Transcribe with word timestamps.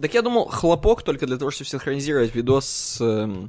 Так 0.00 0.14
я 0.14 0.22
думал, 0.22 0.46
хлопок 0.46 1.02
только 1.02 1.26
для 1.26 1.38
того, 1.38 1.50
чтобы 1.50 1.68
синхронизировать 1.68 2.32
видос 2.32 2.66
с 2.66 3.00
э, 3.00 3.48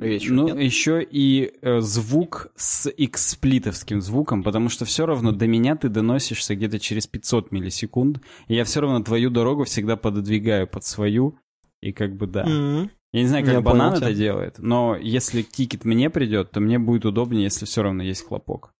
речью. 0.00 0.34
Ну, 0.34 0.48
нет? 0.48 0.58
еще 0.58 1.00
и 1.02 1.52
э, 1.62 1.80
звук 1.80 2.48
с 2.56 2.90
x-сплитовским 2.90 4.00
звуком, 4.00 4.42
потому 4.42 4.68
что 4.68 4.84
все 4.84 5.06
равно 5.06 5.30
до 5.30 5.46
меня 5.46 5.76
ты 5.76 5.88
доносишься 5.88 6.56
где-то 6.56 6.80
через 6.80 7.06
500 7.06 7.52
миллисекунд, 7.52 8.20
и 8.48 8.56
я 8.56 8.64
все 8.64 8.80
равно 8.80 9.04
твою 9.04 9.30
дорогу 9.30 9.64
всегда 9.64 9.96
пододвигаю 9.96 10.66
под 10.66 10.84
свою, 10.84 11.38
и 11.80 11.92
как 11.92 12.16
бы 12.16 12.26
да. 12.26 12.44
Мгм. 12.44 12.90
Я 13.12 13.20
не 13.22 13.28
знаю, 13.28 13.44
как 13.44 13.54
Я 13.54 13.60
банан 13.60 13.90
понял 13.90 13.96
тебя. 13.98 14.08
это 14.08 14.18
делает, 14.18 14.58
но 14.58 14.96
если 14.96 15.42
тикет 15.42 15.84
мне 15.84 16.10
придет, 16.10 16.50
то 16.50 16.58
мне 16.58 16.80
будет 16.80 17.04
удобнее, 17.04 17.44
если 17.44 17.66
все 17.66 17.82
равно 17.82 18.02
есть 18.02 18.26
хлопок. 18.26 18.74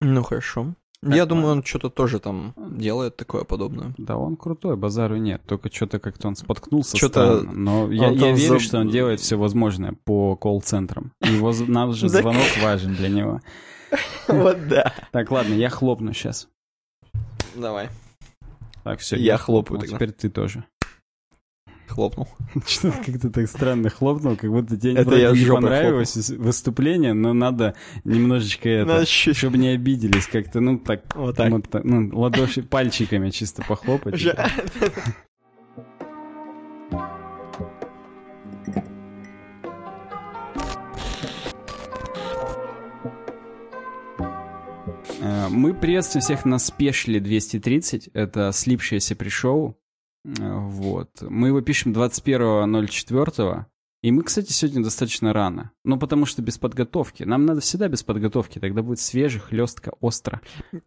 Ну, 0.00 0.22
хорошо. 0.22 0.74
Так, 1.02 1.14
я 1.14 1.26
думаю, 1.26 1.52
он 1.52 1.64
что-то 1.64 1.90
тоже 1.90 2.20
там 2.20 2.54
делает 2.56 3.16
такое 3.16 3.42
подобное. 3.44 3.92
Да, 3.98 4.16
он 4.16 4.36
крутой, 4.36 4.76
базару 4.76 5.16
нет. 5.16 5.42
Только 5.46 5.72
что-то 5.72 5.98
как-то 5.98 6.28
он 6.28 6.36
споткнулся 6.36 6.96
Чё-то 6.96 7.40
странно. 7.40 7.52
Но 7.52 7.90
я, 7.92 8.10
я 8.10 8.32
верю, 8.32 8.54
заб- 8.56 8.60
что 8.60 8.78
он 8.78 8.88
делает 8.88 9.18
все 9.20 9.36
возможное 9.36 9.94
по 10.04 10.36
колл-центрам. 10.36 11.12
Его, 11.20 11.52
нам 11.66 11.92
же 11.92 12.08
звонок 12.08 12.46
важен 12.62 12.94
для 12.94 13.08
него. 13.08 13.40
Вот 14.28 14.68
да. 14.68 14.94
Так, 15.10 15.30
ладно, 15.30 15.52
я 15.54 15.68
хлопну 15.68 16.12
сейчас. 16.14 16.48
Давай, 17.54 17.88
Так, 18.84 19.00
все. 19.00 19.16
Я 19.16 19.36
хлопаю. 19.36 19.80
Теперь 19.82 20.12
ты 20.12 20.30
тоже. 20.30 20.64
Хлопнул. 21.92 22.28
Что-то 22.66 22.98
как-то 23.06 23.30
так 23.30 23.48
странно 23.48 23.88
хлопнул, 23.90 24.36
как 24.36 24.50
будто 24.50 24.76
тебе 24.76 24.94
Это 24.94 25.14
я 25.16 25.30
не 25.32 25.44
понравилось 25.46 26.14
с- 26.16 26.30
выступление, 26.30 27.12
но 27.12 27.32
надо 27.32 27.74
немножечко 28.04 28.68
это, 28.68 28.88
Надо 28.88 29.06
чуть- 29.06 29.36
чтобы 29.36 29.58
не 29.58 29.68
обиделись, 29.68 30.26
как-то, 30.26 30.60
ну, 30.60 30.78
так, 30.78 31.02
Вот 31.14 31.36
так. 31.36 31.68
та- 31.68 31.80
ну, 31.84 32.10
ладоши 32.18 32.62
пальчиками 32.62 33.30
чисто 33.30 33.62
похлопать. 33.66 34.20
Э, 45.20 45.48
Мы 45.48 45.74
приветствуем 45.74 46.22
всех 46.22 46.44
на 46.44 46.58
спешле 46.58 47.20
230. 47.20 48.08
Это 48.14 48.52
слипшееся 48.52 49.14
пришоу. 49.16 49.78
Э, 50.24 50.58
Вот. 50.58 51.10
Мы 51.22 51.48
его 51.48 51.60
пишем 51.60 51.92
21.04. 51.92 53.66
И 54.02 54.10
мы, 54.10 54.24
кстати, 54.24 54.50
сегодня 54.50 54.82
достаточно 54.82 55.32
рано. 55.32 55.70
Ну, 55.84 55.96
потому 55.96 56.26
что 56.26 56.42
без 56.42 56.58
подготовки. 56.58 57.22
Нам 57.22 57.46
надо 57.46 57.60
всегда 57.60 57.86
без 57.86 58.02
подготовки. 58.02 58.58
Тогда 58.58 58.82
будет 58.82 58.98
свеже, 58.98 59.38
хлестко, 59.38 59.92
остро. 60.00 60.40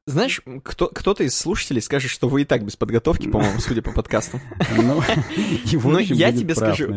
Знаешь, 0.05 0.41
кто, 0.63 0.87
кто-то 0.87 1.23
из 1.23 1.33
слушателей 1.33 1.81
скажет, 1.81 2.11
что 2.11 2.27
вы 2.27 2.41
и 2.41 2.45
так 2.45 2.65
без 2.65 2.75
подготовки, 2.75 3.29
по-моему, 3.29 3.59
судя 3.61 3.81
по 3.81 3.93
подкастам. 3.93 4.41
Ну, 4.75 4.99
общем 5.99 6.15
я 6.15 6.33
тебе 6.33 6.55
скажу. 6.55 6.89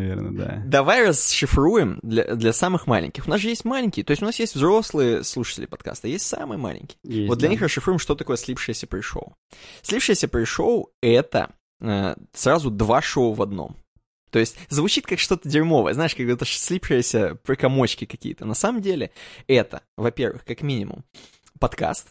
Давай 0.65 1.07
расшифруем 1.07 1.99
для, 2.03 2.51
самых 2.51 2.85
маленьких. 2.85 3.25
У 3.25 3.29
нас 3.29 3.39
же 3.39 3.47
есть 3.47 3.63
маленькие, 3.63 4.03
то 4.03 4.11
есть 4.11 4.21
у 4.21 4.25
нас 4.25 4.37
есть 4.39 4.55
взрослые 4.55 5.23
слушатели 5.23 5.67
подкаста, 5.67 6.09
есть 6.09 6.25
самые 6.27 6.57
маленькие. 6.57 7.29
Вот 7.29 7.37
для 7.37 7.47
них 7.47 7.61
расшифруем, 7.61 7.97
что 7.99 8.15
такое 8.15 8.35
слипшееся 8.35 8.87
пришоу. 8.87 9.37
Слипшееся 9.83 10.27
пришоу— 10.27 10.89
это 11.01 11.53
э, 11.81 12.15
сразу 12.33 12.69
два 12.69 13.01
шоу 13.01 13.33
в 13.33 13.41
одном. 13.41 13.77
То 14.31 14.39
есть 14.39 14.57
звучит 14.69 15.05
как 15.05 15.19
что-то 15.19 15.49
дерьмовое, 15.49 15.93
знаешь, 15.93 16.15
как 16.15 16.27
это 16.27 16.45
слипшиеся 16.45 17.35
прикомочки 17.43 18.05
какие-то. 18.05 18.45
На 18.45 18.53
самом 18.53 18.81
деле 18.81 19.11
это, 19.47 19.81
во-первых, 19.97 20.45
как 20.45 20.61
минимум, 20.61 21.03
подкаст, 21.59 22.09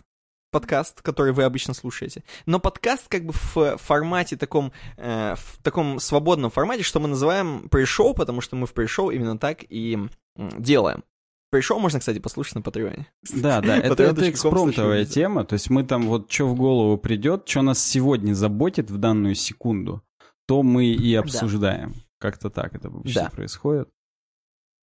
подкаст, 0.50 1.02
который 1.02 1.32
вы 1.32 1.44
обычно 1.44 1.74
слушаете. 1.74 2.24
Но 2.46 2.58
подкаст 2.58 3.08
как 3.08 3.24
бы 3.24 3.32
в 3.32 3.76
формате 3.78 4.36
таком, 4.36 4.72
э, 4.96 5.34
в 5.36 5.62
таком 5.62 6.00
свободном 6.00 6.50
формате, 6.50 6.82
что 6.82 7.00
мы 7.00 7.08
называем 7.08 7.68
пришоу, 7.68 8.14
потому 8.14 8.40
что 8.40 8.56
мы 8.56 8.66
в 8.66 8.72
пришоу 8.72 9.10
именно 9.10 9.38
так 9.38 9.64
и 9.68 9.98
делаем. 10.36 11.04
Пришоу 11.50 11.78
можно, 11.78 11.98
кстати, 11.98 12.18
послушать 12.18 12.56
на 12.56 12.62
Патреоне. 12.62 13.06
Да, 13.34 13.60
да, 13.60 13.76
это, 13.78 14.02
это 14.02 14.30
экспромтовая 14.30 15.04
тема. 15.04 15.44
То 15.44 15.54
есть 15.54 15.70
мы 15.70 15.84
там 15.84 16.06
вот 16.06 16.30
что 16.30 16.46
в 16.46 16.54
голову 16.54 16.98
придет, 16.98 17.48
что 17.48 17.62
нас 17.62 17.82
сегодня 17.84 18.34
заботит 18.34 18.90
в 18.90 18.98
данную 18.98 19.34
секунду, 19.34 20.02
то 20.46 20.62
мы 20.62 20.86
и 20.86 21.14
обсуждаем. 21.14 21.94
Как-то 22.18 22.50
так 22.50 22.74
это 22.74 22.88
обычно 22.88 23.22
Да. 23.24 23.30
происходит. 23.30 23.88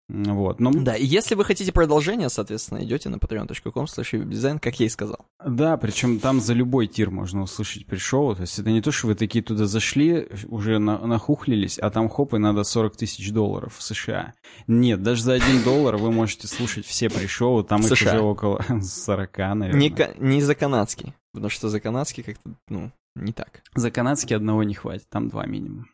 Вот. 0.08 0.60
Но, 0.60 0.72
Да, 0.72 0.96
и 0.96 1.04
если 1.06 1.34
вы 1.34 1.44
хотите 1.46 1.72
продолжение, 1.72 2.30
соответственно, 2.30 2.84
идете 2.84 3.10
на 3.10 3.16
patreon.com 3.16 3.86
slash 3.86 4.24
дизайн, 4.26 4.60
как 4.60 4.80
я 4.80 4.86
и 4.86 4.90
сказал. 4.90 5.26
Да, 5.44 5.78
причем 5.78 6.20
там 6.20 6.40
за 6.42 6.54
любой 6.54 6.86
тир 6.88 7.10
можно 7.10 7.42
услышать 7.42 7.88
пришоу. 7.88 8.36
То 8.36 8.42
есть 8.42 8.60
это 8.60 8.70
не 8.70 8.82
то, 8.82 8.92
что 8.92 9.08
вы 9.08 9.16
такие 9.16 9.44
туда 9.44 9.66
зашли, 9.66 10.28
уже 10.48 10.78
на- 10.78 11.00
нахухлились, 11.08 11.80
а 11.80 11.90
там 11.90 12.08
хоп, 12.10 12.36
и 12.36 12.38
надо 12.38 12.64
40 12.64 12.96
тысяч 12.98 13.32
долларов 13.32 13.76
в 13.78 13.82
США. 13.82 14.34
Нет, 14.68 15.02
даже 15.02 15.24
за 15.24 15.34
один 15.34 15.64
доллар 15.64 15.98
вы 15.98 16.12
можете 16.12 16.48
слушать 16.48 16.86
все 16.86 17.10
пришоу, 17.10 17.64
там 17.64 17.82
их 17.82 17.88
уже 17.92 18.22
около 18.22 18.64
40, 18.82 19.38
наверное. 19.56 19.80
Не 20.20 20.42
за 20.42 20.54
канадский, 20.56 21.14
потому 21.34 21.50
что 21.50 21.70
за 21.70 21.80
канадский 21.80 22.22
как-то, 22.24 22.52
ну, 22.70 22.92
не 23.16 23.34
так. 23.34 23.62
За 23.74 23.90
канадский 23.92 24.36
одного 24.36 24.64
не 24.64 24.76
хватит, 24.76 25.08
там 25.10 25.30
два 25.30 25.46
минимум. 25.48 25.88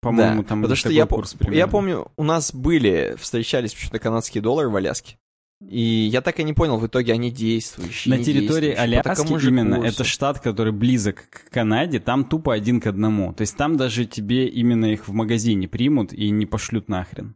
По-моему, 0.00 0.42
Да, 0.42 0.48
там 0.48 0.62
потому 0.62 0.76
что 0.76 0.90
я, 0.90 1.06
курс 1.06 1.36
я 1.50 1.66
помню, 1.66 2.06
у 2.16 2.22
нас 2.22 2.54
были, 2.54 3.16
встречались 3.18 3.74
почему-то 3.74 3.98
канадские 3.98 4.42
доллары 4.42 4.68
в 4.68 4.76
Аляске. 4.76 5.18
И 5.60 5.80
я 5.80 6.20
так 6.20 6.38
и 6.38 6.44
не 6.44 6.52
понял, 6.52 6.78
в 6.78 6.86
итоге 6.86 7.12
они 7.12 7.32
действующие. 7.32 8.16
На 8.16 8.22
территории 8.22 8.72
Аляски 8.72 9.38
же 9.38 9.48
именно, 9.48 9.76
курсу. 9.76 9.92
это 9.92 10.04
штат, 10.04 10.38
который 10.38 10.72
близок 10.72 11.28
к 11.28 11.50
Канаде, 11.50 11.98
там 11.98 12.24
тупо 12.24 12.54
один 12.54 12.80
к 12.80 12.86
одному. 12.86 13.32
То 13.32 13.40
есть 13.40 13.56
там 13.56 13.76
даже 13.76 14.04
тебе 14.04 14.46
именно 14.46 14.86
их 14.86 15.08
в 15.08 15.12
магазине 15.12 15.66
примут 15.66 16.12
и 16.12 16.30
не 16.30 16.46
пошлют 16.46 16.88
нахрен. 16.88 17.34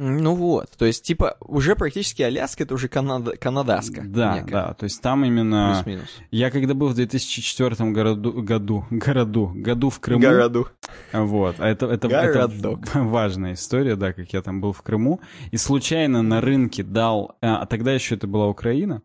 Ну 0.00 0.36
вот, 0.36 0.70
то 0.78 0.84
есть, 0.84 1.02
типа, 1.02 1.36
уже 1.40 1.74
практически 1.74 2.22
Аляска, 2.22 2.62
это 2.62 2.74
уже 2.74 2.86
Канада, 2.86 3.36
Канадаска. 3.36 4.04
Да, 4.06 4.36
некая. 4.36 4.50
да, 4.50 4.74
то 4.74 4.84
есть 4.84 5.02
там 5.02 5.24
именно... 5.24 5.82
Плюс-минус. 5.82 6.08
Я 6.30 6.52
когда 6.52 6.74
был 6.74 6.88
в 6.88 6.94
2004 6.94 7.90
городу, 7.90 8.32
году, 8.42 8.86
городу, 8.90 9.50
году 9.52 9.90
в 9.90 9.98
Крыму, 9.98 10.20
Городу. 10.20 10.68
вот, 11.12 11.56
а 11.58 11.66
это, 11.68 11.86
это, 11.86 12.06
это 12.06 12.48
важная 12.94 13.54
история, 13.54 13.96
да, 13.96 14.12
как 14.12 14.32
я 14.32 14.40
там 14.40 14.60
был 14.60 14.72
в 14.72 14.82
Крыму, 14.82 15.20
и 15.50 15.56
случайно 15.56 16.22
на 16.22 16.40
рынке 16.40 16.84
дал, 16.84 17.36
а 17.40 17.66
тогда 17.66 17.92
еще 17.92 18.14
это 18.14 18.28
была 18.28 18.46
Украина, 18.46 19.02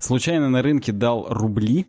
случайно 0.00 0.50
на 0.50 0.60
рынке 0.60 0.90
дал 0.90 1.26
рубли, 1.28 1.86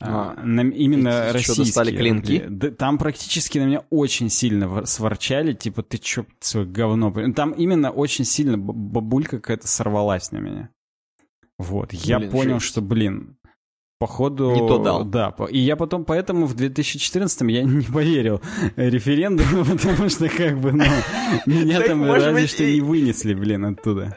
а, 0.00 0.34
А, 0.36 0.42
на- 0.44 0.60
именно 0.70 1.32
российские 1.32 1.66
достали 1.66 1.96
клинки? 1.96 2.44
Да, 2.48 2.70
там 2.70 2.98
практически 2.98 3.58
на 3.58 3.64
меня 3.64 3.84
очень 3.90 4.30
сильно 4.30 4.68
вор- 4.68 4.86
сворчали, 4.86 5.52
типа, 5.52 5.82
ты 5.82 5.98
чё, 5.98 6.24
свое 6.40 6.66
говно... 6.66 7.10
при-?» 7.10 7.32
Там 7.32 7.50
именно 7.52 7.90
очень 7.90 8.24
сильно 8.24 8.56
бабулька 8.58 9.38
какая-то 9.38 9.66
сорвалась 9.66 10.30
на 10.32 10.38
меня. 10.38 10.70
Вот, 11.58 11.92
я 11.92 12.18
Блин, 12.20 12.30
понял, 12.30 12.54
жесть. 12.60 12.66
что, 12.66 12.80
блин, 12.80 13.36
походу... 13.98 14.52
Не 14.52 14.60
то 14.68 14.78
дал. 14.78 15.04
Да, 15.04 15.34
и 15.50 15.58
я 15.58 15.74
потом, 15.74 16.04
поэтому 16.04 16.46
в 16.46 16.54
2014 16.54 17.40
я 17.50 17.62
не 17.64 17.82
поверил 17.82 18.40
референдуму, 18.76 19.64
потому 19.76 20.08
что, 20.08 20.28
как 20.28 20.60
бы, 20.60 20.70
ну, 20.70 20.84
меня 21.46 21.80
там 21.80 22.04
разве 22.04 22.46
что 22.46 22.64
не 22.64 22.80
вынесли, 22.80 23.34
блин, 23.34 23.64
оттуда. 23.64 24.16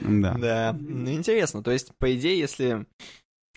Да. 0.00 0.34
Да, 0.38 0.76
ну 0.78 1.10
интересно, 1.12 1.62
то 1.62 1.70
есть, 1.70 1.92
по 1.98 2.14
идее, 2.14 2.38
если 2.38 2.86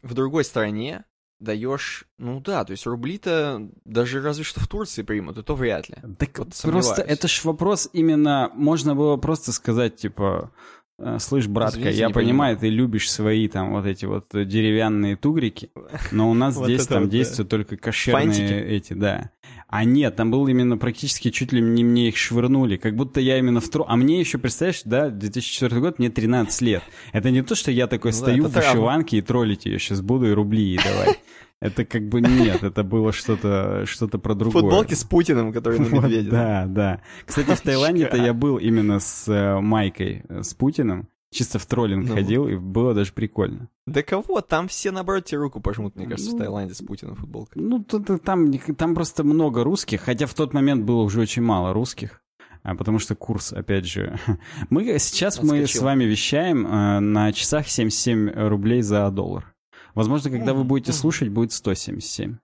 в 0.01 0.13
другой 0.13 0.44
стране 0.44 1.06
даешь, 1.41 2.06
ну 2.17 2.39
да, 2.39 2.63
то 2.63 2.72
есть 2.72 2.85
рубли-то 2.85 3.67
даже 3.84 4.22
разве 4.22 4.44
что 4.44 4.59
в 4.59 4.67
Турции 4.67 5.01
примут, 5.01 5.38
и 5.38 5.44
то 5.44 5.56
вряд 5.56 5.89
ли. 5.89 5.95
Так 6.17 6.38
Вот 6.38 6.47
просто 6.50 6.95
сомневаюсь. 6.95 7.00
это 7.00 7.28
ж 7.28 7.44
вопрос 7.44 7.89
именно, 7.94 8.51
можно 8.53 8.95
было 8.95 9.17
просто 9.17 9.51
сказать, 9.51 9.95
типа, 9.95 10.51
э, 11.00 11.17
слышь, 11.19 11.47
братка, 11.47 11.79
Извините, 11.79 12.00
я 12.00 12.07
не 12.07 12.13
понимаю, 12.13 12.57
ты 12.57 12.69
любишь 12.69 13.12
свои 13.12 13.47
там 13.47 13.72
вот 13.72 13.85
эти 13.88 14.06
вот 14.06 14.28
деревянные 14.31 15.16
тугрики, 15.16 15.72
но 16.12 16.29
у 16.29 16.35
нас 16.35 16.56
здесь 16.63 16.81
это 16.81 16.95
там 16.95 17.09
действуют 17.09 17.50
только 17.50 17.75
кошерные 17.75 18.63
эти, 18.63 18.94
да. 18.94 19.31
А 19.72 19.86
нет, 19.86 20.18
там 20.18 20.31
был 20.31 20.48
именно 20.48 20.78
практически 20.78 21.31
чуть 21.31 21.54
ли 21.54 21.62
не 21.62 21.86
мне 21.86 22.10
их 22.10 22.18
швырнули, 22.18 22.75
как 22.75 22.98
будто 22.98 23.22
я 23.22 23.40
именно 23.40 23.62
в 23.62 23.69
тро... 23.69 23.86
А 23.88 23.95
мне 23.95 24.19
еще, 24.19 24.38
представляешь, 24.38 24.81
да, 24.84 25.10
2004 25.10 25.80
год, 25.80 25.98
мне 25.98 26.10
13 26.10 26.62
лет. 26.62 26.84
Это 27.13 27.31
не 27.31 27.42
то, 27.42 27.56
что 27.56 27.72
я 27.72 27.88
такой 27.88 28.12
Ну 28.12 28.18
стою 28.18 28.48
в 28.48 28.51
вышиванке 28.51 29.18
и 29.18 29.22
троллить 29.22 29.66
ее 29.66 29.80
сейчас 29.80 30.01
буду 30.01 30.30
и 30.30 30.34
рубли 30.34 30.62
ей 30.62 30.78
давать. 30.78 31.19
Это 31.62 31.86
как 31.86 32.10
бы 32.10 32.19
нет, 32.19 32.63
это 32.63 32.84
было 32.84 33.13
что-то 33.13 33.86
что 33.86 34.07
про 34.07 34.36
другое. 34.36 34.63
Футболки 34.63 34.94
с 34.94 35.06
Путиным, 35.06 35.54
который 35.54 35.80
на 35.80 35.88
медведе. 35.95 36.30
да, 36.30 36.66
да. 36.68 37.01
Кстати, 37.25 37.51
в 37.51 37.62
Таиланде-то 37.62 38.18
я 38.18 38.34
был 38.34 38.57
именно 38.57 39.00
с 39.00 39.25
э, 39.30 39.62
Майкой, 39.62 40.24
э, 40.28 40.44
с 40.44 40.54
Путиным. 40.54 41.07
Чисто 41.33 41.60
в 41.60 41.66
троллинг 41.66 42.07
Ну. 42.10 42.16
ходил, 42.16 42.48
и 42.48 42.56
было 42.56 42.94
даже 42.94 43.13
прикольно. 43.13 43.69
Да 43.88 44.04
кого? 44.04 44.42
Там 44.42 44.68
все, 44.68 44.92
наоборот, 44.92 45.25
тебе 45.25 45.38
руку 45.39 45.62
пожмут, 45.62 45.95
мне 45.95 46.06
кажется, 46.06 46.31
в 46.31 46.33
Ну. 46.33 46.39
Таиланде 46.39 46.74
с 46.74 46.81
Путиным 46.81 47.16
футболкой. 47.16 47.62
Ну, 47.62 47.81
тут, 47.83 48.10
э, 48.10 48.18
там, 48.18 48.51
там 48.75 48.94
просто 48.95 49.24
много 49.24 49.63
русских, 49.63 50.01
хотя 50.01 50.25
в 50.28 50.33
тот 50.33 50.54
момент 50.54 50.83
было 50.83 51.01
уже 51.04 51.22
очень 51.22 51.42
мало 51.42 51.74
русских. 51.74 52.22
а, 52.63 52.75
Потому 52.75 53.00
что 53.00 53.16
курс, 53.16 53.54
опять 53.54 53.86
же... 53.86 54.19
Мы, 54.69 55.00
сейчас 55.00 55.42
мы 55.42 55.60
Отскочил. 55.62 55.81
с 55.81 55.83
вами 55.83 56.04
вещаем 56.04 56.68
э, 56.68 57.00
на 57.00 57.31
часах 57.31 57.68
77 57.69 58.30
рублей 58.50 58.81
за 58.81 59.10
доллар. 59.10 59.54
Возможно, 59.95 60.30
когда 60.30 60.54
вы 60.54 60.63
будете 60.66 60.92
слушать, 60.92 61.30
будет 61.30 61.54
177. 61.54 62.38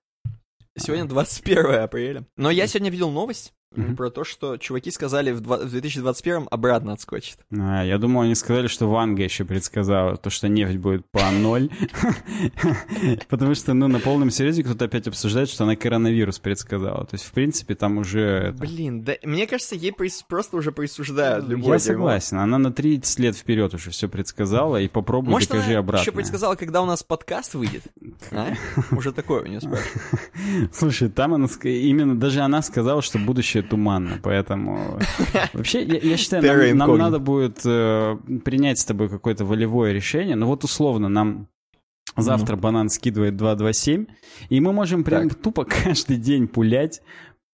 Сегодня 0.77 1.05
21 1.05 1.65
апреля. 1.81 2.25
Но 2.37 2.49
я 2.51 2.67
сегодня 2.67 2.89
видел 2.89 3.09
новость 3.11 3.53
Мгм. 3.75 3.95
про 3.95 4.09
то, 4.09 4.23
что 4.23 4.57
чуваки 4.57 4.89
сказали 4.91 5.31
в, 5.31 5.41
два- 5.41 5.57
в 5.57 5.69
2021 5.69 6.47
обратно 6.49 6.93
отскочит. 6.93 7.37
А, 7.51 7.83
я 7.83 7.97
думал, 7.97 8.21
они 8.21 8.33
сказали, 8.33 8.67
что 8.67 8.89
Ванга 8.89 9.23
еще 9.23 9.45
предсказала, 9.45 10.15
то, 10.17 10.29
что 10.29 10.47
нефть 10.47 10.77
будет 10.77 11.05
по 11.11 11.29
ноль. 11.31 11.69
Потому 13.29 13.55
что, 13.55 13.73
ну, 13.73 13.87
на 13.87 13.99
полном 13.99 14.29
серьезе 14.31 14.63
кто-то 14.63 14.85
опять 14.85 15.07
обсуждает, 15.07 15.49
что 15.49 15.63
она 15.63 15.75
коронавирус 15.75 16.39
предсказала. 16.39 17.05
То 17.05 17.15
есть, 17.15 17.25
в 17.25 17.31
принципе, 17.31 17.75
там 17.75 17.97
уже... 17.97 18.53
Блин, 18.57 19.03
да 19.03 19.13
мне 19.23 19.47
кажется, 19.47 19.75
ей 19.75 19.93
просто 20.27 20.57
уже 20.57 20.71
присуждают 20.71 21.45
Ну, 21.47 21.57
Я 21.57 21.61
дерьмо. 21.63 21.79
согласен, 21.79 22.37
она 22.37 22.57
на 22.57 22.71
30 22.71 23.19
лет 23.19 23.35
вперед 23.35 23.73
уже 23.73 23.91
все 23.91 24.07
предсказала, 24.07 24.77
и 24.77 24.87
попробуй 24.87 25.31
Может, 25.31 25.49
докажи 25.49 25.71
она 25.71 25.79
обратно. 25.79 26.01
еще 26.03 26.11
предсказала, 26.11 26.55
когда 26.55 26.81
у 26.81 26.85
нас 26.85 27.03
подкаст 27.03 27.53
выйдет? 27.55 27.83
А? 28.31 28.53
Уже 28.95 29.11
такое 29.11 29.43
у 29.43 29.45
нее 29.45 29.61
спрашивают. 29.61 30.73
Слушай, 30.73 31.09
там 31.09 31.33
она 31.33 31.47
именно 31.63 32.17
даже 32.17 32.41
она 32.41 32.61
сказала, 32.61 33.01
что 33.01 33.19
будущее 33.19 33.56
туманно, 33.61 34.19
поэтому 34.21 34.99
вообще 35.53 35.83
я, 35.83 35.97
я 35.97 36.17
считаю, 36.17 36.43
нам, 36.75 36.89
нам 36.89 36.97
надо 36.97 37.19
будет 37.19 37.61
э, 37.65 38.17
принять 38.43 38.79
с 38.79 38.85
тобой 38.85 39.09
какое-то 39.09 39.45
волевое 39.45 39.93
решение. 39.93 40.35
Ну 40.35 40.47
вот 40.47 40.63
условно 40.63 41.09
нам 41.09 41.47
завтра 42.15 42.55
банан 42.55 42.89
скидывает 42.89 43.35
227, 43.35 44.05
и 44.49 44.59
мы 44.59 44.73
можем 44.73 45.03
прям 45.03 45.29
тупо 45.29 45.65
каждый 45.83 46.17
день 46.17 46.47
пулять 46.47 47.01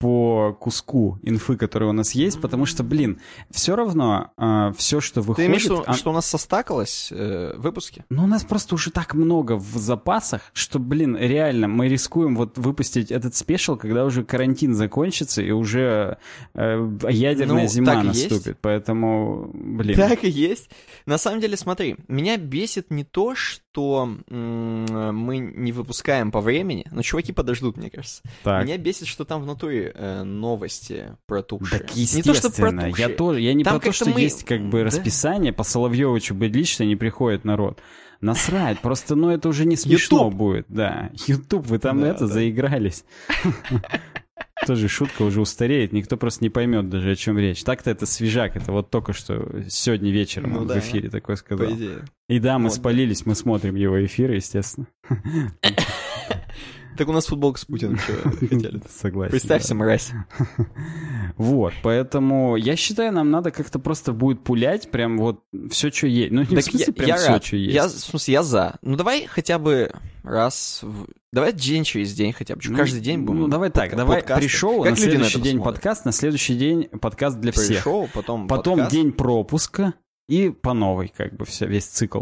по 0.04 0.52
куску 0.60 1.18
инфы, 1.22 1.56
которая 1.56 1.90
у 1.92 1.94
нас 1.94 2.12
есть, 2.12 2.42
потому 2.42 2.66
что, 2.66 2.84
блин, 2.84 3.22
все 3.52 3.74
равно 3.74 4.32
все, 4.76 5.00
что 5.00 5.22
Ты 5.22 5.28
выходит... 5.28 5.50
имеешь 5.50 5.62
в 5.62 5.66
виду, 5.66 5.84
а- 5.88 5.94
что 5.94 6.10
у 6.10 6.14
нас 6.14 6.26
состакалось 6.26 7.08
э, 7.10 7.54
выпуски? 7.56 8.04
ну, 8.10 8.26
у 8.26 8.28
нас 8.28 8.44
просто 8.44 8.76
уже 8.76 8.92
так 8.92 9.14
много 9.14 9.54
в 9.56 9.78
запасах, 9.78 10.42
что, 10.52 10.78
блин, 10.80 11.16
реально, 11.16 11.70
мы 11.70 11.88
рискуем 11.88 12.36
вот 12.36 12.58
выпустить 12.58 13.12
этот 13.12 13.34
спешл, 13.34 13.78
когда 13.78 14.04
уже 14.04 14.26
карантин 14.26 14.74
закончится 14.76 15.42
и 15.42 15.52
уже 15.52 16.18
э, 16.54 16.90
ядерная 17.10 17.64
Ну, 17.64 17.70
зима 17.70 18.04
и 18.04 18.08
есть. 18.08 18.30
наступит. 18.30 18.58
Поэтому, 18.60 19.52
блин. 19.54 19.96
Так 19.96 20.26
и 20.26 20.30
есть. 20.30 20.70
На 21.06 21.18
самом 21.18 21.40
деле, 21.40 21.56
смотри, 21.56 21.96
меня 22.10 22.36
бесит 22.36 22.92
не 22.92 23.06
то, 23.06 23.36
что 23.36 23.63
м, 24.30 25.16
мы 25.16 25.38
не 25.40 25.72
выпускаем 25.72 26.32
по 26.32 26.42
времени, 26.42 26.86
но 26.92 27.02
чуваки 27.02 27.32
подождут, 27.34 27.78
мне 27.78 27.90
кажется. 27.90 28.22
так. 28.44 28.64
Меня 28.66 28.78
бесит, 28.78 29.08
что 29.08 29.26
там 29.26 29.42
внутри 29.42 29.92
э, 29.94 30.24
новости 30.24 31.16
протухшие. 31.26 31.80
Так 31.80 31.96
не 31.96 32.06
то, 32.06 32.34
что 32.34 32.48
естественно, 32.48 32.82
протухшие. 32.82 33.08
я 33.10 33.16
тоже, 33.16 33.42
я 33.42 33.54
не 33.54 33.64
Там 33.64 33.80
про 33.80 33.88
то, 33.88 33.92
что 33.94 34.10
мы- 34.10 34.22
есть 34.22 34.44
как 34.44 34.62
бы 34.70 34.80
Да. 34.80 34.86
расписание, 34.86 35.52
по 35.54 35.64
Соловьевичу 35.64 36.36
Быдлично 36.36 36.84
не 36.84 36.96
приходит 36.96 37.46
народ. 37.46 37.80
Насрать, 38.22 38.80
просто, 38.80 39.16
ну, 39.16 39.30
это 39.30 39.50
уже 39.50 39.66
не 39.66 39.76
смешно 39.76 40.20
YouTube. 40.26 40.34
будет, 40.36 40.66
да. 40.70 41.10
Ютуб, 41.28 41.66
вы 41.68 41.78
там 41.80 42.00
Да, 42.00 42.08
это, 42.08 42.20
да. 42.22 42.28
заигрались. 42.28 43.04
Тоже 44.66 44.88
шутка 44.88 45.24
уже 45.24 45.42
устареет, 45.42 45.92
никто 45.94 46.18
просто 46.18 46.44
не 46.44 46.50
поймет 46.50 46.90
даже, 46.90 47.12
о 47.12 47.16
чем 47.16 47.38
речь. 47.38 47.64
Так-то 47.64 47.90
это 47.92 48.06
свежак, 48.06 48.56
это 48.56 48.72
вот 48.72 48.90
только 48.90 49.14
что 49.14 49.64
сегодня 49.70 50.12
вечером 50.12 50.54
Ну 50.54 50.60
он 50.62 50.68
да. 50.68 50.76
в 50.76 50.78
эфире 50.80 51.10
такой 51.10 51.38
сказал. 51.38 51.68
И 52.30 52.40
да, 52.40 52.58
мы 52.58 52.70
Вот. 52.70 52.76
спалились, 52.76 53.26
мы 53.26 53.36
смотрим 53.36 53.76
его 53.76 54.04
эфиры, 54.06 54.36
естественно. 54.36 54.88
Так 56.98 57.08
у 57.08 57.12
нас 57.12 57.26
футболка 57.26 57.60
с 57.60 57.66
Путиным, 57.66 57.98
что 57.98 58.14
хотели. 58.30 58.82
Согласен. 58.90 59.32
Представься, 59.32 59.70
да. 59.70 59.76
мразь. 59.76 60.12
Вот, 61.36 61.74
поэтому 61.82 62.56
я 62.58 62.76
считаю, 62.76 63.12
нам 63.12 63.32
надо 63.32 63.50
как-то 63.50 63.80
просто 63.80 64.14
будет 64.14 64.44
пулять 64.44 64.92
прям 64.92 65.18
вот 65.18 65.44
все, 65.72 65.90
что 65.92 66.06
есть. 66.06 66.32
Ну, 66.32 66.42
не 66.42 66.46
в 66.46 66.54
Так 66.54 66.64
смысле 66.66 66.86
я, 66.88 66.94
прям 66.94 67.08
я 67.08 67.16
все, 67.18 67.28
рад. 67.30 67.44
что 67.46 67.56
есть. 67.58 67.74
Я, 67.76 67.88
в 67.88 67.90
смысле, 67.90 68.34
я 68.34 68.44
за. 68.44 68.78
Ну 68.84 68.96
давай 68.96 69.26
хотя 69.26 69.58
бы 69.58 69.92
раз... 70.24 70.82
в- 70.84 71.08
Давай 71.32 71.52
день 71.52 71.84
через 71.84 72.14
день 72.14 72.32
хотя 72.34 72.56
бы. 72.56 72.62
Ну, 72.64 72.78
Каждый 72.78 73.02
день 73.02 73.22
будем. 73.24 73.40
Ну, 73.42 73.48
давай 73.48 73.72
так, 73.72 73.92
подка- 73.92 73.96
давай 73.98 74.20
подкасты. 74.20 74.44
пришел, 74.44 74.84
Как 74.84 74.92
на 74.92 74.98
следующий 74.98 75.42
день 75.42 75.56
смотрят? 75.56 75.76
подкаст, 75.76 76.06
на 76.06 76.12
следующий 76.12 76.56
день 76.56 76.84
подкаст 76.90 77.40
для 77.40 77.52
всех. 77.52 77.68
Пришел, 77.78 78.08
потом 78.14 78.48
Потом 78.48 78.76
подкаст. 78.78 78.92
день 78.96 79.12
пропуска 79.12 79.96
и 80.30 80.50
по 80.52 80.74
новой, 80.74 81.12
как 81.18 81.36
бы, 81.36 81.46
вся, 81.46 81.66
весь 81.66 81.86
цикл. 81.88 82.22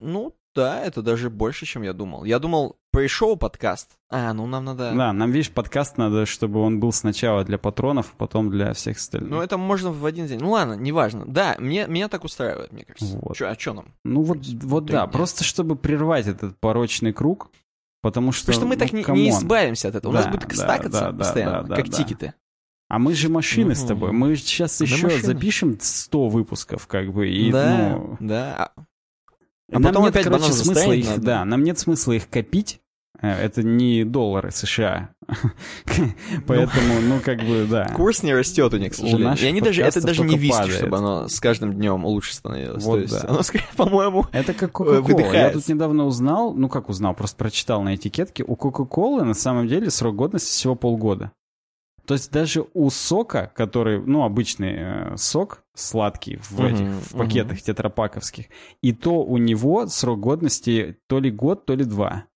Ну, 0.00 0.36
да, 0.54 0.84
это 0.84 1.00
даже 1.00 1.30
больше, 1.30 1.64
чем 1.64 1.82
я 1.82 1.94
думал. 1.94 2.24
Я 2.24 2.38
думал, 2.38 2.76
пришел 2.94 3.36
подкаст. 3.36 3.90
А, 4.10 4.32
ну 4.32 4.46
нам 4.46 4.64
надо... 4.64 4.92
Да, 4.94 5.12
нам, 5.12 5.30
видишь, 5.30 5.50
подкаст 5.50 5.98
надо, 5.98 6.26
чтобы 6.26 6.60
он 6.60 6.80
был 6.80 6.92
сначала 6.92 7.44
для 7.44 7.58
патронов, 7.58 8.12
а 8.12 8.16
потом 8.16 8.50
для 8.50 8.72
всех 8.72 8.96
остальных. 8.96 9.30
Ну, 9.30 9.40
это 9.40 9.58
можно 9.58 9.90
в 9.90 10.06
один 10.06 10.26
день. 10.26 10.38
Ну 10.40 10.50
ладно, 10.50 10.74
неважно. 10.74 11.24
Да, 11.26 11.56
мне, 11.58 11.86
меня 11.86 12.08
так 12.08 12.24
устраивает, 12.24 12.72
мне 12.72 12.84
кажется. 12.84 13.18
Вот. 13.20 13.36
Чё, 13.36 13.48
а 13.48 13.58
что 13.58 13.74
нам? 13.74 13.86
Ну 14.04 14.22
вот, 14.22 14.38
вот 14.62 14.86
да, 14.86 15.06
просто 15.06 15.44
чтобы 15.44 15.76
прервать 15.76 16.26
этот 16.26 16.58
порочный 16.58 17.12
круг, 17.12 17.50
потому 18.00 18.32
что... 18.32 18.46
Потому 18.46 18.60
что 18.60 18.66
мы 18.68 18.74
ну, 18.76 19.02
так 19.02 19.16
не, 19.16 19.22
не 19.22 19.30
избавимся 19.30 19.88
от 19.88 19.96
этого. 19.96 20.12
У 20.12 20.14
нас 20.14 20.26
Да, 20.26 20.30
будет 20.30 20.48
да, 20.48 20.54
стакаться 20.54 21.00
да, 21.00 21.10
да, 21.10 21.18
постоянно, 21.18 21.62
да, 21.62 21.68
да, 21.68 21.76
как 21.76 21.88
да. 21.88 21.96
тикеты. 21.96 22.34
А 22.88 22.98
мы 22.98 23.14
же 23.14 23.28
машины 23.28 23.74
с 23.74 23.80
Мгм. 23.80 23.88
тобой. 23.88 24.12
Мы 24.12 24.36
сейчас 24.36 24.78
Мы 24.78 24.86
еще 24.86 25.04
машины. 25.04 25.22
запишем 25.22 25.78
100 25.80 26.28
выпусков, 26.28 26.86
как 26.86 27.12
бы, 27.12 27.28
и, 27.28 27.50
да, 27.50 27.96
ну... 27.96 28.16
да. 28.20 28.72
А 29.72 29.78
нам 29.78 29.82
потом 29.84 30.04
нет, 30.04 30.14
опять 30.14 30.24
короче, 30.24 30.52
смысла 30.52 30.92
их, 30.92 31.06
надо. 31.06 31.22
да, 31.22 31.44
нам 31.44 31.64
нет 31.64 31.78
смысла 31.78 32.12
их 32.12 32.28
копить. 32.28 32.80
Э, 33.24 33.44
Это 33.44 33.62
не 33.62 34.04
доллары 34.04 34.50
США. 34.50 35.10
Поэтому, 36.46 37.00
ну, 37.00 37.20
как 37.20 37.38
бы, 37.40 37.66
да. 37.68 37.86
Курс 37.96 38.22
не 38.22 38.34
растет 38.34 38.74
у 38.74 38.76
них, 38.76 38.92
к 38.92 38.94
сожалению. 38.94 39.36
И 39.38 39.46
они 39.46 39.60
даже, 39.62 39.82
это 39.82 40.02
даже 40.02 40.22
не 40.22 40.36
виски, 40.36 40.70
чтобы 40.70 40.98
оно 40.98 41.28
с 41.28 41.40
каждым 41.40 41.72
днем 41.72 42.04
лучше 42.04 42.34
становилось. 42.34 42.84
Вот 42.84 43.06
да. 43.06 43.24
оно, 43.28 43.40
по-моему, 43.76 44.26
Это 44.32 44.52
как 44.52 44.72
Кока-Кола. 44.72 45.32
Я 45.32 45.50
тут 45.50 45.66
недавно 45.68 46.04
узнал, 46.04 46.54
ну 46.54 46.68
как 46.68 46.88
узнал, 46.90 47.14
просто 47.14 47.36
прочитал 47.36 47.82
на 47.82 47.94
этикетке, 47.94 48.44
у 48.46 48.56
Кока-Колы 48.56 49.24
на 49.24 49.34
самом 49.34 49.68
деле 49.68 49.90
срок 49.90 50.16
годности 50.16 50.50
всего 50.50 50.74
полгода. 50.74 51.32
То 52.06 52.14
есть 52.14 52.30
даже 52.30 52.66
у 52.74 52.90
сока, 52.90 53.50
который, 53.54 53.98
ну, 53.98 54.24
обычный 54.24 54.74
э, 54.76 55.16
сок 55.16 55.62
сладкий 55.74 56.36
в 56.36 56.52
Мгм, 56.60 56.66
этих 56.66 56.86
в 56.86 57.16
пакетах 57.16 57.62
тетрапаковских, 57.62 58.46
и 58.82 58.92
то 58.92 59.24
у 59.24 59.38
него 59.38 59.86
срок 59.86 60.20
годности 60.20 60.98
то 61.06 61.18
ли 61.18 61.30
год, 61.30 61.64
то 61.64 61.74
ли 61.74 61.84
два. 61.86 62.26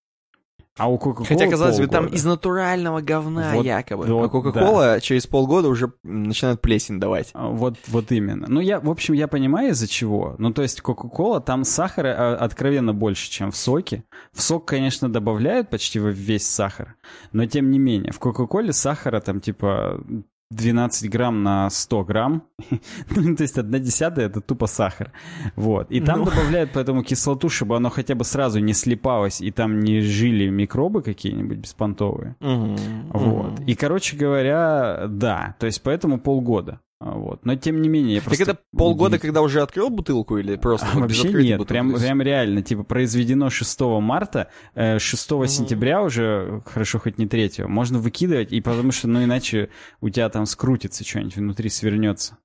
А 0.79 0.89
у 0.89 0.97
Кока-Колы 0.97 1.27
Хотя, 1.27 1.51
казалось 1.51 1.79
бы, 1.79 1.89
там 1.89 2.07
из 2.07 2.25
натурального 2.25 3.01
говна 3.01 3.53
Вот, 3.55 3.65
якобы. 3.65 4.07
вот, 4.07 4.25
а 4.25 4.29
Кока-Кола 4.29 5.01
через 5.01 5.27
полгода 5.27 5.69
уже 5.69 5.93
начинает 6.05 6.61
плесень 6.61 7.01
давать. 7.01 7.31
А, 7.35 7.49
Вот, 7.49 7.75
вот 7.89 8.13
именно. 8.13 8.47
Ну, 8.49 8.61
я, 8.61 8.79
в 8.81 8.89
общем, 8.89 9.15
я 9.15 9.29
понимаю, 9.29 9.71
из-за 9.71 9.89
чего. 9.89 10.37
Ну, 10.39 10.53
то 10.53 10.63
есть, 10.63 10.81
Кока-Кола, 10.81 11.41
там 11.41 11.65
сахара 11.65 12.15
а, 12.17 12.37
откровенно 12.37 12.95
больше, 12.95 13.31
чем 13.31 13.51
в 13.51 13.57
соке. 13.57 14.05
В 14.33 14.41
сок, 14.41 14.67
конечно, 14.67 15.13
добавляют 15.13 15.69
почти 15.69 15.99
весь 15.99 16.47
сахар, 16.47 16.95
но 17.33 17.47
тем 17.47 17.71
не 17.71 17.79
менее. 17.79 18.13
В 18.13 18.19
Кока-Коле 18.19 18.73
сахара 18.73 19.21
там, 19.21 19.41
типа, 19.41 20.01
12 20.51 21.11
грамм 21.11 21.43
на 21.43 21.69
100 21.71 22.05
грамм. 22.05 22.43
ну, 23.17 23.37
то 23.37 23.43
есть, 23.43 23.59
одна 23.59 23.79
десятая— 23.79 24.27
это 24.29 24.41
тупо 24.41 24.67
сахар. 24.67 25.13
Вот. 25.57 25.91
И 25.91 26.01
там 26.01 26.21
Ну. 26.21 26.25
добавляют 26.25 26.71
поэтому 26.73 27.03
кислоту, 27.03 27.49
чтобы 27.49 27.77
оно 27.77 27.91
хотя 27.91 28.15
бы 28.15 28.25
сразу 28.25 28.59
не 28.61 28.73
слипалось, 28.73 29.41
и 29.41 29.51
там 29.51 29.81
не 29.81 30.01
жили 30.01 30.49
микробы 30.49 31.03
какие-нибудь 31.03 31.59
беспонтовые. 31.59 32.37
Вот. 32.41 33.61
И, 33.67 33.75
короче 33.75 34.17
говоря, 34.17 35.07
да. 35.09 35.55
То 35.59 35.67
есть, 35.67 35.83
поэтому 35.83 36.19
полгода. 36.19 36.81
А, 37.01 37.13
Вот. 37.13 37.45
Но 37.45 37.55
тем 37.55 37.81
не 37.81 37.89
менее, 37.89 38.15
я 38.17 38.21
Так 38.21 38.29
просто... 38.29 38.43
это 38.43 38.59
полгода, 38.77 39.19
когда 39.19 39.41
уже 39.43 39.63
открыл 39.63 39.89
бутылку 39.89 40.37
или 40.39 40.57
просто 40.57 40.87
А, 40.91 40.95
вот 40.95 41.01
вообще 41.03 41.29
нет, 41.33 41.59
бутылки? 41.59 41.69
прям, 41.69 41.95
прям 41.95 42.23
реально, 42.23 42.63
типа, 42.63 42.83
произведено 42.83 43.51
6 43.51 43.81
марта, 44.01 44.49
э, 44.75 44.99
6 44.99 45.31
Мгм. 45.31 45.47
сентября 45.49 46.03
уже, 46.03 46.63
хорошо, 46.67 46.99
хоть 46.99 47.19
не 47.19 47.27
3 47.29 47.67
можно 47.69 47.99
выкидывать, 48.01 48.53
и 48.53 48.61
потому 48.61 48.91
что, 48.91 49.07
ну, 49.07 49.23
иначе 49.23 49.71
у 50.01 50.09
тебя 50.11 50.29
там 50.29 50.45
скрутится 50.47 51.05
что-нибудь, 51.05 51.37
внутри 51.37 51.69
свернется 51.69 52.37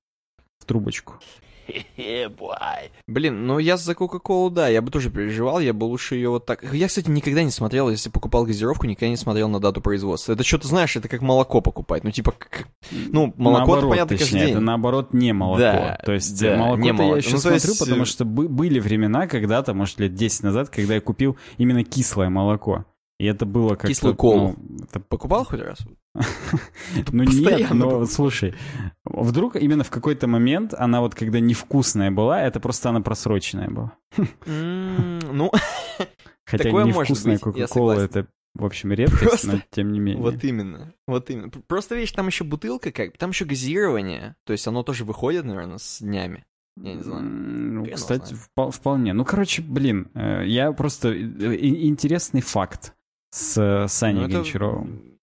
в 0.60 0.66
трубочку. 0.66 1.14
Блин, 3.06 3.46
ну 3.46 3.58
я 3.58 3.76
за 3.76 3.94
Кока-Колу, 3.94 4.50
да, 4.50 4.68
я 4.68 4.82
бы 4.82 4.90
тоже 4.90 5.10
переживал, 5.10 5.60
я 5.60 5.72
бы 5.72 5.84
лучше 5.84 6.14
ее 6.16 6.30
вот 6.30 6.46
так... 6.46 6.64
Я, 6.72 6.88
кстати, 6.88 7.08
никогда 7.10 7.42
не 7.42 7.50
смотрел, 7.50 7.90
если 7.90 8.10
покупал 8.10 8.44
газировку, 8.44 8.86
никогда 8.86 9.08
не 9.08 9.16
смотрел 9.16 9.48
на 9.48 9.60
дату 9.60 9.80
производства. 9.80 10.32
Это 10.32 10.44
что-то, 10.44 10.68
знаешь, 10.68 10.96
это 10.96 11.08
как 11.08 11.22
молоко 11.22 11.60
покупать. 11.60 12.04
Ну, 12.04 12.10
типа, 12.10 12.32
как- 12.32 12.68
ну, 12.90 13.32
молоко-то, 13.36 13.50
наоборот, 13.58 13.90
понятно, 13.90 14.16
точнее, 14.16 14.30
каждый 14.30 14.40
день. 14.46 14.50
это 14.50 14.60
наоборот 14.60 15.14
не 15.14 15.32
молоко. 15.32 15.60
Да, 15.60 16.00
то 16.04 16.12
есть 16.12 16.40
да, 16.40 16.56
молоко 16.56 16.80
не 16.80 16.86
я 16.88 16.92
молоко. 16.94 17.16
еще 17.16 17.30
Ну, 17.30 17.38
смотрю, 17.38 17.54
есть, 17.56 17.78
потому 17.78 18.02
э, 18.02 18.06
что 18.06 18.24
бы- 18.24 18.48
были 18.48 18.80
времена 18.80 19.26
когда-то, 19.26 19.74
может, 19.74 20.00
лет 20.00 20.14
10 20.14 20.42
назад, 20.42 20.70
когда 20.70 20.94
я 20.94 21.00
купил 21.00 21.36
именно 21.58 21.84
кислое 21.84 22.28
молоко. 22.30 22.84
И 23.18 23.26
это 23.26 23.46
было 23.46 23.76
как 23.76 23.88
Кислую 23.88 24.16
колу. 24.16 24.56
Ну, 24.58 24.84
это 24.84 24.98
Покупал 24.98 25.44
хоть 25.44 25.60
раз? 25.60 25.78
Ну 27.12 27.22
нет, 27.22 27.44
Постоянно 27.44 27.74
но 27.74 28.06
слушай, 28.06 28.54
вдруг 29.22 29.56
именно 29.56 29.84
в 29.84 29.90
какой-то 29.90 30.26
момент 30.26 30.74
она 30.74 31.00
вот 31.00 31.14
когда 31.14 31.40
невкусная 31.40 32.10
была, 32.10 32.42
это 32.42 32.60
просто 32.60 32.88
она 32.90 33.00
просроченная 33.00 33.68
была. 33.68 33.92
Ну, 34.46 35.50
Хотя 36.46 36.70
невкусная 36.70 37.38
Кока-Кола 37.38 37.92
это, 38.00 38.26
в 38.54 38.64
общем, 38.64 38.92
редкость, 38.92 39.22
Просто 39.22 39.52
но 39.52 39.62
тем 39.70 39.92
не 39.92 39.98
менее. 40.00 40.22
вот 40.22 40.44
именно, 40.44 40.92
вот 41.06 41.30
именно. 41.30 41.50
Просто, 41.50 41.94
видишь, 41.94 42.12
там 42.12 42.26
еще 42.26 42.44
бутылка 42.44 42.92
как, 42.92 43.16
там 43.16 43.30
еще 43.30 43.44
газирование, 43.44 44.36
то 44.44 44.52
есть 44.52 44.66
оно 44.66 44.82
тоже 44.82 45.04
выходит, 45.04 45.44
наверное, 45.44 45.78
с 45.78 46.00
днями. 46.00 46.44
Я 46.76 46.94
не 46.94 47.02
знаю. 47.02 47.22
Ну, 47.22 47.84
Хрен 47.84 47.94
кстати, 47.94 48.34
впол- 48.34 48.72
вполне. 48.72 49.12
Ну, 49.12 49.24
короче, 49.24 49.62
блин, 49.62 50.10
э, 50.14 50.42
я 50.46 50.72
просто... 50.72 51.10
э, 51.10 51.56
Интересный 51.60 52.40
факт 52.40 52.94
с 53.30 53.56
э, 53.56 53.86
Саней 53.88 54.22
Ну, 54.22 54.26
это- 54.26 54.36
Гончаровым. 54.38 55.18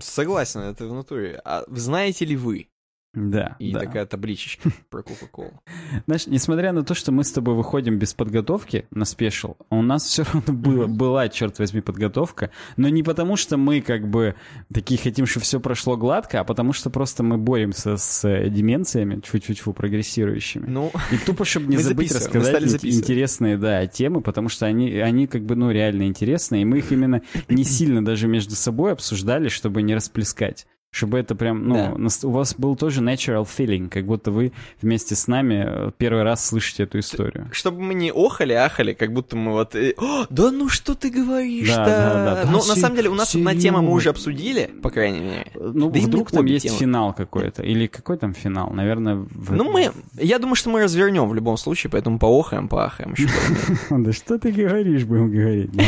Согласен, 0.00 0.60
это 0.60 0.86
в 0.86 0.94
натуре. 0.94 1.40
А 1.44 1.64
знаете 1.68 2.24
ли 2.24 2.36
вы? 2.36 2.68
Да, 3.14 3.56
И 3.58 3.72
да. 3.72 3.80
такая 3.80 4.06
табличечка 4.06 4.70
про 4.88 5.02
Кока-Колу. 5.02 5.52
Знаешь, 6.06 6.26
несмотря 6.26 6.72
на 6.72 6.82
то, 6.82 6.94
что 6.94 7.12
мы 7.12 7.24
с 7.24 7.32
тобой 7.32 7.54
выходим 7.54 7.98
без 7.98 8.14
подготовки 8.14 8.86
на 8.90 9.04
спешл, 9.04 9.56
у 9.68 9.82
нас 9.82 10.04
все 10.04 10.24
равно 10.24 10.52
было, 10.54 10.86
была, 10.86 11.28
черт 11.28 11.58
возьми, 11.58 11.82
подготовка. 11.82 12.50
Но 12.78 12.88
не 12.88 13.02
потому, 13.02 13.36
что 13.36 13.58
мы 13.58 13.82
как 13.82 14.08
бы 14.08 14.34
такие 14.72 14.98
хотим, 14.98 15.26
чтобы 15.26 15.44
все 15.44 15.60
прошло 15.60 15.98
гладко, 15.98 16.40
а 16.40 16.44
потому 16.44 16.72
что 16.72 16.88
просто 16.88 17.22
мы 17.22 17.36
боремся 17.36 17.98
с 17.98 18.26
э, 18.26 18.48
деменциями, 18.48 19.20
чуть-чуть 19.20 19.62
прогрессирующими. 19.62 20.66
Ну, 20.66 20.90
И 21.10 21.18
тупо, 21.18 21.44
чтобы 21.44 21.66
не 21.66 21.76
забыть 21.76 22.14
рассказать 22.14 22.84
интересные, 22.84 23.58
да, 23.58 23.86
темы, 23.86 24.22
потому 24.22 24.48
что 24.48 24.64
они, 24.64 24.90
они 24.98 25.26
как 25.26 25.44
бы, 25.44 25.54
ну, 25.54 25.70
реально 25.70 26.04
интересные, 26.04 26.62
и 26.62 26.64
мы 26.64 26.78
их 26.78 26.92
именно 26.92 27.20
не 27.48 27.64
сильно 27.64 28.02
даже 28.02 28.26
между 28.26 28.54
собой 28.54 28.92
обсуждали, 28.92 29.48
чтобы 29.48 29.82
не 29.82 29.94
расплескать. 29.94 30.66
Чтобы 30.94 31.18
это 31.18 31.34
прям, 31.34 31.66
ну, 31.66 31.74
Да. 31.96 32.28
у 32.28 32.30
вас 32.32 32.54
был 32.54 32.76
тоже 32.76 33.00
natural 33.00 33.48
feeling, 33.48 33.88
как 33.88 34.04
будто 34.04 34.30
вы 34.30 34.52
вместе 34.82 35.14
с 35.14 35.26
нами 35.26 35.64
э, 35.66 35.90
первый 35.96 36.22
раз 36.22 36.46
слышите 36.46 36.82
эту 36.82 36.98
историю. 36.98 37.48
чтобы 37.52 37.80
мы 37.80 37.94
не 37.94 38.10
охали, 38.12 38.52
ахали, 38.52 38.92
как 38.92 39.10
будто 39.14 39.34
мы 39.34 39.52
вот... 39.52 39.74
э, 39.74 39.94
«О, 39.96 40.26
да 40.28 40.50
ну 40.50 40.68
что 40.68 40.94
ты 40.94 41.08
говоришь-то? 41.08 41.76
Да, 41.76 41.86
да, 41.86 42.24
да, 42.34 42.44
да, 42.44 42.50
Но 42.50 42.58
на 42.58 42.62
се- 42.74 42.80
самом 42.80 42.96
деле 42.96 43.08
у 43.08 43.14
нас 43.14 43.34
одна 43.34 43.54
тема 43.56 43.80
мы 43.80 43.92
уже 43.92 44.10
обсудили, 44.10 44.70
по 44.82 44.90
крайней 44.90 45.20
мере. 45.20 45.46
Ну, 45.54 45.90
Да 45.90 45.98
вдруг 45.98 46.30
там 46.30 46.44
есть 46.44 46.66
темы. 46.66 46.78
финал 46.78 47.14
какой-то, 47.14 47.62
или 47.62 47.86
какой 47.86 48.18
там 48.18 48.34
финал, 48.34 48.68
наверное... 48.70 49.14
в- 49.14 49.50
Ну, 49.54 49.72
мы... 49.72 49.92
Я 50.20 50.38
думаю, 50.38 50.56
что 50.56 50.68
мы 50.68 50.82
развернем 50.82 51.26
в 51.26 51.34
любом 51.34 51.56
случае, 51.56 51.90
поэтому 51.90 52.18
поохаем, 52.18 52.68
поахаем. 52.68 53.12
еще. 53.12 53.28
Да 53.90 54.12
что 54.12 54.38
ты 54.38 54.52
говоришь, 54.52 55.04
будем 55.04 55.30
говорить. 55.30 55.70
да. 55.72 55.84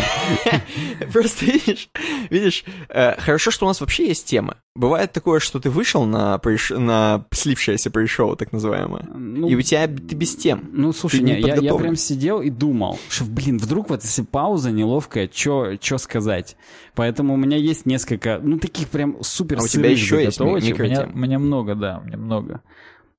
Просто 1.13 1.45
видишь, 1.45 1.91
видишь, 2.31 2.65
э, 2.89 3.21
хорошо, 3.21 3.51
что 3.51 3.67
у 3.67 3.69
нас 3.69 3.83
вообще 3.83 4.07
есть 4.09 4.27
темы. 4.27 4.55
Бывает 4.77 5.13
такое, 5.13 5.39
что 5.39 5.61
ты 5.61 5.71
вышел 5.71 6.05
на, 6.05 6.35
приш- 6.43 6.77
на 6.77 7.25
слившееся 7.31 7.93
пришоу, 7.93 8.35
так 8.35 8.53
называемое, 8.53 9.05
Ну, 9.15 9.49
и 9.49 9.55
у 9.55 9.63
тебя 9.63 9.87
ты 9.87 10.17
без 10.17 10.35
тем. 10.35 10.69
Ну, 10.73 10.93
слушай, 10.93 11.21
не, 11.21 11.35
не 11.35 11.41
я, 11.43 11.55
я 11.55 11.75
прям 11.75 11.95
сидел 11.95 12.41
и 12.41 12.51
думал, 12.51 12.99
что, 13.09 13.25
блин, 13.25 13.59
вдруг 13.59 13.91
вот 13.91 14.03
если 14.03 14.23
пауза 14.23 14.73
неловкая, 14.73 15.31
что 15.33 15.99
сказать. 15.99 16.57
Поэтому 16.97 17.35
у 17.35 17.37
меня 17.37 17.57
есть 17.57 17.87
несколько, 17.87 18.41
ну, 18.43 18.59
таких 18.59 18.89
прям 18.89 19.23
супер 19.23 19.59
А 19.61 19.63
у 19.63 19.69
тебя 19.69 19.91
еще 19.91 20.21
есть 20.21 20.41
у, 20.41 20.45
меня, 20.45 21.09
у 21.15 21.19
меня 21.19 21.39
много, 21.39 21.77
да, 21.77 22.01
у 22.03 22.07
меня 22.09 22.17
много. 22.17 22.61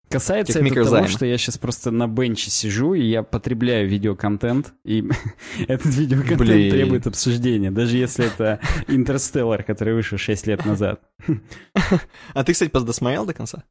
Касается 0.09 0.59
это 0.59 0.85
того, 0.85 1.07
что 1.07 1.25
я 1.25 1.37
сейчас 1.37 1.57
просто 1.57 1.91
на 1.91 2.07
бенче 2.07 2.51
сижу, 2.51 2.93
и 2.93 3.03
я 3.03 3.23
потребляю 3.23 3.89
видеоконтент, 3.89 4.73
и 4.83 5.03
этот 5.67 5.87
видеоконтент 5.87 6.39
Блин. 6.41 6.71
требует 6.71 7.07
обсуждения, 7.07 7.71
даже 7.71 7.97
если 7.97 8.25
это 8.25 8.59
Интерстеллар, 8.87 9.63
который 9.63 9.95
вышел 9.95 10.17
6 10.17 10.47
лет 10.47 10.65
назад. 10.65 11.01
А 12.33 12.43
ты, 12.43 12.53
кстати, 12.53 12.71
досмотрел 12.71 13.25
до 13.25 13.33
конца? 13.33 13.63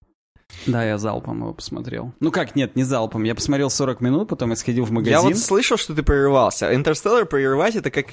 Да, 0.67 0.85
я 0.85 0.99
залпом 0.99 1.41
его 1.41 1.55
посмотрел. 1.55 2.13
Ну 2.21 2.31
как, 2.31 2.57
нет, 2.57 2.77
не 2.77 2.85
залпом. 2.85 3.25
Я 3.25 3.35
посмотрел 3.35 3.71
40 3.71 4.01
минут, 4.01 4.29
потом 4.29 4.51
я 4.51 4.57
сходил 4.57 4.85
в 4.85 4.91
магазин. 4.91 5.15
Я 5.15 5.23
вот 5.23 5.39
слышал, 5.39 5.77
что 5.77 5.95
ты 5.95 6.03
прерывался. 6.03 6.75
Интерстеллар 6.75 7.27
прерывать 7.27 7.77
это 7.77 7.91
как... 7.91 8.07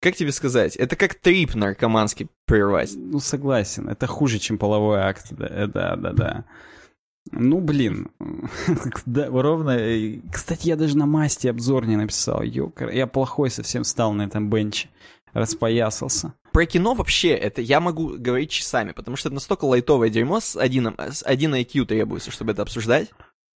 Как 0.00 0.16
тебе 0.16 0.32
сказать? 0.32 0.74
Это 0.74 0.96
как 0.96 1.14
трип 1.14 1.54
наркоманский 1.54 2.28
прерывать. 2.44 2.90
Ну, 2.96 3.20
согласен. 3.20 3.88
Это 3.88 4.08
хуже, 4.08 4.40
чем 4.40 4.58
половой 4.58 4.98
акт. 4.98 5.26
Да, 5.30 5.46
э, 5.46 5.66
да, 5.68 5.94
да. 5.94 6.12
да. 6.12 6.44
Ну, 7.30 7.60
блин. 7.60 8.08
Да, 9.06 9.28
ровно. 9.30 9.70
э, 9.78 10.18
Кстати, 10.32 10.68
я 10.68 10.76
даже 10.76 10.96
на 10.96 11.06
масти 11.06 11.46
обзор 11.46 11.86
не 11.86 11.96
написал. 11.96 12.42
Ёкар. 12.42 12.90
Я 12.90 13.06
плохой 13.06 13.50
совсем 13.50 13.84
стал 13.84 14.12
на 14.12 14.22
этом 14.22 14.50
бенче. 14.50 14.88
Распоясался. 15.32 16.34
Про 16.52 16.66
кино 16.66 16.94
вообще, 16.94 17.30
это 17.30 17.62
я 17.62 17.80
могу 17.80 18.16
говорить 18.18 18.50
часами, 18.50 18.92
потому 18.92 19.16
что 19.16 19.28
это 19.28 19.34
настолько 19.34 19.64
лайтовое 19.64 20.10
дерьмо 20.10 20.40
с 20.40 20.54
один, 20.56 20.94
с 20.98 21.22
один 21.24 21.54
IQ 21.54 21.86
требуется, 21.86 22.30
чтобы 22.30 22.52
это 22.52 22.60
обсуждать. 22.62 23.10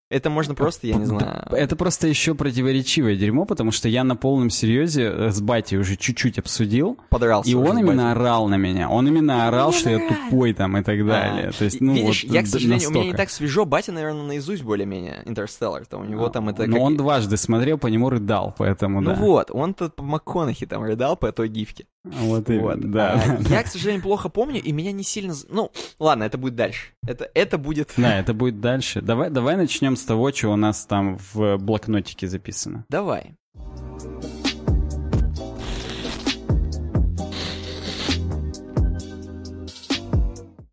Это 0.09 0.31
можно 0.31 0.55
просто, 0.55 0.87
я 0.87 0.95
не 0.95 1.05
знаю... 1.05 1.47
Это 1.51 1.75
просто 1.75 2.07
еще 2.07 2.37
противоречивое 2.37 3.17
дерьмо, 3.17 3.45
потому 3.45 3.73
что 3.73 3.89
я 3.89 4.05
на 4.05 4.15
полном 4.15 4.51
серьезе 4.51 5.03
э, 5.03 5.31
с 5.33 5.41
батей 5.41 5.79
уже 5.79 5.97
чуть-чуть 5.97 6.39
обсудил. 6.39 6.97
Подрался. 7.11 7.51
И 7.51 7.55
он 7.55 7.77
именно 7.79 8.13
орал 8.13 8.47
на 8.47 8.57
меня. 8.57 8.89
Он 8.89 9.09
именно 9.09 9.49
орал, 9.49 9.71
Мне 9.71 9.79
что 9.79 9.91
я 9.91 10.09
тупой 10.09 10.53
там 10.53 10.77
и 10.77 10.85
так 10.85 11.05
далее. 11.05 11.49
А, 11.49 11.53
То 11.53 11.65
есть, 11.65 11.81
ну, 11.81 11.93
видишь, 11.93 12.23
вот 12.23 12.33
я, 12.33 12.43
к 12.45 12.47
сожалению, 12.47 12.89
у 12.89 12.93
меня 12.93 13.05
не 13.07 13.15
так 13.15 13.31
свежо. 13.31 13.65
Батя, 13.65 13.91
наверное, 13.91 14.23
наизусть 14.23 14.63
более-менее 14.63 15.23
Интерстеллар. 15.25 15.83
У 15.91 16.05
него 16.05 16.29
там 16.29 16.51
это... 16.51 16.67
Но 16.67 16.75
как- 16.75 16.83
он 16.83 16.97
дважды 16.97 17.37
смотрел, 17.37 17.77
по 17.77 17.89
нему 17.89 18.09
рыдал, 18.09 18.55
поэтому 18.57 19.01
Ну 19.01 19.11
да. 19.11 19.17
вот, 19.17 19.51
он-то 19.51 19.89
по 19.89 20.05
МакКонахи 20.05 20.67
там 20.67 20.85
рыдал 20.85 21.17
по 21.17 21.33
той 21.33 21.49
гифке. 21.49 21.87
Вот, 22.07 22.49
именно, 22.49 22.63
Вот. 22.63 22.91
да. 22.91 23.39
А 23.39 23.43
я, 23.53 23.63
к 23.63 23.67
сожалению, 23.67 24.03
плохо 24.03 24.29
помню, 24.29 24.63
и 24.63 24.73
меня 24.73 24.93
не 24.93 25.03
сильно... 25.03 25.35
Ну, 25.49 25.73
ладно, 25.99 26.25
это 26.25 26.39
будет 26.39 26.55
дальше. 26.55 26.93
Это, 27.07 27.29
это 27.35 27.59
будет... 27.59 27.93
Да, 27.97 28.19
это 28.19 28.33
будет 28.33 28.61
дальше. 28.61 29.01
Давай, 29.01 29.31
давай 29.31 29.57
начнем 29.57 29.97
с 29.97 30.03
того, 30.03 30.33
что 30.33 30.49
у 30.51 30.57
нас 30.57 30.87
там 30.87 31.19
в 31.33 31.57
блокнотике 31.59 32.29
записано. 32.29 32.85
Давай. 32.89 33.35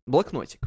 Блокнотик. 0.06 0.60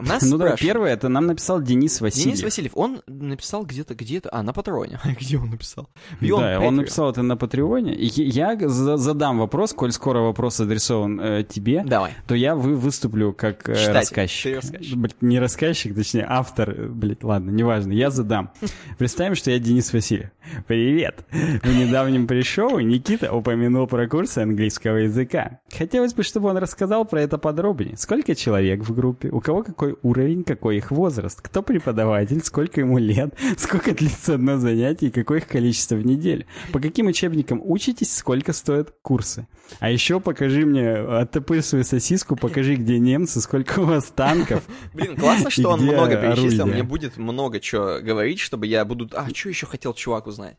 Нас 0.00 0.22
ну 0.22 0.36
да, 0.38 0.54
первое, 0.56 0.92
это 0.92 1.08
нам 1.08 1.26
написал 1.26 1.60
Денис 1.62 2.00
Васильев. 2.00 2.26
Денис 2.26 2.42
Васильев, 2.42 2.72
он 2.74 3.00
написал 3.06 3.64
где-то, 3.64 3.94
где-то, 3.94 4.28
а, 4.32 4.42
на 4.42 4.52
Патроне. 4.52 4.98
Где 5.20 5.38
он 5.38 5.50
написал? 5.50 5.88
Beyond 6.20 6.40
Да, 6.40 6.60
он 6.60 6.74
Patreon. 6.74 6.76
написал 6.76 7.10
это 7.10 7.22
на 7.22 7.36
Патреоне. 7.36 7.94
И 7.94 8.06
я 8.22 8.56
за- 8.68 8.96
задам 8.96 9.38
вопрос, 9.38 9.72
коль 9.72 9.92
скоро 9.92 10.20
вопрос 10.20 10.60
адресован 10.60 11.20
э, 11.20 11.44
тебе, 11.44 11.84
Давай. 11.86 12.12
то 12.26 12.34
я 12.34 12.54
вы 12.54 12.74
выступлю 12.76 13.32
как 13.32 13.68
э, 13.68 13.74
Читатель. 13.74 13.92
рассказчик. 13.94 14.56
Рассказчик. 14.56 15.22
Не 15.22 15.38
рассказчик, 15.40 15.94
точнее, 15.94 16.26
автор. 16.28 16.70
э, 16.70 16.86
Блядь, 16.88 17.24
ладно, 17.24 17.50
неважно, 17.50 17.92
я 17.92 18.10
задам. 18.10 18.50
Представим, 18.98 19.34
что 19.34 19.50
я 19.50 19.58
Денис 19.58 19.92
Васильев. 19.92 20.30
Привет! 20.66 21.24
В 21.30 21.66
недавнем 21.68 22.26
пришел 22.26 22.78
Никита 22.78 23.32
упомянул 23.32 23.86
про 23.86 24.06
курсы 24.08 24.40
английского 24.40 24.96
языка. 24.96 25.60
Хотелось 25.72 26.14
бы, 26.14 26.22
чтобы 26.22 26.48
он 26.50 26.56
рассказал 26.58 27.04
про 27.04 27.22
это 27.22 27.38
подробнее. 27.38 27.96
Сколько 27.96 28.34
человек 28.34 28.80
в 28.82 28.94
группе? 28.94 29.30
У 29.30 29.40
кого 29.40 29.61
какой 29.62 29.96
уровень, 30.02 30.44
какой 30.44 30.78
их 30.78 30.90
возраст? 30.90 31.40
Кто 31.40 31.62
преподаватель? 31.62 32.42
Сколько 32.42 32.80
ему 32.80 32.98
лет? 32.98 33.34
Сколько 33.56 33.92
длится 33.92 34.34
одно 34.34 34.58
занятие 34.58 35.08
и 35.08 35.10
какое 35.10 35.38
их 35.38 35.48
количество 35.48 35.94
в 35.94 36.04
неделю? 36.04 36.46
По 36.72 36.80
каким 36.80 37.06
учебникам 37.06 37.60
учитесь? 37.64 38.16
Сколько 38.16 38.52
стоят 38.52 38.94
курсы? 39.02 39.46
А 39.80 39.90
еще 39.90 40.20
покажи 40.20 40.66
мне, 40.66 40.92
оттопырь 40.92 41.62
свою 41.62 41.84
сосиску, 41.84 42.36
покажи, 42.36 42.76
где 42.76 42.98
немцы, 42.98 43.40
сколько 43.40 43.80
у 43.80 43.84
вас 43.84 44.06
танков. 44.06 44.62
Блин, 44.94 45.16
классно, 45.16 45.50
что 45.50 45.70
он 45.70 45.82
много 45.82 46.16
перечислил. 46.16 46.66
Мне 46.66 46.82
будет 46.82 47.16
много 47.16 47.60
чего 47.60 48.00
говорить, 48.00 48.40
чтобы 48.40 48.66
я 48.66 48.84
буду... 48.84 49.08
А, 49.14 49.28
что 49.32 49.48
еще 49.48 49.66
хотел 49.66 49.94
чувак 49.94 50.26
узнать? 50.26 50.56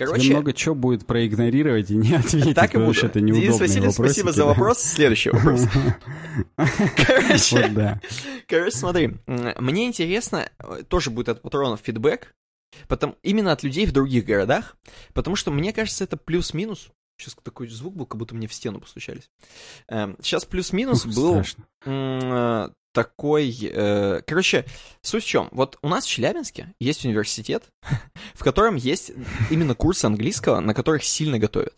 Тебе 0.00 0.06
Короче, 0.06 0.30
много 0.30 0.52
чего 0.54 0.74
будет 0.74 1.06
проигнорировать 1.06 1.90
и 1.90 1.94
не 1.94 2.14
ответить, 2.16 2.54
так 2.54 2.70
и 2.70 2.74
потому 2.74 2.94
что 2.94 3.06
это 3.06 3.20
Денис 3.20 3.36
неудобные 3.36 3.68
Васильев, 3.68 3.92
спасибо 3.92 4.26
вопросики, 4.26 4.30
за 4.30 4.42
да. 4.42 4.46
вопрос. 4.46 4.78
Следующий 4.78 5.30
вопрос. 5.30 5.60
Короче, 7.06 7.56
Вот 7.60 7.74
да. 7.74 8.00
Короче, 8.48 8.76
смотри, 8.76 9.16
мне 9.26 9.86
интересно, 9.86 10.48
э, 10.58 10.82
тоже 10.88 11.10
будет 11.10 11.28
от 11.28 11.42
патронов 11.42 11.80
фидбэк, 11.82 12.34
потом, 12.88 13.14
именно 13.22 13.52
от 13.52 13.62
людей 13.62 13.84
в 13.84 13.92
других 13.92 14.24
городах, 14.24 14.78
потому 15.12 15.36
что 15.36 15.50
мне 15.50 15.74
кажется, 15.74 16.04
это 16.04 16.16
плюс-минус. 16.16 16.88
Сейчас 17.18 17.36
такой 17.42 17.68
звук 17.68 17.94
был, 17.94 18.06
как 18.06 18.18
будто 18.18 18.34
мне 18.34 18.48
в 18.48 18.54
стену 18.54 18.80
постучались. 18.80 19.28
Эм, 19.88 20.16
Сейчас 20.22 20.46
плюс-минус 20.46 21.04
Ух, 21.04 21.14
был 21.14 21.44
страшно. 21.44 22.74
Такой... 22.92 23.56
э, 23.62 24.22
Короче, 24.26 24.64
суть 25.02 25.24
в 25.24 25.26
чем? 25.26 25.48
Вот 25.52 25.78
у 25.82 25.88
нас 25.88 26.04
в 26.04 26.08
Челябинске 26.08 26.74
есть 26.80 27.04
университет, 27.04 27.64
в 28.34 28.42
котором 28.44 28.76
есть 28.76 29.12
именно 29.50 29.74
курсы 29.74 30.04
английского, 30.06 30.60
на 30.60 30.74
которых 30.74 31.04
сильно 31.04 31.38
готовят. 31.38 31.74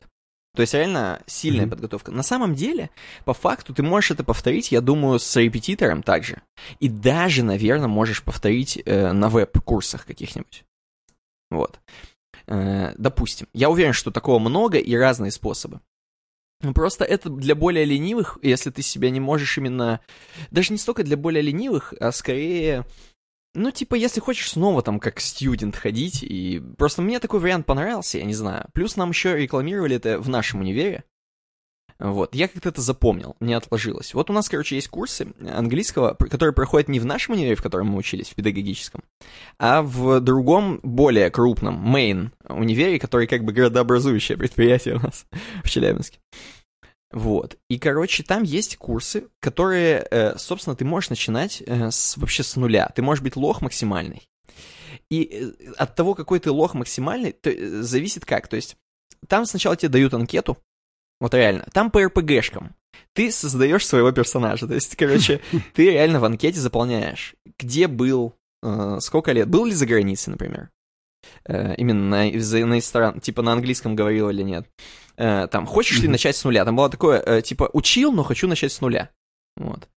То 0.54 0.60
есть 0.60 0.74
реально 0.74 1.22
сильная 1.26 1.62
Мгм. 1.62 1.70
подготовка. 1.70 2.12
На 2.12 2.22
самом 2.22 2.54
деле, 2.54 2.90
по 3.24 3.32
факту, 3.32 3.72
ты 3.72 3.82
можешь 3.82 4.10
это 4.10 4.22
повторить, 4.22 4.70
я 4.70 4.82
думаю, 4.82 5.18
с 5.18 5.34
репетитором 5.36 6.02
также. 6.02 6.42
И 6.78 6.90
даже, 6.90 7.42
наверное, 7.42 7.88
можешь 7.88 8.22
повторить 8.22 8.78
э, 8.84 9.12
на 9.12 9.30
веб-курсах 9.30 10.04
каких-нибудь. 10.04 10.64
Вот. 11.50 11.80
Э, 12.46 12.92
допустим. 12.98 13.48
Я 13.54 13.70
уверен, 13.70 13.94
что 13.94 14.10
такого 14.10 14.38
много 14.38 14.76
и 14.78 14.94
разные 14.94 15.30
способы. 15.30 15.80
Просто 16.74 17.04
это 17.04 17.28
для 17.28 17.54
более 17.54 17.84
ленивых, 17.84 18.38
если 18.42 18.70
ты 18.70 18.82
себя 18.82 19.10
не 19.10 19.20
можешь 19.20 19.58
именно... 19.58 20.00
Даже 20.50 20.72
не 20.72 20.78
столько 20.78 21.02
для 21.02 21.16
более 21.16 21.42
ленивых, 21.42 21.92
а 22.00 22.12
скорее... 22.12 22.86
Ну, 23.54 23.70
типа, 23.70 23.96
если 23.96 24.20
хочешь 24.20 24.50
снова 24.50 24.82
там 24.82 24.98
как 24.98 25.20
студент 25.20 25.76
ходить, 25.76 26.22
и... 26.22 26.62
Просто 26.78 27.02
мне 27.02 27.18
такой 27.18 27.40
вариант 27.40 27.66
понравился, 27.66 28.18
я 28.18 28.24
не 28.24 28.34
знаю. 28.34 28.68
Плюс 28.72 28.96
нам 28.96 29.10
еще 29.10 29.36
рекламировали 29.36 29.96
это 29.96 30.18
в 30.20 30.28
нашем 30.28 30.60
универе. 30.60 31.04
Вот, 32.02 32.34
я 32.34 32.48
как-то 32.48 32.70
это 32.70 32.80
запомнил, 32.80 33.36
не 33.38 33.54
отложилось. 33.54 34.12
Вот 34.12 34.28
у 34.28 34.32
нас, 34.32 34.48
короче, 34.48 34.74
есть 34.74 34.88
курсы 34.88 35.28
английского, 35.48 36.14
которые 36.14 36.52
проходят 36.52 36.88
не 36.88 36.98
в 36.98 37.04
нашем 37.04 37.34
универе, 37.34 37.54
в 37.54 37.62
котором 37.62 37.90
мы 37.90 37.98
учились, 37.98 38.28
в 38.28 38.34
педагогическом, 38.34 39.04
а 39.56 39.82
в 39.82 40.18
другом, 40.18 40.80
более 40.82 41.30
крупном, 41.30 41.94
main 41.94 42.32
универе, 42.48 42.98
который 42.98 43.28
как 43.28 43.44
бы 43.44 43.52
городообразующее 43.52 44.36
предприятие 44.36 44.96
у 44.96 44.98
нас 44.98 45.26
в 45.62 45.70
Челябинске. 45.70 46.18
Вот. 47.12 47.56
И, 47.70 47.78
короче, 47.78 48.24
там 48.24 48.42
есть 48.42 48.78
курсы, 48.78 49.28
которые, 49.38 50.04
э, 50.10 50.36
собственно, 50.38 50.74
ты 50.74 50.84
можешь 50.84 51.10
начинать 51.10 51.62
э, 51.64 51.92
с, 51.92 52.16
вообще 52.16 52.42
с 52.42 52.56
нуля. 52.56 52.90
Ты 52.96 53.02
можешь 53.02 53.22
быть 53.22 53.36
лох 53.36 53.60
максимальный. 53.60 54.28
И 55.08 55.22
э, 55.22 55.72
от 55.76 55.94
того, 55.94 56.16
какой 56.16 56.40
ты 56.40 56.50
лох 56.50 56.74
максимальный, 56.74 57.30
то, 57.30 57.52
зависит 57.84 58.24
как. 58.24 58.48
То 58.48 58.56
есть 58.56 58.76
там 59.28 59.46
сначала 59.46 59.76
тебе 59.76 59.90
дают 59.90 60.14
анкету, 60.14 60.58
вот 61.22 61.34
реально. 61.34 61.64
Там 61.72 61.92
по 61.92 62.02
РПГшкам. 62.02 62.74
Ты 63.14 63.30
создаешь 63.30 63.86
своего 63.86 64.10
персонажа. 64.10 64.66
То 64.66 64.74
есть, 64.74 64.96
короче, 64.96 65.40
ты 65.72 65.88
реально 65.88 66.18
в 66.18 66.24
анкете 66.24 66.58
заполняешь, 66.58 67.36
где 67.60 67.86
был, 67.86 68.34
э, 68.60 68.98
сколько 69.00 69.30
лет, 69.30 69.48
был 69.48 69.64
ли 69.64 69.72
за 69.72 69.86
границей, 69.86 70.32
например. 70.32 70.70
Э, 71.46 71.76
именно 71.76 72.26
на, 72.26 72.66
на 72.66 72.80
стран, 72.80 73.20
типа 73.20 73.42
на 73.42 73.52
английском 73.52 73.94
говорил 73.94 74.30
или 74.30 74.42
нет. 74.42 74.66
Э, 75.16 75.46
там, 75.46 75.64
хочешь 75.64 76.00
ли 76.00 76.08
начать 76.08 76.34
с 76.34 76.42
нуля? 76.42 76.64
Там 76.64 76.74
было 76.74 76.90
такое, 76.90 77.20
э, 77.20 77.40
типа, 77.40 77.70
учил, 77.72 78.10
но 78.10 78.24
хочу 78.24 78.48
начать 78.48 78.72
с 78.72 78.80
нуля. 78.80 79.08
Вот. 79.56 79.88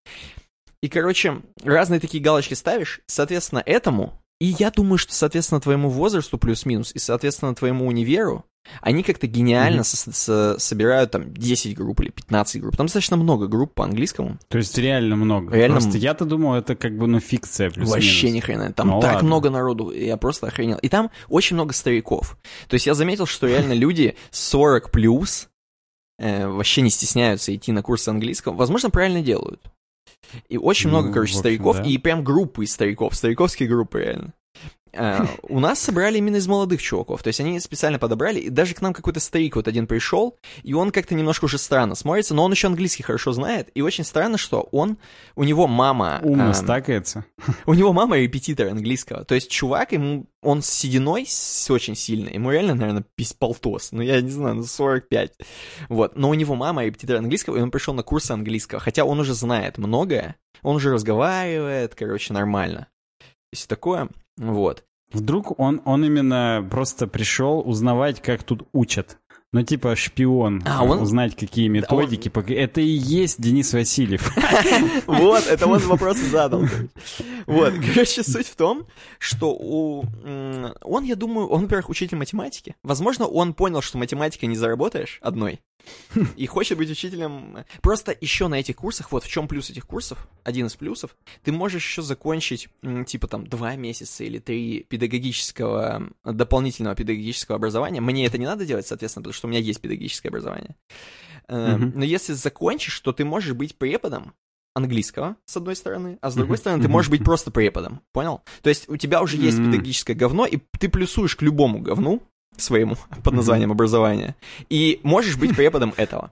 И, 0.83 0.91
короче, 0.91 1.41
разные 1.63 2.01
такие 2.01 2.23
галочки 2.23 2.53
ставишь, 2.53 3.01
соответственно, 3.07 3.63
этому, 3.65 4.21
и 4.45 4.55
я 4.59 4.71
думаю, 4.71 4.99
что, 4.99 5.15
соответственно, 5.15 5.59
твоему 5.59 5.89
возрасту 5.89 6.37
плюс-минус, 6.37 6.93
и, 6.95 6.99
соответственно, 6.99 7.55
твоему 7.55 7.87
универу, 7.87 8.45
они 8.83 9.03
как-то 9.03 9.27
гениально 9.27 9.81
mm-hmm. 9.81 9.85
со- 9.85 10.13
со- 10.13 10.59
собирают 10.59 11.13
там 11.13 11.33
10 11.33 11.75
групп 11.75 12.01
или 12.01 12.11
15 12.11 12.61
групп. 12.61 12.77
Там 12.77 12.85
достаточно 12.85 13.17
много 13.17 13.47
групп 13.47 13.73
по 13.73 13.85
английскому. 13.85 14.39
То 14.49 14.59
есть 14.59 14.77
реально 14.77 15.17
много. 15.17 15.55
Реально 15.55 15.81
Просто 15.81 15.97
я-то 15.97 16.27
думал, 16.27 16.57
это 16.57 16.77
как 16.77 16.95
бы, 16.99 17.07
ну, 17.07 17.21
фикция 17.21 17.71
плюс 17.71 17.89
Вообще 17.89 18.31
ни 18.31 18.41
хрена. 18.41 18.71
Там 18.75 18.89
Ну 18.89 19.01
так 19.01 19.15
ладно. 19.15 19.27
много 19.27 19.49
народу, 19.49 19.91
я 19.93 20.19
просто 20.19 20.49
охренел. 20.49 20.77
И 20.79 20.91
там 20.91 21.11
очень 21.31 21.57
много 21.57 21.73
стариков. 21.73 22.37
То 22.69 22.75
есть 22.75 22.87
я 22.87 22.93
заметил, 22.93 23.25
что 23.25 23.47
реально 23.47 23.73
люди 23.73 24.15
40 24.31 24.91
плюс 24.91 25.49
э, 26.19 26.47
вообще 26.47 26.83
не 26.83 26.91
стесняются 26.91 27.55
идти 27.55 27.73
на 27.73 27.83
курсы 27.83 28.11
английского. 28.11 28.53
Возможно, 28.53 28.91
правильно 28.91 29.23
делают. 29.23 29.63
И 30.49 30.59
очень 30.59 30.91
много, 30.91 31.09
Ну, 31.09 31.15
короче, 31.15 31.35
в 31.35 31.39
общем, 31.39 31.41
стариков, 31.41 31.77
да. 31.77 31.83
и 31.85 31.99
прям 31.99 32.25
группы 32.25 32.65
из 32.65 32.73
стариков, 32.73 33.15
стариковские 33.15 33.69
группы 33.69 34.01
реально. 34.01 34.35
Э, 34.97 35.27
У 35.43 35.61
нас 35.61 35.79
собрали 35.79 36.19
именно 36.19 36.37
из 36.37 36.47
молодых 36.47 36.83
чуваков, 36.83 37.23
то 37.23 37.29
есть 37.29 37.41
они 37.41 37.59
специально 37.61 37.99
подобрали, 37.99 38.41
и 38.41 38.51
даже 38.51 38.75
к 38.75 38.81
нам 38.81 38.93
какой-то 38.93 39.21
старик 39.21 39.57
вот 39.57 39.69
один 39.69 39.87
пришел, 39.87 40.39
и 40.63 40.75
он 40.75 40.91
как-то 40.91 41.15
немножко 41.15 41.47
уже 41.47 41.59
странно 41.59 41.95
смотрится, 41.95 42.35
но 42.35 42.45
он 42.45 42.53
еще 42.53 42.69
английский 42.69 43.03
хорошо 43.03 43.33
знает, 43.33 43.71
и 43.75 43.83
очень 43.83 44.05
странно, 44.05 44.39
что 44.39 44.69
он, 44.73 44.99
у 45.37 45.45
него 45.45 45.67
мама... 45.67 46.21
Умно 46.23 46.51
э, 46.51 46.55
стакается. 46.55 47.25
у 47.67 47.75
него 47.75 47.93
мама 47.93 48.19
репетитор 48.19 48.69
английского. 48.69 49.25
То 49.25 49.35
есть 49.35 49.51
чувак, 49.51 49.93
ему, 49.93 50.27
он 50.43 50.63
с 50.63 50.71
сединой 50.71 51.27
с 51.27 51.71
очень 51.71 51.97
сильно. 51.97 52.29
Ему 52.29 52.51
реально, 52.51 52.75
наверное, 52.75 53.05
полтос. 53.39 53.93
Ну, 53.93 54.03
я 54.03 54.21
не 54.21 54.31
знаю, 54.31 54.57
ну, 54.57 54.65
45. 54.65 55.33
Вот. 55.89 56.17
Но 56.17 56.31
у 56.31 56.35
него 56.35 56.55
мама 56.55 56.85
репетитор 56.85 57.17
английского, 57.17 57.57
и 57.57 57.61
он 57.61 57.71
пришел 57.71 57.95
на 57.95 58.03
курсы 58.03 58.33
английского. 58.33 58.81
Хотя 58.81 59.05
он 59.05 59.19
уже 59.21 59.35
знает 59.35 59.79
многое. 59.79 60.37
Он 60.63 60.77
уже 60.77 60.93
разговаривает, 60.93 61.95
короче, 61.95 62.33
нормально. 62.33 62.89
И 63.53 63.57
все 63.57 63.67
такое. 63.67 64.09
Вот. 64.37 64.85
Вдруг 65.13 65.59
он, 65.61 65.81
он 65.85 66.05
именно 66.05 66.67
просто 66.71 67.07
пришел 67.07 67.61
узнавать, 67.65 68.21
как 68.21 68.43
тут 68.43 68.67
учат. 68.73 69.19
Ну, 69.53 69.63
типа 69.63 69.95
шпион, 69.95 70.65
А, 70.67 70.83
он- 70.85 71.01
узнать, 71.01 71.37
какие 71.37 71.69
методики. 71.69 72.29
пока- 72.29 72.53
Это 72.55 72.81
и 72.81 72.87
есть 72.89 73.41
Денис 73.41 73.73
Васильев. 73.73 74.35
Вот, 75.07 75.47
это 75.47 75.69
он 75.69 75.79
вопросы 75.81 76.27
задал. 76.27 76.63
Вот, 77.47 77.73
короче, 77.75 78.25
суть 78.25 78.49
в 78.49 78.57
том, 78.57 78.89
что 79.21 79.53
у... 79.53 80.03
он, 80.83 81.05
я 81.05 81.15
думаю, 81.15 81.47
он, 81.47 81.63
во-первых, 81.63 81.89
учитель 81.91 82.17
математики. 82.17 82.75
Возможно, 82.83 83.27
он 83.27 83.55
понял, 83.55 83.81
что 83.81 83.97
математикой 83.99 84.49
не 84.49 84.57
заработаешь 84.57 85.19
одной. 85.23 85.61
И 86.37 86.47
хочет 86.47 86.79
быть 86.79 86.91
учителем. 86.91 87.65
Просто 87.83 88.17
еще 88.21 88.49
на 88.49 88.57
этих 88.57 88.77
курсах, 88.77 89.13
вот 89.13 89.25
в 89.25 89.29
чем 89.29 89.49
плюс 89.49 89.71
этих 89.71 89.87
курсов, 89.87 90.29
один 90.43 90.67
из 90.67 90.75
плюсов, 90.75 91.17
ты 91.43 91.53
можешь 91.53 91.85
еще 91.85 92.03
закончить, 92.03 92.69
типа 93.07 93.27
там, 93.27 93.47
два 93.47 93.77
месяца 93.77 94.25
или 94.25 94.39
три 94.39 94.85
педагогического, 94.89 96.11
дополнительного 96.25 96.97
педагогического 96.97 97.57
образования. 97.57 98.01
Мне 98.01 98.27
это 98.27 98.39
не 98.39 98.47
надо 98.47 98.65
делать, 98.65 98.87
соответственно, 98.87 99.23
потому 99.23 99.35
что 99.35 99.47
у 99.47 99.51
меня 99.51 99.61
есть 99.61 99.81
педагогическое 99.81 100.31
образование. 100.31 100.77
Э. 101.49 101.77
Но 101.77 102.05
если 102.05 102.33
закончишь, 102.33 102.99
то 103.01 103.13
ты 103.13 103.25
можешь 103.25 103.55
быть 103.55 103.77
преподом 103.77 104.35
английского, 104.75 105.37
с 105.45 105.57
одной 105.57 105.77
стороны, 105.77 106.19
а 106.21 106.31
с 106.31 106.35
другой 106.35 106.59
стороны, 106.59 106.83
ты 106.83 106.89
можешь 106.89 107.11
быть 107.11 107.23
просто 107.23 107.51
преподом, 107.51 108.01
понял? 108.13 108.43
То 108.63 108.71
есть 108.71 108.89
у 108.89 108.97
тебя 108.97 109.23
уже 109.23 109.37
есть 109.37 109.59
педагогическое 109.59 110.17
говно, 110.17 110.47
и 110.47 110.59
ты 110.79 110.89
плюсуешь 110.89 111.37
к 111.37 111.43
любому 111.43 111.79
говну 111.79 112.23
своему 112.57 112.97
под 113.25 113.35
названием 113.35 113.73
образования, 113.73 114.37
и 114.69 115.01
можешь 115.03 115.37
быть 115.37 115.55
преподом 115.57 115.95
этого. 115.97 116.31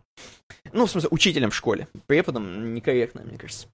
Ну, 0.73 0.87
в 0.87 0.91
смысле, 0.91 1.09
учителем 1.11 1.51
в 1.51 1.55
школе. 1.55 1.89
Преподом 2.07 2.75
некорректно, 2.75 3.23
мне 3.23 3.39
кажется. 3.39 3.69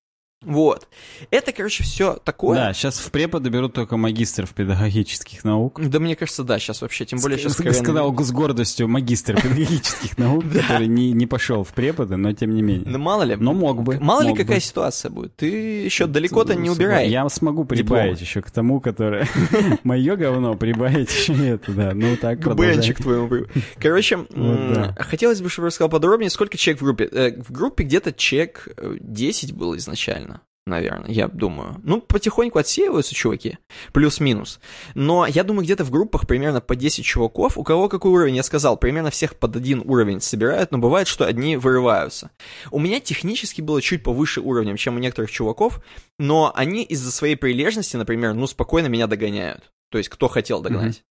Вот. 0.44 0.86
Это, 1.32 1.50
короче, 1.52 1.82
все 1.82 2.14
такое. 2.14 2.56
Да, 2.56 2.72
сейчас 2.72 2.98
в 2.98 3.10
преподы 3.10 3.50
берут 3.50 3.72
только 3.72 3.96
магистров 3.96 4.50
педагогических 4.54 5.42
наук. 5.44 5.80
Да, 5.84 5.98
мне 5.98 6.14
кажется, 6.14 6.44
да, 6.44 6.58
сейчас 6.60 6.80
вообще, 6.80 7.04
тем 7.06 7.18
более 7.18 7.38
сейчас... 7.38 7.58
Ск- 7.58 7.72
Сказал 7.72 8.16
с 8.16 8.30
гордостью 8.30 8.86
магистр 8.88 9.34
педагогических 9.42 10.16
наук, 10.16 10.44
который 10.52 10.86
не, 10.86 11.10
не 11.12 11.26
пошел 11.26 11.64
в 11.64 11.72
преподы, 11.74 12.16
но 12.16 12.32
тем 12.32 12.54
не 12.54 12.62
менее. 12.62 12.86
Ну, 12.88 12.98
мало 12.98 13.24
ли. 13.24 13.34
Но 13.36 13.52
мог 13.52 13.82
бы. 13.82 13.98
Мало 13.98 14.22
ли 14.22 14.30
бы. 14.30 14.36
какая 14.38 14.60
ситуация 14.60 15.10
будет. 15.10 15.34
Ты 15.34 15.48
еще 15.84 16.06
далеко-то 16.06 16.54
не 16.54 16.70
убирай. 16.70 17.08
Я 17.08 17.28
смогу 17.28 17.64
прибавить 17.64 18.20
еще 18.20 18.40
к 18.40 18.50
тому, 18.50 18.80
которое... 18.80 19.26
Мое 19.82 20.14
говно 20.16 20.54
прибавить 20.54 21.10
еще 21.10 21.34
это, 21.48 21.72
да. 21.72 21.92
Ну 21.94 22.16
так, 22.16 22.38
Бенчик 22.56 22.98
твоему. 23.02 23.46
Короче, 23.78 24.24
хотелось 24.98 25.40
бы, 25.40 25.48
чтобы 25.48 25.66
рассказал 25.66 25.88
подробнее, 25.88 26.30
сколько 26.30 26.56
человек 26.56 26.80
в 26.80 26.84
группе. 26.84 27.08
Э, 27.10 27.42
В 27.42 27.50
группе 27.50 27.82
где-то 27.84 28.12
человек 28.12 28.68
э, 28.76 28.96
10 29.00 29.52
было 29.54 29.76
изначально. 29.76 30.27
Наверное, 30.68 31.10
я 31.10 31.28
думаю. 31.28 31.80
Ну, 31.82 32.02
потихоньку 32.02 32.58
отсеиваются 32.58 33.14
чуваки, 33.14 33.56
плюс-минус. 33.94 34.60
Но 34.94 35.26
я 35.26 35.42
думаю, 35.42 35.64
где-то 35.64 35.82
в 35.82 35.90
группах 35.90 36.26
примерно 36.26 36.60
по 36.60 36.76
10 36.76 37.04
чуваков. 37.04 37.56
У 37.56 37.64
кого 37.64 37.88
какой 37.88 38.10
уровень, 38.10 38.36
я 38.36 38.42
сказал, 38.42 38.76
примерно 38.76 39.10
всех 39.10 39.36
под 39.36 39.56
один 39.56 39.82
уровень 39.86 40.20
собирают, 40.20 40.70
но 40.70 40.76
бывает, 40.76 41.08
что 41.08 41.24
одни 41.24 41.56
вырываются. 41.56 42.30
У 42.70 42.78
меня 42.78 43.00
технически 43.00 43.62
было 43.62 43.80
чуть 43.80 44.02
повыше 44.02 44.42
уровнем, 44.42 44.76
чем 44.76 44.96
у 44.96 44.98
некоторых 44.98 45.30
чуваков, 45.30 45.80
но 46.18 46.52
они 46.54 46.82
из-за 46.84 47.10
своей 47.10 47.36
прилежности, 47.36 47.96
например, 47.96 48.34
ну, 48.34 48.46
спокойно 48.46 48.88
меня 48.88 49.06
догоняют. 49.06 49.72
То 49.90 49.96
есть, 49.96 50.10
кто 50.10 50.28
хотел 50.28 50.60
догнать. 50.60 51.02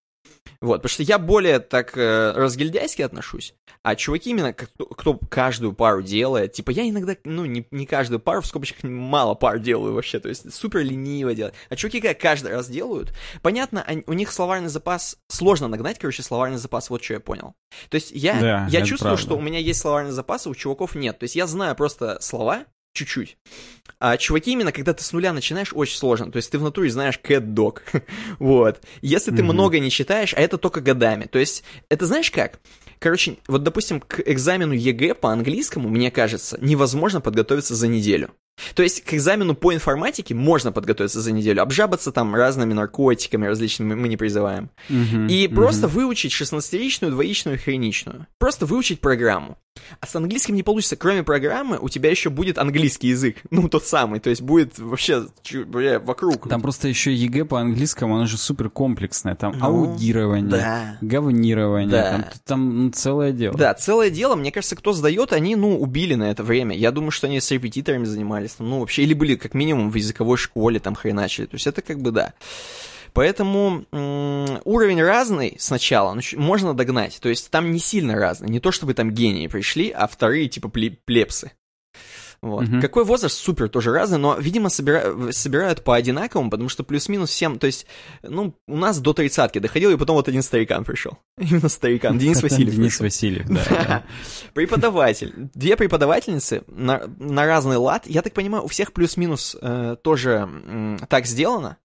Вот, 0.59 0.77
потому 0.77 0.89
что 0.89 1.03
я 1.03 1.19
более 1.19 1.59
так 1.59 1.95
э, 1.97 2.31
разгильдяйски 2.35 3.03
отношусь, 3.03 3.53
а 3.83 3.95
чуваки 3.95 4.31
именно, 4.31 4.53
кто, 4.53 4.85
кто 4.87 5.19
каждую 5.29 5.73
пару 5.73 6.01
делает, 6.01 6.53
типа 6.53 6.71
я 6.71 6.89
иногда, 6.89 7.15
ну, 7.25 7.45
не, 7.45 7.67
не 7.69 7.85
каждую 7.85 8.19
пару, 8.19 8.41
в 8.41 8.47
скобочках 8.47 8.83
мало 8.83 9.35
пар 9.35 9.59
делаю 9.59 9.93
вообще, 9.93 10.19
то 10.19 10.29
есть 10.29 10.51
супер 10.51 10.79
лениво 10.79 11.35
делать. 11.35 11.53
А 11.69 11.75
чуваки 11.75 12.01
как 12.01 12.19
каждый 12.19 12.51
раз 12.53 12.67
делают, 12.69 13.13
понятно, 13.43 13.83
они- 13.83 14.03
у 14.07 14.13
них 14.13 14.31
словарный 14.31 14.69
запас, 14.69 15.17
сложно 15.27 15.67
нагнать, 15.67 15.99
короче, 15.99 16.23
словарный 16.23 16.57
запас, 16.57 16.89
вот 16.89 17.03
что 17.03 17.13
я 17.13 17.19
понял. 17.19 17.53
То 17.89 17.95
есть 17.95 18.09
я, 18.11 18.39
Да, 18.39 18.67
я 18.71 18.79
чувствую, 18.81 19.09
правда. 19.11 19.21
что 19.21 19.37
у 19.37 19.41
меня 19.41 19.59
есть 19.59 19.79
словарный 19.79 20.11
запас, 20.11 20.47
а 20.47 20.49
у 20.49 20.55
чуваков 20.55 20.95
нет. 20.95 21.19
То 21.19 21.25
есть 21.25 21.35
я 21.35 21.45
знаю 21.45 21.75
просто 21.75 22.17
слова, 22.19 22.65
чуть-чуть. 22.97 23.37
А 23.99 24.17
чуваки 24.17 24.51
именно, 24.51 24.71
когда 24.71 24.93
ты 24.93 25.03
с 25.03 25.11
нуля 25.11 25.33
начинаешь, 25.33 25.71
очень 25.73 25.97
сложно. 25.97 26.31
То 26.31 26.37
есть 26.37 26.51
ты 26.51 26.59
в 26.59 26.63
натуре 26.63 26.89
знаешь 26.91 27.19
cat 27.23 27.53
dog. 27.53 27.81
вот. 28.39 28.81
Если 29.01 29.31
ты 29.31 29.43
Мгм. 29.43 29.53
много 29.53 29.79
не 29.79 29.89
читаешь, 29.89 30.33
а 30.35 30.41
это 30.41 30.57
только 30.57 30.81
годами. 30.81 31.25
То 31.25 31.39
есть, 31.39 31.63
это 31.89 32.05
знаешь 32.05 32.29
как? 32.29 32.59
Короче, 32.99 33.37
вот, 33.47 33.63
допустим, 33.63 33.99
к 33.99 34.21
экзамену 34.25 34.73
ЕГЭ 34.73 35.15
по 35.15 35.31
английскому, 35.31 35.89
мне 35.89 36.11
кажется, 36.11 36.57
невозможно 36.61 37.21
подготовиться 37.21 37.75
за 37.75 37.87
неделю. 37.87 38.31
То 38.73 38.83
есть 38.83 39.01
к 39.03 39.13
экзамену 39.13 39.55
по 39.55 39.73
информатике 39.73 40.33
можно 40.35 40.71
подготовиться 40.71 41.21
за 41.21 41.31
неделю, 41.31 41.61
обжабаться 41.61 42.11
там 42.11 42.33
разными 42.35 42.73
наркотиками 42.73 43.45
различными 43.45 43.93
мы 43.95 44.07
не 44.07 44.17
призываем. 44.17 44.69
Мгм, 44.89 45.27
И 45.27 45.47
мгм. 45.47 45.55
просто 45.55 45.87
выучить 45.87 46.31
16-ричную, 46.31 47.11
двоичную, 47.11 47.59
хреничную. 47.59 48.27
Просто 48.39 48.65
выучить 48.65 48.99
программу. 49.01 49.57
А 49.99 50.07
с 50.07 50.15
английским 50.15 50.55
не 50.55 50.63
получится. 50.63 50.95
Кроме 50.95 51.21
программы, 51.21 51.77
у 51.79 51.87
тебя 51.87 52.09
еще 52.09 52.31
будет 52.31 52.57
английский 52.57 53.09
язык. 53.09 53.37
Ну, 53.51 53.69
тот 53.69 53.85
самый. 53.85 54.19
То 54.19 54.31
есть 54.31 54.41
будет 54.41 54.79
вообще 54.79 55.27
бля, 55.67 55.99
вокруг. 55.99 56.49
Там 56.49 56.61
просто 56.61 56.87
еще 56.87 57.13
ЕГЭ 57.13 57.45
по 57.45 57.59
английскому, 57.61 58.15
оно 58.15 58.25
же 58.25 58.37
супер 58.37 58.71
комплексное. 58.71 59.35
Там 59.35 59.53
Ну, 59.59 59.65
аудирование, 59.65 60.49
Да. 60.49 60.97
говнирование, 61.01 61.89
Да. 61.89 62.11
там, 62.11 62.25
там 62.45 62.85
ну, 62.85 62.89
целое 62.91 63.31
дело. 63.31 63.55
Да, 63.55 63.73
целое 63.75 64.09
дело, 64.09 64.35
мне 64.35 64.51
кажется, 64.51 64.75
кто 64.75 64.93
сдает, 64.93 65.31
они, 65.31 65.55
ну, 65.55 65.79
убили 65.79 66.15
на 66.15 66.31
это 66.31 66.43
время. 66.43 66.75
Я 66.75 66.91
думаю, 66.91 67.11
что 67.11 67.27
они 67.27 67.39
с 67.39 67.51
репетиторами 67.51 68.05
занимались, 68.05 68.46
там, 68.55 68.69
ну, 68.69 68.79
вообще, 68.79 69.03
или 69.03 69.13
были 69.13 69.35
как 69.35 69.53
минимум 69.53 69.91
в 69.91 69.95
языковой 69.95 70.37
школе, 70.37 70.79
там, 70.79 70.95
хреначили. 70.95 71.45
То 71.45 71.55
есть 71.55 71.67
это 71.67 71.81
как 71.81 71.99
бы 72.01 72.11
да. 72.11 72.33
Поэтому 73.13 73.85
уровень 74.65 75.01
разный 75.01 75.55
сначала, 75.59 76.21
ч- 76.21 76.37
можно 76.37 76.73
догнать. 76.73 77.19
То 77.19 77.29
есть 77.29 77.49
там 77.49 77.71
не 77.71 77.79
сильно 77.79 78.15
разный. 78.15 78.49
Не 78.49 78.59
то 78.59 78.71
чтобы 78.71 78.93
там 78.93 79.11
гении 79.11 79.47
пришли, 79.47 79.89
а 79.89 80.07
вторые 80.07 80.47
типа 80.49 80.67
пле- 80.67 80.97
плебсы. 81.03 81.51
Вот. 82.41 82.67
Мгм. 82.67 82.81
Какой 82.81 83.03
возраст? 83.03 83.35
Супер, 83.37 83.67
тоже 83.69 83.91
разный, 83.91 84.17
но, 84.19 84.35
видимо, 84.35 84.69
собира- 84.69 85.31
собирают 85.31 85.83
по 85.83 85.95
одинаковому, 85.95 86.49
потому 86.49 86.69
что 86.69 86.83
плюс-минус 86.83 87.29
всем, 87.31 87.57
то 87.59 87.65
есть, 87.67 87.85
ну, 88.21 88.53
у 88.67 88.77
нас 88.77 88.99
до 88.99 89.13
тридцатки 89.13 89.59
доходило, 89.59 89.91
и 89.91 89.97
потом 89.97 90.15
вот 90.17 90.27
один 90.27 90.41
старикан 90.43 90.83
пришел. 90.85 91.17
Именно 91.39 91.69
старикан, 91.69 92.17
Денис 92.17 92.41
Васильев 92.43 92.75
Денис. 92.75 92.99
Васильев, 92.99 93.47
да, 93.47 93.63
да. 93.69 94.03
Преподаватель. 94.53 95.33
Две 95.53 95.75
преподавательницы 95.75 96.63
на, 96.67 97.01
разный 97.45 97.77
лад. 97.77 98.05
Я 98.07 98.21
так 98.21 98.33
понимаю, 98.33 98.63
у 98.63 98.67
всех 98.67 98.93
плюс-минус 98.93 99.55
э, 99.61 99.95
тоже 100.03 100.47
так 101.09 101.25
сделано. 101.25 101.77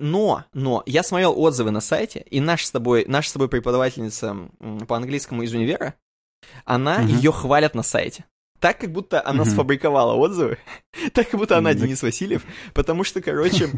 Но, 0.00 0.44
но, 0.52 0.82
я 0.86 1.02
смотрел 1.04 1.38
отзывы 1.38 1.70
на 1.70 1.80
сайте, 1.80 2.24
и 2.28 2.40
наш 2.40 2.64
с 2.64 2.70
тобой, 2.72 3.04
наша 3.06 3.30
с 3.30 3.32
тобой 3.32 3.48
преподавательница 3.48 4.36
по 4.88 4.96
английскому 4.96 5.42
из 5.42 5.54
универа, 5.54 5.94
она, 6.64 6.98
Мгм. 6.98 7.06
ее 7.08 7.30
хвалят 7.32 7.74
на 7.74 7.82
сайте. 7.84 8.24
Так, 8.60 8.78
как 8.78 8.92
будто 8.92 9.26
она 9.26 9.42
Мгм. 9.44 9.50
сфабриковала 9.50 10.14
отзывы, 10.14 10.58
так, 11.14 11.30
как 11.30 11.40
будто 11.40 11.56
она 11.56 11.72
да. 11.72 11.80
Денис 11.80 12.02
Васильев, 12.02 12.44
потому 12.74 13.04
что, 13.04 13.20
короче, 13.22 13.70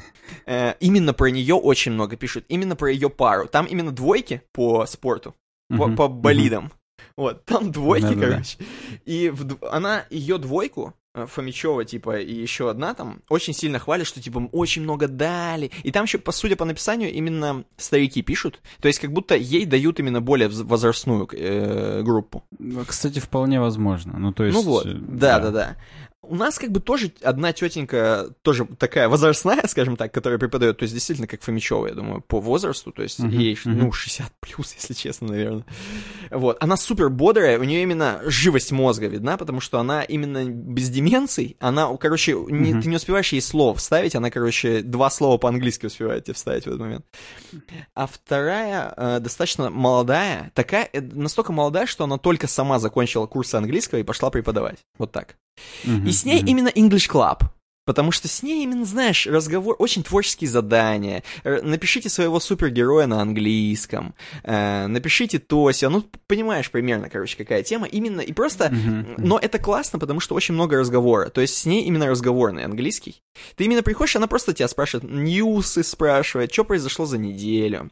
э, 0.44 0.74
именно 0.80 1.14
про 1.14 1.30
нее 1.30 1.54
очень 1.54 1.92
много 1.92 2.16
пишут, 2.16 2.44
именно 2.48 2.74
про 2.76 2.90
ее 2.90 3.08
пару. 3.08 3.46
Там 3.46 3.66
именно 3.66 3.92
двойки 3.92 4.42
по 4.52 4.84
спорту, 4.86 5.34
по, 5.68 5.86
Мгм, 5.86 5.96
по 5.96 6.08
мгм. 6.08 6.20
болидам. 6.20 6.72
Вот, 7.16 7.44
там 7.44 7.70
двойки, 7.70 8.02
Да-да-да. 8.14 8.30
короче. 8.32 8.58
И 9.04 9.28
в 9.30 9.58
она, 9.70 10.04
ее 10.10 10.38
двойку, 10.38 10.94
Фомичева, 11.14 11.84
типа, 11.84 12.20
и 12.20 12.34
еще 12.34 12.70
одна 12.70 12.94
там, 12.94 13.20
очень 13.28 13.52
сильно 13.52 13.78
хвалит, 13.78 14.06
что, 14.06 14.20
типа, 14.20 14.48
очень 14.52 14.82
много 14.82 15.08
дали. 15.08 15.70
И 15.82 15.92
там 15.92 16.04
еще, 16.04 16.18
по 16.18 16.32
судя 16.32 16.56
по 16.56 16.64
написанию, 16.64 17.12
именно 17.12 17.64
старики 17.76 18.22
пишут. 18.22 18.60
То 18.80 18.88
есть, 18.88 18.98
как 18.98 19.12
будто 19.12 19.36
ей 19.36 19.66
дают 19.66 20.00
именно 20.00 20.22
более 20.22 20.48
возрастную 20.48 21.28
э, 21.32 22.02
группу. 22.02 22.44
Ну, 22.58 22.84
Кстати, 22.86 23.18
вполне 23.18 23.60
возможно. 23.60 24.18
Ну, 24.18 24.32
то 24.32 24.44
есть... 24.44 24.56
ну 24.56 24.62
вот, 24.62 24.86
э, 24.86 24.94
да, 24.94 25.38
да, 25.38 25.50
да. 25.50 25.76
У 26.24 26.36
нас 26.36 26.56
как 26.58 26.70
бы 26.70 26.78
тоже 26.78 27.12
одна 27.22 27.52
тетенька, 27.52 28.28
тоже 28.42 28.64
такая 28.78 29.08
возрастная, 29.08 29.66
скажем 29.66 29.96
так, 29.96 30.14
которая 30.14 30.38
преподает, 30.38 30.78
то 30.78 30.84
есть 30.84 30.94
действительно 30.94 31.26
как 31.26 31.42
Фомичева, 31.42 31.88
я 31.88 31.94
думаю, 31.94 32.20
по 32.20 32.40
возрасту, 32.40 32.92
то 32.92 33.02
есть 33.02 33.18
Мгм, 33.18 33.38
ей, 33.38 33.58
мгм. 33.64 33.78
ну, 33.78 33.92
60 33.92 34.32
плюс, 34.38 34.72
если 34.78 34.94
честно, 34.94 35.28
наверное. 35.28 35.64
Вот, 36.30 36.56
она 36.62 36.76
супер 36.76 37.08
бодрая, 37.08 37.58
у 37.58 37.64
нее 37.64 37.82
именно 37.82 38.20
живость 38.24 38.70
мозга 38.70 39.08
видна, 39.08 39.36
потому 39.36 39.60
что 39.60 39.80
она 39.80 40.04
именно 40.04 40.44
без 40.48 40.90
деменций, 40.90 41.56
она, 41.58 41.94
короче, 41.96 42.34
не- 42.34 42.72
Мгм. 42.72 42.82
ты 42.82 42.88
не 42.88 42.96
успеваешь 42.96 43.32
ей 43.32 43.42
слов 43.42 43.78
вставить, 43.78 44.14
она, 44.14 44.30
короче, 44.30 44.82
два 44.82 45.10
слова 45.10 45.38
по-английски 45.38 45.86
успевает 45.86 46.24
тебе 46.24 46.34
вставить 46.34 46.64
в 46.64 46.68
этот 46.68 46.80
момент. 46.80 47.04
А 47.94 48.06
вторая 48.06 48.94
э, 48.96 49.18
достаточно 49.20 49.70
молодая, 49.70 50.52
такая, 50.54 50.88
э, 50.92 51.00
настолько 51.00 51.52
молодая, 51.52 51.86
что 51.86 52.04
она 52.04 52.16
только 52.18 52.46
сама 52.46 52.78
закончила 52.78 53.26
курсы 53.26 53.56
английского 53.56 53.98
и 53.98 54.04
пошла 54.04 54.30
преподавать. 54.30 54.78
Вот 54.98 55.10
так. 55.10 55.36
Мгм, 55.84 56.06
И 56.06 56.12
с 56.12 56.24
ней 56.24 56.38
мгм. 56.40 56.46
именно 56.48 56.68
English 56.68 57.10
Club. 57.10 57.42
Потому 57.84 58.12
что 58.12 58.28
с 58.28 58.44
ней 58.44 58.62
именно, 58.62 58.84
знаешь, 58.84 59.26
разговор, 59.26 59.74
очень 59.80 60.04
творческие 60.04 60.48
задания. 60.48 61.24
Р- 61.42 61.64
Напишите 61.64 62.08
своего 62.08 62.38
супергероя 62.38 63.08
на 63.08 63.20
английском. 63.20 64.14
э, 64.44 64.86
напишите 64.86 65.40
Тося. 65.40 65.88
Ну, 65.90 66.04
понимаешь 66.28 66.70
примерно, 66.70 67.10
короче, 67.10 67.36
какая 67.36 67.64
тема. 67.64 67.88
Именно, 67.88 68.20
и 68.20 68.32
просто... 68.32 68.70
Мгм. 68.70 69.14
Но 69.18 69.36
это 69.36 69.58
классно, 69.58 69.98
потому 69.98 70.20
что 70.20 70.36
очень 70.36 70.54
много 70.54 70.76
разговора. 70.78 71.28
То 71.30 71.40
есть 71.40 71.56
с 71.56 71.66
ней 71.66 71.82
именно 71.82 72.06
разговорный 72.08 72.64
английский. 72.64 73.20
Ты 73.56 73.64
именно 73.64 73.82
приходишь, 73.82 74.14
она 74.14 74.28
просто 74.28 74.52
тебя 74.54 74.68
спрашивает, 74.68 75.10
ньюсы 75.10 75.82
спрашивает, 75.82 76.52
что 76.52 76.64
произошло 76.64 77.04
за 77.04 77.18
неделю. 77.18 77.90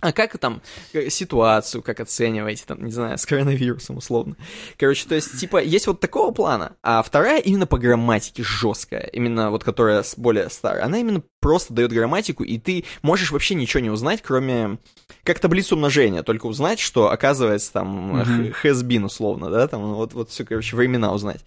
А 0.00 0.12
как 0.12 0.36
там 0.36 0.60
э, 0.92 1.08
ситуацию, 1.08 1.82
как 1.82 2.00
оцениваете, 2.00 2.64
там, 2.66 2.84
не 2.84 2.90
знаю, 2.90 3.16
с 3.16 3.24
коронавирусом 3.24 3.96
условно. 3.96 4.36
Короче, 4.76 5.08
то 5.08 5.14
есть, 5.14 5.38
типа, 5.40 5.62
есть 5.62 5.86
вот 5.86 6.00
такого 6.00 6.30
плана, 6.32 6.76
а 6.82 7.02
вторая 7.02 7.40
именно 7.40 7.66
по 7.66 7.78
грамматике 7.78 8.42
жесткая, 8.42 9.08
именно 9.12 9.50
вот 9.50 9.64
которая 9.64 10.04
более 10.18 10.50
старая. 10.50 10.84
Она 10.84 10.98
именно 10.98 11.22
просто 11.40 11.72
дает 11.72 11.92
грамматику, 11.92 12.44
и 12.44 12.58
ты 12.58 12.84
можешь 13.02 13.30
вообще 13.30 13.54
ничего 13.54 13.80
не 13.80 13.90
узнать, 13.90 14.20
кроме 14.22 14.78
как 15.22 15.38
таблицу 15.38 15.74
умножения, 15.76 16.22
только 16.22 16.46
узнать, 16.46 16.80
что 16.80 17.10
оказывается 17.10 17.72
там 17.72 18.22
х- 18.24 18.68
has 18.68 18.82
been 18.82 19.04
условно, 19.06 19.48
да, 19.48 19.68
там 19.68 19.94
вот, 19.94 20.12
вот 20.12 20.28
все, 20.28 20.44
короче, 20.44 20.76
времена 20.76 21.14
узнать. 21.14 21.40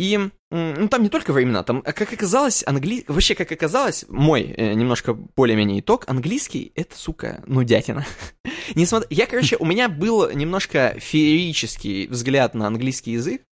И, 0.00 0.18
ну, 0.50 0.88
там 0.88 1.02
не 1.02 1.10
только 1.10 1.34
времена, 1.34 1.62
там, 1.62 1.82
а 1.84 1.92
как 1.92 2.10
оказалось, 2.10 2.64
англи... 2.66 3.04
вообще, 3.06 3.34
как 3.34 3.52
оказалось, 3.52 4.06
мой 4.08 4.44
э, 4.44 4.72
немножко 4.72 5.12
более-менее 5.12 5.80
итог, 5.80 6.04
английский— 6.08 6.72
это, 6.74 6.96
сука, 6.96 7.44
нудятина. 7.46 8.06
Несмотря... 8.74 9.08
Я, 9.10 9.26
короче, 9.26 9.58
у 9.58 9.66
меня 9.66 9.90
был 9.90 10.30
немножко 10.30 10.96
феерический 10.98 12.06
взгляд 12.06 12.54
на 12.54 12.66
английский 12.66 13.12
язык, 13.12 13.42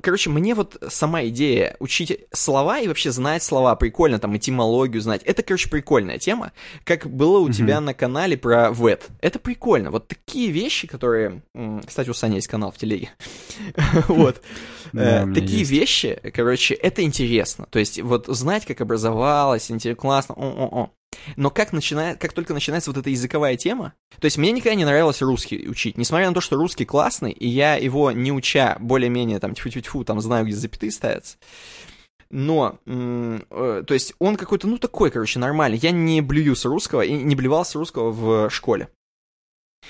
Короче, 0.00 0.30
мне 0.30 0.54
вот 0.54 0.82
сама 0.88 1.24
идея 1.26 1.76
учить 1.78 2.18
слова 2.32 2.78
и 2.78 2.88
вообще 2.88 3.10
знать 3.10 3.42
слова, 3.42 3.76
прикольно, 3.76 4.18
там, 4.18 4.36
этимологию 4.36 5.02
знать, 5.02 5.22
это, 5.24 5.42
короче, 5.42 5.68
прикольная 5.68 6.18
тема, 6.18 6.52
как 6.84 7.06
было 7.08 7.38
у 7.38 7.44
Мгм. 7.44 7.52
тебя 7.52 7.80
на 7.80 7.92
канале 7.94 8.36
про 8.38 8.70
ВЭТ. 8.70 9.08
Это 9.20 9.38
прикольно. 9.38 9.90
Вот 9.90 10.08
такие 10.08 10.50
вещи, 10.50 10.86
которые... 10.86 11.42
Кстати, 11.86 12.08
у 12.08 12.14
Сани 12.14 12.36
есть 12.36 12.48
канал 12.48 12.70
в 12.72 12.76
телеге. 12.78 13.10
Вот. 14.08 14.40
Э, 14.94 15.26
Такие 15.34 15.64
вещи, 15.64 16.18
короче, 16.32 16.72
это 16.72 17.02
интересно. 17.02 17.66
То 17.70 17.78
есть 17.78 18.00
вот 18.00 18.24
знать, 18.28 18.64
как 18.64 18.80
образовалось, 18.80 19.70
инте- 19.70 19.94
классно, 19.94 20.34
о-о-о. 20.34 20.90
Но 21.36 21.50
как, 21.50 21.72
начинает, 21.72 22.18
как 22.20 22.32
только 22.32 22.54
начинается 22.54 22.90
вот 22.90 22.98
эта 22.98 23.10
языковая 23.10 23.56
тема, 23.56 23.94
то 24.18 24.24
есть 24.26 24.38
мне 24.38 24.52
никогда 24.52 24.74
не 24.74 24.84
нравилось 24.84 25.22
русский 25.22 25.68
учить, 25.68 25.98
несмотря 25.98 26.28
на 26.28 26.34
то, 26.34 26.40
что 26.40 26.56
русский 26.56 26.84
классный, 26.84 27.32
и 27.32 27.46
я 27.46 27.76
его 27.76 28.12
не 28.12 28.32
уча 28.32 28.76
более-менее 28.80 29.38
там 29.38 29.54
тьфу-тьфу-тьфу, 29.54 30.04
там 30.04 30.20
знаю, 30.20 30.46
где 30.46 30.54
запятые 30.54 30.92
ставятся, 30.92 31.36
но, 32.30 32.78
э, 32.86 33.82
то 33.86 33.94
есть 33.94 34.14
он 34.18 34.36
какой-то, 34.36 34.68
ну, 34.68 34.78
такой, 34.78 35.10
короче, 35.10 35.38
нормальный. 35.38 35.78
Я 35.78 35.92
не 35.92 36.20
блюю 36.20 36.56
с 36.56 36.64
русского 36.66 37.02
и 37.02 37.12
не 37.12 37.34
блевал 37.34 37.64
с 37.64 37.74
русского 37.74 38.10
в 38.10 38.50
школе. 38.50 38.88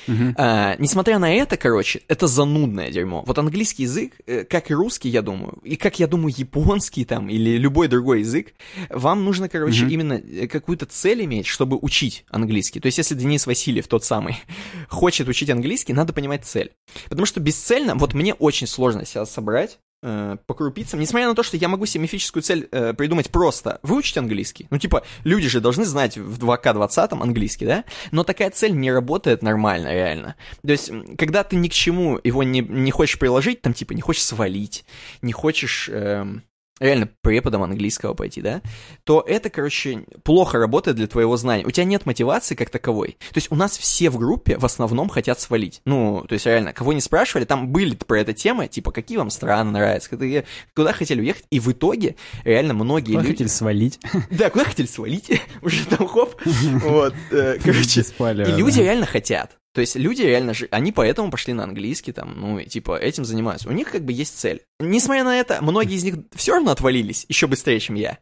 Мгм. 0.07 0.35
А, 0.38 0.77
несмотря 0.79 1.18
на 1.18 1.33
это, 1.33 1.57
короче, 1.57 2.03
это 2.09 2.27
занудное 2.27 2.90
дерьмо. 2.90 3.24
Вот 3.27 3.38
английский 3.38 3.85
язык, 3.85 4.14
э, 4.27 4.44
как 4.44 4.70
и 4.70 4.74
русский, 4.74 5.09
я 5.09 5.22
думаю, 5.22 5.59
и 5.64 5.77
как, 5.77 5.98
я 5.98 6.07
думаю, 6.07 6.33
японский 6.37 7.05
там 7.05 7.29
или 7.29 7.57
любой 7.57 7.88
другой 7.88 8.20
язык, 8.20 8.55
вам 8.90 9.24
нужно, 9.24 9.48
короче, 9.48 9.83
Мгм. 9.83 9.90
именно 9.92 10.12
э, 10.14 10.46
какую-то 10.46 10.87
цель 10.87 11.24
иметь, 11.24 11.46
чтобы 11.46 11.79
учить 11.81 12.24
английский. 12.31 12.81
То 12.81 12.87
есть, 12.87 12.98
если 12.98 13.14
Денис 13.14 13.46
Васильев, 13.46 13.88
тот 13.88 14.05
самый, 14.05 14.37
хочет 14.88 15.29
учить 15.29 15.51
английский, 15.51 15.92
надо 15.92 16.12
понимать 16.12 16.44
цель. 16.44 16.72
Потому 17.09 17.27
что 17.27 17.40
бесцельно, 17.40 17.94
вот 17.94 18.14
мне 18.14 18.35
очень 18.35 18.66
сложно 18.66 19.05
себя 19.05 19.27
собрать, 19.27 19.79
э, 20.02 20.37
по 20.46 20.54
крупицам, 20.54 21.00
несмотря 21.00 21.28
на 21.28 21.34
то, 21.34 21.42
что 21.42 21.56
я 21.56 21.68
могу 21.68 21.87
себе 21.87 22.02
мифическую 22.02 22.42
цель 22.42 22.68
э, 22.70 22.94
придумать 22.94 23.30
просто 23.30 23.80
выучить 23.82 24.16
английский. 24.16 24.66
Ну, 24.70 24.78
типа, 24.78 25.04
люди 25.24 25.48
же 25.48 25.61
должны 25.61 25.84
знать 25.84 26.16
в 26.16 26.38
2К20 26.44 27.20
английский, 27.20 27.66
да? 27.66 27.84
Но 28.11 28.24
такая 28.24 28.50
цель 28.50 28.72
не 28.72 28.92
работает 28.92 29.42
нормально, 29.42 29.92
реально. 29.92 30.37
То 30.62 30.72
есть, 30.72 30.90
когда 31.16 31.44
ты 31.44 31.56
ни 31.56 31.68
к 31.68 31.72
чему 31.72 32.20
его 32.22 32.42
не, 32.42 32.61
не 32.61 32.90
хочешь 32.90 33.18
приложить, 33.18 33.62
там, 33.62 33.74
типа, 33.74 33.92
не 33.92 34.00
хочешь 34.00 34.24
свалить, 34.24 34.84
не 35.22 35.32
хочешь... 35.32 35.88
эм, 35.88 36.42
реально 36.80 37.08
преподом 37.22 37.62
английского 37.62 38.14
пойти, 38.14 38.40
да, 38.40 38.62
то 39.04 39.24
это, 39.26 39.50
короче, 39.50 40.04
плохо 40.22 40.58
работает 40.58 40.96
для 40.96 41.06
твоего 41.06 41.36
знания. 41.36 41.64
У 41.64 41.70
тебя 41.70 41.84
нет 41.84 42.06
мотивации 42.06 42.54
как 42.54 42.70
таковой. 42.70 43.16
То 43.32 43.36
есть 43.36 43.50
у 43.50 43.54
нас 43.54 43.76
все 43.76 44.10
в 44.10 44.18
группе 44.18 44.58
в 44.58 44.64
основном 44.64 45.08
хотят 45.08 45.40
свалить. 45.40 45.80
Ну, 45.84 46.24
то 46.28 46.34
есть 46.34 46.46
реально, 46.46 46.72
кого 46.72 46.92
не 46.92 47.00
спрашивали, 47.00 47.44
там 47.44 47.68
были 47.68 47.94
про 47.94 48.20
это 48.20 48.32
темы, 48.32 48.68
типа, 48.68 48.90
какие 48.92 49.18
вам 49.18 49.30
страны 49.30 49.70
нравятся, 49.70 50.10
куда, 50.10 50.26
куда 50.74 50.92
хотели 50.92 51.20
уехать, 51.20 51.44
и 51.50 51.60
в 51.60 51.70
итоге 51.72 52.16
реально 52.44 52.74
многие 52.74 53.12
Куда 53.12 53.22
люди... 53.22 53.32
хотели 53.32 53.48
свалить? 53.48 54.00
Да, 54.30 54.50
куда 54.50 54.64
хотели 54.64 54.86
свалить, 54.86 55.42
уже 55.62 55.84
там 55.86 56.06
хоп, 56.06 56.34
вот, 56.44 57.14
э, 57.30 57.58
короче, 57.62 58.00
и 58.00 58.04
да. 58.18 58.56
люди 58.56 58.80
реально 58.80 59.06
хотят. 59.06 59.58
То 59.74 59.81
есть 59.81 59.96
люди 59.96 60.22
реально 60.22 60.54
же, 60.54 60.68
они 60.70 60.92
поэтому 60.92 61.31
пошли 61.31 61.52
на 61.52 61.64
английский, 61.64 62.12
там, 62.12 62.35
ну, 62.40 62.59
и, 62.59 62.66
типа, 62.66 62.96
этим 62.98 63.24
занимаются. 63.24 63.68
У 63.68 63.72
них 63.72 63.90
как 63.90 64.04
бы 64.04 64.12
есть 64.12 64.38
цель. 64.38 64.62
Несмотря 64.81 65.24
на 65.24 65.38
это, 65.38 65.59
многие 65.62 65.96
из 65.96 66.04
них 66.04 66.16
все 66.35 66.54
равно 66.54 66.70
отвалились 66.70 67.26
еще 67.28 67.46
быстрее, 67.46 67.78
чем 67.78 67.94
я. 67.94 68.18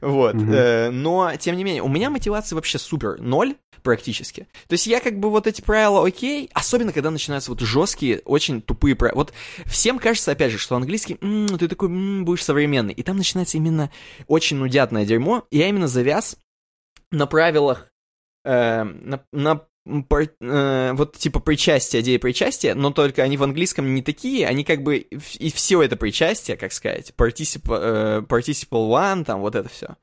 Вот. 0.00 0.34
Мгм. 0.34 0.52
э, 0.52 0.90
но, 0.90 1.32
тем 1.36 1.56
не 1.56 1.64
менее, 1.64 1.82
у 1.82 1.88
меня 1.88 2.10
мотивация 2.10 2.56
вообще 2.56 2.78
супер, 2.78 3.20
ноль 3.20 3.54
практически. 3.82 4.48
То 4.66 4.72
есть 4.72 4.88
я 4.88 4.98
как 4.98 5.20
бы 5.20 5.30
вот 5.30 5.46
эти 5.46 5.62
правила 5.62 6.04
окей, 6.04 6.50
особенно 6.52 6.92
когда 6.92 7.10
начинаются 7.10 7.52
вот 7.52 7.60
жесткие, 7.60 8.18
очень 8.24 8.60
тупые 8.60 8.96
правила. 8.96 9.18
Вот 9.18 9.32
всем 9.66 10.00
кажется, 10.00 10.32
опять 10.32 10.50
же, 10.50 10.58
что 10.58 10.74
английский, 10.74 11.18
м, 11.20 11.46
ты 11.46 11.68
такой, 11.68 11.88
м, 11.88 12.24
будешь 12.24 12.42
современный. 12.42 12.94
И 12.94 13.02
там 13.04 13.16
начинается 13.16 13.58
именно 13.58 13.92
очень 14.26 14.56
нудятное 14.56 15.06
дерьмо. 15.06 15.46
И 15.50 15.58
я 15.58 15.68
именно 15.68 15.86
завяз 15.86 16.36
на 17.12 17.26
правилах, 17.26 17.92
э, 18.44 18.82
на, 18.82 19.22
на 19.32 19.62
пар- 20.08 20.34
э, 20.40 20.92
вот 20.94 21.16
типа 21.16 21.40
причастия, 21.40 22.00
идеи 22.00 22.16
причастия, 22.16 22.74
но 22.74 22.90
только 22.90 23.22
они 23.22 23.36
в 23.36 23.42
английском 23.42 23.94
не 23.94 24.02
такие, 24.02 24.46
они 24.46 24.64
как 24.64 24.82
бы 24.82 24.96
и 24.98 25.50
все 25.50 25.82
это 25.82 25.96
причастие, 25.96 26.56
как 26.56 26.72
сказать, 26.72 27.12
participle, 27.16 27.78
э, 27.80 28.20
participle 28.22 28.88
one, 28.90 29.24
там 29.24 29.40
вот 29.40 29.54
это 29.54 29.68
все. 29.68 29.96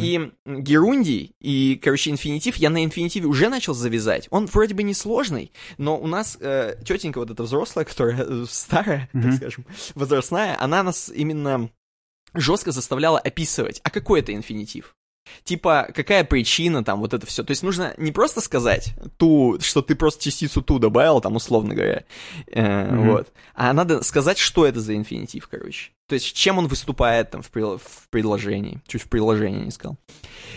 И 0.00 0.32
герундий, 0.44 1.36
и, 1.40 1.80
короче, 1.80 2.10
инфинитив, 2.10 2.56
я 2.56 2.68
на 2.68 2.84
инфинитиве 2.84 3.26
уже 3.26 3.48
начал 3.48 3.74
завязать. 3.74 4.26
Он 4.30 4.46
вроде 4.46 4.74
бы 4.74 4.82
не 4.82 4.92
сложный, 4.92 5.52
но 5.76 5.96
у 5.96 6.08
нас 6.08 6.36
э, 6.40 6.76
тетенька 6.84 7.18
вот 7.18 7.30
эта 7.30 7.44
взрослая, 7.44 7.84
которая 7.84 8.24
э, 8.24 8.44
старая, 8.48 9.08
так 9.12 9.34
скажем, 9.34 9.66
возрастная, 9.94 10.56
она 10.60 10.82
нас 10.82 11.12
именно 11.14 11.70
жестко 12.34 12.72
заставляла 12.72 13.20
описывать, 13.20 13.80
а 13.84 13.90
какой 13.90 14.20
это 14.20 14.34
инфинитив? 14.34 14.96
Типа, 15.44 15.88
какая 15.94 16.24
причина 16.24 16.84
там, 16.84 17.00
вот 17.00 17.14
это 17.14 17.26
все. 17.26 17.42
То 17.44 17.50
есть 17.50 17.62
нужно 17.62 17.94
не 17.96 18.12
просто 18.12 18.40
сказать 18.40 18.94
ту, 19.16 19.58
что 19.60 19.82
ты 19.82 19.94
просто 19.94 20.24
частицу 20.24 20.62
ту 20.62 20.78
добавил, 20.78 21.20
там, 21.20 21.36
условно 21.36 21.74
говоря, 21.74 22.04
э, 22.46 22.62
mm-hmm. 22.62 23.10
вот, 23.10 23.32
а 23.54 23.72
надо 23.72 24.02
сказать, 24.02 24.38
что 24.38 24.66
это 24.66 24.80
за 24.80 24.94
инфинитив, 24.96 25.48
короче. 25.48 25.90
То 26.08 26.14
есть, 26.14 26.34
чем 26.34 26.56
он 26.56 26.68
выступает 26.68 27.30
там 27.30 27.42
в, 27.42 27.50
при, 27.50 27.60
в 27.60 28.08
предложении. 28.08 28.80
Чуть 28.86 29.02
в 29.02 29.08
предложении 29.08 29.66
не 29.66 29.70
сказал. 29.70 29.98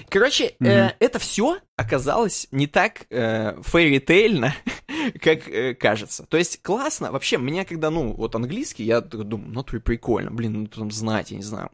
Короче, 0.08 0.56
mm-hmm. 0.60 0.68
э, 0.68 0.94
это 1.00 1.20
все 1.20 1.58
оказалось 1.76 2.48
не 2.52 2.68
так 2.68 3.06
э, 3.10 3.62
фейри-тейльно, 3.62 4.56
как 5.22 5.50
э, 5.50 5.76
кажется. 5.76 6.26
То 6.30 6.38
есть, 6.38 6.62
классно. 6.62 7.12
Вообще, 7.12 7.38
меня 7.38 7.66
когда, 7.66 7.90
ну, 7.90 8.14
вот 8.14 8.34
английский, 8.34 8.86
я 8.86 9.02
думаю, 9.02 9.52
ну, 9.52 9.64
прикольно, 9.64 10.32
блин, 10.32 10.54
ну, 10.54 10.68
там 10.68 10.90
знать, 10.90 11.32
я 11.32 11.38
не 11.38 11.44
знаю. 11.44 11.70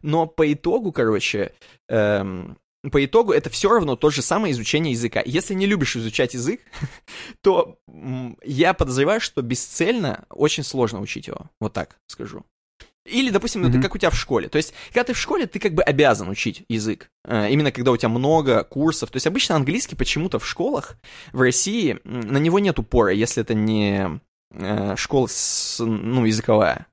Но 0.00 0.26
по 0.26 0.50
итогу, 0.50 0.92
короче, 0.92 1.52
эм, 1.88 2.56
по 2.90 3.04
итогу 3.04 3.32
это 3.32 3.50
все 3.50 3.70
равно 3.70 3.96
то 3.96 4.10
же 4.10 4.22
самое 4.22 4.52
изучение 4.52 4.92
языка. 4.92 5.22
Если 5.24 5.54
не 5.54 5.66
любишь 5.66 5.96
изучать 5.96 6.34
язык, 6.34 6.60
то 7.42 7.78
я 8.44 8.74
подозреваю, 8.74 9.20
что 9.20 9.42
бесцельно 9.42 10.24
очень 10.30 10.64
сложно 10.64 11.00
учить 11.00 11.26
его. 11.26 11.50
Вот 11.60 11.72
так 11.72 11.96
скажу. 12.06 12.44
Или, 13.06 13.28
допустим, 13.28 13.64
mm-hmm. 13.64 13.68
это 13.68 13.82
как 13.82 13.94
у 13.94 13.98
тебя 13.98 14.08
в 14.08 14.18
школе. 14.18 14.48
То 14.48 14.56
есть, 14.56 14.72
когда 14.88 15.04
ты 15.04 15.12
в 15.12 15.18
школе, 15.18 15.46
ты 15.46 15.58
как 15.58 15.74
бы 15.74 15.82
обязан 15.82 16.28
учить 16.30 16.64
язык. 16.68 17.10
Э, 17.26 17.50
именно 17.50 17.70
когда 17.70 17.92
у 17.92 17.96
тебя 17.98 18.08
много 18.08 18.64
курсов. 18.64 19.10
То 19.10 19.16
есть, 19.16 19.26
обычно 19.26 19.56
английский 19.56 19.94
почему-то 19.94 20.38
в 20.38 20.48
школах 20.48 20.96
в 21.32 21.40
России 21.42 21.98
на 22.04 22.38
него 22.38 22.58
нет 22.60 22.78
упора, 22.78 23.12
если 23.12 23.42
это 23.42 23.52
не 23.52 24.20
э, 24.52 24.96
школа 24.96 25.26
с, 25.26 25.84
ну, 25.84 26.24
языковая. 26.24 26.86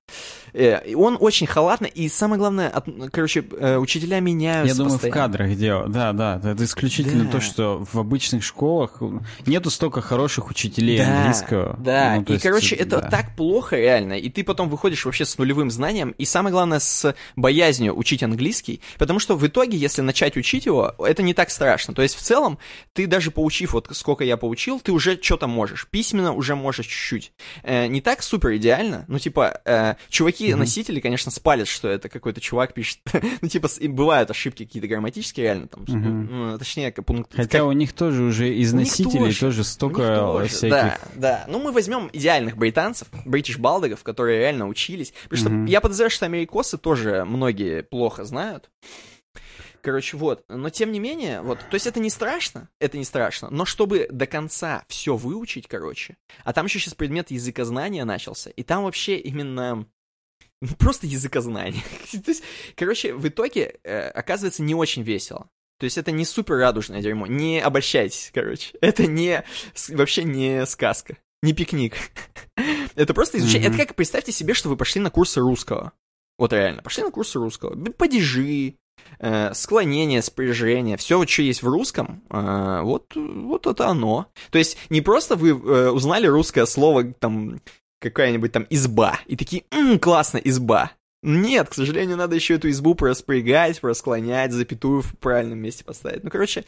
Э, 0.53 0.93
он 0.95 1.17
очень 1.19 1.47
халатно, 1.47 1.85
и 1.85 2.09
самое 2.09 2.39
главное, 2.39 2.69
от, 2.69 2.85
короче, 3.11 3.43
э, 3.57 3.77
учителя 3.77 4.19
меняются 4.19 4.73
Я 4.73 4.77
думаю, 4.77 4.93
постоянно. 4.93 5.15
в 5.15 5.21
кадрах 5.21 5.57
дело. 5.57 5.87
Да, 5.87 6.13
да, 6.13 6.41
это 6.43 6.63
исключительно 6.63 7.25
да. 7.25 7.31
то, 7.31 7.41
что 7.41 7.85
в 7.91 7.99
обычных 7.99 8.43
школах 8.43 9.01
нету 9.45 9.69
столько 9.69 10.01
хороших 10.01 10.49
учителей 10.49 10.97
да, 10.97 11.17
английского. 11.17 11.77
Да, 11.79 12.15
ну, 12.17 12.23
и, 12.23 12.31
есть, 12.33 12.43
короче, 12.43 12.75
это 12.75 13.01
да. 13.01 13.09
так 13.09 13.35
плохо 13.35 13.77
реально, 13.77 14.13
и 14.13 14.29
ты 14.29 14.43
потом 14.43 14.69
выходишь 14.69 15.05
вообще 15.05 15.25
с 15.25 15.37
нулевым 15.37 15.71
знанием, 15.71 16.11
и 16.17 16.25
самое 16.25 16.51
главное, 16.51 16.79
с 16.79 17.15
боязнью 17.35 17.97
учить 17.97 18.23
английский, 18.23 18.81
потому 18.97 19.19
что 19.19 19.35
в 19.35 19.45
итоге, 19.45 19.77
если 19.77 20.01
начать 20.01 20.37
учить 20.37 20.65
его, 20.65 20.95
это 20.99 21.23
не 21.23 21.33
так 21.33 21.49
страшно. 21.49 21.93
То 21.93 22.01
есть, 22.01 22.15
в 22.15 22.21
целом, 22.21 22.57
ты 22.93 23.07
даже 23.07 23.31
поучив, 23.31 23.73
вот 23.73 23.89
сколько 23.91 24.23
я 24.23 24.37
поучил, 24.37 24.79
ты 24.79 24.91
уже 24.91 25.19
что-то 25.21 25.47
можешь. 25.47 25.87
Письменно 25.89 26.33
уже 26.33 26.55
можешь 26.55 26.85
чуть-чуть. 26.85 27.31
Э, 27.63 27.87
не 27.87 28.01
так 28.01 28.23
супер 28.23 28.55
идеально, 28.55 29.05
ну, 29.07 29.19
типа, 29.19 29.97
чуваки 30.09 30.40
такие 30.41 30.55
mm-hmm. 30.55 30.59
носители, 30.59 30.99
конечно, 30.99 31.31
спалят, 31.31 31.67
что 31.67 31.87
это 31.87 32.09
какой-то 32.09 32.41
чувак 32.41 32.73
пишет. 32.73 32.99
ну, 33.41 33.47
типа, 33.47 33.67
бывают 33.89 34.31
ошибки 34.31 34.65
какие-то 34.65 34.87
грамматические, 34.87 35.43
реально, 35.43 35.67
там, 35.67 35.83
mm-hmm. 35.83 36.27
ну, 36.31 36.57
точнее, 36.57 36.91
как 36.91 37.05
пункт... 37.05 37.31
Хотя 37.35 37.59
как... 37.59 37.67
у 37.67 37.71
них 37.73 37.93
тоже 37.93 38.23
уже 38.23 38.51
из 38.51 38.73
носителей 38.73 39.25
тоже, 39.25 39.39
тоже 39.39 39.63
столько 39.63 40.17
тоже, 40.17 40.47
всяких... 40.47 40.71
Да, 40.71 40.99
да. 41.15 41.45
Ну, 41.47 41.59
мы 41.59 41.71
возьмем 41.71 42.09
идеальных 42.11 42.57
британцев, 42.57 43.07
бритиш 43.23 43.59
балдогов, 43.59 44.01
которые 44.01 44.39
реально 44.39 44.67
учились. 44.67 45.13
Потому 45.29 45.41
mm-hmm. 45.41 45.65
что 45.65 45.71
я 45.71 45.81
подозреваю, 45.81 46.09
что 46.09 46.25
америкосы 46.25 46.79
тоже 46.79 47.23
многие 47.23 47.83
плохо 47.83 48.25
знают. 48.25 48.71
Короче, 49.81 50.17
вот. 50.17 50.43
Но 50.47 50.71
тем 50.71 50.91
не 50.91 50.99
менее, 50.99 51.41
вот. 51.41 51.59
То 51.59 51.75
есть 51.75 51.85
это 51.85 51.99
не 51.99 52.09
страшно, 52.09 52.69
это 52.79 52.97
не 52.97 53.05
страшно. 53.05 53.49
Но 53.51 53.65
чтобы 53.65 54.07
до 54.11 54.25
конца 54.25 54.85
все 54.87 55.15
выучить, 55.15 55.67
короче. 55.67 56.17
А 56.43 56.53
там 56.53 56.65
еще 56.65 56.79
сейчас 56.79 56.93
предмет 56.95 57.29
языкознания 57.29 58.05
начался. 58.05 58.49
И 58.51 58.63
там 58.63 58.83
вообще 58.83 59.17
именно 59.17 59.85
просто 60.77 61.07
языкознание. 61.07 61.83
То 62.11 62.31
есть, 62.31 62.43
короче, 62.75 63.13
в 63.13 63.27
итоге 63.27 63.79
э, 63.83 64.09
оказывается 64.09 64.63
не 64.63 64.75
очень 64.75 65.03
весело. 65.03 65.49
То 65.79 65.85
есть 65.85 65.97
это 65.97 66.11
не 66.11 66.25
супер 66.25 66.57
радужное 66.57 67.01
дерьмо. 67.01 67.25
Не 67.25 67.59
обольщайтесь, 67.59 68.29
короче. 68.33 68.77
Это 68.81 69.07
не 69.07 69.43
вообще 69.89 70.23
не 70.23 70.63
сказка, 70.67 71.17
не 71.41 71.53
пикник. 71.53 71.95
это 72.95 73.15
просто 73.15 73.39
изучение. 73.39 73.69
Mm-hmm. 73.69 73.73
Это 73.75 73.87
как 73.87 73.95
представьте 73.95 74.31
себе, 74.31 74.53
что 74.53 74.69
вы 74.69 74.77
пошли 74.77 75.01
на 75.01 75.09
курсы 75.09 75.39
русского. 75.39 75.93
Вот 76.37 76.53
реально, 76.53 76.83
пошли 76.83 77.03
на 77.03 77.09
курсы 77.09 77.39
русского. 77.39 77.75
Падежи, 77.93 78.75
э, 79.19 79.53
склонение, 79.55 80.21
спряжение, 80.21 80.97
все, 80.97 81.25
что 81.25 81.41
есть 81.41 81.63
в 81.63 81.67
русском, 81.67 82.23
э, 82.29 82.81
вот, 82.83 83.15
вот 83.15 83.65
это 83.65 83.87
оно. 83.87 84.27
То 84.51 84.59
есть 84.59 84.77
не 84.89 85.01
просто 85.01 85.35
вы 85.35 85.49
э, 85.49 85.89
узнали 85.89 86.27
русское 86.27 86.65
слово, 86.65 87.05
там, 87.13 87.59
какая-нибудь 88.01 88.51
там 88.51 88.65
изба, 88.69 89.19
и 89.27 89.35
такие, 89.37 89.63
ммм, 89.71 89.99
классно, 89.99 90.37
изба. 90.39 90.91
Нет, 91.23 91.69
к 91.69 91.75
сожалению, 91.75 92.17
надо 92.17 92.35
еще 92.35 92.55
эту 92.55 92.67
избу 92.71 92.95
проспрягать, 92.95 93.79
просклонять, 93.79 94.51
запятую 94.51 95.03
в 95.03 95.15
правильном 95.19 95.59
месте 95.59 95.83
поставить. 95.83 96.23
Ну, 96.23 96.31
короче, 96.31 96.65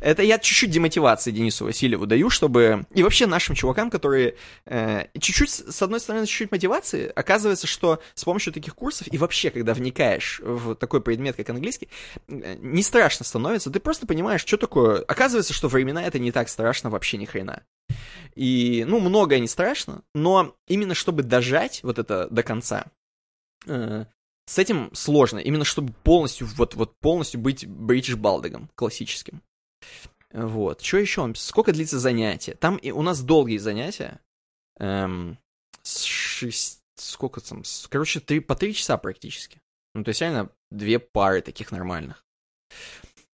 это 0.00 0.24
я 0.24 0.38
чуть-чуть 0.38 0.70
демотивации 0.70 1.30
Денису 1.30 1.66
Васильеву 1.66 2.06
даю, 2.06 2.28
чтобы... 2.28 2.84
И 2.92 3.04
вообще 3.04 3.26
нашим 3.26 3.54
чувакам, 3.54 3.90
которые 3.90 4.34
э, 4.66 5.06
чуть-чуть, 5.16 5.50
с 5.50 5.82
одной 5.82 6.00
стороны, 6.00 6.26
чуть-чуть 6.26 6.50
мотивации, 6.50 7.12
оказывается, 7.14 7.68
что 7.68 8.02
с 8.14 8.24
помощью 8.24 8.52
таких 8.52 8.74
курсов 8.74 9.06
и 9.08 9.18
вообще, 9.18 9.50
когда 9.50 9.72
вникаешь 9.72 10.40
в 10.44 10.74
такой 10.74 11.00
предмет, 11.00 11.36
как 11.36 11.48
английский, 11.50 11.88
э, 12.26 12.56
не 12.60 12.82
страшно 12.82 13.24
становится. 13.24 13.70
Ты 13.70 13.78
просто 13.78 14.08
понимаешь, 14.08 14.40
что 14.40 14.56
такое... 14.56 14.98
Оказывается, 15.02 15.54
что 15.54 15.68
времена 15.68 16.02
это 16.02 16.18
не 16.18 16.32
так 16.32 16.48
страшно 16.48 16.90
вообще 16.90 17.18
ни 17.18 17.24
хрена. 17.24 17.62
И, 18.34 18.84
ну, 18.88 18.98
многое 18.98 19.38
не 19.38 19.48
страшно, 19.48 20.02
но 20.12 20.56
именно 20.66 20.94
чтобы 20.94 21.22
дожать 21.22 21.80
вот 21.84 22.00
это 22.00 22.26
до 22.30 22.42
конца, 22.42 22.86
э, 23.66 24.04
с 24.46 24.58
этим 24.58 24.90
сложно. 24.94 25.38
Именно 25.38 25.64
чтобы 25.64 25.92
полностью, 26.04 26.46
вот, 26.46 26.74
вот 26.74 26.98
полностью 26.98 27.40
быть 27.40 27.66
Бридж 27.66 28.14
Балдегом 28.16 28.70
классическим. 28.74 29.42
Вот. 30.32 30.80
Что 30.80 30.98
еще? 30.98 31.32
Сколько 31.36 31.72
длится 31.72 31.98
занятие? 31.98 32.54
Там 32.54 32.76
и 32.76 32.90
у 32.90 33.02
нас 33.02 33.22
долгие 33.22 33.58
занятия. 33.58 34.20
Эм, 34.78 35.38
с 35.82 36.02
шесть... 36.02 36.80
Сколько 36.96 37.40
там? 37.40 37.62
Короче, 37.88 38.20
три, 38.20 38.40
по 38.40 38.54
три 38.54 38.74
часа 38.74 38.96
практически. 38.96 39.60
Ну, 39.94 40.04
то 40.04 40.10
есть 40.10 40.20
реально 40.20 40.50
две 40.70 40.98
пары 40.98 41.40
таких 41.40 41.72
нормальных. 41.72 42.24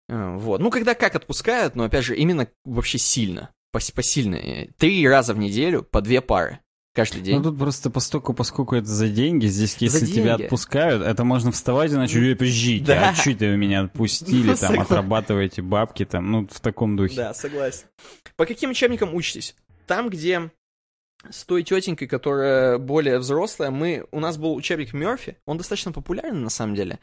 Э, 0.09 0.35
вот. 0.35 0.61
Ну, 0.61 0.69
когда 0.69 0.95
как 0.95 1.15
отпускают, 1.15 1.75
но 1.75 1.83
опять 1.83 2.05
же, 2.05 2.15
именно 2.15 2.47
вообще 2.65 2.97
сильно 2.97 3.51
посильные. 3.71 4.71
Три 4.77 5.07
раза 5.07 5.33
в 5.33 5.37
неделю 5.37 5.83
по 5.83 6.01
две 6.01 6.21
пары. 6.21 6.59
Каждый 6.97 7.21
день. 7.21 7.37
Ну 7.37 7.43
тут 7.43 7.59
просто 7.59 7.91
постольку, 7.91 8.33
поскольку 8.33 8.75
это 8.75 8.87
за 8.87 9.07
деньги, 9.07 9.45
здесь 9.45 9.77
если 9.77 9.99
за 9.99 10.11
тебя 10.11 10.33
отпускают, 10.33 11.03
это 11.03 11.23
можно 11.23 11.51
вставать 11.51 11.91
и 11.91 11.95
начать, 11.95 12.39
подождите, 12.39 12.85
да. 12.85 13.09
а 13.09 13.13
что 13.13 13.29
вы 13.29 13.55
меня 13.55 13.81
отпустили, 13.81 14.47
ну, 14.47 14.47
там, 14.47 14.57
согласен. 14.57 14.81
отрабатываете 14.81 15.61
бабки, 15.61 16.05
там, 16.05 16.31
ну, 16.31 16.47
в 16.49 16.59
таком 16.59 16.97
духе. 16.97 17.15
Да, 17.15 17.35
согласен. 17.35 17.85
По 18.35 18.47
каким 18.47 18.71
учебникам 18.71 19.13
учитесь? 19.13 19.55
Там, 19.85 20.09
где 20.09 20.49
с 21.29 21.43
той 21.43 21.61
тетенькой, 21.61 22.07
которая 22.07 22.79
более 22.79 23.19
взрослая, 23.19 23.69
мы, 23.69 24.07
у 24.09 24.19
нас 24.19 24.37
был 24.37 24.55
учебник 24.55 24.93
Мерфи, 24.93 25.37
он 25.45 25.59
достаточно 25.59 25.91
популярный 25.91 26.41
на 26.41 26.49
самом 26.49 26.73
деле, 26.73 26.97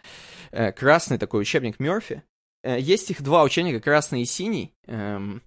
э, 0.50 0.72
красный 0.72 1.18
такой 1.18 1.42
учебник 1.42 1.78
Мерфи. 1.78 2.24
Э, 2.64 2.80
есть 2.80 3.12
их 3.12 3.22
два 3.22 3.44
учебника, 3.44 3.78
красный 3.78 4.22
и 4.22 4.24
синий. 4.24 4.74
Эм, 4.88 5.40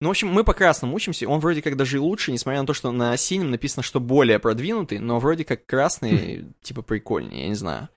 ну, 0.00 0.08
в 0.08 0.10
общем, 0.10 0.28
мы 0.28 0.44
по 0.44 0.52
красному 0.52 0.94
учимся, 0.94 1.26
он 1.26 1.40
вроде 1.40 1.62
как 1.62 1.76
даже 1.76 1.96
и 1.96 2.00
лучше, 2.00 2.30
несмотря 2.30 2.60
на 2.60 2.66
то, 2.66 2.74
что 2.74 2.92
на 2.92 3.16
синем 3.16 3.50
написано, 3.50 3.82
что 3.82 3.98
более 3.98 4.38
продвинутый, 4.38 4.98
но 4.98 5.18
вроде 5.18 5.44
как 5.44 5.64
красный, 5.64 6.38
хм. 6.38 6.52
типа, 6.62 6.82
прикольнее, 6.82 7.44
я 7.44 7.48
не 7.48 7.54
знаю. 7.54 7.88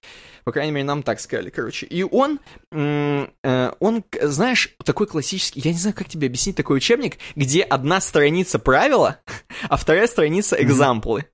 По 0.46 0.54
крайней 0.54 0.72
мере, 0.72 0.86
нам 0.86 1.04
так 1.04 1.20
сказали, 1.20 1.50
короче. 1.50 1.86
И 1.86 2.04
он, 2.04 2.40
э, 2.72 3.72
он, 3.80 4.04
знаешь, 4.22 4.76
такой 4.84 5.08
классический, 5.08 5.60
я 5.60 5.72
не 5.72 5.78
знаю, 5.78 5.96
как 5.96 6.08
тебе 6.08 6.28
объяснить 6.28 6.56
такой 6.56 6.78
учебник, 6.78 7.18
где 7.36 7.64
одна 7.64 8.00
страница 8.00 8.60
правила, 8.60 9.20
а 9.70 9.76
вторая 9.76 10.08
страница 10.08 10.56
экзамплы. 10.56 11.26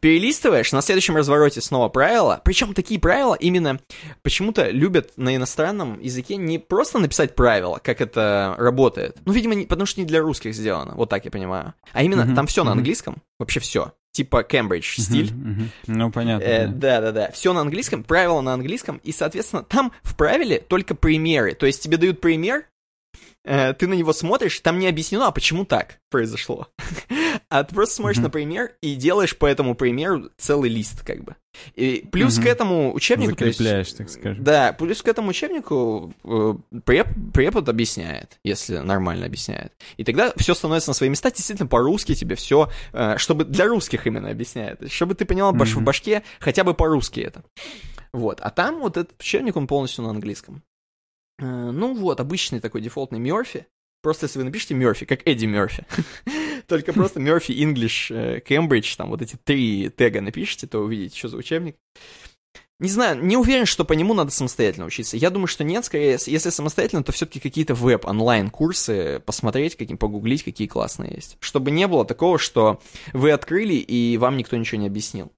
Перелистываешь, 0.00 0.72
на 0.72 0.82
следующем 0.82 1.16
развороте 1.16 1.60
снова 1.60 1.88
правила. 1.88 2.40
Причем 2.44 2.74
такие 2.74 3.00
правила 3.00 3.34
именно 3.34 3.80
почему-то 4.22 4.70
любят 4.70 5.12
на 5.16 5.34
иностранном 5.36 6.00
языке 6.00 6.36
не 6.36 6.58
просто 6.58 6.98
написать 6.98 7.34
правила, 7.34 7.80
как 7.82 8.00
это 8.00 8.54
работает. 8.58 9.16
Ну, 9.24 9.32
видимо, 9.32 9.54
не, 9.54 9.66
потому 9.66 9.86
что 9.86 10.00
не 10.00 10.06
для 10.06 10.20
русских 10.20 10.54
сделано, 10.54 10.94
вот 10.94 11.08
так 11.08 11.24
я 11.24 11.30
понимаю. 11.30 11.74
А 11.92 12.02
именно 12.02 12.22
uh-huh, 12.22 12.34
там 12.34 12.46
все 12.46 12.62
uh-huh. 12.62 12.66
на 12.66 12.72
английском, 12.72 13.22
вообще 13.38 13.60
все. 13.60 13.92
Типа 14.12 14.42
Кембридж 14.42 15.00
стиль. 15.00 15.30
Uh-huh, 15.30 15.56
uh-huh. 15.56 15.68
Ну, 15.86 16.10
понятно. 16.10 16.44
Э, 16.44 16.66
да, 16.66 17.00
да, 17.00 17.12
да. 17.12 17.30
Все 17.32 17.52
на 17.52 17.60
английском, 17.60 18.02
правила 18.02 18.40
на 18.40 18.54
английском, 18.54 19.00
и, 19.04 19.12
соответственно, 19.12 19.62
там 19.62 19.92
в 20.02 20.16
правиле 20.16 20.58
только 20.58 20.94
примеры. 20.94 21.54
То 21.54 21.66
есть 21.66 21.82
тебе 21.82 21.96
дают 21.96 22.20
пример, 22.20 22.64
Э, 23.44 23.72
ты 23.72 23.86
на 23.86 23.94
него 23.94 24.12
смотришь, 24.12 24.60
там 24.60 24.78
не 24.78 24.88
объяснено, 24.88 25.26
а 25.26 25.30
почему 25.30 25.64
так 25.64 26.00
произошло. 26.10 26.68
а 27.50 27.64
ты 27.64 27.74
просто 27.74 27.96
смотришь 27.96 28.16
Мгм. 28.18 28.24
на 28.24 28.30
пример 28.30 28.72
и 28.82 28.94
делаешь 28.94 29.36
по 29.36 29.46
этому 29.46 29.74
примеру 29.74 30.30
целый 30.36 30.68
лист, 30.70 31.02
как 31.04 31.24
бы. 31.24 31.36
И 31.74 32.06
плюс 32.12 32.36
Мгм. 32.36 32.44
к 32.44 32.46
этому 32.46 32.94
учебнику... 32.94 33.34
то 33.36 33.46
есть- 33.46 33.58
Закрепляешь, 33.58 33.92
так 33.92 34.10
скажем. 34.10 34.44
Да, 34.44 34.72
плюс 34.72 35.02
к 35.02 35.08
этому 35.08 35.30
учебнику 35.30 36.12
э, 36.24 36.54
преп, 36.84 37.08
препод 37.32 37.68
объясняет, 37.68 38.38
если 38.44 38.78
нормально 38.78 39.26
объясняет. 39.26 39.72
И 39.96 40.04
тогда 40.04 40.32
все 40.36 40.54
становится 40.54 40.90
на 40.90 40.94
свои 40.94 41.08
места, 41.08 41.30
действительно 41.30 41.66
по-русски 41.68 42.14
тебе 42.14 42.36
все, 42.36 42.70
чтобы 43.16 43.44
для 43.44 43.66
русских 43.66 44.06
именно 44.06 44.30
объясняет, 44.30 44.90
чтобы 44.92 45.14
ты 45.14 45.24
поняла 45.24 45.52
баш- 45.52 45.74
в 45.74 45.82
башке 45.82 46.22
хотя 46.40 46.64
бы 46.64 46.74
по-русски 46.74 47.20
это. 47.20 47.42
Вот, 48.12 48.40
а 48.40 48.50
там 48.50 48.80
вот 48.80 48.96
этот 48.96 49.20
учебник, 49.20 49.56
он 49.56 49.66
полностью 49.66 50.04
на 50.04 50.10
английском. 50.10 50.62
Э, 51.40 51.44
Ну 51.70 51.94
вот, 51.94 52.20
обычный 52.20 52.60
такой 52.60 52.80
дефолтный 52.80 53.18
Мерфи. 53.18 53.66
Просто 54.00 54.26
если 54.26 54.38
вы 54.38 54.44
напишите 54.44 54.74
Мерфи, 54.74 55.04
как 55.06 55.26
Эдди 55.26 55.46
Мерфи, 55.46 55.84
только 56.68 56.92
просто 56.92 57.18
Мерфи, 57.18 57.52
English, 57.52 58.14
э, 58.14 58.40
Cambridge, 58.40 58.94
там 58.96 59.10
вот 59.10 59.22
эти 59.22 59.36
три 59.42 59.90
тега 59.90 60.20
напишите, 60.20 60.66
то 60.66 60.80
увидите, 60.80 61.16
что 61.16 61.28
за 61.28 61.36
учебник. 61.36 61.76
Не 62.80 62.88
знаю, 62.88 63.24
не 63.24 63.36
уверен, 63.36 63.66
что 63.66 63.84
по 63.84 63.92
нему 63.94 64.14
надо 64.14 64.30
самостоятельно 64.30 64.86
учиться. 64.86 65.16
Я 65.16 65.30
думаю, 65.30 65.48
что 65.48 65.64
нет, 65.64 65.84
скорее, 65.84 66.16
если 66.24 66.50
самостоятельно, 66.50 67.02
то 67.02 67.10
все-таки 67.10 67.40
какие-то 67.40 67.74
веб-онлайн-курсы 67.74 69.20
посмотреть, 69.26 69.74
какие, 69.74 69.96
погуглить, 69.96 70.44
какие 70.44 70.68
классные 70.68 71.12
есть. 71.16 71.38
Чтобы 71.40 71.72
не 71.72 71.88
было 71.88 72.04
такого, 72.04 72.38
что 72.38 72.80
вы 73.12 73.32
открыли, 73.32 73.74
и 73.74 74.16
вам 74.16 74.36
никто 74.36 74.56
ничего 74.56 74.80
не 74.80 74.86
объяснил. 74.86 75.32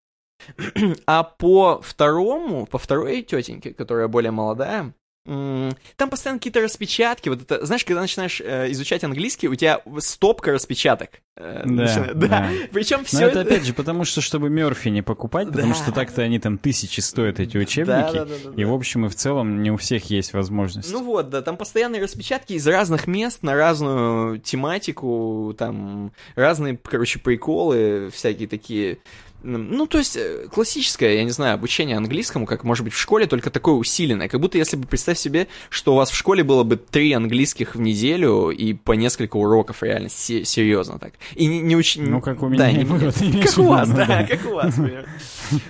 А 1.07 1.23
по 1.23 1.81
второму, 1.83 2.67
по 2.67 2.79
второй 2.79 3.23
тетеньке, 3.23 3.73
которая 3.73 4.09
более 4.09 4.33
молодая, 4.33 4.95
там 5.27 6.09
постоянно 6.11 6.39
какие-то 6.39 6.61
распечатки. 6.63 7.29
Вот 7.29 7.43
это, 7.43 7.65
знаешь, 7.67 7.85
когда 7.85 8.01
начинаешь 8.01 8.41
э, 8.41 8.71
изучать 8.73 9.05
английский, 9.05 9.49
у 9.49 9.55
тебя 9.55 9.81
стопка 9.99 10.53
распечаток. 10.53 11.21
э, 11.37 11.63
Да, 11.65 11.71
начинает- 11.71 12.19
да. 12.19 12.51
Причем 12.73 12.99
Но 12.99 13.05
все 13.05 13.27
это, 13.27 13.41
опять 13.43 13.65
же 13.65 13.75
потому, 13.75 14.05
что 14.05 14.21
чтобы 14.23 14.49
Мерфи 14.51 14.89
не 14.89 15.03
покупать, 15.03 15.49
потому 15.53 15.75
Да. 15.75 15.79
что 15.79 15.93
так-то 15.93 16.23
они 16.23 16.39
там 16.39 16.57
тысячи 16.59 17.01
стоят, 17.01 17.39
эти 17.39 17.53
Да, 17.55 17.59
учебники. 17.61 17.87
да, 18.15 18.25
да, 18.25 18.35
да, 18.45 18.51
И 18.57 18.65
да. 18.65 18.71
в 18.71 18.75
общем 18.75 19.07
и 19.07 19.09
в 19.09 19.15
целом 19.15 19.63
не 19.63 19.71
у 19.71 19.77
всех 19.77 20.05
есть 20.11 20.33
возможность. 20.33 20.91
Ну 20.93 21.03
вот, 21.05 21.29
да, 21.29 21.43
там 21.43 21.57
постоянные 21.59 22.03
распечатки 22.03 22.55
из 22.55 22.67
разных 22.67 23.07
мест 23.07 23.43
на 23.43 23.55
разную 23.55 24.39
тематику, 24.39 25.55
там 25.57 26.13
разные, 26.35 26.79
короче, 26.83 27.19
приколы, 27.19 28.11
всякие 28.13 28.49
такие. 28.49 28.99
Ну, 29.43 29.87
то 29.87 29.99
есть, 29.99 30.17
э, 30.17 30.49
классическое, 30.53 31.15
я 31.15 31.25
не 31.25 31.31
знаю, 31.31 31.55
обучение 31.55 31.97
английскому, 31.97 32.45
как 32.47 32.63
может 32.65 32.85
быть 32.85 32.93
в 32.93 32.99
школе, 32.99 33.27
только 33.27 33.51
такое 33.51 33.75
усиленное. 33.75 34.29
Как 34.29 34.41
будто 34.41 34.59
если 34.59 34.77
бы, 34.77 34.87
представь 34.87 35.19
себе, 35.19 35.49
что 35.71 35.95
у 35.95 35.97
вас 35.97 36.11
в 36.11 36.15
школе 36.15 36.45
было 36.45 36.63
бы 36.63 36.77
три 36.77 37.13
английских 37.13 37.75
в 37.75 37.81
неделю 37.81 38.51
и 38.51 38.75
по 38.75 38.93
несколько 38.93 39.37
уроков, 39.37 39.83
реально, 39.83 40.09
се- 40.11 40.45
серьезно 40.45 40.99
так. 40.99 41.15
И 41.37 41.47
не, 41.47 41.61
не 41.61 41.75
уч- 41.75 42.01
Ну, 42.01 42.21
как 42.21 42.43
у 42.43 42.51
да, 42.51 42.71
меня, 42.71 42.79
не- 42.83 42.85
вот, 42.85 43.15
ты 43.15 43.25
имеешь 43.27 43.47
Как 43.55 43.59
у 43.59 43.69
вас, 43.69 43.89
да, 43.91 44.07
да. 44.07 44.27
как 44.27 44.45
у 44.47 44.51
вас. 44.55 44.75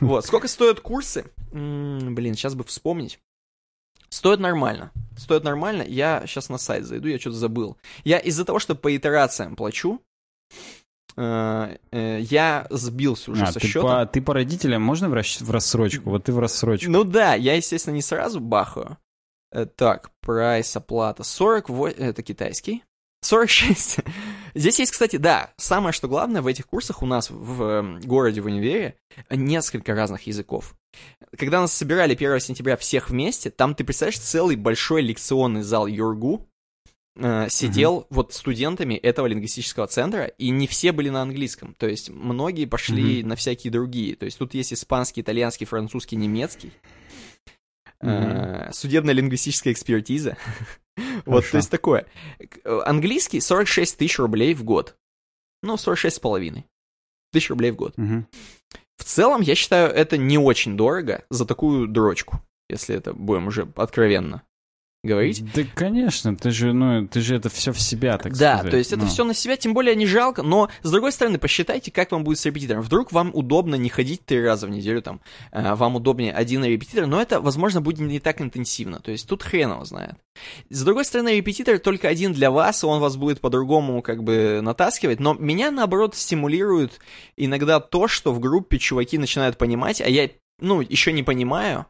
Вот, 0.01 0.27
сколько 0.27 0.49
стоят 0.49 0.81
курсы? 0.81 1.25
Блин, 1.53 2.35
сейчас 2.35 2.55
бы 2.55 2.65
вспомнить. 2.65 3.19
Стоит 4.09 4.41
нормально. 4.41 4.91
Стоит 5.17 5.45
нормально. 5.45 5.85
Я 5.87 6.25
сейчас 6.27 6.49
на 6.49 6.59
сайт 6.59 6.85
зайду, 6.85 7.07
я 7.09 7.19
что-то 7.21 7.37
забыл. 7.37 7.77
Я 8.03 8.19
из-за 8.19 8.45
того, 8.45 8.59
что 8.59 8.75
по 8.75 8.95
итерациям 8.97 9.55
плачу, 9.55 10.01
я 11.17 12.67
сбился 12.71 13.31
уже 13.31 13.45
А, 13.45 13.53
со 13.53 13.61
ты, 13.61 13.67
счета. 13.67 13.83
по, 14.05 14.07
ты 14.07 14.23
по 14.23 14.35
родителям 14.35 14.83
можно 14.83 15.09
в, 15.09 15.15
расч- 15.15 15.43
в 15.45 15.51
рассрочку? 15.51 16.11
Вот 16.11 16.25
ты 16.25 16.33
в 16.33 16.39
рассрочку. 16.39 16.91
Ну 16.91 17.05
да, 17.05 17.35
я, 17.35 17.55
естественно, 17.55 17.95
не 17.95 18.03
сразу 18.03 18.41
бахаю. 18.41 18.99
Э, 19.53 19.67
Так, 19.67 20.11
прайс, 20.21 20.75
оплата. 20.77 21.25
48, 21.25 21.97
это 21.99 22.23
китайский. 22.23 22.85
46. 23.23 23.99
Здесь 24.55 24.79
есть, 24.79 24.93
кстати, 24.93 25.17
да, 25.17 25.51
самое 25.57 25.93
что 25.93 26.09
главное 26.09 26.41
в 26.43 26.47
этих 26.47 26.67
курсах 26.67 27.03
у 27.03 27.07
нас 27.07 27.29
в 27.31 27.63
э, 27.63 27.99
городе, 28.01 28.41
в 28.41 28.47
универе, 28.47 28.97
несколько 29.31 29.95
разных 29.95 30.27
языков. 30.27 30.75
Когда 31.37 31.61
нас 31.61 31.73
собирали 31.73 32.15
1 32.15 32.41
сентября 32.41 32.77
всех 32.77 33.11
вместе, 33.11 33.51
там, 33.51 33.75
ты 33.75 33.85
представляешь, 33.85 34.19
целый 34.19 34.57
большой 34.57 35.03
лекционный 35.03 35.63
зал 35.63 35.87
Юргу 35.87 36.49
э, 37.17 37.49
сидел 37.49 38.07
вот 38.11 38.33
студентами 38.33 38.95
этого 38.95 39.27
лингвистического 39.27 39.87
центра, 39.87 40.25
и 40.25 40.51
не 40.51 40.67
все 40.67 40.93
были 40.93 41.09
на 41.09 41.23
английском. 41.23 41.75
То 41.75 41.89
есть 41.89 42.11
многие 42.11 42.67
пошли 42.67 43.23
на 43.23 43.37
всякие 43.37 43.71
другие. 43.71 44.17
То 44.17 44.25
есть 44.27 44.39
тут 44.39 44.55
есть 44.55 44.73
испанский, 44.73 45.21
итальянский, 45.21 45.67
французский, 45.67 46.17
немецкий. 46.17 46.73
Э, 48.01 48.71
Судебно-лингвистическая 48.73 49.73
экспертиза. 49.73 50.37
Вот, 51.25 51.49
то 51.51 51.57
есть 51.57 51.71
такое. 51.71 52.07
Э, 52.65 52.81
Английский 52.85 53.41
46 53.41 53.97
тысяч 53.97 54.19
рублей 54.19 54.53
в 54.53 54.65
год. 54.65 54.97
Ну, 55.63 55.79
46 55.79 56.17
с 56.17 56.19
половиной 56.19 56.67
тысяч 57.33 57.49
рублей 57.49 57.71
в 57.71 57.77
год. 57.77 57.97
Мгм. 57.97 58.27
В 58.97 59.05
целом, 59.05 59.41
я 59.41 59.55
считаю, 59.55 59.91
это 59.91 60.19
не 60.19 60.37
очень 60.37 60.77
дорого 60.77 61.25
за 61.31 61.47
такую 61.47 61.89
дрочку, 61.89 62.43
если 62.69 62.95
это 62.95 63.15
будем 63.15 63.47
уже 63.47 63.67
откровенно 63.77 64.43
говорить. 65.03 65.43
Да, 65.55 65.63
конечно, 65.75 66.37
ты 66.37 66.51
же, 66.51 66.73
ну, 66.73 67.07
ты 67.09 67.21
же 67.21 67.37
это 67.37 67.49
все 67.49 67.73
в 67.73 67.81
себя, 67.81 68.19
так 68.19 68.33
да, 68.37 68.57
сказать. 68.57 68.71
то 68.71 68.77
есть 68.77 68.93
это 68.93 69.03
ну. 69.03 69.09
все 69.09 69.25
на 69.25 69.33
себя, 69.33 69.57
тем 69.57 69.73
более 69.73 69.97
не 69.97 70.07
жалко, 70.07 70.43
но 70.43 70.69
с 70.83 70.91
другой 70.91 71.13
стороны, 71.13 71.39
посчитайте, 71.39 71.91
как 71.91 72.13
вам 72.13 72.23
будет 72.23 72.39
с 72.39 72.45
репетитором. 72.45 72.83
Вдруг 72.83 73.11
вам 73.11 73.31
удобно 73.33 73.77
не 73.77 73.89
ходить 73.89 74.25
три 74.27 74.43
раза 74.43 74.67
в 74.67 74.71
неделю, 74.71 75.01
там, 75.01 75.21
э, 75.53 75.75
вам 75.75 75.97
удобнее 75.97 76.33
один 76.33 76.65
репетитор, 76.65 77.07
но 77.07 77.21
это, 77.21 77.41
возможно, 77.41 77.81
будет 77.81 78.01
не 78.01 78.21
так 78.21 78.43
интенсивно, 78.43 79.01
то 79.01 79.11
есть 79.11 79.27
тут 79.27 79.43
хрен 79.43 79.71
его 79.73 79.85
знает. 79.85 80.17
С 80.69 80.85
другой 80.85 81.07
стороны, 81.07 81.37
репетитор 81.37 81.79
только 81.79 82.09
один 82.09 82.33
для 82.35 82.51
вас, 82.51 82.83
и 82.83 82.87
он 82.87 83.01
вас 83.01 83.17
будет 83.17 83.41
по-другому 83.41 84.03
как 84.03 84.23
бы 84.23 84.61
натаскивать, 84.63 85.19
но 85.19 85.33
меня, 85.33 85.71
наоборот, 85.71 86.15
стимулирует 86.15 87.01
иногда 87.37 87.81
то, 87.81 88.07
что 88.07 88.33
в 88.33 88.41
группе 88.41 88.79
чуваки 88.79 89.17
начинают 89.17 89.57
понимать, 89.57 90.03
а 90.03 90.09
я, 90.09 90.29
ну, 90.61 90.83
еще 90.83 91.13
не 91.13 91.23
понимаю, 91.23 91.87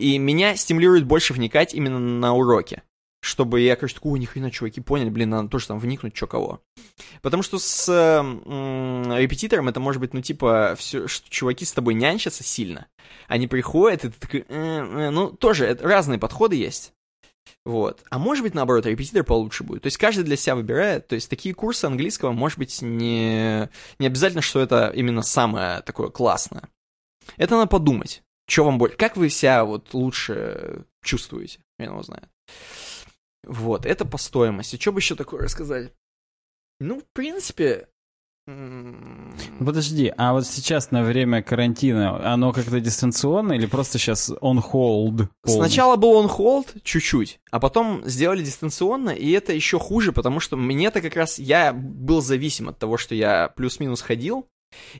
и 0.00 0.18
меня 0.18 0.56
стимулирует 0.56 1.04
больше 1.04 1.34
вникать 1.34 1.74
именно 1.74 1.98
на 1.98 2.34
уроке. 2.34 2.82
Чтобы 3.22 3.60
я, 3.60 3.76
короче, 3.76 3.96
такой, 3.96 4.18
ни 4.18 4.24
хрена, 4.24 4.50
чуваки, 4.50 4.80
поняли, 4.80 5.10
блин, 5.10 5.28
надо 5.28 5.50
тоже 5.50 5.66
там 5.66 5.78
вникнуть, 5.78 6.14
чё 6.14 6.26
кого. 6.26 6.62
Потому 7.20 7.42
что 7.42 7.58
с 7.58 7.86
э, 7.86 9.18
репетитором 9.18 9.68
это 9.68 9.78
может 9.78 10.00
быть, 10.00 10.14
ну, 10.14 10.22
типа, 10.22 10.74
все, 10.78 11.06
что 11.06 11.28
чуваки 11.28 11.66
с 11.66 11.72
тобой 11.72 11.92
нянчатся 11.92 12.42
сильно. 12.42 12.86
Они 13.28 13.46
приходят, 13.46 14.06
и 14.06 14.08
ты 14.08 14.18
такой, 14.18 14.46
«Э, 14.48 15.08
э», 15.08 15.10
ну, 15.10 15.30
тоже 15.30 15.66
это, 15.66 15.86
разные 15.86 16.18
подходы 16.18 16.56
есть. 16.56 16.94
Вот. 17.66 18.02
А 18.08 18.18
может 18.18 18.42
быть, 18.42 18.54
наоборот, 18.54 18.86
репетитор 18.86 19.22
получше 19.22 19.64
будет. 19.64 19.82
То 19.82 19.88
есть 19.88 19.98
каждый 19.98 20.24
для 20.24 20.36
себя 20.36 20.56
выбирает. 20.56 21.06
То 21.08 21.14
есть 21.14 21.28
такие 21.28 21.54
курсы 21.54 21.84
английского, 21.84 22.32
может 22.32 22.58
быть, 22.58 22.80
не, 22.80 23.68
не 23.98 24.06
обязательно, 24.06 24.40
что 24.40 24.60
это 24.60 24.90
именно 24.94 25.20
самое 25.20 25.82
такое 25.82 26.08
классное. 26.08 26.62
Это 27.36 27.56
надо 27.56 27.68
подумать. 27.68 28.22
Что 28.50 28.64
вам 28.64 28.78
больше? 28.78 28.96
Как 28.96 29.16
вы 29.16 29.30
себя 29.30 29.64
вот 29.64 29.94
лучше 29.94 30.84
чувствуете? 31.04 31.60
Хрен 31.78 31.90
его 31.90 32.02
знает. 32.02 32.28
Вот, 33.46 33.86
это 33.86 34.04
по 34.04 34.18
стоимости. 34.18 34.76
Что 34.76 34.90
бы 34.90 34.98
еще 34.98 35.14
такое 35.14 35.42
рассказать? 35.42 35.92
Ну, 36.80 37.00
в 37.00 37.04
принципе... 37.12 37.86
Подожди, 39.60 40.12
а 40.16 40.32
вот 40.32 40.46
сейчас 40.46 40.90
на 40.90 41.04
время 41.04 41.40
карантина 41.42 42.32
оно 42.32 42.52
как-то 42.52 42.80
дистанционно 42.80 43.52
или 43.52 43.66
просто 43.66 43.98
сейчас 43.98 44.30
on 44.30 44.56
hold? 44.56 44.72
полностью? 44.72 45.28
Сначала 45.46 45.94
был 45.94 46.20
on 46.20 46.28
hold 46.28 46.80
чуть-чуть, 46.82 47.38
а 47.52 47.60
потом 47.60 48.02
сделали 48.04 48.42
дистанционно, 48.42 49.10
и 49.10 49.30
это 49.30 49.52
еще 49.52 49.78
хуже, 49.78 50.10
потому 50.10 50.40
что 50.40 50.56
мне-то 50.56 51.00
как 51.00 51.14
раз 51.14 51.38
я 51.38 51.72
был 51.72 52.22
зависим 52.22 52.68
от 52.68 52.78
того, 52.78 52.96
что 52.96 53.14
я 53.14 53.48
плюс-минус 53.50 54.00
ходил, 54.00 54.48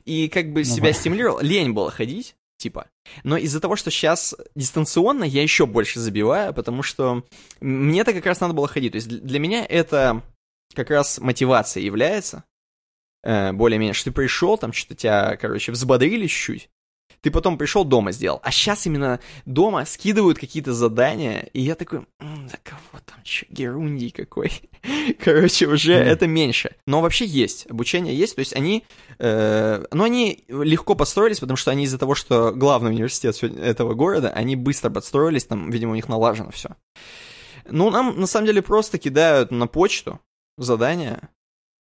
и 0.05 0.29
как 0.29 0.53
бы 0.53 0.61
Ну 0.61 0.65
себя 0.65 0.89
да. 0.89 0.93
стимулировал. 0.93 1.41
Лень 1.41 1.73
было 1.73 1.91
ходить, 1.91 2.35
типа. 2.61 2.89
Но 3.23 3.37
из-за 3.37 3.59
того, 3.59 3.75
что 3.75 3.91
сейчас 3.91 4.35
дистанционно, 4.55 5.23
я 5.23 5.41
еще 5.43 5.65
больше 5.65 5.99
забиваю, 5.99 6.53
потому 6.53 6.83
что 6.83 7.23
мне-то 7.59 8.13
как 8.13 8.25
раз 8.25 8.39
надо 8.39 8.53
было 8.53 8.67
ходить. 8.67 8.93
То 8.93 8.97
есть 8.97 9.09
для 9.09 9.39
меня 9.39 9.65
это 9.65 10.21
как 10.73 10.89
раз 10.89 11.19
мотивация 11.19 11.83
является, 11.83 12.43
э, 13.23 13.51
более-менее, 13.51 13.93
что 13.93 14.05
ты 14.05 14.15
пришел, 14.15 14.57
там 14.57 14.73
что-то 14.73 14.95
тебя, 14.95 15.35
короче, 15.37 15.71
взбодрили 15.71 16.27
чуть-чуть, 16.27 16.69
ты 17.21 17.29
потом 17.31 17.57
пришел 17.57 17.83
дома 17.85 18.11
сделал. 18.11 18.39
А 18.43 18.51
сейчас 18.51 18.85
именно 18.87 19.19
дома 19.45 19.85
скидывают 19.85 20.39
какие-то 20.39 20.73
задания, 20.73 21.49
и 21.53 21.61
я 21.61 21.75
такой, 21.75 21.99
«М, 22.19 22.47
да 22.47 22.57
кого 22.63 23.01
там, 23.05 23.17
че, 23.23 23.45
герундий 23.49 24.09
какой. 24.11 24.51
Короче, 25.19 25.67
уже 25.67 25.93
Мгм. 25.99 26.07
это 26.09 26.27
меньше. 26.27 26.75
Но 26.87 27.01
вообще 27.01 27.25
есть, 27.25 27.69
обучение 27.69 28.15
есть, 28.15 28.35
то 28.35 28.39
есть 28.39 28.55
они, 28.55 28.83
э, 29.19 29.85
ну 29.91 30.03
они 30.03 30.43
легко 30.47 30.95
подстроились, 30.95 31.39
потому 31.39 31.57
что 31.57 31.71
они 31.71 31.83
из-за 31.83 31.97
того, 31.99 32.15
что 32.15 32.51
главный 32.51 32.89
университет 32.91 33.41
этого 33.43 33.93
города, 33.93 34.29
они 34.31 34.55
быстро 34.55 34.89
подстроились, 34.89 35.45
там, 35.45 35.69
видимо, 35.69 35.91
у 35.91 35.95
них 35.95 36.09
налажено 36.09 36.49
все. 36.51 36.69
Ну, 37.69 37.91
нам 37.91 38.19
на 38.19 38.25
самом 38.25 38.47
деле 38.47 38.61
просто 38.63 38.97
кидают 38.97 39.51
на 39.51 39.67
почту 39.67 40.19
задания, 40.57 41.29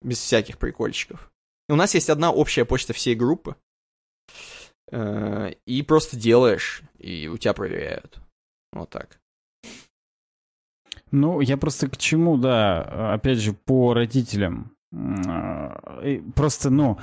без 0.02 0.19
всяких 0.19 0.58
прикольчиков. 0.58 1.32
И 1.70 1.72
у 1.72 1.76
нас 1.76 1.93
есть 1.93 2.09
одна 2.09 2.32
общая 2.32 2.66
почта 2.66 2.93
всей 2.93 3.16
группы, 3.16 3.55
и 4.91 5.81
просто 5.87 6.17
делаешь, 6.17 6.81
и 6.97 7.27
у 7.27 7.37
тебя 7.37 7.53
проверяют. 7.53 8.19
Вот 8.71 8.89
так. 8.89 9.19
Ну, 11.11 11.41
я 11.41 11.57
просто 11.57 11.87
к 11.87 11.97
чему, 11.97 12.37
да, 12.37 13.13
опять 13.13 13.39
же, 13.39 13.53
по 13.53 13.93
родителям. 13.93 14.71
просто, 16.35 16.69
ну, 16.69 16.99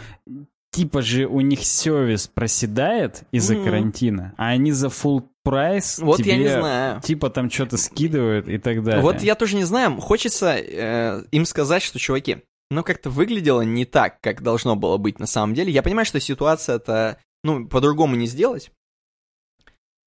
типа 0.77 1.03
же 1.03 1.27
у 1.27 1.41
них 1.41 1.65
сервис 1.65 2.29
проседает 2.29 3.23
из-за 3.33 3.55
mm-hmm. 3.55 3.65
карантина, 3.65 4.35
а 4.37 4.49
они 4.49 4.73
за 4.73 4.89
full 4.89 5.25
прайс 5.43 5.99
вот 6.01 6.19
тебе, 6.19 6.33
я 6.33 6.37
не 6.37 6.49
знаю. 6.49 7.01
типа 7.01 7.31
там 7.31 7.51
что-то 7.51 7.79
скидывают 7.79 8.49
и 8.49 8.59
так 8.59 8.83
далее. 8.83 9.01
Вот 9.01 9.23
я 9.23 9.37
тоже 9.37 9.57
не 9.57 9.65
знаю. 9.65 9.99
Хочется 10.01 10.57
э, 10.57 11.23
им 11.31 11.47
сказать, 11.47 11.83
что, 11.83 11.99
чуваки, 11.99 12.39
ну 12.71 12.83
как-то 12.83 13.09
выглядело 13.09 13.63
не 13.63 13.87
так, 13.87 14.21
как 14.21 14.43
должно 14.43 14.77
было 14.77 14.99
быть 14.99 15.19
на 15.19 15.27
самом 15.27 15.55
деле. 15.55 15.73
Я 15.73 15.83
понимаю, 15.83 16.05
что 16.05 16.21
ситуация 16.21 16.77
это, 16.77 17.19
ну, 17.47 17.67
по-другому 17.67 18.17
не 18.17 18.27
сделать. 18.27 18.71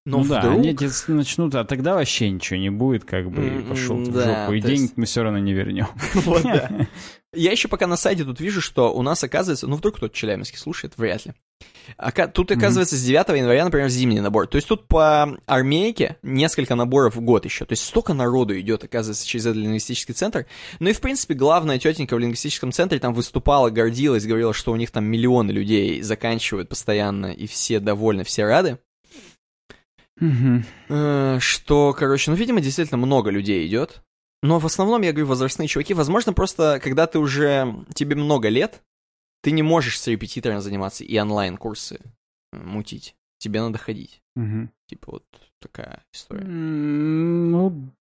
Но 0.06 0.18
ну 0.18 0.24
вдруг... 0.24 0.42
да, 0.42 0.52
они 0.52 0.76
начнут, 1.08 1.54
а 1.54 1.64
тогда 1.64 1.94
вообще 1.94 2.30
ничего 2.30 2.58
не 2.58 2.70
будет, 2.70 3.04
как 3.04 3.30
бы, 3.30 3.64
пошел 3.68 3.96
в 3.96 4.04
жопу, 4.04 4.52
и 4.52 4.60
денег 4.60 4.80
есть... 4.80 4.96
мы 4.96 5.04
все 5.04 5.22
равно 5.22 5.38
не 5.38 5.52
вернем. 5.52 5.88
Вот, 6.14 6.42
да. 6.42 6.70
Я 7.32 7.52
еще 7.52 7.68
пока 7.68 7.86
на 7.86 7.96
сайте 7.96 8.24
тут 8.24 8.40
вижу, 8.40 8.60
что 8.60 8.92
у 8.92 9.02
нас 9.02 9.22
оказывается, 9.22 9.68
ну 9.68 9.76
вдруг 9.76 9.96
кто-то 9.96 10.14
Челябинский 10.14 10.58
слушает, 10.58 10.94
вряд 10.96 11.26
ли. 11.26 11.34
Тут, 12.32 12.50
оказывается, 12.50 12.96
с 12.96 13.02
9 13.04 13.28
января, 13.36 13.64
например, 13.64 13.88
зимний 13.88 14.20
набор. 14.20 14.46
То 14.46 14.56
есть 14.56 14.66
тут 14.66 14.88
по 14.88 15.38
армейке 15.46 16.16
несколько 16.22 16.74
наборов 16.74 17.16
в 17.16 17.20
год 17.20 17.44
еще. 17.44 17.64
То 17.64 17.72
есть 17.72 17.84
столько 17.84 18.14
народу 18.14 18.58
идет, 18.58 18.82
оказывается, 18.82 19.26
через 19.26 19.46
этот 19.46 19.58
лингвистический 19.58 20.14
центр. 20.14 20.46
Ну 20.78 20.88
и, 20.88 20.92
в 20.92 21.00
принципе, 21.00 21.34
главная 21.34 21.78
тетенька 21.78 22.16
в 22.16 22.18
лингвистическом 22.18 22.72
центре 22.72 22.98
там 22.98 23.12
выступала, 23.12 23.70
гордилась, 23.70 24.26
говорила, 24.26 24.54
что 24.54 24.72
у 24.72 24.76
них 24.76 24.90
там 24.90 25.04
миллионы 25.04 25.50
людей 25.52 26.00
заканчивают 26.02 26.68
постоянно, 26.68 27.26
и 27.26 27.46
все 27.46 27.78
довольны, 27.78 28.24
все 28.24 28.44
рады. 28.44 28.78
Угу. 30.20 30.62
Что, 31.40 31.94
короче, 31.96 32.30
ну, 32.30 32.36
видимо, 32.36 32.60
действительно 32.60 32.98
много 32.98 33.30
людей 33.30 33.66
идет. 33.66 34.02
Но 34.42 34.58
в 34.58 34.66
основном, 34.66 35.02
я 35.02 35.12
говорю, 35.12 35.26
возрастные 35.26 35.68
чуваки. 35.68 35.94
Возможно, 35.94 36.32
просто, 36.32 36.80
когда 36.82 37.06
ты 37.06 37.18
уже... 37.18 37.84
Тебе 37.94 38.16
много 38.16 38.48
лет, 38.48 38.82
ты 39.42 39.50
не 39.50 39.62
можешь 39.62 40.00
с 40.00 40.06
репетитором 40.06 40.60
заниматься 40.60 41.04
и 41.04 41.18
онлайн-курсы 41.18 42.00
мутить. 42.52 43.16
Тебе 43.38 43.60
надо 43.60 43.78
ходить. 43.78 44.22
Угу. 44.36 44.68
Типа 44.88 45.12
вот 45.12 45.24
такая 45.60 46.04
история. 46.12 46.44
Ну, 46.44 47.92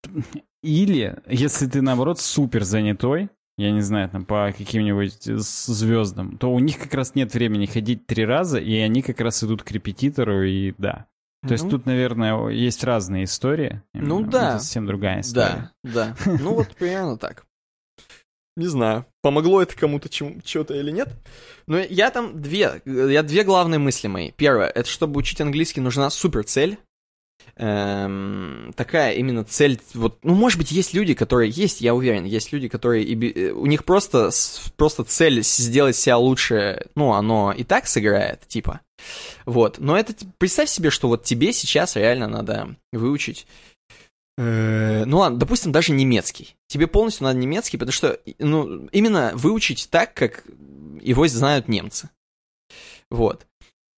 или, 0.63 1.21
если 1.27 1.67
ты, 1.67 1.81
наоборот, 1.81 2.19
супер 2.19 2.63
занятой, 2.63 3.29
я 3.57 3.71
не 3.71 3.81
знаю, 3.81 4.09
там, 4.09 4.25
по 4.25 4.53
каким-нибудь 4.57 5.23
звездам, 5.23 6.37
то 6.37 6.53
у 6.53 6.59
них 6.59 6.79
как 6.79 6.93
раз 6.93 7.15
нет 7.15 7.33
времени 7.33 7.65
ходить 7.65 8.07
три 8.07 8.25
раза, 8.25 8.57
и 8.57 8.75
они 8.77 9.01
как 9.01 9.19
раз 9.19 9.43
идут 9.43 9.63
к 9.63 9.71
репетитору, 9.71 10.43
и 10.43 10.73
да. 10.77 11.07
То 11.41 11.47
ну, 11.47 11.53
есть 11.53 11.69
тут, 11.69 11.85
наверное, 11.85 12.49
есть 12.49 12.83
разные 12.83 13.23
истории. 13.23 13.81
Ну 13.93 14.23
да. 14.23 14.55
Это 14.55 14.59
совсем 14.59 14.85
другая 14.85 15.21
история. 15.21 15.71
Да, 15.83 16.15
да. 16.25 16.31
Ну 16.39 16.55
вот 16.55 16.75
примерно 16.75 17.17
так. 17.17 17.45
Не 18.57 18.65
знаю, 18.65 19.05
помогло 19.21 19.61
это 19.61 19.73
кому-то 19.73 20.09
что-то 20.11 20.73
или 20.73 20.91
нет. 20.91 21.07
Но 21.65 21.77
я 21.79 22.11
там 22.11 22.41
две, 22.41 22.81
я 22.85 23.23
две 23.23 23.45
главные 23.45 23.79
мысли 23.79 24.07
мои. 24.07 24.31
Первое, 24.31 24.67
это 24.67 24.89
чтобы 24.89 25.17
учить 25.17 25.39
английский 25.39 25.79
нужна 25.79 26.09
супер 26.09 26.43
цель. 26.43 26.77
Эм, 27.55 28.73
такая 28.75 29.13
именно 29.13 29.45
цель, 29.45 29.79
вот, 29.93 30.19
ну, 30.23 30.35
может 30.35 30.57
быть, 30.57 30.71
есть 30.71 30.93
люди, 30.93 31.13
которые, 31.13 31.49
есть, 31.49 31.79
я 31.79 31.95
уверен, 31.95 32.25
есть 32.25 32.51
люди, 32.51 32.67
которые, 32.67 33.05
и, 33.05 33.51
у 33.51 33.65
них 33.65 33.85
просто, 33.85 34.29
просто 34.75 35.05
цель 35.05 35.41
сделать 35.43 35.95
себя 35.95 36.17
лучше, 36.17 36.87
ну, 36.95 37.13
оно 37.13 37.53
и 37.55 37.63
так 37.63 37.87
сыграет, 37.87 38.45
типа, 38.47 38.81
вот, 39.45 39.79
но 39.79 39.97
это, 39.97 40.13
представь 40.37 40.69
себе, 40.69 40.89
что 40.89 41.07
вот 41.07 41.23
тебе 41.23 41.53
сейчас 41.53 41.95
реально 41.95 42.27
надо 42.27 42.75
выучить 42.91 43.47
э, 44.37 45.03
ну 45.05 45.19
ладно, 45.19 45.37
допустим, 45.37 45.71
даже 45.71 45.91
немецкий. 45.91 46.55
Тебе 46.67 46.87
полностью 46.87 47.25
надо 47.25 47.37
немецкий, 47.37 47.77
потому 47.77 47.93
что, 47.93 48.19
ну, 48.39 48.87
именно 48.91 49.31
выучить 49.35 49.89
так, 49.89 50.13
как 50.13 50.43
его 51.01 51.27
знают 51.27 51.67
немцы. 51.67 52.09
Вот. 53.09 53.45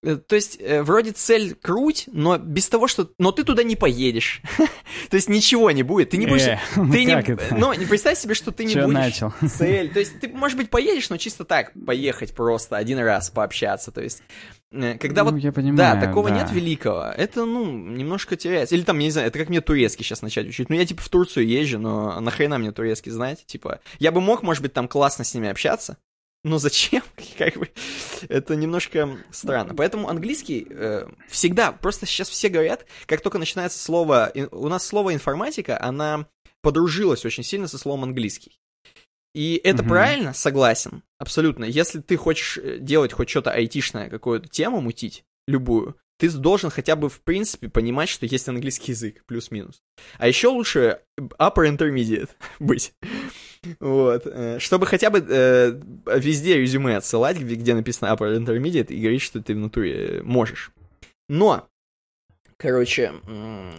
Э, 0.03 0.15
то 0.15 0.35
есть, 0.35 0.57
э, 0.59 0.81
вроде 0.81 1.11
цель 1.11 1.53
круть, 1.53 2.05
но 2.11 2.37
без 2.37 2.67
того, 2.69 2.87
что... 2.87 3.11
Но 3.19 3.31
ты 3.31 3.43
туда 3.43 3.63
не 3.63 3.75
поедешь. 3.75 4.41
То 5.09 5.15
есть, 5.15 5.29
ничего 5.29 5.69
не 5.71 5.83
будет. 5.83 6.11
Ты 6.11 6.17
не 6.17 6.25
будешь... 6.25 6.47
Э, 6.47 6.59
ты 6.75 7.05
не... 7.05 7.57
Ну, 7.57 7.73
не 7.73 7.85
представь 7.85 8.17
себе, 8.17 8.33
что 8.33 8.51
ты 8.51 8.65
не 8.65 8.75
будешь... 8.75 8.93
начал? 8.93 9.33
Цель. 9.47 9.91
То 9.91 9.99
есть, 9.99 10.19
ты, 10.19 10.27
может 10.29 10.57
быть, 10.57 10.69
поедешь, 10.69 11.09
но 11.09 11.17
чисто 11.17 11.45
так 11.45 11.73
поехать 11.85 12.33
просто 12.33 12.77
один 12.77 12.99
раз 12.99 13.29
пообщаться. 13.29 13.91
То 13.91 14.01
есть, 14.01 14.23
когда 14.71 15.23
ну, 15.23 15.31
вот... 15.31 15.39
Я 15.39 15.51
понимаю, 15.51 15.77
да, 15.77 16.07
такого 16.07 16.29
да. 16.29 16.37
нет 16.37 16.51
великого. 16.51 17.13
Это, 17.15 17.45
ну, 17.45 17.65
немножко 17.71 18.37
теряется. 18.37 18.75
Или 18.75 18.83
там, 18.83 18.97
я 18.99 19.05
не 19.05 19.11
знаю, 19.11 19.27
это 19.27 19.37
как 19.37 19.49
мне 19.49 19.61
турецкий 19.61 20.05
сейчас 20.05 20.21
начать 20.21 20.47
учить. 20.47 20.69
Ну, 20.69 20.75
я, 20.75 20.85
типа, 20.85 21.01
в 21.01 21.09
Турцию 21.09 21.47
езжу, 21.47 21.77
но 21.77 22.19
нахрена 22.21 22.57
мне 22.57 22.71
турецкий 22.71 23.11
знать? 23.11 23.45
Типа, 23.45 23.81
я 23.99 24.11
бы 24.11 24.21
мог, 24.21 24.43
может 24.43 24.63
быть, 24.63 24.73
там 24.73 24.87
классно 24.87 25.25
с 25.25 25.33
ними 25.33 25.49
общаться, 25.49 25.97
ну 26.43 26.57
зачем? 26.57 27.03
как 27.37 27.57
бы 27.57 27.69
это 28.29 28.55
немножко 28.55 29.17
странно. 29.31 29.75
Поэтому 29.75 30.09
английский 30.09 30.67
э, 30.69 31.07
всегда, 31.27 31.71
просто 31.71 32.05
сейчас 32.05 32.29
все 32.29 32.49
говорят, 32.49 32.85
как 33.05 33.21
только 33.21 33.37
начинается 33.37 33.79
слово, 33.79 34.31
у 34.51 34.67
нас 34.67 34.85
слово 34.85 35.13
информатика, 35.13 35.81
она 35.81 36.27
подружилась 36.61 37.25
очень 37.25 37.43
сильно 37.43 37.67
со 37.67 37.77
словом 37.77 38.03
английский. 38.03 38.60
И 39.33 39.59
это 39.63 39.83
mm-hmm. 39.83 39.87
правильно, 39.87 40.33
согласен, 40.33 41.03
абсолютно. 41.17 41.63
Если 41.65 42.01
ты 42.01 42.17
хочешь 42.17 42.57
э, 42.57 42.79
делать 42.79 43.13
хоть 43.13 43.29
что-то 43.29 43.51
айтишное, 43.51 44.09
какую-то 44.09 44.49
тему 44.49 44.81
мутить, 44.81 45.23
любую, 45.47 45.95
ты 46.17 46.29
должен 46.29 46.69
хотя 46.69 46.95
бы 46.95 47.09
в 47.09 47.21
принципе 47.21 47.69
понимать, 47.69 48.09
что 48.09 48.25
есть 48.25 48.47
английский 48.47 48.91
язык, 48.91 49.23
плюс-минус. 49.25 49.81
А 50.17 50.27
еще 50.27 50.49
лучше 50.49 50.99
upper 51.17 51.67
intermediate 51.67 52.29
быть. 52.59 52.93
Вот. 53.79 54.23
Э, 54.25 54.59
чтобы 54.59 54.85
хотя 54.85 55.09
бы 55.09 55.25
э, 55.27 55.79
везде 56.17 56.57
резюме 56.57 56.97
отсылать, 56.97 57.37
где 57.37 57.73
написано 57.73 58.09
Upper 58.09 58.37
Intermediate, 58.37 58.93
и 58.93 58.99
говорить, 58.99 59.21
что 59.21 59.41
ты 59.41 59.53
в 59.53 59.57
натуре 59.57 60.21
можешь. 60.23 60.71
Но, 61.29 61.67
короче, 62.57 63.13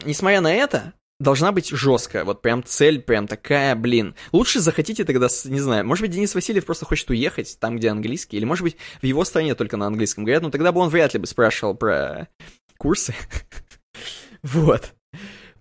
несмотря 0.04 0.40
на 0.40 0.52
это, 0.52 0.94
должна 1.22 1.52
быть 1.52 1.70
жесткая, 1.70 2.24
вот 2.24 2.42
прям 2.42 2.62
цель, 2.64 3.00
прям 3.00 3.26
такая, 3.26 3.74
блин. 3.74 4.14
Лучше 4.32 4.60
захотите 4.60 5.04
тогда, 5.04 5.28
не 5.44 5.60
знаю, 5.60 5.86
может 5.86 6.02
быть, 6.02 6.10
Денис 6.10 6.34
Васильев 6.34 6.66
просто 6.66 6.84
хочет 6.84 7.08
уехать 7.10 7.56
там, 7.60 7.76
где 7.76 7.88
английский, 7.88 8.36
или, 8.36 8.44
может 8.44 8.64
быть, 8.64 8.76
в 9.00 9.06
его 9.06 9.24
стране 9.24 9.54
только 9.54 9.76
на 9.76 9.86
английском 9.86 10.24
говорят, 10.24 10.42
но 10.42 10.50
тогда 10.50 10.72
бы 10.72 10.80
он 10.80 10.88
вряд 10.88 11.14
ли 11.14 11.20
бы 11.20 11.26
спрашивал 11.26 11.74
про 11.74 12.28
курсы. 12.76 13.14
Вот. 14.42 14.92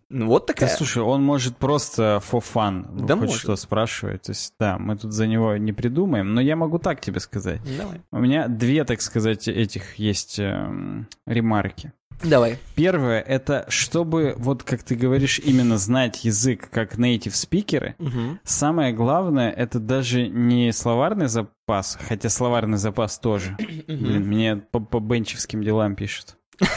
Ну, 0.10 0.28
вот 0.28 0.48
такая. 0.48 0.70
Да, 0.70 0.76
слушай, 0.76 1.02
он 1.02 1.24
может 1.24 1.56
просто 1.56 2.22
for 2.32 2.44
fun 2.44 3.06
да 3.06 3.16
хоть 3.16 3.28
может. 3.28 3.42
что 3.42 3.56
спрашивать. 3.56 4.24
То 4.24 4.32
есть, 4.32 4.54
да, 4.60 4.78
мы 4.78 4.98
тут 4.98 5.14
за 5.14 5.28
него 5.28 5.56
не 5.56 5.72
придумаем, 5.72 6.34
но 6.34 6.42
я 6.42 6.56
могу 6.56 6.80
так 6.80 7.00
тебе 7.00 7.20
сказать. 7.20 7.62
Давай. 7.78 8.02
У 8.12 8.20
меня 8.20 8.48
две, 8.48 8.84
так 8.84 9.02
сказать, 9.02 9.48
этих 9.48 9.96
есть 9.96 10.40
эм, 10.40 11.08
ремарки. 11.26 11.94
Давай. 12.24 12.58
Первое, 12.76 13.20
это 13.20 13.66
чтобы, 13.70 14.36
вот 14.38 14.64
как 14.64 14.84
ты 14.84 14.96
говоришь, 14.96 15.40
именно 15.40 15.78
знать 15.78 16.24
язык 16.24 16.70
как 16.70 16.96
native 16.96 17.34
спикеры, 17.36 17.96
угу. 18.00 18.40
самое 18.44 18.94
главное, 18.94 19.52
это 19.52 19.80
даже 19.80 20.28
не 20.28 20.72
словарный 20.72 21.28
запас, 21.28 21.98
хотя 22.08 22.30
словарный 22.30 22.78
запас 22.78 23.20
тоже. 23.20 23.58
Блин, 23.88 24.28
мне 24.28 24.56
по, 24.56 24.80
по 24.80 25.00
бенчевским 25.00 25.64
делам 25.64 25.96
пишут. 25.96 26.38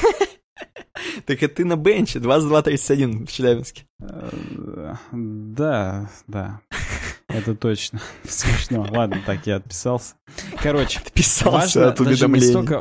Так 1.27 1.43
это 1.43 1.57
ты 1.57 1.65
на 1.65 1.77
бенче, 1.77 2.19
22-31 2.19 3.27
в 3.27 3.33
Челябинске. 3.33 3.85
Э, 4.01 4.31
да, 5.13 6.11
да. 6.27 6.61
Это 7.35 7.55
точно. 7.55 8.01
Смешно. 8.29 8.87
Ладно, 8.91 9.21
так 9.27 9.47
я 9.47 9.57
отписался. 9.57 10.15
Короче, 10.63 11.01
отписался 11.01 11.81
важно 11.81 11.89
от 11.89 12.03
даже 12.03 12.29
не 12.29 12.41
столько 12.41 12.81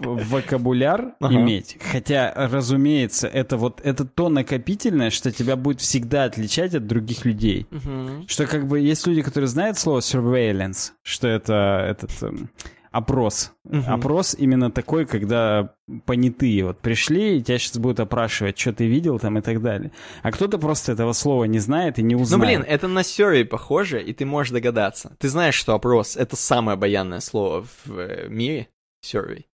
вокабуляр 0.00 1.14
ага. 1.20 1.34
иметь, 1.34 1.78
хотя, 1.80 2.32
разумеется, 2.34 3.28
это 3.28 3.56
вот 3.56 3.80
это 3.82 4.04
то 4.04 4.28
накопительное, 4.28 5.10
что 5.10 5.30
тебя 5.30 5.56
будет 5.56 5.80
всегда 5.80 6.24
отличать 6.24 6.74
от 6.74 6.86
других 6.86 7.24
людей. 7.24 7.66
Угу. 7.70 8.26
Что 8.26 8.46
как 8.46 8.66
бы 8.66 8.80
есть 8.80 9.06
люди, 9.06 9.22
которые 9.22 9.48
знают 9.48 9.78
слово 9.78 10.00
surveillance, 10.00 10.92
что 11.02 11.28
это 11.28 11.86
этот 11.88 12.10
эм, 12.22 12.50
опрос. 12.92 13.52
Угу. 13.64 13.84
Опрос 13.88 14.34
именно 14.38 14.70
такой, 14.70 15.06
когда 15.06 15.74
понятые 16.04 16.64
вот 16.64 16.78
пришли, 16.78 17.38
и 17.38 17.42
тебя 17.42 17.58
сейчас 17.58 17.78
будут 17.78 18.00
опрашивать, 18.00 18.58
что 18.58 18.72
ты 18.72 18.86
видел 18.86 19.18
там 19.18 19.38
и 19.38 19.40
так 19.40 19.60
далее. 19.60 19.90
А 20.22 20.30
кто-то 20.30 20.58
просто 20.58 20.92
этого 20.92 21.12
слова 21.12 21.44
не 21.44 21.58
знает 21.58 21.98
и 21.98 22.02
не 22.02 22.14
узнает. 22.14 22.40
Ну, 22.40 22.46
блин, 22.46 22.64
это 22.68 22.86
на 22.88 23.00
survey 23.00 23.44
похоже, 23.44 24.02
и 24.02 24.12
ты 24.12 24.24
можешь 24.24 24.52
догадаться. 24.52 25.16
Ты 25.18 25.28
знаешь, 25.28 25.54
что 25.54 25.74
опрос— 25.74 26.16
это 26.18 26.36
самое 26.36 26.74
обаянное 26.74 27.20
слово 27.20 27.66
в 27.84 27.98
э, 27.98 28.28
мире, 28.28 28.68
survey. 29.04 29.44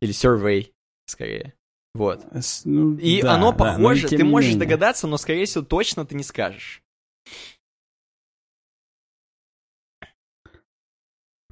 Или 0.00 0.12
survey, 0.12 0.70
скорее. 1.06 1.54
Вот. 1.94 2.24
Ну, 2.64 2.96
и 2.96 3.20
да, 3.20 3.34
оно 3.34 3.52
похоже, 3.52 4.08
да, 4.08 4.16
ты 4.16 4.24
можешь 4.24 4.52
менее. 4.52 4.66
догадаться, 4.66 5.06
но, 5.06 5.18
скорее 5.18 5.44
всего, 5.44 5.64
точно 5.64 6.06
ты 6.06 6.14
не 6.14 6.22
скажешь. 6.22 6.82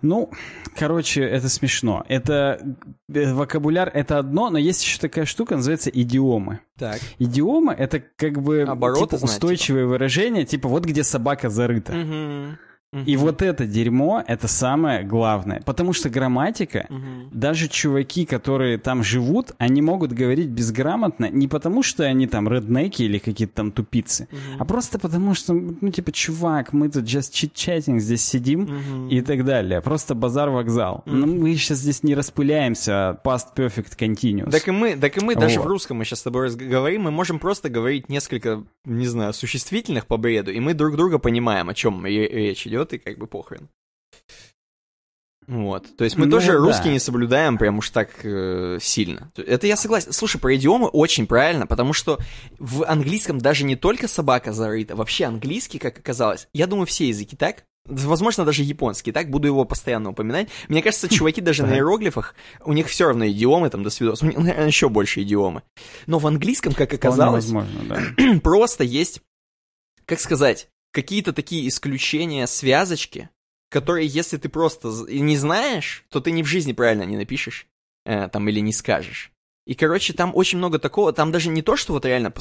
Ну, 0.03 0.31
короче, 0.77 1.23
это 1.23 1.49
смешно. 1.49 2.05
Это 2.09 2.61
э, 3.13 3.33
вокабуляр 3.33 3.91
это 3.93 4.19
одно, 4.19 4.51
но 4.51 4.59
есть 4.59 4.83
еще 4.83 4.99
такая 4.99 5.25
штука, 5.25 5.57
называется 5.57 5.91
идиомы. 5.91 6.61
Так. 6.79 7.01
Идиомы 7.19 7.73
это 7.73 8.01
как 8.01 8.41
бы 8.43 8.63
Обороты 8.63 9.17
типа, 9.17 9.25
устойчивое 9.25 9.83
типа. 9.83 9.91
выражение, 9.91 10.45
типа 10.45 10.69
вот 10.69 10.85
где 10.85 11.05
собака 11.05 11.51
зарыта. 11.51 11.93
Угу. 11.93 12.59
И 12.93 13.17
вот 13.17 13.41
это 13.41 13.67
дерьмо, 13.67 14.25
это 14.27 14.49
самое 14.49 15.05
главное. 15.05 15.63
Потому 15.65 15.93
что 15.93 16.11
грамматика, 16.11 16.89
даже 17.31 17.69
чуваки, 17.69 18.27
которые 18.27 18.79
там 18.79 19.05
живут, 19.05 19.53
они 19.59 19.81
могут 19.81 20.13
говорить 20.13 20.49
безграмотно 20.49 21.31
не 21.31 21.47
потому, 21.47 21.85
что 21.85 22.03
они 22.03 22.27
там 22.27 22.49
реднеки 22.49 23.03
или 23.03 23.19
какие-то 23.19 23.55
там 23.55 23.71
тупицы, 23.71 24.27
а 24.59 24.65
просто 24.65 24.99
потому, 24.99 25.35
что, 25.35 25.53
ну, 25.53 25.91
типа, 25.91 26.11
чувак, 26.11 26.73
мы 26.73 26.89
тут 26.89 27.05
just 27.05 27.33
chit-chatting 27.33 28.01
здесь 28.01 28.25
сидим 28.25 29.09
и 29.09 29.21
так 29.21 29.45
далее. 29.45 29.81
Просто 29.81 30.17
базар-вокзал. 30.17 31.05
Но 31.07 31.27
мы 31.29 31.55
сейчас 31.55 31.79
здесь 31.79 32.03
не 32.03 32.17
распыляемся, 32.17 33.11
а 33.11 33.21
past 33.25 33.55
perfect 33.57 33.97
continuous. 33.97 34.51
Так 34.51 34.67
и 34.67 34.73
мы, 34.73 34.97
так 34.97 35.17
и 35.17 35.25
мы 35.25 35.37
даже 35.37 35.61
в 35.61 35.67
русском 35.67 35.99
мы 35.99 36.05
сейчас 36.05 36.21
с 36.21 36.23
тобой 36.23 36.51
говорим, 36.57 37.03
мы 37.03 37.13
можем 37.13 37.39
просто 37.39 37.69
говорить 37.69 38.09
несколько, 38.09 38.65
не 38.85 39.07
знаю, 39.07 39.33
существительных 39.33 40.07
по 40.07 40.17
бреду, 40.17 40.51
и 40.51 40.59
мы 40.59 40.75
друг 40.75 40.97
друга 40.97 41.21
понимаем, 41.21 41.69
о 41.69 41.75
чем 41.75 42.05
речь 42.05 42.67
идет 42.67 42.80
идет, 42.81 42.93
и 42.93 42.99
как 42.99 43.19
бы 43.19 43.27
похрен. 43.27 43.69
Вот. 45.47 45.97
То 45.97 46.05
есть 46.05 46.17
мы 46.17 46.27
ну, 46.27 46.33
тоже 46.33 46.53
да. 46.53 46.59
русский 46.59 46.91
не 46.91 47.01
соблюдаем 47.01 47.59
прям 47.59 47.79
уж 47.79 47.91
так 47.91 48.25
э, 48.25 48.79
сильно. 48.81 49.33
Это 49.37 49.67
я 49.67 49.77
согласен. 49.77 50.13
Слушай, 50.13 50.41
про 50.41 50.55
идиомы 50.55 50.87
очень 50.87 51.27
правильно, 51.27 51.67
потому 51.67 51.93
что 51.93 52.19
в 52.59 52.85
английском 52.85 53.39
даже 53.39 53.65
не 53.65 53.75
только 53.75 54.07
собака 54.07 54.53
зарыта, 54.53 54.95
вообще 54.95 55.25
английский, 55.25 55.79
как 55.79 55.99
оказалось, 55.99 56.47
я 56.53 56.69
думаю, 56.69 56.87
все 56.87 57.09
языки 57.09 57.37
так, 57.37 57.65
Возможно, 57.87 58.45
даже 58.45 58.63
японский, 58.63 59.11
так 59.11 59.31
буду 59.31 59.49
его 59.49 59.65
постоянно 59.65 60.11
упоминать. 60.11 60.49
Мне 60.69 60.83
кажется, 60.83 61.09
чуваки 61.09 61.41
даже 61.41 61.65
на 61.65 61.75
иероглифах, 61.75 62.35
у 62.65 62.75
них 62.75 62.87
все 62.89 63.07
равно 63.07 63.27
идиомы, 63.27 63.71
там, 63.71 63.83
до 63.83 63.91
свидос, 63.91 64.23
у 64.23 64.27
них, 64.27 64.37
наверное, 64.37 64.67
еще 64.67 64.91
больше 64.91 65.23
идиомы. 65.23 65.63
Но 66.07 66.19
в 66.19 66.27
английском, 66.27 66.75
как 66.75 66.93
оказалось, 66.93 67.47
возможно, 67.47 67.81
да. 67.89 68.41
просто 68.43 68.85
есть, 68.85 69.23
как 70.05 70.21
сказать, 70.21 70.69
какие-то 70.93 71.33
такие 71.33 71.67
исключения, 71.69 72.47
связочки, 72.47 73.31
которые, 73.71 74.07
если 74.07 74.37
ты 74.37 74.49
просто 74.49 74.89
не 75.09 75.37
знаешь, 75.37 76.05
то 76.11 76.21
ты 76.21 76.31
ни 76.33 76.43
в 76.43 76.47
жизни 76.47 76.73
правильно 76.73 77.05
не 77.05 77.17
напишешь, 77.17 77.67
э, 78.05 78.29
там, 78.29 78.49
или 78.49 78.61
не 78.61 78.73
скажешь. 78.73 79.33
И, 79.67 79.75
короче, 79.75 80.13
там 80.13 80.33
очень 80.35 80.59
много 80.59 80.79
такого, 80.79 81.13
там 81.13 81.31
даже 81.31 81.51
не 81.51 81.63
то, 81.63 81.77
что 81.77 81.93
вот 81.93 82.05
реально 82.05 82.33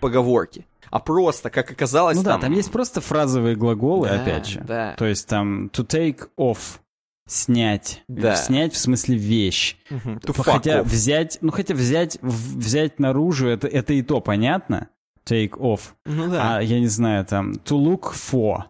поговорки, 0.00 0.66
а 0.90 0.98
просто, 0.98 1.50
как 1.50 1.70
оказалось, 1.70 2.16
Ну 2.16 2.24
там... 2.24 2.40
да, 2.40 2.46
там 2.46 2.56
есть 2.56 2.72
просто 2.72 3.00
фразовые 3.00 3.54
глаголы, 3.54 4.08
да, 4.08 4.20
опять 4.20 4.46
же. 4.46 4.60
Да. 4.66 4.94
То 4.96 5.06
есть 5.06 5.28
там 5.28 5.66
to 5.66 5.86
take 5.86 6.28
off, 6.36 6.80
снять. 7.28 8.02
Да. 8.08 8.34
Снять 8.34 8.74
в 8.74 8.78
смысле 8.78 9.16
вещь. 9.16 9.76
Угу. 9.90 10.32
Хотя 10.42 10.80
off. 10.80 10.84
взять, 10.84 11.38
ну 11.40 11.52
хотя 11.52 11.74
взять, 11.74 12.18
взять 12.20 12.98
наружу, 12.98 13.46
это, 13.46 13.68
это 13.68 13.92
и 13.92 14.02
то 14.02 14.20
понятно 14.20 14.88
take 15.25 15.57
off. 15.57 15.93
Ну 16.05 16.29
да. 16.29 16.57
А 16.57 16.61
я 16.61 16.79
не 16.79 16.87
знаю, 16.87 17.25
там, 17.25 17.53
to 17.65 17.77
look 17.77 18.13
for. 18.13 18.63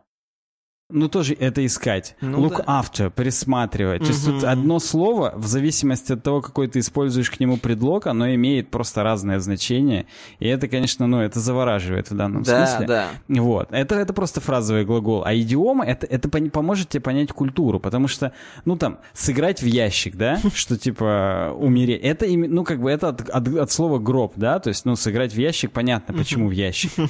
Ну, 0.93 1.09
тоже 1.09 1.35
это 1.35 1.65
искать. 1.65 2.17
Ну, 2.21 2.47
Look 2.47 2.65
да. 2.65 2.83
after, 2.83 3.11
присматривать. 3.11 4.03
Угу. 4.03 4.07
То 4.07 4.13
есть 4.13 4.27
тут 4.27 4.45
одно 4.45 4.79
слово, 4.79 5.33
в 5.37 5.47
зависимости 5.47 6.13
от 6.13 6.23
того, 6.23 6.41
какой 6.41 6.69
ты 6.69 6.81
используешь 6.81 7.31
к 7.31 7.41
нему 7.41 7.57
предлог, 7.57 8.07
оно 8.07 8.35
имеет 8.35 8.71
просто 8.71 9.03
разное 9.03 9.41
значение. 9.41 10.07
И 10.39 10.47
это, 10.47 10.69
конечно, 10.69 11.07
ну, 11.07 11.21
это 11.21 11.41
завораживает 11.41 12.11
в 12.11 12.17
данном 12.17 12.43
да, 12.43 12.67
смысле. 12.67 12.87
Да, 12.87 13.09
да. 13.29 13.43
Вот. 13.43 13.69
Это, 13.71 13.95
это 13.97 14.13
просто 14.13 14.41
фразовый 14.41 14.85
глагол. 14.85 15.25
А 15.25 15.35
идиома, 15.35 15.85
это, 15.85 16.07
это 16.07 16.29
поможет 16.29 16.91
тебе 16.91 17.01
понять 17.01 17.33
культуру, 17.33 17.81
потому 17.81 18.09
что, 18.09 18.33
ну, 18.65 18.77
там, 18.77 18.99
сыграть 19.13 19.63
в 19.63 19.67
ящик, 19.67 20.17
да, 20.17 20.39
что, 20.55 20.77
типа, 20.77 21.55
умереть. 21.57 22.03
Это, 22.03 22.27
ну, 22.27 22.65
как 22.65 22.81
бы, 22.81 22.91
это 22.91 23.09
от, 23.09 23.29
от, 23.29 23.49
от 23.49 23.71
слова 23.71 23.99
гроб, 23.99 24.35
да, 24.37 24.59
то 24.59 24.69
есть, 24.69 24.85
ну, 24.85 24.97
сыграть 24.97 25.33
в 25.33 25.39
ящик, 25.39 25.73
понятно, 25.73 26.15
почему 26.15 26.49
в 26.49 26.53
ящик. 26.53 26.93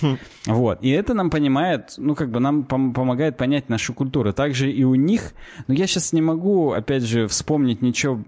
Вот. 0.46 0.78
И 0.82 0.90
это 0.90 1.14
нам 1.14 1.30
понимает, 1.30 1.94
ну, 1.96 2.14
как 2.14 2.30
бы, 2.30 2.40
нам 2.40 2.64
помогает 2.64 3.36
понять 3.36 3.68
нашу 3.72 3.94
культуру. 3.94 4.32
Также 4.32 4.70
и 4.70 4.84
у 4.84 4.94
них, 4.94 5.32
но 5.66 5.74
я 5.74 5.86
сейчас 5.86 6.12
не 6.12 6.22
могу, 6.22 6.72
опять 6.72 7.02
же, 7.02 7.26
вспомнить 7.26 7.82
ничего 7.82 8.22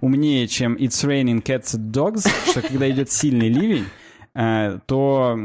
умнее, 0.00 0.46
чем 0.46 0.74
It's 0.74 1.04
raining 1.04 1.42
cats 1.42 1.76
and 1.76 1.90
dogs, 1.90 2.28
что 2.50 2.60
когда 2.60 2.90
идет 2.90 3.10
сильный 3.10 3.48
ливень, 3.48 3.86
то, 4.34 5.36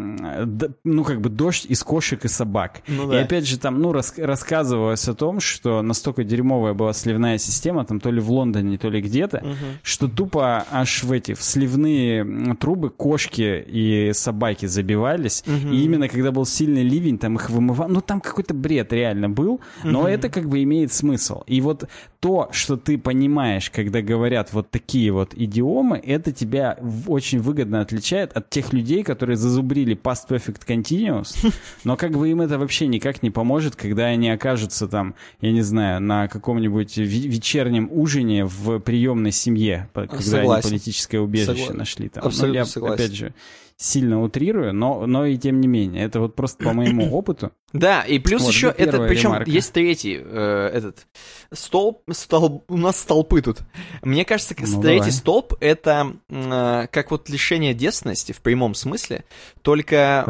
ну, 0.84 1.04
как 1.04 1.22
бы 1.22 1.30
дождь 1.30 1.66
из 1.68 1.84
кошек 1.84 2.24
и 2.26 2.28
собак. 2.28 2.82
Ну, 2.88 3.08
да. 3.08 3.20
И 3.20 3.24
опять 3.24 3.48
же 3.48 3.58
там, 3.58 3.82
ну, 3.82 3.92
рас 3.92 4.14
рассказывалось 4.18 5.08
о 5.08 5.14
том, 5.14 5.40
что 5.40 5.82
настолько 5.82 6.24
дерьмовая 6.24 6.74
была 6.74 6.94
сливная 6.94 7.38
система, 7.38 7.86
там 7.86 8.00
то 8.00 8.12
ли 8.12 8.20
в 8.20 8.32
Лондоне, 8.32 8.78
то 8.78 8.90
ли 8.90 9.02
где-то, 9.02 9.38
угу. 9.38 9.56
что 9.82 10.08
тупо 10.08 10.66
аж 10.72 11.04
в 11.04 11.12
эти, 11.12 11.34
в 11.34 11.42
сливные 11.42 12.56
трубы 12.56 12.90
кошки 12.90 13.64
и 13.66 14.12
собаки 14.14 14.66
забивались. 14.66 15.44
Угу. 15.48 15.74
И 15.74 15.84
именно 15.84 16.08
когда 16.08 16.32
был 16.32 16.46
сильный 16.46 16.84
ливень, 16.84 17.18
там 17.18 17.36
их 17.36 17.50
вымывал. 17.50 17.88
Ну, 17.88 18.02
там 18.02 18.22
какой-то 18.22 18.54
бред 18.54 18.94
реально 18.94 19.30
был, 19.30 19.62
но 19.84 20.02
угу. 20.02 20.08
это 20.08 20.30
как 20.30 20.50
бы 20.50 20.62
имеет 20.64 20.92
смысл. 20.94 21.44
И 21.48 21.62
вот 21.62 21.88
то, 22.20 22.50
что 22.52 22.78
ты 22.78 22.98
понимаешь, 22.98 23.70
когда 23.70 24.02
говорят 24.02 24.54
вот 24.54 24.70
такие 24.70 25.12
вот 25.12 25.34
идиомы, 25.34 25.98
это 25.98 26.32
тебя 26.32 26.78
очень 27.08 27.40
выгодно 27.40 27.82
отличает 27.82 28.36
от 28.36 28.50
тех 28.50 28.73
людей, 28.74 29.04
которые 29.04 29.38
зазубрили 29.38 29.96
Past 29.96 30.28
Perfect 30.30 30.66
Continuous, 30.68 31.54
но 31.84 31.96
как 31.96 32.12
бы 32.12 32.30
им 32.30 32.42
это 32.42 32.58
вообще 32.58 32.88
никак 32.88 33.24
не 33.24 33.30
поможет, 33.30 33.76
когда 33.76 34.06
они 34.06 34.30
окажутся 34.30 34.88
там, 34.88 35.16
я 35.40 35.52
не 35.52 35.62
знаю, 35.62 36.02
на 36.02 36.28
каком-нибудь 36.28 36.98
вечернем 36.98 37.90
ужине 37.92 38.46
в 38.46 38.80
приемной 38.80 39.32
семье, 39.32 39.90
когда 39.94 40.20
согласен. 40.20 40.52
они 40.52 40.62
политическое 40.62 41.20
убежище 41.20 41.54
согласен. 41.54 41.78
нашли. 41.78 42.10
Там. 42.10 42.26
Абсолютно 42.26 42.48
ну, 42.48 42.56
я, 42.56 42.66
согласен. 42.66 42.96
Опять 42.96 43.16
же, 43.16 43.34
сильно 43.78 44.22
утрирую, 44.22 44.74
но, 44.74 45.06
но 45.06 45.26
и 45.26 45.38
тем 45.38 45.62
не 45.62 45.68
менее. 45.68 46.04
Это 46.04 46.20
вот 46.20 46.36
просто 46.36 46.64
по 46.64 46.74
моему 46.74 47.12
опыту. 47.16 47.52
Да, 47.74 48.04
и 48.04 48.20
плюс 48.20 48.44
вот, 48.44 48.54
еще 48.54 48.68
это, 48.78 49.00
причем 49.08 49.32
ремарка. 49.32 49.50
есть 49.50 49.74
третий, 49.74 50.22
э, 50.24 50.70
этот, 50.74 51.08
столб, 51.52 52.04
столб, 52.12 52.64
у 52.70 52.78
нас 52.78 53.00
столпы 53.00 53.42
тут. 53.42 53.62
Мне 54.04 54.26
кажется, 54.26 54.56
ну, 54.60 54.80
третий 54.80 55.00
давай. 55.00 55.12
столб 55.12 55.54
это 55.60 56.14
э, 56.30 56.88
как 56.92 57.10
вот 57.10 57.30
лишение 57.30 57.74
девственности 57.74 58.32
в 58.32 58.42
прямом 58.42 58.76
смысле, 58.76 59.26
только 59.64 60.24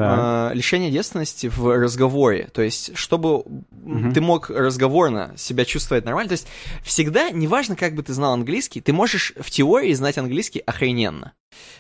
э, 0.54 0.56
лишение 0.56 0.90
девственности 0.90 1.48
в 1.48 1.78
разговоре. 1.78 2.50
То 2.54 2.62
есть, 2.62 2.96
чтобы 2.96 3.40
угу. 3.40 4.12
ты 4.14 4.22
мог 4.22 4.50
разговорно 4.50 5.34
себя 5.36 5.66
чувствовать 5.66 6.06
нормально. 6.06 6.30
То 6.30 6.34
есть, 6.34 6.48
всегда, 6.82 7.30
неважно, 7.30 7.76
как 7.76 7.94
бы 7.94 8.04
ты 8.04 8.14
знал 8.14 8.32
английский, 8.34 8.80
ты 8.80 8.94
можешь 8.94 9.34
в 9.38 9.52
теории 9.52 9.92
знать 9.94 10.18
английский 10.18 10.60
охрененно. 10.60 11.34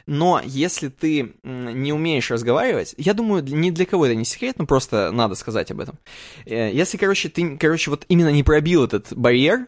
Но 0.05 0.41
если 0.43 0.89
ты 0.89 1.33
не 1.43 1.93
умеешь 1.93 2.29
разговаривать, 2.29 2.93
я 2.97 3.13
думаю, 3.13 3.43
ни 3.43 3.69
для 3.69 3.85
кого 3.85 4.05
это 4.05 4.15
не 4.15 4.25
секрет, 4.25 4.57
но 4.59 4.65
просто 4.65 5.11
надо 5.11 5.35
сказать 5.35 5.52
об 5.71 5.79
этом. 5.79 5.99
Э, 6.45 6.71
если, 6.73 6.97
короче, 6.97 7.29
ты, 7.29 7.57
короче, 7.57 7.89
вот 7.91 8.05
именно 8.07 8.29
не 8.29 8.43
пробил 8.43 8.83
этот 8.83 9.13
барьер, 9.13 9.67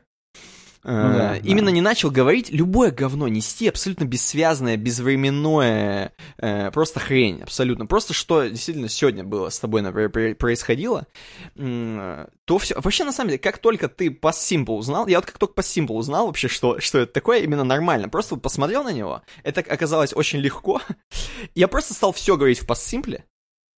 ну, 0.87 1.17
да, 1.17 1.37
именно 1.37 1.67
да. 1.67 1.71
не 1.71 1.81
начал 1.81 2.11
говорить 2.11 2.51
любое 2.51 2.91
говно 2.91 3.27
нести, 3.27 3.67
абсолютно 3.67 4.03
бессвязное, 4.03 4.77
безвременное, 4.77 6.13
э, 6.37 6.69
просто 6.69 6.99
хрень, 6.99 7.41
абсолютно. 7.41 7.87
Просто 7.87 8.13
что 8.13 8.45
действительно 8.45 8.87
сегодня 8.87 9.23
было 9.23 9.49
с 9.49 9.57
тобой, 9.57 9.81
например, 9.81 10.35
происходило, 10.35 11.07
э, 11.55 12.27
то 12.45 12.57
все... 12.59 12.79
Вообще, 12.79 13.03
на 13.03 13.13
самом 13.13 13.29
деле, 13.29 13.39
как 13.39 13.57
только 13.57 13.89
ты 13.89 14.11
по 14.11 14.27
Simple 14.27 14.73
узнал, 14.73 15.07
я 15.07 15.17
вот 15.17 15.25
как 15.25 15.39
только 15.39 15.55
по 15.55 15.61
Simple 15.61 15.93
узнал 15.93 16.27
вообще, 16.27 16.47
что, 16.47 16.79
что 16.79 16.99
это 16.99 17.11
такое, 17.11 17.39
именно 17.39 17.63
нормально, 17.63 18.07
просто 18.07 18.35
посмотрел 18.35 18.83
на 18.83 18.91
него, 18.91 19.23
это 19.41 19.61
оказалось 19.61 20.13
очень 20.13 20.37
легко. 20.37 20.83
я 21.55 21.67
просто 21.67 21.95
стал 21.95 22.13
все 22.13 22.37
говорить 22.37 22.59
в 22.59 22.69
Simple, 22.69 23.23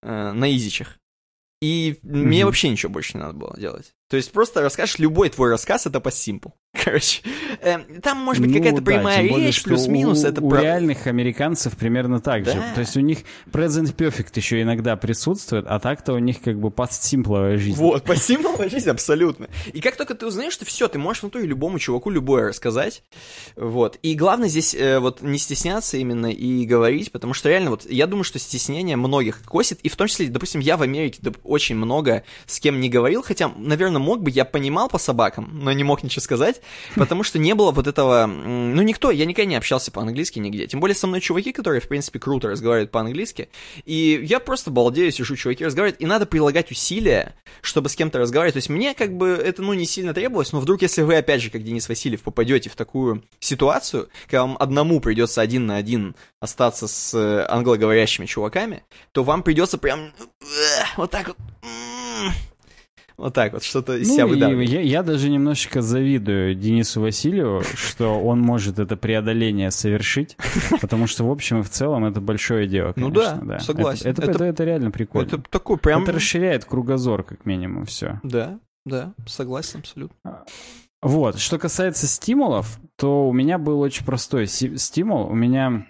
э, 0.04 0.32
на 0.34 0.54
изичах. 0.54 1.00
И 1.62 2.00
mm-hmm. 2.04 2.16
мне 2.16 2.46
вообще 2.46 2.70
ничего 2.70 2.92
больше 2.92 3.18
не 3.18 3.24
надо 3.24 3.34
было 3.38 3.56
делать. 3.58 3.94
То 4.10 4.18
есть 4.18 4.32
просто 4.32 4.62
расскажешь, 4.62 5.00
любой 5.00 5.30
твой 5.30 5.50
рассказ 5.50 5.88
это 5.88 6.00
по 6.00 6.10
simple. 6.10 6.54
Короче, 6.74 7.22
э, 7.62 7.80
там 8.02 8.18
может 8.20 8.42
быть 8.42 8.52
ну, 8.52 8.58
какая-то 8.58 8.82
да, 8.82 8.92
прямая 8.92 9.22
речь, 9.22 9.64
плюс-минус. 9.64 10.24
Это 10.24 10.42
у 10.42 10.50
прав... 10.50 10.62
реальных 10.62 11.08
американцев 11.08 11.76
примерно 11.76 12.20
так 12.20 12.44
да. 12.44 12.54
же. 12.54 12.64
То 12.76 12.82
есть 12.82 12.96
у 12.98 13.00
них 13.00 13.20
present 13.52 13.96
perfect 13.96 14.32
еще 14.36 14.62
иногда 14.62 14.96
присутствует, 14.96 15.66
а 15.68 15.80
так-то 15.80 16.14
у 16.14 16.20
них 16.20 16.42
как 16.42 16.60
бы 16.60 16.70
simple 16.70 17.58
жизнь. 17.58 17.78
Вот, 17.78 18.06
simple 18.06 18.70
жизнь 18.70 18.90
абсолютно. 18.90 19.48
И 19.74 19.82
как 19.82 19.96
только 19.96 20.14
ты 20.14 20.26
узнаешь, 20.26 20.54
что 20.54 20.66
все, 20.66 20.88
ты 20.88 21.00
можешь 21.00 21.24
внутри 21.24 21.44
любому 21.44 21.80
чуваку 21.80 22.10
любое 22.10 22.50
рассказать. 22.50 23.04
Вот. 23.56 23.98
И 24.02 24.14
главное 24.16 24.50
здесь 24.50 24.76
э, 24.76 25.00
вот 25.00 25.22
не 25.22 25.38
стесняться 25.38 25.98
именно 25.98 26.28
и 26.28 26.66
говорить, 26.66 27.12
потому 27.12 27.34
что 27.34 27.50
реально 27.50 27.72
вот 27.72 27.90
я 27.90 28.08
думаю, 28.08 28.24
что 28.24 28.40
стеснение 28.40 28.98
многих 28.98 29.44
косит, 29.44 29.80
и 29.82 29.90
в 29.90 29.96
том 29.96 30.08
числе, 30.08 30.28
допустим, 30.28 30.62
я 30.62 30.78
в 30.78 30.82
Америке 30.82 31.22
очень 31.44 31.76
много 31.76 32.24
с 32.46 32.60
кем 32.60 32.80
не 32.80 32.90
говорил, 32.90 33.24
хотя, 33.24 33.52
наверное, 33.58 34.00
мог 34.00 34.22
бы, 34.22 34.30
я 34.30 34.46
понимал 34.46 34.90
по 34.90 34.98
собакам, 34.98 35.50
но 35.54 35.72
не 35.72 35.84
мог 35.84 36.04
ничего 36.04 36.22
сказать, 36.22 36.62
потому 36.96 37.24
что 37.24 37.40
не 37.40 37.54
было 37.56 37.72
вот 37.72 37.88
этого... 37.88 38.26
Ну, 38.26 38.82
никто, 38.82 39.12
я 39.12 39.26
никогда 39.26 39.50
не 39.50 39.56
общался 39.56 39.92
по-английски 39.92 40.40
нигде. 40.40 40.68
Тем 40.68 40.80
более 40.80 40.96
со 40.96 41.08
мной 41.08 41.22
чуваки, 41.22 41.52
которые, 41.52 41.82
в 41.82 41.88
принципе, 41.88 42.20
круто 42.20 42.48
разговаривают 42.48 42.92
по-английски. 42.92 43.50
И 43.86 44.20
я 44.24 44.40
просто 44.40 44.72
балдею, 44.72 45.12
сижу, 45.12 45.36
чуваки 45.36 45.66
разговаривают, 45.66 46.02
и 46.02 46.06
надо 46.06 46.26
прилагать 46.26 46.72
усилия, 46.72 47.36
чтобы 47.62 47.90
с 47.90 47.96
кем-то 47.96 48.20
разговаривать. 48.20 48.54
То 48.54 48.60
есть 48.60 48.70
мне 48.70 48.94
как 48.94 49.16
бы 49.16 49.30
это, 49.30 49.62
ну, 49.62 49.74
не 49.74 49.86
сильно 49.86 50.14
требовалось, 50.14 50.52
но 50.52 50.60
вдруг, 50.60 50.82
если 50.82 51.02
вы, 51.02 51.16
опять 51.16 51.42
же, 51.42 51.50
как 51.50 51.64
Денис 51.64 51.88
Васильев, 51.88 52.22
попадете 52.22 52.70
в 52.70 52.76
такую 52.76 53.24
ситуацию, 53.40 54.10
когда 54.26 54.42
вам 54.44 54.58
одному 54.60 55.00
придется 55.00 55.42
один 55.42 55.66
на 55.66 55.78
один 55.78 56.16
остаться 56.40 56.88
с 56.88 57.14
э, 57.14 57.46
англоговорящими 57.50 58.26
чуваками, 58.26 58.84
то 59.12 59.24
вам 59.24 59.44
придется 59.44 59.78
прям 59.78 60.12
э, 60.42 60.44
вот 60.98 61.12
так 61.12 61.28
вот 61.28 61.38
Вот 63.18 63.34
так 63.34 63.54
вот, 63.54 63.64
что-то 63.64 63.98
из 63.98 64.08
Ну, 64.10 64.14
себя 64.14 64.28
выдавливает. 64.28 64.70
я, 64.70 64.80
я 64.82 65.02
даже 65.02 65.30
немножечко 65.30 65.82
завидую 65.82 66.54
Денису 66.54 67.02
Васильеву, 67.02 67.62
что 67.76 68.20
он 68.20 68.40
может 68.42 68.78
это 68.78 68.96
преодоление 68.96 69.72
совершить, 69.72 70.38
потому 70.82 71.08
что, 71.08 71.24
в 71.26 71.32
общем 71.32 71.60
и 71.60 71.64
в 71.64 71.70
целом, 71.70 72.06
это 72.06 72.22
большое 72.22 72.68
дело, 72.68 72.94
Ну 72.96 73.10
да, 73.10 73.60
согласен. 73.60 74.08
Это, 74.08 74.22
это, 74.22 74.32
Это- 74.32 74.44
это- 74.46 74.64
реально 74.64 74.92
прикольно. 74.92 75.26
Это 75.28 75.38
такой 75.50 75.78
прям... 75.78 76.04
Это 76.04 76.12
расширяет 76.12 76.66
кругозор, 76.66 77.24
как 77.24 77.46
минимум, 77.48 77.86
все. 77.86 78.20
Да, 78.22 78.60
да, 78.86 79.14
согласен 79.26 79.80
абсолютно. 79.80 80.44
Вот, 81.02 81.40
что 81.40 81.58
касается 81.58 82.06
стимулов, 82.06 82.80
то 82.98 83.28
у 83.28 83.34
меня 83.34 83.58
был 83.58 83.80
очень 83.80 84.06
простой 84.06 84.46
стимул. 84.48 85.28
У 85.28 85.34
меня 85.36 85.88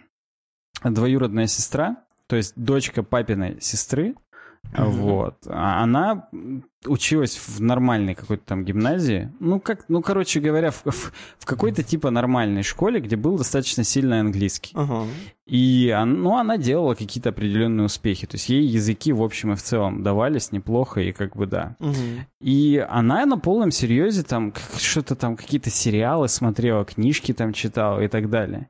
двоюродная 0.84 1.48
сестра, 1.48 1.98
то 2.28 2.36
есть 2.36 2.54
дочка 2.56 3.04
папиной 3.04 3.58
сестры, 3.62 4.16
Вот. 4.76 5.36
А 5.48 5.82
Она 5.84 6.28
училась 6.86 7.36
в 7.38 7.60
нормальной 7.62 8.14
какой-то 8.16 8.44
там 8.46 8.64
гимназии. 8.64 9.32
Ну, 9.40 9.60
как, 9.60 9.86
ну, 9.90 10.02
короче 10.02 10.40
говоря, 10.40 10.72
в, 10.72 10.84
в- 10.86 11.12
в 11.40 11.46
какой-то 11.46 11.84
типа 11.84 12.12
нормальной 12.12 12.64
школе, 12.64 13.00
где 13.02 13.16
был 13.16 13.38
достаточно 13.38 13.84
сильный 13.84 14.20
английский. 14.20 14.72
Ага. 14.76 15.06
И 15.48 15.94
он- 16.00 16.22
ну, 16.22 16.38
она 16.38 16.58
делала 16.58 16.94
какие-то 16.94 17.30
определенные 17.30 17.86
успехи. 17.86 18.28
То 18.28 18.36
есть 18.36 18.50
ей 18.50 18.64
языки, 18.66 19.12
в 19.12 19.22
общем 19.24 19.54
и 19.54 19.56
в 19.56 19.62
целом, 19.64 20.04
давались 20.04 20.52
неплохо, 20.52 21.02
и 21.02 21.12
как 21.12 21.36
бы 21.36 21.46
да. 21.48 21.76
Мгм. 21.80 22.26
И 22.40 22.86
она 22.90 23.26
на 23.26 23.38
полном 23.38 23.72
серьезе 23.72 24.24
там 24.24 24.54
что-то 24.78 25.16
там, 25.16 25.36
какие-то 25.36 25.70
сериалы 25.70 26.28
смотрела, 26.30 26.86
книжки 26.86 27.34
там 27.34 27.54
читала 27.54 28.02
и 28.02 28.08
так 28.08 28.30
далее. 28.30 28.70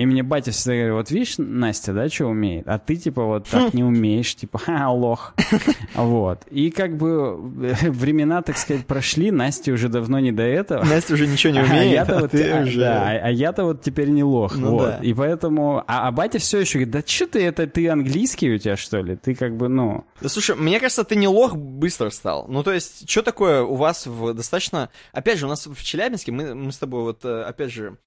И 0.00 0.06
мне 0.06 0.22
батя 0.22 0.50
всегда 0.50 0.76
говорит, 0.76 0.92
вот 0.94 1.10
видишь, 1.10 1.34
Настя, 1.36 1.92
да, 1.92 2.08
что 2.08 2.24
умеет, 2.24 2.66
а 2.66 2.78
ты, 2.78 2.96
типа, 2.96 3.22
вот 3.22 3.46
так 3.46 3.74
не 3.74 3.84
умеешь, 3.84 4.34
типа, 4.34 4.56
ха, 4.64 4.88
лох. 4.88 5.34
Вот. 5.94 6.40
И 6.50 6.70
как 6.70 6.96
бы 6.96 7.38
э, 7.62 7.90
времена, 7.90 8.40
так 8.40 8.56
сказать, 8.56 8.86
прошли, 8.86 9.30
Насте 9.30 9.72
уже 9.72 9.90
давно 9.90 10.18
не 10.18 10.32
до 10.32 10.42
этого. 10.42 10.82
Настя 10.84 11.12
уже 11.12 11.26
ничего 11.26 11.52
не 11.52 11.58
А 11.58 11.64
умеет, 11.64 11.92
я-то 11.92 12.16
а 12.16 12.20
вот, 12.22 12.30
ты 12.30 12.50
а, 12.50 12.62
уже... 12.62 12.80
да, 12.80 13.02
а, 13.02 13.26
а 13.26 13.30
я-то 13.30 13.64
вот 13.64 13.82
теперь 13.82 14.08
не 14.08 14.24
лох. 14.24 14.56
Ну 14.56 14.70
вот. 14.70 14.86
да. 14.86 14.98
И 15.02 15.12
поэтому... 15.12 15.84
А, 15.86 16.08
а 16.08 16.12
батя 16.12 16.38
все 16.38 16.60
еще 16.60 16.78
говорит, 16.78 16.92
да 16.92 17.02
что 17.04 17.26
ты 17.26 17.44
это, 17.44 17.66
ты 17.66 17.86
английский 17.90 18.54
у 18.54 18.56
тебя, 18.56 18.78
что 18.78 19.02
ли? 19.02 19.16
Ты 19.16 19.34
как 19.34 19.54
бы, 19.54 19.68
ну... 19.68 20.06
Да 20.22 20.30
слушай, 20.30 20.56
мне 20.56 20.80
кажется, 20.80 21.04
ты 21.04 21.14
не 21.14 21.28
лох 21.28 21.54
быстро 21.56 22.08
стал. 22.08 22.46
Ну, 22.48 22.62
то 22.62 22.72
есть, 22.72 23.06
что 23.06 23.20
такое 23.20 23.62
у 23.62 23.74
вас 23.74 24.06
в 24.06 24.32
достаточно... 24.32 24.88
Опять 25.12 25.38
же, 25.38 25.44
у 25.44 25.50
нас 25.50 25.66
в 25.66 25.84
Челябинске, 25.84 26.32
мы, 26.32 26.54
мы 26.54 26.72
с 26.72 26.78
тобой 26.78 27.02
вот, 27.02 27.22
э, 27.26 27.42
опять 27.42 27.70
же, 27.70 27.98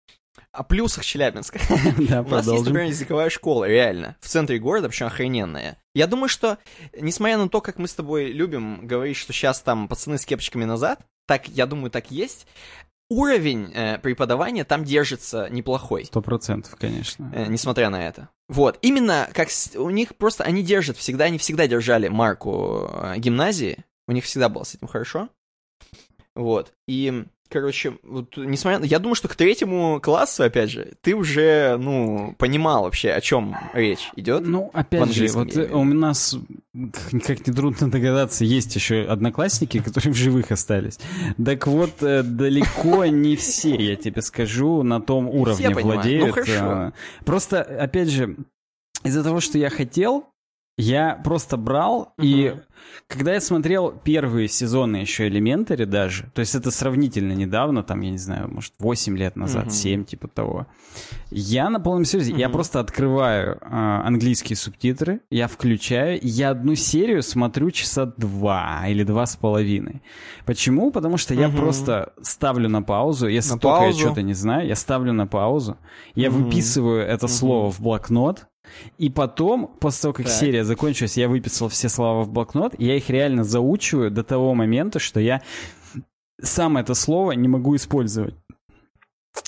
о 0.51 0.63
плюсах 0.63 1.03
Челябинска. 1.05 1.59
Да, 2.09 2.21
У 2.21 2.27
нас 2.29 2.47
есть, 2.47 2.65
например, 2.65 2.88
языковая 2.89 3.29
школа, 3.29 3.65
реально, 3.65 4.15
в 4.19 4.27
центре 4.27 4.59
города, 4.59 4.89
причем 4.89 5.07
охрененная. 5.07 5.77
Я 5.95 6.07
думаю, 6.07 6.29
что, 6.29 6.57
несмотря 6.99 7.38
на 7.38 7.49
то, 7.49 7.61
как 7.61 7.77
мы 7.77 7.88
с 7.88 7.93
тобой 7.93 8.31
любим 8.31 8.86
говорить, 8.88 9.17
что 9.17 9.34
сейчас 9.34 9.61
там 9.61 9.88
пацаны 9.88 10.17
с 10.17 10.25
кепочками 10.25 10.65
назад, 10.65 10.99
так, 11.27 11.47
я 11.47 11.65
думаю, 11.65 11.89
так 11.91 12.11
есть, 12.11 12.47
уровень 13.09 13.71
э, 13.73 13.99
преподавания 13.99 14.63
там 14.63 14.84
держится 14.84 15.47
неплохой. 15.49 16.05
Сто 16.05 16.21
процентов, 16.21 16.75
конечно. 16.79 17.31
э, 17.36 17.45
несмотря 17.47 17.89
на 17.89 18.07
это. 18.07 18.29
Вот, 18.49 18.79
именно 18.81 19.29
как 19.34 19.51
с- 19.51 19.75
у 19.75 19.89
них 19.89 20.15
просто, 20.15 20.43
они 20.43 20.63
держат 20.63 20.97
всегда, 20.97 21.25
они 21.25 21.38
всегда 21.38 21.67
держали 21.67 22.07
марку 22.07 22.89
э, 22.91 23.17
гимназии, 23.17 23.86
у 24.07 24.11
них 24.11 24.25
всегда 24.25 24.49
было 24.49 24.63
с 24.63 24.73
этим 24.75 24.88
хорошо. 24.88 25.29
Вот, 26.36 26.73
и, 26.88 27.25
короче, 27.50 27.94
вот, 28.04 28.36
несмотря 28.38 28.80
на... 28.80 28.86
Я 28.86 29.00
думаю, 29.00 29.16
что 29.16 29.28
к 29.28 29.36
третьему 29.36 30.00
классу, 30.02 30.44
опять 30.44 30.70
же, 30.70 30.94
ты 31.02 31.16
уже, 31.16 31.78
ну, 31.78 32.36
понимал 32.38 32.84
вообще, 32.84 33.12
о 33.12 33.22
чем 33.22 33.56
речь 33.74 34.10
идет. 34.16 34.46
Ну, 34.46 34.72
опять 34.74 35.12
же, 35.14 35.28
вот 35.28 35.56
я 35.56 35.64
э, 35.64 35.72
у 35.74 35.84
нас, 35.84 36.36
как 37.12 37.24
как 37.24 37.48
нетрудно 37.48 37.89
догадаться, 37.91 38.46
есть 38.46 38.76
еще 38.76 39.04
одноклассники, 39.04 39.80
которые 39.80 40.14
в 40.14 40.18
живых 40.18 40.52
остались. 40.52 41.00
Так 41.44 41.68
вот, 41.68 42.02
э, 42.02 42.24
далеко 42.24 43.06
не 43.06 43.36
все, 43.36 43.76
я 43.76 43.96
тебе 43.96 44.22
скажу, 44.22 44.84
на 44.84 45.02
том 45.02 45.28
уровне 45.30 45.70
владеют. 45.70 46.28
Ну, 46.28 46.34
хорошо. 46.34 46.54
э, 46.54 46.91
Просто, 47.26 47.62
опять 47.62 48.10
же, 48.10 48.36
из-за 49.04 49.24
того, 49.24 49.39
что 49.39 49.58
я 49.58 49.70
хотел, 49.70 50.32
я 50.78 51.15
просто 51.24 51.55
брал, 51.57 52.13
и 52.19 52.51
Мгм. 52.51 52.61
когда 53.07 53.34
я 53.34 53.41
смотрел 53.41 53.91
первые 53.91 54.47
сезоны 54.47 54.97
еще 54.97 55.28
Элементари 55.28 55.86
даже, 55.86 56.32
то 56.34 56.39
есть 56.39 56.55
это 56.55 56.71
сравнительно 56.71 57.34
недавно, 57.34 57.84
там, 57.84 58.01
я 58.01 58.09
не 58.11 58.17
знаю, 58.17 58.49
может, 58.51 58.74
8 58.80 59.15
лет 59.17 59.36
назад, 59.36 59.65
Мгм. 59.65 59.71
7, 59.71 60.03
типа 60.05 60.28
того, 60.28 60.67
я 61.30 61.69
на 61.69 61.80
полном 61.80 62.05
серьезе, 62.05 62.34
я 62.34 62.47
Мгм. 62.47 62.53
просто 62.53 62.80
открываю 62.80 63.59
а, 63.61 64.01
английские 64.05 64.55
субтитры, 64.57 65.21
я 65.30 65.47
включаю, 65.47 66.19
и 66.19 66.28
я 66.28 66.49
одну 66.49 66.76
серию 66.76 67.21
смотрю 67.21 67.69
часа 67.71 68.05
два 68.17 68.84
или 68.88 69.03
два 69.03 69.26
с 69.26 69.36
половиной. 69.36 70.01
Почему? 70.45 70.91
Потому 70.91 71.17
что 71.17 71.34
я 71.36 71.49
Мгм. 71.49 71.57
просто 71.57 72.13
ставлю 72.21 72.67
на 72.69 72.82
паузу, 72.82 73.28
если 73.28 73.53
На 73.53 73.59
только 73.59 73.80
паузу. 73.82 73.97
я 73.99 74.05
что-то 74.05 74.21
не 74.24 74.34
знаю, 74.34 74.67
я 74.67 74.76
ставлю 74.76 75.13
на 75.13 75.28
паузу, 75.28 75.78
я 76.15 76.30
Мгм. 76.32 76.43
выписываю 76.45 77.01
это 77.03 77.28
Мгм. 77.28 77.34
слово 77.36 77.71
в 77.71 77.80
блокнот, 77.80 78.47
и 78.97 79.09
потом, 79.09 79.67
после 79.80 80.01
того, 80.03 80.13
как 80.13 80.26
Так. 80.26 80.36
серия 80.36 80.63
закончилась, 80.63 81.17
я 81.17 81.28
выписал 81.30 81.69
все 81.69 81.89
слова 81.89 82.24
в 82.24 82.30
блокнот, 82.30 82.74
я 82.80 82.95
их 82.97 83.09
реально 83.09 83.43
заучиваю 83.43 84.11
до 84.11 84.24
того 84.24 84.53
момента, 84.53 84.99
что 84.99 85.19
я 85.19 85.41
сам 86.41 86.78
это 86.78 86.93
слово 86.93 87.34
не 87.34 87.47
могу 87.47 87.76
использовать. 87.76 88.36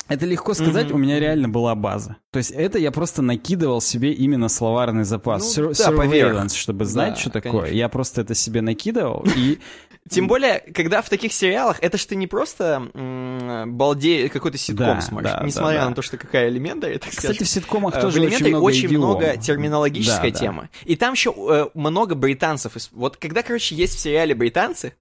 Это 0.08 0.26
легко 0.26 0.54
сказать, 0.56 0.88
Мгм. 0.88 0.96
у 0.96 0.98
меня 0.98 1.20
реально 1.20 1.48
была 1.48 1.76
база. 1.76 2.18
То 2.32 2.38
есть 2.38 2.52
это 2.52 2.80
я 2.80 2.92
просто 2.92 3.22
накидывал 3.22 3.82
себе 3.82 4.12
именно 4.14 4.50
словарный 4.50 5.04
запас. 5.04 5.56
Ну, 5.58 5.70
Sur- 5.70 5.78
да, 5.78 5.92
поверх. 5.96 6.36
surveillance, 6.36 6.56
чтобы 6.56 6.86
знать, 6.86 7.14
Да, 7.16 7.20
что 7.20 7.30
такое. 7.30 7.52
конечно. 7.62 7.76
Я 7.78 7.90
просто 7.90 8.22
это 8.22 8.34
себе 8.34 8.62
накидывал, 8.62 9.24
и 9.38 9.60
Тем 10.08 10.28
более, 10.28 10.60
когда 10.60 11.02
в 11.02 11.10
таких 11.10 11.34
сериалах, 11.34 11.80
это 11.82 11.98
ж 11.98 12.06
ты 12.06 12.16
не 12.16 12.28
просто 12.28 12.90
м, 12.94 13.76
балде 13.76 14.30
какой-то 14.30 14.58
ситком 14.58 14.86
Да, 14.98 15.02
смотришь, 15.02 15.32
да, 15.32 15.40
да, 15.40 15.46
несмотря 15.46 15.80
да. 15.80 15.90
на 15.90 15.96
то, 15.96 16.02
что 16.04 16.18
какая 16.18 16.50
элементарь, 16.50 17.00
так 17.00 17.10
Кстати, 17.10 17.42
в 17.44 17.48
ситкомах 17.50 17.96
Э, 17.96 18.02
тоже 18.02 18.20
в 18.20 18.24
очень 18.24 18.28
«Элементаре» 18.28 18.52
много 18.52 18.64
очень 18.64 18.88
идиом. 18.88 19.02
много 19.02 19.38
терминологической 19.38 20.32
Да, 20.32 20.38
да. 20.40 20.46
темы. 20.46 20.70
И 20.84 20.96
там 20.96 21.14
еще 21.14 21.34
э, 21.36 21.70
много 21.74 22.14
британцев. 22.14 22.74
Вот 22.92 23.18
когда, 23.18 23.42
короче, 23.42 23.74
есть 23.76 23.96
в 23.96 24.00
сериале 24.00 24.36
британцы, 24.36 24.94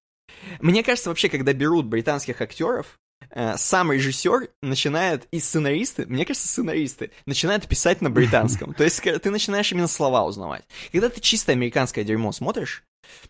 мне 0.60 0.82
кажется, 0.82 1.10
вообще, 1.10 1.28
когда 1.28 1.52
берут 1.52 1.84
британских 1.84 2.40
актеров, 2.40 2.98
э, 3.30 3.56
сам 3.58 3.92
режиссер 3.92 4.48
начинает, 4.62 5.26
и 5.32 5.38
сценаристы, 5.38 6.06
мне 6.06 6.24
кажется, 6.24 6.48
сценаристы, 6.48 7.10
начинают 7.26 7.68
писать 7.68 8.00
на 8.00 8.08
британском. 8.10 8.72
То 8.72 8.84
есть 8.84 9.02
ты 9.02 9.30
начинаешь 9.30 9.70
именно 9.70 9.86
слова 9.88 10.24
узнавать. 10.24 10.64
Когда 10.92 11.10
ты 11.10 11.20
чисто 11.20 11.52
американское 11.52 12.04
дерьмо 12.04 12.32
смотришь, 12.32 12.84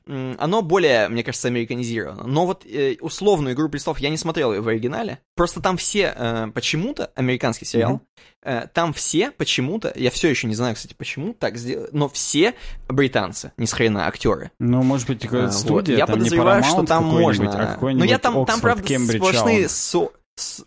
оно 0.06 0.62
более, 0.62 1.08
мне 1.08 1.22
кажется, 1.24 1.48
американизировано. 1.48 2.24
Но 2.26 2.46
вот 2.46 2.66
э, 2.66 2.96
условную 3.00 3.54
«Игру 3.54 3.68
престолов» 3.68 3.98
я 4.00 4.10
не 4.10 4.16
смотрел 4.16 4.52
её 4.52 4.62
в 4.62 4.68
оригинале. 4.68 5.18
Просто 5.34 5.60
там 5.60 5.76
все 5.76 6.12
э, 6.16 6.48
почему-то, 6.54 7.10
американский 7.14 7.64
сериал, 7.64 8.00
э, 8.42 8.66
там 8.74 8.92
все 8.92 9.30
почему-то, 9.30 9.92
я 9.96 10.10
все 10.10 10.28
еще 10.28 10.46
не 10.46 10.54
знаю, 10.54 10.74
кстати, 10.74 10.94
почему 10.94 11.32
так 11.32 11.56
сделали, 11.56 11.88
но 11.92 12.08
все 12.08 12.54
британцы, 12.88 13.52
ни 13.56 13.64
с 13.64 13.72
хрена 13.72 14.06
актеры. 14.06 14.50
Ну, 14.58 14.82
может 14.82 15.06
быть, 15.08 15.22
какая-то 15.22 15.46
вот. 15.52 15.54
студия, 15.54 15.96
Я 15.96 16.06
там 16.06 16.16
не 16.18 16.24
подозреваю, 16.24 16.62
что 16.64 16.82
Paramount 16.82 16.86
там 16.86 17.04
можно. 17.04 17.50
а 17.50 17.66
Ну, 17.68 17.74
какой-нибудь 17.74 18.10
я 18.10 18.18
там, 18.18 18.32
там 18.34 18.42
Оксфорд, 18.42 18.62
правда, 18.62 18.82
Кембридж 18.88 19.18
сплошные 19.18 19.68
со... 19.68 20.08
с- 20.36 20.64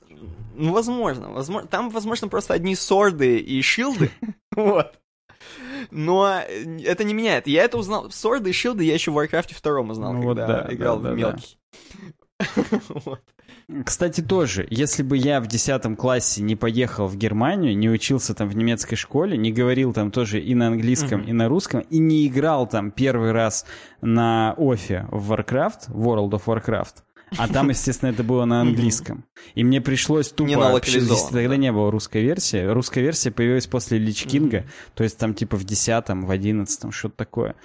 Ну, 0.55 0.73
возможно, 0.73 1.29
возможно. 1.29 1.67
Там, 1.67 1.89
возможно, 1.91 2.27
просто 2.27 2.53
одни 2.55 2.75
сорды 2.75 3.37
и 3.37 3.61
шилды. 3.61 4.09
Вот. 4.55 4.93
Но 5.91 6.41
э, 6.47 6.79
это 6.83 7.03
не 7.03 7.13
меняет. 7.13 7.47
Я 7.47 7.63
это 7.63 7.77
узнал. 7.77 8.11
Сорды 8.11 8.49
и 8.49 8.53
шилды 8.53 8.83
я 8.83 8.93
еще 8.93 9.11
в 9.11 9.17
Warcraft 9.17 9.49
2 9.61 9.79
узнал, 9.81 10.13
Ну 10.13 10.21
вот 10.21 10.37
когда 10.37 10.63
да, 10.63 10.73
играл 10.73 10.97
да, 10.99 11.09
да, 11.09 11.13
в 11.13 11.17
мелкий. 11.17 11.57
Вот. 13.05 13.21
Кстати, 13.85 14.21
тоже, 14.21 14.65
если 14.69 15.03
бы 15.03 15.17
я 15.17 15.41
в 15.41 15.47
10 15.47 15.97
классе 15.97 16.41
не 16.41 16.55
поехал 16.55 17.07
в 17.07 17.17
Германию, 17.17 17.77
не 17.77 17.89
учился 17.89 18.33
там 18.33 18.47
в 18.47 18.55
немецкой 18.55 18.95
школе, 18.95 19.37
не 19.37 19.51
говорил 19.51 19.91
там 19.93 20.09
тоже 20.11 20.39
и 20.41 20.55
на 20.55 20.67
английском, 20.67 21.21
Мгм. 21.21 21.29
и 21.29 21.33
на 21.33 21.49
русском, 21.49 21.81
и 21.81 21.97
не 21.97 22.25
играл 22.27 22.67
там 22.67 22.91
первый 22.91 23.33
раз 23.33 23.65
на 24.01 24.53
офе 24.57 25.05
в 25.11 25.33
Warcraft, 25.33 25.89
World 25.89 26.29
of 26.31 26.43
Warcraft, 26.45 27.03
а 27.35 27.47
там, 27.47 27.69
естественно, 27.69 28.09
это 28.09 28.23
было 28.23 28.45
на 28.45 28.61
английском. 28.61 29.25
И 29.55 29.63
мне 29.63 29.81
пришлось 29.81 30.29
тупо... 30.29 30.47
Не 30.47 30.55
на 30.55 30.79
Тогда 30.79 31.49
да. 31.49 31.57
не 31.57 31.71
было 31.71 31.91
русской 31.91 32.23
версии. 32.23 32.63
Русская 32.65 33.01
версия 33.01 33.31
появилась 33.31 33.67
после 33.67 33.97
Лич 33.97 34.23
Кинга, 34.23 34.65
то 34.95 35.03
есть 35.03 35.17
там 35.17 35.33
типа 35.33 35.57
в 35.57 35.63
10 35.63 36.05
в 36.09 36.31
11 36.31 36.93
что-то 36.93 37.15
такое. 37.15 37.55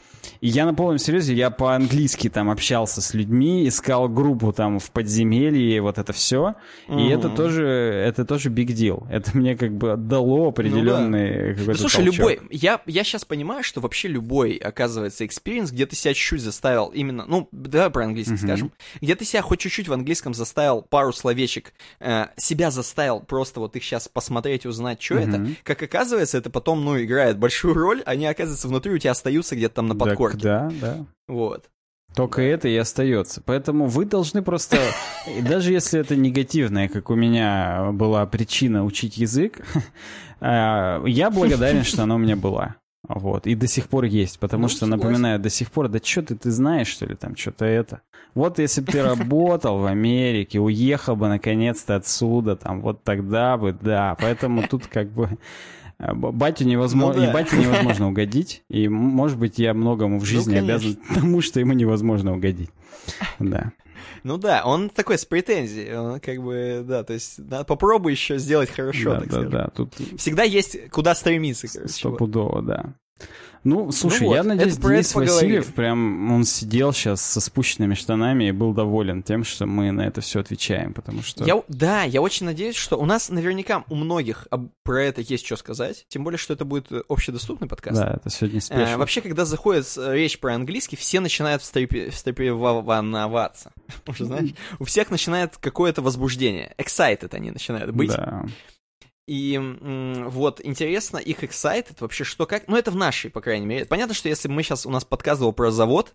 И 0.41 0.49
я 0.49 0.67
на 0.67 0.75
полном 0.75 0.99
серьезе, 0.99 1.35
я 1.35 1.51
по-английски 1.51 2.29
там 2.29 2.51
общался 2.51 3.01
с 3.01 3.15
людьми, 3.15 3.67
искал 3.67 4.09
группу 4.09 4.53
там 4.53 4.79
в 4.79 4.91
подземелье, 4.91 5.81
вот 5.81 5.99
это 5.99 6.13
все. 6.13 6.55
И 6.89 7.09
это 7.09 7.29
тоже, 7.29 7.65
это 7.65 8.25
тоже 8.25 8.51
big 8.51 8.69
deal. 8.69 9.07
Это 9.11 9.37
мне 9.37 9.57
как 9.57 9.77
бы 9.77 9.97
дало 9.97 10.49
определенный 10.49 11.55
какой-то 11.55 11.83
Ну, 11.83 11.89
слушай, 11.89 12.05
любой, 12.05 12.41
я, 12.51 12.81
я 12.87 13.05
сейчас 13.05 13.25
понимаю, 13.25 13.63
что 13.63 13.81
вообще 13.81 14.09
любой, 14.09 14.57
оказывается, 14.57 15.27
experience, 15.27 15.71
где 15.71 15.87
ты 15.87 15.97
себя 15.97 16.15
чуть-чуть 16.15 16.41
заставил 16.41 16.89
именно, 16.89 17.25
ну, 17.27 17.49
давай 17.53 17.91
про 17.91 18.05
английский 18.05 18.37
скажем, 18.37 18.73
где 19.01 19.15
ты 19.15 19.25
себя 19.25 19.43
хоть 19.53 19.61
чуть-чуть 19.61 19.87
в 19.89 19.93
английском 19.93 20.33
заставил 20.33 20.81
пару 20.81 21.13
словечек, 21.13 21.75
э, 22.01 22.29
себя 22.39 22.71
заставил 22.71 23.21
просто 23.21 23.61
вот 23.61 23.77
их 23.77 23.85
сейчас 23.85 24.09
посмотреть 24.09 24.65
узнать, 24.65 25.03
что 25.03 25.17
это, 25.17 25.37
Мгм. 25.39 25.57
как 25.63 25.83
оказывается, 25.83 26.39
это 26.39 26.49
потом, 26.49 26.83
ну, 26.87 26.99
играет 26.99 27.39
большую 27.39 27.75
роль, 27.75 28.03
они, 28.07 28.25
оказывается, 28.25 28.67
внутри 28.67 28.95
у 28.95 28.99
тебя 28.99 29.11
остаются 29.11 29.55
где-то 29.55 29.75
там 29.75 29.89
на 29.89 29.95
Так, 29.95 30.09
подкорке. 30.09 30.39
да, 30.39 30.73
да. 30.81 31.05
Вот. 31.29 31.67
Только 32.15 32.41
это 32.41 32.67
и 32.69 32.77
остается. 32.79 33.43
Поэтому 33.45 33.89
вы 33.89 34.07
должны 34.07 34.41
просто, 34.43 34.79
даже 35.43 35.71
если 35.71 36.01
это 36.01 36.17
негативная, 36.17 36.89
как 36.89 37.11
у 37.11 37.15
меня 37.15 37.91
была 37.93 38.25
причина 38.25 38.87
учить 38.87 39.19
язык, 39.19 39.61
э, 40.41 41.03
я 41.07 41.31
благодарен, 41.31 41.85
что 41.85 42.05
она 42.05 42.15
у 42.15 42.19
меня 42.19 42.37
была. 42.37 42.77
Вот, 43.07 43.47
и 43.49 43.55
до 43.57 43.67
сих 43.67 43.89
пор 43.89 44.05
есть, 44.05 44.39
потому 44.39 44.63
Ну, 44.63 44.69
что, 44.69 44.79
согласен. 44.87 44.99
напоминаю, 45.03 45.39
до 45.41 45.51
сих 45.51 45.73
пор, 45.73 45.89
да 45.89 45.99
что 46.03 46.23
ты, 46.23 46.37
ты 46.37 46.51
знаешь, 46.53 46.87
что 46.87 47.05
ли, 47.05 47.17
там, 47.17 47.37
что-то 47.37 47.65
это. 47.67 48.01
Вот 48.35 48.59
если 48.59 48.81
бы 48.81 48.93
ты 48.93 49.03
работал 49.03 49.79
в 49.79 49.85
Америке, 49.87 50.59
уехал 50.61 51.17
бы 51.17 51.29
наконец-то 51.29 51.97
отсюда, 51.97 52.57
там, 52.57 52.81
вот 52.81 53.03
тогда 53.05 53.57
бы, 53.57 53.73
да. 53.79 54.17
Поэтому 54.21 54.67
тут 54.67 54.87
как 54.87 55.11
бы 55.11 55.39
э, 55.99 56.13
батю 56.15 56.65
невозможно, 56.65 57.21
Ну 57.21 57.27
да. 57.27 57.31
и 57.31 57.35
бате 57.35 57.57
невозможно 57.59 58.09
угодить, 58.09 58.63
и, 58.69 58.89
может 58.89 59.39
быть, 59.39 59.59
я 59.59 59.75
многому 59.75 60.19
в 60.19 60.25
жизни 60.25 60.55
конечно. 60.55 60.75
обязан 60.77 60.97
тому, 61.15 61.41
что 61.43 61.61
ему 61.61 61.75
невозможно 61.75 62.35
угодить. 62.35 62.71
Да. 63.39 63.73
Ну 64.25 64.39
да, 64.39 64.63
он 64.65 64.89
такой 64.89 65.19
с 65.19 65.25
претензией, 65.25 65.97
он 65.97 66.21
как 66.21 66.39
бы, 66.43 66.85
да, 66.87 67.03
то 67.03 67.13
есть 67.13 67.45
да, 67.45 67.65
попробуй 67.65 68.13
еще 68.13 68.39
сделать 68.39 68.71
хорошо, 68.71 69.15
да, 69.15 69.21
так 69.21 69.29
да, 69.29 69.33
скажем. 69.35 69.51
да, 69.51 69.69
тут 69.75 69.95
Всегда 70.17 70.45
есть 70.45 70.91
куда 70.91 71.15
стремиться, 71.17 71.67
короче. 71.67 71.83
вот. 71.89 71.91
стопудово, 72.17 72.63
да. 72.63 72.95
Ну, 73.65 73.93
слушай, 73.93 74.27
вот, 74.27 74.35
я 74.35 74.43
надеюсь, 74.43 74.73
это 74.77 74.89
Денис 74.89 75.13
поговорили. 75.13 75.57
Васильев 75.59 75.75
прям, 75.75 76.33
он 76.33 76.45
сидел 76.45 76.93
сейчас 76.93 77.23
со 77.23 77.41
спущенными 77.41 77.95
штанами 77.95 78.49
и 78.49 78.51
был 78.53 78.73
доволен 78.73 79.23
тем, 79.23 79.45
что 79.45 79.67
мы 79.67 79.93
на 79.93 80.01
это 80.03 80.21
все 80.21 80.41
отвечаем, 80.41 80.93
потому 80.95 81.23
что... 81.23 81.45
Я, 81.45 81.63
да, 81.69 82.03
я 82.03 82.21
очень 82.21 82.45
надеюсь, 82.47 82.75
что 82.75 82.97
у 82.99 83.05
нас 83.07 83.31
наверняка 83.31 83.85
у 83.89 83.95
многих 83.95 84.49
про 84.83 85.03
это 85.05 85.21
есть 85.21 85.47
что 85.47 85.57
сказать, 85.57 86.07
тем 86.09 86.25
более, 86.25 86.39
что 86.39 86.53
это 86.55 86.65
будет 86.65 86.91
э, 86.91 87.03
общедоступный 87.09 87.69
подкаст. 87.69 87.97
Да, 88.01 88.15
это 88.17 88.31
сегодня 88.31 88.59
Э, 88.59 88.63
спешно. 88.63 88.99
вообще, 88.99 89.21
когда 89.21 89.45
заходит 89.45 89.87
с- 89.87 90.13
речь 90.13 90.39
про 90.41 90.55
английский, 90.55 90.97
все 90.97 91.21
начинают 91.21 91.63
встрепе- 91.63 92.11
встрепеваться. 92.11 93.73
Уже 94.09 94.25
знаешь, 94.25 94.51
у 94.79 94.85
всех 94.85 95.11
начинает 95.11 95.57
какое-то 95.57 96.03
возбуждение. 96.03 96.75
Excited 96.79 97.29
они 97.35 97.51
начинают 97.51 97.93
быть. 97.93 98.11
Да. 98.11 98.45
И 99.27 99.57
вот, 99.59 100.61
интересно, 100.65 101.19
их 101.19 101.45
excited 101.45 101.97
вообще 102.01 102.25
что 102.25 102.47
как... 102.47 102.69
Ну, 102.69 102.77
это 102.77 102.91
в 102.91 102.97
нашей, 102.97 103.31
по 103.31 103.41
крайней 103.41 103.67
мере. 103.67 103.85
Понятно, 103.85 104.15
что 104.15 104.29
если 104.29 104.49
мы 104.49 104.63
сейчас... 104.63 104.85
У 104.85 104.91
нас 104.91 105.05
подкаст 105.05 105.41
был 105.41 105.53
про 105.53 105.71
завод, 105.71 106.15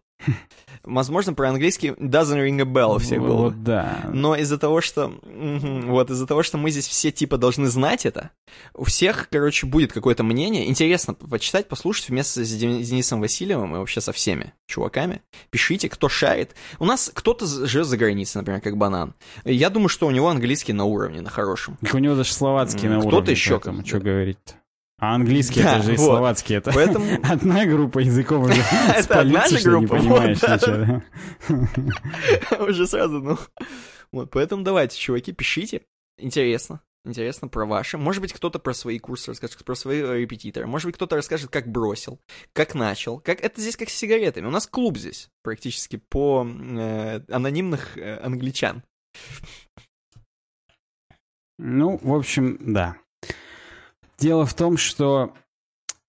возможно, 0.84 1.34
про 1.34 1.50
английский 1.50 1.90
doesn't 1.90 2.38
ring 2.46 2.60
a 2.62 2.66
bell 2.66 2.96
у 2.96 3.00
всех 3.00 3.22
было. 3.22 3.34
Вот, 3.44 3.64
да. 3.64 4.10
Но 4.12 4.36
из-за 4.36 4.58
того, 4.58 4.82
что... 4.82 5.14
вот, 5.24 6.10
из-за 6.10 6.26
того, 6.28 6.44
что 6.44 6.58
мы 6.58 6.72
здесь 6.72 6.88
все 6.88 7.12
типа 7.12 7.38
должны 7.38 7.68
знать 7.68 8.06
это, 8.06 8.32
у 8.74 8.84
всех, 8.86 9.28
короче, 9.30 9.68
будет 9.68 9.92
какое-то 9.94 10.24
мнение. 10.24 10.68
Интересно 10.68 11.14
почитать, 11.14 11.68
послушать 11.68 12.10
вместе 12.10 12.44
с 12.44 12.54
Дени- 12.54 12.84
с 12.84 12.90
Денисом 12.90 13.20
Васильевым 13.22 13.76
и 13.76 13.80
вообще 13.80 14.02
со 14.02 14.12
всеми 14.12 14.54
чуваками. 14.68 15.22
Пишите, 15.50 15.90
кто 15.90 16.10
шарит. 16.10 16.56
У 16.80 16.86
нас 16.86 17.12
кто-то 17.14 17.46
живет 17.46 17.88
за 17.88 17.98
границей, 17.98 18.40
например, 18.40 18.62
как 18.62 18.78
банан. 18.78 19.14
Я 19.46 19.70
думаю, 19.70 19.90
что 19.90 20.08
у 20.08 20.12
него 20.12 20.30
английский 20.30 20.74
на 20.74 20.86
уровне, 20.86 21.22
на 21.22 21.30
хорошем. 21.30 21.78
Так 21.82 21.94
у 21.96 22.00
него 22.00 22.16
даже 22.16 22.34
словацкий 22.34 22.88
на 22.88 23.00
кто-то 23.00 23.16
уровне, 23.18 23.32
еще 23.34 23.52
поэтому 23.52 23.78
как- 23.80 23.88
что 23.88 24.00
говорить-то. 24.00 24.54
А 25.00 25.14
английский 25.14 25.62
Да, 25.62 25.76
это 25.78 25.84
же 25.86 25.94
и 25.94 25.98
вот. 25.98 26.06
словацкий, 26.06 26.56
это 26.56 26.72
Поэтому- 26.74 27.06
одна 27.24 27.66
группа 27.66 28.00
языков 28.00 28.46
уже 28.46 28.62
Это 28.96 29.20
одна 29.22 29.48
же 29.48 29.60
что 29.60 29.70
не 29.70 29.86
группа, 29.86 29.98
понимаешь 29.98 30.42
ничего. 30.42 31.04
Уже 32.66 32.88
сразу, 32.88 33.20
ну. 33.20 33.38
Вот, 34.12 34.32
поэтому 34.32 34.64
давайте, 34.64 34.98
чуваки, 34.98 35.34
пишите. 35.34 35.84
Интересно. 36.18 36.82
Интересно 37.06 37.48
про 37.48 37.66
ваши. 37.66 37.98
Может 37.98 38.22
быть, 38.22 38.34
кто-то 38.34 38.60
про 38.60 38.74
свои 38.74 39.00
курсы 39.00 39.32
расскажет, 39.32 39.64
про 39.64 39.76
свои 39.76 40.02
репетиторы. 40.02 40.66
Может 40.68 40.88
быть, 40.88 40.96
кто-то 40.96 41.16
расскажет, 41.16 41.50
как 41.52 41.68
бросил, 41.72 42.20
как 42.54 42.74
начал. 42.76 43.20
Как 43.20 43.40
это 43.42 43.62
здесь 43.62 43.78
как 43.78 43.90
с 43.90 43.94
сигаретами. 43.94 44.48
У 44.48 44.52
нас 44.52 44.68
клуб 44.68 44.98
здесь 44.98 45.30
практически 45.44 46.02
по 46.10 46.46
э, 46.46 47.22
анонимных 47.30 47.98
э, 47.98 48.18
англичан. 48.18 48.84
Ну, 51.60 51.98
в 52.02 52.14
общем, 52.14 52.58
да. 52.62 52.98
Дело 54.20 54.46
в 54.46 54.54
том, 54.54 54.78
что 54.78 55.34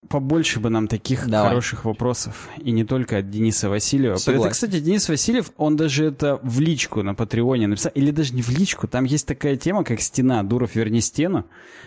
побольше 0.09 0.61
бы 0.61 0.71
нам 0.71 0.87
таких 0.87 1.29
Давай. 1.29 1.49
хороших 1.49 1.85
вопросов. 1.85 2.49
И 2.59 2.71
не 2.71 2.85
только 2.85 3.19
от 3.19 3.31
Дениса 3.31 3.69
Васильева. 3.69 4.17
Согласен. 4.17 4.47
Это, 4.47 4.53
кстати, 4.53 4.81
Денис 4.81 5.09
Васильев, 5.09 5.51
он 5.57 5.77
даже 5.77 6.07
это 6.07 6.39
в 6.43 6.61
личку 6.61 7.03
на 7.03 7.15
Патреоне 7.15 7.67
написал. 7.67 7.93
Или 7.95 8.11
даже 8.13 8.33
не 8.35 8.43
в 8.43 8.49
личку. 8.49 8.87
Там 8.87 9.05
есть 9.05 9.27
такая 9.27 9.57
тема, 9.57 9.83
как 9.85 10.01
стена. 10.01 10.43
Дуров, 10.45 10.75
верни 10.77 11.01
стену. 11.01 11.45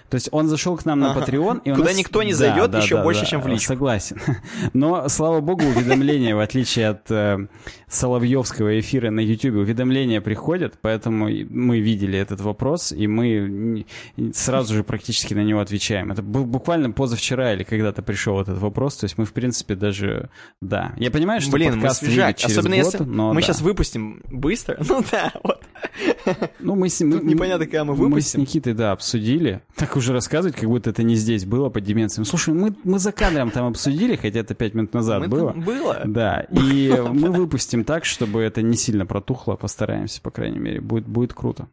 То 0.09 0.15
есть 0.15 0.27
он 0.33 0.47
зашел 0.49 0.75
к 0.75 0.83
нам 0.85 0.99
на. 0.99 1.15
Patreon. 1.15 1.61
И 1.63 1.71
Куда 1.71 1.85
нас- 1.85 1.97
никто 1.97 2.21
не 2.21 2.31
Да, 2.31 2.37
зайдет 2.37 2.71
да, 2.71 2.79
еще 2.79 2.97
да, 2.97 3.03
больше, 3.03 3.21
да, 3.21 3.27
чем 3.27 3.41
в 3.41 3.47
личку. 3.47 3.67
Согласен. 3.67 4.19
Но, 4.73 5.07
слава 5.07 5.39
богу, 5.39 5.63
уведомления, 5.63 6.35
в 6.35 6.39
отличие 6.41 6.89
от 6.89 7.09
э, 7.09 7.47
Соловьевского 7.87 8.77
эфира 8.79 9.09
на 9.09 9.21
YouTube, 9.21 9.55
уведомления 9.55 10.19
приходят, 10.21 10.77
поэтому 10.81 11.29
мы 11.49 11.79
видели 11.79 12.19
этот 12.19 12.41
вопрос, 12.41 12.91
и 12.91 13.07
мы 13.07 13.85
сразу 14.33 14.73
же 14.75 14.83
практически 14.83 15.33
на 15.33 15.43
него 15.43 15.61
отвечаем. 15.61 16.11
Это 16.11 16.21
бу- 16.21 16.43
буквально 16.45 16.91
позавчера 16.91 17.53
или 17.53 17.63
когда-то 17.63 18.00
пришел 18.01 18.39
этот 18.41 18.57
вопрос, 18.57 18.97
то 18.97 19.05
есть 19.05 19.17
мы, 19.17 19.25
в 19.25 19.33
принципе, 19.33 19.75
даже... 19.75 20.29
Да. 20.61 20.93
Я 20.97 21.11
понимаю, 21.11 21.41
что 21.41 21.51
Блин, 21.51 21.75
мы 21.75 21.81
подкаст 21.81 21.99
свежак. 22.03 22.37
через 22.37 22.57
Особенно 22.57 22.75
год, 22.77 22.85
если 22.93 23.03
но 23.03 23.33
мы 23.33 23.41
да. 23.41 23.47
сейчас 23.47 23.61
выпустим 23.61 24.21
быстро. 24.29 24.77
Ну 24.87 25.03
да, 25.09 25.31
вот. 25.43 25.61
Ну, 26.59 26.75
мы 26.75 26.89
с, 26.89 26.97
Тут 26.97 27.23
мы- 27.23 27.31
непонятно, 27.31 27.65
когда 27.65 27.85
мы 27.85 27.93
Мы 27.93 27.97
с 27.97 27.99
выпустим. 28.01 28.41
Никитой, 28.41 28.73
да, 28.73 28.91
обсудили. 28.91 29.61
Так 29.75 29.95
уже 29.95 30.13
рассказывать, 30.13 30.55
как 30.55 30.67
будто 30.69 30.89
это 30.89 31.03
не 31.03 31.15
здесь 31.15 31.45
было 31.45 31.69
под 31.69 31.83
деменцией. 31.83 32.25
Слушай, 32.25 32.53
мы, 32.53 32.75
мы 32.83 32.99
за 32.99 33.11
кадром 33.11 33.49
там 33.51 33.67
обсудили, 33.67 34.15
хотя 34.15 34.39
это 34.39 34.53
пять 34.53 34.73
минут 34.73 34.93
назад 34.93 35.21
Мы 35.21 35.27
было. 35.27 35.51
Было. 35.51 36.01
Да, 36.05 36.45
и 36.51 36.93
мы 37.11 37.31
выпустим 37.31 37.83
так, 37.83 38.05
чтобы 38.05 38.41
это 38.41 38.61
не 38.61 38.75
сильно 38.75 39.05
протухло, 39.05 39.55
постараемся, 39.55 40.21
по 40.21 40.29
крайней 40.31 40.59
мере. 40.59 40.81
Будет, 40.81 41.07
будет 41.07 41.33
круто. 41.33 41.67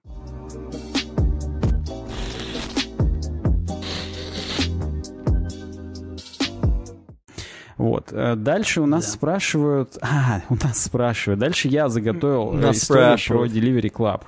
Вот. 7.78 8.12
э, 8.12 8.34
Дальше 8.36 8.80
у 8.82 8.86
нас 8.86 9.06
Да. 9.06 9.10
спрашивают... 9.12 9.96
А, 10.02 10.42
у 10.50 10.54
нас 10.56 10.84
спрашивают. 10.84 11.40
Дальше 11.40 11.68
я 11.68 11.88
заготовил 11.88 12.52
э, 12.54 12.56
Нас 12.58 12.76
историю 12.78 13.04
про 13.04 13.16
спрашивают. 13.18 13.52
Delivery 13.52 13.90
Club. 13.90 14.22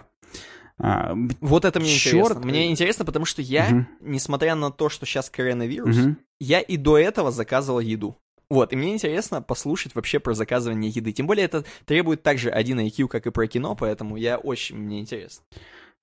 А, 0.78 1.14
Вот 1.40 1.64
это 1.66 1.78
мне 1.80 1.90
Чёрт. 1.94 2.30
интересно. 2.38 2.40
Мне 2.46 2.70
интересно, 2.70 3.04
потому 3.04 3.24
что 3.26 3.42
я, 3.42 3.68
Мгм. 3.68 3.88
несмотря 4.00 4.54
на 4.54 4.70
то, 4.70 4.88
что 4.88 5.04
сейчас 5.04 5.28
коронавирус, 5.28 5.96
мгм. 5.96 6.16
я 6.38 6.60
и 6.60 6.76
до 6.76 6.96
этого 6.96 7.30
заказывал 7.30 7.80
еду. 7.80 8.16
Вот, 8.48 8.72
и 8.72 8.76
мне 8.76 8.92
интересно 8.94 9.42
послушать 9.42 9.94
вообще 9.94 10.18
про 10.18 10.34
заказывание 10.34 10.90
еды. 10.90 11.12
Тем 11.12 11.26
более 11.28 11.44
это 11.44 11.64
требует 11.84 12.22
также 12.24 12.50
один 12.50 12.80
IQ, 12.80 13.06
как 13.08 13.26
и 13.26 13.30
про 13.30 13.46
кино, 13.46 13.76
поэтому 13.76 14.16
я 14.16 14.38
очень, 14.38 14.76
мне 14.76 15.00
интересно. 15.00 15.44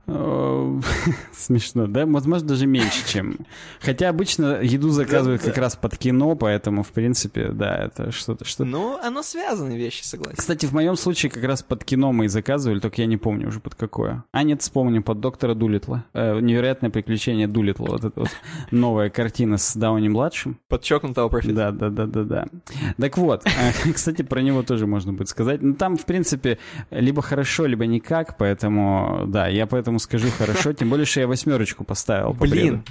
Смешно, 1.33 1.87
да? 1.87 2.05
Возможно, 2.05 2.47
даже 2.47 2.65
меньше, 2.65 3.07
чем... 3.07 3.37
Хотя 3.81 4.09
обычно 4.09 4.61
еду 4.61 4.89
заказывают 4.89 5.41
как 5.41 5.57
раз 5.57 5.75
под 5.75 5.97
кино, 5.97 6.35
поэтому, 6.35 6.83
в 6.83 6.89
принципе, 6.89 7.49
да, 7.49 7.75
это 7.75 8.11
что-то... 8.11 8.45
что 8.45 8.63
Ну, 8.63 8.97
оно 8.97 9.21
связаны 9.21 9.73
вещи, 9.77 10.03
согласен. 10.03 10.37
Кстати, 10.37 10.65
в 10.65 10.73
моем 10.73 10.95
случае 10.95 11.29
как 11.29 11.43
раз 11.43 11.61
под 11.61 11.83
кино 11.83 12.13
мы 12.13 12.25
и 12.25 12.27
заказывали, 12.27 12.79
только 12.79 13.01
я 13.01 13.07
не 13.07 13.17
помню 13.17 13.49
уже 13.49 13.59
под 13.59 13.75
какое. 13.75 14.23
А 14.31 14.43
нет, 14.43 14.61
вспомню, 14.61 15.03
под 15.03 15.19
доктора 15.19 15.53
Дулитла. 15.53 16.05
Э, 16.13 16.39
Невероятное 16.39 16.89
приключение 16.89 17.47
Дулитла. 17.47 17.87
Вот 17.87 18.05
эта 18.05 18.19
вот 18.21 18.29
новая 18.71 19.09
картина 19.09 19.57
с 19.57 19.75
Дауни-младшим. 19.75 20.59
Подчеркнутого 20.69 21.29
профита. 21.29 21.53
Да, 21.53 21.71
да, 21.71 21.89
да, 21.89 22.05
да, 22.05 22.23
да. 22.23 22.45
Так 22.97 23.17
вот, 23.17 23.45
э, 23.45 23.91
кстати, 23.93 24.21
про 24.21 24.41
него 24.41 24.63
тоже 24.63 24.87
можно 24.87 25.11
будет 25.11 25.27
сказать. 25.27 25.61
Ну, 25.61 25.73
там, 25.73 25.97
в 25.97 26.05
принципе, 26.05 26.59
либо 26.91 27.21
хорошо, 27.21 27.65
либо 27.65 27.85
никак, 27.85 28.37
поэтому, 28.37 29.25
да, 29.27 29.47
я 29.47 29.67
поэтому 29.67 29.96
скажу 29.99 30.29
хорошо, 30.31 30.73
тем 30.73 30.89
более, 30.89 31.05
что 31.05 31.19
я 31.21 31.27
восьмерочку 31.27 31.83
поставил. 31.83 32.33
по 32.33 32.41
Блин, 32.47 32.83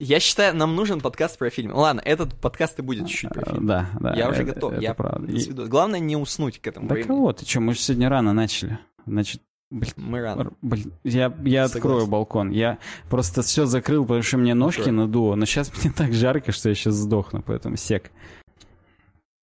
я 0.00 0.18
считаю, 0.20 0.56
нам 0.56 0.74
нужен 0.74 1.00
подкаст 1.00 1.38
про 1.38 1.50
фильм. 1.50 1.72
Ладно, 1.74 2.00
этот 2.04 2.34
подкаст 2.34 2.78
и 2.78 2.82
будет 2.82 3.06
чуть-чуть 3.08 3.30
про 3.30 3.42
Э, 3.42 3.50
фильм. 3.52 3.66
Да, 3.66 3.90
да. 4.00 4.14
Я 4.14 4.28
уже 4.28 4.42
это- 4.42 4.54
готов. 4.54 4.72
это 4.72 4.82
я 4.82 4.94
правда. 4.94 5.38
свидания. 5.38 5.68
Главное 5.68 6.00
не 6.00 6.16
уснуть 6.16 6.58
к 6.60 6.66
этому 6.66 6.88
Да 6.88 6.94
времени. 6.94 7.08
кого 7.08 7.32
ты 7.32 7.46
что, 7.46 7.60
мы 7.60 7.74
же 7.74 7.78
сегодня 7.80 8.08
рано 8.08 8.32
начали. 8.32 8.78
Значит, 9.06 9.40
блин, 9.70 9.92
Мы 9.96 10.20
рано. 10.20 10.52
Блин, 10.62 10.92
я, 11.04 11.12
я 11.12 11.28
Согласен. 11.68 11.76
открою 11.76 12.06
балкон. 12.06 12.50
Я 12.50 12.78
просто 13.08 13.42
все 13.42 13.66
закрыл, 13.66 14.04
потому 14.04 14.22
что 14.22 14.36
мне 14.38 14.54
ножки 14.54 14.80
Открой. 14.80 14.96
надуло. 14.96 15.34
Но 15.36 15.46
сейчас 15.46 15.70
мне 15.82 15.92
так 15.96 16.12
жарко, 16.12 16.50
что 16.52 16.68
я 16.68 16.74
сейчас 16.74 16.94
сдохну, 16.94 17.42
поэтому 17.42 17.76
сек. 17.76 18.10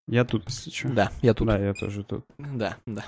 Я 0.07 0.25
тут, 0.25 0.43
если 0.49 0.69
что. 0.71 0.89
Да, 0.89 1.11
я 1.21 1.33
тут. 1.33 1.47
Да, 1.47 1.57
я 1.57 1.73
тоже 1.73 2.03
тут. 2.03 2.25
Да, 2.37 2.75
да. 2.85 3.05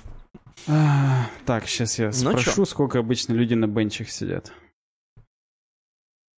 А, 0.68 1.28
так, 1.45 1.68
сейчас 1.68 1.99
я 1.99 2.08
Ну 2.08 2.14
спрошу, 2.14 2.66
сколько 2.66 2.99
обычно 2.99 3.34
люди 3.34 3.54
на 3.54 3.68
бенчах 3.68 4.10
сидят. 4.10 4.51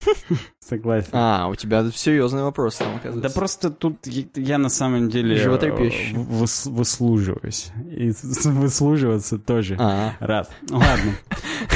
Согласен. 0.59 1.09
А, 1.13 1.47
у 1.47 1.55
тебя 1.55 1.83
тут 1.83 1.95
серьезный 1.95 2.43
вопрос 2.43 2.75
там, 2.77 2.89
Да 2.93 2.97
оказывается. 2.99 3.35
просто 3.37 3.69
тут 3.71 4.05
я, 4.05 4.23
я 4.35 4.57
на 4.57 4.69
самом 4.69 5.09
деле 5.09 5.35
Животрепещущий. 5.35 6.15
э, 6.15 6.19
выс- 6.19 6.69
выслуживаюсь. 6.69 7.71
И 7.89 8.11
выслуживаться 8.49 9.37
тоже 9.39 9.77
А, 9.79 10.13
рад. 10.19 10.51
Ну, 10.69 10.77
Ладно. 10.77 11.11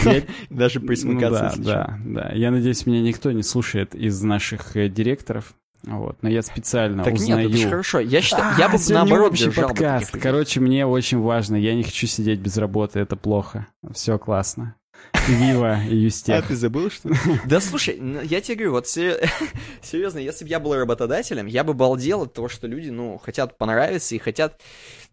Я- 0.04 0.24
даже 0.50 0.80
Ну 0.80 0.88
присмыкаться. 0.88 1.42
да, 1.42 1.56
чё. 1.56 1.64
да, 1.64 2.00
да. 2.06 2.32
Я 2.36 2.52
надеюсь, 2.52 2.86
меня 2.86 3.02
никто 3.02 3.32
не 3.32 3.44
слушает 3.44 3.96
из 3.96 4.22
наших 4.22 4.76
э, 4.76 4.90
директоров. 4.90 5.54
Вот, 5.84 6.18
но 6.22 6.30
я 6.30 6.42
специально 6.42 7.04
так 7.04 7.14
узнаю. 7.14 7.48
нет, 7.48 7.52
это 7.52 7.58
же 7.58 7.70
хорошо. 7.70 8.00
Я 8.00 8.22
считаю, 8.22 8.56
а, 8.56 8.60
я 8.60 8.70
бы 8.70 8.78
наоборот 8.90 9.34
держал 9.34 9.70
подкаст. 9.70 10.14
Бы 10.14 10.20
Короче, 10.20 10.60
мне 10.60 10.86
очень 10.86 11.20
важно. 11.20 11.56
Я 11.56 11.74
не 11.74 11.84
хочу 11.84 12.06
сидеть 12.08 12.40
без 12.40 12.58
работы, 12.58 13.00
это 13.00 13.16
плохо. 13.16 13.68
Все 13.94 14.18
классно. 14.18 14.76
Вива 15.28 15.82
и 15.84 15.96
Юстех. 15.96 16.44
А 16.44 16.48
ты 16.48 16.56
забыл, 16.56 16.90
что 16.90 17.10
Да 17.46 17.62
слушай, 17.62 18.00
я 18.26 18.42
тебе 18.42 18.56
говорю, 18.56 18.72
вот 18.72 18.88
серьезно, 19.82 20.20
если 20.20 20.44
бы 20.44 20.50
я 20.50 20.60
был 20.60 20.76
работодателем, 20.76 21.46
я 21.46 21.64
бы 21.64 21.74
балдел 21.74 22.24
от 22.24 22.34
того, 22.34 22.50
что 22.50 22.68
люди, 22.68 22.90
ну, 22.90 23.18
хотят 23.18 23.58
понравиться 23.58 24.16
и 24.16 24.20
хотят 24.20 24.62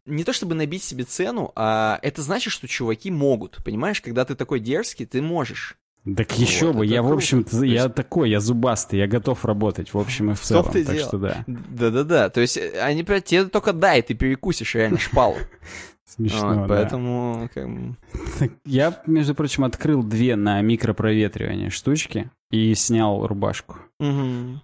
не 0.05 0.25
то 0.25 0.33
чтобы 0.33 0.55
набить 0.55 0.83
себе 0.83 1.05
цену, 1.05 1.53
а 1.55 1.99
это 2.03 2.23
значит, 2.23 2.53
что 2.53 2.69
чуваки 2.69 3.11
могут. 3.11 3.59
Понимаешь, 3.64 4.01
когда 4.01 4.25
ты 4.25 4.35
такой 4.35 4.61
дерзкий, 4.61 5.07
ты 5.07 5.21
можешь. 5.21 5.77
Так 6.14 6.30
вот, 6.30 6.38
еще 6.38 6.72
бы, 6.72 6.86
я, 6.86 7.00
круто. 7.00 7.14
в 7.14 7.16
общем-то, 7.16 7.64
я 7.64 7.82
есть... 7.84 7.94
такой, 7.94 8.30
я 8.30 8.38
зубастый, 8.38 9.00
я 9.00 9.09
готов 9.09 9.44
работать, 9.44 9.92
в 9.92 9.98
общем 9.98 10.30
и 10.30 10.34
в 10.34 10.40
целом, 10.40 10.64
так 10.72 10.86
дело. 10.86 10.98
что 11.00 11.18
да. 11.18 11.44
Да-да-да, 11.48 12.30
то 12.30 12.40
есть 12.40 12.57
э, 12.57 12.80
они 12.80 13.02
тебе 13.02 13.46
только 13.46 13.72
дай, 13.72 14.02
ты 14.02 14.14
перекусишь 14.14 14.76
реально 14.76 15.00
шпалу. 15.00 15.36
Смешно, 16.07 16.61
вот, 16.61 16.68
Поэтому... 16.68 17.50
Как... 17.52 18.50
Я, 18.64 19.02
между 19.07 19.34
прочим, 19.34 19.64
открыл 19.64 20.04
две 20.04 20.36
на 20.36 20.61
микропроветривание 20.62 21.70
штучки 21.70 22.30
и 22.50 22.74
снял 22.74 23.26
рубашку. 23.26 23.76
Угу. 23.98 24.61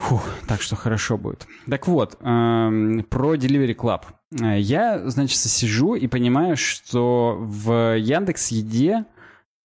Фух, 0.00 0.28
так 0.48 0.62
что 0.62 0.76
хорошо 0.76 1.16
будет. 1.16 1.46
Так 1.68 1.86
вот, 1.86 2.16
эм, 2.20 3.06
про 3.08 3.36
Delivery 3.36 3.76
Club. 3.76 4.02
Э, 4.40 4.58
я, 4.58 5.08
значит, 5.08 5.38
сижу 5.38 5.94
и 5.94 6.08
понимаю, 6.08 6.56
что 6.56 7.36
в 7.38 7.96
Яндекс 7.96 8.48
Еде 8.48 9.04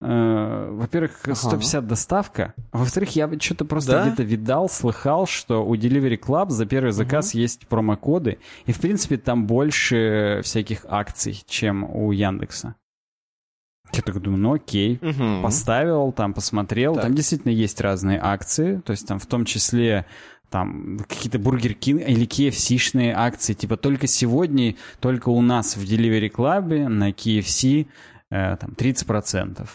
во-первых, 0.02 1.20
150 1.34 1.76
ага. 1.76 1.88
доставка. 1.88 2.54
Во-вторых, 2.72 3.16
я 3.16 3.30
что-то 3.40 3.66
просто 3.66 3.92
да? 3.94 4.06
где-то 4.06 4.24
видал, 4.24 4.70
слыхал, 4.70 5.26
что 5.26 5.66
у 5.66 5.76
Delivery 5.76 6.20
Club 6.20 6.50
за 6.50 6.66
первый 6.66 6.92
заказ 6.92 7.32
угу. 7.32 7.40
есть 7.40 7.68
промокоды. 7.68 8.40
И, 8.66 8.72
в 8.72 8.80
принципе, 8.80 9.18
там 9.18 9.48
больше 9.48 10.42
всяких 10.44 10.86
акций, 10.88 11.42
чем 11.48 11.84
у 11.84 12.12
Яндекса. 12.12 12.76
Я 13.94 14.02
так 14.02 14.20
думаю, 14.22 14.42
ну 14.42 14.54
окей, 14.54 15.00
угу. 15.02 15.42
поставил, 15.44 16.12
там 16.12 16.34
посмотрел. 16.34 16.96
Так. 16.96 17.04
Там 17.04 17.16
действительно 17.16 17.52
есть 17.52 17.80
разные 17.80 18.20
акции. 18.22 18.82
То 18.86 18.92
есть 18.92 19.08
там 19.08 19.20
в 19.20 19.26
том 19.26 19.46
числе 19.46 20.06
там 20.50 21.00
какие-то 21.08 21.40
Бургер 21.40 21.74
Кинг 21.74 22.02
или 22.02 22.28
KFC-шные 22.28 23.14
акции. 23.16 23.54
Типа 23.54 23.78
только 23.78 24.08
сегодня, 24.08 24.76
только 25.00 25.30
у 25.30 25.42
нас 25.42 25.78
в 25.78 25.84
Delivery 25.84 26.32
Club 26.32 26.88
на 26.88 27.12
KFC 27.12 27.88
э, 28.30 28.58
там 28.58 28.72
30%. 28.72 29.68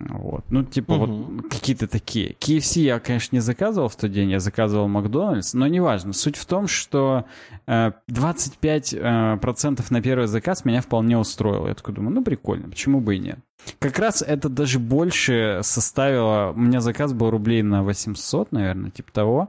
Вот. 0.00 0.44
Ну, 0.50 0.64
типа, 0.64 0.92
угу. 0.92 1.06
вот 1.06 1.48
какие-то 1.48 1.86
такие. 1.86 2.32
KFC 2.32 2.80
я, 2.80 2.98
конечно, 2.98 3.36
не 3.36 3.40
заказывал 3.40 3.88
в 3.88 3.96
тот 3.96 4.10
день, 4.10 4.30
я 4.30 4.40
заказывал 4.40 4.88
Макдональдс, 4.88 5.54
но 5.54 5.66
неважно. 5.68 6.12
Суть 6.12 6.36
в 6.36 6.46
том, 6.46 6.66
что 6.66 7.26
э, 7.66 7.92
25% 8.10 8.98
э, 9.00 9.38
процентов 9.38 9.90
на 9.90 10.02
первый 10.02 10.26
заказ 10.26 10.64
меня 10.64 10.80
вполне 10.80 11.16
устроило. 11.16 11.68
Я 11.68 11.74
такой 11.74 11.94
думаю, 11.94 12.14
ну, 12.14 12.24
прикольно, 12.24 12.68
почему 12.68 13.00
бы 13.00 13.16
и 13.16 13.18
нет. 13.20 13.38
Как 13.78 13.98
раз 13.98 14.20
это 14.20 14.48
даже 14.48 14.78
больше 14.78 15.60
составило... 15.62 16.52
У 16.54 16.60
меня 16.60 16.80
заказ 16.80 17.12
был 17.12 17.30
рублей 17.30 17.62
на 17.62 17.82
800, 17.82 18.52
наверное, 18.52 18.90
типа 18.90 19.12
того. 19.12 19.48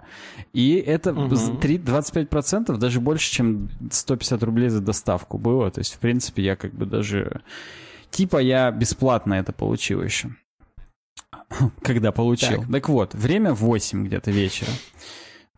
И 0.54 0.76
это 0.76 1.12
угу. 1.12 1.36
3, 1.36 1.78
25% 1.80 2.78
даже 2.78 3.02
больше, 3.02 3.32
чем 3.32 3.70
150 3.91 4.43
рублей 4.43 4.70
за 4.70 4.82
доставку 4.82 5.38
было. 5.38 5.72
То 5.72 5.80
есть, 5.80 5.96
в 5.96 6.00
принципе, 6.00 6.43
я 6.43 6.56
как 6.56 6.74
бы 6.74 6.86
даже 6.86 7.41
Типа 8.16 8.38
я 8.38 8.72
бесплатно 8.72 9.34
это 9.34 9.51
получил 9.51 10.01
еще. 10.01 10.30
Когда 11.82 12.13
получил. 12.13 12.61
Так. 12.61 12.72
так 12.72 12.88
вот, 12.89 13.13
время 13.13 13.53
8 13.53 14.05
где-то 14.05 14.32
вечера. 14.32 14.72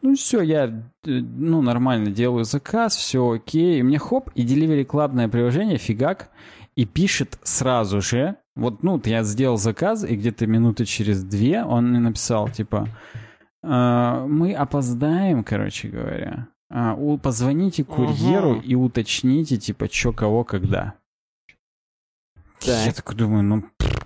Ну 0.02 0.16
все, 0.16 0.42
я 0.42 0.66
э, 0.66 0.72
ну, 1.06 1.62
нормально 1.62 2.10
делаю 2.10 2.46
заказ, 2.46 2.96
все 2.96 3.30
окей. 3.30 3.80
И 3.80 3.84
мне 3.84 4.00
хоп, 4.00 4.32
и 4.34 4.44
Delivery 4.44 4.88
Club 4.88 5.30
приложение, 5.30 5.78
фигак, 5.78 6.32
и 6.76 6.86
пишет 6.86 7.38
сразу 7.44 8.02
же, 8.02 8.38
вот, 8.56 8.82
ну, 8.82 9.00
я 9.06 9.22
сделал 9.22 9.58
заказ, 9.58 10.04
и 10.04 10.16
где-то 10.16 10.48
минуты 10.48 10.86
через 10.86 11.24
две 11.24 11.64
он 11.64 11.92
мне 11.92 12.00
написал, 12.00 12.50
типа, 12.50 12.88
э, 13.62 14.26
мы 14.28 14.54
опоздаем, 14.56 15.44
короче 15.44 15.90
говоря. 15.90 16.48
Э, 16.72 16.96
позвоните 17.22 17.84
курьеру 17.84 18.54
угу. 18.54 18.62
и 18.62 18.74
уточните, 18.74 19.58
типа, 19.58 19.88
что, 19.92 20.12
кого, 20.12 20.44
когда. 20.44 20.96
Так. 22.60 22.86
Я 22.86 22.92
такой 22.92 23.16
думаю, 23.16 23.44
ну, 23.44 23.64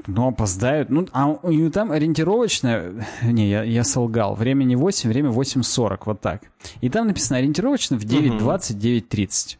ну 0.07 0.27
опоздают. 0.27 0.89
Ну, 0.89 1.07
а 1.13 1.37
и 1.49 1.69
там 1.69 1.91
ориентировочно... 1.91 3.05
Не, 3.23 3.49
я, 3.49 3.63
я 3.63 3.83
солгал. 3.83 4.35
Время 4.35 4.63
не 4.63 4.75
8, 4.75 5.09
время 5.09 5.29
8.40, 5.29 5.99
вот 6.05 6.21
так. 6.21 6.43
И 6.81 6.89
там 6.89 7.07
написано 7.07 7.39
ориентировочно 7.39 7.97
в 7.97 8.03
9.20, 8.03 8.35
угу. 8.35 8.53
9.30. 8.53 9.57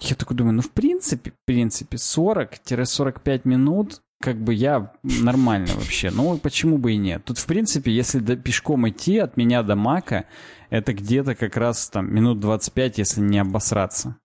Я 0.00 0.16
такой 0.16 0.36
думаю, 0.36 0.54
ну, 0.54 0.62
в 0.62 0.70
принципе, 0.70 1.30
в 1.30 1.44
принципе, 1.46 1.96
40-45 1.96 3.40
минут 3.44 4.00
как 4.22 4.36
бы 4.36 4.54
я 4.54 4.92
нормально 5.02 5.74
вообще. 5.74 6.10
Ну, 6.10 6.38
почему 6.38 6.78
бы 6.78 6.92
и 6.92 6.96
нет? 6.96 7.24
Тут, 7.24 7.38
в 7.38 7.46
принципе, 7.46 7.92
если 7.92 8.20
до, 8.20 8.36
пешком 8.36 8.88
идти 8.88 9.18
от 9.18 9.36
меня 9.36 9.64
до 9.64 9.74
Мака, 9.74 10.26
это 10.70 10.94
где-то 10.94 11.34
как 11.34 11.56
раз 11.56 11.88
там 11.88 12.14
минут 12.14 12.38
25, 12.38 12.98
если 12.98 13.20
не 13.20 13.40
обосраться. 13.40 14.16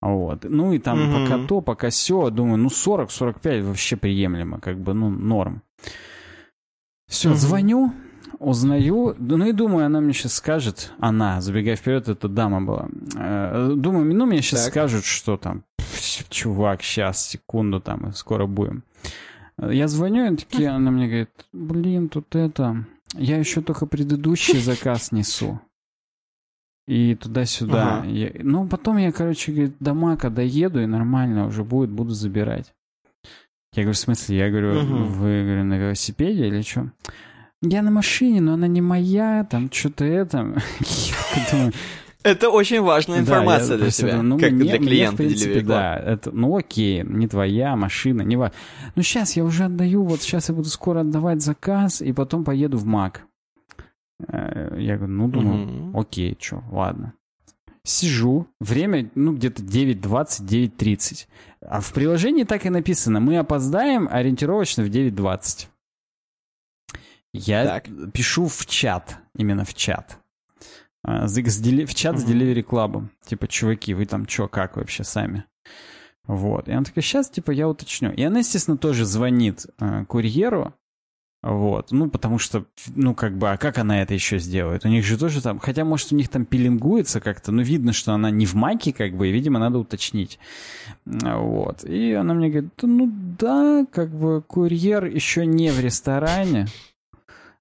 Вот. 0.00 0.44
Ну 0.44 0.72
и 0.72 0.78
там 0.78 1.02
угу. 1.02 1.24
пока 1.24 1.46
то, 1.46 1.60
пока 1.60 1.90
все, 1.90 2.30
думаю, 2.30 2.58
ну 2.58 2.68
40-45 2.68 3.62
вообще 3.62 3.96
приемлемо, 3.96 4.58
как 4.58 4.78
бы, 4.78 4.94
ну, 4.94 5.10
норм. 5.10 5.62
Все, 7.06 7.30
угу. 7.30 7.36
звоню, 7.36 7.92
узнаю, 8.38 9.14
ну 9.18 9.46
и 9.46 9.52
думаю, 9.52 9.86
она 9.86 10.00
мне 10.00 10.14
сейчас 10.14 10.34
скажет, 10.34 10.92
она, 10.98 11.40
забегая 11.40 11.76
вперед, 11.76 12.08
это 12.08 12.28
дама 12.28 12.62
была. 12.62 12.88
Э, 13.16 13.74
думаю, 13.76 14.14
ну 14.14 14.26
мне 14.26 14.40
сейчас 14.40 14.64
так. 14.64 14.72
скажут, 14.72 15.04
что 15.04 15.36
там, 15.36 15.64
чувак, 16.30 16.82
сейчас, 16.82 17.28
секунду 17.28 17.80
там, 17.80 18.12
скоро 18.14 18.46
будем. 18.46 18.84
Я 19.58 19.88
звоню, 19.88 20.32
и 20.32 20.36
такие, 20.36 20.70
она 20.70 20.90
мне 20.90 21.06
говорит, 21.06 21.30
блин, 21.52 22.08
тут 22.08 22.34
это, 22.34 22.86
я 23.14 23.36
еще 23.36 23.60
только 23.60 23.84
предыдущий 23.84 24.58
заказ 24.58 25.12
несу 25.12 25.60
и 26.90 27.14
туда-сюда. 27.14 27.98
Ага. 27.98 28.08
Я, 28.08 28.32
ну, 28.42 28.66
потом 28.66 28.96
я, 28.96 29.12
короче, 29.12 29.52
говорит, 29.52 29.76
до 29.78 29.94
Мака 29.94 30.28
доеду, 30.28 30.82
и 30.82 30.86
нормально 30.86 31.46
уже 31.46 31.62
будет, 31.62 31.90
буду 31.90 32.10
забирать. 32.10 32.74
Я 33.76 33.84
говорю, 33.84 33.94
в 33.94 33.98
смысле? 33.98 34.36
Я 34.36 34.50
говорю, 34.50 34.80
угу. 34.80 35.04
вы, 35.04 35.44
говорю, 35.44 35.64
на 35.64 35.78
велосипеде 35.78 36.48
или 36.48 36.62
что? 36.62 36.90
Я 37.62 37.82
на 37.82 37.92
машине, 37.92 38.40
но 38.40 38.54
она 38.54 38.66
не 38.66 38.80
моя, 38.80 39.46
там 39.48 39.70
что-то 39.70 40.04
это. 40.04 40.60
Это 42.22 42.50
очень 42.50 42.82
важная 42.82 43.20
информация 43.20 43.78
для 43.78 43.90
тебя, 43.90 44.20
ну, 44.20 44.38
как 44.38 44.54
для 44.58 44.76
клиента. 44.76 45.16
Принципе, 45.16 45.62
да, 45.62 45.96
это, 45.96 46.30
ну 46.32 46.54
окей, 46.54 47.02
не 47.02 47.26
твоя 47.26 47.76
машина, 47.76 48.20
не 48.20 48.36
важно. 48.36 48.54
Ну 48.94 49.02
сейчас 49.02 49.38
я 49.38 49.44
уже 49.44 49.64
отдаю, 49.64 50.04
вот 50.04 50.20
сейчас 50.20 50.50
я 50.50 50.54
буду 50.54 50.68
скоро 50.68 51.00
отдавать 51.00 51.40
заказ, 51.40 52.02
и 52.02 52.12
потом 52.12 52.44
поеду 52.44 52.76
в 52.76 52.84
МАК. 52.84 53.22
Э, 54.28 54.76
я 54.78 54.96
говорю, 54.96 55.12
ну, 55.12 55.28
думаю, 55.28 55.88
угу. 55.88 56.00
окей, 56.00 56.36
что, 56.40 56.62
ладно. 56.70 57.14
Сижу, 57.82 58.46
время, 58.60 59.10
ну, 59.14 59.34
где-то 59.34 59.62
9.20, 59.62 60.46
9.30. 60.76 61.26
А 61.62 61.80
в 61.80 61.92
приложении 61.92 62.44
так 62.44 62.66
и 62.66 62.70
написано, 62.70 63.20
мы 63.20 63.38
опоздаем 63.38 64.08
ориентировочно 64.10 64.84
в 64.84 64.88
9.20. 64.88 65.68
Я 67.32 67.64
так. 67.64 67.88
пишу 68.12 68.46
в 68.46 68.66
чат, 68.66 69.18
именно 69.36 69.64
в 69.64 69.74
чат. 69.74 70.18
А, 71.02 71.26
в 71.26 71.94
чат 71.94 72.18
с 72.18 72.24
Delivery 72.24 72.64
Club. 72.64 73.08
Типа, 73.24 73.48
чуваки, 73.48 73.94
вы 73.94 74.04
там 74.04 74.28
что, 74.28 74.48
как 74.48 74.76
вообще 74.76 75.04
сами? 75.04 75.44
Вот. 76.26 76.68
И 76.68 76.72
она 76.72 76.84
такая, 76.84 77.02
сейчас, 77.02 77.30
типа, 77.30 77.50
я 77.50 77.68
уточню. 77.68 78.12
И 78.12 78.22
она, 78.22 78.40
естественно, 78.40 78.76
тоже 78.76 79.04
звонит 79.04 79.66
э, 79.78 80.04
курьеру, 80.04 80.74
вот, 81.42 81.90
ну, 81.90 82.10
потому 82.10 82.38
что, 82.38 82.66
ну, 82.94 83.14
как 83.14 83.38
бы, 83.38 83.50
а 83.50 83.56
как 83.56 83.78
она 83.78 84.02
это 84.02 84.12
еще 84.12 84.38
сделает? 84.38 84.84
У 84.84 84.88
них 84.88 85.04
же 85.04 85.16
тоже 85.16 85.40
там, 85.40 85.58
хотя, 85.58 85.86
может, 85.86 86.12
у 86.12 86.16
них 86.16 86.28
там 86.28 86.44
пилингуется 86.44 87.20
как-то, 87.20 87.50
но 87.50 87.62
видно, 87.62 87.94
что 87.94 88.12
она 88.12 88.30
не 88.30 88.44
в 88.44 88.54
маке, 88.54 88.92
как 88.92 89.16
бы, 89.16 89.28
и, 89.28 89.32
видимо, 89.32 89.58
надо 89.58 89.78
уточнить. 89.78 90.38
Вот, 91.06 91.82
и 91.84 92.12
она 92.12 92.34
мне 92.34 92.50
говорит, 92.50 92.72
ну, 92.82 93.10
да, 93.38 93.86
как 93.90 94.10
бы, 94.10 94.42
курьер 94.42 95.06
еще 95.06 95.46
не 95.46 95.72
в 95.72 95.80
ресторане, 95.80 96.66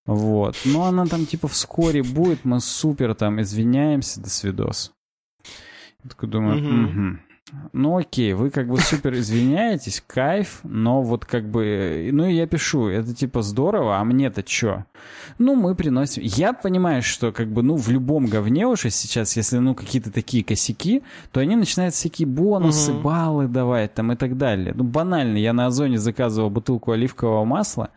вот, 0.05 0.57
но 0.65 0.83
она 0.83 1.05
там, 1.05 1.25
типа, 1.25 1.47
вскоре 1.47 2.03
будет, 2.03 2.43
мы 2.43 2.59
супер 2.59 3.15
там 3.15 3.39
извиняемся, 3.39 4.19
до 4.19 4.29
свидос. 4.29 4.91
Я 6.03 6.09
такой 6.09 6.27
думаю, 6.27 6.57
угу. 6.89 7.19
Ну 7.73 7.97
окей, 7.97 8.33
вы 8.33 8.49
как 8.49 8.67
бы 8.67 8.79
супер 8.79 9.13
извиняетесь, 9.15 10.03
кайф, 10.05 10.59
но 10.63 11.01
вот 11.01 11.25
как 11.25 11.49
бы... 11.49 12.09
Ну 12.11 12.25
и 12.25 12.33
я 12.33 12.47
пишу, 12.47 12.87
это 12.87 13.13
типа 13.13 13.41
здорово, 13.41 13.97
а 13.97 14.03
мне-то 14.03 14.43
что? 14.45 14.85
Ну 15.37 15.55
мы 15.55 15.75
приносим... 15.75 16.23
Я 16.23 16.53
понимаю, 16.53 17.01
что 17.01 17.31
как 17.31 17.51
бы 17.51 17.63
ну 17.63 17.75
в 17.75 17.89
любом 17.89 18.25
говне 18.25 18.67
уже 18.67 18.89
сейчас, 18.89 19.35
если 19.35 19.57
ну 19.57 19.75
какие-то 19.75 20.11
такие 20.11 20.43
косяки, 20.43 21.03
то 21.31 21.39
они 21.39 21.55
начинают 21.55 21.93
всякие 21.93 22.27
бонусы, 22.27 22.91
угу. 22.91 23.01
баллы 23.01 23.47
давать 23.47 23.93
там 23.93 24.11
и 24.11 24.15
так 24.15 24.37
далее. 24.37 24.73
Ну 24.75 24.83
банально, 24.83 25.37
я 25.37 25.53
на 25.53 25.67
Озоне 25.67 25.97
заказывал 25.97 26.49
бутылку 26.49 26.91
оливкового 26.91 27.45
масла, 27.45 27.89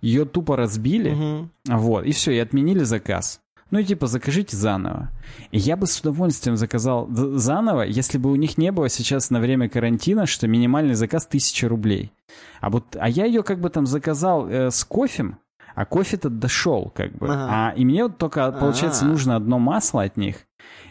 ее 0.00 0.24
тупо 0.24 0.56
разбили, 0.56 1.10
угу. 1.10 1.48
вот, 1.66 2.04
и 2.04 2.12
все, 2.12 2.32
и 2.32 2.38
отменили 2.38 2.84
заказ. 2.84 3.40
Ну 3.70 3.78
и 3.78 3.84
типа 3.84 4.06
закажите 4.06 4.56
заново. 4.56 5.10
И 5.50 5.58
я 5.58 5.76
бы 5.76 5.86
с 5.86 6.00
удовольствием 6.00 6.56
заказал 6.56 7.06
заново, 7.10 7.82
если 7.82 8.18
бы 8.18 8.30
у 8.30 8.36
них 8.36 8.56
не 8.56 8.72
было 8.72 8.88
сейчас 8.88 9.30
на 9.30 9.40
время 9.40 9.68
карантина, 9.68 10.26
что 10.26 10.48
минимальный 10.48 10.94
заказ 10.94 11.26
1000 11.26 11.68
рублей. 11.68 12.12
А 12.60 12.70
вот, 12.70 12.96
а 12.98 13.08
я 13.08 13.26
ее 13.26 13.42
как 13.42 13.60
бы 13.60 13.68
там 13.68 13.86
заказал 13.86 14.48
э, 14.48 14.70
с 14.70 14.84
кофем, 14.84 15.38
а 15.74 15.84
кофе-то 15.84 16.30
дошел 16.30 16.90
как 16.94 17.12
бы. 17.12 17.28
Ага. 17.28 17.48
А, 17.50 17.74
и 17.76 17.84
мне 17.84 18.04
вот 18.04 18.18
только, 18.18 18.50
получается, 18.52 19.04
А-а-а. 19.04 19.10
нужно 19.10 19.36
одно 19.36 19.58
масло 19.58 20.02
от 20.02 20.16
них. 20.16 20.47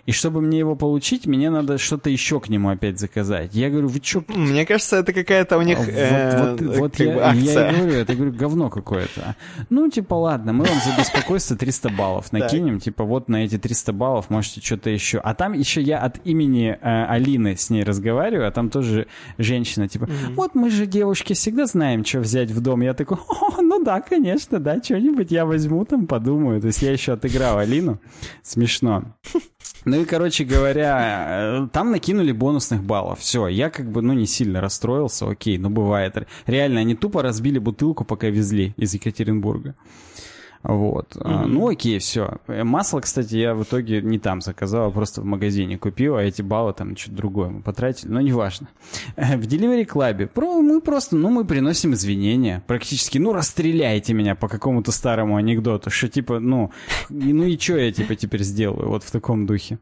И 0.07 0.13
чтобы 0.13 0.39
мне 0.39 0.59
его 0.59 0.77
получить, 0.77 1.27
мне 1.27 1.49
надо 1.49 1.77
что-то 1.77 2.09
еще 2.09 2.39
к 2.39 2.47
нему 2.47 2.69
опять 2.69 2.97
заказать. 2.97 3.53
Я 3.53 3.69
говорю, 3.69 3.89
вы 3.89 3.99
что? 4.01 4.23
Мне 4.29 4.65
кажется, 4.65 4.95
это 4.95 5.11
какая-то 5.11 5.57
у 5.57 5.61
них 5.61 5.77
э, 5.85 6.51
вот, 6.51 6.61
вот, 6.61 6.77
вот 6.77 6.99
я, 6.99 7.33
я 7.33 7.71
и 7.71 7.75
говорю, 7.75 7.93
это 7.93 8.15
говорю, 8.15 8.31
говно 8.31 8.69
какое-то. 8.69 9.35
Ну, 9.69 9.89
типа, 9.89 10.13
ладно, 10.13 10.53
мы 10.53 10.63
вам 10.63 10.77
за 10.79 10.97
беспокойство 10.97 11.57
300 11.57 11.89
баллов 11.89 12.31
накинем. 12.31 12.79
Типа, 12.79 13.03
вот 13.03 13.27
на 13.27 13.43
эти 13.43 13.57
300 13.57 13.91
баллов 13.91 14.29
можете 14.29 14.61
что-то 14.61 14.89
еще. 14.89 15.17
А 15.17 15.33
там 15.33 15.51
еще 15.51 15.81
я 15.81 15.99
от 15.99 16.25
имени 16.25 16.77
э, 16.81 17.05
Алины 17.09 17.57
с 17.57 17.69
ней 17.69 17.83
разговариваю, 17.83 18.47
а 18.47 18.51
там 18.51 18.69
тоже 18.69 19.07
женщина, 19.37 19.89
типа, 19.89 20.07
вот 20.35 20.55
мы 20.55 20.69
же, 20.69 20.85
девушки, 20.85 21.33
всегда 21.33 21.65
знаем, 21.65 22.05
что 22.05 22.19
взять 22.19 22.49
в 22.51 22.61
дом. 22.61 22.79
Я 22.79 22.93
такой, 22.93 23.17
О, 23.27 23.61
ну 23.61 23.83
да, 23.83 23.99
конечно, 23.99 24.61
да, 24.61 24.81
что-нибудь 24.81 25.31
я 25.31 25.45
возьму 25.45 25.83
там, 25.83 26.07
подумаю. 26.07 26.61
То 26.61 26.67
есть 26.67 26.81
я 26.81 26.93
еще 26.93 27.11
отыграл 27.11 27.57
Алину. 27.57 27.99
Смешно. 28.41 29.03
Ну 29.87 30.01
и, 30.01 30.05
короче 30.05 30.43
говоря, 30.43 31.27
э, 31.29 31.67
там 31.71 31.91
накинули 31.91 32.33
бонусных 32.33 32.83
баллов. 32.83 33.19
Все, 33.21 33.47
я 33.47 33.69
как 33.69 33.89
бы, 33.89 34.01
ну, 34.01 34.11
не 34.11 34.27
сильно 34.27 34.59
расстроился, 34.59 35.29
окей, 35.29 35.57
ну, 35.57 35.69
бывает. 35.69 36.27
Реально, 36.45 36.81
они 36.81 36.93
тупо 36.93 37.21
разбили 37.21 37.57
бутылку, 37.57 38.03
пока 38.03 38.27
везли 38.27 38.73
из 38.75 38.93
Екатеринбурга. 38.93 39.75
Вот. 40.63 41.15
Mm-hmm. 41.15 41.45
Ну 41.45 41.67
окей, 41.67 41.99
все. 41.99 42.37
Масло, 42.47 42.99
кстати, 42.99 43.35
я 43.35 43.53
в 43.53 43.63
итоге 43.63 44.01
не 44.01 44.19
там 44.19 44.41
заказал, 44.41 44.87
а 44.87 44.91
просто 44.91 45.21
в 45.21 45.25
магазине 45.25 45.77
купил, 45.77 46.15
а 46.15 46.23
эти 46.23 46.41
баллы 46.41 46.73
там 46.73 46.95
что-то 46.95 47.17
другое 47.17 47.49
мы 47.49 47.61
потратили, 47.61 48.09
но 48.09 48.21
неважно. 48.21 48.67
В 49.15 49.47
Delivery 49.47 49.85
Club 49.85 50.29
мы 50.61 50.81
просто, 50.81 51.15
ну, 51.15 51.29
мы 51.29 51.45
приносим 51.45 51.93
извинения. 51.93 52.63
Практически, 52.67 53.17
ну, 53.17 53.33
расстреляйте 53.33 54.13
меня 54.13 54.35
по 54.35 54.47
какому-то 54.47 54.91
старому 54.91 55.35
анекдоту, 55.35 55.89
что 55.89 56.07
типа, 56.07 56.39
ну, 56.39 56.71
ну 57.09 57.43
и 57.43 57.57
что 57.57 57.77
я 57.77 57.91
типа 57.91 58.15
теперь 58.15 58.43
сделаю, 58.43 58.89
вот 58.89 59.03
в 59.03 59.11
таком 59.11 59.45
духе. 59.45 59.79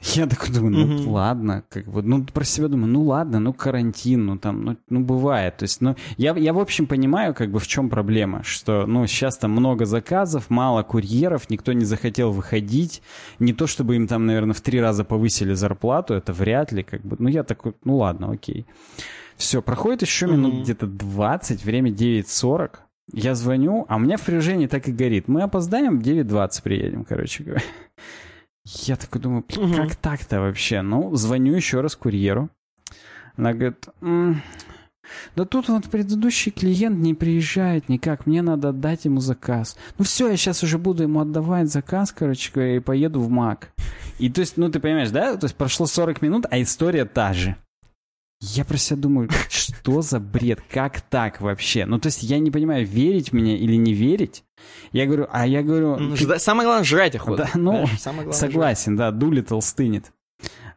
Я 0.14 0.26
такой 0.26 0.50
думаю, 0.50 0.86
ну 0.86 0.94
mm-hmm. 0.94 1.08
ладно, 1.08 1.64
как 1.68 1.86
бы, 1.86 2.02
ну 2.02 2.24
про 2.24 2.44
себя 2.44 2.68
думаю, 2.68 2.92
ну 2.92 3.02
ладно, 3.02 3.40
ну 3.40 3.52
карантин, 3.52 4.26
ну 4.26 4.38
там, 4.38 4.64
ну, 4.64 4.76
ну 4.88 5.00
бывает. 5.00 5.56
То 5.56 5.64
есть, 5.64 5.80
ну, 5.80 5.96
я, 6.16 6.36
я 6.36 6.52
в 6.52 6.58
общем 6.58 6.86
понимаю, 6.86 7.34
как 7.34 7.50
бы 7.50 7.58
в 7.58 7.66
чем 7.66 7.90
проблема, 7.90 8.44
что, 8.44 8.86
ну, 8.86 9.06
сейчас 9.08 9.38
там 9.38 9.50
много 9.50 9.86
заказов, 9.86 10.50
мало 10.50 10.84
курьеров, 10.84 11.50
никто 11.50 11.72
не 11.72 11.84
захотел 11.84 12.30
выходить. 12.30 13.02
Не 13.40 13.52
то, 13.52 13.66
чтобы 13.66 13.96
им 13.96 14.06
там, 14.06 14.24
наверное, 14.26 14.54
в 14.54 14.60
три 14.60 14.80
раза 14.80 15.02
повысили 15.02 15.54
зарплату, 15.54 16.14
это 16.14 16.32
вряд 16.32 16.70
ли, 16.70 16.84
как 16.84 17.02
бы, 17.02 17.16
ну 17.18 17.28
я 17.28 17.42
такой, 17.42 17.74
ну 17.82 17.96
ладно, 17.96 18.30
окей. 18.30 18.66
Все, 19.36 19.62
проходит 19.62 20.02
еще 20.02 20.26
mm-hmm. 20.26 20.32
минут 20.32 20.62
где-то 20.62 20.86
20, 20.86 21.64
время 21.64 21.90
9.40. 21.90 22.70
Я 23.12 23.34
звоню, 23.34 23.86
а 23.88 23.96
у 23.96 23.98
меня 23.98 24.16
в 24.16 24.22
приложении 24.22 24.66
так 24.66 24.86
и 24.86 24.92
горит. 24.92 25.28
Мы 25.28 25.42
опоздаем, 25.42 25.98
в 25.98 26.02
9.20 26.02 26.62
приедем, 26.62 27.04
короче 27.04 27.42
говоря. 27.42 27.62
Я 28.84 28.96
такой 28.96 29.20
думаю, 29.20 29.44
угу. 29.56 29.74
как 29.74 29.96
так-то 29.96 30.40
вообще? 30.40 30.82
Ну, 30.82 31.14
звоню 31.14 31.54
еще 31.54 31.80
раз 31.80 31.96
курьеру. 31.96 32.50
Она 33.36 33.52
говорит, 33.52 33.86
М 34.02 34.42
да 35.36 35.44
тут 35.44 35.68
вот 35.68 35.84
предыдущий 35.86 36.52
клиент 36.52 36.98
не 36.98 37.14
приезжает 37.14 37.88
никак, 37.88 38.26
мне 38.26 38.42
надо 38.42 38.70
отдать 38.70 39.04
ему 39.04 39.20
заказ. 39.20 39.76
Ну 39.98 40.04
все, 40.04 40.28
я 40.28 40.36
сейчас 40.36 40.62
уже 40.62 40.78
буду 40.78 41.04
ему 41.04 41.20
отдавать 41.20 41.70
заказ, 41.70 42.12
короче 42.12 42.50
говоря, 42.52 42.76
и 42.76 42.80
поеду 42.80 43.20
в 43.20 43.30
МАК. 43.30 43.70
И 44.18 44.28
то 44.30 44.40
есть, 44.40 44.56
ну 44.56 44.70
ты 44.70 44.80
понимаешь, 44.80 45.10
да? 45.10 45.36
То 45.36 45.46
есть 45.46 45.56
прошло 45.56 45.86
40 45.86 46.22
минут, 46.22 46.46
а 46.50 46.60
история 46.60 47.04
та 47.04 47.32
же. 47.32 47.56
Я 48.40 48.64
про 48.64 48.76
себя 48.76 49.00
думаю, 49.00 49.28
что 49.48 50.00
за 50.02 50.20
бред, 50.20 50.60
как 50.70 51.00
так 51.00 51.40
вообще? 51.40 51.86
Ну, 51.86 51.98
то 51.98 52.06
есть 52.06 52.22
я 52.22 52.38
не 52.38 52.50
понимаю, 52.50 52.86
верить 52.86 53.32
мне 53.32 53.58
или 53.58 53.74
не 53.74 53.92
верить. 53.92 54.44
Я 54.92 55.06
говорю, 55.06 55.26
а 55.30 55.46
я 55.46 55.62
говорю... 55.62 55.96
Ну, 55.96 56.16
ты... 56.16 56.38
Самое 56.38 56.66
главное, 56.66 56.84
жрать 56.84 57.16
охота. 57.16 57.50
Да, 57.52 57.58
ну, 57.58 57.86
согласен, 57.98 58.96
жрать. 58.96 58.98
да, 58.98 59.10
Дулитл 59.10 59.60
стынет. 59.60 60.12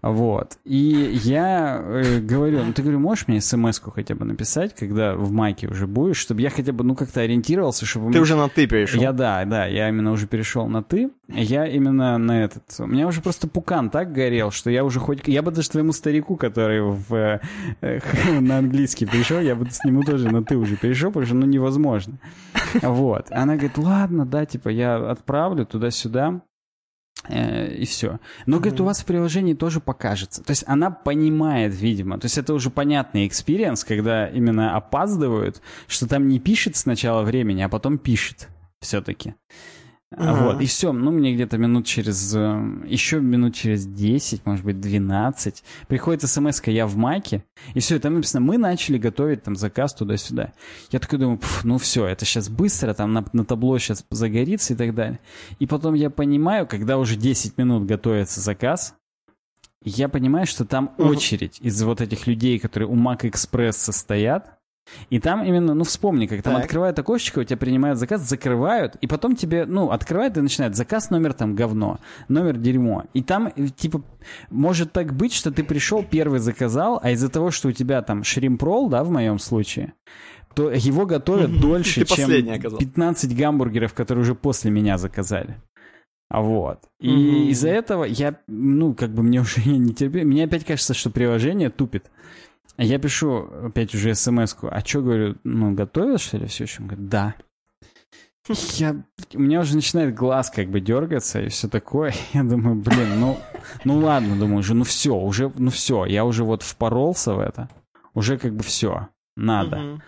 Вот. 0.02 0.58
И 0.66 1.20
я 1.24 1.80
э, 1.80 2.20
говорю, 2.20 2.64
ну 2.64 2.74
ты 2.74 2.82
говорю, 2.82 2.99
можешь 2.99 3.28
мне 3.28 3.39
смс-ку 3.39 3.91
хотя 3.91 4.16
бы 4.16 4.26
написать, 4.26 4.74
когда 4.74 5.16
в 5.16 5.32
майке 5.32 5.68
уже 5.68 5.86
будешь, 5.86 6.18
чтобы 6.18 6.41
я 6.41 6.49
хотя 6.49 6.74
бы, 6.74 6.84
ну, 6.84 6.95
как-то 6.95 7.22
ориентировался, 7.22 7.86
чтобы... 7.86 8.12
Ты 8.12 8.20
уже 8.20 8.36
на 8.36 8.49
«ты» 8.49 8.66
перешел. 8.66 8.99
Я, 8.99 9.12
да, 9.12 9.45
да, 9.45 9.68
я 9.68 9.89
именно 9.89 10.12
уже 10.12 10.26
перешел 10.26 10.68
на 10.68 10.82
«ты». 10.82 11.12
Я 11.28 11.68
именно 11.68 12.18
на 12.18 12.43
этот... 12.43 12.64
У 12.80 12.88
меня 12.88 13.08
уже 13.08 13.22
просто 13.22 13.47
пукан 13.47 13.91
так 13.91 14.12
горел, 14.12 14.49
что 14.49 14.72
я 14.72 14.84
уже 14.84 14.99
хоть... 14.99 15.28
Я 15.28 15.43
бы 15.43 15.52
даже 15.52 15.70
твоему 15.70 15.93
старику, 15.93 16.36
который 16.36 16.82
в, 16.82 17.39
э, 17.82 17.99
на 18.39 18.58
английский 18.58 19.06
пришел, 19.06 19.39
я 19.39 19.56
бы 19.56 19.70
с 19.70 19.84
ним 19.84 20.02
тоже 20.02 20.30
на 20.30 20.43
«ты» 20.43 20.58
уже 20.58 20.78
перешел, 20.78 21.10
потому 21.10 21.28
что, 21.28 21.36
ну, 21.36 21.45
невозможно. 21.45 22.18
Вот. 22.82 23.28
Она 23.30 23.54
говорит, 23.54 23.78
ладно, 23.78 24.26
да, 24.26 24.45
типа, 24.45 24.70
я 24.70 24.95
отправлю 24.95 25.66
туда-сюда. 25.66 26.41
И 27.30 27.86
все. 27.86 28.19
Но, 28.47 28.57
говорит, 28.57 28.80
у 28.82 28.84
вас 28.84 29.01
в 29.01 29.05
приложении 29.05 29.53
тоже 29.53 29.80
покажется. 29.80 30.43
То 30.43 30.51
есть 30.51 30.63
она 30.65 30.89
понимает, 30.89 31.74
видимо. 31.74 32.17
То 32.19 32.26
есть 32.26 32.38
это 32.38 32.53
уже 32.53 32.72
понятный 32.72 33.28
experience, 33.28 33.84
когда 33.84 34.28
именно 34.28 34.76
опаздывают, 34.76 35.61
что 35.88 36.07
там 36.07 36.28
не 36.28 36.39
пишет 36.39 36.76
сначала 36.76 37.22
времени, 37.22 37.61
а 37.61 37.69
потом 37.69 37.99
пишет 37.99 38.49
все-таки. 38.80 39.36
Ага. 40.18 40.43
Вот, 40.43 40.62
и 40.62 40.66
все. 40.66 40.91
Ну, 40.91 41.12
мне 41.12 41.34
где-то 41.34 41.57
минут 41.57 41.86
через... 41.86 42.36
Э, 42.36 42.62
еще 42.86 43.22
минут 43.22 43.55
через 43.55 43.86
10, 43.86 44.45
может 44.45 44.66
быть, 44.66 44.82
12. 44.82 45.64
Приходит 45.88 46.28
смс 46.30 46.62
я 46.66 46.86
в 46.86 46.97
майке, 46.97 47.45
и 47.74 47.80
все, 47.80 47.95
и 47.95 47.99
там 47.99 48.16
написано, 48.16 48.41
мы 48.41 48.57
начали 48.57 48.97
готовить 48.97 49.43
там 49.43 49.55
заказ 49.55 49.93
туда-сюда. 49.93 50.51
Я 50.91 50.99
такой 50.99 51.18
думаю, 51.18 51.39
ну 51.64 51.78
все, 51.78 52.05
это 52.05 52.26
сейчас 52.26 52.49
быстро, 52.49 52.93
там 52.93 53.14
на, 53.14 53.26
на 53.32 53.45
табло 53.45 53.78
сейчас 53.78 54.05
загорится 54.09 54.74
и 54.74 54.76
так 54.76 54.93
далее. 54.93 55.20
И 55.59 55.66
потом 55.66 55.93
я 55.93 56.09
понимаю, 56.09 56.68
когда 56.68 56.97
уже 56.97 57.16
10 57.16 57.57
минут 57.57 57.86
готовится 57.86 58.41
заказ, 58.41 58.95
я 59.84 60.09
понимаю, 60.09 60.45
что 60.45 60.66
там 60.66 60.93
очередь 60.97 61.59
из 61.62 61.82
вот 61.84 62.01
этих 62.01 62.28
людей, 62.28 62.59
которые 62.59 62.89
у 62.89 62.95
Mac 62.95 63.28
Экспресса 63.28 63.91
стоят, 63.93 64.61
и 65.10 65.20
там 65.20 65.44
именно, 65.44 65.74
ну 65.74 65.84
вспомни, 65.84 66.26
как 66.26 66.42
там 66.42 66.56
так. 66.56 66.64
открывают 66.64 66.98
окошечко, 66.98 67.40
у 67.40 67.44
тебя 67.44 67.58
принимают 67.58 68.00
заказ, 68.00 68.22
закрывают, 68.22 68.96
и 69.02 69.08
потом 69.08 69.36
тебе, 69.36 69.66
ну, 69.66 69.92
открывают 69.92 70.38
и 70.38 70.42
начинают 70.42 70.76
заказ 70.76 71.10
номер 71.10 71.34
там 71.34 71.56
говно, 71.56 72.00
номер 72.28 72.58
дерьмо. 72.58 73.06
И 73.14 73.22
там, 73.22 73.52
э, 73.56 73.68
типа, 73.68 74.04
может 74.50 74.92
так 74.92 75.14
быть, 75.14 75.34
что 75.34 75.52
ты 75.52 75.64
пришел, 75.64 76.04
первый 76.04 76.40
заказал, 76.40 77.00
а 77.02 77.12
из-за 77.12 77.30
того, 77.30 77.52
что 77.52 77.70
у 77.70 77.72
тебя 77.72 78.02
там 78.02 78.24
шримпрол, 78.24 78.90
да, 78.90 79.04
в 79.04 79.12
моем 79.12 79.40
случае, 79.40 79.94
то 80.56 80.72
его 80.72 81.06
готовят 81.06 81.60
дольше, 81.60 82.06
чем 82.06 82.30
15 82.30 83.38
гамбургеров, 83.38 83.94
которые 83.94 84.24
уже 84.24 84.36
после 84.36 84.72
меня 84.72 84.98
заказали. 84.98 85.58
А 86.32 86.42
вот. 86.42 86.80
И 87.02 87.10
mm-hmm. 87.10 87.50
из-за 87.50 87.70
этого 87.70 88.06
я, 88.06 88.40
ну, 88.48 88.94
как 88.94 89.14
бы 89.14 89.22
мне 89.22 89.42
уже 89.42 89.62
не 89.66 89.94
терпю. 89.94 90.26
Мне 90.26 90.46
опять 90.46 90.64
кажется, 90.64 90.94
что 90.94 91.10
приложение 91.10 91.70
тупит. 91.70 92.10
Я 92.84 92.98
пишу 93.00 93.50
опять 93.66 93.94
уже 93.94 94.16
смс-ку. 94.16 94.68
А 94.72 94.80
что, 94.82 95.02
говорю, 95.02 95.36
ну, 95.44 95.74
готовил, 95.74 96.18
что 96.18 96.38
ли, 96.38 96.48
все 96.48 96.64
еще? 96.64 96.82
Он 96.82 96.88
говорит, 96.88 97.10
да. 97.10 97.36
Я, 98.74 98.96
у 99.36 99.40
меня 99.40 99.60
уже 99.60 99.76
начинает 99.76 100.16
глаз 100.16 100.50
как 100.50 100.68
бы 100.70 100.82
дергаться 100.82 101.42
и 101.42 101.50
все 101.50 101.68
такое. 101.70 102.14
Я 102.34 102.44
думаю, 102.44 102.76
блин, 102.76 103.20
ну, 103.20 103.38
ну 103.84 104.00
ладно, 104.00 104.36
думаю, 104.36 104.60
уже, 104.60 104.74
ну 104.74 104.84
все, 104.84 105.16
уже, 105.16 105.52
ну 105.56 105.70
все, 105.70 106.06
я 106.06 106.26
уже 106.26 106.44
вот 106.44 106.64
впоролся 106.64 107.34
в 107.34 107.40
это. 107.40 107.70
Уже 108.16 108.40
как 108.40 108.56
бы 108.56 108.64
все, 108.64 109.10
надо. 109.38 109.78
Угу. 109.78 110.02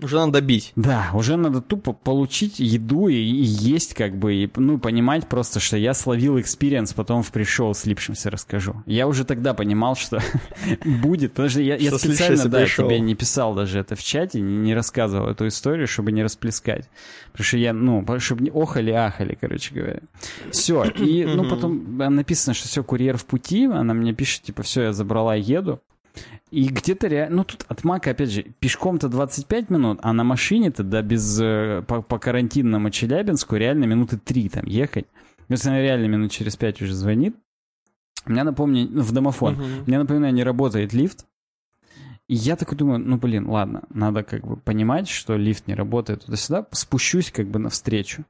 Уже 0.00 0.14
надо 0.14 0.34
добить. 0.34 0.72
Да, 0.76 1.10
уже 1.12 1.36
надо 1.36 1.60
тупо 1.60 1.92
получить 1.92 2.60
еду 2.60 3.08
и, 3.08 3.16
и 3.16 3.42
есть 3.42 3.94
как 3.94 4.16
бы, 4.16 4.32
и, 4.32 4.50
ну, 4.54 4.78
понимать 4.78 5.28
просто, 5.28 5.58
что 5.58 5.76
я 5.76 5.92
словил 5.92 6.38
experience, 6.38 6.92
потом 6.92 7.24
в 7.24 7.32
пришел 7.32 7.74
слипшимся 7.74 8.30
расскажу. 8.30 8.76
Я 8.86 9.08
уже 9.08 9.24
тогда 9.24 9.54
понимал, 9.54 9.96
что 9.96 10.20
будет, 10.84 11.32
потому 11.32 11.48
что 11.48 11.62
я, 11.62 11.74
я 11.74 11.98
специально, 11.98 12.44
да, 12.44 12.64
тебе 12.64 13.00
не 13.00 13.16
писал 13.16 13.56
даже 13.56 13.80
это 13.80 13.96
в 13.96 14.04
чате, 14.04 14.40
не, 14.40 14.58
не 14.58 14.72
рассказывал 14.72 15.30
эту 15.30 15.48
историю, 15.48 15.88
чтобы 15.88 16.12
не 16.12 16.22
расплескать. 16.22 16.88
Потому 17.32 17.44
что 17.44 17.56
я, 17.56 17.72
ну, 17.72 18.06
чтобы 18.20 18.44
не 18.44 18.50
охали-ахали, 18.50 19.36
короче 19.40 19.74
говоря. 19.74 20.00
Все, 20.52 20.84
и, 20.84 21.24
ну, 21.24 21.48
потом 21.50 21.96
написано, 21.96 22.54
что 22.54 22.68
все, 22.68 22.84
курьер 22.84 23.16
в 23.16 23.24
пути, 23.24 23.64
она 23.66 23.94
мне 23.94 24.12
пишет, 24.12 24.42
типа, 24.44 24.62
все, 24.62 24.82
я 24.82 24.92
забрала, 24.92 25.34
еду. 25.34 25.80
И 26.50 26.68
где-то 26.68 27.08
реально, 27.08 27.36
ну 27.36 27.44
тут 27.44 27.64
от 27.68 27.84
Мака, 27.84 28.10
опять 28.10 28.30
же, 28.30 28.42
пешком-то 28.42 29.08
25 29.08 29.70
минут, 29.70 29.98
а 30.02 30.12
на 30.12 30.24
машине-то, 30.24 30.82
да, 30.82 31.02
без, 31.02 31.38
э, 31.40 31.82
по, 31.86 32.00
по 32.00 32.18
карантинному 32.18 32.90
Челябинску 32.90 33.56
реально 33.56 33.84
минуты 33.84 34.18
3 34.18 34.48
там 34.48 34.66
ехать. 34.66 35.06
Если 35.48 35.68
она 35.68 35.80
реально 35.80 36.06
минут 36.06 36.32
через 36.32 36.56
5 36.56 36.82
уже 36.82 36.94
звонит, 36.94 37.36
у 38.26 38.30
меня 38.30 38.44
напомню, 38.44 38.88
ну, 38.90 39.02
в 39.02 39.12
домофон, 39.12 39.54
угу. 39.54 39.62
у 39.62 39.86
меня, 39.86 39.98
напоминаю, 40.00 40.32
не 40.32 40.44
работает 40.44 40.92
лифт, 40.92 41.26
и 42.28 42.34
я 42.34 42.56
такой 42.56 42.76
думаю, 42.76 42.98
ну, 42.98 43.16
блин, 43.16 43.48
ладно, 43.48 43.82
надо 43.88 44.22
как 44.22 44.46
бы 44.46 44.56
понимать, 44.56 45.08
что 45.08 45.36
лифт 45.36 45.66
не 45.66 45.74
работает 45.74 46.24
туда-сюда, 46.24 46.66
спущусь 46.72 47.30
как 47.30 47.48
бы 47.48 47.58
навстречу. 47.58 48.24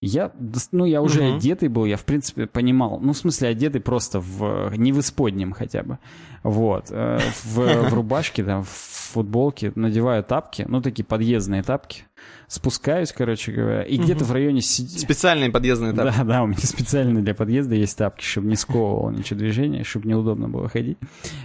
Я, 0.00 0.32
ну, 0.72 0.84
я 0.84 1.00
уже 1.00 1.22
Мгм. 1.22 1.36
одетый 1.36 1.68
был, 1.68 1.84
я, 1.86 1.96
в 1.96 2.04
принципе, 2.04 2.46
понимал. 2.46 3.00
Ну, 3.00 3.12
в 3.12 3.16
смысле, 3.16 3.48
одетый 3.48 3.80
просто 3.80 4.20
в... 4.20 4.74
Не 4.76 4.92
в 4.92 5.00
исподнем 5.00 5.52
хотя 5.52 5.82
бы. 5.82 5.98
Вот. 6.42 6.88
э, 6.90 7.18
В, 7.44 7.88
в 7.88 7.94
рубашке, 7.94 8.44
там, 8.44 8.62
в 8.62 8.68
футболке, 8.68 9.72
надеваю 9.74 10.22
тапки, 10.22 10.66
ну, 10.68 10.82
такие 10.82 11.04
подъездные 11.04 11.62
тапки. 11.62 12.04
Спускаюсь, 12.48 13.12
короче 13.12 13.50
говоря, 13.50 13.82
и 13.82 13.96
где-то 13.96 14.24
в 14.24 14.30
районе... 14.30 14.62
Специальные 14.62 15.50
подъездные 15.50 15.92
этапы. 15.92 16.12
Да, 16.16 16.24
да, 16.24 16.42
у 16.44 16.46
меня 16.46 16.58
специально 16.62 17.20
для 17.20 17.34
подъезда 17.34 17.74
есть 17.74 17.98
тапки, 17.98 18.24
чтобы 18.24 18.46
не 18.46 18.54
сковывало 18.54 19.10
ничего 19.10 19.38
движения, 19.40 19.82
чтобы 19.82 20.08
неудобно 20.08 20.48
было 20.48 20.68
ходить. 20.68 20.96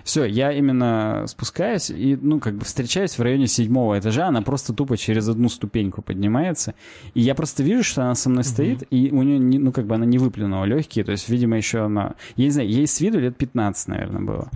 Все, 0.03 0.25
я 0.25 0.51
именно 0.51 1.25
спускаюсь 1.27 1.89
и, 1.89 2.15
ну, 2.21 2.39
как 2.39 2.55
бы 2.55 2.65
встречаюсь 2.65 3.17
в 3.17 3.21
районе 3.21 3.47
седьмого 3.47 3.97
этажа, 3.97 4.27
она 4.27 4.43
просто 4.43 4.73
тупо 4.73 4.95
через 4.95 5.27
одну 5.27 5.49
ступеньку 5.49 6.03
поднимается, 6.03 6.75
и 7.15 7.21
я 7.21 7.33
просто 7.33 7.63
вижу, 7.63 7.83
что 7.83 8.03
она 8.03 8.13
со 8.13 8.29
мной 8.29 8.43
стоит, 8.43 8.83
и 8.91 9.09
у 9.11 9.23
нее, 9.23 9.39
не, 9.39 9.57
ну, 9.57 9.71
как 9.71 9.87
бы 9.87 9.95
она 9.95 10.05
не 10.05 10.19
выплюнула 10.19 10.65
легкие, 10.65 11.03
то 11.03 11.11
есть, 11.11 11.29
видимо, 11.29 11.57
еще 11.57 11.85
она... 11.85 12.13
Я 12.35 12.45
не 12.45 12.51
знаю, 12.51 12.69
ей 12.69 12.85
с 12.85 13.01
виду 13.01 13.19
лет 13.19 13.37
15, 13.37 13.87
наверное, 13.87 14.21
было. 14.21 14.51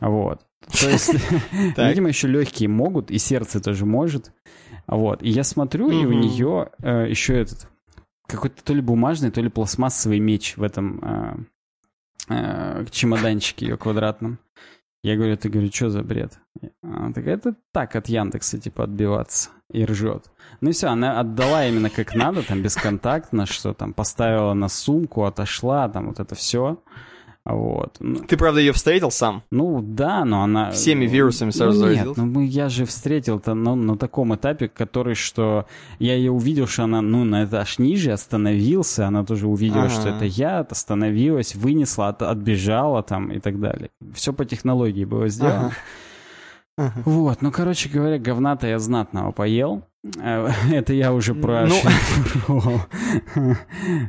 Вот. 0.00 0.40
То 0.80 0.90
есть, 0.90 1.14
видимо, 1.76 2.08
еще 2.08 2.28
легкие 2.28 2.68
могут, 2.68 3.10
и 3.10 3.18
сердце 3.18 3.60
тоже 3.60 3.86
может. 3.86 4.32
Вот. 4.86 5.22
И 5.22 5.28
я 5.28 5.44
смотрю, 5.44 5.90
и 5.90 6.04
у 6.04 6.12
нее 6.12 6.70
э, 6.82 7.08
еще 7.08 7.40
этот 7.40 7.68
какой-то 8.26 8.62
то 8.62 8.72
ли 8.72 8.80
бумажный, 8.80 9.30
то 9.30 9.40
ли 9.40 9.48
пластмассовый 9.48 10.18
меч 10.18 10.56
в 10.56 10.62
этом 10.62 11.00
э, 11.02 11.36
э, 12.28 12.86
чемоданчике 12.90 13.66
ее 13.66 13.76
квадратном. 13.76 14.38
Я 15.02 15.16
говорю, 15.16 15.36
ты 15.36 15.48
говорю, 15.48 15.70
что 15.72 15.88
за 15.88 16.02
бред? 16.02 16.38
Она 16.82 17.12
такая, 17.12 17.34
это 17.34 17.54
так 17.72 17.94
от 17.94 18.08
Яндекса, 18.08 18.58
типа, 18.58 18.84
отбиваться. 18.84 19.50
И 19.72 19.84
ржет. 19.84 20.30
Ну 20.60 20.70
и 20.70 20.72
все, 20.72 20.88
она 20.88 21.20
отдала 21.20 21.66
именно 21.66 21.90
как 21.90 22.14
надо, 22.14 22.42
там, 22.42 22.62
бесконтактно, 22.62 23.46
что 23.46 23.72
там, 23.74 23.92
поставила 23.92 24.52
на 24.54 24.68
сумку, 24.68 25.24
отошла, 25.24 25.88
там, 25.88 26.08
вот 26.08 26.20
это 26.20 26.34
все. 26.34 26.82
Вот. 27.48 27.96
Ну, 28.00 28.16
Ты, 28.16 28.36
правда, 28.36 28.58
ее 28.58 28.72
встретил 28.72 29.12
сам? 29.12 29.44
ну 29.52 29.80
да, 29.80 30.24
но 30.24 30.42
она... 30.42 30.72
Всеми 30.72 31.06
вирусами 31.06 31.50
сразу 31.50 31.74
ну, 31.78 31.78
заразился? 31.86 32.08
Нет, 32.08 32.16
ну 32.16 32.26
мы- 32.26 32.44
я 32.44 32.68
же 32.68 32.84
встретил-то 32.84 33.54
на, 33.54 33.76
на 33.76 33.96
таком 33.96 34.34
этапе, 34.34 34.66
который, 34.66 35.14
что 35.14 35.66
я 36.00 36.16
ее 36.16 36.32
увидел, 36.32 36.66
что 36.66 36.82
она, 36.84 37.00
ну, 37.02 37.22
на 37.24 37.44
этаж 37.44 37.78
ниже 37.78 38.10
остановился, 38.10 39.06
она 39.06 39.24
тоже 39.24 39.46
увидела, 39.46 39.84
Ага. 39.84 39.90
что 39.90 40.08
это 40.08 40.24
я, 40.24 40.58
остановилась, 40.58 41.54
вынесла, 41.54 42.08
от- 42.08 42.22
отбежала 42.22 43.04
там 43.04 43.30
и 43.30 43.38
так 43.38 43.60
далее. 43.60 43.90
Все 44.12 44.32
по 44.32 44.44
технологии 44.44 45.04
было 45.04 45.28
сделано. 45.28 45.66
Ага. 45.66 45.74
Ага. 46.78 47.02
Вот, 47.06 47.42
ну, 47.42 47.50
короче 47.52 47.88
говоря, 47.88 48.18
говна-то 48.18 48.66
я 48.66 48.78
знатного 48.78 49.30
поел. 49.32 49.84
Э, 50.18 50.48
Это 50.72 50.92
я 50.92 51.12
уже 51.12 51.34
про... 51.34 51.66
Ну. 51.66 51.76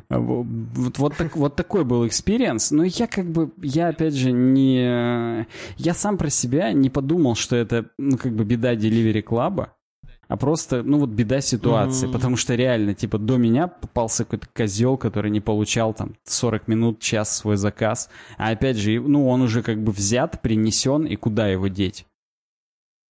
Вот, 0.09 0.97
вот, 0.97 1.15
так- 1.17 1.35
вот 1.35 1.55
такой 1.55 1.83
был 1.83 2.07
experience. 2.07 2.71
Но 2.71 2.83
я 2.83 3.07
как 3.07 3.29
бы, 3.29 3.51
я 3.61 3.89
опять 3.89 4.13
же 4.13 4.31
не... 4.31 5.45
Я 5.77 5.93
сам 5.93 6.17
про 6.17 6.29
себя 6.29 6.71
не 6.73 6.89
подумал, 6.89 7.35
что 7.35 7.55
это, 7.55 7.85
ну, 7.97 8.17
как 8.17 8.33
бы 8.33 8.43
беда 8.43 8.73
Delivery 8.73 9.23
Club, 9.23 9.67
а 10.27 10.35
просто, 10.35 10.83
ну, 10.83 10.99
вот 10.99 11.09
беда 11.09 11.41
ситуации. 11.41 12.05
Мгм. 12.05 12.13
Потому 12.13 12.35
что 12.37 12.55
реально, 12.55 12.93
типа, 12.93 13.17
до 13.17 13.37
меня 13.37 13.67
попался 13.67 14.23
какой-то 14.25 14.47
козел, 14.53 14.97
который 14.97 15.31
не 15.31 15.39
получал 15.39 15.93
там 15.93 16.15
40 16.25 16.67
минут, 16.67 16.99
час 16.99 17.37
свой 17.37 17.57
заказ. 17.57 18.09
А 18.37 18.49
опять 18.49 18.77
же, 18.77 18.99
ну, 18.99 19.27
он 19.27 19.41
уже 19.41 19.63
как 19.63 19.81
бы 19.81 19.91
взят, 19.91 20.41
принесен, 20.41 21.05
и 21.05 21.15
куда 21.15 21.47
его 21.47 21.67
деть? 21.67 22.05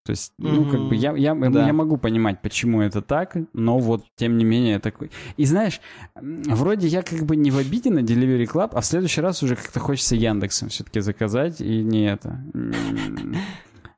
То 0.06 0.12
есть, 0.12 0.34
ну, 0.38 0.70
как 0.70 0.82
бы 0.88 0.96
я, 0.96 1.16
я, 1.16 1.34
Да. 1.34 1.66
я 1.66 1.74
могу 1.74 1.98
понимать, 1.98 2.40
почему 2.40 2.82
это 2.82 3.02
так, 3.02 3.36
но 3.54 3.80
вот, 3.80 4.06
тем 4.16 4.38
не 4.38 4.46
менее, 4.46 4.78
такой... 4.78 5.10
И 5.36 5.46
знаешь, 5.46 5.82
вроде 6.14 6.88
я 6.88 7.02
как 7.02 7.26
бы 7.26 7.36
не 7.36 7.50
в 7.50 7.58
обиде 7.58 7.90
на 7.90 8.00
Delivery 8.00 8.46
Club, 8.46 8.70
а 8.74 8.82
в 8.82 8.86
следующий 8.86 9.22
раз 9.22 9.42
уже 9.42 9.56
как-то 9.56 9.80
хочется 9.80 10.16
Яндексом 10.16 10.70
все-таки 10.70 11.00
заказать, 11.00 11.60
и 11.60 11.82
не 11.84 12.06
это... 12.08 12.40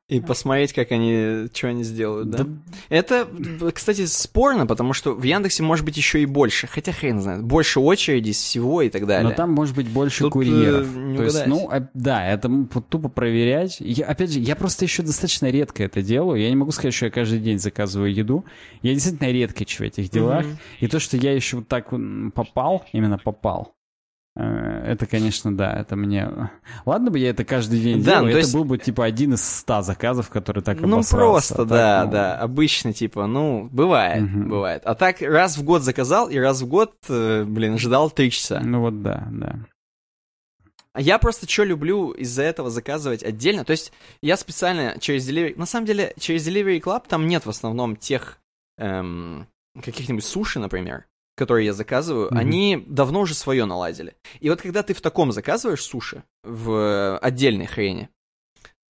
И 0.08 0.20
посмотреть, 0.20 0.72
как 0.72 0.90
они, 0.90 1.48
что 1.52 1.68
они 1.68 1.84
сделают, 1.84 2.30
да? 2.30 2.44
Да. 2.44 2.50
Это, 2.88 3.28
кстати, 3.74 4.06
спорно, 4.06 4.66
потому 4.66 4.94
что 4.94 5.12
в 5.12 5.22
Яндексе 5.22 5.62
может 5.62 5.84
быть 5.84 5.98
еще 5.98 6.22
и 6.22 6.26
больше. 6.26 6.66
Хотя 6.66 6.92
хрен 6.92 7.20
знает. 7.20 7.44
Больше 7.44 7.78
очереди 7.78 8.32
всего 8.32 8.80
и 8.80 8.88
так 8.88 9.06
далее. 9.06 9.28
Но 9.28 9.34
там 9.34 9.52
может 9.52 9.76
быть 9.76 9.86
больше 9.86 10.20
Тут, 10.20 10.28
э, 10.28 10.32
курьеров. 10.32 10.96
не 10.96 11.16
То 11.18 11.24
есть, 11.24 11.46
ну, 11.46 11.68
а- 11.70 11.90
да, 11.92 12.26
это 12.26 12.48
тупо 12.88 13.10
проверять. 13.10 13.76
Я, 13.80 14.06
опять 14.06 14.32
же, 14.32 14.40
я 14.40 14.56
просто 14.56 14.86
еще 14.86 15.02
достаточно 15.02 15.50
редко 15.50 15.84
это 15.84 16.00
делаю. 16.00 16.40
Я 16.40 16.48
не 16.48 16.56
могу 16.56 16.70
сказать, 16.70 16.94
что 16.94 17.04
я 17.04 17.10
каждый 17.10 17.40
день 17.40 17.58
заказываю 17.58 18.10
еду. 18.14 18.46
Я 18.80 18.94
действительно 18.94 19.30
редкий 19.30 19.66
в 19.66 19.80
этих 19.82 20.08
делах. 20.08 20.46
Мгм. 20.46 20.58
И 20.80 20.86
то, 20.88 21.00
что 21.00 21.18
я 21.18 21.34
еще 21.34 21.56
вот 21.58 21.68
так 21.68 21.92
попал, 22.34 22.86
именно 22.94 23.18
попал, 23.18 23.74
это, 24.42 25.06
конечно, 25.06 25.56
да, 25.56 25.72
это 25.72 25.96
мне... 25.96 26.50
Ладно 26.86 27.10
бы 27.10 27.18
я 27.18 27.30
это 27.30 27.44
каждый 27.44 27.80
день 27.80 28.02
Да, 28.02 28.12
делал, 28.12 28.20
ну, 28.20 28.26
то 28.26 28.30
это 28.30 28.38
есть- 28.38 28.54
был 28.54 28.64
бы, 28.64 28.78
типа, 28.78 29.04
один 29.04 29.34
из 29.34 29.42
ста 29.42 29.82
заказов, 29.82 30.30
который 30.30 30.62
так 30.62 30.80
Ну, 30.80 31.02
просто, 31.02 31.54
А 31.54 31.56
так, 31.58 31.68
да, 31.68 32.02
ну, 32.04 32.10
да. 32.12 32.38
Обычно, 32.38 32.92
типа, 32.92 33.26
ну, 33.26 33.68
бывает, 33.72 34.22
Мгм. 34.22 34.48
бывает. 34.48 34.82
А 34.84 34.94
так 34.94 35.20
раз 35.22 35.56
в 35.58 35.64
год 35.64 35.82
заказал, 35.82 36.28
и 36.30 36.38
раз 36.38 36.62
в 36.62 36.68
год, 36.68 36.94
э, 37.08 37.44
блин, 37.44 37.78
ждал 37.78 38.10
три 38.10 38.30
часа. 38.30 38.60
Ну, 38.60 38.80
вот 38.82 39.02
да, 39.02 39.26
да. 39.32 39.56
А 40.92 41.00
я 41.00 41.18
просто 41.18 41.48
что 41.48 41.64
люблю 41.64 42.10
из-за 42.12 42.42
этого 42.42 42.70
заказывать 42.70 43.22
отдельно. 43.22 43.64
То 43.64 43.72
есть 43.72 43.92
я 44.22 44.36
специально 44.36 44.96
через 44.98 45.28
Delivery... 45.28 45.56
На 45.58 45.66
самом 45.66 45.86
деле, 45.86 46.12
через 46.18 46.46
Delivery 46.48 46.80
Club 46.80 47.02
там 47.08 47.26
нет 47.26 47.46
в 47.46 47.50
основном 47.50 47.94
тех 47.96 48.38
эм, 48.78 49.46
каких-нибудь 49.80 50.24
суши, 50.24 50.58
например, 50.58 51.04
которые 51.38 51.66
я 51.66 51.72
заказываю. 51.72 52.26
Мгм. 52.26 52.38
Они 52.38 52.84
давно 52.86 53.20
уже 53.20 53.34
свое 53.34 53.64
наладили. 53.64 54.14
И 54.40 54.50
вот 54.50 54.60
когда 54.60 54.82
ты 54.82 54.92
в 54.92 55.00
таком 55.00 55.32
заказываешь 55.32 55.82
суши, 55.82 56.24
в 56.44 57.16
отдельной 57.18 57.66
хрени, 57.66 58.08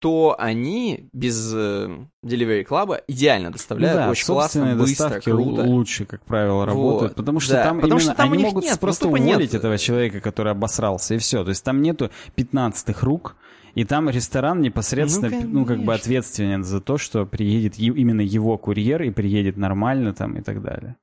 то 0.01 0.37
они 0.39 1.09
без 1.13 1.53
э, 1.55 1.89
Delivery 2.25 2.65
Club 2.65 3.03
идеально 3.09 3.51
доставляют 3.51 3.97
Ну 3.97 4.05
да, 4.05 4.11
очень 4.11 4.27
классно, 4.27 4.77
быстро, 4.77 5.21
круто. 5.21 5.63
лучше, 5.63 6.05
как 6.07 6.25
правило, 6.25 6.65
работают, 6.65 7.13
Вот, 7.13 7.17
потому 7.17 7.41
что 7.41 7.55
да, 7.55 7.65
там 7.65 7.81
потому 7.81 7.99
именно 7.99 8.13
что 8.13 8.17
там 8.17 8.33
они 8.33 8.43
могут 8.45 8.65
нет, 8.65 8.75
ну, 8.75 8.79
просто 8.79 9.05
тупо 9.07 9.17
нет. 9.17 9.31
уволить 9.31 9.55
этого 9.55 9.77
человека, 9.77 10.21
который 10.21 10.53
обосрался, 10.53 11.15
и 11.15 11.19
все. 11.19 11.43
То 11.43 11.51
есть 11.51 11.65
там 11.65 11.83
нету 11.83 12.11
пятнадцатых 12.37 13.03
рук, 13.03 13.35
и 13.75 13.85
там 13.85 14.09
ресторан 14.09 14.61
непосредственно, 14.61 15.31
Ну, 15.31 15.61
ну, 15.61 15.65
как 15.67 15.83
бы 15.83 15.95
ответственен 15.95 16.63
за 16.63 16.81
то, 16.81 16.97
что 16.97 17.27
приедет 17.27 17.79
именно 17.79 18.21
его 18.21 18.57
курьер 18.57 19.03
и 19.03 19.11
приедет 19.11 19.57
нормально 19.57 20.15
там 20.15 20.37
и 20.37 20.43
так 20.43 20.63
далее. 20.63 20.95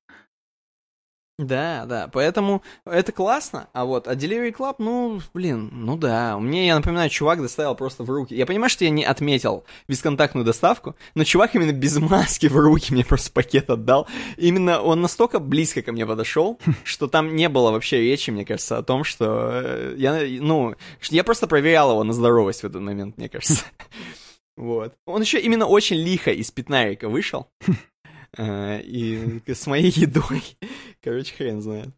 Да, 1.37 1.85
да, 1.85 2.07
поэтому 2.07 2.63
это 2.85 3.11
классно, 3.11 3.67
а 3.73 3.83
вот, 3.83 4.07
а 4.07 4.15
Delivery 4.15 4.55
Club, 4.55 4.75
ну, 4.77 5.19
блин, 5.33 5.69
ну 5.73 5.97
да, 5.97 6.39
мне, 6.39 6.67
я 6.67 6.77
напоминаю, 6.77 7.09
чувак 7.09 7.41
доставил 7.41 7.75
просто 7.75 8.03
в 8.03 8.09
руки, 8.09 8.33
я 8.33 8.45
понимаю, 8.45 8.69
что 8.69 8.85
я 8.85 8.89
не 8.89 9.03
отметил 9.03 9.65
бесконтактную 9.89 10.45
доставку, 10.45 10.95
но 11.13 11.25
чувак 11.25 11.53
именно 11.53 11.73
без 11.73 11.97
маски 11.99 12.47
в 12.47 12.55
руки 12.55 12.93
мне 12.93 13.03
просто 13.03 13.33
пакет 13.33 13.69
отдал, 13.69 14.07
именно 14.37 14.79
он 14.79 15.01
настолько 15.01 15.39
близко 15.39 15.81
ко 15.81 15.91
мне 15.91 16.05
подошел, 16.05 16.57
что 16.85 17.07
там 17.07 17.35
не 17.35 17.49
было 17.49 17.71
вообще 17.71 17.99
речи, 17.99 18.31
мне 18.31 18.45
кажется, 18.45 18.77
о 18.77 18.83
том, 18.83 19.03
что 19.03 19.49
э, 19.61 19.95
я, 19.97 20.21
ну, 20.41 20.75
я 21.09 21.25
просто 21.25 21.47
проверял 21.47 21.91
его 21.91 22.05
на 22.05 22.13
здоровость 22.13 22.61
в 22.61 22.65
этот 22.65 22.81
момент, 22.81 23.17
мне 23.17 23.27
кажется. 23.27 23.65
Вот. 24.57 24.93
Он 25.05 25.19
еще 25.19 25.37
именно 25.37 25.65
очень 25.65 25.97
лихо 25.97 26.31
из 26.31 26.49
пятнарика 26.49 27.09
вышел. 27.09 27.47
Э, 28.37 28.81
И 28.81 29.41
с 29.53 29.67
моей 29.67 29.91
едой. 29.91 30.43
Короче, 31.01 31.33
хрен 31.35 31.61
знает. 31.61 31.89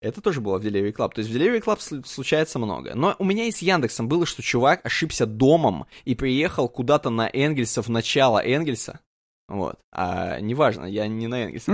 Это 0.00 0.20
тоже 0.20 0.40
было 0.42 0.58
в 0.58 0.64
Delivery 0.64 0.92
Club. 0.92 1.12
То 1.14 1.20
есть 1.22 1.30
в 1.30 1.34
Delivery 1.34 1.62
Club 1.62 1.78
сл- 1.78 2.06
случается 2.06 2.58
много. 2.58 2.94
Но 2.94 3.16
у 3.18 3.24
меня 3.24 3.44
и 3.44 3.50
с 3.50 3.62
Яндексом 3.62 4.06
было, 4.06 4.26
что 4.26 4.42
чувак 4.42 4.84
ошибся 4.84 5.24
домом 5.24 5.86
и 6.04 6.14
приехал 6.14 6.68
куда-то 6.68 7.08
на 7.08 7.28
Энгельса 7.32 7.80
в 7.80 7.88
начало 7.88 8.38
Энгельса. 8.44 9.00
Вот. 9.48 9.78
А 9.92 10.40
неважно, 10.40 10.84
я 10.84 11.06
не 11.06 11.26
на 11.26 11.44
Энгельсе. 11.44 11.72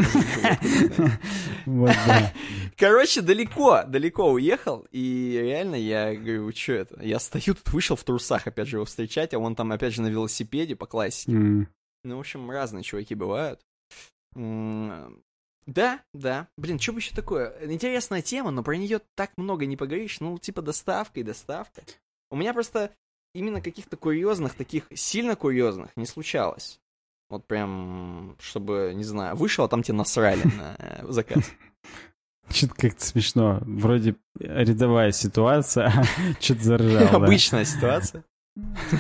Короче, 2.77 3.21
далеко, 3.21 3.83
далеко 3.87 4.31
уехал, 4.33 4.87
и 4.91 5.39
реально 5.41 5.77
я 5.77 6.15
говорю, 6.15 6.53
что 6.53 6.73
это? 6.73 7.03
Я 7.03 7.19
стою 7.19 7.55
тут, 7.55 7.69
вышел 7.73 7.97
в 7.97 8.03
трусах, 8.05 8.47
опять 8.47 8.69
же, 8.69 8.77
его 8.77 8.85
встречать, 8.85 9.35
а 9.35 9.39
он 9.39 9.55
там, 9.55 9.71
опять 9.73 9.95
же, 9.95 10.03
на 10.03 10.09
велосипеде 10.09 10.77
по 10.77 10.87
классике. 10.87 11.33
Ну, 12.03 12.17
в 12.17 12.21
общем, 12.21 12.51
разные 12.51 12.83
чуваки 12.83 13.15
бывают. 13.15 13.61
Да, 14.35 16.01
да. 16.13 16.49
Блин, 16.57 16.79
что 16.79 16.93
бы 16.93 16.99
еще 16.99 17.15
такое? 17.15 17.55
Интересная 17.71 18.23
тема, 18.23 18.51
но 18.51 18.63
про 18.63 18.77
нее 18.77 19.01
так 19.15 19.31
много 19.37 19.67
не 19.67 19.77
поговоришь. 19.77 20.21
Ну, 20.21 20.39
типа 20.39 20.63
доставка 20.63 21.21
и 21.21 21.25
доставка. 21.25 21.83
У 22.31 22.37
меня 22.37 22.53
просто 22.53 22.91
именно 23.35 23.61
каких-то 23.61 23.97
курьезных, 23.97 24.55
таких 24.55 24.85
сильно 24.95 25.37
курьезных 25.37 25.97
не 25.97 26.07
случалось. 26.07 26.81
Вот 27.29 27.47
прям, 27.47 28.37
чтобы, 28.41 28.93
не 28.95 29.05
знаю, 29.05 29.37
вышел, 29.37 29.65
а 29.65 29.69
там 29.69 29.85
тебе 29.85 29.97
насрали 29.97 30.43
на 30.43 30.75
э, 30.79 31.07
заказ. 31.09 31.45
Что-то 32.49 32.75
как-то 32.75 33.05
смешно. 33.05 33.61
Вроде 33.63 34.17
рядовая 34.41 35.13
ситуация, 35.13 35.87
а 35.97 36.43
что-то 36.43 36.63
заржал. 36.65 37.23
Обычная 37.23 37.65
ситуация. 37.65 38.25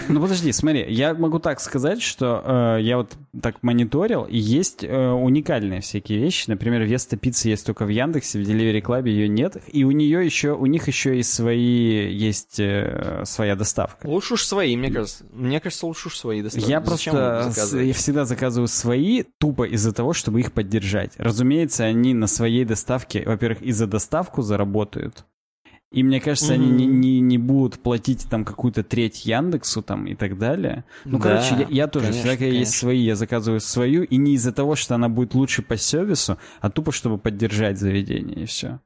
Ну 0.08 0.20
подожди, 0.20 0.52
смотри, 0.52 0.86
я 0.88 1.14
могу 1.14 1.38
так 1.38 1.60
сказать, 1.60 2.02
что 2.02 2.76
э, 2.78 2.82
я 2.82 2.96
вот 2.96 3.16
так 3.40 3.62
мониторил, 3.62 4.24
и 4.24 4.38
есть 4.38 4.84
э, 4.84 5.10
уникальные 5.10 5.80
всякие 5.80 6.18
вещи. 6.18 6.44
Например, 6.48 6.82
Веста 6.82 7.16
пицца 7.16 7.48
есть 7.48 7.66
только 7.66 7.84
в 7.84 7.88
Яндексе, 7.88 8.38
в 8.38 8.42
Delivery 8.42 8.82
Club 8.82 9.08
ее 9.08 9.28
нет, 9.28 9.56
и 9.68 9.84
у 9.84 9.90
нее 9.90 10.24
еще, 10.24 10.52
у 10.52 10.66
них 10.66 10.88
еще 10.88 11.18
и 11.18 11.22
свои 11.22 12.12
есть 12.12 12.60
э, 12.60 13.22
своя 13.24 13.56
доставка. 13.56 14.06
Лучше 14.06 14.34
уж 14.34 14.44
свои, 14.44 14.76
мне 14.76 14.90
кажется. 14.90 15.24
Мне 15.32 15.60
кажется, 15.60 15.86
лучше 15.86 16.08
уж 16.08 16.16
свои 16.16 16.42
доставки. 16.42 16.68
Я 16.68 16.80
просто 16.80 17.50
с, 17.54 17.76
я 17.76 17.92
всегда 17.94 18.24
заказываю 18.24 18.68
свои 18.68 19.24
тупо 19.38 19.64
из-за 19.64 19.92
того, 19.92 20.12
чтобы 20.12 20.40
их 20.40 20.52
поддержать. 20.52 21.12
Разумеется, 21.16 21.84
они 21.84 22.14
на 22.14 22.26
своей 22.26 22.64
доставке, 22.64 23.22
во-первых, 23.24 23.62
и 23.62 23.72
за 23.72 23.86
доставку 23.86 24.42
заработают. 24.42 25.24
И 25.90 26.04
мне 26.04 26.20
кажется, 26.20 26.52
mm-hmm. 26.52 26.56
они 26.56 26.70
не, 26.70 26.86
не, 26.86 27.20
не 27.20 27.38
будут 27.38 27.80
платить 27.80 28.26
там 28.30 28.44
какую-то 28.44 28.84
треть 28.84 29.26
Яндексу 29.26 29.82
там 29.82 30.06
и 30.06 30.14
так 30.14 30.38
далее. 30.38 30.84
Ну, 31.04 31.18
да, 31.18 31.42
короче, 31.42 31.66
я, 31.68 31.82
я 31.82 31.86
тоже 31.88 32.06
конечно, 32.06 32.22
всегда, 32.22 32.36
когда 32.36 32.58
есть 32.58 32.74
свои, 32.74 33.00
я 33.00 33.16
заказываю 33.16 33.60
свою, 33.60 34.04
и 34.04 34.16
не 34.16 34.34
из-за 34.34 34.52
того, 34.52 34.76
что 34.76 34.94
она 34.94 35.08
будет 35.08 35.34
лучше 35.34 35.62
по 35.62 35.76
сервису, 35.76 36.38
а 36.60 36.70
тупо, 36.70 36.92
чтобы 36.92 37.18
поддержать 37.18 37.78
заведение, 37.78 38.44
и 38.44 38.46
все. 38.46 38.78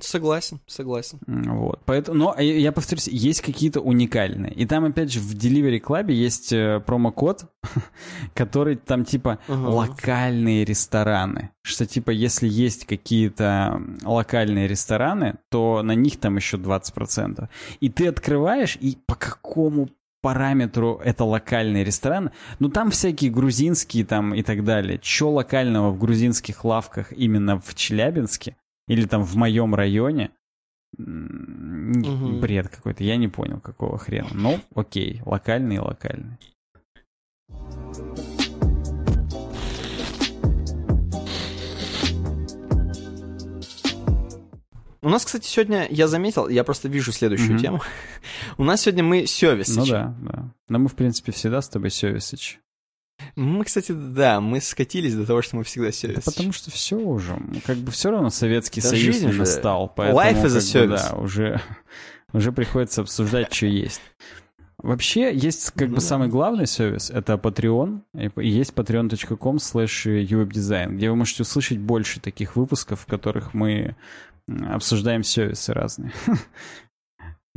Согласен, 0.00 0.60
согласен. 0.66 1.18
Вот, 1.26 1.80
поэтому, 1.84 2.18
но 2.18 2.40
я 2.40 2.72
повторюсь, 2.72 3.08
есть 3.08 3.40
какие-то 3.40 3.80
уникальные. 3.80 4.52
И 4.52 4.66
там, 4.66 4.84
опять 4.84 5.12
же, 5.12 5.20
в 5.20 5.34
Delivery 5.34 5.80
Club 5.80 6.12
есть 6.12 6.52
э, 6.52 6.80
промокод, 6.80 7.46
который 8.34 8.76
там 8.76 9.04
типа 9.04 9.38
uh-huh. 9.48 9.68
локальные 9.68 10.64
рестораны. 10.64 11.50
Что 11.62 11.86
типа, 11.86 12.10
если 12.10 12.48
есть 12.48 12.86
какие-то 12.86 13.82
локальные 14.04 14.68
рестораны, 14.68 15.38
то 15.50 15.82
на 15.82 15.94
них 15.94 16.18
там 16.18 16.36
еще 16.36 16.56
20%. 16.56 17.48
И 17.80 17.88
ты 17.88 18.08
открываешь, 18.08 18.76
и 18.80 18.98
по 19.06 19.14
какому 19.14 19.88
параметру 20.20 21.00
это 21.02 21.24
локальный 21.24 21.84
ресторан. 21.84 22.30
Ну, 22.58 22.68
там 22.68 22.90
всякие 22.90 23.30
грузинские 23.30 24.04
там 24.04 24.34
и 24.34 24.42
так 24.42 24.64
далее. 24.64 24.98
Че 25.00 25.30
локального 25.30 25.90
в 25.90 25.98
грузинских 25.98 26.64
лавках 26.64 27.12
именно 27.12 27.60
в 27.60 27.74
Челябинске? 27.74 28.56
Или 28.88 29.06
там 29.06 29.22
в 29.22 29.36
моем 29.36 29.74
районе, 29.74 30.30
угу. 30.96 32.40
бред 32.40 32.68
какой-то, 32.68 33.04
я 33.04 33.16
не 33.16 33.28
понял, 33.28 33.60
какого 33.60 33.98
хрена. 33.98 34.30
Ну, 34.32 34.58
окей, 34.74 35.22
локальный 35.24 35.76
и 35.76 35.78
локальный. 35.78 36.38
У 45.00 45.10
нас, 45.10 45.24
кстати, 45.24 45.46
сегодня, 45.46 45.86
я 45.90 46.08
заметил, 46.08 46.48
я 46.48 46.64
просто 46.64 46.88
вижу 46.88 47.12
следующую 47.12 47.56
mm 47.56 47.60
тему. 47.60 47.80
У 48.58 48.64
нас 48.64 48.82
сегодня 48.82 49.04
мы 49.04 49.26
Севисыч. 49.26 49.76
Ну 49.76 49.86
да, 49.86 50.14
да. 50.20 50.54
Но 50.68 50.80
мы, 50.80 50.88
в 50.88 50.96
принципе, 50.96 51.30
всегда 51.32 51.62
с 51.62 51.68
тобой 51.68 51.90
Севисыч. 51.90 52.58
Мы, 53.36 53.64
кстати, 53.64 53.92
да, 53.92 54.40
мы 54.40 54.60
скатились 54.60 55.14
до 55.14 55.26
того, 55.26 55.42
что 55.42 55.56
мы 55.56 55.64
всегда 55.64 55.92
сервис. 55.92 56.24
Да 56.24 56.32
потому 56.32 56.52
что 56.52 56.70
все 56.70 56.96
уже, 56.96 57.40
как 57.64 57.76
бы 57.78 57.90
все 57.90 58.10
равно 58.10 58.30
Советский 58.30 58.80
да 58.80 58.88
Союз 58.88 59.20
не 59.20 59.32
настал, 59.32 59.92
поэтому 59.94 60.20
Life 60.20 60.44
is 60.44 60.56
a 60.56 60.60
service. 60.60 60.88
Бы, 60.88 61.10
да, 61.10 61.16
уже, 61.16 61.60
уже 62.32 62.52
приходится 62.52 63.02
обсуждать, 63.02 63.52
что 63.52 63.66
есть. 63.66 64.00
Вообще, 64.78 65.34
есть 65.34 65.72
как 65.72 65.88
ну, 65.88 65.96
бы 65.96 66.00
да. 66.00 66.06
самый 66.06 66.28
главный 66.28 66.66
сервис, 66.66 67.10
это 67.10 67.34
Patreon, 67.34 68.02
и 68.14 68.48
есть 68.48 68.72
patreon.com 68.74 69.56
slash 69.56 70.06
uwebdesign, 70.24 70.94
где 70.94 71.10
вы 71.10 71.16
можете 71.16 71.42
услышать 71.42 71.78
больше 71.78 72.20
таких 72.20 72.54
выпусков, 72.54 73.00
в 73.00 73.06
которых 73.06 73.54
мы 73.54 73.96
обсуждаем 74.68 75.24
сервисы 75.24 75.72
разные. 75.72 76.12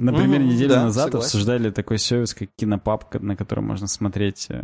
Например, 0.01 0.41
угу, 0.41 0.49
неделю 0.49 0.69
да, 0.69 0.83
назад 0.85 1.05
согласен. 1.05 1.27
обсуждали 1.27 1.69
такой 1.69 1.99
сервис, 1.99 2.33
как 2.33 2.49
Кинопапка, 2.55 3.19
на 3.19 3.35
котором 3.35 3.67
можно 3.67 3.87
смотреть 3.87 4.47
э, 4.49 4.63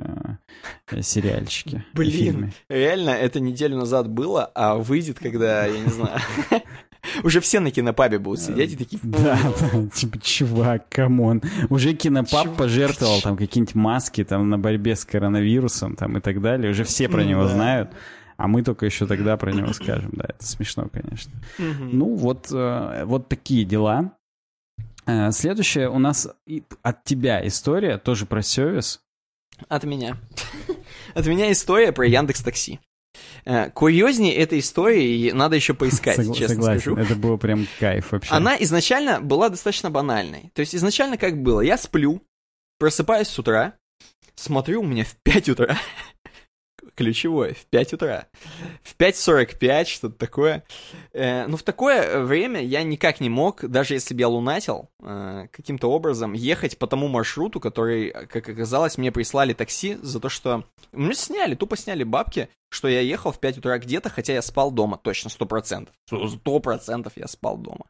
э 0.91 1.01
сериальчики. 1.01 1.85
Блин, 1.93 2.53
реально, 2.69 3.11
это 3.11 3.39
неделю 3.39 3.77
назад 3.77 4.09
было, 4.09 4.45
а 4.55 4.75
выйдет, 4.75 5.19
когда, 5.19 5.65
я 5.65 5.79
не 5.79 5.89
знаю... 5.89 6.19
Уже 7.23 7.39
все 7.39 7.59
на 7.59 7.71
кинопабе 7.71 8.19
будут 8.19 8.41
сидеть 8.41 8.73
и 8.73 8.75
такие... 8.75 8.99
Да, 9.03 9.39
да, 9.61 9.87
типа, 9.93 10.19
чувак, 10.19 10.89
come 10.89 11.19
on. 11.19 11.41
Уже 11.69 11.93
кинопаб 11.93 12.55
пожертвовал 12.57 13.21
там 13.21 13.37
какие-нибудь 13.37 13.75
маски 13.75 14.23
там 14.23 14.49
на 14.49 14.57
борьбе 14.57 14.95
с 14.95 15.05
коронавирусом 15.05 15.95
там 15.95 16.17
и 16.17 16.19
так 16.19 16.41
далее. 16.41 16.71
Уже 16.71 16.83
все 16.83 17.07
про 17.07 17.23
него 17.23 17.47
знают. 17.47 17.91
А 18.37 18.47
мы 18.47 18.61
только 18.61 18.85
еще 18.85 19.07
тогда 19.07 19.35
про 19.37 19.51
него 19.51 19.73
скажем, 19.73 20.11
да, 20.13 20.25
это 20.27 20.45
смешно, 20.45 20.87
конечно. 20.91 21.31
Ну, 21.57 22.15
вот, 22.15 22.49
э, 22.51 23.03
вот 23.05 23.29
такие 23.29 23.65
дела. 23.65 24.11
Э, 25.07 25.31
следующая 25.31 25.89
у 25.89 25.99
нас 25.99 26.27
от 26.83 27.03
тебя 27.03 27.45
история, 27.47 27.97
тоже 27.97 28.25
про 28.25 28.41
сервис. 28.41 29.01
От 29.69 29.83
меня. 29.85 30.17
От 31.15 31.25
меня 31.25 31.51
история 31.51 31.91
про 31.91 32.05
Яндекс 32.05 32.41
Такси. 32.43 32.79
Э, 33.45 33.69
курьезнее 33.71 34.35
этой 34.35 34.59
истории 34.59 35.31
надо 35.31 35.55
еще 35.55 35.73
поискать, 35.73 36.19
Согла- 36.19 36.35
честно 36.35 36.55
согласен. 36.55 36.81
скажу. 36.81 36.97
Это 36.97 37.15
было 37.15 37.37
прям 37.37 37.65
кайф 37.79 38.11
вообще. 38.11 38.33
Она 38.33 38.55
изначально 38.59 39.21
была 39.21 39.49
достаточно 39.49 39.89
банальной. 39.89 40.51
То 40.53 40.59
есть 40.59 40.75
изначально 40.75 41.17
как 41.17 41.41
было? 41.41 41.61
Я 41.61 41.77
сплю, 41.77 42.21
просыпаюсь 42.77 43.27
с 43.29 43.39
утра, 43.39 43.73
смотрю, 44.35 44.81
у 44.81 44.85
меня 44.85 45.05
в 45.05 45.15
5 45.23 45.49
утра 45.49 45.77
ключевое, 46.95 47.53
в 47.53 47.65
5 47.65 47.93
утра. 47.93 48.27
В 48.83 48.95
5.45, 48.97 49.85
что-то 49.85 50.15
такое. 50.15 50.63
Э, 51.13 51.47
ну, 51.47 51.57
в 51.57 51.63
такое 51.63 52.19
время 52.23 52.61
я 52.63 52.83
никак 52.83 53.19
не 53.19 53.29
мог, 53.29 53.63
даже 53.65 53.93
если 53.93 54.13
бы 54.13 54.19
я 54.21 54.27
лунатил, 54.27 54.89
э, 55.01 55.47
каким-то 55.51 55.91
образом 55.91 56.33
ехать 56.33 56.77
по 56.77 56.87
тому 56.87 57.07
маршруту, 57.07 57.59
который, 57.59 58.11
как 58.11 58.49
оказалось, 58.49 58.97
мне 58.97 59.11
прислали 59.11 59.53
такси 59.53 59.97
за 60.01 60.19
то, 60.19 60.29
что... 60.29 60.63
Мне 60.91 61.13
сняли, 61.13 61.55
тупо 61.55 61.77
сняли 61.77 62.03
бабки, 62.03 62.49
что 62.69 62.87
я 62.87 63.01
ехал 63.01 63.31
в 63.31 63.39
5 63.39 63.59
утра 63.59 63.77
где-то, 63.77 64.09
хотя 64.09 64.33
я 64.33 64.41
спал 64.41 64.71
дома, 64.71 64.97
точно, 64.97 65.29
100%. 65.29 65.89
100% 66.11 67.11
я 67.15 67.27
спал 67.27 67.57
дома. 67.57 67.85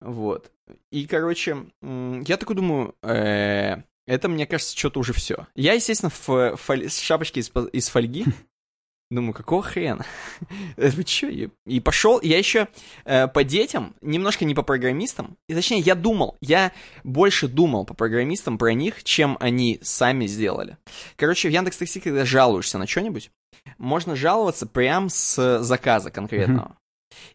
Вот. 0.00 0.50
И, 0.90 1.06
короче, 1.06 1.66
я 1.82 2.36
такой 2.36 2.56
думаю, 2.56 2.94
э, 3.02 3.82
это, 4.06 4.28
мне 4.28 4.46
кажется, 4.46 4.76
что-то 4.76 5.00
уже 5.00 5.12
все. 5.12 5.46
Я, 5.54 5.72
естественно, 5.72 6.10
в 6.10 6.56
фоль... 6.56 6.90
с 6.90 6.98
шапочки 6.98 7.38
из, 7.38 7.50
из 7.72 7.88
фольги. 7.88 8.26
Думаю, 9.10 9.34
какого 9.34 9.62
хрена? 9.62 10.04
Вы 10.76 11.04
чё? 11.04 11.28
И 11.28 11.80
пошел, 11.80 12.20
я 12.22 12.38
еще 12.38 12.68
э, 13.04 13.28
по 13.28 13.44
детям, 13.44 13.94
немножко 14.00 14.44
не 14.44 14.54
по 14.54 14.62
программистам. 14.62 15.36
И 15.48 15.54
точнее, 15.54 15.80
я 15.80 15.94
думал, 15.94 16.36
я 16.40 16.72
больше 17.04 17.46
думал 17.46 17.84
по 17.84 17.94
программистам 17.94 18.58
про 18.58 18.72
них, 18.72 19.04
чем 19.04 19.36
они 19.40 19.78
сами 19.82 20.26
сделали. 20.26 20.78
Короче, 21.16 21.48
в 21.48 21.52
Яндекс 21.52 21.76
Такси, 21.76 22.00
когда 22.00 22.24
жалуешься 22.24 22.78
на 22.78 22.86
что-нибудь, 22.86 23.30
можно 23.78 24.16
жаловаться 24.16 24.66
прям 24.66 25.08
с 25.08 25.62
заказа 25.62 26.10
конкретного. 26.10 26.76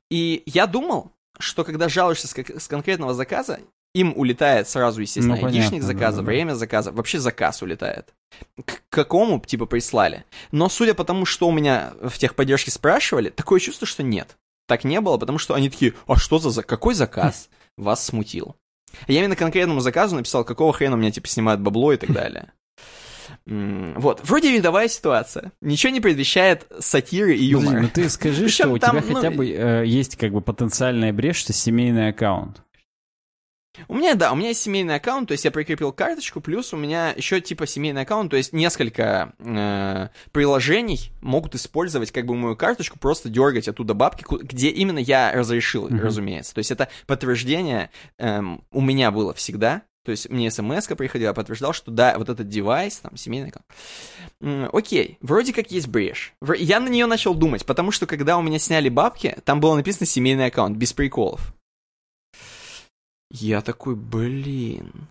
И 0.10 0.44
я 0.48 0.68
думал, 0.68 1.12
что 1.40 1.64
когда 1.64 1.88
жалуешься 1.88 2.28
с, 2.28 2.34
с 2.34 2.68
конкретного 2.68 3.14
заказа, 3.14 3.60
им 3.94 4.14
улетает 4.16 4.70
сразу, 4.70 5.02
естественно, 5.02 5.38
ну, 5.40 5.48
айдишник 5.48 5.84
заказа, 5.84 6.18
да, 6.18 6.24
да. 6.24 6.28
время 6.28 6.54
заказа, 6.54 6.92
вообще 6.92 7.20
заказ 7.20 7.62
улетает. 7.62 8.14
К 8.64 8.82
какому, 8.90 9.40
типа, 9.40 9.66
прислали. 9.66 10.26
Но 10.52 10.70
судя 10.70 10.94
по 10.94 11.04
тому, 11.04 11.26
что 11.26 11.48
у 11.48 11.52
меня 11.52 11.94
в 12.02 12.18
техподдержке 12.18 12.72
спрашивали, 12.72 13.30
такое 13.30 13.60
чувство, 13.60 13.88
что 13.88 14.04
нет. 14.04 14.38
Так 14.68 14.84
не 14.84 15.02
было, 15.02 15.18
потому 15.18 15.40
что 15.40 15.56
они 15.56 15.70
такие, 15.70 15.94
а 16.08 16.16
что 16.16 16.38
за... 16.38 16.62
Какой 16.62 16.94
заказ 16.94 17.50
вас 17.78 18.06
смутил? 18.06 18.56
Я 19.08 19.20
именно 19.20 19.36
конкретному 19.36 19.80
заказу 19.80 20.16
написал, 20.16 20.44
какого 20.44 20.74
хрена 20.74 20.96
у 20.96 21.00
меня, 21.00 21.12
типа, 21.12 21.28
снимают 21.28 21.62
бабло 21.62 21.92
и 21.94 21.98
так 21.98 22.12
далее. 22.12 22.52
Вот, 23.46 24.22
вроде 24.24 24.52
видовая 24.52 24.88
ситуация. 24.88 25.52
Ничего 25.62 25.94
не 25.94 26.02
предвещает 26.02 26.66
сатиры 26.80 27.36
и 27.36 27.44
юмора. 27.44 27.82
Ну 27.82 27.88
ты 27.88 28.10
скажи, 28.10 28.50
что 28.50 28.70
у 28.70 28.78
тебя 28.78 28.94
ну... 28.94 29.14
хотя 29.14 29.32
бы 29.32 29.48
э, 29.48 29.86
есть 29.86 30.18
как 30.18 30.32
бы 30.32 30.42
потенциальная 30.42 31.14
брешь, 31.14 31.38
что 31.38 31.54
семейный 31.54 32.10
аккаунт. 32.10 32.64
У 33.88 33.96
меня, 33.96 34.16
да, 34.16 34.32
у 34.32 34.36
меня 34.36 34.50
есть 34.50 34.62
семейный 34.62 34.96
аккаунт, 34.96 35.28
то 35.28 35.32
есть 35.34 35.46
я 35.46 35.52
прикрепил 35.52 35.92
карточку, 35.92 36.42
плюс 36.42 36.74
у 36.74 36.78
меня 36.78 37.12
еще 37.16 37.42
типа 37.42 37.66
семейный 37.68 38.02
аккаунт, 38.02 38.32
то 38.32 38.38
есть 38.38 38.54
несколько 38.54 39.34
э, 39.40 40.10
приложений 40.32 41.12
могут 41.22 41.56
использовать 41.56 42.12
как 42.12 42.26
бы 42.26 42.36
мою 42.36 42.56
карточку, 42.56 43.00
просто 43.00 43.30
дергать 43.30 43.68
оттуда 43.68 43.94
бабки, 43.94 44.26
где 44.30 44.70
именно 44.70 45.00
я 45.00 45.32
разрешил, 45.34 45.88
mm-hmm. 45.88 46.00
разумеется. 46.00 46.54
То 46.54 46.60
есть 46.60 46.72
это 46.72 46.90
подтверждение 47.08 47.90
э, 48.18 48.42
у 48.72 48.82
меня 48.82 49.12
было 49.12 49.34
всегда, 49.34 49.84
то 50.10 50.12
есть 50.12 50.30
мне 50.30 50.50
смс 50.50 50.88
приходила, 50.88 51.34
подтверждал, 51.34 51.74
что 51.74 51.92
да, 51.92 52.18
вот 52.18 52.30
этот 52.30 52.48
девайс, 52.48 52.98
там, 52.98 53.16
семейный 53.16 53.50
аккаунт. 53.50 54.74
Окей, 54.74 55.18
вроде 55.22 55.54
как 55.54 55.72
есть 55.72 55.88
брешь. 55.88 56.34
Я 56.58 56.80
на 56.80 56.88
нее 56.88 57.06
начал 57.06 57.36
думать, 57.36 57.66
потому 57.66 57.92
что 57.92 58.08
когда 58.08 58.38
у 58.38 58.42
меня 58.42 58.58
сняли 58.58 58.90
бабки, 58.90 59.38
там 59.44 59.60
было 59.60 59.76
написано 59.76 60.06
семейный 60.06 60.46
аккаунт, 60.46 60.78
без 60.78 60.94
приколов. 60.94 61.54
Я 63.32 63.62
такой, 63.62 63.96
блин. 63.96 65.10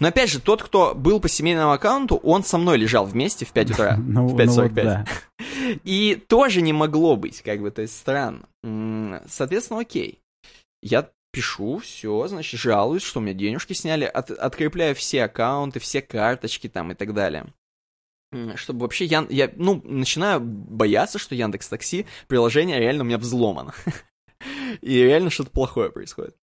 Но 0.00 0.08
опять 0.08 0.30
же, 0.30 0.40
тот, 0.40 0.62
кто 0.62 0.94
был 0.94 1.20
по 1.20 1.28
семейному 1.28 1.72
аккаунту, 1.72 2.16
он 2.16 2.44
со 2.44 2.58
мной 2.58 2.78
лежал 2.78 3.06
вместе 3.06 3.44
в 3.44 3.52
5 3.52 3.70
утра. 3.70 3.96
Ну, 3.98 4.26
в 4.26 4.36
5.45. 4.36 5.06
Ну, 5.38 5.78
И 5.84 6.14
тоже 6.28 6.62
не 6.62 6.72
могло 6.72 7.16
быть, 7.16 7.42
как 7.42 7.60
бы, 7.60 7.70
то 7.70 7.82
есть 7.82 7.96
странно. 7.96 8.48
Соответственно, 9.26 9.80
окей. 9.80 10.20
Я 10.82 11.10
пишу, 11.32 11.78
все, 11.78 12.26
значит, 12.28 12.58
жалуюсь, 12.60 13.02
что 13.02 13.20
у 13.20 13.22
меня 13.22 13.34
денежки 13.34 13.72
сняли, 13.72 14.04
от, 14.04 14.30
открепляю 14.30 14.94
все 14.94 15.24
аккаунты, 15.24 15.78
все 15.78 16.00
карточки 16.00 16.68
там 16.68 16.92
и 16.92 16.94
так 16.94 17.14
далее. 17.14 17.46
Чтобы 18.56 18.80
вообще 18.80 19.06
я, 19.06 19.26
я, 19.30 19.50
ну, 19.56 19.80
начинаю 19.84 20.40
бояться, 20.40 21.18
что 21.18 21.34
Яндекс 21.34 21.68
Такси, 21.68 22.06
приложение 22.26 22.78
реально 22.78 23.04
у 23.04 23.06
меня 23.06 23.18
взломано. 23.18 23.74
И 24.82 25.02
реально 25.02 25.30
что-то 25.30 25.50
плохое 25.50 25.90
происходит. 25.90 26.36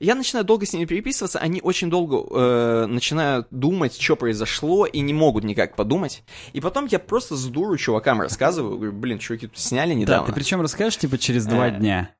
Я 0.00 0.14
начинаю 0.14 0.46
долго 0.46 0.64
с 0.64 0.72
ними 0.72 0.86
переписываться, 0.86 1.38
они 1.38 1.60
очень 1.60 1.90
долго 1.90 2.26
э, 2.30 2.86
начинают 2.86 3.48
думать, 3.50 4.00
что 4.00 4.16
произошло, 4.16 4.86
и 4.86 5.00
не 5.00 5.12
могут 5.12 5.44
никак 5.44 5.76
подумать. 5.76 6.22
И 6.54 6.60
потом 6.62 6.86
я 6.86 6.98
просто 6.98 7.36
с 7.36 7.44
дуру 7.46 7.76
чувакам 7.76 8.22
рассказываю, 8.22 8.76
говорю, 8.76 8.92
блин, 8.92 9.18
чуваки 9.18 9.50
сняли 9.54 9.92
недавно. 9.92 10.26
Да, 10.26 10.32
ты 10.32 10.34
причем 10.34 10.62
расскажешь, 10.62 10.96
типа, 10.96 11.18
через 11.18 11.44
два 11.44 11.68
э, 11.68 11.78
дня. 11.78 12.14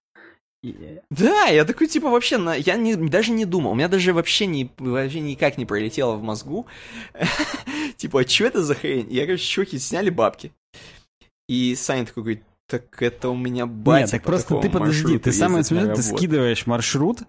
Да, 1.09 1.47
я 1.47 1.65
такой, 1.65 1.86
типа, 1.86 2.11
вообще, 2.11 2.39
я 2.59 2.77
не, 2.77 2.97
даже 2.97 3.32
не 3.32 3.47
думал, 3.47 3.70
у 3.70 3.74
меня 3.74 3.89
даже 3.89 4.12
вообще, 4.12 4.44
не, 4.44 4.70
вообще 4.77 5.20
никак 5.20 5.57
не 5.57 5.65
пролетело 5.65 6.16
в 6.16 6.23
мозгу. 6.23 6.66
типа, 7.97 8.20
а 8.20 8.28
что 8.28 8.44
это 8.44 8.62
за 8.62 8.74
хрень? 8.74 9.07
Я, 9.11 9.24
короче, 9.24 9.44
чуваки, 9.44 9.78
сняли 9.78 10.11
бабки. 10.11 10.52
И 11.48 11.74
Саня 11.77 12.05
такой 12.05 12.23
говорит, 12.24 12.43
так 12.70 13.02
это 13.02 13.31
у 13.31 13.36
меня 13.36 13.66
батя 13.66 14.02
Нет, 14.02 14.11
так 14.11 14.23
просто 14.23 14.57
ты 14.59 14.70
подожди, 14.70 15.19
ты 15.19 15.32
самое 15.32 15.65
смешное, 15.65 15.94
ты 15.94 16.02
скидываешь 16.02 16.66
маршрут, 16.66 17.23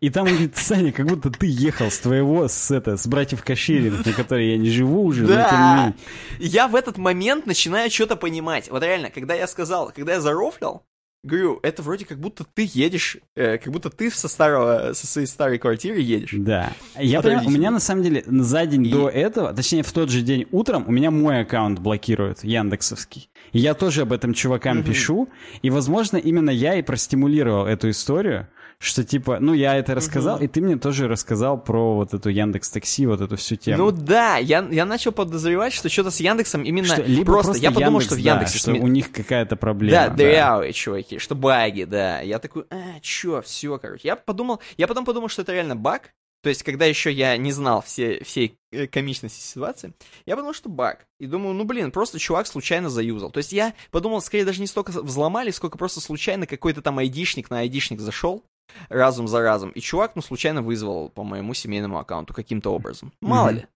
и 0.00 0.10
там 0.10 0.26
говорит, 0.26 0.56
Саня, 0.56 0.92
как 0.92 1.06
будто 1.06 1.30
ты 1.30 1.46
ехал 1.46 1.90
с 1.90 1.98
твоего, 1.98 2.46
с, 2.46 2.70
это, 2.70 2.96
с 2.96 3.06
братьев 3.06 3.42
Кашириных, 3.42 4.06
на 4.06 4.12
которой 4.12 4.50
я 4.50 4.58
не 4.58 4.70
живу 4.70 5.04
уже, 5.04 5.26
да. 5.26 5.94
Я 6.38 6.68
в 6.68 6.76
этот 6.76 6.98
момент 6.98 7.46
начинаю 7.46 7.90
что-то 7.90 8.16
понимать. 8.16 8.70
Вот 8.70 8.82
реально, 8.82 9.10
когда 9.10 9.34
я 9.34 9.46
сказал, 9.46 9.92
когда 9.94 10.14
я 10.14 10.20
зарофлял, 10.20 10.84
Говорю, 11.24 11.58
это 11.64 11.82
вроде 11.82 12.04
как 12.04 12.20
будто 12.20 12.44
ты 12.44 12.70
едешь, 12.72 13.16
э, 13.34 13.58
как 13.58 13.72
будто 13.72 13.90
ты 13.90 14.08
со 14.08 14.28
старого, 14.28 14.92
со 14.92 15.04
своей 15.04 15.26
старой 15.26 15.58
квартиры 15.58 15.98
едешь. 15.98 16.30
Да. 16.32 16.72
Я 16.96 17.20
понимаю, 17.22 17.48
у 17.48 17.50
меня 17.50 17.72
на 17.72 17.80
самом 17.80 18.04
деле 18.04 18.22
за 18.24 18.64
день 18.66 18.86
и... 18.86 18.90
до 18.92 19.08
этого, 19.08 19.52
точнее 19.52 19.82
в 19.82 19.92
тот 19.92 20.10
же 20.10 20.22
день 20.22 20.46
утром, 20.52 20.84
у 20.86 20.92
меня 20.92 21.10
мой 21.10 21.40
аккаунт 21.40 21.80
блокируют, 21.80 22.44
Яндексовский. 22.44 23.30
И 23.50 23.58
я 23.58 23.74
тоже 23.74 24.02
об 24.02 24.12
этом 24.12 24.32
чувакам 24.32 24.78
mm-hmm. 24.78 24.84
пишу, 24.84 25.28
и, 25.60 25.70
возможно, 25.70 26.18
именно 26.18 26.50
я 26.50 26.76
и 26.76 26.82
простимулировал 26.82 27.66
эту 27.66 27.90
историю, 27.90 28.46
что 28.80 29.04
типа, 29.04 29.38
ну 29.40 29.54
я 29.54 29.76
это 29.76 29.94
рассказал, 29.94 30.36
угу. 30.36 30.44
и 30.44 30.48
ты 30.48 30.60
мне 30.60 30.76
тоже 30.76 31.08
рассказал 31.08 31.60
про 31.60 31.96
вот 31.96 32.14
эту 32.14 32.28
Яндекс 32.28 32.70
Такси, 32.70 33.06
вот 33.06 33.20
эту 33.20 33.36
всю 33.36 33.56
тему. 33.56 33.78
Ну 33.78 33.90
да, 33.90 34.36
я, 34.36 34.66
я 34.70 34.84
начал 34.84 35.10
подозревать, 35.10 35.72
что 35.72 35.88
что-то 35.88 36.10
с 36.10 36.20
Яндексом 36.20 36.62
именно 36.62 36.86
что, 36.86 37.02
либо 37.02 37.24
просто, 37.24 37.52
просто 37.52 37.62
я 37.62 37.70
подумал, 37.72 38.00
Яндекс, 38.00 38.06
что 38.06 38.14
в 38.14 38.18
Яндексе 38.18 38.54
да, 38.54 38.74
что 38.76 38.84
у 38.84 38.86
них 38.86 39.10
какая-то 39.10 39.56
проблема. 39.56 39.92
Да, 39.92 40.08
дырявые 40.10 40.70
да. 40.70 40.72
чуваки, 40.72 41.18
что 41.18 41.34
баги, 41.34 41.84
да. 41.84 42.20
Я 42.20 42.38
такой, 42.38 42.64
а, 42.70 43.00
чё, 43.00 43.42
все, 43.42 43.78
короче. 43.78 44.06
Я 44.06 44.16
подумал, 44.16 44.60
я 44.76 44.86
потом 44.86 45.04
подумал, 45.04 45.28
что 45.28 45.42
это 45.42 45.52
реально 45.52 45.74
баг, 45.74 46.12
то 46.42 46.50
есть, 46.50 46.62
когда 46.62 46.84
еще 46.84 47.10
я 47.10 47.36
не 47.36 47.50
знал 47.50 47.82
все, 47.82 48.22
всей 48.22 48.58
э, 48.70 48.86
комичности 48.86 49.40
ситуации, 49.40 49.92
я 50.24 50.36
подумал, 50.36 50.54
что 50.54 50.68
баг. 50.68 51.06
И 51.18 51.26
думаю, 51.26 51.54
ну 51.54 51.64
блин, 51.64 51.90
просто 51.90 52.20
чувак 52.20 52.46
случайно 52.46 52.90
заюзал. 52.90 53.32
То 53.32 53.38
есть 53.38 53.52
я 53.52 53.74
подумал, 53.90 54.20
скорее 54.20 54.44
даже 54.44 54.60
не 54.60 54.68
столько 54.68 54.90
взломали, 54.90 55.50
сколько 55.50 55.78
просто 55.78 56.00
случайно 56.00 56.46
какой-то 56.46 56.80
там 56.80 56.98
айдишник 56.98 57.50
на 57.50 57.58
айдишник 57.58 58.00
зашел, 58.00 58.44
разум 58.88 59.28
за 59.28 59.40
разом. 59.40 59.70
И 59.70 59.80
чувак, 59.80 60.12
ну, 60.14 60.22
случайно 60.22 60.62
вызвал 60.62 61.08
по 61.08 61.24
моему 61.24 61.54
семейному 61.54 61.98
аккаунту 61.98 62.34
каким-то 62.34 62.72
образом. 62.72 63.12
Мало 63.20 63.50
mm-hmm. 63.50 63.54
ли. 63.54 63.66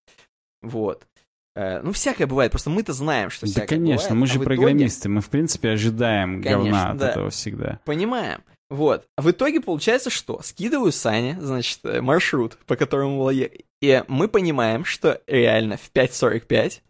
Вот. 0.62 1.06
Э, 1.54 1.80
ну, 1.82 1.92
всякое 1.92 2.26
бывает, 2.26 2.50
просто 2.50 2.70
мы-то 2.70 2.92
знаем, 2.92 3.30
что 3.30 3.46
да, 3.46 3.52
всякое 3.52 3.76
конечно, 3.76 4.10
бывает, 4.10 4.20
мы 4.20 4.26
же 4.26 4.38
а 4.38 4.42
программисты, 4.42 5.00
итоге... 5.00 5.14
мы, 5.14 5.20
в 5.20 5.28
принципе, 5.28 5.70
ожидаем 5.70 6.42
конечно, 6.42 6.62
говна 6.62 6.90
от 6.90 6.96
да. 6.96 7.10
этого 7.10 7.30
всегда. 7.30 7.80
Понимаем. 7.84 8.42
Вот. 8.70 9.06
А 9.18 9.22
в 9.22 9.30
итоге 9.30 9.60
получается 9.60 10.08
что? 10.08 10.40
Скидываю 10.42 10.92
Сане, 10.92 11.36
значит, 11.40 11.80
э, 11.84 12.00
маршрут, 12.00 12.56
по 12.66 12.74
которому 12.74 13.18
было 13.18 13.30
ехать. 13.30 13.62
И 13.82 14.02
мы 14.08 14.28
понимаем, 14.28 14.84
что 14.84 15.20
реально 15.26 15.76
в 15.76 15.90
5.45 15.92 16.80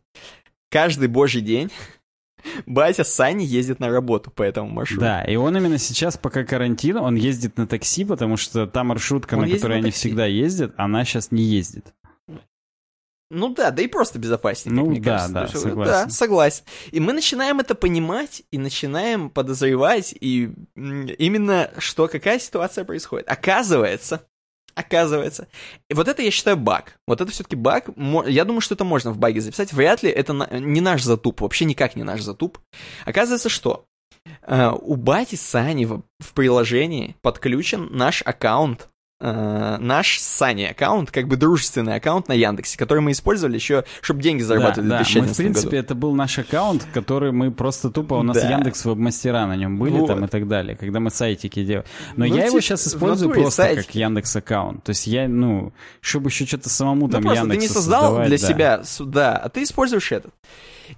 каждый 0.70 1.08
божий 1.08 1.40
день 1.40 1.72
Батя 2.66 3.04
с 3.04 3.14
Саней 3.14 3.46
ездит 3.46 3.80
на 3.80 3.90
работу 3.90 4.30
по 4.30 4.42
этому 4.42 4.68
маршруту. 4.68 5.02
Да, 5.02 5.22
и 5.22 5.36
он 5.36 5.56
именно 5.56 5.78
сейчас, 5.78 6.16
пока 6.16 6.44
карантин, 6.44 6.96
он 6.96 7.14
ездит 7.14 7.56
на 7.56 7.66
такси, 7.66 8.04
потому 8.04 8.36
что 8.36 8.66
та 8.66 8.84
маршрутка, 8.84 9.34
он 9.34 9.42
на 9.42 9.50
которой 9.50 9.74
на 9.74 9.78
они 9.78 9.90
всегда 9.90 10.26
ездят, 10.26 10.72
она 10.76 11.04
сейчас 11.04 11.30
не 11.30 11.42
ездит. 11.42 11.92
Ну 13.34 13.48
да, 13.54 13.70
да 13.70 13.82
и 13.82 13.86
просто 13.86 14.18
безопаснее, 14.18 14.76
ну, 14.76 14.90
мне 14.90 15.00
да, 15.00 15.12
кажется. 15.12 15.32
Да, 15.32 15.42
есть, 15.44 15.58
согласен. 15.58 15.92
Да, 15.92 16.08
согласен. 16.10 16.64
И 16.90 17.00
мы 17.00 17.14
начинаем 17.14 17.60
это 17.60 17.74
понимать, 17.74 18.42
и 18.50 18.58
начинаем 18.58 19.30
подозревать, 19.30 20.14
и 20.20 20.52
именно 20.76 21.70
что, 21.78 22.08
какая 22.08 22.38
ситуация 22.38 22.84
происходит. 22.84 23.30
Оказывается, 23.30 24.26
Оказывается. 24.74 25.48
И 25.88 25.94
вот 25.94 26.08
это 26.08 26.22
я 26.22 26.30
считаю 26.30 26.56
баг. 26.56 26.96
Вот 27.06 27.20
это 27.20 27.30
все-таки 27.30 27.56
баг. 27.56 27.88
Я 28.26 28.44
думаю, 28.44 28.60
что 28.60 28.74
это 28.74 28.84
можно 28.84 29.12
в 29.12 29.18
баге 29.18 29.40
записать. 29.40 29.72
Вряд 29.72 30.02
ли 30.02 30.10
это 30.10 30.32
не 30.58 30.80
наш 30.80 31.02
затуп. 31.02 31.40
Вообще 31.40 31.64
никак 31.64 31.96
не 31.96 32.02
наш 32.02 32.22
затуп. 32.22 32.58
Оказывается, 33.04 33.48
что 33.48 33.84
э, 34.42 34.70
у 34.70 34.96
бати 34.96 35.36
Сани 35.36 35.84
в, 35.84 36.02
в 36.20 36.32
приложении 36.34 37.16
подключен 37.22 37.88
наш 37.90 38.22
аккаунт 38.24 38.88
э, 39.22 39.76
наш 39.78 40.18
Сани 40.18 40.64
аккаунт, 40.64 41.10
как 41.10 41.28
бы 41.28 41.36
дружественный 41.36 41.94
аккаунт 41.94 42.28
на 42.28 42.32
Яндексе, 42.32 42.76
который 42.76 43.00
мы 43.00 43.12
использовали 43.12 43.54
еще, 43.54 43.84
чтобы 44.00 44.20
деньги 44.20 44.42
зарабатывать 44.42 44.88
да, 44.88 44.96
в 44.96 45.02
2011 45.02 45.14
да. 45.14 45.20
Мы, 45.20 45.32
в 45.32 45.36
принципе, 45.36 45.76
году. 45.76 45.84
это 45.84 45.94
был 45.94 46.14
наш 46.14 46.38
аккаунт, 46.38 46.86
который 46.92 47.32
мы 47.32 47.52
просто 47.52 47.90
тупо, 47.90 48.14
у 48.14 48.22
нас 48.22 48.36
да. 48.36 48.50
Яндекс 48.50 48.84
веб-мастера 48.84 49.46
на 49.46 49.56
нем 49.56 49.78
были 49.78 49.98
вот. 49.98 50.08
там 50.08 50.24
и 50.24 50.28
так 50.28 50.48
далее, 50.48 50.76
когда 50.76 51.00
мы 51.00 51.10
сайтики 51.10 51.64
делали. 51.64 51.86
Но 52.16 52.26
ну, 52.26 52.34
я 52.34 52.46
его 52.46 52.60
сейчас 52.60 52.86
использую 52.86 53.32
просто 53.32 53.62
сайтики. 53.62 53.86
как 53.86 53.94
Яндекс 53.94 54.36
аккаунт. 54.36 54.82
То 54.82 54.90
есть 54.90 55.06
я, 55.06 55.28
ну, 55.28 55.72
чтобы 56.00 56.30
еще 56.30 56.44
что-то 56.44 56.68
самому 56.68 57.06
ну, 57.06 57.12
там 57.12 57.22
просто 57.22 57.44
Яндекс 57.44 57.62
ты 57.62 57.68
не 57.68 57.72
создал 57.72 58.16
для 58.24 58.38
да. 58.38 58.38
себя, 58.38 58.82
да, 59.00 59.36
а 59.36 59.48
ты 59.48 59.62
используешь 59.62 60.10
этот. 60.10 60.34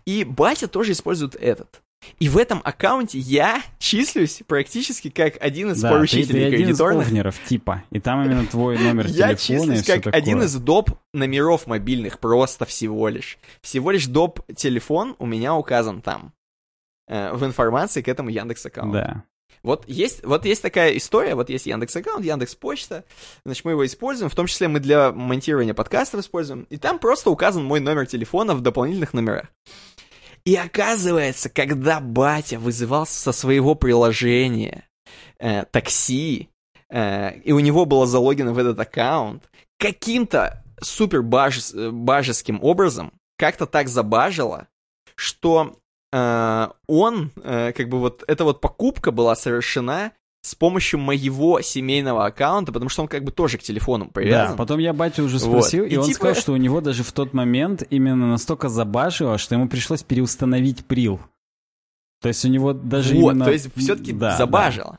И 0.07 0.25
батя 0.25 0.67
тоже 0.67 0.93
использует 0.93 1.37
этот. 1.37 1.84
И 2.19 2.29
в 2.29 2.39
этом 2.39 2.61
аккаунте 2.65 3.19
я 3.19 3.63
числюсь 3.79 4.43
практически 4.47 5.11
как 5.11 5.35
один 5.41 5.73
из 5.73 5.81
да, 5.81 5.91
поручителей 5.91 6.45
ты, 6.45 6.51
ты 6.51 6.57
один 6.57 6.71
из 6.71 7.35
типа. 7.49 7.83
И 7.91 8.01
там 8.01 8.25
именно 8.25 8.47
твой 8.47 8.79
номер 8.79 9.07
телефона 9.07 9.31
Я 9.31 9.37
числюсь 9.37 9.85
как 9.85 10.15
один 10.15 10.43
из 10.43 10.55
доп 10.57 10.91
номеров 11.13 11.67
мобильных, 11.67 12.19
просто 12.19 12.65
всего 12.65 13.09
лишь. 13.09 13.39
Всего 13.61 13.91
лишь 13.91 14.07
доп 14.07 14.41
телефон 14.55 15.17
у 15.19 15.27
меня 15.27 15.55
указан 15.55 16.01
там. 16.01 16.33
Э, 17.07 17.35
в 17.35 17.45
информации 17.45 18.01
к 18.01 18.09
этому 18.09 18.31
Яндекс 18.31 18.65
аккаунту. 18.67 18.95
Да. 18.95 19.25
Вот 19.63 19.89
есть, 19.89 20.25
вот 20.25 20.45
есть 20.45 20.61
такая 20.61 20.97
история, 20.97 21.35
вот 21.35 21.49
есть 21.49 21.67
Яндекс 21.67 21.97
аккаунт, 21.97 22.25
Яндекс 22.25 22.55
почта, 22.55 23.05
значит, 23.45 23.65
мы 23.65 23.73
его 23.73 23.87
используем, 23.87 24.31
в 24.31 24.35
том 24.35 24.47
числе 24.47 24.69
мы 24.69 24.79
для 24.79 25.11
монтирования 25.11 25.73
подкастов 25.73 26.21
используем, 26.21 26.67
и 26.69 26.77
там 26.77 26.99
просто 26.99 27.31
указан 27.31 27.65
мой 27.65 27.81
номер 27.81 28.07
телефона 28.07 28.55
в 28.55 28.61
дополнительных 28.61 29.15
номерах. 29.15 29.47
И 30.45 30.57
оказывается, 30.57 31.49
когда 31.49 32.01
батя 32.01 32.59
вызывал 32.59 33.07
со 33.07 33.33
своего 33.33 33.75
приложения 33.75 34.87
э, 35.39 35.65
такси, 35.65 36.51
э, 36.91 37.39
и 37.39 37.53
у 37.53 37.61
него 37.61 37.87
было 37.87 38.07
залогено 38.07 38.53
в 38.53 38.59
этот 38.59 38.79
аккаунт, 38.79 39.49
каким-то 39.79 40.63
супер 40.83 41.23
баж, 41.23 41.73
бажеским 41.73 42.63
образом 42.63 43.13
как-то 43.39 43.67
так 43.67 43.89
забажило, 43.89 44.69
что 45.15 45.77
э, 46.13 46.69
он, 46.89 47.33
э, 47.43 47.73
как 47.73 47.89
бы 47.89 47.99
вот 48.01 48.23
эта 48.27 48.45
вот 48.45 48.61
покупка 48.61 49.13
была 49.13 49.37
совершена 49.37 50.13
с 50.45 50.55
помощью 50.55 51.01
моего 51.01 51.63
семейного 51.63 52.27
аккаунта, 52.27 52.71
потому 52.71 52.91
что 52.91 53.01
он 53.01 53.09
как 53.09 53.25
бы 53.25 53.33
тоже 53.33 53.57
к 53.57 53.63
телефону 53.63 54.11
привязан. 54.11 54.53
Да, 54.53 54.59
потом 54.59 54.79
я 54.79 54.93
батю 54.93 55.25
уже 55.25 55.39
спросил, 55.41 55.85
вот. 55.85 55.91
и, 55.91 55.95
и 55.95 55.97
он 55.97 56.05
типа... 56.05 56.17
сказал, 56.17 56.35
что 56.35 56.53
у 56.53 56.57
него 56.57 56.83
даже 56.83 57.03
в 57.03 57.13
тот 57.13 57.33
момент 57.33 57.83
именно 57.89 58.29
настолько 58.29 58.69
забажило, 58.69 59.39
что 59.39 59.55
ему 59.55 59.69
пришлось 59.69 60.03
переустановить 60.03 60.85
прил. 60.85 61.19
То 62.21 62.29
есть 62.29 62.45
у 62.45 62.49
него 62.49 62.75
даже 62.75 63.15
вот, 63.15 63.31
именно... 63.31 63.47
то 63.47 63.53
есть 63.53 63.71
все-таки 63.75 64.13
да, 64.13 64.37
забажило. 64.37 64.99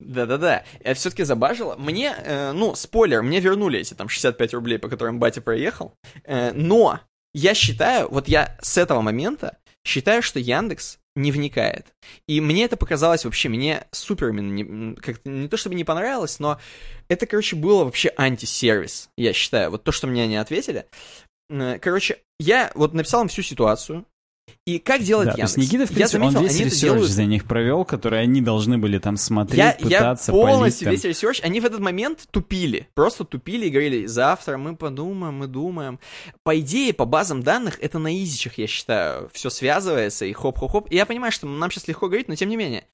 Да-да-да, 0.00 0.64
это 0.80 1.00
все-таки 1.00 1.22
забажило. 1.22 1.76
Мне, 1.76 2.14
э, 2.14 2.52
ну, 2.52 2.74
спойлер, 2.74 3.22
мне 3.22 3.40
вернули 3.40 3.80
эти 3.80 3.94
там 3.94 4.10
65 4.10 4.52
рублей, 4.52 4.78
по 4.78 4.90
которым 4.90 5.18
батя 5.18 5.40
проехал, 5.40 5.94
э, 6.24 6.52
но 6.52 7.00
я 7.32 7.54
считаю, 7.54 8.10
вот 8.10 8.28
я 8.28 8.58
с 8.60 8.76
этого 8.76 9.00
момента 9.00 9.56
считаю, 9.82 10.20
что 10.20 10.38
Яндекс 10.38 10.98
не 11.14 11.32
вникает. 11.32 11.94
И 12.26 12.40
мне 12.40 12.64
это 12.64 12.76
показалось 12.76 13.24
вообще, 13.24 13.48
мне 13.48 13.86
супер 13.90 14.28
именно, 14.28 14.50
не, 14.50 14.94
как 14.96 15.24
не 15.24 15.48
то 15.48 15.56
чтобы 15.56 15.74
не 15.74 15.84
понравилось, 15.84 16.38
но 16.38 16.58
это, 17.08 17.26
короче, 17.26 17.56
было 17.56 17.84
вообще 17.84 18.12
антисервис, 18.16 19.10
я 19.16 19.32
считаю. 19.32 19.70
Вот 19.70 19.84
то, 19.84 19.92
что 19.92 20.06
мне 20.06 20.24
они 20.24 20.36
ответили. 20.36 20.86
Короче, 21.80 22.18
я 22.40 22.72
вот 22.74 22.94
написал 22.94 23.22
им 23.22 23.28
всю 23.28 23.42
ситуацию, 23.42 24.06
И 24.64 24.78
как 24.78 25.02
делать 25.02 25.26
да, 25.26 25.32
Яндекс? 25.32 25.54
То 25.54 25.60
есть 25.60 25.72
Никита, 25.72 25.90
в 25.90 25.94
принципе, 25.94 26.18
заметил, 26.18 26.38
он 26.38 26.44
весь 26.44 26.54
они 26.54 26.64
ресерч 26.66 26.80
делают... 26.80 27.10
за 27.10 27.24
них 27.24 27.44
провел, 27.46 27.84
который 27.84 28.22
они 28.22 28.40
должны 28.40 28.78
были 28.78 28.98
там 28.98 29.16
смотреть, 29.16 29.58
я, 29.58 29.72
пытаться, 29.72 30.30
я 30.30 30.38
полностью 30.38 30.86
полить, 30.86 31.04
весь 31.04 31.10
ресерч, 31.10 31.40
они 31.42 31.60
в 31.60 31.64
этот 31.64 31.80
момент 31.80 32.28
тупили, 32.30 32.88
просто 32.94 33.24
тупили 33.24 33.66
и 33.66 33.70
говорили, 33.70 34.06
завтра 34.06 34.58
мы 34.58 34.76
подумаем, 34.76 35.34
мы 35.34 35.48
думаем. 35.48 35.98
По 36.44 36.58
идее, 36.60 36.92
по 36.92 37.04
базам 37.04 37.42
данных, 37.42 37.78
это 37.80 37.98
на 37.98 38.16
изичах, 38.22 38.58
я 38.58 38.68
считаю, 38.68 39.30
все 39.32 39.50
связывается 39.50 40.26
и 40.26 40.32
хоп-хоп-хоп. 40.32 40.88
И 40.90 40.96
я 40.96 41.06
понимаю, 41.06 41.32
что 41.32 41.46
нам 41.46 41.70
сейчас 41.70 41.88
легко 41.88 42.06
говорить, 42.06 42.28
но 42.28 42.36
тем 42.36 42.48
не 42.48 42.56
менее, 42.56 42.84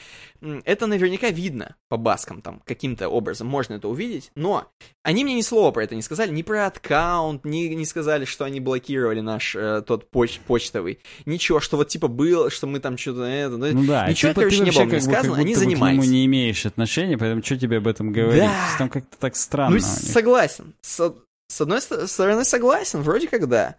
это 0.40 0.86
наверняка 0.86 1.30
видно 1.30 1.76
по 1.88 1.96
баскам 1.96 2.42
там, 2.42 2.62
каким-то 2.64 3.08
образом, 3.08 3.46
можно 3.46 3.74
это 3.74 3.88
увидеть, 3.88 4.30
но 4.34 4.70
они 5.02 5.24
мне 5.24 5.34
ни 5.34 5.40
слова 5.42 5.70
про 5.70 5.84
это 5.84 5.94
не 5.94 6.02
сказали, 6.02 6.30
ни 6.30 6.42
про 6.42 6.66
аккаунт, 6.66 7.44
ни, 7.44 7.66
не 7.66 7.84
сказали, 7.84 8.24
что 8.24 8.44
они 8.44 8.60
блокировали 8.60 9.20
наш 9.20 9.56
э, 9.56 9.82
тот 9.86 10.10
поч 10.10 10.40
почтовый, 10.40 11.00
ничего, 11.26 11.60
что 11.60 11.76
вот 11.76 11.88
типа 11.88 12.08
было, 12.08 12.50
что 12.50 12.66
мы 12.66 12.80
там 12.80 12.96
что-то 12.96 13.22
это, 13.22 13.56
ну 13.56 13.84
да, 13.84 14.08
ничего, 14.08 14.30
типа, 14.30 14.40
короче, 14.42 14.60
не 14.60 14.70
было 14.70 14.86
как 14.86 15.02
сказано, 15.02 15.34
как 15.34 15.44
они 15.44 15.54
занимались. 15.54 15.98
Нему 15.98 16.10
не 16.10 16.26
имеешь 16.26 16.64
отношения, 16.66 17.18
поэтому 17.18 17.42
что 17.42 17.58
тебе 17.58 17.78
об 17.78 17.88
этом 17.88 18.12
говорить? 18.12 18.42
Да. 18.42 18.68
Там 18.78 18.88
как-то 18.88 19.16
так 19.18 19.36
странно. 19.36 19.76
Ну, 19.76 19.80
согласен. 19.80 20.74
С, 20.80 21.14
с 21.48 21.60
одной 21.60 21.80
стороны, 21.80 22.44
согласен, 22.44 23.02
вроде 23.02 23.28
как 23.28 23.48
да. 23.48 23.76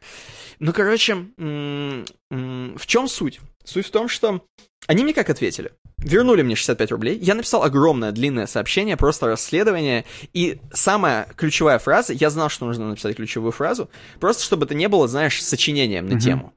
Ну, 0.59 0.73
короче, 0.73 1.15
в 1.37 2.85
чем 2.85 3.07
суть? 3.07 3.39
Суть 3.69 3.85
в 3.85 3.91
том, 3.91 4.07
что 4.07 4.43
они 4.87 5.03
мне 5.03 5.13
как 5.13 5.29
ответили? 5.29 5.71
Вернули 5.97 6.41
мне 6.41 6.55
65 6.55 6.91
рублей, 6.91 7.19
я 7.19 7.35
написал 7.35 7.61
огромное 7.61 8.11
длинное 8.11 8.47
сообщение, 8.47 8.97
просто 8.97 9.27
расследование, 9.27 10.05
и 10.33 10.59
самая 10.73 11.27
ключевая 11.35 11.77
фраза, 11.77 12.13
я 12.13 12.31
знал, 12.31 12.49
что 12.49 12.65
нужно 12.65 12.89
написать 12.89 13.15
ключевую 13.15 13.51
фразу, 13.51 13.91
просто 14.19 14.43
чтобы 14.43 14.65
это 14.65 14.73
не 14.73 14.87
было, 14.87 15.07
знаешь, 15.07 15.43
сочинением 15.43 16.07
на 16.07 16.13
mm-hmm. 16.13 16.19
тему. 16.19 16.53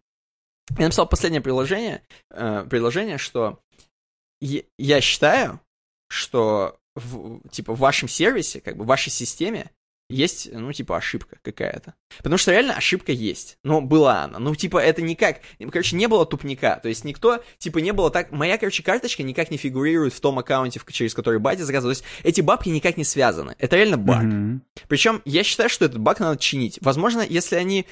Я 0.78 0.84
написал 0.86 1.06
последнее 1.06 1.43
приложение, 1.43 2.02
э, 2.30 2.64
приложение, 2.70 3.18
что 3.18 3.60
я 4.40 5.01
считаю, 5.02 5.60
что 6.09 6.78
в, 6.94 7.47
типа 7.51 7.74
в 7.74 7.78
вашем 7.78 8.09
сервисе, 8.09 8.62
как 8.62 8.78
бы 8.78 8.84
в 8.84 8.86
вашей 8.86 9.10
системе 9.10 9.70
есть, 10.12 10.48
ну, 10.52 10.72
типа, 10.72 10.97
ошибка 10.97 11.39
какая-то. 11.43 11.94
Потому 12.18 12.36
что 12.36 12.52
реально 12.52 12.74
ошибка 12.74 13.12
есть. 13.12 13.59
Но 13.64 13.80
была 13.80 14.24
она. 14.24 14.39
Ну, 14.39 14.55
типа, 14.55 14.78
это 14.78 15.02
никак... 15.02 15.40
Короче, 15.59 15.97
не 15.97 16.06
было 16.06 16.26
тупника. 16.26 16.78
То 16.82 16.89
есть 16.89 17.05
никто, 17.05 17.43
типа, 17.59 17.78
не 17.78 17.93
было 17.93 18.10
так... 18.10 18.30
Моя, 18.32 18.59
короче, 18.59 18.82
карточка 18.82 19.22
никак 19.22 19.51
не 19.51 19.56
фигурирует 19.56 20.12
в 20.12 20.20
том 20.20 20.39
аккаунте, 20.39 20.80
через 20.90 21.14
который 21.14 21.39
батя 21.39 21.64
заказывал. 21.64 21.94
То 21.94 22.01
есть 22.01 22.05
эти 22.22 22.40
бабки 22.40 22.68
никак 22.68 22.97
не 22.97 23.05
связаны. 23.05 23.55
Это 23.59 23.76
реально 23.76 23.98
баг. 23.98 24.24
Mm-hmm. 24.24 24.60
Причем 24.89 25.22
я 25.24 25.43
считаю, 25.43 25.68
что 25.68 25.84
этот 25.84 25.98
баг 25.98 26.20
надо 26.20 26.39
чинить. 26.39 26.78
Возможно, 26.80 27.24
если 27.28 27.56
они 27.56 27.86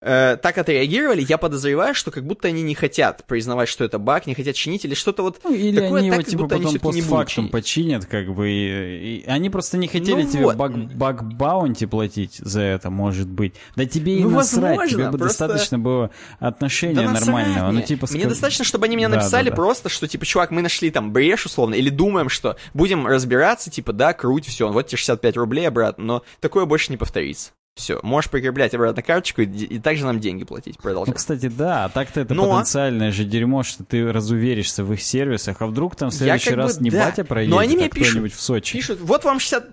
э, 0.00 0.36
так 0.40 0.58
отреагировали, 0.58 1.24
я 1.26 1.38
подозреваю, 1.38 1.94
что 1.94 2.10
как 2.10 2.24
будто 2.26 2.48
они 2.48 2.62
не 2.62 2.74
хотят 2.74 3.24
признавать, 3.26 3.68
что 3.68 3.84
это 3.84 3.98
баг, 3.98 4.26
не 4.26 4.34
хотят 4.34 4.54
чинить, 4.54 4.84
или 4.84 4.94
что-то 4.94 5.22
вот 5.22 5.40
ну, 5.44 5.52
или 5.52 5.80
такое, 5.80 6.00
они 6.00 6.10
так, 6.10 6.20
его, 6.20 6.30
типа, 6.30 6.42
будто 6.42 6.56
потом 6.56 6.68
они 6.70 6.78
постфактум 6.78 7.48
починят, 7.48 8.06
как 8.06 8.34
бы, 8.34 8.48
и, 8.48 9.22
и 9.22 9.24
они 9.26 9.50
просто 9.50 9.76
не 9.76 9.88
хотели 9.88 10.22
ну 10.22 10.30
тебе 10.30 10.44
вот. 10.44 10.56
баг-баунти 10.56 11.86
платить 11.86 12.36
за 12.36 12.60
это, 12.60 12.90
может 12.90 13.28
быть. 13.28 13.54
Да 13.74 13.84
тебе 13.84 14.18
и 14.18 14.22
ну, 14.22 14.30
насрать, 14.30 14.62
возможно, 14.62 14.98
тебе 14.98 15.10
бы 15.10 15.18
просто... 15.18 15.46
достаточно 15.46 15.78
было 15.78 16.10
отношения 16.38 16.94
да 17.06 17.12
нормального. 17.12 17.70
Мне. 17.70 17.80
Ну, 17.80 17.86
типа, 17.86 18.06
мне 18.10 18.20
сказ... 18.20 18.32
достаточно, 18.32 18.64
чтобы 18.64 18.86
они 18.86 18.96
мне 18.96 19.08
да, 19.08 19.16
написали 19.16 19.44
да, 19.44 19.50
да. 19.50 19.56
просто, 19.56 19.88
что, 19.88 20.06
типа, 20.06 20.24
чувак, 20.26 20.50
мы 20.50 20.62
нашли 20.62 20.90
там 20.90 21.12
брешь, 21.12 21.46
условно, 21.46 21.74
или 21.74 21.90
думаем, 21.90 22.28
что 22.28 22.56
будем 22.74 23.06
разбираться, 23.06 23.70
типа, 23.70 23.92
да, 23.92 24.12
круть, 24.12 24.46
все, 24.46 24.70
вот 24.70 24.86
тебе 24.86 24.98
65 24.98 25.36
рублей 25.36 25.68
обратно, 25.68 26.04
но 26.04 26.22
такое 26.40 26.66
больше 26.66 26.90
не 26.90 26.96
повторится. 26.96 27.52
Все, 27.76 28.00
можешь 28.02 28.30
прикреплять 28.30 28.74
обратно 28.74 29.02
карточку 29.02 29.42
и, 29.42 29.44
и 29.44 29.78
также 29.78 30.06
нам 30.06 30.18
деньги 30.18 30.44
платить, 30.44 30.78
продолжать. 30.78 31.08
Ну, 31.08 31.14
кстати, 31.14 31.48
да, 31.48 31.84
а 31.84 31.88
так-то 31.90 32.22
это 32.22 32.32
Но... 32.32 32.50
потенциальное 32.50 33.12
же 33.12 33.24
дерьмо, 33.24 33.64
что 33.64 33.84
ты 33.84 34.10
разуверишься 34.10 34.82
в 34.82 34.94
их 34.94 35.02
сервисах, 35.02 35.60
а 35.60 35.66
вдруг 35.66 35.94
там 35.94 36.08
в 36.08 36.14
следующий 36.14 36.54
раз 36.54 36.78
бы, 36.78 36.84
не 36.84 36.90
да. 36.90 37.04
батя 37.04 37.22
проедет, 37.22 37.50
Но 37.52 37.58
они 37.58 37.74
а 37.74 37.78
мне 37.80 37.88
кто-нибудь 37.90 38.32
пишут, 38.32 38.32
в 38.32 38.40
Сочи. 38.40 38.72
Пишут, 38.72 39.00
вот 39.02 39.24
вам 39.24 39.40
60... 39.40 39.68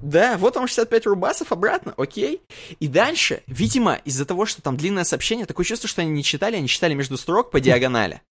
Да, 0.00 0.36
вот 0.38 0.56
вам 0.56 0.66
65 0.66 1.06
рубасов 1.06 1.52
обратно, 1.52 1.94
окей. 1.96 2.42
И 2.80 2.88
дальше, 2.88 3.42
видимо, 3.46 3.94
из-за 4.04 4.26
того, 4.26 4.44
что 4.44 4.60
там 4.60 4.76
длинное 4.76 5.04
сообщение, 5.04 5.46
такое 5.46 5.64
чувство, 5.64 5.88
что 5.88 6.02
они 6.02 6.10
не 6.10 6.24
читали, 6.24 6.56
они 6.56 6.66
читали 6.66 6.94
между 6.94 7.16
строк 7.16 7.52
по 7.52 7.60
диагонали. 7.60 8.22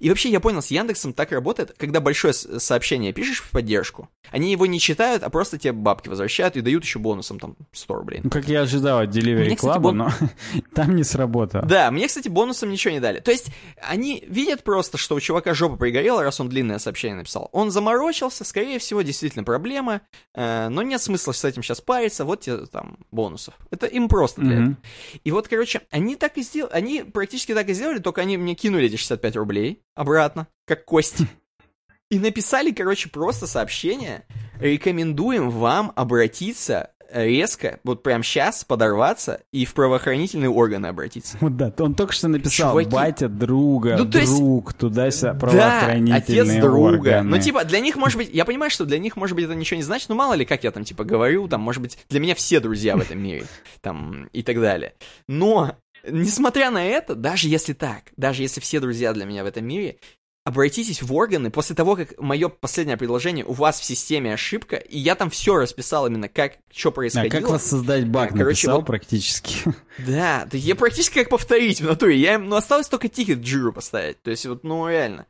И 0.00 0.08
вообще, 0.08 0.30
я 0.30 0.40
понял, 0.40 0.62
с 0.62 0.68
Яндексом 0.68 1.12
так 1.12 1.32
работает, 1.32 1.74
когда 1.76 2.00
большое 2.00 2.32
сообщение 2.34 3.12
пишешь 3.12 3.40
в 3.40 3.50
поддержку, 3.50 4.08
они 4.30 4.52
его 4.52 4.66
не 4.66 4.80
читают, 4.80 5.22
а 5.22 5.30
просто 5.30 5.58
тебе 5.58 5.72
бабки 5.72 6.08
возвращают 6.08 6.56
и 6.56 6.60
дают 6.60 6.84
еще 6.84 6.98
бонусом 6.98 7.38
там 7.38 7.56
100 7.72 7.94
рублей. 7.94 8.20
Ну, 8.24 8.30
как 8.30 8.48
я 8.48 8.62
ожидал 8.62 9.00
от 9.00 9.10
Delivery 9.10 9.46
Мне, 9.46 9.56
кстати, 9.56 9.76
Club, 9.78 9.80
бон... 9.80 9.96
но 9.96 10.10
там 10.74 10.94
не 10.96 11.04
сработало. 11.04 11.64
Да, 11.64 11.90
мне, 11.90 12.08
кстати, 12.08 12.28
бонусом 12.28 12.70
ничего 12.70 12.92
не 12.94 13.00
дали. 13.00 13.20
То 13.20 13.30
есть, 13.30 13.48
они 13.82 14.24
видят 14.26 14.64
просто, 14.64 14.98
что 14.98 15.14
у 15.14 15.20
чувака 15.20 15.54
жопа 15.54 15.76
пригорела, 15.76 16.22
раз 16.22 16.40
он 16.40 16.48
длинное 16.48 16.78
сообщение 16.78 17.16
написал. 17.18 17.48
Он 17.52 17.70
заморочился, 17.70 18.44
скорее 18.44 18.78
всего, 18.78 19.02
действительно 19.02 19.44
проблема, 19.44 20.00
э, 20.34 20.68
но 20.68 20.82
нет 20.82 21.00
смысла 21.00 21.32
с 21.32 21.44
этим 21.44 21.62
сейчас 21.62 21.80
париться, 21.80 22.24
вот 22.24 22.40
тебе 22.40 22.66
там 22.66 22.98
бонусов. 23.10 23.54
Это 23.70 23.86
им 23.86 24.08
просто 24.08 24.40
для 24.40 24.56
Мгм. 24.56 24.64
этого. 24.72 24.76
И 25.24 25.30
вот, 25.30 25.48
короче, 25.48 25.82
они 25.90 26.16
так 26.16 26.36
и 26.38 26.42
сделали, 26.42 26.72
они 26.72 27.02
практически 27.02 27.54
так 27.54 27.68
и 27.68 27.74
сделали, 27.74 27.98
только 27.98 28.22
они 28.22 28.36
мне 28.36 28.54
кинули 28.54 28.86
эти 28.86 28.96
65 28.96 29.36
рублей 29.36 29.82
обратно, 29.94 30.46
как 30.66 30.84
кость. 30.84 31.18
И 32.10 32.18
написали, 32.18 32.70
короче, 32.70 33.08
просто 33.08 33.46
сообщение. 33.46 34.24
Рекомендуем 34.60 35.50
вам 35.50 35.92
обратиться 35.96 36.90
резко, 37.12 37.78
вот 37.84 38.02
прям 38.02 38.22
сейчас 38.24 38.64
подорваться 38.64 39.40
и 39.52 39.64
в 39.64 39.74
правоохранительные 39.74 40.50
органы 40.50 40.86
обратиться. 40.86 41.36
Вот 41.40 41.56
да, 41.56 41.72
он 41.78 41.94
только 41.94 42.12
что 42.12 42.26
написал 42.28 42.70
Чуваки. 42.72 42.90
батя 42.90 43.28
друга, 43.28 43.96
Ну, 43.98 44.04
то 44.10 44.18
есть- 44.18 44.36
друг, 44.36 44.72
туда-сюда, 44.74 45.34
Да, 45.34 45.38
правоохранительные 45.38 46.18
отец 46.18 46.60
друга. 46.60 46.76
органы. 46.76 47.30
Ну, 47.30 47.38
типа, 47.40 47.64
для 47.64 47.78
них, 47.80 47.96
может 47.96 48.18
быть, 48.18 48.30
я 48.32 48.44
понимаю, 48.44 48.70
что 48.70 48.84
для 48.84 48.98
них, 48.98 49.16
может 49.16 49.36
быть, 49.36 49.44
это 49.44 49.54
ничего 49.54 49.76
не 49.76 49.84
значит, 49.84 50.08
но 50.08 50.14
мало 50.16 50.34
ли, 50.34 50.44
как 50.44 50.64
я 50.64 50.70
там, 50.72 50.82
типа, 50.84 51.04
говорю, 51.04 51.46
там, 51.46 51.60
может 51.60 51.82
быть, 51.82 51.98
для 52.08 52.18
меня 52.20 52.34
все 52.34 52.58
друзья 52.58 52.96
в 52.96 53.00
этом 53.00 53.22
мире, 53.22 53.44
там, 53.80 54.28
и 54.32 54.42
так 54.42 54.60
далее. 54.60 54.94
Но, 55.28 55.76
несмотря 56.08 56.70
на 56.70 56.84
это, 56.84 57.14
даже 57.14 57.48
если 57.48 57.72
так, 57.72 58.12
даже 58.16 58.42
если 58.42 58.60
все 58.60 58.80
друзья 58.80 59.12
для 59.12 59.24
меня 59.24 59.44
в 59.44 59.46
этом 59.46 59.64
мире, 59.66 59.98
обратитесь 60.44 61.00
в 61.02 61.12
органы 61.14 61.50
после 61.50 61.74
того, 61.74 61.96
как 61.96 62.18
мое 62.20 62.48
последнее 62.48 62.96
предложение, 62.98 63.44
у 63.46 63.52
вас 63.52 63.80
в 63.80 63.84
системе 63.84 64.34
ошибка, 64.34 64.76
и 64.76 64.98
я 64.98 65.14
там 65.14 65.30
все 65.30 65.56
расписал 65.56 66.06
именно, 66.06 66.28
как, 66.28 66.58
что 66.70 66.90
А 66.90 66.92
происходило. 66.92 67.40
как 67.40 67.48
воссоздать 67.50 68.06
баг 68.06 68.30
Короче, 68.30 68.44
написал 68.44 68.76
вот- 68.78 68.86
практически. 68.86 69.56
Да, 70.06 70.46
я 70.52 70.74
практически 70.74 71.14
как 71.20 71.30
повторить 71.30 71.80
в 71.80 71.86
натуре. 71.86 72.18
Я 72.18 72.38
ну, 72.38 72.56
осталось 72.56 72.88
только 72.88 73.08
тикет 73.08 73.38
Джиру 73.38 73.72
поставить. 73.72 74.20
То 74.22 74.30
есть, 74.30 74.44
вот, 74.44 74.64
ну, 74.64 74.88
реально. 74.88 75.26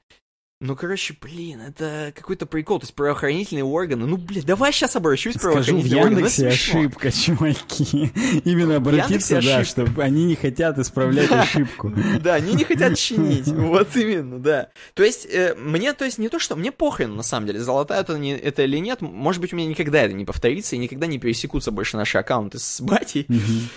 Ну, 0.67 0.77
короче, 0.77 1.15
блин, 1.21 1.61
это 1.61 2.11
какой-то 2.17 2.47
прикол. 2.47 2.79
То 2.79 2.85
есть, 2.85 2.95
правоохранительные 2.95 3.65
органы. 3.65 4.07
Ну, 4.07 4.17
блин, 4.17 4.45
давай 4.47 4.73
сейчас 4.73 4.97
обращусь 4.97 5.35
Скажу, 5.35 5.77
в 5.77 5.85
Яндексе 5.85 6.49
ошибка, 6.49 7.13
чуваки. 7.13 8.11
Именно 8.45 8.77
обратиться, 8.77 9.43
да, 9.43 9.63
чтобы 9.65 10.03
они 10.03 10.25
не 10.25 10.37
хотят 10.37 10.79
исправлять 10.79 11.31
ошибку. 11.31 11.93
Да, 12.21 12.35
они 12.35 12.55
не 12.55 12.65
хотят 12.65 12.97
чинить. 12.97 13.49
Вот 13.75 13.95
именно, 13.97 14.39
да. 14.39 14.71
То 14.95 15.03
есть, 15.03 15.27
э, 15.27 15.55
мне, 15.57 15.93
то 15.93 16.07
есть, 16.07 16.19
не 16.19 16.29
то, 16.29 16.39
что... 16.39 16.57
Мне 16.57 16.73
похрен, 16.73 17.15
на 17.15 17.23
самом 17.23 17.47
деле, 17.47 17.61
золотая 17.61 18.01
это, 18.01 18.63
или 18.63 18.79
нет. 18.79 19.03
Может 19.03 19.43
быть, 19.43 19.53
у 19.53 19.57
меня 19.57 19.69
никогда 19.69 20.03
это 20.03 20.15
не 20.15 20.25
повторится, 20.25 20.77
и 20.77 20.79
никогда 20.79 21.07
не 21.07 21.19
пересекутся 21.19 21.73
больше 21.73 21.99
наши 21.99 22.17
аккаунты 22.17 22.59
с 22.59 22.81
батей. 22.81 23.27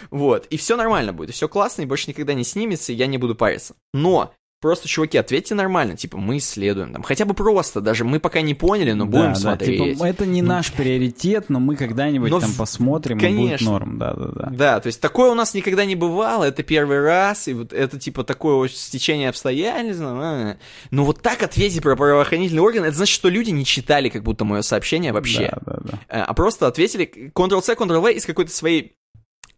Вот, 0.09 0.45
и 0.45 0.55
все 0.55 0.77
нормально 0.77 1.11
будет, 1.11 1.35
все 1.35 1.49
классно, 1.49 1.81
и 1.81 1.85
больше 1.85 2.09
никогда 2.09 2.33
не 2.33 2.45
снимется, 2.45 2.93
и 2.93 2.95
я 2.95 3.07
не 3.07 3.17
буду 3.17 3.35
париться. 3.35 3.75
Но, 3.93 4.33
просто, 4.59 4.87
чуваки, 4.87 5.17
ответьте 5.17 5.55
нормально, 5.55 5.95
типа, 5.95 6.17
мы 6.17 6.37
исследуем, 6.37 6.91
там, 6.93 7.03
хотя 7.03 7.25
бы 7.25 7.33
просто, 7.33 7.79
даже 7.81 8.03
мы 8.03 8.19
пока 8.19 8.41
не 8.41 8.53
поняли, 8.53 8.93
но 8.93 9.05
будем 9.05 9.19
Да, 9.21 9.29
да, 9.29 9.35
смотреть. 9.35 9.93
типа, 9.95 10.05
это 10.05 10.25
не 10.25 10.41
наш 10.41 10.71
приоритет, 10.73 11.49
но 11.49 11.59
мы 11.59 11.75
когда-нибудь 11.75 12.31
Но 12.31 12.39
там 12.39 12.49
в- 12.51 12.57
посмотрим, 12.57 13.17
и 13.17 13.21
будет 13.21 13.35
конечно. 13.37 13.71
норм, 13.71 13.97
да-да-да. 13.99 14.49
Да, 14.51 14.79
то 14.79 14.87
есть 14.87 14.99
такое 15.01 15.31
у 15.31 15.35
нас 15.35 15.53
никогда 15.53 15.85
не 15.85 15.95
бывало, 15.95 16.43
это 16.45 16.63
первый 16.63 17.01
раз, 17.01 17.47
и 17.47 17.53
вот 17.53 17.73
это 17.73 17.99
типа 17.99 18.23
такое 18.23 18.55
вот 18.55 18.71
стечение 18.71 19.29
обстоятельств. 19.29 20.01
а. 20.05 20.57
Но 20.91 21.03
вот 21.05 21.21
так 21.21 21.43
ответить 21.43 21.81
про 21.81 21.95
правоохранительные 21.95 22.61
органы, 22.63 22.85
это 22.87 22.97
значит, 22.97 23.13
что 23.13 23.29
люди 23.29 23.51
не 23.51 23.65
читали 23.65 24.09
как 24.09 24.23
будто 24.23 24.43
мое 24.45 24.61
сообщение 24.61 25.13
вообще, 25.13 25.51
Да-да-да. 25.65 25.99
э, 26.09 26.19
а 26.21 26.33
просто 26.33 26.67
ответили 26.67 27.31
Ctrl-C, 27.33 27.73
Ctrl-V 27.73 28.13
из 28.13 28.25
какой-то 28.25 28.51
своей... 28.51 28.93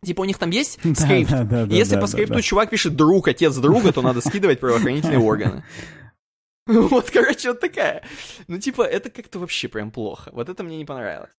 Типа 0.04 0.22
у 0.22 0.26
них 0.26 0.38
там 0.38 0.50
есть 0.50 0.80
скрипт, 0.96 1.32
И 1.32 1.76
если 1.76 1.96
да, 1.96 2.02
по 2.02 2.08
да, 2.08 2.08
скрипту 2.08 2.36
да. 2.36 2.42
чувак 2.42 2.70
пишет 2.70 2.96
друг, 2.96 3.28
отец 3.28 3.56
друга, 3.56 3.92
то 3.92 4.02
надо 4.02 4.22
скидывать 4.22 4.60
правоохранительные 4.60 5.20
органы. 5.20 5.64
Вот, 6.70 7.10
короче, 7.10 7.50
вот 7.50 7.60
такая. 7.60 8.04
Ну, 8.48 8.60
типа, 8.60 8.84
это 8.84 9.10
как-то 9.10 9.40
вообще 9.40 9.68
прям 9.68 9.90
плохо. 9.90 10.30
Вот 10.34 10.50
это 10.50 10.64
мне 10.64 10.78
не 10.78 10.86
понравилось. 10.86 11.32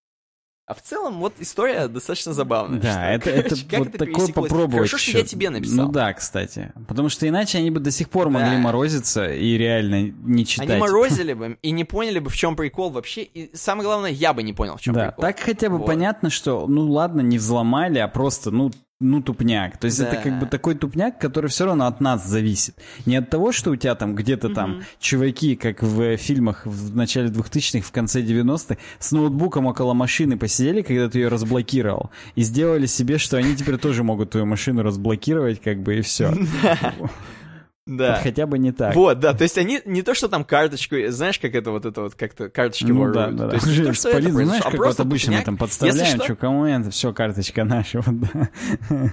А 0.71 0.73
в 0.73 0.81
целом, 0.81 1.19
вот 1.19 1.33
история 1.39 1.87
достаточно 1.89 2.31
забавная. 2.33 2.79
Да, 2.79 2.91
что, 3.19 3.29
это, 3.29 3.31
короче, 3.49 3.65
это 3.67 3.77
вот 3.79 3.87
это 3.89 3.97
такое 4.05 4.27
попробовать. 4.27 4.89
Хорошо, 4.89 4.97
что 4.97 5.17
я 5.17 5.23
тебе 5.25 5.49
написал. 5.49 5.85
Ну 5.87 5.91
да, 5.91 6.13
кстати. 6.13 6.71
Потому 6.87 7.09
что 7.09 7.27
иначе 7.27 7.57
они 7.57 7.71
бы 7.71 7.81
до 7.81 7.91
сих 7.91 8.09
пор 8.09 8.27
Да. 8.27 8.39
могли 8.39 8.57
морозиться 8.57 9.31
и 9.33 9.57
реально 9.57 10.11
не 10.23 10.45
читать. 10.45 10.69
Они 10.69 10.79
морозили 10.79 11.33
бы 11.33 11.57
и 11.61 11.71
не 11.71 11.83
поняли 11.83 12.19
бы, 12.19 12.29
в 12.29 12.35
чем 12.37 12.55
прикол 12.55 12.89
вообще. 12.89 13.23
И 13.23 13.53
самое 13.55 13.85
главное, 13.85 14.11
я 14.11 14.33
бы 14.33 14.43
не 14.43 14.53
понял, 14.53 14.77
в 14.77 14.81
чем 14.81 14.93
Да, 14.93 15.07
прикол. 15.07 15.21
так 15.23 15.39
хотя 15.41 15.69
бы 15.69 15.77
Вот. 15.79 15.87
понятно, 15.87 16.29
что, 16.29 16.65
ну 16.67 16.89
ладно, 16.89 17.19
не 17.21 17.37
взломали, 17.37 17.99
а 17.99 18.07
просто, 18.07 18.51
ну, 18.51 18.71
ну, 19.01 19.21
тупняк. 19.21 19.77
То 19.77 19.85
есть 19.85 19.99
Да. 19.99 20.07
это 20.07 20.17
как 20.21 20.39
бы 20.39 20.45
такой 20.45 20.75
тупняк, 20.75 21.19
который 21.19 21.49
все 21.49 21.65
равно 21.65 21.87
от 21.87 21.99
нас 21.99 22.25
зависит. 22.25 22.75
Не 23.05 23.17
от 23.17 23.29
того, 23.29 23.51
что 23.51 23.71
у 23.71 23.75
тебя 23.75 23.95
там 23.95 24.15
где-то 24.15 24.49
там 24.49 24.83
чуваки, 24.99 25.55
как 25.55 25.81
в 25.83 26.15
фильмах 26.17 26.65
в 26.65 26.95
начале 26.95 27.27
2000-х, 27.29 27.85
в 27.85 27.91
конце 27.91 28.21
90-х, 28.21 28.77
с 28.99 29.11
ноутбуком 29.11 29.65
около 29.65 29.93
машины 29.93 30.37
посидели, 30.37 30.81
когда 30.81 31.09
ты 31.09 31.19
ее 31.19 31.27
разблокировал, 31.27 32.11
и 32.35 32.43
сделали 32.43 32.85
себе, 32.85 33.17
что 33.17 33.37
они 33.37 33.55
теперь 33.55 33.77
тоже 33.77 34.03
могут 34.03 34.29
твою 34.31 34.45
машину 34.45 34.83
разблокировать, 34.83 35.61
как 35.61 35.81
бы, 35.81 35.97
и 35.97 36.01
все. 36.01 36.33
Да. 37.87 38.19
Хотя 38.21 38.45
бы 38.45 38.59
не 38.59 38.71
так. 38.71 38.93
Вот, 38.95 39.19
да, 39.19 39.33
то 39.33 39.41
есть 39.43 39.57
они 39.57 39.81
не 39.85 40.03
то, 40.03 40.13
что 40.13 40.27
там 40.27 40.45
карточку, 40.45 40.95
знаешь, 41.07 41.39
как 41.39 41.55
это 41.55 41.71
вот 41.71 41.85
это 41.85 42.01
вот 42.01 42.13
как-то 42.13 42.47
карточки 42.47 42.85
Ну 42.85 42.99
воруют. 42.99 43.35
да, 43.35 43.45
да, 43.45 43.49
То 43.49 43.55
есть 43.55 43.67
не 43.79 43.85
то, 43.85 43.93
что 43.93 44.09
это 44.09 44.17
полицией, 44.19 44.45
знаешь, 44.45 44.63
а 44.63 44.71
как 44.71 44.79
вот 44.79 44.99
обычно 44.99 45.33
мы 45.33 45.41
там 45.41 45.57
подставляем, 45.57 46.15
что- 46.15 46.23
что 46.25 46.35
кому 46.35 46.65
это, 46.65 46.91
все, 46.91 47.11
карточка 47.11 47.63
наша. 47.63 48.01
Вот, 48.01 48.19
да. 48.19 48.49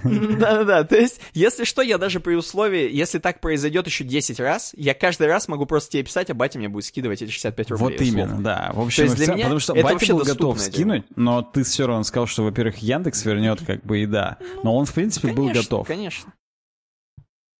Да-да-да, 0.03 0.83
то 0.83 0.95
есть, 0.95 1.19
если 1.33 1.63
что, 1.63 1.81
я 1.81 1.97
даже 1.97 2.19
при 2.19 2.35
условии, 2.35 2.89
если 2.91 3.17
так 3.19 3.41
произойдет 3.41 3.87
еще 3.87 4.03
10 4.03 4.39
раз, 4.39 4.71
я 4.77 4.93
каждый 4.93 5.27
раз 5.27 5.47
могу 5.47 5.65
просто 5.65 5.91
тебе 5.93 6.03
писать, 6.03 6.29
а 6.29 6.33
батя 6.35 6.59
мне 6.59 6.69
будет 6.69 6.85
скидывать 6.85 7.21
эти 7.21 7.31
65 7.31 7.71
рублей. 7.71 7.83
Вот 7.83 7.93
условно. 8.01 8.19
именно, 8.21 8.41
да. 8.43 8.71
В 8.73 8.81
общем, 8.81 8.97
То 8.97 9.03
есть 9.03 9.15
для 9.15 9.25
меня 9.33 9.43
потому 9.45 9.59
что 9.59 9.73
это 9.73 9.83
батя 9.83 10.13
был 10.13 10.23
готов 10.23 10.59
скинуть, 10.59 11.05
но 11.15 11.41
ты 11.41 11.63
все 11.63 11.87
равно 11.87 12.03
сказал, 12.03 12.27
что, 12.27 12.43
во-первых, 12.43 12.77
Яндекс 12.77 13.25
вернет, 13.25 13.61
как 13.65 13.83
бы, 13.83 13.99
и 14.03 14.05
да. 14.05 14.37
Но 14.63 14.75
он, 14.75 14.85
в 14.85 14.93
принципе, 14.93 15.29
был 15.29 15.49
готов. 15.49 15.87
Конечно. 15.87 16.31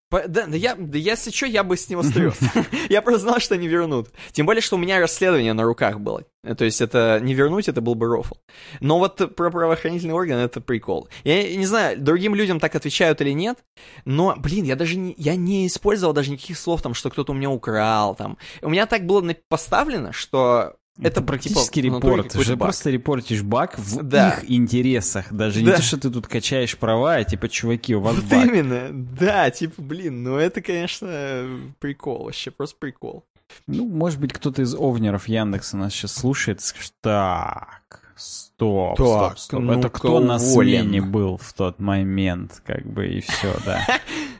По- 0.10 0.28
Да, 0.28 0.48
да, 0.48 0.56
я, 0.58 0.76
да 0.76 0.98
если 0.98 1.30
что, 1.32 1.46
я 1.46 1.64
бы 1.64 1.78
с 1.78 1.88
него 1.90 2.02
стрел. 2.04 2.34
Я 2.90 3.02
просто 3.04 3.22
знал, 3.22 3.40
что 3.40 3.54
они 3.54 3.68
вернут. 3.68 4.10
Тем 4.32 4.48
более, 4.48 4.62
что 4.62 4.76
у 4.76 4.80
меня 4.80 5.00
расследование 5.00 5.54
на 5.54 5.64
руках 5.64 6.00
было. 6.00 6.24
Э, 6.44 6.56
То 6.56 6.66
есть 6.66 6.82
это 6.82 7.20
не 7.22 7.36
вернуть, 7.36 7.68
это 7.68 7.80
был 7.82 7.94
бы 7.94 8.08
рофл. 8.08 8.34
Но 8.80 8.98
вот 8.98 9.36
про 9.36 9.52
правоохранительный 9.52 10.16
орган 10.16 10.38
это 10.40 10.62
прикол. 10.62 11.08
Я 11.24 11.56
не 11.56 11.66
знаю, 11.66 12.00
другим 12.00 12.34
людям 12.34 12.60
так 12.60 12.74
отвечают 12.76 13.22
или 13.22 13.32
нет, 13.32 13.60
но, 14.06 14.36
блин, 14.36 14.66
я 14.66 14.76
даже 14.76 14.98
не, 14.98 15.14
я 15.18 15.36
не 15.36 15.68
использовал 15.68 16.14
даже 16.14 16.32
никаких 16.32 16.58
слов, 16.58 16.82
там, 16.82 16.96
что 16.96 17.12
кто-то 17.12 17.32
у 17.32 17.36
меня 17.36 17.52
украл, 17.52 18.16
там. 18.16 18.38
У 18.64 18.70
меня 18.70 18.88
так 18.88 19.06
было 19.06 19.22
поставлено, 19.48 20.12
что 20.12 20.76
Это, 21.00 21.08
это, 21.08 21.22
практически 21.22 21.80
репорт. 21.80 22.30
Ты 22.30 22.44
же 22.44 22.56
баг. 22.56 22.68
просто 22.68 22.90
репортишь 22.90 23.42
баг 23.42 23.78
в 23.80 24.04
Да. 24.04 24.30
их 24.32 24.50
интересах. 24.52 25.32
Даже 25.32 25.60
не 25.62 25.68
Да. 25.68 25.78
то, 25.78 25.82
что 25.82 25.98
ты 25.98 26.10
тут 26.10 26.28
качаешь 26.28 26.78
права, 26.78 27.16
а 27.16 27.24
типа, 27.24 27.48
чуваки, 27.50 27.96
у 27.96 28.02
вас 28.02 28.16
Вот 28.16 28.26
баг. 28.26 28.46
именно, 28.48 28.90
да, 28.92 29.50
типа, 29.50 29.82
блин, 29.82 30.24
ну 30.24 30.36
это, 30.38 30.62
конечно, 30.62 31.48
прикол 31.80 32.26
вообще, 32.26 32.52
просто 32.52 32.76
прикол. 32.80 33.24
Ну, 33.66 33.88
может 33.88 34.20
быть, 34.20 34.32
кто-то 34.34 34.62
из 34.62 34.76
овнеров 34.76 35.28
Яндекса 35.28 35.78
нас 35.78 35.94
сейчас 35.94 36.14
слушает 36.14 36.60
и 36.60 36.64
скажет, 36.64 36.94
так, 37.02 38.02
стоп, 38.16 38.96
стоп, 38.96 39.20
Так, 39.30 39.40
стоп. 39.40 39.60
ну-ка, 39.62 39.80
Это 39.80 39.90
кто 39.90 40.20
на 40.20 40.36
уволен». 40.36 40.84
смене 40.84 41.02
был 41.02 41.38
в 41.38 41.54
тот 41.54 41.80
момент, 41.80 42.62
как 42.66 42.86
бы, 42.86 43.08
и 43.08 43.22
все, 43.22 43.56
да. 43.66 43.86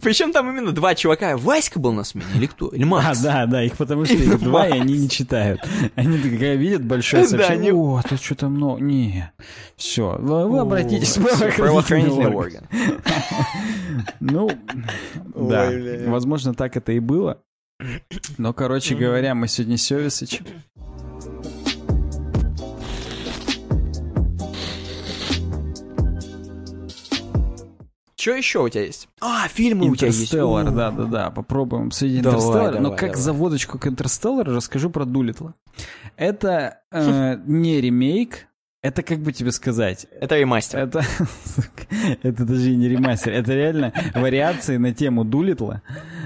Причем 0.00 0.32
там 0.32 0.48
именно 0.48 0.70
два 0.70 0.94
чувака. 0.94 1.36
Васька 1.36 1.80
был 1.80 1.92
на 1.92 2.04
смене 2.04 2.28
или 2.36 2.46
кто? 2.46 2.68
Или 2.68 2.84
А, 2.84 2.86
Макс? 2.86 3.20
да, 3.20 3.46
да, 3.46 3.64
их 3.64 3.76
потому 3.76 4.04
что 4.04 4.14
их 4.14 4.38
два, 4.38 4.68
и 4.68 4.70
они 4.70 4.96
не 4.96 5.08
читают. 5.10 5.60
Они 5.96 6.18
такие 6.18 6.56
видят 6.56 6.84
большое 6.84 7.24
Да, 7.24 7.28
сообщение, 7.30 7.70
они- 7.70 7.72
о, 7.72 8.00
тут 8.08 8.22
что-то 8.22 8.48
много, 8.48 8.80
не, 8.80 9.32
все, 9.76 10.16
вы, 10.20 10.60
обратитесь 10.60 11.16
в 11.16 11.56
правоохранительный 11.56 12.32
орган. 12.32 12.68
Ну, 14.20 14.48
да, 15.34 15.70
возможно, 16.06 16.54
так 16.54 16.76
это 16.76 16.92
и 16.92 17.00
было. 17.00 17.42
Но, 18.38 18.52
короче 18.52 18.94
говоря, 18.94 19.34
мы 19.34 19.48
сегодня 19.48 19.76
Севисыч. 19.76 20.40
Что 28.20 28.32
еще 28.32 28.64
у 28.64 28.68
тебя 28.68 28.84
есть? 28.84 29.08
А, 29.20 29.46
фильмы 29.48 29.88
у 29.90 29.94
тебя 29.94 30.08
есть. 30.08 30.18
Интерстеллар, 30.20 30.66
У. 30.68 30.70
да, 30.74 30.90
да, 30.90 31.04
да. 31.04 31.30
Попробуем 31.30 31.86
обсудить 31.86 32.20
Давай, 32.22 32.38
Интерстеллар. 32.40 32.80
Но 32.80 32.90
как 32.90 33.00
давай. 33.10 33.16
заводочку 33.16 33.78
к 33.78 33.86
Интерстеллару 33.86 34.54
расскажу 34.56 34.90
про 34.90 35.04
Дулитла. 35.04 35.54
Это 36.16 36.80
э, 36.90 37.36
не 37.46 37.80
ремейк, 37.80 38.48
это 38.82 39.02
как 39.04 39.20
бы 39.20 39.32
тебе 39.32 39.52
сказать. 39.52 40.06
Это 40.20 40.36
ремастер. 40.36 40.80
Это, 40.80 41.04
это 42.22 42.44
даже 42.44 42.72
и 42.72 42.76
не 42.76 42.88
ремастер, 42.88 43.32
это 43.34 43.54
реально 43.54 43.92
вариации 44.14 44.78
на 44.78 44.92
тему 44.92 45.24
Дулитла. 45.24 45.82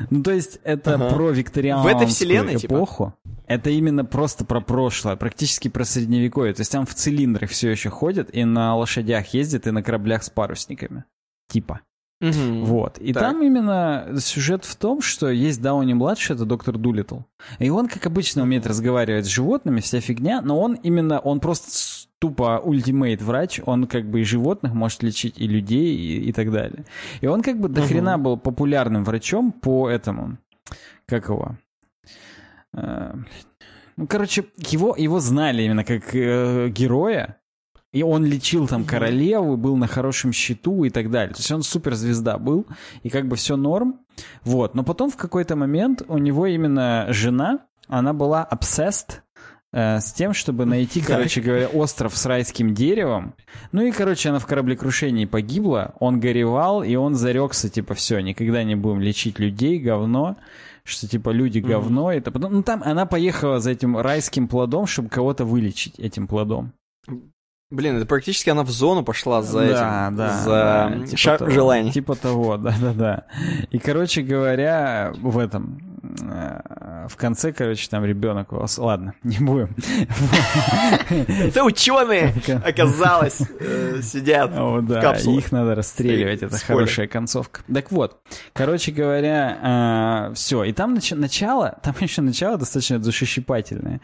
Ну, 0.08 0.22
то 0.22 0.32
есть, 0.32 0.60
это 0.64 0.94
Ага. 0.94 1.10
про 1.10 1.26
В 1.28 1.32
викторианскую 1.36 1.94
этой 1.94 2.06
вселенной, 2.06 2.56
типа? 2.56 2.72
эпоху. 2.74 3.14
Это 3.46 3.68
именно 3.68 4.04
просто 4.06 4.46
про 4.46 4.62
прошлое, 4.62 5.16
практически 5.16 5.68
про 5.68 5.84
средневековье. 5.84 6.54
То 6.54 6.60
есть 6.60 6.72
там 6.72 6.86
в 6.86 6.94
цилиндрах 6.94 7.50
все 7.50 7.70
еще 7.70 7.90
ходят 7.90 8.30
и 8.34 8.44
на 8.44 8.74
лошадях 8.76 9.34
ездят, 9.34 9.66
и 9.66 9.70
на 9.72 9.82
кораблях 9.82 10.22
с 10.22 10.30
парусниками. 10.30 11.04
Типа. 11.52 11.80
Мгм. 12.22 12.64
Вот. 12.64 12.98
И 12.98 13.12
Так. 13.12 13.22
там 13.24 13.42
именно 13.42 14.14
сюжет 14.18 14.64
в 14.64 14.74
том, 14.76 15.02
что 15.02 15.28
есть 15.28 15.60
Дауни-младший, 15.60 16.34
это 16.36 16.44
доктор 16.46 16.78
Дулитл. 16.78 17.18
И 17.58 17.68
он, 17.68 17.88
как 17.88 18.06
обычно, 18.06 18.42
умеет 18.42 18.66
разговаривать 18.66 19.26
с 19.26 19.28
животными, 19.28 19.80
вся 19.80 20.00
фигня, 20.00 20.40
но 20.40 20.58
он 20.58 20.74
именно, 20.74 21.18
он 21.18 21.40
просто 21.40 21.68
тупо 22.18 22.58
ультимейт 22.64 23.20
врач, 23.20 23.60
он 23.66 23.86
как 23.86 24.08
бы 24.08 24.20
и 24.20 24.24
животных 24.24 24.72
может 24.72 25.02
лечить, 25.02 25.34
и 25.36 25.46
людей, 25.46 25.94
и, 25.96 26.28
и 26.28 26.32
так 26.32 26.50
далее. 26.52 26.84
И 27.20 27.26
он 27.26 27.42
как 27.42 27.58
бы 27.60 27.68
до 27.68 27.82
хрена 27.82 28.18
был 28.18 28.38
популярным 28.38 29.04
врачом 29.04 29.52
по 29.52 29.90
этому, 29.90 30.38
как 31.06 31.28
его... 31.28 31.56
Э, 32.72 33.14
Ну, 33.98 34.06
короче, 34.06 34.44
его, 34.56 34.96
его 34.96 35.20
знали 35.20 35.64
именно 35.64 35.84
как 35.84 36.14
э, 36.14 36.70
героя, 36.70 37.36
и 37.92 38.02
он 38.02 38.24
лечил 38.24 38.66
там 38.66 38.84
королеву, 38.84 39.56
был 39.56 39.76
на 39.76 39.86
хорошем 39.86 40.32
счету 40.32 40.84
и 40.84 40.90
так 40.90 41.10
далее. 41.10 41.34
То 41.34 41.40
есть 41.40 41.52
он 41.52 41.62
суперзвезда 41.62 42.38
был, 42.38 42.66
и 43.02 43.10
как 43.10 43.28
бы 43.28 43.36
все 43.36 43.56
норм. 43.56 44.00
Вот. 44.44 44.74
Но 44.74 44.82
потом 44.82 45.10
в 45.10 45.16
какой-то 45.16 45.56
момент 45.56 46.02
у 46.08 46.18
него 46.18 46.46
именно 46.46 47.06
жена, 47.10 47.60
она 47.88 48.14
была 48.14 48.48
obsessed 48.50 49.20
э, 49.72 50.00
с 50.00 50.12
тем, 50.14 50.32
чтобы 50.32 50.64
найти, 50.64 51.00
короче 51.06 51.42
говоря, 51.42 51.68
остров 51.68 52.16
с 52.16 52.24
райским 52.24 52.74
деревом. 52.74 53.34
Ну 53.72 53.82
и, 53.82 53.90
короче, 53.92 54.30
она 54.30 54.38
в 54.38 54.46
кораблекрушении 54.46 55.26
погибла, 55.26 55.94
он 56.00 56.18
горевал, 56.18 56.82
и 56.82 56.94
он 56.94 57.14
зарекся, 57.14 57.68
типа, 57.68 57.92
все, 57.92 58.20
никогда 58.20 58.64
не 58.64 58.74
будем 58.74 59.00
лечить 59.00 59.38
людей, 59.38 59.78
говно, 59.78 60.38
что, 60.82 61.06
типа, 61.06 61.28
люди 61.28 61.58
говно. 61.58 62.10
Это 62.10 62.30
потом, 62.30 62.54
ну 62.54 62.62
там 62.62 62.82
она 62.82 63.04
поехала 63.04 63.60
за 63.60 63.72
этим 63.72 63.98
райским 63.98 64.48
плодом, 64.48 64.86
чтобы 64.86 65.10
кого-то 65.10 65.44
вылечить 65.44 65.98
этим 65.98 66.26
плодом. 66.26 66.72
Блин, 67.72 67.96
это 67.96 68.06
практически 68.06 68.50
она 68.50 68.62
в 68.64 68.70
зону 68.70 69.02
пошла 69.02 69.40
за 69.42 69.58
да, 69.60 69.64
этим. 69.64 70.16
да, 70.16 70.38
за 70.38 70.50
да, 70.50 71.06
типа 71.06 71.16
шар 71.16 71.38
того, 71.38 71.50
желаний. 71.50 71.90
Типа 71.90 72.14
того, 72.14 72.56
да-да-да. 72.58 73.24
И, 73.70 73.78
короче 73.78 74.20
говоря, 74.22 75.12
в 75.16 75.38
этом, 75.38 75.80
э, 76.22 77.06
в 77.08 77.16
конце, 77.16 77.52
короче, 77.52 77.88
там 77.88 78.04
ребенок 78.04 78.52
у 78.52 78.56
вас... 78.56 78.76
Ладно, 78.76 79.14
не 79.22 79.38
будем. 79.38 79.74
Это 81.08 81.64
ученые, 81.64 82.34
оказалось, 82.64 83.40
э, 83.58 84.00
сидят 84.02 84.52
да, 84.86 85.14
их 85.16 85.50
надо 85.50 85.74
расстреливать, 85.74 86.42
это 86.42 86.58
хорошая 86.58 87.06
концовка. 87.06 87.62
Так 87.72 87.90
вот, 87.90 88.20
короче 88.52 88.92
говоря, 88.92 90.30
все, 90.34 90.64
и 90.64 90.72
там 90.72 90.94
нач- 90.94 91.14
начало, 91.14 91.78
там 91.82 91.94
еще 92.00 92.20
начало 92.20 92.58
достаточно 92.58 92.98
душещипательное. 92.98 94.00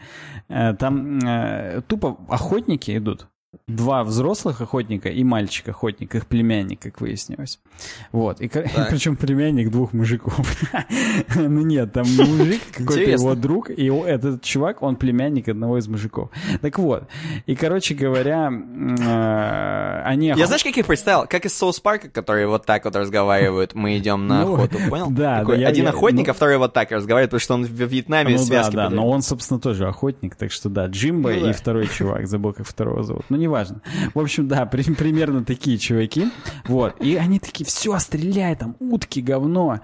Э, 0.49 0.73
Там 0.73 1.19
э, 1.19 1.81
тупо 1.87 2.17
охотники 2.29 2.97
идут, 2.97 3.27
два 3.67 4.03
взрослых 4.03 4.61
охотника 4.61 5.09
и 5.09 5.23
мальчик-охотник, 5.23 6.13
их 6.13 6.27
племянник, 6.27 6.79
как 6.81 7.01
выяснилось. 7.01 7.59
Вот, 8.11 8.41
и 8.41 8.47
причем 8.89 9.15
племянник 9.15 9.71
двух 9.71 9.93
мужиков. 9.93 10.39
Ну 11.35 11.61
нет, 11.61 11.93
там 11.93 12.05
мужик, 12.15 12.61
какой-то 12.71 13.11
его 13.11 13.35
друг, 13.35 13.69
и 13.69 13.85
этот 13.85 14.43
чувак, 14.43 14.81
он 14.81 14.95
племянник 14.95 15.47
одного 15.49 15.77
из 15.77 15.87
мужиков. 15.87 16.29
Так 16.61 16.77
вот, 16.79 17.07
и, 17.45 17.55
короче 17.55 17.95
говоря, 17.95 18.51
э, 18.51 20.01
они... 20.05 20.27
Я 20.35 20.47
знаешь, 20.47 20.63
как 20.63 20.77
их 20.77 20.85
представил? 20.85 21.25
Как 21.27 21.45
из 21.45 21.57
Соус 21.57 21.79
Парка, 21.79 22.09
которые 22.09 22.47
вот 22.47 22.65
так 22.65 22.85
вот 22.85 22.95
разговаривают, 22.95 23.73
мы 23.73 23.97
идем 23.97 24.27
на 24.27 24.45
Ну, 24.45 24.53
охоту, 24.55 24.77
понял? 24.89 25.07
да, 25.09 25.39
Один 25.39 25.87
охотник, 25.87 26.27
ну- 26.27 26.31
а 26.31 26.33
второй 26.33 26.57
вот 26.57 26.73
так 26.73 26.91
разговаривает, 26.91 27.31
потому 27.31 27.39
что 27.41 27.53
он 27.55 27.65
в 27.65 27.69
Вьетнаме 27.69 28.33
Ну 28.33 28.39
связки 28.39 28.75
да, 28.75 28.89
но 28.89 29.07
он, 29.07 29.21
собственно, 29.21 29.59
тоже 29.59 29.87
охотник, 29.87 30.35
так 30.35 30.51
что 30.51 30.69
да, 30.69 30.87
Джимбо 30.87 31.31
Ну 31.31 31.49
и 31.49 31.53
второй 31.53 31.87
чувак, 31.87 32.27
забыл, 32.27 32.53
как 32.53 32.67
второго 32.67 33.03
зовут, 33.03 33.25
ну 33.29 33.37
неважно. 33.39 33.81
В 34.13 34.19
общем, 34.19 34.47
да, 34.47 34.65
при- 34.65 34.93
примерно 34.93 35.43
такие 35.43 35.77
чуваки, 35.77 36.27
вот, 36.65 36.95
и 37.01 37.15
они 37.15 37.39
такие, 37.39 37.65
все, 37.65 37.97
стреляй, 37.99 38.55
там, 38.55 38.75
утки, 38.79 39.21
говно. 39.21 39.79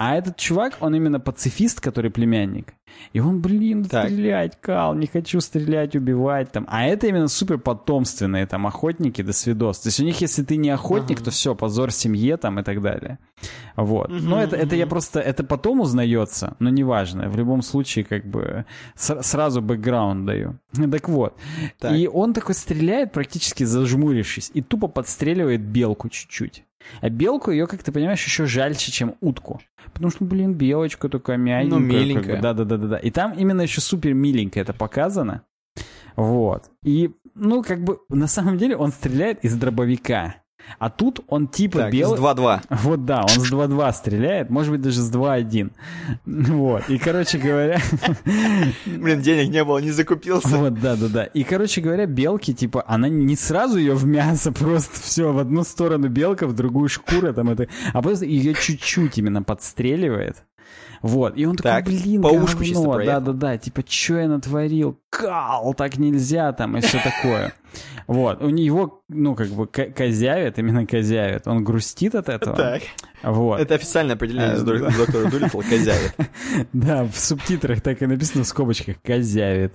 А 0.00 0.14
этот 0.14 0.36
чувак, 0.36 0.76
он 0.80 0.94
именно 0.94 1.18
пацифист, 1.18 1.80
который 1.80 2.10
племянник. 2.12 2.74
И 3.12 3.20
он, 3.20 3.40
блин, 3.40 3.84
Так. 3.84 4.06
стрелять, 4.06 4.58
Кал, 4.60 4.94
не 4.94 5.06
хочу 5.08 5.40
стрелять, 5.40 5.96
убивать 5.96 6.52
там. 6.52 6.66
А 6.68 6.84
это 6.86 7.06
именно 7.08 7.26
супер 7.28 7.58
потомственные 7.58 8.46
там 8.46 8.66
охотники 8.66 9.22
до 9.22 9.32
свидос. 9.32 9.80
То 9.80 9.88
есть 9.88 10.00
у 10.00 10.04
них, 10.04 10.20
если 10.20 10.44
ты 10.44 10.56
не 10.56 10.70
охотник, 10.70 11.20
то 11.20 11.30
все, 11.32 11.54
позор 11.54 11.90
семье 11.90 12.36
там 12.36 12.60
и 12.60 12.62
так 12.62 12.80
далее. 12.80 13.18
Вот. 13.76 14.08
Но 14.10 14.40
это, 14.40 14.56
это 14.56 14.76
я 14.76 14.86
просто, 14.86 15.20
это 15.20 15.42
потом 15.44 15.80
узнается, 15.80 16.54
но 16.60 16.70
неважно. 16.70 17.28
В 17.28 17.36
любом 17.36 17.62
случае, 17.62 18.04
как 18.04 18.24
бы, 18.24 18.64
с- 18.94 19.22
сразу 19.22 19.60
бэкграунд 19.62 20.24
даю. 20.26 20.58
Так 20.92 21.08
вот. 21.08 21.36
Так. 21.78 21.92
И 21.96 22.06
он 22.08 22.32
такой 22.34 22.54
стреляет, 22.54 23.12
практически 23.12 23.64
зажмурившись, 23.64 24.50
и 24.54 24.62
тупо 24.62 24.86
подстреливает 24.88 25.60
белку 25.60 26.08
чуть-чуть. 26.08 26.64
А 27.00 27.10
белку 27.10 27.50
ее, 27.50 27.66
как 27.66 27.82
ты 27.82 27.92
понимаешь, 27.92 28.24
еще 28.24 28.46
жальче, 28.46 28.90
чем 28.92 29.14
утку. 29.20 29.60
Потому 29.92 30.10
что, 30.10 30.24
блин, 30.24 30.54
белочка 30.54 31.08
такая 31.08 31.36
мягенькая. 31.36 31.78
Ну, 31.78 31.84
миленькая. 31.84 32.40
Да-да-да-да. 32.40 32.98
И 32.98 33.10
там 33.10 33.32
именно 33.32 33.62
еще 33.62 33.80
супер 33.80 34.14
миленько 34.14 34.60
это 34.60 34.72
показано. 34.72 35.42
Вот. 36.16 36.70
И, 36.84 37.10
ну, 37.34 37.62
как 37.62 37.84
бы, 37.84 37.98
на 38.08 38.26
самом 38.26 38.58
деле 38.58 38.76
он 38.76 38.90
стреляет 38.90 39.44
из 39.44 39.56
дробовика. 39.56 40.36
А 40.78 40.90
тут 40.90 41.20
он 41.28 41.48
типа 41.48 41.78
Так, 41.78 41.92
белый... 41.92 42.18
с 42.18 42.20
2-2. 42.20 42.60
Вот 42.82 43.04
да, 43.04 43.22
он 43.22 43.28
с 43.28 43.52
2-2 43.52 43.92
стреляет, 43.92 44.50
может 44.50 44.72
быть, 44.72 44.82
даже 44.82 45.00
с 45.00 45.10
2-1. 45.10 45.70
Вот. 46.24 46.88
И, 46.88 46.98
короче 46.98 47.38
говоря... 47.38 47.80
Блин, 48.86 49.20
денег 49.20 49.50
не 49.52 49.64
было, 49.64 49.78
не 49.78 49.90
закупился. 49.90 50.56
Вот, 50.56 50.80
да, 50.80 50.96
да, 50.96 51.08
да. 51.08 51.24
И, 51.24 51.44
короче 51.44 51.80
говоря, 51.80 52.06
белки, 52.06 52.54
типа, 52.54 52.84
она 52.86 53.08
не 53.08 53.36
сразу 53.36 53.78
ее 53.78 53.94
в 53.94 54.06
мясо, 54.06 54.52
просто 54.52 55.00
все, 55.00 55.32
в 55.32 55.38
одну 55.38 55.64
сторону 55.64 56.08
белка, 56.08 56.46
в 56.46 56.54
другую 56.54 56.88
шкура, 56.88 57.32
там 57.32 57.50
это, 57.50 57.68
а 57.92 58.02
просто 58.02 58.24
ее 58.26 58.54
чуть-чуть 58.54 59.18
именно 59.18 59.42
подстреливает. 59.42 60.44
Вот, 61.00 61.36
и 61.36 61.46
он 61.46 61.56
Так, 61.56 61.84
такой, 61.84 62.00
блин, 62.00 62.22
по 62.22 62.28
ушку 62.28 62.64
говно, 62.64 63.04
да-да-да, 63.04 63.56
типа, 63.56 63.82
что 63.88 64.18
я 64.18 64.28
натворил? 64.28 64.98
Кал, 65.10 65.72
так 65.74 65.96
нельзя, 65.96 66.52
там, 66.52 66.76
и 66.76 66.80
все 66.80 66.98
такое. 67.02 67.52
Вот, 68.08 68.42
у 68.42 68.48
него, 68.48 69.02
ну, 69.08 69.34
как 69.34 69.48
бы, 69.48 69.66
ко- 69.66 69.90
козявит, 69.90 70.58
именно 70.58 70.86
козявит, 70.86 71.46
он 71.46 71.62
грустит 71.62 72.14
от 72.14 72.30
этого. 72.30 72.56
Так. 72.56 72.82
Вот. 73.22 73.60
Это 73.60 73.74
официальное 73.74 74.14
определение 74.14 74.54
Э, 74.54 74.60
доктора 74.62 74.90
доктора 74.96 75.30
Дулитла 75.30 75.60
козявит. 75.60 76.14
Да, 76.72 77.04
в 77.04 77.14
субтитрах 77.18 77.82
так 77.82 78.00
и 78.02 78.06
написано 78.06 78.44
в 78.44 78.46
скобочках 78.46 78.96
«козявит». 79.02 79.74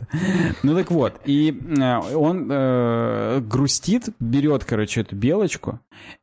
Ну 0.64 0.76
так 0.76 0.90
вот, 0.90 1.22
и 1.26 1.56
э, 1.78 1.98
он 2.16 2.48
э, 2.52 3.40
грустит, 3.42 4.10
берет, 4.20 4.66
короче, 4.66 5.02
эту 5.02 5.16
белочку, 5.16 5.80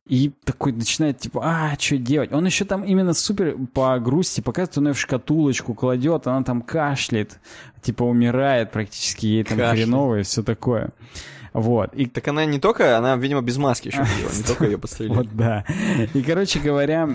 и 0.08 0.32
такой 0.44 0.72
начинает, 0.72 1.18
типа, 1.18 1.40
а, 1.44 1.76
что 1.78 1.96
делать? 1.96 2.32
Он 2.32 2.44
еще 2.44 2.64
там 2.64 2.82
именно 2.82 3.14
супер 3.14 3.54
по 3.72 3.96
грусти 4.00 4.40
показывает, 4.40 4.78
он 4.78 4.88
ее 4.88 4.94
в 4.94 4.98
шкатулочку 4.98 5.74
кладет, 5.74 6.26
она 6.26 6.42
там 6.42 6.60
кашляет, 6.62 7.38
типа 7.82 8.02
умирает 8.02 8.72
практически, 8.72 9.26
ей 9.26 9.44
там 9.44 9.58
Кашляет. 9.58 9.78
хреново 9.84 10.18
и 10.18 10.22
все 10.24 10.42
такое. 10.42 10.90
Вот, 11.52 11.94
и 11.94 12.06
Так 12.06 12.28
она 12.28 12.44
не 12.44 12.58
только, 12.58 12.96
она, 12.96 13.16
видимо, 13.16 13.42
без 13.42 13.56
маски 13.56 13.88
еще 13.88 14.04
ходила, 14.04 14.30
не 14.30 14.42
только 14.42 14.64
ее 14.64 14.78
подстрелили. 14.78 15.14
вот 15.16 15.28
да. 15.34 15.64
И, 16.14 16.22
короче 16.22 16.60
говоря, 16.60 17.08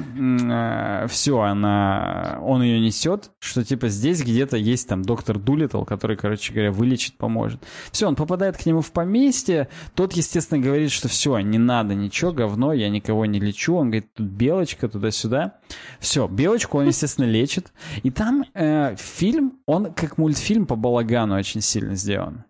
все, 1.08 1.40
она, 1.40 2.40
он 2.42 2.62
ее 2.62 2.80
несет, 2.80 3.32
что 3.40 3.64
типа 3.64 3.88
здесь 3.90 4.22
где-то 4.22 4.58
есть 4.58 4.88
там 4.88 5.04
доктор 5.04 5.40
Дулитл, 5.40 5.84
который, 5.84 6.18
короче 6.18 6.54
говоря, 6.54 6.72
вылечит, 6.72 7.18
поможет. 7.18 7.62
Все, 7.92 8.08
он 8.08 8.16
попадает 8.16 8.58
к 8.58 8.66
нему 8.66 8.82
в 8.82 8.92
поместье, 8.92 9.70
тот, 9.94 10.14
естественно, 10.14 10.62
говорит, 10.62 10.92
что 10.92 11.08
все, 11.08 11.40
не 11.40 11.58
надо 11.58 11.96
ничего, 11.96 12.32
говно, 12.32 12.74
я 12.74 12.90
никого 12.90 13.26
не 13.26 13.40
лечу. 13.40 13.76
Он 13.76 13.88
говорит, 13.88 14.14
тут 14.14 14.28
белочка, 14.28 14.88
туда-сюда. 14.88 15.56
Все, 16.00 16.28
белочку 16.28 16.78
он, 16.80 16.88
естественно, 16.88 17.26
лечит. 17.26 17.72
И 18.04 18.12
там 18.12 18.46
э, 18.54 18.96
фильм, 18.98 19.60
он 19.66 19.94
как 19.94 20.18
мультфильм 20.18 20.66
по 20.66 20.76
балагану 20.76 21.36
очень 21.36 21.62
сильно 21.62 21.96
сделан. 21.96 22.45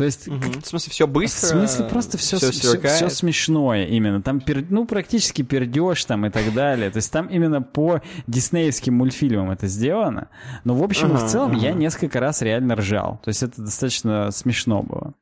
То 0.00 0.06
есть 0.06 0.28
Мгм. 0.28 0.62
В 0.62 0.66
смысле, 0.66 0.90
все 0.92 1.06
быстро? 1.06 1.46
в 1.46 1.50
смысле, 1.50 1.84
просто 1.84 2.16
все, 2.16 2.38
все, 2.38 2.50
сверкает? 2.52 3.12
смешное 3.12 3.84
именно. 3.84 4.22
Там, 4.22 4.38
пер- 4.38 4.64
ну, 4.70 4.86
практически 4.86 5.42
пердеж 5.42 6.02
там 6.06 6.24
и 6.24 6.30
так 6.30 6.54
далее. 6.54 6.88
То 6.90 6.96
есть 6.96 7.12
там 7.12 7.26
именно 7.26 7.60
по 7.60 8.00
диснеевским 8.26 8.94
мультфильмам 8.94 9.50
это 9.50 9.66
сделано. 9.66 10.28
Но, 10.64 10.74
в 10.74 10.82
общем 10.82 11.08
и 11.08 11.16
Ага, 11.16 11.26
в 11.26 11.30
целом, 11.30 11.52
я 11.54 11.72
ага. 11.72 11.78
несколько 11.78 12.18
раз 12.18 12.40
реально 12.40 12.76
ржал. 12.76 13.20
То 13.22 13.28
есть 13.28 13.42
это 13.42 13.60
достаточно 13.60 14.30
смешно 14.30 14.82
было. 14.82 15.12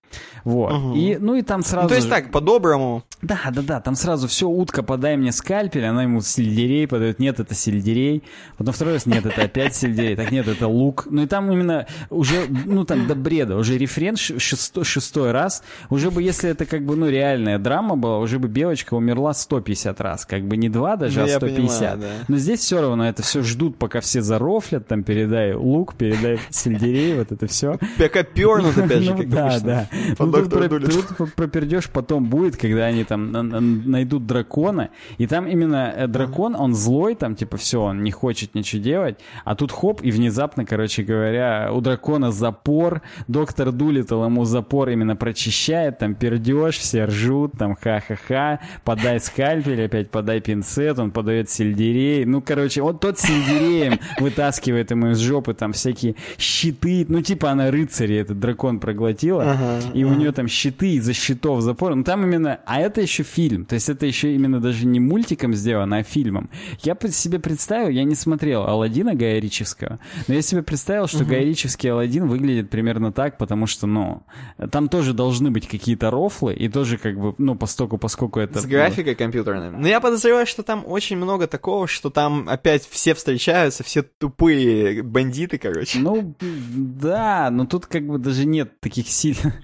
Вот. 0.44 0.72
Мгм. 0.72 0.93
И, 0.94 1.16
ну, 1.18 1.35
и 1.35 1.43
там 1.43 1.62
сразу 1.62 1.82
Ну, 1.85 1.89
то 1.89 1.94
есть 1.97 2.06
же- 2.06 2.12
так, 2.12 2.30
по-доброму. 2.30 3.05
да, 3.22 3.39
да, 3.52 3.62
да, 3.62 3.80
там 3.80 3.94
сразу 3.94 4.28
все, 4.28 4.48
утка, 4.48 4.82
подай 4.82 5.16
мне 5.16 5.32
скальпель, 5.32 5.85
она 5.85 6.05
ему 6.05 6.20
сельдерей 6.22 6.86
подает, 6.86 7.18
нет, 7.18 7.40
это 7.40 7.55
сельдерей, 7.55 8.22
потом 8.56 8.72
второй 8.72 8.94
раз, 8.94 9.06
нет, 9.06 9.26
это 9.26 9.43
опять 9.43 9.74
сельдерей, 9.74 10.16
так 10.16 10.30
нет, 10.30 10.48
это 10.48 10.66
лук, 10.68 11.06
ну 11.10 11.22
и 11.22 11.26
там 11.26 11.51
именно 11.52 11.86
уже, 12.09 12.47
ну 12.64 12.85
там 12.85 13.06
до 13.06 13.14
бреда, 13.14 13.56
уже 13.56 13.76
рефрен 13.76 14.16
шестой, 14.16 14.85
шестой 14.85 15.32
раз, 15.32 15.62
уже 15.90 16.10
бы, 16.10 16.22
если 16.22 16.51
это 16.51 16.64
как 16.64 16.85
бы, 16.85 16.97
ну 16.97 17.09
реальная 17.09 17.59
драма 17.59 17.97
была, 17.97 18.18
уже 18.18 18.39
бы 18.39 18.48
Белочка 18.48 18.94
умерла 18.94 19.35
150 19.35 20.01
раз, 20.01 20.24
как 20.24 20.44
бы 20.44 20.56
не 20.56 20.68
два 20.68 20.97
даже, 20.97 21.18
Ну, 21.18 21.24
а 21.26 21.28
я 21.28 21.36
150. 21.36 21.78
понимаю, 21.94 21.98
да. 22.01 22.24
Но 22.28 22.36
здесь 22.39 22.60
все 22.60 22.80
равно 22.80 23.06
это 23.06 23.22
все 23.22 23.43
ждут, 23.43 23.76
пока 23.76 24.01
все 24.01 24.22
зарофлят, 24.22 24.86
там 24.86 25.02
передай 25.02 25.52
лук, 25.55 25.94
передай 25.94 26.39
сельдерей, 26.51 27.16
вот 27.18 27.32
это 27.32 27.47
все. 27.48 27.78
Пока 27.98 28.22
пернут, 28.22 28.78
опять 28.78 29.02
же, 29.02 29.10
Ну 29.12 29.18
как 29.18 29.28
да, 29.28 29.60
да. 29.60 29.89
По 30.16 30.26
Ну, 30.26 30.32
тут 30.32 30.42
доктору 30.42 30.68
про- 30.68 30.78
Дулиттл. 30.78 31.14
Тут 31.18 31.34
пропердеж 31.34 31.88
потом 31.90 32.24
будет, 32.28 32.56
когда 32.56 32.86
они 32.86 33.04
там 33.04 33.32
на- 33.32 33.42
на- 33.42 33.60
найдут 33.60 34.26
дракона, 34.26 34.90
и 35.18 35.26
там 35.26 35.46
именно 35.46 35.92
э, 35.96 36.06
дракон, 36.06 36.54
он 36.56 36.74
злой, 36.74 37.14
там 37.14 37.34
типа 37.34 37.56
все, 37.56 37.80
он 37.82 38.02
не 38.02 38.10
хочет 38.10 38.54
ничего 38.54 38.82
делать, 38.82 39.18
а 39.44 39.54
тут 39.54 39.72
хоп, 39.72 40.00
и 40.02 40.10
внезапно, 40.10 40.64
короче 40.64 41.02
говоря, 41.02 41.70
у 41.72 41.80
дракона 41.80 42.30
запор, 42.32 43.02
доктор 43.28 43.72
Дулитл 43.72 44.24
ему 44.24 44.44
запор 44.44 44.88
именно 44.90 45.16
прочищает, 45.16 45.98
там 45.98 46.14
пердеж, 46.14 46.76
все 46.78 47.04
ржут, 47.04 47.52
там 47.58 47.76
ха-ха-ха, 47.80 48.60
подай 48.84 49.20
скальпель, 49.20 49.84
опять 49.84 50.10
подай 50.10 50.40
пинцет, 50.40 50.98
он 50.98 51.10
подает 51.10 51.50
сельдерей, 51.50 52.24
ну, 52.24 52.40
короче, 52.42 52.82
вот 52.82 53.00
тот 53.00 53.18
сельдереем 53.18 53.98
вытаскивает 54.20 54.90
ему 54.90 55.10
из 55.10 55.18
жопы 55.18 55.54
там 55.54 55.72
всякие 55.72 56.14
щиты, 56.38 57.04
ну, 57.08 57.20
типа 57.22 57.50
она 57.50 57.70
рыцари, 57.70 58.16
этот 58.16 58.38
дракон 58.40 58.80
проглотила, 58.80 59.42
Ага, 59.52 59.80
и 59.94 60.05
у 60.05 60.15
нее 60.15 60.32
там 60.32 60.48
щиты 60.48 60.94
из-за 60.94 61.12
щитов 61.12 61.60
запор. 61.62 61.94
Ну 61.94 62.05
там 62.05 62.24
именно, 62.24 62.60
а 62.66 62.81
это 62.81 63.01
еще 63.01 63.23
фильм. 63.23 63.65
То 63.65 63.74
есть 63.74 63.89
это 63.89 64.06
еще 64.06 64.35
именно 64.35 64.60
даже 64.60 64.86
не 64.86 65.01
мультиком 65.01 65.55
сделано, 65.55 65.98
а 65.98 66.02
фильмом. 66.02 66.51
Я 66.82 66.97
себе 67.10 67.39
представил, 67.39 67.89
я 67.89 68.05
не 68.05 68.15
смотрел 68.15 68.65
Алладина 68.65 69.15
Гая 69.15 69.40
Ричевского, 69.40 69.98
но 70.27 70.35
я 70.35 70.43
себе 70.43 70.62
представил, 70.62 71.06
что 71.06 71.24
Гай 71.24 71.44
Ричевский 71.44 71.90
Алладин 71.90 72.27
выглядит 72.27 72.70
примерно 72.70 73.12
так, 73.12 73.39
потому 73.39 73.66
что, 73.66 73.86
ну, 73.86 74.23
там 74.70 74.89
тоже 74.89 75.12
должны 75.12 75.51
быть 75.51 75.66
какие-то 75.66 76.10
рофлы, 76.10 76.55
и 76.55 76.69
тоже 76.69 76.98
как 76.98 77.19
бы, 77.19 77.35
ну, 77.39 77.55
постоку, 77.55 77.98
поскольку 77.98 78.40
это... 78.40 78.60
С 78.60 78.66
графикой 78.66 79.15
компьютерной. 79.15 79.70
Но 79.70 79.89
я 79.89 80.01
подозреваю, 80.01 80.47
что 80.47 80.62
там 80.62 80.85
очень 80.86 81.16
много 81.16 81.47
такого, 81.47 81.86
что 81.86 82.10
там 82.10 82.48
опять 82.48 82.86
все 82.89 83.15
встречаются, 83.15 83.82
все 83.85 84.02
тупые 84.02 85.02
бандиты, 85.02 85.59
короче. 85.59 85.98
Ну, 85.98 86.35
да, 86.40 87.51
но 87.51 87.66
тут 87.66 87.86
как 87.86 88.06
бы 88.06 88.19
даже 88.19 88.44
нет 88.47 88.81
таких 88.81 89.09
сильно 89.09 89.55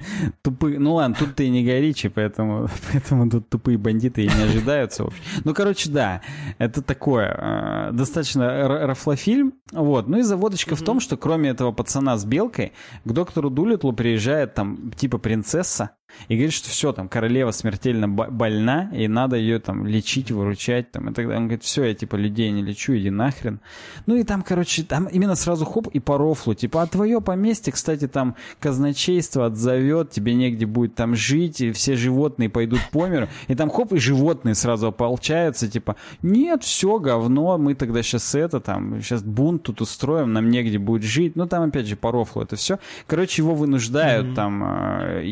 тупых... 0.43 0.79
Ну 0.79 0.95
ладно, 0.95 1.17
тут 1.19 1.35
ты 1.35 1.47
и 1.47 1.51
не 1.51 1.65
горичи, 1.65 2.09
поэтому, 2.09 2.69
поэтому 2.93 3.31
тут 3.31 3.49
тупые 3.49 3.79
бандиты 3.79 4.25
и 4.25 4.29
не 4.29 4.43
ожидаются. 4.43 5.05
в 5.05 5.07
общем. 5.09 5.23
Ну, 5.45 5.55
короче, 5.55 5.91
да, 5.91 6.21
это 6.59 6.83
такое, 6.83 7.89
э, 7.89 7.93
достаточно 7.93 8.69
рафлофильм. 8.87 9.55
Вот, 9.73 10.09
ну 10.09 10.19
и 10.19 10.23
заводочка 10.23 10.77
в 10.77 10.83
том, 10.83 11.01
что 11.01 11.17
кроме 11.17 11.51
этого 11.51 11.73
пацана 11.73 12.17
с 12.17 12.25
белкой, 12.25 12.73
к 13.05 13.13
доктору 13.13 13.51
Дулитлу 13.51 13.93
приезжает 13.93 14.55
там 14.55 14.93
типа 14.93 15.19
принцесса, 15.19 15.91
и 16.29 16.35
говорит, 16.35 16.53
что 16.53 16.71
все, 16.71 16.93
там, 16.93 17.09
королева 17.09 17.51
смертельно 17.51 18.09
бо- 18.09 18.31
больна, 18.31 18.91
и 18.93 19.09
надо 19.09 19.37
ее 19.37 19.59
там 19.59 19.87
лечить, 19.87 20.31
выручать, 20.31 20.91
там, 20.91 21.11
и 21.11 21.13
тогда 21.13 21.37
он 21.37 21.45
говорит, 21.45 21.65
все, 21.65 21.85
я 21.85 21.95
типа 21.95 22.17
людей 22.17 22.51
не 22.51 22.63
лечу, 22.63 22.97
иди 22.97 23.11
нахрен. 23.11 23.61
Ну 24.07 24.17
и 24.17 24.23
там, 24.25 24.43
короче, 24.43 24.83
там 24.85 25.07
именно 25.07 25.35
сразу 25.35 25.65
хоп 25.65 25.89
и 25.89 26.01
по 26.01 26.17
рофлу, 26.17 26.55
типа, 26.55 26.83
а 26.83 26.87
твое 26.87 27.21
поместье, 27.21 27.73
кстати, 27.73 28.09
там 28.09 28.37
казначейство 28.61 29.47
отзовет, 29.47 30.11
тебе 30.11 30.35
негде 30.35 30.67
будет 30.67 30.95
там 30.95 31.15
жить, 31.15 31.61
и 31.61 31.73
все 31.73 31.97
животные 31.97 32.49
пойдут 32.49 32.81
по 32.91 33.07
миру, 33.07 33.29
и 33.49 33.55
там 33.55 33.71
хоп, 33.71 33.93
и 33.93 33.99
животные 33.99 34.55
сразу 34.55 34.89
ополчаются, 34.89 35.69
типа, 35.69 35.97
нет, 36.23 36.63
все, 36.63 36.99
говно, 36.99 37.59
мы 37.59 37.75
тогда 37.75 38.03
сейчас 38.03 38.35
это, 38.35 38.61
там, 38.61 39.01
сейчас 39.03 39.23
бунт 39.23 39.65
тут 39.65 39.81
устроим, 39.81 40.33
нам 40.33 40.49
негде 40.49 40.79
будет 40.79 41.03
жить, 41.03 41.37
ну 41.37 41.47
там 41.47 41.65
опять 41.65 41.87
же 41.87 41.97
по 41.97 42.11
рофлу 42.11 42.43
это 42.43 42.57
все. 42.57 42.79
Короче, 43.07 43.43
его 43.43 43.55
вынуждают 43.55 44.35
там 44.35 44.63
э, 44.65 45.23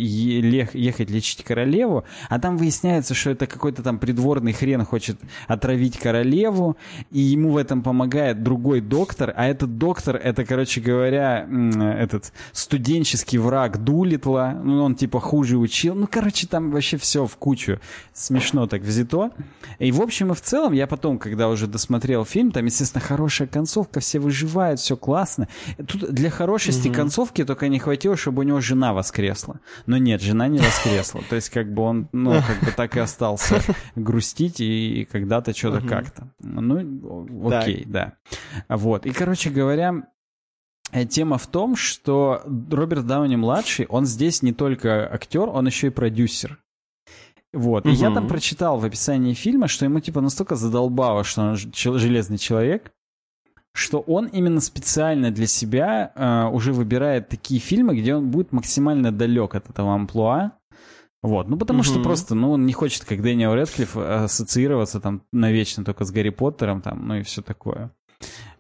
ехать 0.73 1.11
лечить 1.11 1.45
королеву, 1.45 2.05
а 2.29 2.39
там 2.39 2.57
выясняется, 2.57 3.15
что 3.15 3.31
это 3.31 3.47
какой-то 3.47 3.83
там 3.83 3.99
придворный 3.99 4.53
хрен 4.53 4.85
хочет 4.85 5.19
отравить 5.47 5.99
королеву, 5.99 6.77
и 7.11 7.21
ему 7.21 7.51
в 7.51 7.57
этом 7.57 7.83
помогает 7.83 8.43
другой 8.43 8.81
доктор, 8.81 9.33
а 9.37 9.47
этот 9.47 9.79
доктор, 9.79 10.17
это, 10.17 10.45
короче 10.45 10.81
говоря, 10.81 11.47
этот 11.99 12.33
студенческий 12.53 13.39
враг 13.39 13.83
Дулитла, 13.83 14.59
ну, 14.63 14.83
он 14.83 14.95
типа 14.95 15.21
хуже 15.21 15.59
учил, 15.59 15.95
ну, 15.95 16.07
короче, 16.11 16.47
там 16.47 16.71
вообще 16.71 16.97
все 16.97 17.27
в 17.27 17.37
кучу. 17.37 17.81
Смешно 18.13 18.67
так 18.67 18.83
взято. 18.83 19.31
И 19.79 19.93
в 19.93 20.01
общем 20.01 20.33
и 20.33 20.35
в 20.35 20.41
целом, 20.41 20.73
я 20.73 20.87
потом, 20.87 21.19
когда 21.19 21.49
уже 21.49 21.67
досмотрел 21.67 22.25
фильм, 22.25 22.53
там, 22.53 22.65
естественно, 22.65 23.03
хорошая 23.03 23.49
концовка, 23.49 24.01
все 24.01 24.19
выживают, 24.19 24.81
все 24.81 24.97
классно. 24.97 25.49
Тут 25.77 26.13
для 26.13 26.31
хорошести 26.31 26.89
mm-hmm. 26.89 26.95
концовки 26.95 27.45
только 27.45 27.69
не 27.69 27.79
хватило, 27.79 28.17
чтобы 28.17 28.41
у 28.41 28.43
него 28.43 28.61
жена 28.61 28.93
воскресла. 28.93 29.61
Но 29.87 29.97
нет, 29.97 30.21
жена 30.21 30.49
не 30.53 30.59
воскресла. 30.59 31.23
То 31.29 31.37
есть, 31.37 31.51
как 31.51 31.73
бы 31.73 31.83
он, 31.83 32.09
ну, 32.13 32.33
как 32.33 32.61
бы 32.61 32.73
так 32.77 32.97
и 32.97 33.01
остался 33.01 33.61
грустить 33.97 34.61
и 34.61 35.09
когда-то 35.11 35.57
что-то 35.57 35.87
как-то. 35.87 36.29
Ну, 36.41 37.51
окей, 37.51 37.85
да. 37.87 38.15
Вот. 38.69 39.07
И, 39.07 39.13
короче 39.13 39.51
говоря, 39.51 40.07
э, 40.93 41.05
Тема 41.07 41.39
в 41.39 41.47
том, 41.47 41.77
что 41.77 42.43
Роберт 42.71 43.07
Дауни-младший, 43.07 43.87
он 43.87 44.07
здесь 44.07 44.43
не 44.43 44.53
только 44.53 45.13
актер, 45.13 45.49
он 45.49 45.67
еще 45.67 45.89
и 45.89 45.91
продюсер. 45.91 46.59
Вот. 47.53 47.85
Угу. 47.85 47.95
И 47.95 47.97
я 47.97 48.13
там 48.13 48.29
прочитал 48.29 48.79
в 48.79 48.85
описании 48.85 49.35
фильма, 49.35 49.69
что 49.69 49.85
ему 49.85 50.01
типа 50.01 50.21
настолько 50.21 50.57
задолбало, 50.57 51.25
что 51.25 51.43
он 51.43 51.57
железный 51.57 52.39
человек, 52.39 52.93
что 53.73 54.01
он 54.01 54.27
именно 54.27 54.61
специально 54.61 55.31
для 55.31 55.47
себя 55.47 56.13
э, 56.15 56.45
уже 56.53 56.73
выбирает 56.73 57.29
такие 57.29 57.61
фильмы, 57.61 57.97
где 57.97 58.15
он 58.15 58.31
будет 58.31 58.53
максимально 58.53 59.13
далек 59.13 59.55
от 59.55 59.71
этого 59.71 59.95
амплуа. 59.95 60.53
Вот, 61.23 61.49
ну 61.49 61.57
потому 61.57 61.81
угу. 61.81 61.85
что 61.85 62.03
просто, 62.03 62.35
ну, 62.35 62.51
он 62.51 62.67
не 62.67 62.73
хочет, 62.73 63.05
как 63.05 63.23
Дэниел 63.23 63.55
Редклифф, 63.55 63.97
ассоциироваться 63.97 65.01
там 65.01 65.23
навечно 65.33 65.85
только 65.85 66.05
с 66.05 66.11
Гарри 66.11 66.31
Поттером, 66.31 66.83
там, 66.83 67.07
ну 67.07 67.17
и 67.17 67.23
все 67.23 67.43
такое. 67.43 67.93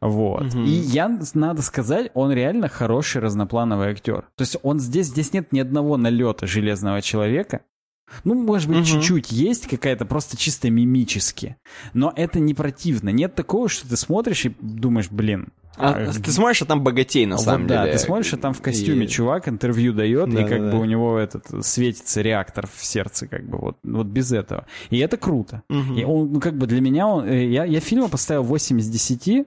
Вот. 0.00 0.54
Угу. 0.54 0.60
И 0.62 0.70
я, 0.70 1.08
надо 1.34 1.62
сказать, 1.62 2.10
он 2.14 2.32
реально 2.32 2.68
хороший 2.68 3.20
разноплановый 3.20 3.88
актер. 3.88 4.28
То 4.36 4.42
есть 4.42 4.56
он 4.62 4.80
здесь, 4.80 5.08
здесь 5.08 5.32
нет 5.32 5.52
ни 5.52 5.60
одного 5.60 5.96
налета 5.96 6.46
железного 6.46 7.02
человека. 7.02 7.62
Ну, 8.24 8.34
может 8.34 8.68
быть, 8.68 8.78
угу. 8.78 8.84
чуть-чуть 8.84 9.32
есть 9.32 9.66
какая-то, 9.66 10.04
просто 10.04 10.36
чисто 10.36 10.70
мимически. 10.70 11.56
Но 11.94 12.12
это 12.14 12.40
не 12.40 12.54
противно. 12.54 13.10
Нет 13.10 13.34
такого, 13.34 13.68
что 13.68 13.88
ты 13.88 13.96
смотришь 13.96 14.46
и 14.46 14.56
думаешь, 14.60 15.10
блин, 15.10 15.48
а, 15.76 15.90
а, 15.90 16.12
ты 16.12 16.30
смотришь, 16.30 16.62
а 16.62 16.66
там 16.66 16.82
богатей 16.82 17.24
на 17.24 17.36
вот, 17.36 17.44
самом 17.44 17.66
да, 17.66 17.78
деле. 17.82 17.92
Да, 17.92 17.98
ты 17.98 18.04
смотришь, 18.04 18.34
а 18.34 18.36
там 18.36 18.52
в 18.52 18.60
костюме 18.60 19.06
и... 19.06 19.08
чувак 19.08 19.48
интервью 19.48 19.92
дает, 19.92 20.28
да, 20.30 20.42
и 20.42 20.48
как 20.48 20.60
да, 20.60 20.66
бы 20.66 20.72
да. 20.72 20.78
у 20.78 20.84
него 20.84 21.18
этот 21.18 21.64
светится 21.64 22.20
реактор 22.20 22.68
в 22.72 22.84
сердце, 22.84 23.26
как 23.26 23.48
бы 23.48 23.58
вот, 23.58 23.78
вот 23.82 24.06
без 24.06 24.32
этого. 24.32 24.66
И 24.90 24.98
это 24.98 25.16
круто. 25.16 25.62
Угу. 25.70 25.94
И 25.94 26.04
он, 26.04 26.32
ну, 26.32 26.40
как 26.40 26.58
бы 26.58 26.66
для 26.66 26.80
меня, 26.80 27.06
он, 27.06 27.26
э, 27.26 27.46
я, 27.46 27.64
я 27.64 27.80
фильму 27.80 28.08
поставил 28.08 28.42
8 28.42 28.80
из 28.80 28.88
10, 28.88 29.28
а, 29.28 29.44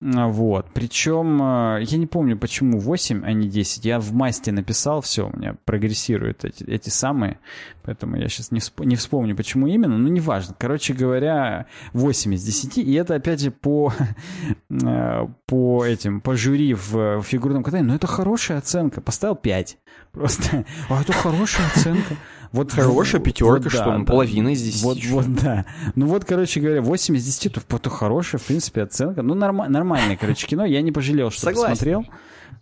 вот. 0.00 0.66
Причем, 0.74 1.40
а, 1.42 1.78
я 1.78 1.98
не 1.98 2.06
помню, 2.06 2.38
почему 2.38 2.78
8, 2.78 3.24
а 3.24 3.32
не 3.32 3.48
10. 3.48 3.84
Я 3.84 3.98
в 3.98 4.12
масте 4.12 4.52
написал, 4.52 5.00
все, 5.00 5.28
у 5.28 5.36
меня 5.36 5.56
прогрессируют 5.64 6.44
эти, 6.44 6.62
эти 6.64 6.88
самые. 6.88 7.40
Поэтому 7.82 8.16
я 8.16 8.28
сейчас 8.28 8.52
не, 8.52 8.60
всп- 8.60 8.84
не 8.84 8.94
вспомню, 8.94 9.34
почему 9.34 9.66
именно, 9.66 9.98
но 9.98 10.08
неважно. 10.08 10.54
Короче 10.56 10.94
говоря, 10.94 11.66
8 11.94 12.34
из 12.34 12.44
10. 12.44 12.78
И 12.78 12.92
это, 12.92 13.16
опять 13.16 13.40
же, 13.40 13.50
по, 13.50 13.92
а, 14.84 15.28
по 15.46 15.84
этим, 15.84 16.20
по 16.20 16.36
жюри 16.36 16.74
в 16.74 17.20
фигурном 17.22 17.64
катании. 17.64 17.88
Но 17.88 17.96
это 17.96 18.06
хорошая 18.06 18.58
оценка. 18.58 19.00
Поставил 19.00 19.34
5. 19.34 19.78
Просто, 20.12 20.64
а 20.88 21.00
это 21.00 21.12
хорошая 21.12 21.66
оценка. 21.74 22.14
Вот 22.52 22.72
хорошая 22.72 23.20
пятерка, 23.20 23.62
вот, 23.64 23.72
что 23.72 23.98
да, 23.98 24.04
половина 24.04 24.48
из 24.48 24.62
10. 24.62 24.82
Вот, 24.84 24.98
вот, 25.10 25.34
да. 25.34 25.66
Ну 25.94 26.06
вот, 26.06 26.24
короче 26.24 26.60
говоря, 26.60 26.82
8 26.82 27.16
из 27.16 27.24
10, 27.24 27.52
то, 27.54 27.78
то 27.78 27.90
хорошая, 27.90 28.40
в 28.40 28.44
принципе, 28.44 28.82
оценка. 28.82 29.22
Ну, 29.22 29.34
норм, 29.34 29.62
нормальное, 29.68 30.16
короче, 30.16 30.46
кино. 30.46 30.64
Я 30.64 30.82
не 30.82 30.92
пожалел, 30.92 31.30
что 31.30 31.42
Согласен. 31.42 31.70
посмотрел. 31.70 32.04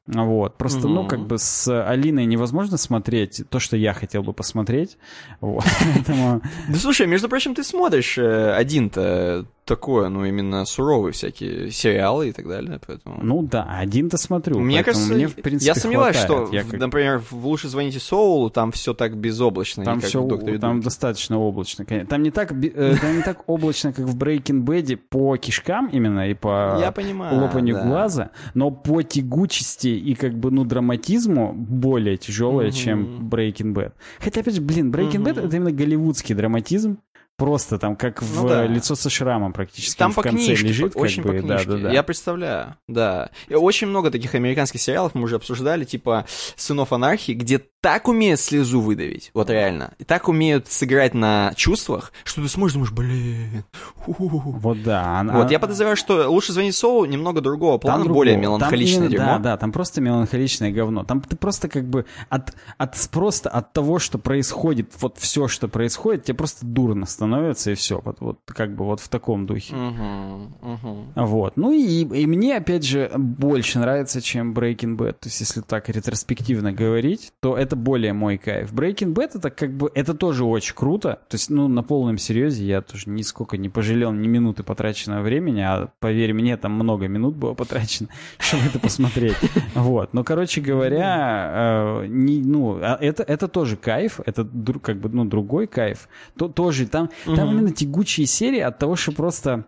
Вот. 0.07 0.57
Просто, 0.57 0.87
угу. 0.87 0.89
ну, 0.89 1.07
как 1.07 1.27
бы 1.27 1.39
с 1.39 1.69
Алиной 1.69 2.27
невозможно 2.27 2.77
смотреть 2.77 3.43
то, 3.49 3.59
что 3.59 3.77
я 3.77 3.93
хотел 3.93 4.23
бы 4.23 4.33
посмотреть. 4.33 4.99
Вот. 5.41 5.65
Поэтому... 5.95 6.43
Да 6.69 6.79
слушай, 6.79 7.07
между 7.07 7.29
прочим, 7.29 7.55
ты 7.55 7.65
смотришь 7.65 8.17
э, 8.19 8.53
один-то 8.53 9.47
такое, 9.67 10.09
ну, 10.09 10.25
именно 10.25 10.65
суровые 10.65 11.13
всякие 11.13 11.71
сериалы 11.73 12.29
и 12.29 12.33
так 12.33 12.47
далее, 12.47 12.81
поэтому... 12.87 13.19
Ну 13.21 13.43
да, 13.43 13.65
один-то 13.65 14.17
смотрю. 14.17 14.61
Мне 14.61 14.83
кажется, 14.85 15.13
мне, 15.13 15.27
в 15.27 15.35
принципе, 15.35 15.67
я 15.67 15.75
сомневаюсь, 15.75 16.17
хватает. 16.17 16.47
что, 16.49 16.57
я 16.57 16.63
как... 16.63 16.81
например, 16.81 17.19
в 17.19 17.47
«Лучше 17.47 17.69
звоните 17.69 17.99
Соулу» 17.99 18.49
там 18.49 18.71
все 18.71 18.95
так 18.95 19.17
безоблачно, 19.17 19.85
там 19.85 20.01
все, 20.01 20.27
Там 20.61 20.81
достаточно 20.81 21.39
облачно, 21.39 21.85
конечно. 21.85 22.09
Там 22.09 22.23
не, 22.23 22.31
так, 22.31 22.53
э, 22.53 22.97
там 23.01 23.17
не 23.17 23.23
так 23.23 23.43
облачно, 23.49 23.93
как 23.93 24.07
в 24.07 24.17
Breaking 24.17 24.65
Bad 24.65 24.97
по 24.97 25.37
кишкам 25.37 25.89
именно 25.89 26.31
и 26.31 26.35
по 26.35 26.79
я 26.81 26.93
понимаю, 26.93 27.41
лопанию 27.41 27.75
да. 27.75 27.87
глаза, 27.87 28.31
но 28.55 28.71
по 28.71 29.03
тягучести 29.03 29.89
и 29.89 30.15
как 30.15 30.35
бы, 30.35 30.53
ну, 30.53 30.65
драматизму 30.65 31.53
более 31.53 32.17
тяжелое, 32.17 32.71
чем 32.71 33.29
Breaking 33.29 33.75
Bad. 33.75 33.93
Хотя, 34.21 34.43
опять 34.43 34.55
же, 34.55 34.61
блин, 34.61 34.93
Breaking 34.93 35.25
Bad— 35.25 35.45
это 35.45 35.57
именно 35.57 35.73
голливудский 35.73 36.37
драматизм, 36.37 36.99
Просто 37.37 37.79
там 37.79 37.97
как 37.97 38.23
ну, 38.23 38.47
в 38.47 38.49
да. 38.49 38.67
лицо 38.67 38.95
со 38.95 39.11
шрамом 39.11 39.53
практически 39.53 39.99
там 39.99 40.13
в 40.13 40.15
по 40.15 40.23
конце 40.23 40.47
книжке, 40.47 40.69
лежит. 40.69 40.95
По, 40.95 40.99
очень 40.99 41.23
бы, 41.23 41.33
по 41.33 41.39
книжке. 41.39 41.69
Да, 41.69 41.77
да, 41.77 41.83
да. 41.83 41.93
Я 41.93 42.03
представляю, 42.03 42.77
да. 42.89 43.31
И 43.49 43.55
очень 43.55 43.89
много 43.89 44.11
таких 44.11 44.35
американских 44.35 44.81
сериалов 44.81 45.15
мы 45.15 45.23
уже 45.23 45.37
обсуждали, 45.37 45.85
типа 45.85 46.25
«Сынов 46.57 46.95
анархии», 46.95 47.33
где 47.33 47.63
так 47.87 48.09
умеют 48.09 48.41
слезу 48.41 48.81
выдавить, 48.81 49.31
вот 49.33 49.49
реально. 49.49 49.93
И 50.01 50.05
так 50.05 50.27
умеют 50.27 50.67
сыграть 50.67 51.15
на 51.15 51.53
чувствах, 51.55 52.13
что 52.25 52.43
ты 52.43 52.49
смотришь, 52.49 52.73
думаешь, 52.73 52.91
блин. 52.91 53.65
Вот 54.09 54.83
да. 54.83 55.21
Она... 55.21 55.35
Вот 55.35 55.53
я 55.53 55.61
подозреваю, 55.61 55.95
что 55.95 56.29
«Лучше 56.29 56.53
звонить 56.53 56.75
Соу» 56.75 57.05
немного 57.05 57.41
другого 57.41 57.79
плана, 57.79 57.99
другого. 57.99 58.19
более 58.19 58.37
меланхоличное 58.39 59.07
дерьмо. 59.07 59.25
Да, 59.25 59.39
да, 59.39 59.57
там 59.57 59.71
просто 59.71 60.01
меланхоличное 60.01 60.73
говно. 60.73 61.05
Там 61.05 61.21
ты 61.21 61.37
просто 61.37 61.69
как 61.69 61.89
бы 61.89 62.07
от, 62.29 62.57
от, 62.77 63.09
просто 63.13 63.51
от 63.51 63.73
того, 63.73 64.01
что 64.01 64.19
происходит, 64.19 64.91
вот 64.99 65.19
все, 65.19 65.47
что 65.47 65.69
происходит, 65.69 66.25
тебе 66.25 66.35
просто 66.35 66.67
дурно 66.67 67.07
становится, 67.07 67.71
и 67.71 67.75
все. 67.77 68.01
Вот, 68.05 68.17
вот 68.19 68.41
как 68.47 68.75
бы 68.75 68.85
вот 68.85 68.99
в 68.99 69.09
таком 69.09 69.47
духе. 69.47 69.77
Угу, 69.77 70.73
угу. 70.73 71.05
Вот. 71.15 71.57
Ну 71.57 71.71
и, 71.71 72.03
и 72.03 72.27
мне, 72.27 72.57
опять 72.57 72.85
же, 72.85 73.13
больше 73.17 73.79
нравится, 73.79 74.21
чем 74.21 74.55
Breaking 74.55 74.97
Bad. 74.97 75.13
То 75.13 75.29
есть, 75.29 75.39
если 75.39 75.61
так 75.61 75.89
ретроспективно 75.89 76.73
говорить, 76.73 77.31
то 77.39 77.57
это 77.57 77.76
более 77.77 78.13
мой 78.13 78.39
кайф. 78.39 78.73
Breaking 78.73 79.15
Bad 79.15 79.33
это 79.35 79.51
как 79.51 79.73
бы, 79.73 79.91
это 79.95 80.15
тоже 80.15 80.45
очень 80.45 80.75
круто. 80.75 81.21
То 81.29 81.35
есть, 81.35 81.51
ну, 81.51 81.69
на 81.69 81.83
полном 81.83 82.19
серьезе 82.19 82.65
я 82.65 82.83
тоже 82.83 83.09
нисколько 83.09 83.57
не 83.57 83.69
пожалел 83.69 84.13
ни 84.13 84.27
минуты 84.27 84.63
потраченного 84.63 85.23
времени, 85.23 85.61
а 85.61 85.89
поверь 86.01 86.33
мне, 86.33 86.57
там 86.57 86.73
много 86.73 87.09
минут 87.09 87.37
было 87.37 87.55
потрачено, 87.55 88.09
чтобы 88.39 88.65
это 88.65 88.79
посмотреть. 88.79 89.37
Вот. 89.75 90.13
Но, 90.13 90.25
короче 90.25 90.61
говоря, 90.61 92.03
э, 92.03 92.07
не, 92.09 92.41
ну, 92.41 92.79
а 92.81 92.99
это, 93.01 93.23
это 93.23 93.49
тоже 93.49 93.77
кайф, 93.77 94.21
это 94.25 94.49
как 94.83 94.99
бы, 94.99 95.09
ну, 95.09 95.25
другой 95.25 95.67
кайф. 95.67 96.09
То, 96.37 96.49
тоже 96.49 96.87
там, 96.87 97.11
там 97.25 97.51
именно 97.51 97.73
тягучие 97.73 98.27
серии 98.27 98.61
от 98.61 98.79
того, 98.79 98.97
что 98.97 99.13
просто 99.13 99.65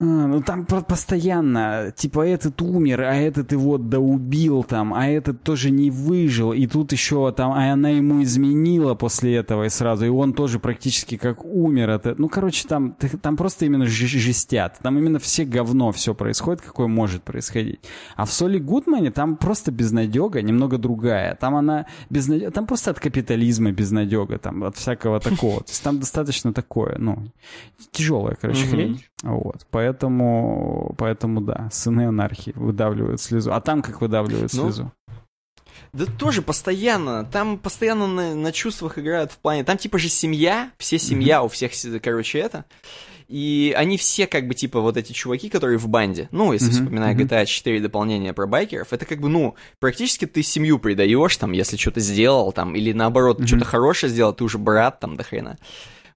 а, 0.00 0.04
ну 0.04 0.40
там 0.42 0.64
постоянно, 0.64 1.92
типа, 1.96 2.24
этот 2.24 2.62
умер, 2.62 3.00
а 3.00 3.16
этот 3.16 3.50
его 3.50 3.78
доубил 3.78 4.62
там, 4.62 4.94
а 4.94 5.08
этот 5.08 5.42
тоже 5.42 5.70
не 5.70 5.90
выжил, 5.90 6.52
и 6.52 6.68
тут 6.68 6.92
еще 6.92 7.32
там, 7.32 7.50
а 7.50 7.72
она 7.72 7.88
ему 7.88 8.22
изменила 8.22 8.94
после 8.94 9.34
этого 9.34 9.64
и 9.64 9.68
сразу, 9.68 10.06
и 10.06 10.08
он 10.08 10.34
тоже 10.34 10.60
практически 10.60 11.16
как 11.16 11.44
умер. 11.44 11.90
Это, 11.90 12.14
ну, 12.16 12.28
короче, 12.28 12.68
там, 12.68 12.94
там 13.20 13.36
просто 13.36 13.66
именно 13.66 13.86
жестят, 13.86 14.78
там 14.80 14.98
именно 14.98 15.18
все 15.18 15.44
говно 15.44 15.90
все 15.90 16.14
происходит, 16.14 16.60
какое 16.60 16.86
может 16.86 17.24
происходить. 17.24 17.80
А 18.14 18.24
в 18.24 18.32
Соли 18.32 18.58
Гудмане 18.58 19.10
там 19.10 19.36
просто 19.36 19.72
безнадега, 19.72 20.42
немного 20.42 20.78
другая. 20.78 21.34
Там 21.34 21.56
она 21.56 21.86
безнадега, 22.08 22.52
там 22.52 22.66
просто 22.66 22.92
от 22.92 23.00
капитализма 23.00 23.72
безнадега, 23.72 24.38
там 24.38 24.62
от 24.62 24.76
всякого 24.76 25.18
такого. 25.18 25.58
То 25.58 25.70
есть 25.70 25.82
там 25.82 25.98
достаточно 25.98 26.52
такое, 26.52 26.98
ну, 26.98 27.32
тяжелая, 27.90 28.36
короче, 28.40 28.64
хрень. 28.64 29.02
Вот, 29.22 29.66
поэтому, 29.70 30.94
поэтому 30.96 31.40
да, 31.40 31.68
сыны 31.72 32.06
анархии 32.06 32.52
выдавливают 32.54 33.20
слезу. 33.20 33.52
А 33.52 33.60
там 33.60 33.82
как 33.82 34.00
выдавливают 34.00 34.52
ну, 34.52 34.64
слезу? 34.64 34.92
Да 35.92 36.06
тоже 36.06 36.42
постоянно. 36.42 37.24
Там 37.24 37.58
постоянно 37.58 38.06
на, 38.06 38.34
на 38.34 38.52
чувствах 38.52 38.98
играют 38.98 39.32
в 39.32 39.38
плане. 39.38 39.64
Там 39.64 39.76
типа 39.76 39.98
же 39.98 40.08
семья, 40.08 40.70
все 40.78 40.98
семья, 40.98 41.38
mm-hmm. 41.38 41.44
у 41.44 41.48
всех, 41.48 41.72
короче, 42.02 42.38
это. 42.38 42.64
И 43.26 43.74
они 43.76 43.98
все 43.98 44.26
как 44.26 44.48
бы 44.48 44.54
типа 44.54 44.80
вот 44.80 44.96
эти 44.96 45.12
чуваки, 45.12 45.50
которые 45.50 45.78
в 45.78 45.86
банде. 45.88 46.28
Ну, 46.30 46.52
если 46.52 46.68
mm-hmm. 46.68 46.72
вспоминая 46.72 47.14
GTA 47.14 47.44
4 47.44 47.80
дополнение 47.80 48.32
про 48.32 48.46
байкеров, 48.46 48.92
это 48.92 49.04
как 49.04 49.20
бы, 49.20 49.28
ну, 49.28 49.54
практически 49.80 50.24
ты 50.24 50.42
семью 50.42 50.78
предаешь, 50.78 51.36
там, 51.36 51.52
если 51.52 51.76
что-то 51.76 52.00
сделал, 52.00 52.52
там, 52.52 52.74
или 52.74 52.92
наоборот, 52.92 53.40
mm-hmm. 53.40 53.46
что-то 53.46 53.64
хорошее 53.66 54.10
сделал, 54.10 54.32
ты 54.32 54.44
уже 54.44 54.56
брат 54.56 55.00
там 55.00 55.16
до 55.16 55.24
хрена. 55.24 55.58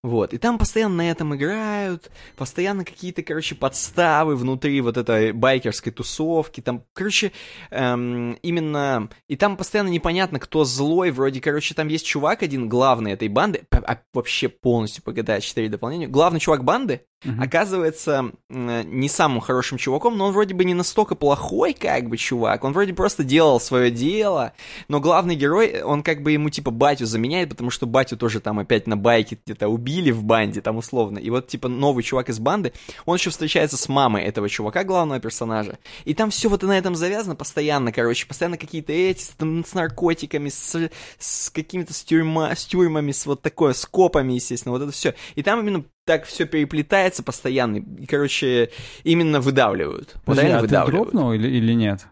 Вот, 0.02 0.34
и 0.34 0.38
там 0.38 0.58
постоянно 0.58 0.96
на 0.96 1.10
этом 1.10 1.32
играют, 1.36 2.10
постоянно 2.36 2.84
какие-то, 2.84 3.22
короче, 3.22 3.54
подставы 3.54 4.34
внутри 4.34 4.80
вот 4.80 4.96
этой 4.96 5.30
байкерской 5.30 5.92
тусовки, 5.92 6.60
там, 6.60 6.84
короче, 6.92 7.30
эм, 7.70 8.32
именно, 8.42 9.08
и 9.28 9.36
там 9.36 9.56
постоянно 9.56 9.90
непонятно, 9.90 10.40
кто 10.40 10.64
злой, 10.64 11.12
вроде, 11.12 11.40
короче, 11.40 11.76
там 11.76 11.86
есть 11.86 12.04
чувак 12.04 12.42
один, 12.42 12.68
главный 12.68 13.12
этой 13.12 13.28
банды, 13.28 13.62
а, 13.70 14.00
вообще 14.12 14.48
полностью 14.48 15.04
по 15.04 15.10
GTA 15.10 15.40
4 15.40 15.68
дополнению, 15.68 16.10
главный 16.10 16.40
чувак 16.40 16.64
банды, 16.64 17.06
uh-huh. 17.24 17.42
оказывается 17.42 18.32
не 18.48 19.08
самым 19.08 19.40
хорошим 19.40 19.78
чуваком, 19.78 20.18
но 20.18 20.26
он 20.26 20.32
вроде 20.32 20.54
бы 20.54 20.64
не 20.64 20.74
настолько 20.74 21.14
плохой, 21.14 21.74
как 21.74 22.08
бы, 22.08 22.16
чувак, 22.16 22.64
он 22.64 22.72
вроде 22.72 22.92
просто 22.92 23.24
делал 23.24 23.60
свое 23.60 23.90
дело, 23.90 24.52
но 24.88 25.00
главный 25.00 25.36
герой, 25.36 25.82
он 25.82 26.02
как 26.02 26.22
бы 26.22 26.32
ему, 26.32 26.50
типа, 26.50 26.70
батю 26.70 27.06
заменяет, 27.06 27.50
потому 27.50 27.70
что 27.70 27.86
батю 27.86 28.16
тоже 28.16 28.40
там 28.40 28.58
опять 28.58 28.86
на 28.86 28.96
байке 28.96 29.38
где-то 29.44 29.68
убил, 29.68 29.92
убили 29.92 30.10
в 30.10 30.24
банде, 30.24 30.60
там 30.60 30.76
условно. 30.76 31.18
И 31.18 31.30
вот, 31.30 31.48
типа, 31.48 31.68
новый 31.68 32.02
чувак 32.02 32.28
из 32.28 32.38
банды, 32.38 32.72
он 33.04 33.16
еще 33.16 33.30
встречается 33.30 33.76
с 33.76 33.88
мамой 33.88 34.22
этого 34.24 34.48
чувака, 34.48 34.84
главного 34.84 35.20
персонажа. 35.20 35.78
И 36.04 36.14
там 36.14 36.30
все 36.30 36.48
вот 36.48 36.62
на 36.62 36.76
этом 36.76 36.94
завязано 36.94 37.34
постоянно, 37.34 37.92
короче, 37.92 38.26
постоянно 38.26 38.56
какие-то 38.56 38.92
эти, 38.92 39.26
там, 39.36 39.64
с 39.64 39.74
наркотиками, 39.74 40.48
с, 40.48 40.90
с 41.18 41.50
какими-то 41.50 41.92
с, 41.92 42.02
тюрьма, 42.02 42.54
с 42.54 42.64
тюрьмами, 42.64 43.12
с 43.12 43.26
вот 43.26 43.42
такое, 43.42 43.72
с 43.72 43.84
копами, 43.86 44.34
естественно, 44.34 44.72
вот 44.72 44.82
это 44.82 44.92
все. 44.92 45.14
И 45.34 45.42
там 45.42 45.60
именно 45.60 45.84
так 46.04 46.24
все 46.24 46.46
переплетается 46.46 47.22
постоянно, 47.22 47.76
и, 47.76 48.06
короче, 48.06 48.70
именно 49.04 49.40
выдавливают. 49.40 50.14
Подожди, 50.24 50.50
вот 50.50 50.58
а 50.58 50.60
выдавливают. 50.62 51.08
ты 51.08 51.12
дропнул 51.12 51.32
или, 51.32 51.48
или 51.48 51.72
нет? 51.72 52.06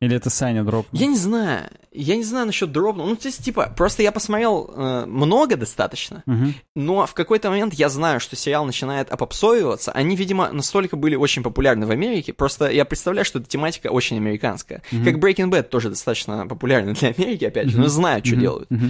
Или 0.00 0.16
это 0.16 0.28
Саня 0.28 0.64
дропнул? 0.64 1.00
Я 1.00 1.06
не 1.06 1.16
знаю. 1.16 1.70
Я 1.90 2.16
не 2.16 2.24
знаю 2.24 2.46
насчет 2.46 2.70
дропнул. 2.72 3.06
Ну, 3.06 3.16
то 3.16 3.28
есть, 3.28 3.42
типа, 3.42 3.72
просто 3.74 4.02
я 4.02 4.12
посмотрел 4.12 4.70
э, 4.74 5.06
много 5.06 5.56
достаточно, 5.56 6.22
угу. 6.26 6.52
но 6.74 7.06
в 7.06 7.14
какой-то 7.14 7.48
момент 7.48 7.72
я 7.74 7.88
знаю, 7.88 8.20
что 8.20 8.36
сериал 8.36 8.66
начинает 8.66 9.10
опопсовываться. 9.10 9.92
Они, 9.92 10.16
видимо, 10.16 10.50
настолько 10.52 10.96
были 10.96 11.14
очень 11.14 11.42
популярны 11.42 11.86
в 11.86 11.90
Америке. 11.90 12.32
Просто 12.32 12.68
я 12.68 12.84
представляю, 12.84 13.24
что 13.24 13.38
эта 13.38 13.48
тематика 13.48 13.86
очень 13.88 14.16
американская. 14.16 14.82
Угу. 14.92 15.04
Как 15.04 15.14
Breaking 15.14 15.50
Bad 15.50 15.64
тоже 15.64 15.88
достаточно 15.88 16.46
популярна 16.46 16.92
для 16.94 17.10
Америки, 17.10 17.44
опять 17.44 17.68
же, 17.68 17.76
угу. 17.76 17.84
но 17.84 17.88
знаю, 17.88 18.22
что 18.24 18.34
угу. 18.34 18.40
делают. 18.42 18.70
Угу. 18.70 18.86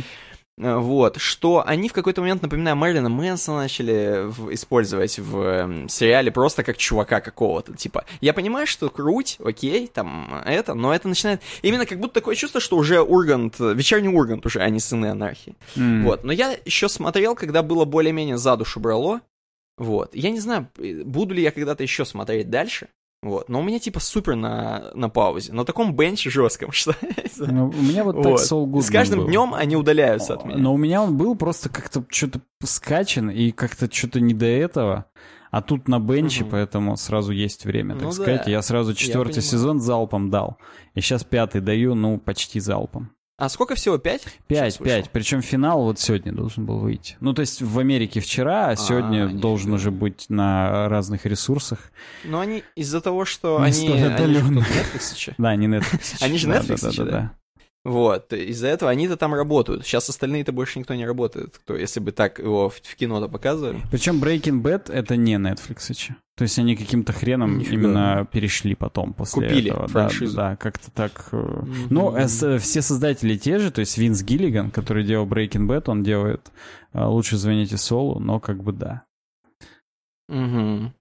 Э, 0.57 0.77
вот, 0.77 1.17
что 1.17 1.67
они 1.67 1.89
в 1.89 1.93
какой-то 1.93 2.21
момент, 2.21 2.43
напоминаю, 2.43 2.77
Мэрилина 2.77 3.09
Мэнсона 3.09 3.59
начали 3.59 4.25
в, 4.27 4.55
использовать 4.55 5.19
в 5.19 5.41
э, 5.41 5.89
сериале 5.89 6.31
просто 6.31 6.63
как 6.63 6.77
чувака 6.77 7.21
какого-то, 7.21 7.75
типа, 7.75 8.05
я 8.21 8.33
понимаю, 8.33 8.67
что 8.67 8.89
круть, 8.89 9.39
окей, 9.45 9.89
там, 9.89 10.43
это, 10.45 10.75
но 10.75 10.95
это 10.95 11.09
начинает, 11.09 11.43
именно 11.63 11.87
как 11.87 11.99
будто 11.99 12.15
такое 12.15 12.37
чувство, 12.37 12.61
что 12.61 12.77
уже 12.77 13.01
Ургант, 13.01 13.59
вечерний 13.59 14.09
Ургант 14.09 14.47
уже, 14.47 14.61
а 14.61 14.69
не 14.69 14.79
сыны 14.79 15.07
анархии, 15.07 15.57
mm. 15.75 16.03
вот, 16.05 16.23
но 16.23 16.33
я 16.33 16.57
еще 16.65 16.89
смотрел, 16.89 17.35
когда 17.35 17.63
было 17.63 17.85
более-менее 17.85 18.39
за 18.39 18.57
душу 18.57 18.79
брало, 18.79 19.23
вот, 19.77 20.15
я 20.15 20.31
не 20.31 20.39
знаю, 20.39 20.69
буду 20.77 21.35
ли 21.35 21.43
я 21.43 21.51
когда-то 21.51 21.83
еще 21.83 22.05
смотреть 22.05 22.49
дальше, 22.49 22.89
вот. 23.25 23.49
Но 23.49 23.61
у 23.61 23.63
меня 23.63 23.79
типа 23.79 24.01
супер 24.01 24.37
на, 24.37 24.91
на 24.95 25.09
паузе. 25.09 25.53
На 25.53 25.65
таком 25.65 25.95
бенче 25.97 26.31
жестком, 26.31 26.73
что 26.73 26.95
ну, 27.39 27.69
У 27.69 27.83
меня 27.83 28.05
вот, 28.05 28.17
вот. 28.17 28.23
так 28.23 28.35
Soul 28.35 28.81
С 28.81 28.91
каждым 28.91 29.21
был. 29.21 29.27
днем 29.29 29.55
они 29.55 29.77
удаляются 29.77 30.35
от 30.35 30.45
меня. 30.45 30.59
Но 30.59 30.75
у 30.75 30.77
меня 30.77 31.03
он 31.03 31.17
был 31.17 31.35
просто 31.35 31.69
как-то 31.69 32.05
что-то 32.09 32.41
скачан 32.63 33.31
и 33.31 33.51
как-то 33.51 33.93
что-то 33.93 34.21
не 34.21 34.35
до 34.35 34.47
этого. 34.47 35.07
А 35.51 35.63
тут 35.63 35.87
на 35.87 36.01
бенче, 36.01 36.43
угу. 36.43 36.51
поэтому 36.53 36.97
сразу 36.97 37.33
есть 37.33 37.65
время, 37.65 37.95
так 37.95 38.05
ну, 38.05 38.13
сказать. 38.13 38.43
Да. 38.45 38.51
Я 38.51 38.61
сразу 38.61 38.93
четвертый 38.93 39.43
сезон 39.43 39.81
залпом 39.81 40.29
дал. 40.29 40.59
И 40.95 41.01
сейчас 41.01 41.23
пятый 41.23 41.61
даю, 41.61 41.95
ну, 41.95 42.19
почти 42.19 42.59
залпом. 42.59 43.11
А 43.37 43.49
сколько 43.49 43.75
всего? 43.75 43.99
Пять? 43.99 44.23
Пять, 44.47 44.79
пять. 44.79 45.11
Причем 45.11 45.43
финал 45.43 45.83
вот 45.83 45.99
сегодня 45.99 46.33
должен 46.33 46.67
был 46.67 46.79
выйти. 46.79 47.17
Ну, 47.19 47.35
то 47.35 47.41
есть 47.41 47.63
в 47.63 47.79
Америке 47.81 48.21
вчера, 48.21 48.69
а 48.69 48.77
сегодня 48.77 49.27
а, 49.27 49.29
должен 49.29 49.73
уже 49.73 49.91
быть 49.91 50.27
на 50.29 50.89
разных 50.89 51.27
ресурсах. 51.27 51.91
Но 52.23 52.39
они 52.39 52.63
из-за 52.77 53.01
того, 53.01 53.25
что 53.25 53.59
Не 53.59 53.67
они... 53.67 53.89
они 53.89 54.35
же 54.35 54.41
Netflix 54.41 55.35
Да, 55.37 55.49
они 55.49 55.67
Netflix. 55.67 56.17
Они 56.21 56.39
же 56.39 56.49
Netflix, 56.49 57.05
да? 57.05 57.33
Вот, 57.85 58.33
из-за 58.33 58.69
этого 58.69 58.91
они-то 58.91 59.19
там 59.19 59.35
работают. 59.35 59.85
Сейчас 59.85 60.09
остальные-то 60.09 60.53
больше 60.53 60.79
никто 60.79 60.95
не 60.95 61.05
работает, 61.05 61.59
кто, 61.59 61.77
если 61.77 62.01
бы 62.01 62.13
так 62.13 62.39
его 62.39 62.71
в, 62.71 62.77
в 62.77 62.97
кино-то 62.97 63.29
показывали. 63.29 63.83
Причем 63.91 64.25
Breaking 64.25 64.63
Bad 64.63 64.91
это 64.91 65.17
не 65.17 65.35
Netflix. 65.35 66.15
То 66.37 66.43
есть 66.43 66.59
они 66.59 66.77
каким-то 66.77 67.13
хреном 67.13 67.59
Нифига. 67.59 67.75
именно 67.75 68.29
перешли 68.33 68.75
потом 68.75 69.13
после 69.13 69.49
Купили 69.49 69.71
этого. 69.71 69.87
франшизу. 69.87 70.35
Да, 70.35 70.51
да 70.51 70.57
как-то 70.57 70.91
так. 70.91 71.29
Mm-hmm. 71.31 71.87
Но 71.91 72.17
э, 72.17 72.59
все 72.59 72.81
создатели 72.81 73.37
те 73.37 73.59
же, 73.59 73.71
то 73.71 73.81
есть 73.81 73.99
Винс 73.99 74.23
Гиллиган, 74.23 74.71
который 74.71 75.05
делал 75.05 75.27
Breaking 75.27 75.67
Bad, 75.69 75.85
он 75.89 76.03
делает 76.03 76.53
э, 76.95 77.05
«Лучше 77.05 77.37
звоните 77.37 77.77
Солу», 77.77 78.19
но 78.19 78.41
как 78.41 78.65
бы 78.65 78.73
да. 78.73 79.05
Угу. 80.31 80.93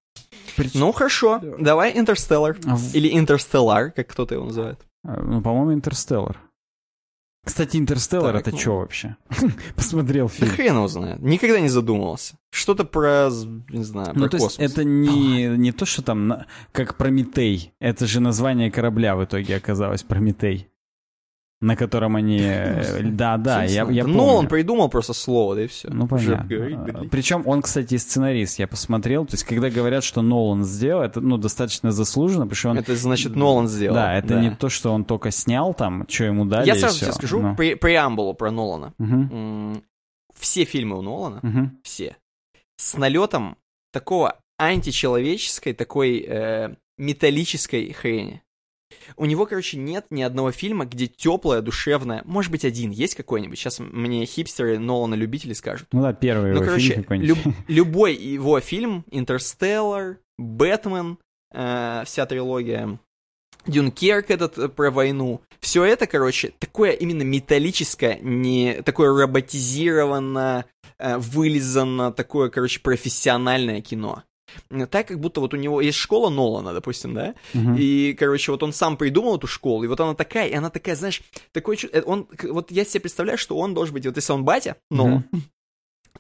Прич... 0.58 0.74
Ну 0.74 0.92
хорошо, 0.92 1.40
давай 1.60 1.98
Интерстеллар. 1.98 2.58
А 2.66 2.76
в... 2.76 2.94
Или 2.94 3.18
Интерстеллар, 3.18 3.92
как 3.92 4.08
кто-то 4.08 4.36
его 4.36 4.46
называет. 4.46 4.80
Ну, 5.04 5.42
по-моему, 5.42 5.74
Интерстеллар. 5.74 6.38
Кстати, 7.44 7.76
Интерстеллар 7.78 8.38
это 8.38 8.52
ну... 8.52 8.58
что 8.58 8.78
вообще? 8.78 9.18
Посмотрел 9.76 10.30
фильм. 10.30 10.50
Да 10.50 10.56
хрен 10.56 10.76
его 10.76 10.88
знает. 10.88 11.20
Никогда 11.22 11.60
не 11.60 11.68
задумывался. 11.68 12.36
Что-то 12.52 12.86
про, 12.86 13.30
не 13.70 13.84
знаю, 13.84 14.14
про 14.14 14.20
ну, 14.20 14.30
то 14.30 14.38
космос. 14.38 14.60
Есть 14.60 14.74
это 14.74 14.84
не, 14.86 15.48
не 15.58 15.72
то, 15.74 15.86
что 15.86 16.02
там, 16.02 16.46
как 16.72 16.96
Прометей. 16.96 17.74
Это 17.80 18.08
же 18.08 18.22
название 18.22 18.72
корабля 18.72 19.16
в 19.16 19.26
итоге 19.26 19.58
оказалось, 19.58 20.04
Прометей 20.04 20.70
на 21.64 21.76
котором 21.76 22.16
они... 22.16 22.42
Э, 22.54 23.02
да, 23.04 23.38
да, 23.38 23.64
я, 23.64 23.84
я 23.90 24.04
помню. 24.04 24.18
Но 24.18 24.36
он 24.36 24.48
придумал 24.48 24.90
просто 24.90 25.14
слово, 25.14 25.56
да 25.56 25.64
и 25.64 25.68
все. 25.68 25.90
Ну, 25.90 26.08
понятно. 26.08 27.08
Причем 27.10 27.44
он, 27.46 27.62
кстати, 27.62 27.98
сценарист, 27.98 28.60
я 28.60 28.68
посмотрел. 28.68 29.26
То 29.26 29.34
есть, 29.34 29.44
когда 29.44 29.70
говорят, 29.70 30.04
что 30.04 30.22
Нолан 30.22 30.64
сделал, 30.64 31.04
это, 31.04 31.22
ну, 31.22 31.38
достаточно 31.38 31.92
заслуженно, 31.92 32.46
потому 32.46 32.56
что 32.56 32.70
он... 32.70 32.78
Это 32.78 32.96
значит, 32.96 33.36
Нолан 33.36 33.68
сделал. 33.68 33.96
Да, 33.96 34.14
это 34.14 34.30
да. 34.30 34.42
не 34.42 34.52
то, 34.52 34.70
что 34.70 34.92
он 34.92 35.06
только 35.06 35.32
снял 35.32 35.74
там, 35.74 36.06
что 36.10 36.26
ему 36.26 36.46
дали, 36.46 36.68
Я 36.68 36.76
сразу 36.76 37.00
тебе 37.00 37.14
скажу 37.14 37.42
Но... 37.42 37.56
пре 37.56 37.76
преамбулу 37.76 38.34
про 38.34 38.52
Нолана. 38.52 38.94
Угу. 39.00 39.82
Все 40.38 40.66
фильмы 40.66 40.98
у 40.98 41.02
Нолана, 41.02 41.40
угу. 41.44 41.72
все, 41.84 42.18
с 42.78 42.98
налетом 42.98 43.58
такого 43.92 44.40
античеловеческой, 44.58 45.74
такой 45.74 46.26
э, 46.28 46.76
металлической 46.98 47.92
хрени. 47.94 48.42
У 49.18 49.26
него, 49.26 49.46
короче, 49.46 49.78
нет 49.78 50.06
ни 50.10 50.22
одного 50.22 50.52
фильма, 50.52 50.86
где 50.86 51.08
теплая, 51.08 51.62
душевная. 51.62 52.22
Может 52.26 52.52
быть, 52.52 52.66
один 52.66 52.92
есть 52.92 53.16
какой-нибудь. 53.16 53.58
Сейчас 53.58 53.80
мне 53.80 54.26
хипстеры 54.26 54.80
Нолана 54.80 55.16
любители 55.16 55.54
скажут. 55.54 55.88
Ну 55.92 56.02
да, 56.02 56.14
первый 56.14 56.52
ну, 56.52 56.58
его 56.58 56.66
короче, 56.66 57.04
фильм 57.08 57.22
люб, 57.22 57.38
любой 57.68 58.16
его 58.16 58.60
фильм, 58.60 59.06
Интерстеллар, 59.12 60.18
Бэтмен, 60.38 61.18
э, 61.54 62.04
вся 62.06 62.26
трилогия, 62.26 63.00
Дюнкерк 63.66 64.30
этот 64.30 64.58
э, 64.58 64.70
про 64.70 64.92
войну. 64.92 65.42
Все 65.60 65.86
это, 65.86 66.08
короче, 66.08 66.54
такое 66.60 66.92
именно 66.92 67.24
металлическое, 67.24 68.20
не 68.22 68.82
такое 68.82 69.18
роботизированное, 69.18 70.66
э, 70.98 71.18
вылизанное, 71.18 72.12
такое, 72.12 72.50
короче, 72.50 72.82
профессиональное 72.82 73.82
кино 73.82 74.24
так, 74.90 75.08
как 75.08 75.20
будто 75.20 75.42
вот 75.42 75.54
у 75.54 75.58
него 75.58 75.82
есть 75.82 75.98
школа 75.98 76.30
Нолана, 76.30 76.74
допустим, 76.74 77.14
да, 77.14 77.36
uh-huh. 77.54 77.78
и, 77.78 78.14
короче, 78.14 78.52
вот 78.52 78.64
он 78.64 78.74
сам 78.74 78.98
придумал 78.98 79.38
эту 79.38 79.48
школу, 79.48 79.84
и 79.84 79.88
вот 79.88 80.00
она 80.00 80.16
такая, 80.16 80.48
и 80.48 80.54
она 80.54 80.70
такая, 80.70 80.96
знаешь, 80.96 81.22
такой, 81.52 81.78
э, 81.92 82.02
он, 82.02 82.28
вот 82.44 82.72
я 82.72 82.86
себе 82.86 83.02
представляю, 83.02 83.38
что 83.38 83.58
он 83.58 83.74
должен 83.74 83.94
быть, 83.94 84.06
вот 84.06 84.16
если 84.16 84.34
он 84.34 84.44
батя, 84.44 84.78
Нолан, 84.90 85.26
uh-huh 85.32 85.40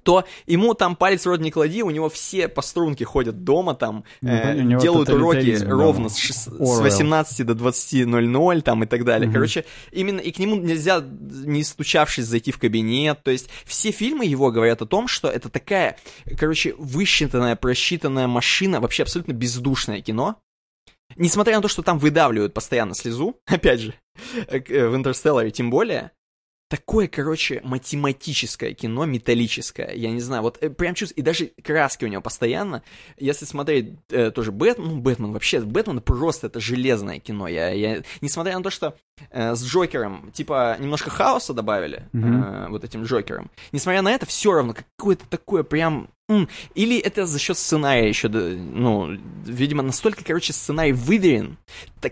то 0.03 0.25
ему 0.45 0.73
там 0.73 0.95
палец 0.95 1.25
вроде 1.25 1.43
не 1.43 1.51
клади, 1.51 1.81
у 1.81 1.89
него 1.89 2.09
все 2.09 2.47
по 2.47 2.61
струнке 2.61 3.05
ходят 3.05 3.43
дома 3.43 3.75
там, 3.75 4.03
ну, 4.21 4.31
э, 4.31 4.79
делают 4.79 5.09
уроки 5.09 5.57
да. 5.57 5.69
ровно 5.69 6.09
с, 6.09 6.15
с 6.15 6.47
18 6.47 7.45
до 7.45 7.53
20.00 7.53 8.61
там 8.61 8.83
и 8.83 8.87
так 8.87 9.05
далее. 9.05 9.27
Угу. 9.27 9.33
Короче, 9.33 9.65
именно 9.91 10.19
и 10.19 10.31
к 10.31 10.39
нему 10.39 10.55
нельзя, 10.55 11.03
не 11.03 11.63
стучавшись, 11.63 12.25
зайти 12.25 12.51
в 12.51 12.59
кабинет. 12.59 13.23
То 13.23 13.31
есть 13.31 13.49
все 13.65 13.91
фильмы 13.91 14.25
его 14.25 14.51
говорят 14.51 14.81
о 14.81 14.85
том, 14.85 15.07
что 15.07 15.29
это 15.29 15.49
такая, 15.49 15.97
короче, 16.37 16.75
высчитанная, 16.77 17.55
просчитанная 17.55 18.27
машина, 18.27 18.79
вообще 18.79 19.03
абсолютно 19.03 19.33
бездушное 19.33 20.01
кино. 20.01 20.37
Несмотря 21.15 21.57
на 21.57 21.61
то, 21.61 21.67
что 21.67 21.83
там 21.83 21.99
выдавливают 21.99 22.53
постоянно 22.53 22.95
слезу, 22.95 23.39
опять 23.45 23.79
же, 23.79 23.93
э, 24.47 24.87
в 24.87 24.95
Интерстелларе 24.95 25.51
тем 25.51 25.69
более, 25.69 26.11
такое, 26.73 27.07
короче, 27.07 27.61
математическое 27.63 28.73
кино, 28.73 29.05
металлическое, 29.05 29.93
я 29.93 30.09
не 30.09 30.19
знаю, 30.19 30.41
вот 30.41 30.57
э, 30.59 30.71
прям 30.71 30.95
чувствую, 30.95 31.19
и 31.19 31.21
даже 31.21 31.51
краски 31.63 32.05
у 32.05 32.07
него 32.07 32.23
постоянно, 32.23 32.81
если 33.19 33.45
смотреть 33.45 33.91
э, 34.09 34.31
тоже 34.31 34.51
Бэтмен, 34.51 34.87
ну, 34.87 34.97
Бэтмен 34.99 35.33
вообще, 35.33 35.59
Бэтмен 35.59 36.01
просто 36.01 36.47
это 36.47 36.59
железное 36.59 37.19
кино, 37.19 37.47
я, 37.47 37.69
я, 37.69 38.01
несмотря 38.21 38.57
на 38.57 38.63
то, 38.63 38.71
что 38.71 38.95
э, 39.29 39.53
с 39.53 39.63
Джокером, 39.63 40.31
типа, 40.31 40.75
немножко 40.79 41.11
хаоса 41.11 41.53
добавили, 41.53 42.09
mm-hmm. 42.11 42.65
э, 42.65 42.69
вот 42.69 42.83
этим 42.83 43.03
Джокером, 43.03 43.51
несмотря 43.71 44.01
на 44.01 44.11
это, 44.11 44.25
все 44.25 44.53
равно 44.53 44.73
какое-то 44.73 45.27
такое 45.29 45.61
прям, 45.61 46.09
или 46.75 46.97
это 46.97 47.25
за 47.25 47.39
счет 47.39 47.57
сценария 47.57 48.07
еще, 48.07 48.29
ну, 48.29 49.17
видимо, 49.45 49.83
настолько, 49.83 50.23
короче, 50.23 50.53
сценарий 50.53 50.93
выверен, 50.93 51.57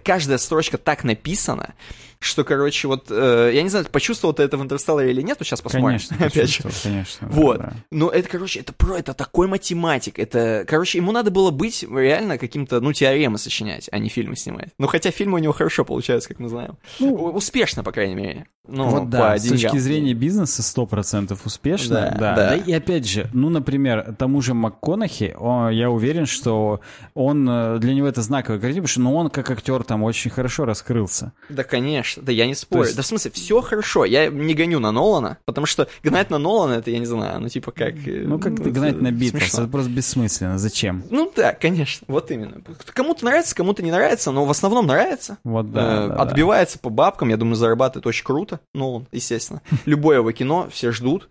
каждая 0.04 0.38
строчка 0.38 0.78
так 0.78 1.04
написана, 1.04 1.74
что, 2.22 2.44
короче, 2.44 2.88
вот, 2.88 3.08
э, 3.10 3.52
я 3.52 3.64
не 3.64 3.70
знаю, 3.70 3.88
почувствовал 3.92 4.34
ты 4.36 4.44
это 4.44 4.56
в 4.56 4.62
Интерстелларе 4.62 5.10
или 5.10 5.24
нет, 5.24 5.40
то 5.40 5.44
сейчас 5.44 5.60
посмотрим. 5.60 6.00
Конечно, 6.00 6.18
опять 6.28 6.50
же. 6.50 6.64
конечно. 6.84 7.28
Вот. 7.30 7.58
Да, 7.58 7.64
да. 7.64 7.74
Но 7.90 8.10
это, 8.10 8.30
короче, 8.30 8.60
это 8.60 8.74
про, 8.74 8.96
это 8.98 9.16
такой 9.16 9.48
математик, 9.48 10.20
это, 10.20 10.64
короче, 10.68 11.00
ему 11.00 11.12
надо 11.12 11.32
было 11.32 11.50
быть 11.50 11.84
реально 11.84 12.38
каким-то, 12.38 12.80
ну, 12.80 12.94
теоремы 12.94 13.40
сочинять, 13.40 13.90
а 13.92 13.98
не 13.98 14.10
фильмы 14.10 14.36
снимать. 14.36 14.70
Ну, 14.78 14.86
хотя 14.86 15.10
фильмы 15.10 15.40
у 15.40 15.42
него 15.42 15.52
хорошо 15.52 15.84
получаются, 15.84 16.30
как 16.30 16.38
мы 16.38 16.48
знаем. 16.50 16.78
Ну, 17.00 17.12
Успешно, 17.12 17.84
по 17.84 17.92
крайней 17.92 18.16
мере. 18.16 18.46
Ну, 18.68 18.86
вот 18.86 19.10
да, 19.10 19.38
с 19.40 19.48
точки 19.48 19.78
зрения 19.80 20.14
бизнеса 20.14 20.62
100% 20.62 21.38
успешно, 21.44 21.96
да, 21.96 22.12
да. 22.12 22.36
да. 22.36 22.36
да. 22.36 22.56
И 22.56 22.72
опять 22.72 23.08
же, 23.08 23.28
ну, 23.34 23.50
например, 23.50 24.11
тому 24.18 24.42
же 24.42 24.54
МакКонахи, 24.54 25.36
он, 25.38 25.70
я 25.70 25.90
уверен, 25.90 26.26
что 26.26 26.82
он, 27.14 27.48
э, 27.50 27.80
для 27.80 27.94
него 27.94 28.08
это 28.08 28.22
знаковый 28.22 28.60
картина, 28.60 28.84
потому 28.84 28.88
что 28.88 29.02
ну, 29.02 29.16
он 29.16 29.30
как 29.30 29.50
актер 29.52 29.84
там 29.84 30.04
очень 30.04 30.32
хорошо 30.32 30.66
раскрылся. 30.66 31.34
Да, 31.50 31.64
конечно, 31.64 32.24
да 32.24 32.32
я 32.32 32.48
не 32.48 32.56
спорю. 32.56 32.84
есть... 32.84 32.96
Да 32.96 33.02
в 33.02 33.06
смысле, 33.06 33.32
все 33.32 33.62
хорошо, 33.62 34.06
я 34.06 34.28
не 34.28 34.54
гоню 34.54 34.80
на 34.80 34.92
Нолана, 34.92 35.38
потому 35.46 35.66
что 35.66 35.88
гнать 36.04 36.30
на 36.30 36.38
Нолана, 36.38 36.74
это 36.74 36.92
я 36.92 37.00
не 37.00 37.06
знаю, 37.06 37.40
ну 37.40 37.50
типа 37.50 37.72
как... 37.72 37.96
Э, 38.08 38.24
ну 38.26 38.40
как 38.40 38.60
ну, 38.60 38.72
гнать 38.72 39.02
на 39.02 39.12
Битлз, 39.12 39.54
это 39.54 39.68
просто 39.68 39.90
бессмысленно, 39.90 40.58
зачем? 40.58 41.04
Ну 41.10 41.32
да, 41.36 41.54
конечно, 41.54 42.06
вот 42.08 42.32
именно. 42.32 42.62
Кому-то 42.94 43.26
нравится, 43.26 43.56
кому-то 43.56 43.84
не 43.84 43.92
нравится, 43.92 44.32
но 44.32 44.46
в 44.46 44.52
основном 44.52 44.88
нравится. 44.88 45.38
Вот 45.44 45.72
да. 45.72 46.06
Э, 46.06 46.08
да 46.10 46.16
отбивается 46.16 46.78
да. 46.78 46.82
по 46.84 46.90
бабкам, 46.90 47.30
я 47.30 47.38
думаю, 47.38 47.56
зарабатывает 47.56 48.08
очень 48.08 48.24
круто, 48.24 48.60
Нолан, 48.74 49.08
естественно. 49.12 49.62
Любое 49.86 50.18
его 50.18 50.32
кино, 50.32 50.68
все 50.72 50.92
ждут. 50.92 51.30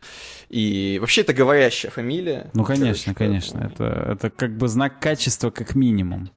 И 0.49 0.99
вообще 1.01 1.21
это 1.21 1.33
говорящая 1.33 1.93
фамилия. 1.93 2.51
Ну 2.61 2.67
конечно, 2.67 3.15
конечно, 3.15 3.59
это, 3.59 3.85
это 3.85 4.31
как 4.31 4.57
бы 4.57 4.69
знак 4.69 5.01
качества 5.01 5.51
как 5.51 5.75
минимум. 5.75 6.31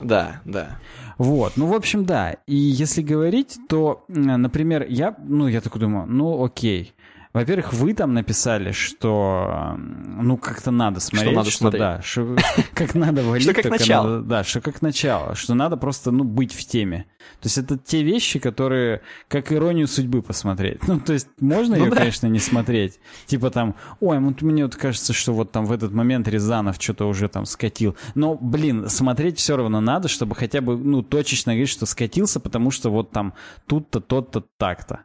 Да, 0.00 0.40
да. 0.44 0.78
Вот, 1.18 1.56
ну, 1.56 1.66
в 1.66 1.74
общем, 1.74 2.06
да. 2.06 2.36
И 2.46 2.54
если 2.54 3.02
говорить, 3.02 3.58
то, 3.68 4.04
например, 4.08 4.86
я, 4.88 5.14
ну, 5.22 5.46
я 5.46 5.60
такой 5.60 5.80
думаю, 5.80 6.06
ну, 6.06 6.42
окей. 6.42 6.94
Во-первых, 7.32 7.72
вы 7.74 7.94
там 7.94 8.12
написали, 8.12 8.72
что 8.72 9.76
ну 9.78 10.36
как-то 10.36 10.72
надо 10.72 10.98
смотреть, 10.98 11.30
что, 11.30 11.36
надо 11.36 11.50
что 11.50 11.58
смотреть. 11.58 11.80
да, 11.80 12.02
что 12.02 12.36
как 12.74 12.94
надо 12.96 13.22
валить, 13.22 13.44
что 13.44 13.54
как 13.54 13.70
начало, 13.70 14.08
надо, 14.08 14.22
да, 14.22 14.44
что 14.44 14.60
как 14.60 14.82
начало, 14.82 15.36
что 15.36 15.54
надо 15.54 15.76
просто 15.76 16.10
ну 16.10 16.24
быть 16.24 16.52
в 16.52 16.64
теме. 16.66 17.06
То 17.40 17.46
есть 17.46 17.56
это 17.58 17.78
те 17.78 18.02
вещи, 18.02 18.40
которые 18.40 19.02
как 19.28 19.52
иронию 19.52 19.86
судьбы 19.86 20.22
посмотреть. 20.22 20.80
Ну 20.90 20.98
то 20.98 21.12
есть 21.12 21.28
можно 21.38 21.76
ну, 21.76 21.84
ее, 21.84 21.90
да. 21.90 21.98
конечно, 21.98 22.26
не 22.26 22.40
смотреть, 22.40 22.98
типа 23.26 23.50
там, 23.50 23.76
ой, 24.00 24.18
вот 24.18 24.42
мне 24.42 24.64
вот 24.64 24.74
кажется, 24.74 25.12
что 25.12 25.32
вот 25.32 25.52
там 25.52 25.66
в 25.66 25.72
этот 25.72 25.92
момент 25.92 26.26
Рязанов 26.26 26.76
что-то 26.80 27.06
уже 27.06 27.28
там 27.28 27.46
скатил, 27.46 27.96
но 28.16 28.34
блин, 28.34 28.88
смотреть 28.88 29.38
все 29.38 29.56
равно 29.56 29.80
надо, 29.80 30.08
чтобы 30.08 30.34
хотя 30.34 30.60
бы 30.60 30.76
ну 30.76 31.02
точечно 31.02 31.52
говорить, 31.52 31.68
что 31.68 31.86
скатился, 31.86 32.40
потому 32.40 32.72
что 32.72 32.90
вот 32.90 33.12
там 33.12 33.34
тут-то, 33.68 34.00
тот-то, 34.00 34.42
так-то. 34.58 35.04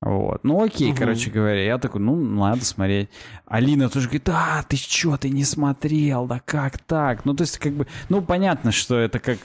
Вот. 0.00 0.44
Ну 0.44 0.62
окей, 0.62 0.90
угу. 0.90 0.98
короче 0.98 1.28
говоря, 1.30 1.64
я 1.64 1.78
такой, 1.78 2.00
ну, 2.00 2.14
надо 2.14 2.64
смотреть. 2.64 3.08
Алина 3.46 3.88
тоже 3.88 4.06
говорит, 4.06 4.28
а, 4.28 4.62
ты 4.68 4.76
чё, 4.76 5.16
ты 5.16 5.28
не 5.28 5.42
смотрел, 5.42 6.26
да 6.26 6.40
как 6.44 6.78
так? 6.78 7.24
Ну, 7.24 7.34
то 7.34 7.42
есть, 7.42 7.58
как 7.58 7.72
бы, 7.72 7.86
ну, 8.08 8.22
понятно, 8.22 8.70
что 8.70 8.96
это 8.96 9.18
как, 9.18 9.38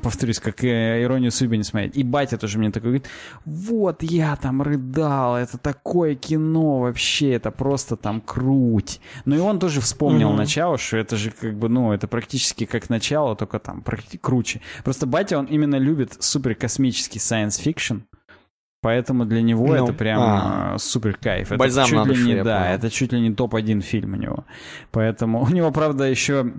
повторюсь, 0.00 0.38
как 0.38 0.62
э, 0.62 1.02
иронию 1.02 1.32
судьбы 1.32 1.56
не 1.56 1.64
смотреть. 1.64 1.96
И 1.96 2.04
батя 2.04 2.38
тоже 2.38 2.58
мне 2.58 2.70
такой 2.70 2.90
говорит, 2.90 3.08
вот 3.44 4.04
я 4.04 4.36
там 4.36 4.62
рыдал, 4.62 5.36
это 5.36 5.58
такое 5.58 6.14
кино 6.14 6.78
вообще, 6.78 7.32
это 7.32 7.50
просто 7.50 7.96
там 7.96 8.20
круть. 8.20 9.00
Ну, 9.24 9.34
и 9.34 9.40
он 9.40 9.58
тоже 9.58 9.80
вспомнил 9.80 10.28
угу. 10.28 10.36
начало, 10.36 10.78
что 10.78 10.98
это 10.98 11.16
же 11.16 11.32
как 11.32 11.58
бы, 11.58 11.68
ну, 11.68 11.92
это 11.92 12.06
практически 12.06 12.64
как 12.64 12.90
начало, 12.90 13.34
только 13.34 13.58
там 13.58 13.82
круче. 14.20 14.60
Просто 14.84 15.06
батя, 15.06 15.36
он 15.36 15.46
именно 15.46 15.76
любит 15.76 16.22
суперкосмический 16.22 17.18
science 17.18 17.60
fiction. 17.60 18.02
Поэтому 18.84 19.24
для 19.24 19.40
него 19.40 19.66
ну, 19.68 19.72
это 19.72 19.94
прям 19.94 20.20
а, 20.20 20.76
супер 20.78 21.16
кайф. 21.16 21.46
Это 21.46 21.56
Бальзам 21.56 21.86
чуть 21.86 21.96
на 21.96 22.04
ли 22.04 22.22
не, 22.22 22.44
да, 22.44 22.70
это 22.70 22.90
чуть 22.90 23.14
ли 23.14 23.20
не 23.20 23.34
топ-1 23.34 23.80
фильм 23.80 24.12
у 24.12 24.16
него. 24.16 24.44
Поэтому 24.90 25.42
у 25.42 25.48
него, 25.48 25.72
правда, 25.72 26.04
еще 26.04 26.52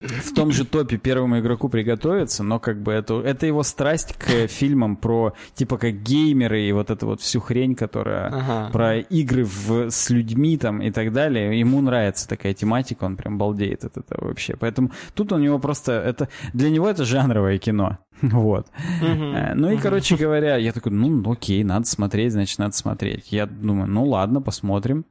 в 0.00 0.34
том 0.34 0.50
же 0.50 0.64
топе 0.64 0.96
первому 0.96 1.38
игроку 1.38 1.68
приготовиться, 1.68 2.42
но 2.42 2.58
как 2.58 2.82
бы 2.82 2.90
это, 2.90 3.20
это 3.20 3.46
его 3.46 3.62
страсть 3.62 4.14
к 4.14 4.48
фильмам 4.48 4.96
про 4.96 5.34
типа 5.54 5.78
как 5.78 6.02
геймеры 6.02 6.62
и 6.62 6.72
вот 6.72 6.90
эту 6.90 7.06
вот 7.06 7.20
всю 7.20 7.40
хрень, 7.40 7.76
которая 7.76 8.26
ага. 8.28 8.70
про 8.72 8.98
игры 8.98 9.44
в, 9.44 9.90
с 9.90 10.10
людьми 10.10 10.56
там 10.56 10.82
и 10.82 10.90
так 10.90 11.12
далее. 11.12 11.56
Ему 11.60 11.80
нравится 11.82 12.28
такая 12.28 12.52
тематика, 12.52 13.04
он 13.04 13.16
прям 13.16 13.38
балдеет 13.38 13.84
от 13.84 13.96
этого 13.96 14.28
вообще. 14.28 14.56
Поэтому 14.58 14.90
тут 15.14 15.30
у 15.30 15.38
него 15.38 15.60
просто 15.60 15.92
это 15.92 16.28
для 16.52 16.70
него 16.70 16.88
это 16.88 17.04
жанровое 17.04 17.58
кино. 17.58 17.98
Вот. 18.40 18.66
Uh-huh. 19.02 19.54
Ну 19.54 19.70
и, 19.70 19.76
короче 19.76 20.16
говоря, 20.16 20.56
я 20.56 20.72
такой, 20.72 20.92
ну, 20.92 21.30
окей, 21.30 21.64
надо 21.64 21.86
смотреть, 21.86 22.32
значит, 22.32 22.58
надо 22.58 22.76
смотреть. 22.76 23.32
Я 23.32 23.46
думаю, 23.46 23.88
ну 23.88 24.04
ладно, 24.04 24.40
посмотрим. 24.40 25.04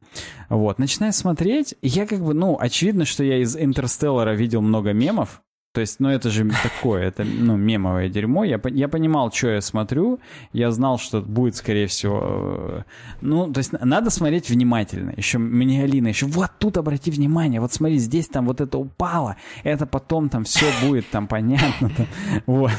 Вот, 0.50 0.80
начинаю 0.80 1.14
смотреть, 1.14 1.76
я 1.82 2.06
как 2.06 2.20
бы, 2.20 2.34
ну, 2.34 2.58
очевидно, 2.60 3.06
что 3.06 3.24
я 3.24 3.38
из 3.38 3.56
«Интерстеллара» 3.56 4.34
видел 4.34 4.62
много 4.62 4.94
мемов, 4.94 5.42
то 5.80 5.82
есть, 5.82 6.02
ну 6.02 6.10
это 6.10 6.30
же 6.30 6.46
такое, 6.62 7.04
это 7.04 7.24
ну 7.24 7.56
мемовое 7.56 8.10
дерьмо. 8.10 8.44
Я, 8.44 8.60
я 8.66 8.90
понимал, 8.90 9.32
что 9.32 9.48
я 9.48 9.62
смотрю, 9.62 10.20
я 10.52 10.72
знал, 10.72 10.98
что 10.98 11.22
будет, 11.22 11.56
скорее 11.56 11.88
всего, 11.88 12.20
э, 12.22 12.84
ну, 13.22 13.50
то 13.54 13.60
есть 13.60 13.72
надо 13.72 14.10
смотреть 14.10 14.50
внимательно. 14.50 15.14
Еще 15.16 15.38
мне 15.38 15.86
Алина 15.86 16.10
еще, 16.10 16.26
вот 16.26 16.52
тут 16.60 16.76
обрати 16.76 17.12
внимание, 17.12 17.62
вот 17.62 17.72
смотри, 17.72 17.98
здесь 17.98 18.28
там 18.28 18.46
вот 18.46 18.60
это 18.60 18.78
упало, 18.78 19.38
это 19.64 19.86
потом 19.86 20.28
там 20.28 20.44
все 20.44 20.66
будет 20.86 21.10
там 21.12 21.28
понятно. 21.28 21.90
Там, 21.96 22.08
вот. 22.46 22.72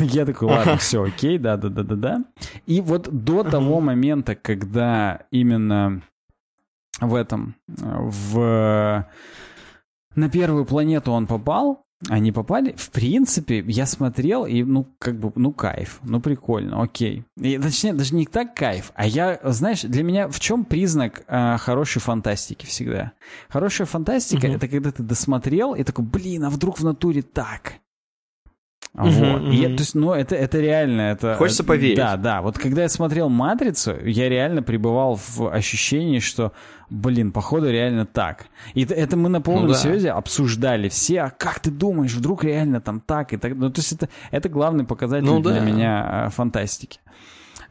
Я 0.00 0.24
такой, 0.24 0.48
ладно, 0.48 0.78
все, 0.78 1.02
окей, 1.02 1.36
да-да-да-да-да. 1.36 2.24
И 2.64 2.80
вот 2.80 3.06
до 3.10 3.44
того 3.44 3.82
момента, 3.82 4.34
когда 4.34 5.26
именно 5.30 6.00
в 7.02 7.14
этом, 7.16 7.54
в 7.66 9.04
на 10.16 10.30
первую 10.30 10.64
планету 10.64 11.12
он 11.12 11.26
попал, 11.26 11.84
они 12.08 12.32
попали, 12.32 12.74
в 12.76 12.90
принципе, 12.90 13.64
я 13.66 13.86
смотрел, 13.86 14.44
и, 14.46 14.62
ну, 14.62 14.86
как 14.98 15.18
бы, 15.18 15.32
ну, 15.36 15.52
кайф, 15.52 16.00
ну, 16.02 16.20
прикольно, 16.20 16.82
окей. 16.82 17.24
И, 17.36 17.58
точнее, 17.58 17.94
даже 17.94 18.14
не 18.14 18.26
так 18.26 18.54
кайф, 18.54 18.92
а 18.94 19.06
я, 19.06 19.40
знаешь, 19.44 19.82
для 19.82 20.02
меня 20.02 20.28
в 20.28 20.38
чем 20.40 20.64
признак 20.64 21.22
э, 21.26 21.56
хорошей 21.58 22.00
фантастики 22.00 22.66
всегда? 22.66 23.12
Хорошая 23.48 23.86
фантастика 23.86 24.46
угу.— 24.46 24.54
это 24.56 24.68
когда 24.68 24.92
ты 24.92 25.02
досмотрел 25.02 25.74
и 25.74 25.84
такой, 25.84 26.04
блин, 26.04 26.44
а 26.44 26.50
вдруг 26.50 26.78
в 26.78 26.84
натуре 26.84 27.22
так? 27.22 27.74
Вот. 28.94 29.08
Uh-huh, 29.08 29.50
uh-huh. 29.50 29.74
то 29.74 29.80
есть, 29.80 29.94
ну, 29.96 30.12
это, 30.12 30.36
это 30.36 30.60
реально, 30.60 31.00
это... 31.00 31.34
Хочется 31.34 31.64
поверить. 31.64 31.96
Да, 31.96 32.16
да. 32.16 32.42
Вот 32.42 32.58
когда 32.58 32.82
я 32.82 32.88
смотрел 32.88 33.28
«Матрицу», 33.28 33.96
я 34.06 34.28
реально 34.28 34.62
пребывал 34.62 35.16
в 35.16 35.52
ощущении, 35.52 36.20
что, 36.20 36.52
блин, 36.90 37.32
походу 37.32 37.68
реально 37.68 38.06
так. 38.06 38.46
И 38.74 38.84
это, 38.84 38.94
это 38.94 39.16
мы 39.16 39.28
на 39.28 39.40
полном 39.40 39.66
ну, 39.66 39.72
да. 39.72 39.78
серьезе 39.78 40.12
обсуждали 40.12 40.88
все, 40.88 41.22
а 41.22 41.30
как 41.30 41.58
ты 41.58 41.72
думаешь, 41.72 42.14
вдруг 42.14 42.44
реально 42.44 42.80
там 42.80 43.00
так 43.00 43.32
и 43.32 43.36
так. 43.36 43.56
Ну, 43.56 43.68
то 43.68 43.80
есть 43.80 43.92
это, 43.92 44.08
это 44.30 44.48
главный 44.48 44.84
показатель 44.84 45.26
ну, 45.26 45.40
для 45.40 45.54
да. 45.54 45.60
меня 45.60 46.26
а, 46.26 46.30
фантастики. 46.30 47.00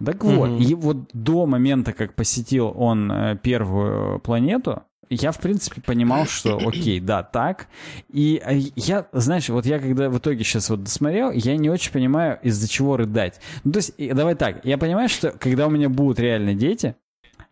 Так 0.04 0.26
вот, 0.26 0.50
mm-hmm. 0.50 0.64
и 0.64 0.76
вот 0.76 0.98
до 1.14 1.46
момента, 1.46 1.94
как 1.94 2.16
посетил 2.16 2.74
он 2.76 3.10
э, 3.10 3.38
первую 3.42 4.20
планету, 4.20 4.84
я, 5.10 5.32
в 5.32 5.40
принципе, 5.40 5.82
понимал, 5.82 6.26
что 6.26 6.58
окей, 6.68 7.00
да, 7.00 7.24
так. 7.24 7.68
И 8.10 8.42
э, 8.44 8.60
я, 8.76 9.08
знаешь, 9.12 9.50
вот 9.50 9.66
я 9.66 9.80
когда 9.80 10.10
в 10.10 10.18
итоге 10.18 10.44
сейчас 10.44 10.70
вот 10.70 10.84
досмотрел, 10.84 11.32
я 11.32 11.58
не 11.58 11.70
очень 11.70 11.92
понимаю, 11.92 12.40
из-за 12.42 12.68
чего 12.68 12.98
рыдать. 12.98 13.40
Ну, 13.64 13.72
то 13.72 13.80
есть, 13.80 13.94
давай 13.98 14.36
так, 14.36 14.64
я 14.66 14.78
понимаю, 14.78 15.10
что 15.10 15.32
когда 15.32 15.68
у 15.68 15.70
меня 15.70 15.90
будут 15.90 16.20
реально 16.20 16.54
дети, 16.54 16.96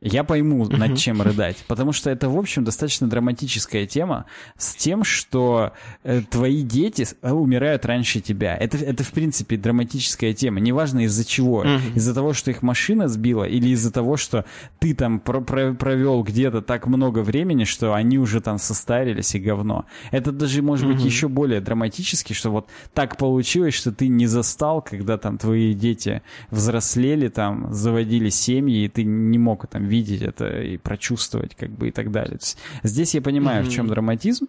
я 0.01 0.23
пойму, 0.23 0.65
над 0.65 0.97
чем 0.97 1.21
рыдать. 1.21 1.57
Потому 1.67 1.91
что 1.91 2.09
это, 2.09 2.27
в 2.27 2.37
общем, 2.37 2.63
достаточно 2.63 3.07
драматическая 3.07 3.85
тема 3.85 4.25
с 4.57 4.73
тем, 4.73 5.03
что 5.03 5.73
э, 6.03 6.21
твои 6.29 6.63
дети 6.63 7.07
э, 7.21 7.31
умирают 7.31 7.85
раньше 7.85 8.19
тебя. 8.19 8.57
Это, 8.57 8.77
это, 8.77 9.03
в 9.03 9.11
принципе, 9.11 9.57
драматическая 9.57 10.33
тема. 10.33 10.59
Неважно 10.59 11.05
из-за 11.05 11.23
чего. 11.23 11.63
Из-за 11.95 12.13
того, 12.15 12.33
что 12.33 12.49
их 12.49 12.63
машина 12.63 13.07
сбила, 13.07 13.43
или 13.43 13.69
из-за 13.69 13.91
того, 13.91 14.17
что 14.17 14.45
ты 14.79 14.95
там 14.95 15.19
про 15.19 15.41
про 15.41 15.73
провел 15.73 16.23
где-то 16.23 16.61
так 16.61 16.87
много 16.87 17.19
времени, 17.19 17.65
что 17.65 17.93
они 17.93 18.17
уже 18.17 18.41
там 18.41 18.57
состарились 18.57 19.35
и 19.35 19.39
говно. 19.39 19.85
Это 20.09 20.31
даже, 20.31 20.61
может 20.61 20.87
быть, 20.87 21.03
еще 21.03 21.27
более 21.27 21.61
драматически, 21.61 22.33
что 22.33 22.49
вот 22.49 22.67
так 22.93 23.17
получилось, 23.17 23.75
что 23.75 23.91
ты 23.91 24.07
не 24.07 24.25
застал, 24.25 24.81
когда 24.81 25.17
там 25.17 25.37
твои 25.37 25.73
дети 25.73 26.21
взрослели, 26.49 27.27
там, 27.27 27.71
заводили 27.73 28.29
семьи, 28.29 28.85
и 28.85 28.87
ты 28.87 29.03
не 29.03 29.37
мог 29.37 29.67
там 29.67 29.90
видеть 29.91 30.21
это 30.21 30.61
и 30.61 30.77
прочувствовать, 30.77 31.55
как 31.55 31.69
бы 31.69 31.89
и 31.89 31.91
так 31.91 32.11
далее. 32.11 32.37
есть, 32.39 32.57
здесь 32.83 33.13
я 33.13 33.21
понимаю, 33.21 33.63
mm-hmm. 33.63 33.69
в 33.69 33.71
чем 33.71 33.87
драматизм. 33.87 34.47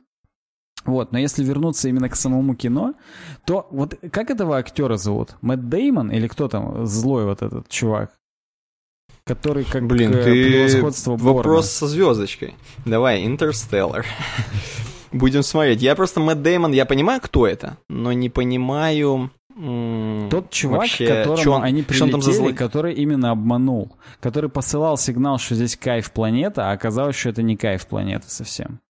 Вот, 0.84 1.12
но 1.12 1.18
если 1.18 1.44
вернуться 1.44 1.88
именно 1.88 2.08
к 2.08 2.16
самому 2.16 2.54
кино, 2.54 2.94
то 3.44 3.68
вот 3.70 3.98
как 4.10 4.30
этого 4.30 4.56
актера 4.56 4.96
зовут? 4.96 5.36
Мэтт 5.40 5.68
Деймон 5.68 6.10
или 6.10 6.26
кто 6.26 6.48
там 6.48 6.86
злой 6.86 7.24
вот 7.24 7.42
этот 7.42 7.68
чувак? 7.68 8.12
который 9.24 9.62
как 9.62 9.86
Блин, 9.86 10.10
ты 10.10 10.24
превосходство 10.24 11.16
Борна. 11.16 11.32
вопрос 11.34 11.70
со 11.70 11.86
звездочкой. 11.86 12.56
Давай, 12.84 13.24
Интерстеллар. 13.24 14.04
Будем 15.12 15.44
смотреть. 15.44 15.80
Я 15.80 15.94
просто 15.94 16.18
Мэтт 16.18 16.42
Деймон, 16.42 16.72
я 16.72 16.86
понимаю, 16.86 17.20
кто 17.20 17.46
это, 17.46 17.76
но 17.88 18.12
не 18.12 18.30
понимаю... 18.30 19.30
Тот 20.30 20.50
чувак, 20.50 20.80
вообще, 20.80 21.06
которому 21.06 21.36
чё 21.42 21.52
он- 21.54 21.62
они 21.62 21.82
что 21.82 22.04
он 22.04 22.10
там 22.10 22.22
за 22.22 22.30
прилетели, 22.30 22.48
зло- 22.52 22.56
который 22.56 22.94
именно 22.94 23.30
обманул, 23.30 23.96
который 24.20 24.50
посылал 24.50 24.96
сигнал, 24.96 25.38
что 25.38 25.54
здесь 25.54 25.76
кайф 25.76 26.10
планета, 26.12 26.70
а 26.70 26.72
оказалось, 26.72 27.16
что 27.16 27.28
это 27.30 27.42
не 27.42 27.56
кайф 27.56 27.86
планета 27.86 28.30
совсем. 28.30 28.80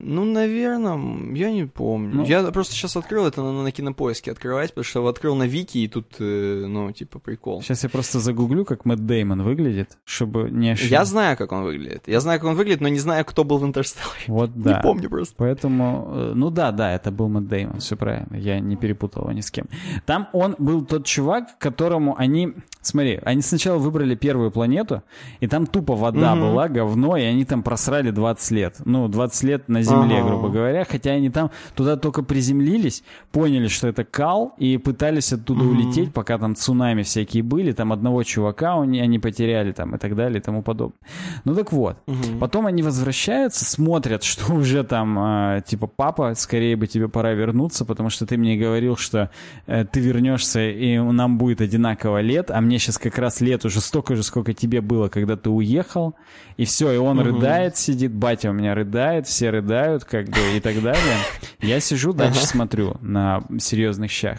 Ну, 0.00 0.24
наверное, 0.24 0.98
я 1.34 1.52
не 1.52 1.66
помню. 1.66 2.16
Ну. 2.16 2.24
Я 2.24 2.42
просто 2.50 2.74
сейчас 2.74 2.96
открыл 2.96 3.26
это, 3.26 3.42
надо 3.42 3.62
на 3.62 3.70
кинопоиске 3.70 4.32
открывать, 4.32 4.70
потому 4.70 4.84
что 4.84 5.06
открыл 5.06 5.36
на 5.36 5.44
Вики, 5.44 5.78
и 5.78 5.88
тут, 5.88 6.16
э, 6.18 6.64
ну, 6.66 6.90
типа, 6.90 7.20
прикол. 7.20 7.62
Сейчас 7.62 7.84
я 7.84 7.88
просто 7.88 8.18
загуглю, 8.18 8.64
как 8.64 8.84
Мэтт 8.84 9.06
Деймон 9.06 9.42
выглядит, 9.42 9.96
чтобы 10.04 10.50
не 10.50 10.70
ошибиться. 10.70 10.94
Я 10.94 11.04
знаю, 11.04 11.36
как 11.36 11.52
он 11.52 11.62
выглядит. 11.62 12.02
Я 12.08 12.18
знаю, 12.18 12.40
как 12.40 12.48
он 12.50 12.56
выглядит, 12.56 12.80
но 12.80 12.88
не 12.88 12.98
знаю, 12.98 13.24
кто 13.24 13.44
был 13.44 13.58
в 13.58 13.64
Интерстелларе. 13.64 14.10
Вот 14.26 14.50
да. 14.60 14.76
Не 14.78 14.82
помню 14.82 15.08
просто. 15.08 15.34
Поэтому, 15.38 16.10
э, 16.12 16.32
ну 16.34 16.50
да, 16.50 16.72
да, 16.72 16.92
это 16.92 17.12
был 17.12 17.28
Мэтт 17.28 17.46
Деймон, 17.46 17.78
все 17.78 17.96
правильно, 17.96 18.34
я 18.36 18.58
не 18.58 18.74
перепутал 18.76 19.22
его 19.22 19.32
ни 19.32 19.42
с 19.42 19.50
кем. 19.52 19.66
Там 20.06 20.28
он 20.32 20.56
был 20.58 20.84
тот 20.84 21.06
чувак, 21.06 21.56
которому 21.58 22.16
они, 22.18 22.52
смотри, 22.80 23.20
они 23.24 23.42
сначала 23.42 23.78
выбрали 23.78 24.16
первую 24.16 24.50
планету, 24.50 25.04
и 25.38 25.46
там 25.46 25.66
тупо 25.66 25.94
вода 25.94 26.34
Мгм. 26.34 26.40
была, 26.50 26.68
говно, 26.68 27.16
и 27.16 27.22
они 27.22 27.44
там 27.44 27.62
просрали 27.62 28.10
20 28.10 28.50
лет. 28.50 28.76
Ну, 28.84 29.06
20 29.06 29.42
лет 29.44 29.68
на 29.68 29.83
Земле, 29.84 30.18
Ага. 30.18 30.28
грубо 30.28 30.48
говоря, 30.48 30.84
хотя 30.84 31.12
они 31.12 31.30
там 31.30 31.50
туда 31.74 31.96
только 31.96 32.22
приземлились, 32.22 33.02
поняли, 33.32 33.68
что 33.68 33.88
это 33.88 34.04
кал, 34.04 34.54
и 34.58 34.76
пытались 34.78 35.32
оттуда 35.32 35.64
Мгм. 35.64 35.70
улететь, 35.70 36.12
пока 36.12 36.38
там 36.38 36.54
цунами 36.56 37.02
всякие 37.02 37.42
были, 37.42 37.72
там 37.72 37.92
одного 37.92 38.22
чувака 38.22 38.80
они 38.80 39.18
потеряли 39.18 39.72
там 39.72 39.94
и 39.94 39.98
так 39.98 40.16
далее 40.16 40.38
и 40.38 40.42
тому 40.42 40.62
подобное. 40.62 40.98
Ну 41.44 41.54
так 41.54 41.72
вот, 41.72 41.96
Мгм. 42.06 42.38
Потом 42.40 42.66
они 42.66 42.82
возвращаются, 42.82 43.64
смотрят, 43.64 44.22
что 44.24 44.52
уже 44.54 44.84
там, 44.84 45.18
э, 45.18 45.62
типа, 45.66 45.86
папа, 45.86 46.34
скорее 46.34 46.76
бы 46.76 46.86
тебе 46.86 47.08
пора 47.08 47.32
вернуться, 47.32 47.84
потому 47.84 48.10
что 48.10 48.26
ты 48.26 48.36
мне 48.36 48.56
говорил, 48.56 48.96
что 48.96 49.30
э, 49.66 49.84
ты 49.84 50.00
вернешься, 50.00 50.60
и 50.70 50.98
нам 50.98 51.38
будет 51.38 51.60
одинаково 51.60 52.20
лет, 52.20 52.50
а 52.50 52.60
мне 52.60 52.78
сейчас 52.78 52.98
как 52.98 53.18
раз 53.18 53.40
лет 53.40 53.64
уже 53.64 53.80
столько 53.80 54.16
же, 54.16 54.22
сколько 54.22 54.52
тебе 54.54 54.80
было, 54.80 55.08
когда 55.08 55.36
ты 55.36 55.50
уехал. 55.50 56.14
И 56.56 56.64
все, 56.64 56.92
и 56.92 56.96
он 56.96 57.16
Мгм. 57.18 57.26
рыдает, 57.26 57.76
сидит, 57.76 58.12
батя 58.12 58.50
у 58.50 58.52
меня 58.52 58.74
рыдает, 58.74 59.26
все 59.26 59.50
рыдают, 59.50 59.64
как 60.04 60.28
бы, 60.28 60.38
и 60.56 60.60
так 60.60 60.80
далее. 60.82 61.16
Я 61.60 61.80
сижу, 61.80 62.12
дальше 62.12 62.40
Ага. 62.40 62.46
смотрю 62.48 62.96
на 63.00 63.42
серьезных 63.58 64.10
щах. 64.10 64.38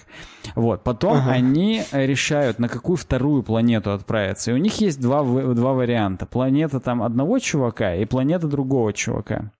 Вот, 0.55 0.83
потом 0.83 1.17
Ага. 1.17 1.31
они 1.31 1.83
решают, 1.91 2.59
на 2.59 2.69
какую 2.69 2.97
вторую 2.97 3.43
планету 3.43 3.91
отправиться. 3.91 4.51
И 4.51 4.53
у 4.53 4.57
них 4.57 4.79
есть 4.81 4.99
два, 5.01 5.23
два 5.23 5.73
варианта. 5.73 6.25
Планета 6.25 6.79
там 6.79 7.01
одного 7.03 7.39
чувака 7.39 7.95
и 7.95 8.05
планета 8.05 8.47
другого 8.47 8.93
чувака. 8.93 9.51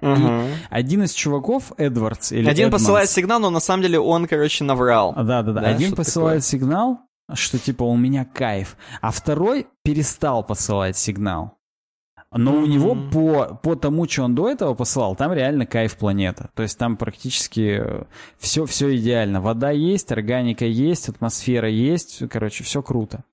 Мгм. 0.00 0.46
Один 0.70 1.04
из 1.04 1.12
чуваков, 1.12 1.72
Эдвардс 1.76 2.32
или 2.32 2.48
Один 2.48 2.66
Эдмонс, 2.66 2.82
посылает 2.82 3.08
сигнал, 3.08 3.38
но 3.40 3.50
на 3.50 3.60
самом 3.60 3.82
деле 3.82 4.00
он, 4.00 4.26
короче, 4.26 4.64
наврал. 4.64 5.12
А, 5.16 5.22
Да, 5.22 5.42
да, 5.42 5.52
да. 5.52 5.60
Да, 5.60 5.68
Один 5.68 5.94
посылает 5.94 6.44
сигнал, 6.44 7.00
что 7.32 7.58
типа 7.58 7.84
у 7.84 7.96
меня 7.96 8.24
кайф, 8.24 8.76
а 9.00 9.10
второй 9.12 9.66
перестал 9.84 10.42
посылать 10.44 10.96
сигнал. 10.96 11.56
Но 12.34 12.58
у 12.58 12.66
него 12.66 12.96
по, 13.12 13.54
по 13.62 13.76
тому, 13.76 14.08
что 14.08 14.22
он 14.24 14.34
до 14.34 14.48
этого 14.48 14.74
посылал, 14.74 15.14
там 15.16 15.32
реально 15.32 15.66
кайф 15.66 15.96
планета. 15.96 16.50
То 16.54 16.62
есть 16.62 16.78
там 16.78 16.96
практически 16.96 17.82
все, 18.38 18.64
все 18.66 18.96
идеально. 18.96 19.40
Вода 19.40 19.70
есть, 19.70 20.10
органика 20.12 20.64
есть, 20.64 21.08
атмосфера 21.08 21.68
есть. 21.68 22.22
Короче, 22.30 22.64
все 22.64 22.82
круто. 22.82 23.24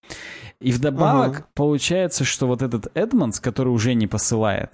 И 0.59 0.71
вдобавок 0.71 1.35
Ага. 1.37 1.45
получается, 1.53 2.25
что 2.25 2.47
вот 2.47 2.61
этот 2.61 2.87
Эдмонс, 2.93 3.39
который 3.39 3.69
уже 3.69 3.93
не 3.93 4.07
посылает, 4.07 4.73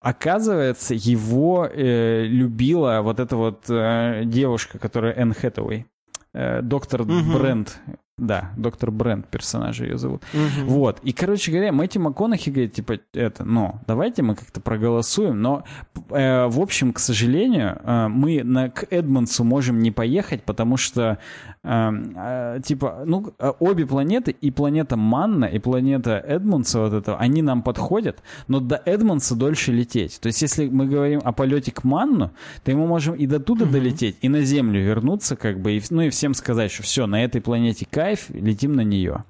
оказывается, 0.00 0.94
его 0.94 1.66
э, 1.66 2.24
любила 2.24 3.00
вот 3.02 3.20
эта 3.20 3.36
вот 3.36 3.64
э, 3.68 4.22
девушка, 4.24 4.78
которая 4.78 5.12
Энн 5.14 5.34
Хэтэуэй. 5.34 5.86
Э, 6.32 6.62
доктор 6.62 7.02
Мгм. 7.02 7.32
Брент. 7.34 7.80
Да, 8.20 8.50
доктор 8.54 8.90
Брент, 8.90 9.26
персонажа 9.28 9.84
ее 9.84 9.96
зовут. 9.96 10.22
Мгм. 10.34 10.68
Вот. 10.68 11.00
И, 11.02 11.12
короче 11.14 11.50
говоря, 11.50 11.72
Мэтью 11.72 12.02
МакКонахи 12.02 12.50
говорит, 12.50 12.74
типа, 12.74 12.98
это, 13.14 13.44
ну, 13.44 13.80
давайте 13.86 14.22
мы 14.22 14.34
как-то 14.34 14.60
проголосуем, 14.60 15.40
но, 15.40 15.64
э, 16.10 16.46
в 16.46 16.60
общем, 16.60 16.92
к 16.92 16.98
сожалению, 16.98 17.80
э, 17.82 18.08
мы 18.08 18.44
на, 18.44 18.68
к 18.68 18.86
Эдмонсу 18.90 19.42
можем 19.42 19.80
не 19.80 19.90
поехать, 19.90 20.42
потому 20.42 20.76
что, 20.76 21.16
э, 21.62 21.90
э, 22.16 22.60
типа, 22.64 23.02
ну, 23.06 23.32
э, 23.38 23.52
обе 23.58 23.86
планеты, 23.86 24.30
и 24.30 24.50
планета 24.50 24.96
Манна, 24.96 25.44
и 25.44 25.58
планета 25.58 26.18
Эдмонса 26.18 26.80
вот 26.80 26.92
этого, 26.92 27.18
они 27.18 27.42
нам 27.42 27.62
подходят, 27.62 28.22
но 28.48 28.60
до 28.60 28.80
Эдмонса 28.84 29.34
дольше 29.34 29.72
лететь. 29.72 30.20
То 30.20 30.28
есть, 30.28 30.42
если 30.42 30.68
мы 30.68 30.86
говорим 30.86 31.20
о 31.24 31.32
полете 31.32 31.72
к 31.72 31.84
Манну, 31.84 32.30
то 32.64 32.72
мы 32.72 32.86
можем 32.86 33.14
и 33.14 33.26
до 33.26 33.40
туда 33.40 33.66
долететь, 33.66 34.16
и 34.22 34.28
на 34.28 34.42
Землю 34.42 34.82
вернуться, 34.82 35.36
как 35.36 35.60
бы, 35.60 35.72
и, 35.72 35.82
ну, 35.90 36.02
и 36.02 36.10
всем 36.10 36.34
сказать, 36.34 36.70
что 36.70 36.82
все, 36.82 37.06
на 37.06 37.24
этой 37.24 37.40
планете 37.40 37.86
кайф, 37.90 38.30
летим 38.30 38.74
на 38.74 38.82
нее. 38.82 39.24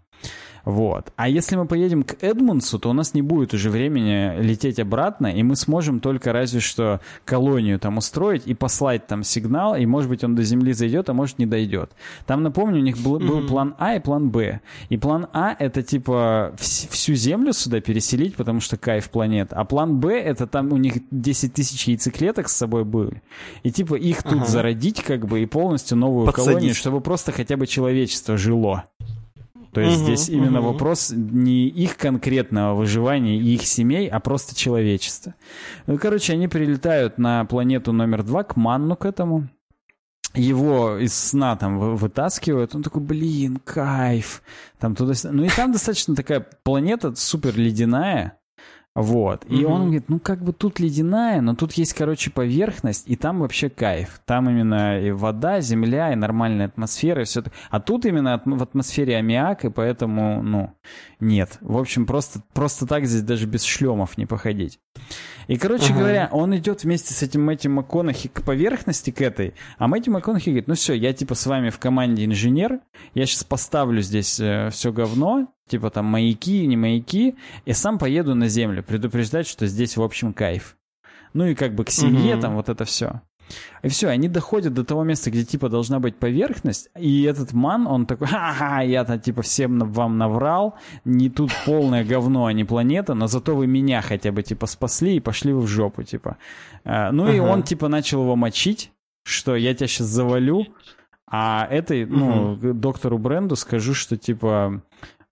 Вот. 0.65 1.13
А 1.17 1.29
если 1.29 1.57
мы 1.57 1.67
поедем 1.67 2.03
к 2.03 2.17
Эдмунсу, 2.23 2.79
то 2.79 2.91
у 2.91 2.93
нас 2.93 3.15
не 3.15 3.23
будет 3.23 3.55
уже 3.55 3.71
времени 3.71 4.41
лететь 4.41 4.79
обратно, 4.79 5.27
и 5.29 5.43
мы 5.43 5.57
сможем 5.57 6.01
только 6.01 6.33
разве 6.33 6.61
что 6.61 7.01
колонию 7.25 7.79
там 7.79 7.99
устроить 7.99 8.43
и 8.47 8.55
послать 8.55 9.07
там 9.07 9.23
сигнал, 9.25 9.75
и 9.77 9.87
может 9.87 10.11
быть 10.11 10.25
он 10.25 10.35
до 10.35 10.43
Земли 10.43 10.73
зайдет, 10.73 11.09
а 11.09 11.15
может 11.15 11.39
не 11.39 11.47
дойдет. 11.47 11.91
Там, 12.27 12.43
напомню, 12.43 12.81
у 12.81 12.83
них 12.85 12.99
был, 12.99 13.19
был 13.19 13.47
план 13.47 13.75
А 13.79 13.95
и 13.95 14.01
план 14.01 14.31
Б. 14.31 14.61
И 14.89 14.97
план 14.97 15.27
А 15.33 15.55
это 15.59 15.83
типа 15.83 16.53
вс- 16.57 16.89
всю 16.91 17.15
Землю 17.15 17.53
сюда 17.53 17.81
переселить, 17.81 18.35
потому 18.37 18.61
что 18.61 18.77
кайф 18.77 19.11
планет. 19.11 19.53
А 19.53 19.65
план 19.65 19.99
Б 20.01 20.19
это 20.21 20.47
там 20.47 20.73
у 20.73 20.77
них 20.77 20.95
10 21.11 21.55
тысяч 21.55 21.89
яйцеклеток 21.89 22.49
с 22.49 22.57
собой 22.57 22.85
были. 22.85 23.23
И 23.63 23.71
типа 23.71 23.95
их 23.95 24.23
тут 24.23 24.43
Ага. 24.43 24.47
зародить 24.47 25.03
как 25.03 25.27
бы 25.27 25.41
и 25.43 25.47
полностью 25.47 25.97
новую 25.97 26.27
Подсадить. 26.27 26.49
колонию, 26.53 26.75
чтобы 26.75 27.01
просто 27.01 27.33
хотя 27.33 27.57
бы 27.57 27.67
человечество 27.67 28.37
жило. 28.37 28.85
То 29.73 29.81
есть 29.81 29.99
Мгм, 29.99 30.05
здесь 30.05 30.29
именно 30.29 30.61
вопрос 30.61 31.13
не 31.15 31.69
их 31.69 31.97
конкретного 31.97 32.75
выживания 32.75 33.39
и 33.39 33.55
их 33.55 33.63
семей, 33.67 34.09
а 34.09 34.19
просто 34.19 34.57
человечества. 34.57 35.35
Ну, 35.87 35.97
короче, 35.97 36.33
они 36.33 36.49
прилетают 36.49 37.19
на 37.19 37.45
планету 37.45 37.93
номер 37.93 38.25
два, 38.25 38.43
к 38.43 38.57
Манну 38.57 38.97
к 38.97 39.05
этому. 39.05 39.49
Его 40.35 40.97
из 40.97 41.15
сна 41.15 41.57
там 41.57 41.79
вы- 41.79 41.97
вытаскивают. 41.97 42.75
Он 42.75 42.83
такой, 42.83 43.03
блин, 43.03 43.61
кайф. 43.65 44.43
Там 44.79 44.95
туда 44.95 45.13
Ну 45.25 45.45
и 45.45 45.49
там 45.49 45.73
достаточно 45.73 46.15
такая 46.15 46.47
планета 46.63 47.15
супер 47.17 47.57
ледяная. 47.57 48.39
Вот. 48.97 49.45
И 49.49 49.65
Мгм. 49.65 49.73
он 49.73 49.83
говорит, 49.85 50.09
ну 50.09 50.19
как 50.19 50.43
бы 50.43 50.53
тут 50.53 50.81
ледяная, 50.81 51.41
но 51.41 51.55
тут 51.55 51.73
есть, 51.75 51.95
короче, 51.95 52.31
поверхность, 52.31 53.09
и 53.09 53.15
там 53.15 53.39
вообще 53.41 53.71
кайф. 53.71 54.21
Там 54.27 54.51
именно 54.51 55.01
и 55.01 55.13
вода, 55.13 55.61
земля, 55.61 56.13
и 56.13 56.17
нормальная 56.17 56.67
атмосфера, 56.67 57.23
и 57.23 57.25
все. 57.25 57.45
А 57.71 57.79
тут 57.81 58.05
именно 58.05 58.43
в 58.45 58.63
атмосфере 58.63 59.17
аммиак, 59.17 59.65
и 59.65 59.71
поэтому, 59.71 60.43
ну, 60.43 60.71
нет. 61.21 61.59
В 61.61 61.77
общем, 61.77 62.07
просто, 62.07 62.43
просто 62.53 62.87
так 62.87 63.07
здесь 63.07 63.23
даже 63.23 63.47
без 63.47 63.63
шлемов 63.65 64.17
не 64.19 64.27
походить. 64.27 64.79
И, 65.49 65.57
короче 65.57 65.87
Ага. 65.93 65.99
говоря, 65.99 66.29
он 66.33 66.57
идет 66.57 66.85
вместе 66.85 67.13
с 67.15 67.23
этим 67.23 67.45
Мэтью 67.45 67.71
МакКонахи 67.73 68.29
к 68.29 68.43
поверхности, 68.43 69.11
к 69.11 69.21
этой, 69.21 69.55
а 69.79 69.89
Мэтью 69.89 70.13
МакКонахи 70.13 70.51
говорит, 70.51 70.69
ну 70.69 70.75
все, 70.75 70.95
я 70.95 71.13
типа 71.13 71.35
с 71.35 71.47
вами 71.47 71.71
в 71.71 71.79
команде 71.79 72.25
инженер, 72.25 72.81
я 73.15 73.27
сейчас 73.27 73.45
поставлю 73.45 74.01
здесь 74.03 74.35
все 74.35 74.93
говно, 74.93 75.49
типа 75.69 75.91
там 75.91 76.07
маяки, 76.07 76.67
не 76.67 76.77
маяки, 76.77 77.37
и 77.65 77.73
сам 77.73 77.99
поеду 77.99 78.35
на 78.35 78.49
землю, 78.49 78.83
предупреждать, 78.83 79.47
что 79.47 79.67
здесь, 79.67 79.97
в 79.97 80.03
общем, 80.03 80.33
кайф. 80.33 80.77
Ну 81.33 81.47
и 81.47 81.55
как 81.55 81.75
бы 81.75 81.85
к 81.85 81.91
семье 81.91 82.35
Мгм. 82.35 82.41
там 82.43 82.55
вот 82.57 82.69
это 82.69 82.85
все. 82.85 83.21
И 83.83 83.89
все, 83.89 84.09
они 84.09 84.29
доходят 84.29 84.75
до 84.75 84.85
того 84.85 85.05
места, 85.05 85.31
где 85.31 85.45
типа 85.45 85.69
должна 85.69 85.99
быть 86.01 86.17
поверхность, 86.17 86.91
и 86.99 87.23
этот 87.23 87.53
ман, 87.53 87.87
он 87.87 88.07
такой, 88.07 88.27
ха-ха, 88.27 88.83
я-то 88.83 89.19
типа 89.19 89.43
всем 89.43 89.79
вам 89.93 90.19
наврал, 90.19 90.75
не 91.05 91.31
тут 91.31 91.51
полное 91.65 92.05
говно, 92.05 92.47
а 92.47 92.53
не 92.53 92.65
планета, 92.65 93.15
но 93.15 93.27
зато 93.27 93.57
вы 93.57 93.67
меня 93.67 94.03
хотя 94.03 94.33
бы 94.33 94.43
типа 94.43 94.67
спасли 94.67 95.17
и 95.17 95.21
пошли 95.21 95.53
вы 95.53 95.61
в 95.61 95.67
жопу, 95.67 96.03
типа. 96.03 96.37
А, 96.85 97.13
ну 97.13 97.31
и 97.33 97.39
он 97.39 97.63
типа 97.63 97.89
начал 97.89 98.23
его 98.23 98.37
мочить, 98.37 98.93
что 99.25 99.57
я 99.57 99.75
тебя 99.75 99.87
сейчас 99.87 100.07
завалю, 100.07 100.67
а 101.31 101.67
этой, 101.71 102.07
ну, 102.07 102.57
доктору 102.57 103.17
Бренду 103.19 103.55
скажу, 103.55 103.95
что 103.95 104.17
типа 104.17 104.83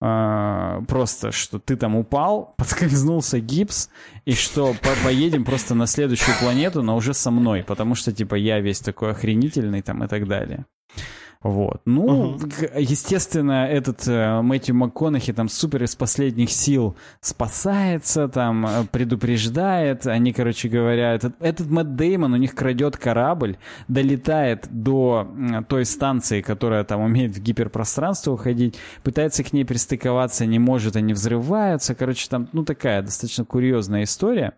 а, 0.01 0.83
просто, 0.83 1.33
что 1.33 1.59
ты 1.59 1.77
там 1.77 1.97
упал, 1.97 2.55
подскользнулся 2.59 3.41
гипс, 3.41 3.91
и 4.25 4.33
что 4.35 4.75
по- 4.75 5.05
поедем 5.05 5.45
просто 5.45 5.75
на 5.75 5.87
следующую 5.87 6.37
планету, 6.41 6.83
но 6.83 6.97
уже 6.97 7.15
со 7.15 7.31
мной, 7.31 7.65
потому 7.65 7.95
что, 7.95 8.13
типа, 8.13 8.35
я 8.37 8.61
весь 8.61 8.81
такой 8.81 9.11
охренительный 9.11 9.83
там 9.83 10.05
и 10.05 10.09
так 10.09 10.29
далее. 10.29 10.67
Вот. 11.41 11.83
Ну, 11.85 12.03
угу. 12.03 12.49
естественно, 12.77 13.69
этот 13.69 14.09
э, 14.09 14.43
Мэтью 14.43 14.75
МакКонахи 14.75 15.33
там 15.33 15.49
супер 15.49 15.85
из 15.85 15.95
последних 15.95 16.51
сил 16.51 16.97
спасается, 17.21 18.27
там 18.27 18.67
э, 18.67 18.85
предупреждает. 18.91 20.05
Они, 20.09 20.33
короче 20.33 20.69
говоря, 20.69 21.15
этот, 21.15 21.41
этот 21.41 21.71
Мэтт 21.71 21.95
Деймон 21.95 22.33
у 22.33 22.37
них 22.37 22.57
крадет 22.57 22.97
корабль, 22.97 23.57
долетает 23.87 24.67
до 24.69 25.29
э, 25.29 25.63
той 25.63 25.85
станции, 25.85 26.41
которая 26.41 26.83
там 26.83 27.03
умеет 27.03 27.37
в 27.37 27.41
гиперпространство 27.41 28.33
уходить, 28.33 28.77
пытается 29.05 29.45
к 29.45 29.53
ней 29.53 29.65
пристыковаться, 29.65 30.45
не 30.45 30.59
может, 30.59 30.97
они 30.97 31.13
взрываются. 31.13 31.95
Короче, 31.95 32.27
там, 32.29 32.49
ну, 32.53 32.65
такая 32.65 33.03
достаточно 33.03 33.45
курьезная 33.45 34.03
история. 34.03 34.55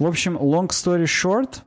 В 0.00 0.06
общем, 0.06 0.36
long 0.36 0.70
story 0.70 1.04
short, 1.04 1.60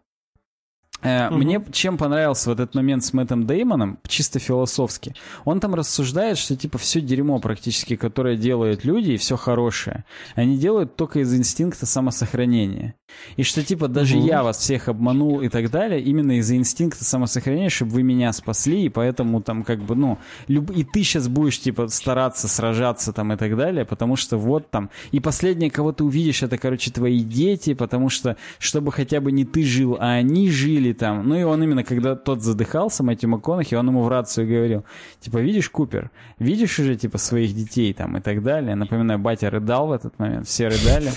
Угу. 1.01 1.35
Мне 1.35 1.63
чем 1.71 1.97
понравился 1.97 2.49
вот 2.49 2.59
этот 2.59 2.75
момент 2.75 3.03
с 3.05 3.13
Мэттом 3.13 3.47
Деймоном, 3.47 3.99
чисто 4.07 4.39
философски, 4.39 5.15
он 5.45 5.59
там 5.59 5.73
рассуждает, 5.73 6.37
что 6.37 6.55
типа 6.55 6.77
все 6.77 6.99
дерьмо 6.99 7.39
практически, 7.39 7.95
которое 7.95 8.35
делают 8.35 8.83
люди, 8.83 9.11
и 9.11 9.17
все 9.17 9.37
хорошее, 9.37 10.03
они 10.35 10.57
делают 10.57 10.95
только 10.95 11.19
из 11.19 11.33
инстинкта 11.33 11.85
самосохранения. 11.85 12.95
И 13.37 13.43
что 13.43 13.63
типа 13.63 13.87
даже 13.87 14.17
угу. 14.17 14.27
я 14.27 14.43
вас 14.43 14.57
всех 14.57 14.89
обманул 14.89 15.41
и 15.41 15.49
так 15.49 15.71
далее, 15.71 16.01
именно 16.01 16.37
из-за 16.39 16.55
инстинкта 16.55 17.03
самосохранения, 17.03 17.69
чтобы 17.69 17.91
вы 17.93 18.03
меня 18.03 18.33
спасли, 18.33 18.83
и 18.83 18.89
поэтому 18.89 19.41
там 19.41 19.63
как 19.63 19.79
бы, 19.79 19.95
ну, 19.95 20.17
люб... 20.47 20.69
и 20.71 20.83
ты 20.83 21.03
сейчас 21.03 21.27
будешь 21.27 21.59
типа 21.59 21.87
стараться 21.87 22.47
сражаться 22.47 23.13
там 23.13 23.33
и 23.33 23.37
так 23.37 23.55
далее, 23.55 23.85
потому 23.85 24.15
что 24.15 24.37
вот 24.37 24.69
там, 24.69 24.89
и 25.11 25.19
последнее, 25.19 25.71
кого 25.71 25.91
ты 25.91 26.03
увидишь, 26.03 26.43
это, 26.43 26.57
короче, 26.57 26.91
твои 26.91 27.21
дети, 27.21 27.73
потому 27.73 28.09
что, 28.09 28.37
чтобы 28.57 28.91
хотя 28.91 29.21
бы 29.21 29.31
не 29.31 29.45
ты 29.45 29.63
жил, 29.63 29.97
а 29.99 30.13
они 30.13 30.49
жили, 30.49 30.88
или 30.89 30.93
там... 30.93 31.27
Ну 31.27 31.35
и 31.35 31.43
он 31.43 31.63
именно, 31.63 31.83
когда 31.83 32.15
тот 32.15 32.41
задыхался, 32.41 33.03
Мэтью 33.03 33.29
МакКонахи, 33.29 33.75
он 33.75 33.87
ему 33.87 34.03
в 34.03 34.07
рацию 34.07 34.47
говорил, 34.47 34.85
типа, 35.19 35.37
видишь, 35.37 35.69
Купер, 35.69 36.11
видишь 36.39 36.79
уже, 36.79 36.95
типа, 36.95 37.17
своих 37.17 37.53
детей 37.53 37.93
там 37.93 38.17
и 38.17 38.21
так 38.21 38.43
далее. 38.43 38.75
Напоминаю, 38.75 39.19
батя 39.19 39.49
рыдал 39.49 39.87
в 39.87 39.91
этот 39.91 40.17
момент, 40.19 40.47
все 40.47 40.67
рыдали. 40.67 41.11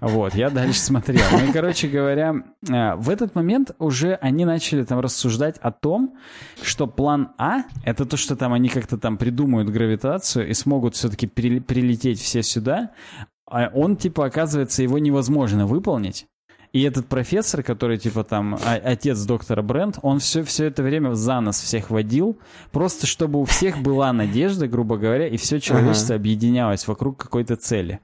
Вот, 0.00 0.34
я 0.34 0.50
дальше 0.50 0.80
смотрел. 0.80 1.20
Ну 1.32 1.48
и, 1.48 1.52
короче 1.52 1.88
говоря, 1.88 2.34
э, 2.68 2.94
в 2.94 3.10
этот 3.10 3.34
момент 3.34 3.72
уже 3.78 4.14
они 4.14 4.44
начали 4.44 4.84
там 4.84 5.00
рассуждать 5.00 5.58
о 5.58 5.72
том, 5.72 6.16
что 6.62 6.86
план 6.86 7.30
А— 7.38 7.62
это 7.84 8.04
то, 8.04 8.16
что 8.16 8.36
там 8.36 8.52
они 8.52 8.68
как-то 8.68 8.98
там 8.98 9.16
придумают 9.16 9.68
гравитацию 9.70 10.48
и 10.48 10.54
смогут 10.54 10.94
все-таки 10.94 11.26
прилететь 11.26 12.20
все 12.20 12.42
сюда, 12.42 12.90
а 13.50 13.70
он, 13.72 13.96
типа, 13.96 14.26
оказывается, 14.26 14.82
его 14.82 14.98
невозможно 14.98 15.66
выполнить. 15.66 16.26
И 16.72 16.82
этот 16.82 17.06
профессор, 17.06 17.62
который, 17.62 17.98
типа, 17.98 18.24
там, 18.24 18.54
а, 18.54 18.74
отец 18.74 19.24
доктора 19.24 19.62
Брент, 19.62 19.98
он 20.02 20.18
все, 20.18 20.44
все 20.44 20.66
это 20.66 20.82
время 20.82 21.14
за 21.14 21.40
нас 21.40 21.60
всех 21.60 21.90
водил, 21.90 22.38
просто 22.72 23.06
чтобы 23.06 23.40
у 23.40 23.44
всех 23.44 23.78
была 23.78 24.12
надежда, 24.12 24.68
грубо 24.68 24.98
говоря, 24.98 25.28
и 25.28 25.36
все 25.36 25.60
человечество 25.60 26.14
ага. 26.14 26.22
объединялось 26.22 26.86
вокруг 26.86 27.16
какой-то 27.16 27.56
цели. 27.56 28.00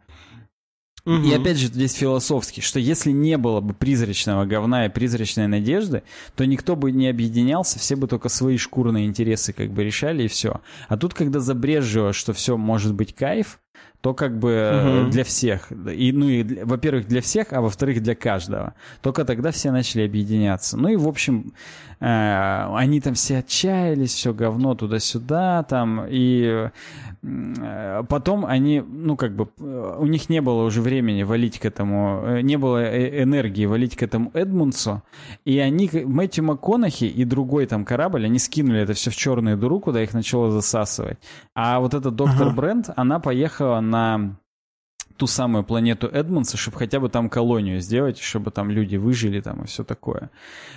Угу. 1.06 1.16
И 1.16 1.34
опять 1.34 1.58
же 1.58 1.66
здесь 1.66 1.92
философски, 1.92 2.60
что 2.60 2.78
если 2.78 3.10
не 3.10 3.36
было 3.36 3.60
бы 3.60 3.74
призрачного 3.74 4.46
говна 4.46 4.86
и 4.86 4.88
призрачной 4.88 5.48
надежды, 5.48 6.02
то 6.34 6.46
никто 6.46 6.76
бы 6.76 6.92
не 6.92 7.08
объединялся, 7.08 7.78
все 7.78 7.96
бы 7.96 8.08
только 8.08 8.30
свои 8.30 8.56
шкурные 8.56 9.04
интересы 9.04 9.52
как 9.52 9.70
бы 9.70 9.84
решали 9.84 10.22
и 10.22 10.28
все. 10.28 10.62
А 10.88 10.96
тут, 10.96 11.12
когда 11.12 11.40
забрежжило, 11.40 12.14
что 12.14 12.32
все 12.32 12.56
может 12.56 12.94
быть 12.94 13.14
кайф, 13.14 13.58
то 14.04 14.12
как 14.12 14.38
бы 14.38 15.04
угу. 15.04 15.10
для 15.10 15.24
всех. 15.24 15.72
И, 15.72 16.12
ну 16.12 16.28
и, 16.28 16.42
во-первых, 16.62 17.08
для 17.08 17.22
всех, 17.22 17.54
а 17.54 17.62
во-вторых, 17.62 18.02
для 18.02 18.14
каждого. 18.14 18.74
Только 19.00 19.24
тогда 19.24 19.50
все 19.50 19.70
начали 19.70 20.04
объединяться. 20.04 20.76
Ну 20.76 20.88
и, 20.88 20.96
в 20.96 21.08
общем, 21.08 21.54
э, 22.00 22.74
они 22.74 23.00
там 23.00 23.14
все 23.14 23.38
отчаялись, 23.38 24.12
все 24.12 24.32
говно 24.32 24.74
туда-сюда, 24.74 25.62
там, 25.64 26.04
и 26.08 26.70
э, 27.22 28.02
потом 28.08 28.46
они, 28.46 28.80
ну 28.80 29.16
как 29.16 29.34
бы, 29.34 29.48
э, 29.58 29.96
у 29.98 30.06
них 30.06 30.28
не 30.28 30.40
было 30.40 30.64
уже 30.64 30.80
времени 30.80 31.22
валить 31.22 31.58
к 31.58 31.64
этому, 31.64 32.40
не 32.42 32.56
было 32.56 32.84
энергии 33.22 33.66
валить 33.66 33.96
к 33.96 34.02
этому 34.02 34.30
Эдмунсу, 34.34 35.02
и 35.44 35.58
они, 35.58 35.90
Мэтью 35.92 36.44
МакКонахи 36.44 37.04
и 37.04 37.24
другой 37.24 37.66
там 37.66 37.84
корабль, 37.84 38.24
они 38.24 38.38
скинули 38.38 38.80
это 38.80 38.94
все 38.94 39.10
в 39.10 39.16
черную 39.16 39.56
дыру, 39.56 39.80
куда 39.80 40.02
их 40.02 40.14
начало 40.14 40.50
засасывать. 40.50 41.18
А 41.54 41.80
вот 41.80 41.94
этот 41.94 42.14
доктор 42.16 42.48
ага. 42.48 42.56
Брент, 42.56 42.90
она 42.96 43.20
поехала 43.20 43.80
на 43.80 44.36
ту 45.16 45.26
самую 45.26 45.64
планету 45.64 46.08
Эдмонса, 46.08 46.56
чтобы 46.56 46.78
хотя 46.78 47.00
бы 47.00 47.08
там 47.08 47.28
колонию 47.28 47.80
сделать, 47.80 48.18
чтобы 48.18 48.50
там 48.50 48.70
люди 48.70 48.96
выжили 48.96 49.40
там 49.40 49.62
и 49.62 49.66
все 49.66 49.84
такое. 49.84 50.30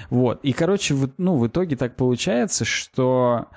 Вот. 0.09 0.39
И, 0.43 0.53
короче, 0.53 0.93
в, 0.93 1.09
ну, 1.17 1.37
в 1.37 1.47
итоге 1.47 1.75
так 1.75 1.95
получается, 1.95 2.65
что 2.65 3.47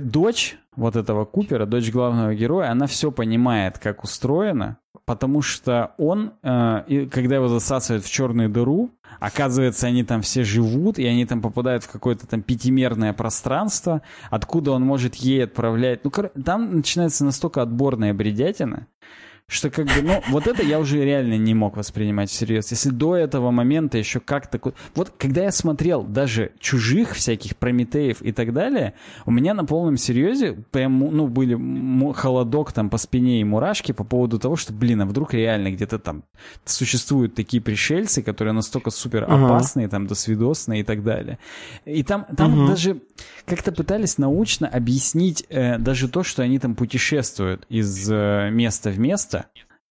дочь 0.00 0.56
вот 0.76 0.96
этого 0.96 1.24
Купера, 1.24 1.66
дочь 1.66 1.90
главного 1.90 2.34
героя, 2.34 2.70
она 2.70 2.86
все 2.86 3.12
понимает, 3.12 3.78
как 3.78 4.04
устроено, 4.04 4.78
потому 5.04 5.42
что 5.42 5.94
он, 5.98 6.32
э, 6.42 7.06
когда 7.10 7.36
его 7.36 7.48
засасывают 7.48 8.04
в 8.04 8.10
черную 8.10 8.48
дыру, 8.48 8.90
оказывается, 9.20 9.86
они 9.86 10.04
там 10.04 10.22
все 10.22 10.44
живут, 10.44 10.98
и 10.98 11.06
они 11.06 11.26
там 11.26 11.42
попадают 11.42 11.84
в 11.84 11.90
какое-то 11.90 12.26
там 12.26 12.42
пятимерное 12.42 13.12
пространство, 13.12 14.02
откуда 14.30 14.72
он 14.72 14.82
может 14.82 15.14
ей 15.16 15.44
отправлять. 15.44 16.04
Ну, 16.04 16.10
там 16.44 16.76
начинается 16.76 17.24
настолько 17.24 17.62
отборная 17.62 18.14
бредятина, 18.14 18.86
что 19.46 19.70
как 19.70 19.86
бы, 19.86 20.02
ну, 20.02 20.22
вот 20.30 20.46
это 20.46 20.62
я 20.62 20.80
уже 20.80 21.04
реально 21.04 21.36
не 21.36 21.54
мог 21.54 21.76
воспринимать 21.76 22.30
всерьез. 22.30 22.70
Если 22.70 22.88
до 22.88 23.14
этого 23.14 23.50
момента 23.50 23.98
еще 23.98 24.18
как-то... 24.18 24.58
Вот 24.94 25.12
когда 25.18 25.42
я 25.42 25.52
смотрел 25.52 26.02
даже 26.02 26.52
чужих 26.58 27.14
всяких 27.14 27.56
Прометеев 27.56 28.22
и 28.22 28.32
так 28.32 28.54
далее, 28.54 28.94
у 29.26 29.30
меня 29.30 29.52
на 29.52 29.66
полном 29.66 29.98
серьезе 29.98 30.54
прям, 30.70 30.98
ну, 30.98 31.28
были 31.28 31.58
холодок 32.14 32.72
там 32.72 32.88
по 32.88 32.96
спине 32.96 33.42
и 33.42 33.44
мурашки 33.44 33.92
по 33.92 34.02
поводу 34.04 34.38
того, 34.38 34.56
что, 34.56 34.72
блин, 34.72 35.02
а 35.02 35.06
вдруг 35.06 35.34
реально 35.34 35.70
где-то 35.72 35.98
там 35.98 36.24
существуют 36.64 37.34
такие 37.34 37.62
пришельцы, 37.62 38.22
которые 38.22 38.54
настолько 38.54 38.90
супер 38.90 39.24
опасные, 39.24 39.86
uh-huh. 39.86 39.90
там, 39.90 40.06
досвидосные 40.06 40.80
и 40.80 40.84
так 40.84 41.04
далее. 41.04 41.38
И 41.84 42.02
там, 42.02 42.26
там 42.36 42.64
uh-huh. 42.64 42.68
даже 42.68 43.02
как-то 43.44 43.72
пытались 43.72 44.16
научно 44.16 44.68
объяснить 44.68 45.44
э, 45.50 45.78
даже 45.78 46.08
то, 46.08 46.22
что 46.22 46.42
они 46.42 46.58
там 46.58 46.74
путешествуют 46.74 47.66
из 47.68 48.10
э, 48.10 48.48
места 48.50 48.90
в 48.90 48.98
место. 48.98 49.33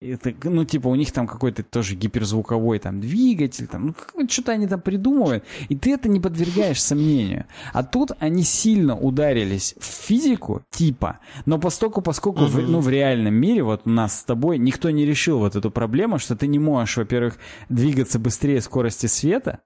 Это, 0.03 0.33
ну, 0.43 0.65
типа, 0.65 0.89
у 0.89 0.95
них 0.95 1.13
там 1.13 1.27
какой-то 1.27 1.63
тоже 1.63 1.95
гиперзвуковой 1.95 2.79
там 2.79 2.99
двигатель, 2.99 3.67
там, 3.67 3.95
ну, 4.15 4.27
что-то 4.27 4.51
они 4.51 4.67
там 4.67 4.81
придумывают, 4.81 5.45
и 5.69 5.77
ты 5.77 5.93
это 5.93 6.09
не 6.09 6.19
подвергаешь 6.19 6.81
сомнению. 6.81 7.45
А 7.71 7.83
тут 7.83 8.11
они 8.19 8.43
сильно 8.43 8.97
ударились 8.99 9.75
в 9.79 9.85
физику, 9.85 10.61
типа, 10.71 11.19
но 11.45 11.57
поскольку, 11.57 12.01
поскольку 12.01 12.45
в, 12.45 12.57
ну, 12.57 12.81
в 12.81 12.89
реальном 12.89 13.35
мире, 13.35 13.63
вот 13.63 13.83
у 13.85 13.89
нас 13.89 14.19
с 14.19 14.23
тобой, 14.25 14.57
никто 14.57 14.89
не 14.89 15.05
решил 15.05 15.39
вот 15.39 15.55
эту 15.55 15.71
проблему, 15.71 16.19
что 16.19 16.35
ты 16.35 16.47
не 16.47 16.59
можешь, 16.59 16.97
во-первых, 16.97 17.37
двигаться 17.69 18.19
быстрее 18.19 18.59
скорости 18.59 19.05
света, 19.05 19.59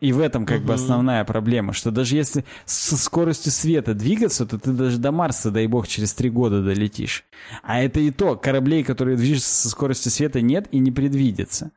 и 0.00 0.12
в 0.12 0.20
этом 0.20 0.46
как 0.46 0.58
угу. 0.58 0.68
бы 0.68 0.74
основная 0.74 1.24
проблема, 1.24 1.72
что 1.72 1.90
даже 1.90 2.16
если 2.16 2.44
со 2.64 2.96
скоростью 2.96 3.52
света 3.52 3.94
двигаться, 3.94 4.46
то 4.46 4.58
ты 4.58 4.72
даже 4.72 4.98
до 4.98 5.12
Марса, 5.12 5.50
дай 5.50 5.66
бог, 5.66 5.86
через 5.88 6.14
три 6.14 6.30
года 6.30 6.62
долетишь. 6.62 7.24
А 7.62 7.80
это 7.82 8.00
и 8.00 8.10
то, 8.10 8.36
кораблей, 8.36 8.82
которые 8.82 9.16
движутся 9.16 9.54
со 9.54 9.68
скоростью 9.68 10.10
света, 10.10 10.40
нет 10.40 10.68
и 10.70 10.78
не 10.78 10.90
предвидится. 10.90 11.70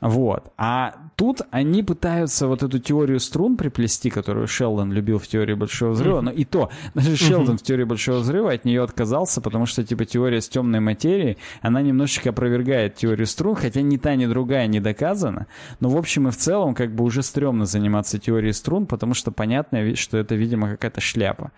Вот. 0.00 0.52
А 0.58 0.94
тут 1.16 1.42
они 1.50 1.82
пытаются 1.82 2.46
вот 2.46 2.62
эту 2.62 2.78
теорию 2.78 3.20
струн 3.20 3.56
приплести, 3.56 4.10
которую 4.10 4.46
Шелдон 4.46 4.92
любил 4.92 5.18
в 5.18 5.26
теории 5.26 5.54
Большого 5.54 5.92
Взрыва, 5.92 6.20
но 6.20 6.30
и 6.30 6.44
то, 6.44 6.70
даже 6.94 7.16
Шелдон 7.16 7.58
в 7.58 7.62
теории 7.62 7.84
Большого 7.84 8.18
Взрыва 8.18 8.52
от 8.52 8.64
нее 8.64 8.82
отказался, 8.82 9.40
потому 9.40 9.66
что, 9.66 9.84
типа, 9.84 10.04
теория 10.04 10.40
с 10.40 10.48
темной 10.48 10.80
материей, 10.80 11.38
она 11.62 11.80
немножечко 11.80 12.30
опровергает 12.30 12.96
теорию 12.96 13.26
струн, 13.26 13.54
хотя 13.54 13.82
ни 13.82 13.96
та, 13.96 14.14
ни 14.14 14.26
другая 14.26 14.66
не 14.66 14.80
доказана, 14.80 15.46
но 15.80 15.88
в 15.88 15.96
общем 15.96 16.28
и 16.28 16.30
в 16.30 16.36
целом, 16.36 16.74
как 16.74 16.94
бы 16.94 17.04
уже 17.04 17.22
стрёмно 17.22 17.64
заниматься 17.64 18.18
теорией 18.18 18.52
струн, 18.52 18.86
потому 18.86 19.14
что 19.14 19.30
понятно, 19.30 19.96
что 19.96 20.18
это, 20.18 20.34
видимо, 20.34 20.70
какая-то 20.70 21.00
шляпа. 21.00 21.52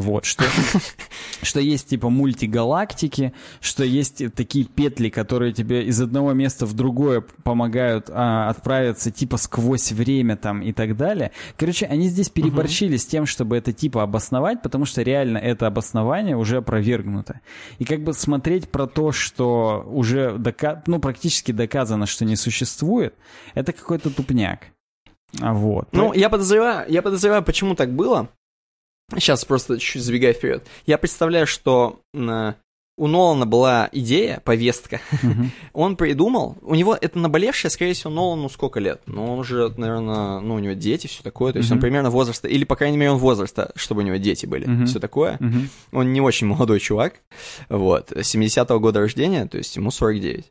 Вот, 0.00 0.24
что, 0.24 0.44
что 1.42 1.60
есть 1.60 1.90
типа 1.90 2.08
мультигалактики, 2.08 3.34
что 3.60 3.84
есть 3.84 4.34
такие 4.34 4.64
петли, 4.64 5.10
которые 5.10 5.52
тебе 5.52 5.84
из 5.84 6.00
одного 6.00 6.32
места 6.32 6.64
в 6.64 6.72
другое 6.72 7.22
помогают 7.42 8.08
а, 8.10 8.48
отправиться 8.48 9.10
типа 9.10 9.36
сквозь 9.36 9.92
время 9.92 10.36
там 10.36 10.62
и 10.62 10.72
так 10.72 10.96
далее. 10.96 11.32
Короче, 11.58 11.84
они 11.84 12.08
здесь 12.08 12.30
переборщили 12.30 12.94
uh-huh. 12.94 12.98
с 12.98 13.06
тем, 13.06 13.26
чтобы 13.26 13.56
это 13.56 13.74
типа 13.74 14.02
обосновать, 14.02 14.62
потому 14.62 14.86
что 14.86 15.02
реально 15.02 15.36
это 15.36 15.66
обоснование 15.66 16.36
уже 16.36 16.56
опровергнуто. 16.58 17.40
И 17.78 17.84
как 17.84 18.02
бы 18.02 18.14
смотреть 18.14 18.70
про 18.70 18.86
то, 18.86 19.12
что 19.12 19.84
уже 19.86 20.36
дока- 20.38 20.82
ну, 20.86 20.98
практически 20.98 21.52
доказано, 21.52 22.06
что 22.06 22.24
не 22.24 22.36
существует, 22.36 23.14
это 23.54 23.72
какой-то 23.72 24.10
тупняк. 24.10 24.60
Вот. 25.38 25.88
Ну, 25.92 26.12
я 26.12 26.28
подозреваю, 26.28 26.90
я 26.90 27.02
подозреваю, 27.02 27.42
почему 27.42 27.74
так 27.74 27.92
было. 27.94 28.28
Сейчас 29.14 29.44
просто 29.44 29.78
чуть-чуть 29.78 30.02
забегая 30.02 30.32
вперед. 30.32 30.66
Я 30.86 30.98
представляю, 30.98 31.46
что 31.46 32.00
э, 32.14 32.52
у 32.96 33.06
Нолана 33.06 33.46
была 33.46 33.88
идея, 33.92 34.40
повестка, 34.44 35.00
Мгм. 35.22 35.50
он 35.72 35.96
придумал, 35.96 36.56
у 36.62 36.74
него 36.74 36.96
это 37.00 37.18
наболевшее, 37.18 37.70
скорее 37.70 37.94
всего, 37.94 38.10
Нолану 38.10 38.48
сколько 38.48 38.78
лет? 38.78 39.00
Ну, 39.06 39.32
он 39.32 39.38
уже, 39.38 39.72
наверное, 39.76 40.40
ну, 40.40 40.54
у 40.54 40.58
него 40.58 40.74
дети, 40.74 41.06
все 41.06 41.22
такое, 41.22 41.52
то 41.52 41.58
есть 41.58 41.70
он 41.70 41.76
Мгм. 41.78 41.82
примерно 41.82 42.10
возраста, 42.10 42.46
или, 42.46 42.64
по 42.64 42.76
крайней 42.76 42.98
мере, 42.98 43.12
он 43.12 43.18
возраста, 43.18 43.72
чтобы 43.74 44.02
у 44.02 44.04
него 44.04 44.16
дети 44.16 44.46
были, 44.46 44.66
Мгм. 44.66 44.86
все 44.86 45.00
такое. 45.00 45.36
Мгм. 45.40 45.70
Он 45.92 46.12
не 46.12 46.20
очень 46.20 46.46
молодой 46.46 46.78
чувак, 46.80 47.14
вот, 47.68 48.12
70-го 48.12 48.78
года 48.80 49.00
рождения, 49.00 49.46
то 49.46 49.56
есть 49.58 49.74
ему 49.76 49.90
49. 49.90 50.44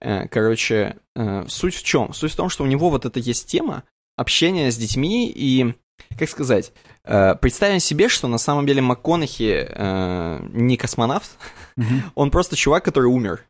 Э, 0.00 0.26
Короче, 0.28 0.96
э, 1.16 1.44
суть 1.48 1.74
в 1.74 1.82
чем? 1.84 2.12
Суть 2.12 2.32
в 2.32 2.36
том, 2.36 2.48
что 2.50 2.64
у 2.64 2.66
него 2.66 2.90
вот 2.90 3.06
эта 3.06 3.20
есть 3.20 3.46
тема 3.46 3.84
общения 4.16 4.70
с 4.70 4.76
детьми 4.76 5.30
и, 5.34 5.72
как 6.18 6.28
сказать, 6.28 6.72
э, 7.04 7.34
представим 7.36 7.80
себе, 7.80 8.08
что 8.08 8.28
на 8.28 8.38
самом 8.38 8.66
деле 8.66 8.82
МакКонахи 8.82 9.66
э, 9.68 10.46
не 10.52 10.76
космонавт, 10.76 11.30
Мгм. 11.76 12.02
он 12.14 12.30
просто 12.30 12.56
чувак, 12.56 12.84
который 12.84 13.06
умер, 13.06 13.44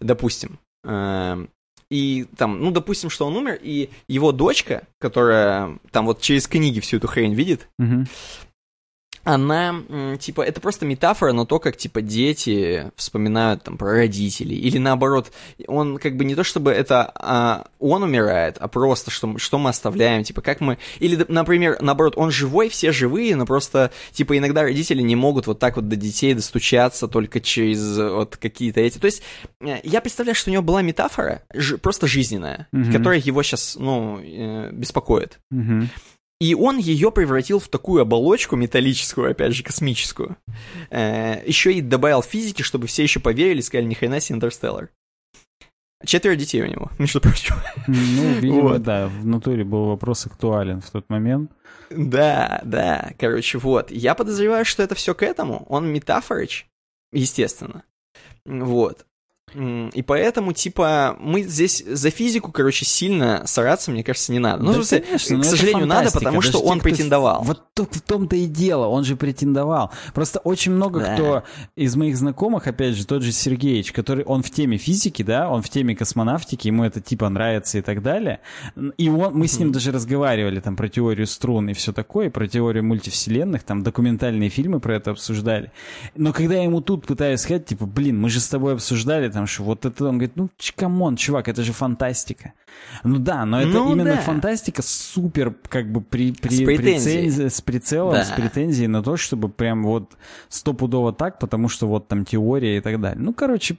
допустим. 0.00 0.58
Эм, 0.84 1.48
И 1.90 2.26
там, 2.36 2.60
ну, 2.62 2.70
допустим, 2.70 3.10
что 3.10 3.26
он 3.26 3.36
умер, 3.36 3.58
и 3.60 3.90
его 4.06 4.30
дочка, 4.30 4.84
которая 5.00 5.78
там 5.90 6.06
вот 6.06 6.20
через 6.20 6.46
книги 6.46 6.78
всю 6.78 6.98
эту 6.98 7.08
хрень 7.08 7.34
видит, 7.34 7.68
Мгм. 7.78 8.06
Она, 9.24 10.16
типа, 10.18 10.42
это 10.42 10.60
просто 10.60 10.86
метафора, 10.86 11.32
но 11.32 11.44
то, 11.44 11.58
как, 11.58 11.76
типа, 11.76 12.00
дети 12.02 12.90
вспоминают 12.96 13.62
там 13.64 13.76
про 13.76 13.92
родителей, 13.92 14.56
или 14.56 14.78
наоборот, 14.78 15.30
он 15.66 15.98
как 15.98 16.16
бы 16.16 16.24
не 16.24 16.34
то, 16.34 16.42
чтобы 16.44 16.70
это 16.72 17.10
а, 17.14 17.66
он 17.78 18.02
умирает, 18.02 18.56
а 18.58 18.68
просто 18.68 19.10
что, 19.10 19.36
что 19.38 19.58
мы 19.58 19.70
оставляем, 19.70 20.24
типа, 20.24 20.40
как 20.40 20.60
мы, 20.60 20.78
или, 20.98 21.24
например, 21.28 21.76
наоборот, 21.80 22.14
он 22.16 22.30
живой, 22.30 22.68
все 22.68 22.92
живые, 22.92 23.36
но 23.36 23.46
просто, 23.46 23.90
типа, 24.12 24.36
иногда 24.38 24.62
родители 24.62 25.02
не 25.02 25.16
могут 25.16 25.46
вот 25.46 25.58
так 25.58 25.76
вот 25.76 25.88
до 25.88 25.96
детей 25.96 26.34
достучаться 26.34 27.08
только 27.08 27.40
через 27.40 27.96
вот 27.98 28.36
какие-то 28.36 28.80
эти, 28.80 28.98
то 28.98 29.06
есть, 29.06 29.22
э, 29.60 29.80
я 29.84 30.00
представляю, 30.00 30.34
что 30.34 30.50
у 30.50 30.52
него 30.52 30.62
была 30.62 30.82
метафора, 30.82 31.42
жи- 31.52 31.78
просто 31.78 32.06
жизненная, 32.06 32.68
Мгм. 32.72 32.92
которая 32.92 33.18
его 33.20 33.42
сейчас, 33.42 33.76
ну, 33.78 34.18
э, 34.22 34.70
беспокоит. 34.72 35.38
Мгм. 35.50 35.88
И 36.40 36.54
он 36.54 36.78
ее 36.78 37.12
превратил 37.12 37.58
в 37.58 37.68
такую 37.68 38.00
оболочку 38.02 38.56
металлическую, 38.56 39.30
опять 39.30 39.54
же, 39.54 39.62
космическую. 39.62 40.36
еще 40.90 41.74
и 41.74 41.80
добавил 41.82 42.22
физики, 42.22 42.62
чтобы 42.62 42.86
все 42.86 43.02
еще 43.02 43.20
поверили, 43.20 43.60
сказали, 43.60 43.86
ни 43.86 43.94
хрена 43.94 44.20
себе 44.20 44.36
Интерстеллар. 44.36 44.88
Четверо 46.04 46.34
детей 46.34 46.62
у 46.62 46.66
него, 46.66 46.90
между 46.98 47.20
прочим. 47.20 47.56
Ну, 47.86 48.32
видимо, 48.40 48.60
Вот. 48.70 48.82
да, 48.82 49.08
в 49.08 49.26
натуре 49.26 49.64
был 49.64 49.84
вопрос 49.84 50.24
актуален 50.24 50.80
в 50.80 50.90
тот 50.90 51.10
момент. 51.10 51.52
Да, 51.90 52.62
да, 52.64 53.12
короче, 53.18 53.58
вот. 53.58 53.90
Я 53.90 54.14
подозреваю, 54.14 54.64
что 54.64 54.82
это 54.82 54.94
все 54.94 55.14
к 55.14 55.22
этому. 55.22 55.66
Он 55.68 55.92
метафорыч, 55.92 56.66
естественно. 57.12 57.82
Вот. 58.46 59.04
И 59.54 60.02
поэтому, 60.02 60.52
типа, 60.52 61.16
мы 61.20 61.42
здесь 61.42 61.84
за 61.86 62.10
физику, 62.10 62.52
короче, 62.52 62.84
сильно 62.84 63.42
стараться, 63.46 63.90
мне 63.90 64.04
кажется, 64.04 64.32
не 64.32 64.38
надо. 64.38 64.62
Ну, 64.62 64.68
Да, 64.68 64.74
смысле, 64.74 65.00
конечно, 65.00 65.36
но 65.36 65.42
к 65.42 65.46
это 65.46 65.56
сожалению, 65.56 65.86
надо, 65.86 66.10
потому 66.10 66.40
что 66.40 66.58
он 66.60 66.80
претендовал. 66.80 67.42
Вот 67.42 67.62
тут 67.74 67.94
в 67.96 68.00
том-то 68.02 68.36
и 68.36 68.46
дело, 68.46 68.86
он 68.86 69.04
же 69.04 69.16
претендовал. 69.16 69.90
Просто 70.14 70.38
очень 70.40 70.72
много 70.72 71.00
Да. 71.00 71.14
кто 71.14 71.44
из 71.76 71.96
моих 71.96 72.16
знакомых, 72.16 72.66
опять 72.66 72.94
же, 72.94 73.06
тот 73.06 73.22
же 73.22 73.32
Сергеич, 73.32 73.92
который, 73.92 74.24
он 74.24 74.42
в 74.42 74.50
теме 74.50 74.76
физики, 74.76 75.22
да, 75.22 75.48
он 75.48 75.62
в 75.62 75.68
теме 75.68 75.96
космонавтики, 75.96 76.68
ему 76.68 76.84
это 76.84 77.00
типа 77.00 77.28
нравится 77.28 77.78
и 77.78 77.82
так 77.82 78.02
далее. 78.02 78.40
И 78.96 79.08
он, 79.08 79.34
мы 79.34 79.48
с 79.48 79.58
ним 79.58 79.72
даже 79.72 79.92
разговаривали 79.92 80.60
там 80.60 80.76
про 80.76 80.88
теорию 80.88 81.26
струн 81.26 81.68
и 81.68 81.72
все 81.72 81.92
такое, 81.92 82.30
про 82.30 82.46
теорию 82.46 82.84
мультивселенных, 82.84 83.62
там 83.62 83.82
документальные 83.82 84.50
фильмы 84.50 84.80
про 84.80 84.96
это 84.96 85.10
обсуждали. 85.10 85.72
Но 86.14 86.32
когда 86.32 86.56
я 86.56 86.64
ему 86.64 86.80
тут 86.80 87.06
пытаюсь 87.06 87.40
сказать, 87.40 87.66
типа, 87.66 87.86
блин, 87.86 88.20
мы 88.20 88.28
же 88.30 88.40
с 88.40 88.48
тобой 88.48 88.74
обсуждали 88.74 89.28
там, 89.28 89.39
что 89.46 89.62
вот 89.64 89.84
это, 89.84 90.04
он 90.04 90.18
говорит, 90.18 90.36
ну, 90.36 90.50
come 90.76 90.99
on, 90.99 91.16
чувак, 91.16 91.48
это 91.48 91.62
же 91.62 91.72
фантастика. 91.72 92.52
Ну 93.04 93.18
да, 93.18 93.44
но 93.44 93.60
это 93.60 93.70
Ну 93.70 93.92
именно 93.92 94.14
да. 94.16 94.20
фантастика 94.20 94.82
супер, 94.82 95.54
как 95.68 95.90
бы 95.90 96.00
при, 96.00 96.32
при, 96.32 96.54
С 96.54 96.60
прицель- 96.60 97.50
с 97.50 97.60
прицелом, 97.60 98.14
Да. 98.14 98.24
с 98.24 98.30
претензией 98.30 98.88
на 98.88 99.02
то, 99.02 99.16
чтобы 99.16 99.48
прям 99.48 99.82
вот 99.84 100.12
стопудово 100.48 101.12
так, 101.12 101.38
потому 101.38 101.68
что 101.68 101.86
вот 101.86 102.08
там 102.08 102.24
теория 102.24 102.76
и 102.78 102.80
так 102.80 103.00
далее. 103.00 103.22
Ну, 103.22 103.32
короче, 103.34 103.76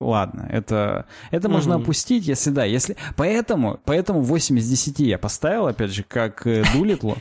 ладно, 0.00 0.46
это, 0.50 1.06
это 1.30 1.48
можно 1.48 1.74
Мгм. 1.74 1.82
опустить, 1.82 2.26
если 2.26 2.50
да, 2.50 2.64
если... 2.64 2.96
Поэтому, 3.16 3.78
поэтому 3.84 4.22
8 4.22 4.58
из 4.58 4.68
10 4.68 5.00
я 5.00 5.18
поставил, 5.18 5.66
опять 5.66 5.92
же, 5.92 6.04
как 6.04 6.46
э, 6.46 6.64
Дулитлу, 6.74 7.16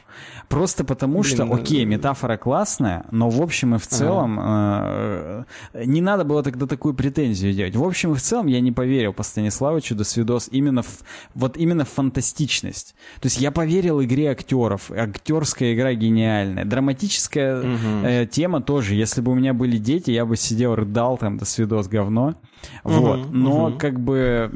просто 0.48 0.86
потому 0.86 1.24
что, 1.24 1.44
ну, 1.44 1.56
окей, 1.56 1.84
метафора 1.86 2.38
классная, 2.38 3.06
но 3.12 3.30
в 3.30 3.42
общем 3.42 3.76
и 3.76 3.78
в 3.78 3.88
целом 3.88 4.40
э, 4.42 5.44
не 5.86 6.00
надо 6.02 6.24
было 6.24 6.42
тогда 6.42 6.68
такую 6.68 6.94
претензию 6.94 7.54
делать. 7.54 7.76
В 7.76 7.84
общем 7.84 8.14
и 8.14 8.16
в 8.16 8.22
целом 8.22 8.48
я 8.48 8.62
не 8.62 8.72
поверил 8.72 9.14
по 9.14 9.24
Станиславовичу 9.24 9.96
до 9.96 10.06
свидос 10.06 10.48
именно 10.50 10.84
в, 10.84 11.00
вот 11.36 11.58
именно 11.58 11.84
в 11.84 11.90
фантастичность. 11.90 12.96
То 13.20 13.26
есть 13.26 13.40
я 13.42 13.52
поверил 13.52 14.02
игре 14.02 14.32
актеров, 14.32 14.90
актерская 14.92 15.74
игра 15.74 15.94
гениальная, 15.94 16.64
драматическая 16.64 17.62
э, 18.04 18.26
тема 18.26 18.62
тоже. 18.62 18.96
Если 18.96 19.20
бы 19.20 19.34
у 19.34 19.36
меня 19.36 19.54
были 19.54 19.78
дети, 19.78 20.12
я 20.12 20.26
бы 20.26 20.38
сидел, 20.38 20.76
рыдал 20.76 21.18
там 21.18 21.38
до 21.38 21.44
свидос 21.44 21.88
говно. 21.88 22.36
Вот. 22.84 23.20
Мгм, 23.20 23.44
Но 23.44 23.70
мгм. 23.70 23.78
как 23.78 24.00
бы 24.00 24.52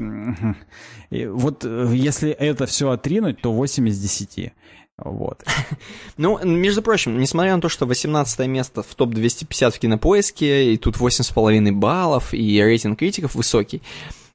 вот 1.10 1.64
э, 1.64 1.90
если 1.94 2.30
это 2.30 2.66
все 2.66 2.90
отринуть, 2.90 3.40
то 3.40 3.52
8 3.52 3.88
из 3.88 3.98
10. 4.00 4.52
Вот. 4.98 5.42
Ну, 6.18 6.38
между 6.44 6.82
прочим, 6.82 7.18
несмотря 7.18 7.54
на 7.56 7.62
то, 7.62 7.68
что 7.68 7.86
18 7.86 8.46
место 8.46 8.82
в 8.82 8.94
топ-250 8.94 9.70
в 9.72 9.78
кинопоиске, 9.78 10.74
и 10.74 10.76
тут 10.76 10.96
8,5 10.96 11.72
баллов, 11.72 12.34
и 12.34 12.62
рейтинг 12.62 12.98
критиков 12.98 13.34
высокий, 13.34 13.82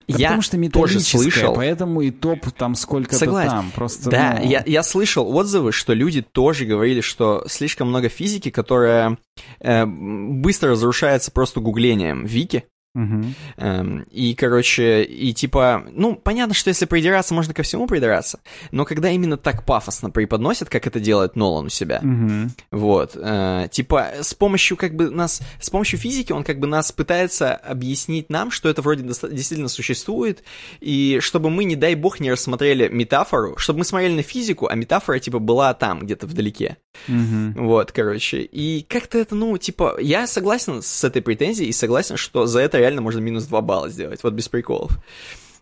Да 0.07 0.15
я 0.17 0.27
потому 0.29 0.41
что 0.41 0.69
тоже 0.71 0.99
слышал... 0.99 1.53
поэтому 1.53 2.01
и 2.01 2.11
топ 2.11 2.51
там 2.51 2.75
сколько-то 2.75 3.17
Согласен. 3.17 3.51
там. 3.51 3.71
Просто, 3.71 4.09
Да, 4.09 4.39
ну, 4.41 4.49
я, 4.49 4.63
я 4.65 4.83
слышал 4.83 5.33
отзывы, 5.35 5.71
что 5.71 5.93
люди 5.93 6.21
тоже 6.21 6.65
говорили, 6.65 7.01
что 7.01 7.43
слишком 7.47 7.89
много 7.89 8.09
физики, 8.09 8.49
которая 8.49 9.17
э, 9.59 9.85
быстро 9.85 10.71
разрушается 10.71 11.31
просто 11.31 11.59
гуглением 11.59 12.25
Вики. 12.25 12.65
Эм, 13.57 14.01
и, 14.11 14.33
короче, 14.33 15.03
и 15.03 15.33
типа, 15.33 15.85
ну, 15.91 16.15
понятно, 16.15 16.53
что 16.53 16.69
если 16.69 16.85
придираться, 16.85 17.33
можно 17.33 17.53
ко 17.53 17.63
всему 17.63 17.87
придираться, 17.87 18.39
но 18.71 18.85
когда 18.85 19.09
именно 19.09 19.37
так 19.37 19.65
пафосно 19.65 20.09
преподносят, 20.09 20.69
как 20.69 20.87
это 20.87 20.99
делает 20.99 21.35
Нолан 21.35 21.67
у 21.67 21.69
себя, 21.69 22.01
вот, 22.71 23.11
э, 23.15 23.67
типа, 23.71 24.09
с 24.21 24.33
помощью, 24.33 24.77
как 24.77 24.95
бы, 24.95 25.09
нас, 25.09 25.41
с 25.59 25.69
помощью 25.69 25.99
физики 25.99 26.31
он, 26.31 26.43
как 26.43 26.59
бы, 26.59 26.67
нас 26.67 26.91
пытается 26.91 27.53
объяснить 27.53 28.29
нам, 28.29 28.51
что 28.51 28.69
это 28.69 28.81
вроде 28.81 29.03
действительно 29.03 29.67
существует, 29.67 30.43
и 30.79 31.19
чтобы 31.21 31.49
мы, 31.49 31.63
не 31.63 31.75
дай 31.75 31.95
бог, 31.95 32.19
не 32.19 32.31
рассмотрели 32.31 32.87
метафору, 32.87 33.57
чтобы 33.57 33.79
мы 33.79 33.85
смотрели 33.85 34.15
на 34.15 34.23
физику, 34.23 34.67
а 34.67 34.75
метафора, 34.75 35.19
типа, 35.19 35.39
была 35.39 35.73
там, 35.73 35.99
где-то 35.99 36.27
вдалеке. 36.27 36.77
Вот, 37.07 37.91
короче. 37.91 38.41
И 38.41 38.85
как-то 38.87 39.17
это, 39.17 39.35
ну, 39.35 39.57
типа, 39.57 39.97
я 39.99 40.27
согласен 40.27 40.81
с 40.81 41.03
этой 41.03 41.21
претензией 41.21 41.69
и 41.69 41.73
согласен, 41.73 42.17
что 42.17 42.45
за 42.47 42.59
это 42.61 42.79
реально 42.87 43.01
можно 43.01 43.19
минус 43.19 43.45
2 43.45 43.61
балла 43.61 43.89
сделать, 43.89 44.23
вот 44.23 44.33
без 44.33 44.47
приколов. 44.47 44.97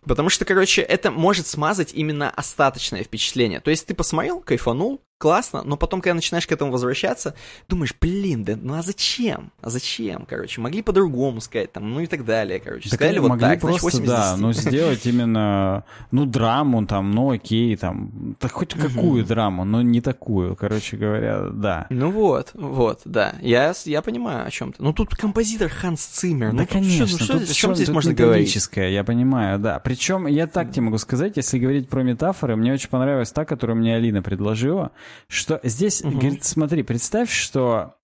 Потому 0.06 0.30
что, 0.30 0.46
короче, 0.46 0.82
это 0.82 1.10
может 1.10 1.48
смазать 1.48 1.92
именно 1.94 2.30
остаточное 2.30 3.04
впечатление. 3.04 3.60
То 3.60 3.72
есть 3.72 3.88
ты 3.88 3.96
посмотрел, 3.96 4.40
кайфанул, 4.40 5.02
классно, 5.18 5.64
но 5.64 5.78
потом, 5.78 6.02
когда 6.02 6.16
начинаешь 6.16 6.46
к 6.46 6.52
этому 6.52 6.72
возвращаться, 6.72 7.36
думаешь, 7.70 7.96
блин, 8.00 8.44
да 8.44 8.58
ну 8.62 8.78
а 8.78 8.82
зачем? 8.82 9.52
А 9.62 9.70
зачем, 9.70 10.26
короче? 10.28 10.60
Могли 10.62 10.82
по-другому 10.82 11.42
сказать, 11.42 11.72
там, 11.72 11.94
ну 11.94 12.02
и 12.02 12.08
так 12.08 12.26
далее, 12.26 12.60
короче. 12.60 12.90
Так 12.90 13.00
Сказали 13.00 13.20
вот 13.20 13.30
могли 13.30 13.46
так, 13.46 13.62
значит, 13.62 13.82
просто, 13.82 13.98
8 14.00 14.04
из 14.04 14.10
да, 14.10 14.32
10. 14.32 14.42
ну 14.42 14.54
сделать 14.54 15.06
именно, 15.06 15.84
ну, 16.12 16.26
драму 16.26 16.86
там, 16.86 17.12
ну, 17.12 17.32
окей, 17.32 17.76
там, 17.78 18.36
да 18.42 18.50
хоть 18.50 18.74
какую 18.74 19.26
драму, 19.26 19.64
но 19.64 19.82
не 19.82 20.02
такую, 20.02 20.56
короче 20.56 20.98
говоря, 20.98 21.50
да. 21.50 21.88
Ну 21.90 22.12
вот, 22.12 22.52
вот, 22.54 23.02
да. 23.06 23.36
Я, 23.42 23.74
я 23.86 24.02
понимаю 24.02 24.46
о 24.46 24.52
чем 24.52 24.74
ты. 24.74 24.84
Ну 24.84 24.94
тут 24.94 25.16
композитор 25.16 25.70
Ханс 25.70 26.02
Циммер. 26.02 26.52
Ну, 26.54 26.68
конечно. 26.68 27.08
Что, 27.08 27.24
что- 27.24 27.40
тут 27.40 27.50
о 27.50 27.54
чем 27.54 27.76
здесь 27.76 27.88
тут 27.88 27.96
можно 27.96 28.14
говорить? 28.14 28.56
я 28.76 29.04
понимаю, 29.04 29.60
да. 29.60 29.80
Причем 29.80 30.28
я 30.28 30.48
так 30.48 30.72
тебе 30.72 30.84
могу 30.84 30.98
сказать, 30.98 31.38
если 31.38 31.58
говорить 31.58 31.90
про 31.90 32.04
метафоры, 32.04 32.56
мне 32.56 32.74
очень 32.74 32.90
понравилась 32.90 33.32
та, 33.32 33.46
которую 33.46 33.78
мне 33.78 33.96
Алина 33.96 34.22
предложила, 34.22 34.92
что 35.28 35.60
здесь, 35.64 36.04
Мгм. 36.04 36.20
говорит, 36.20 36.44
смотри, 36.44 36.84
представь, 36.84 37.32
что 37.32 37.96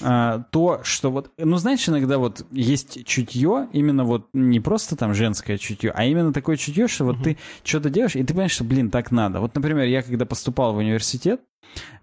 а, 0.00 0.44
то, 0.50 0.80
что 0.84 1.10
вот, 1.10 1.32
ну 1.38 1.56
знаешь, 1.56 1.88
иногда 1.88 2.18
вот 2.18 2.46
есть 2.50 3.04
чутье, 3.06 3.68
именно 3.72 4.04
вот 4.04 4.28
не 4.32 4.60
просто 4.60 4.96
там 4.96 5.14
женское 5.14 5.58
чутье, 5.58 5.90
а 5.94 6.04
именно 6.04 6.32
такое 6.32 6.56
чутье, 6.56 6.86
что 6.86 7.04
вот 7.04 7.22
ты 7.22 7.38
что-то 7.64 7.90
делаешь, 7.90 8.14
и 8.16 8.22
ты 8.22 8.28
понимаешь, 8.28 8.52
что, 8.52 8.64
блин, 8.64 8.90
так 8.90 9.10
надо. 9.10 9.40
Вот, 9.40 9.54
например, 9.54 9.86
я 9.86 10.02
когда 10.02 10.26
поступал 10.26 10.74
в 10.74 10.78
университет, 10.78 11.40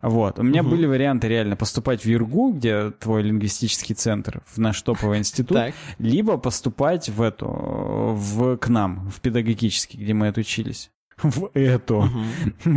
вот, 0.02 0.40
у 0.40 0.44
меня 0.44 0.62
Мгм. 0.62 0.72
были 0.72 0.86
варианты 0.86 1.28
реально 1.28 1.56
поступать 1.56 2.04
в 2.04 2.08
ЮРГУ, 2.08 2.54
где 2.54 2.92
твой 2.92 3.24
лингвистический 3.24 3.96
центр, 3.96 4.42
в 4.46 4.58
наш 4.58 4.82
топовый 4.82 5.20
институт, 5.20 5.58
либо 6.00 6.38
поступать 6.38 7.10
в 7.10 7.22
эту, 7.22 7.48
в, 7.48 8.58
к 8.58 8.68
нам, 8.68 9.10
в 9.10 9.22
педагогический, 9.22 9.98
где 9.98 10.14
мы 10.14 10.28
отучились. 10.28 10.92
В 11.22 11.50
эту. 11.54 12.10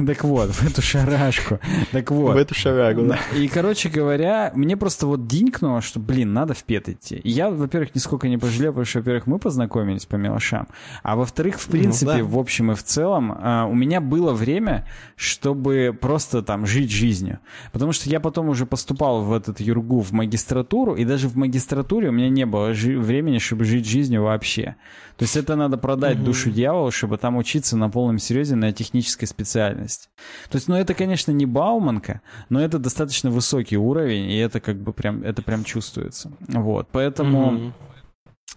Так 0.07 0.25
вот, 0.25 0.51
в 0.51 0.67
эту 0.67 0.83
шарашку. 0.83 1.59
Так 1.93 2.11
вот. 2.11 2.35
В 2.35 2.37
эту 2.37 2.55
шарагу, 2.55 3.03
да. 3.07 3.19
И, 3.37 3.49
короче 3.49 3.89
говоря, 3.89 4.53
мне 4.55 4.77
просто 4.77 5.07
вот 5.07 5.27
динькнуло, 5.27 5.81
что, 5.81 6.01
блин, 6.01 6.33
надо 6.33 6.55
в 6.55 6.65
пет 6.65 6.89
идти. 6.89 7.17
И 7.17 7.31
я, 7.31 7.51
во-первых, 7.51 7.95
нисколько 7.95 8.29
не 8.29 8.39
пожалел, 8.39 8.73
потому 8.73 8.85
что, 8.87 8.99
во-первых, 8.99 9.27
мы 9.27 9.39
познакомились 9.39 10.07
по 10.07 10.17
мелочам, 10.17 10.69
а 11.03 11.17
во-вторых, 11.17 11.59
в 11.59 11.69
принципе, 11.69 12.13
Ну 12.13 12.19
да. 12.19 12.25
в 12.25 12.39
общем 12.39 12.73
и 12.73 12.75
в 12.75 12.83
целом, 12.83 13.33
а, 13.37 13.67
у 13.67 13.75
меня 13.75 14.01
было 14.01 14.33
время, 14.33 14.87
чтобы 15.17 15.97
просто 15.99 16.43
там 16.43 16.67
жить 16.67 16.91
жизнью. 16.91 17.39
Потому 17.73 17.93
что 17.93 18.09
я 18.11 18.21
потом 18.21 18.49
уже 18.49 18.67
поступал 18.67 19.23
в 19.23 19.33
этот 19.33 19.61
юргу 19.61 20.01
в 20.01 20.13
магистратуру, 20.13 20.95
и 20.95 21.05
даже 21.05 21.29
в 21.29 21.37
магистратуре 21.37 22.09
у 22.09 22.13
меня 22.13 22.29
не 22.29 22.47
было 22.47 22.69
времени, 22.69 23.39
чтобы 23.39 23.65
жить 23.65 23.87
жизнью 23.87 24.23
вообще. 24.23 24.77
То 25.17 25.23
есть 25.23 25.37
это 25.37 25.57
надо 25.57 25.79
продать 25.79 26.23
душу 26.23 26.51
дьяволу, 26.51 26.91
чтобы 26.91 27.17
там 27.17 27.37
учиться 27.37 27.77
на 27.77 27.89
полном 27.89 28.19
серьезе 28.19 28.55
на 28.55 28.73
технической 28.73 29.27
специальности. 29.27 30.09
То 30.51 30.57
есть, 30.57 30.69
ну 30.69 30.77
это, 30.77 30.95
конечно, 30.95 31.33
не 31.33 31.47
Бауманка, 31.47 32.21
но 32.51 32.61
это 32.61 32.79
достаточно 32.79 33.31
высокий 33.31 33.79
уровень, 33.79 34.31
и 34.31 34.37
это 34.37 34.61
как 34.61 34.77
бы 34.77 34.93
прям, 34.93 35.23
это 35.23 35.43
прям 35.43 35.65
чувствуется. 35.65 36.33
Вот, 36.49 36.89
поэтому... 36.93 37.51
Мгм. 37.51 37.73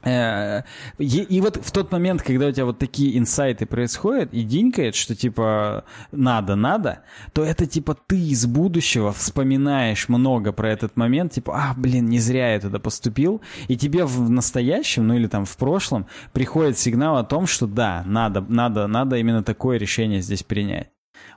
Э, 0.03 0.63
И, 0.97 1.21
и 1.23 1.41
вот 1.41 1.57
в 1.57 1.71
тот 1.71 1.91
момент, 1.91 2.21
когда 2.21 2.47
у 2.47 2.51
тебя 2.51 2.65
вот 2.65 2.79
такие 2.79 3.17
инсайты 3.17 3.65
происходят, 3.65 4.33
и 4.33 4.43
динькает, 4.43 4.95
что 4.95 5.15
типа 5.15 5.83
надо, 6.11 6.55
надо, 6.55 7.03
то 7.33 7.43
это 7.43 7.65
типа 7.65 7.97
ты 8.07 8.17
из 8.17 8.45
будущего 8.45 9.11
вспоминаешь 9.11 10.09
много 10.09 10.51
про 10.51 10.71
этот 10.71 10.95
момент, 10.95 11.33
типа, 11.33 11.53
а, 11.55 11.73
блин, 11.75 12.07
не 12.07 12.19
зря 12.19 12.53
я 12.53 12.59
туда 12.59 12.79
поступил, 12.79 13.41
и 13.67 13.75
тебе 13.75 14.05
в 14.05 14.29
настоящем, 14.29 15.07
ну 15.07 15.15
или 15.15 15.27
там 15.27 15.45
в 15.45 15.57
прошлом, 15.57 16.07
приходит 16.33 16.77
сигнал 16.77 17.17
о 17.17 17.23
том, 17.23 17.47
что 17.47 17.67
да, 17.67 18.03
надо, 18.05 18.41
надо, 18.41 18.87
надо 18.87 19.17
именно 19.17 19.43
такое 19.43 19.77
решение 19.77 20.21
здесь 20.21 20.43
принять. 20.43 20.89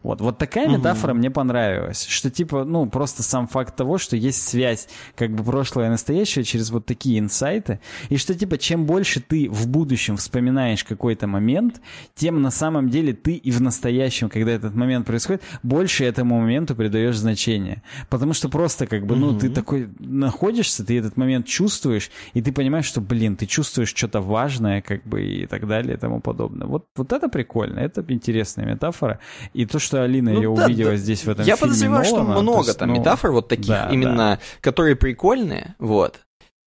Вот, 0.03 0.21
вот 0.21 0.39
такая 0.39 0.69
Мгм. 0.69 0.79
метафора 0.79 1.15
мне 1.15 1.31
понравилась, 1.31 2.05
что 2.07 2.31
типа, 2.31 2.65
ну, 2.65 2.87
просто 2.87 3.23
сам 3.23 3.47
факт 3.47 3.77
того, 3.77 3.99
что 3.99 4.17
есть 4.17 4.43
связь 4.47 4.89
как 5.15 5.35
бы 5.35 5.45
прошлое 5.45 5.87
и 5.87 5.91
настоящее 5.91 6.45
через 6.45 6.71
вот 6.71 6.87
такие 6.87 7.19
инсайты, 7.19 7.81
и 8.09 8.17
что 8.17 8.35
типа, 8.35 8.59
чем 8.59 8.85
больше 8.87 9.21
ты 9.21 9.49
в 9.51 9.69
будущем 9.69 10.17
вспоминаешь 10.17 10.85
какой-то 10.85 11.27
момент, 11.27 11.81
тем 12.15 12.43
на 12.43 12.51
самом 12.51 12.89
деле 12.89 13.13
ты 13.13 13.35
и 13.35 13.51
в 13.51 13.61
настоящем, 13.61 14.29
когда 14.29 14.53
этот 14.53 14.75
момент 14.75 15.07
происходит, 15.07 15.43
больше 15.63 16.05
этому 16.05 16.41
моменту 16.41 16.75
придаешь 16.75 17.17
значение. 17.17 17.83
Потому 18.09 18.33
что 18.33 18.49
просто 18.49 18.87
как 18.87 19.07
бы, 19.07 19.17
ну, 19.17 19.39
ты 19.39 19.49
такой 19.51 19.89
находишься, 19.99 20.85
ты 20.85 20.99
этот 20.99 21.17
момент 21.17 21.47
чувствуешь, 21.47 22.11
и 22.35 22.43
ты 22.43 22.53
понимаешь, 22.53 22.87
что, 22.87 23.01
блин, 23.01 23.37
ты 23.37 23.47
чувствуешь 23.47 23.95
что-то 23.95 24.21
важное, 24.21 24.83
как 24.83 25.05
бы, 25.05 25.23
и 25.23 25.47
так 25.47 25.67
далее, 25.67 25.95
и 25.95 25.99
тому 25.99 26.21
подобное. 26.21 26.67
Вот, 26.67 26.87
вот 26.97 27.13
это 27.13 27.29
прикольно, 27.29 27.79
это 27.79 28.05
интересная 28.09 28.67
метафора. 28.67 29.19
И 29.53 29.67
то, 29.67 29.79
что 29.79 29.92
Алина 30.01 30.33
Ну 30.33 30.43
ее 30.43 30.55
да, 30.55 30.65
увидела 30.65 30.91
да. 30.93 30.97
здесь 30.97 31.25
в 31.25 31.29
этом 31.29 31.45
Я 31.45 31.57
фильме 31.57 31.69
подозреваю, 31.69 32.05
что 32.05 32.17
Нолана, 32.19 32.35
то 32.35 32.43
много 32.43 32.67
есть, 32.67 32.79
там 32.79 32.89
ну, 32.89 32.95
метафор 32.99 33.33
вот 33.33 33.49
таких, 33.49 33.69
да, 33.69 33.89
именно, 33.91 34.39
которые 34.61 34.97
прикольные, 34.97 35.75
вот. 35.79 36.21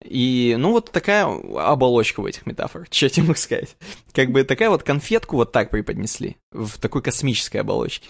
И, 0.04 0.56
ну, 0.60 0.72
вот 0.72 0.92
такая 0.92 1.26
оболочка 1.26 2.22
в 2.22 2.26
этих 2.26 2.46
метафорах. 2.46 2.88
Что 2.92 3.06
я 3.06 3.10
тебе 3.10 3.24
могу 3.24 3.36
сказать? 3.40 3.76
Как 4.14 4.30
бы 4.32 4.44
такая 4.44 4.70
вот 4.70 4.84
конфетку 4.84 5.38
вот 5.38 5.52
так 5.52 5.70
преподнесли. 5.72 6.38
В 6.52 6.78
такой 6.80 7.02
космической 7.02 7.58
оболочке. 7.58 8.08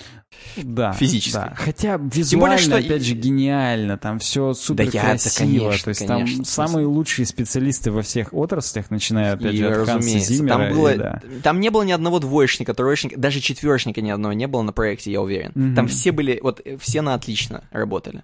Да, 0.57 0.91
физической. 0.93 1.49
да. 1.49 1.53
Хотя 1.55 1.97
визуально, 1.97 2.57
что- 2.57 2.75
опять 2.75 3.03
же, 3.03 3.15
гениально, 3.15 3.97
там 3.97 4.19
все 4.19 4.53
супер 4.53 4.85
я- 4.85 4.91
да, 4.91 4.99
красиво. 5.11 5.37
конечно, 5.37 5.83
то 5.83 5.89
есть 5.89 6.05
конечно, 6.05 6.35
там 6.37 6.45
самые 6.45 6.85
лучшие 6.87 7.25
специалисты 7.25 7.91
во 7.91 8.01
всех 8.01 8.33
отраслях, 8.33 8.91
начиная 8.91 9.33
опять 9.33 9.53
И, 9.53 9.57
же 9.57 9.67
от 9.81 9.87
Ханса 9.87 10.19
Зиммера. 10.19 10.57
там, 10.57 10.73
было, 10.75 10.93
и 10.93 10.97
да. 10.97 11.21
там 11.43 11.59
не 11.59 11.69
было 11.69 11.83
ни 11.83 11.91
одного 11.91 12.19
двоечника, 12.19 12.73
троечника, 12.73 13.17
даже 13.17 13.39
четверочника 13.39 14.01
ни 14.01 14.09
одного 14.09 14.33
не 14.33 14.47
было 14.47 14.61
на 14.63 14.73
проекте, 14.73 15.11
я 15.11 15.21
уверен. 15.21 15.51
Мгм. 15.55 15.75
Там 15.75 15.87
все 15.87 16.11
были, 16.11 16.39
вот 16.43 16.61
все 16.79 17.01
на 17.01 17.13
отлично 17.13 17.63
работали. 17.71 18.23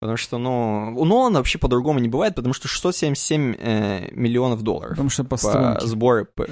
Потому 0.00 0.16
что, 0.16 0.38
ну, 0.38 0.94
у 0.96 1.04
Нолана 1.04 1.38
вообще 1.38 1.58
по-другому 1.58 1.98
не 1.98 2.08
бывает, 2.08 2.34
потому 2.34 2.54
что 2.54 2.68
677 2.68 3.54
э, 3.58 4.08
миллионов 4.12 4.62
долларов. 4.62 4.92
Потому 4.92 5.10
что 5.10 5.24
по 5.24 5.36
по 5.36 6.24
по- 6.34 6.46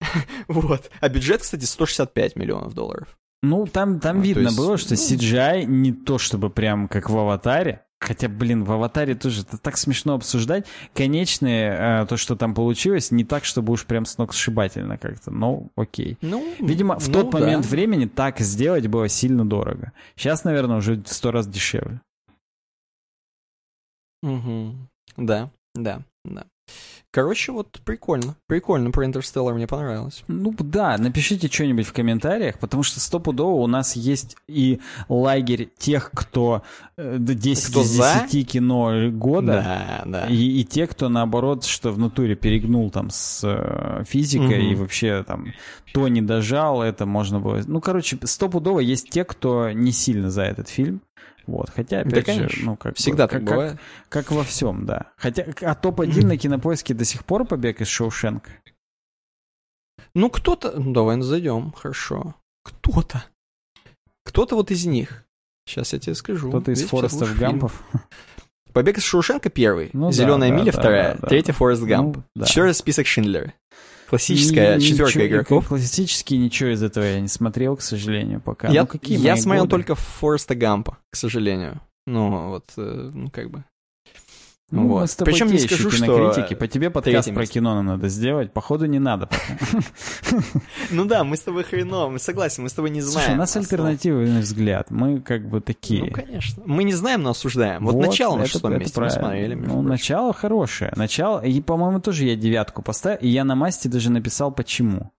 Вот. 0.48 0.90
А 1.00 1.08
бюджет, 1.08 1.42
кстати, 1.42 1.64
165 1.64 2.36
миллионов 2.36 2.74
долларов. 2.74 3.18
Ну, 3.42 3.66
там, 3.66 4.00
там 4.00 4.22
то 4.22 4.22
видно 4.26 4.48
есть, 4.48 4.56
было, 4.56 4.78
что 4.78 4.94
ну- 4.94 5.00
CGI 5.00 5.64
не 5.64 5.92
то 5.92 6.18
чтобы 6.18 6.48
прям 6.48 6.88
как 6.88 7.10
в 7.10 7.16
«Аватаре», 7.16 7.84
Хотя, 8.00 8.28
блин, 8.28 8.64
в 8.64 8.72
«Аватаре» 8.72 9.14
тоже 9.14 9.42
это 9.42 9.56
так 9.56 9.78
смешно 9.78 10.14
обсуждать. 10.14 10.66
Конечное, 10.92 12.02
э, 12.02 12.06
то, 12.06 12.18
что 12.18 12.36
там 12.36 12.52
получилось, 12.52 13.10
не 13.10 13.24
так, 13.24 13.46
чтобы 13.46 13.72
уж 13.72 13.86
прям 13.86 14.04
сногсшибательно 14.04 14.98
как-то. 14.98 15.30
Ну, 15.30 15.70
окей. 15.74 16.18
Ну, 16.20 16.46
Видимо, 16.60 16.98
в 16.98 17.08
ну 17.08 17.14
тот 17.14 17.30
да. 17.30 17.38
момент 17.38 17.64
времени 17.64 18.04
так 18.04 18.40
сделать 18.40 18.86
было 18.88 19.08
сильно 19.08 19.48
дорого. 19.48 19.92
Сейчас, 20.16 20.44
наверное, 20.44 20.78
уже 20.78 20.96
в 20.96 21.08
сто 21.08 21.30
раз 21.30 21.46
дешевле. 21.46 22.02
Мгм. 24.24 24.88
Да, 25.16 25.50
да, 25.74 26.00
да. 26.24 26.44
Короче, 27.10 27.52
вот 27.52 27.78
прикольно. 27.84 28.34
Прикольно 28.48 28.90
про 28.90 29.04
Интерстеллар, 29.04 29.54
мне 29.54 29.66
понравилось. 29.68 30.24
Ну 30.26 30.52
да, 30.58 30.96
напишите 30.98 31.46
что-нибудь 31.48 31.86
в 31.86 31.92
комментариях, 31.92 32.58
потому 32.58 32.82
что 32.82 32.98
стопудово 32.98 33.62
у 33.62 33.66
нас 33.68 33.94
есть 33.94 34.36
и 34.48 34.80
лагерь 35.08 35.68
тех, 35.78 36.10
кто 36.12 36.62
э, 36.96 37.18
10 37.20 37.70
Кто 37.70 37.82
из 37.82 37.86
за? 37.90 38.24
10 38.28 38.50
кино 38.50 39.10
года, 39.12 39.62
Да, 39.62 40.02
да. 40.06 40.26
и, 40.26 40.34
и 40.60 40.64
те, 40.64 40.86
кто 40.88 41.08
наоборот, 41.08 41.64
что 41.64 41.92
в 41.92 41.98
натуре 41.98 42.34
перегнул 42.34 42.90
там 42.90 43.10
с 43.10 43.42
э, 43.44 44.02
физикой 44.08 44.62
Мгм. 44.64 44.72
и 44.72 44.74
вообще 44.74 45.22
там 45.22 45.52
то 45.92 46.08
не 46.08 46.22
дожал, 46.22 46.82
это 46.82 47.06
можно 47.06 47.38
было... 47.38 47.60
Ну, 47.66 47.80
короче, 47.80 48.18
стопудово 48.24 48.80
есть 48.80 49.10
те, 49.10 49.24
кто 49.24 49.70
не 49.70 49.92
сильно 49.92 50.30
за 50.30 50.42
этот 50.42 50.68
фильм. 50.68 51.00
Вот, 51.46 51.70
хотя, 51.70 52.02
Да, 52.04 52.08
опять 52.10 52.26
же, 52.26 52.34
конечно. 52.38 52.64
ну, 52.64 52.76
как 52.76 52.92
бы, 52.92 52.96
Всегда 52.96 53.28
как, 53.28 53.40
так 53.40 53.48
как- 53.48 53.56
бывает. 53.56 53.78
как 54.08 54.30
во 54.30 54.44
всем, 54.44 54.86
да. 54.86 55.12
Хотя, 55.16 55.46
а 55.60 55.74
топ-1 55.74 56.24
на 56.26 56.36
кинопоиске 56.38 56.94
до 56.94 57.04
сих 57.04 57.24
пор 57.24 57.44
побег 57.46 57.80
из 57.80 57.88
Шоушенка. 57.88 58.50
Ну, 60.14 60.30
кто-то... 60.30 60.72
Ну, 60.78 60.92
давай 60.92 61.20
зайдем, 61.20 61.72
хорошо. 61.72 62.34
Кто-то. 62.62 63.24
Кто-то 64.24 64.56
вот 64.56 64.70
из 64.70 64.86
них. 64.86 65.24
Сейчас 65.66 65.92
я 65.92 65.98
тебе 65.98 66.14
скажу. 66.14 66.48
Кто-то 66.48 66.70
из 66.72 66.82
Форестов 66.84 67.28
фильм. 67.28 67.40
Гампов. 67.40 67.82
Побег 68.72 68.98
из 68.98 69.04
Шоушенка 69.04 69.50
первый, 69.50 69.90
Ну 69.92 70.06
да, 70.06 70.12
Зеленая 70.12 70.50
да, 70.50 70.56
миля 70.56 70.72
да, 70.72 70.78
вторая, 70.80 71.14
да, 71.14 71.20
да. 71.20 71.28
третья 71.28 71.52
Форест 71.52 71.82
Гамп, 71.82 72.16
Ну, 72.16 72.22
да. 72.34 72.44
четвертый 72.46 72.74
список 72.74 73.06
Шиндлера. 73.06 73.52
Классическая 74.08 74.76
Ни- 74.76 74.80
четверка 74.80 75.18
ничего- 75.18 75.26
игроков. 75.26 75.68
Классически 75.68 76.34
ничего 76.34 76.70
из 76.70 76.82
этого 76.82 77.04
я 77.04 77.20
не 77.20 77.28
смотрел, 77.28 77.76
к 77.76 77.82
сожалению, 77.82 78.40
пока. 78.40 78.68
Я, 78.68 78.82
Ну, 78.82 78.86
какие 78.86 79.18
я 79.18 79.36
смотрел 79.36 79.64
годы? 79.64 79.70
только 79.70 79.94
Фореста 79.94 80.54
Гампа, 80.54 80.98
к 81.10 81.16
сожалению. 81.16 81.80
Ну, 82.06 82.48
вот, 82.50 82.64
э, 82.76 83.10
ну, 83.14 83.30
как 83.30 83.50
бы. 83.50 83.64
Ну, 84.70 84.88
вот. 84.88 85.14
Причем 85.18 85.48
еще 85.52 85.66
скажу, 85.66 85.90
что, 85.90 86.06
кинокритики. 86.06 86.54
По 86.54 86.66
тебе 86.66 86.90
подкаст 86.90 87.32
про 87.32 87.46
кино 87.46 87.82
надо 87.82 88.08
сделать. 88.08 88.52
Походу, 88.52 88.86
не 88.86 88.98
надо. 88.98 89.28
Ну 90.90 91.04
да, 91.04 91.22
мы 91.22 91.36
с 91.36 91.40
тобой 91.40 91.64
хреново, 91.64 92.08
мы 92.10 92.18
согласен, 92.18 92.62
мы 92.62 92.68
с 92.68 92.72
тобой 92.72 92.90
не 92.90 93.00
знаем. 93.00 93.26
Слушай, 93.26 93.34
у 93.34 93.38
нас 93.38 93.56
альтернативный 93.56 94.40
взгляд. 94.40 94.90
Мы 94.90 95.20
как 95.20 95.48
бы 95.48 95.60
такие. 95.60 96.04
Ну, 96.04 96.10
конечно. 96.10 96.62
Мы 96.66 96.84
не 96.84 96.92
знаем, 96.92 97.22
но 97.22 97.30
осуждаем. 97.30 97.84
Вот, 97.84 97.94
начало 97.94 98.36
на 98.36 98.46
шестом 98.46 98.78
месте 98.78 99.00
мы 99.00 99.10
смотрели, 99.10 99.54
Ну, 99.54 99.82
начало 99.82 100.32
хорошее. 100.32 100.92
Начало, 100.96 101.44
и, 101.44 101.60
по-моему, 101.60 102.00
тоже 102.00 102.24
я 102.24 102.36
девятку 102.36 102.82
поставил, 102.82 103.18
и 103.20 103.28
я 103.28 103.44
на 103.44 103.54
масте 103.54 103.88
даже 103.88 104.10
написал 104.10 104.50
почему. 104.50 105.10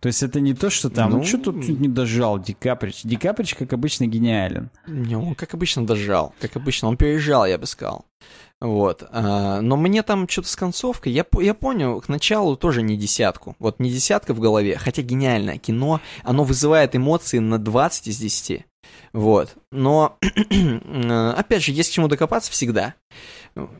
То 0.00 0.08
есть 0.08 0.22
это 0.22 0.40
не 0.40 0.54
то, 0.54 0.70
что 0.70 0.90
там, 0.90 1.10
ну, 1.10 1.18
Ну, 1.18 1.24
что 1.24 1.38
тут 1.38 1.56
не 1.68 1.88
дожал 1.88 2.38
Ди 2.38 2.54
Каприч. 2.54 3.02
Ди 3.02 3.16
Каприч, 3.16 3.54
как 3.54 3.72
обычно, 3.72 4.06
гениален. 4.06 4.70
Не, 4.86 5.16
он, 5.16 5.34
как 5.34 5.54
обычно, 5.54 5.86
дожал. 5.86 6.34
Как 6.40 6.56
обычно, 6.56 6.88
он 6.88 6.96
переезжал, 6.96 7.46
я 7.46 7.58
бы 7.58 7.66
сказал. 7.66 8.04
Вот. 8.60 9.04
а, 9.10 9.60
но 9.60 9.76
мне 9.76 10.02
там 10.02 10.28
что-то 10.28 10.48
с 10.48 10.56
концовкой. 10.56 11.12
Я, 11.12 11.24
я 11.40 11.54
понял, 11.54 12.00
к 12.00 12.08
началу 12.08 12.56
тоже 12.56 12.82
не 12.82 12.96
десятку. 12.96 13.54
Вот 13.58 13.80
не 13.80 13.90
десятка 13.90 14.34
в 14.34 14.40
голове. 14.40 14.78
Хотя 14.78 15.02
гениальное 15.02 15.58
кино. 15.58 16.00
Оно 16.22 16.44
вызывает 16.44 16.96
эмоции 16.96 17.38
на 17.38 17.58
20 17.58 18.08
из 18.08 18.18
10. 18.18 18.64
Вот. 19.12 19.54
Но, 19.72 20.16
э, 20.50 21.30
опять 21.36 21.62
же, 21.62 21.72
есть 21.72 21.90
к 21.90 21.92
чему 21.92 22.08
докопаться 22.08 22.50
всегда. 22.50 22.94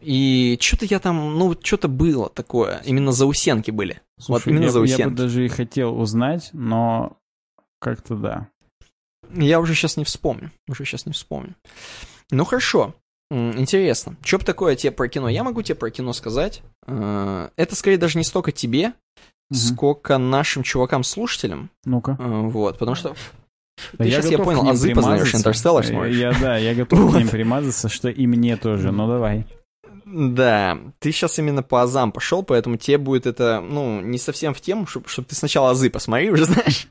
И 0.01 0.57
что-то 0.61 0.87
я 0.87 0.99
там, 0.99 1.39
ну, 1.39 1.55
что-то 1.63 1.89
было 1.89 2.29
такое. 2.31 2.81
Именно 2.85 3.13
заусенки 3.13 3.71
были. 3.71 4.01
вот 4.29 4.43
Слушай, 4.43 4.49
именно 4.53 4.65
я, 4.65 4.73
бы- 4.73 4.75
я 4.75 4.81
бы 4.81 4.87
заусенки. 4.89 5.17
даже 5.17 5.45
и 5.45 5.49
хотел 5.49 6.01
узнать, 6.01 6.51
но 6.53 7.19
как-то 7.81 8.15
да. 8.17 8.49
Я 9.35 9.61
уже 9.61 9.75
сейчас 9.75 9.97
не 9.97 10.05
вспомню. 10.05 10.51
Уже 10.69 10.85
сейчас 10.85 11.05
не 11.07 11.13
вспомню. 11.13 11.55
Ну 12.31 12.45
хорошо. 12.45 12.95
Интересно. 13.31 14.17
Что 14.25 14.39
бы 14.39 14.45
такое 14.45 14.77
тебе 14.77 14.93
про 14.93 15.09
кино? 15.09 15.29
Я 15.29 15.43
могу 15.45 15.61
тебе 15.63 15.75
про 15.75 15.91
кино 15.91 16.13
сказать. 16.13 16.63
Э, 16.87 17.49
Это 17.57 17.75
скорее 17.75 17.99
даже 17.99 18.19
не 18.19 18.25
столько 18.25 18.53
тебе, 18.53 18.93
Мгм. 19.51 19.59
сколько 19.59 20.17
нашим 20.19 20.63
чувакам-слушателям. 20.63 21.71
Ну-ка. 21.85 22.17
Э, 22.21 22.41
Вот, 22.49 22.79
потому 22.79 22.95
что 22.95 23.17
Да 23.93 24.05
ты 24.05 24.11
сейчас, 24.11 24.25
я 24.27 24.31
готов 24.39 24.47
к 24.47 24.57
понял, 24.57 24.71
азы 24.71 24.95
познаешь. 24.95 25.35
Интерстеллар 25.35 25.85
смотришь. 25.85 26.17
Я, 26.17 26.33
да, 26.41 26.57
я 26.57 26.75
готов 26.75 26.99
к 26.99 27.03
Вот. 27.03 27.19
ним 27.19 27.29
примазаться, 27.29 27.89
что 27.89 28.09
и 28.09 28.27
мне 28.29 28.57
тоже. 28.57 28.93
Ну, 28.93 29.09
давай. 29.09 29.45
Да, 30.07 30.79
ты 31.01 31.11
сейчас 31.11 31.39
именно 31.41 31.63
по 31.65 31.83
азам 31.83 32.13
пошел, 32.13 32.45
поэтому 32.45 32.77
тебе 32.77 32.97
будет 32.97 33.27
это, 33.27 33.61
ну, 33.61 34.01
не 34.01 34.19
совсем 34.19 34.55
в 34.55 34.61
тему, 34.61 34.87
чтобы 34.87 35.09
чтоб 35.09 35.27
ты 35.27 35.35
сначала 35.35 35.71
азы 35.73 35.91
посмотри, 35.91 36.31
уже 36.31 36.45
знаешь. 36.47 36.87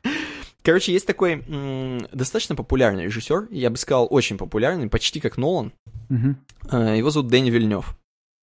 Короче, 0.64 0.92
есть 0.92 1.08
такой 1.08 1.44
м- 1.48 2.08
достаточно 2.12 2.56
популярный 2.56 3.06
режиссер, 3.06 3.48
я 3.52 3.70
бы 3.70 3.78
сказал, 3.78 4.08
очень 4.10 4.38
популярный, 4.38 4.90
почти 4.90 5.20
как 5.22 5.38
Нолан. 5.38 5.72
Э, 6.72 6.98
Его 6.98 7.10
зовут 7.10 7.30
Дэнни 7.30 7.50
Вильнев. 7.52 7.96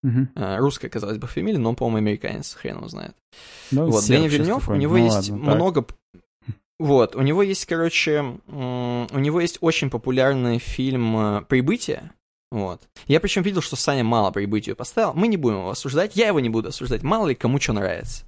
Мгм. 0.03 0.31
Э, 0.37 0.59
Русская, 0.59 0.89
казалось 0.89 1.19
бы, 1.19 1.27
фамилия, 1.27 1.59
но 1.59 1.75
по-моему, 1.75 1.99
американец, 2.09 2.55
хрен 2.55 2.77
его 2.77 2.89
знает. 2.89 3.15
Ну, 3.73 3.91
Вот, 3.91 4.07
Дэнни 4.07 4.29
Вильнев, 4.29 4.69
у 4.69 4.75
него 4.75 4.97
Ну 4.97 5.05
есть 5.05 5.31
ладно, 5.31 5.47
так. 5.47 5.55
много... 5.57 5.87
Вот, 6.79 7.17
у 7.17 7.21
него 7.23 7.43
есть, 7.43 7.67
короче, 7.67 8.39
у 8.49 9.19
него 9.19 9.41
есть 9.41 9.59
очень 9.61 9.91
популярный 9.91 10.59
фильм 10.59 11.17
э, 11.17 11.43
«Прибытие». 11.43 12.13
Вот. 12.51 12.83
Я 13.07 13.21
причем 13.21 13.43
видел, 13.43 13.63
что 13.63 13.77
Саня 13.77 14.03
мало 14.03 14.31
прибытию 14.31 14.77
поставил. 14.77 15.15
Мы 15.15 15.29
не 15.29 15.37
будем 15.37 15.59
его 15.59 15.71
осуждать, 15.71 16.17
я 16.17 16.27
его 16.29 16.41
не 16.41 16.49
буду 16.49 16.69
осуждать. 16.69 17.03
Мало 17.03 17.29
ли 17.29 17.35
кому 17.35 17.61
что 17.61 17.73
нравится. 17.73 18.25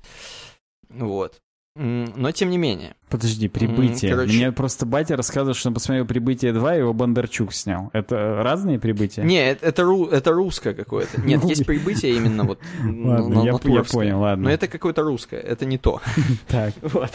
Вот. 0.88 1.40
Но 1.74 2.30
тем 2.32 2.50
не 2.50 2.58
менее. 2.58 2.94
Подожди, 3.12 3.48
прибытие. 3.48 4.10
короче- 4.12 4.32
Мне 4.32 4.50
просто 4.52 4.86
батя 4.86 5.16
рассказывал, 5.16 5.54
что 5.54 5.68
он 5.68 5.74
посмотрел 5.74 6.04
прибытие 6.06 6.52
2, 6.52 6.74
и 6.76 6.78
его 6.78 6.92
Бондарчук 6.92 7.52
снял. 7.52 7.90
Это 7.92 8.42
разные 8.42 8.78
прибытия? 8.80 9.22
Не, 9.22 9.50
это, 9.50 9.66
это, 9.66 9.82
ру- 9.82 10.10
это 10.10 10.32
русское 10.32 10.74
какое-то. 10.74 11.20
Нет, 11.20 11.42
Ну, 11.42 11.48
есть 11.48 11.64
прибытие 11.66 12.16
именно 12.16 12.44
вот 12.44 12.58
Ладно, 12.82 13.42
я, 13.44 13.52
понял, 13.84 14.20
ладно. 14.20 14.44
Но 14.44 14.50
это 14.50 14.66
какое-то 14.66 15.02
русское, 15.02 15.38
это 15.40 15.64
не 15.66 15.78
то. 15.78 16.00
Так. 16.48 16.72
Вот. 16.82 17.10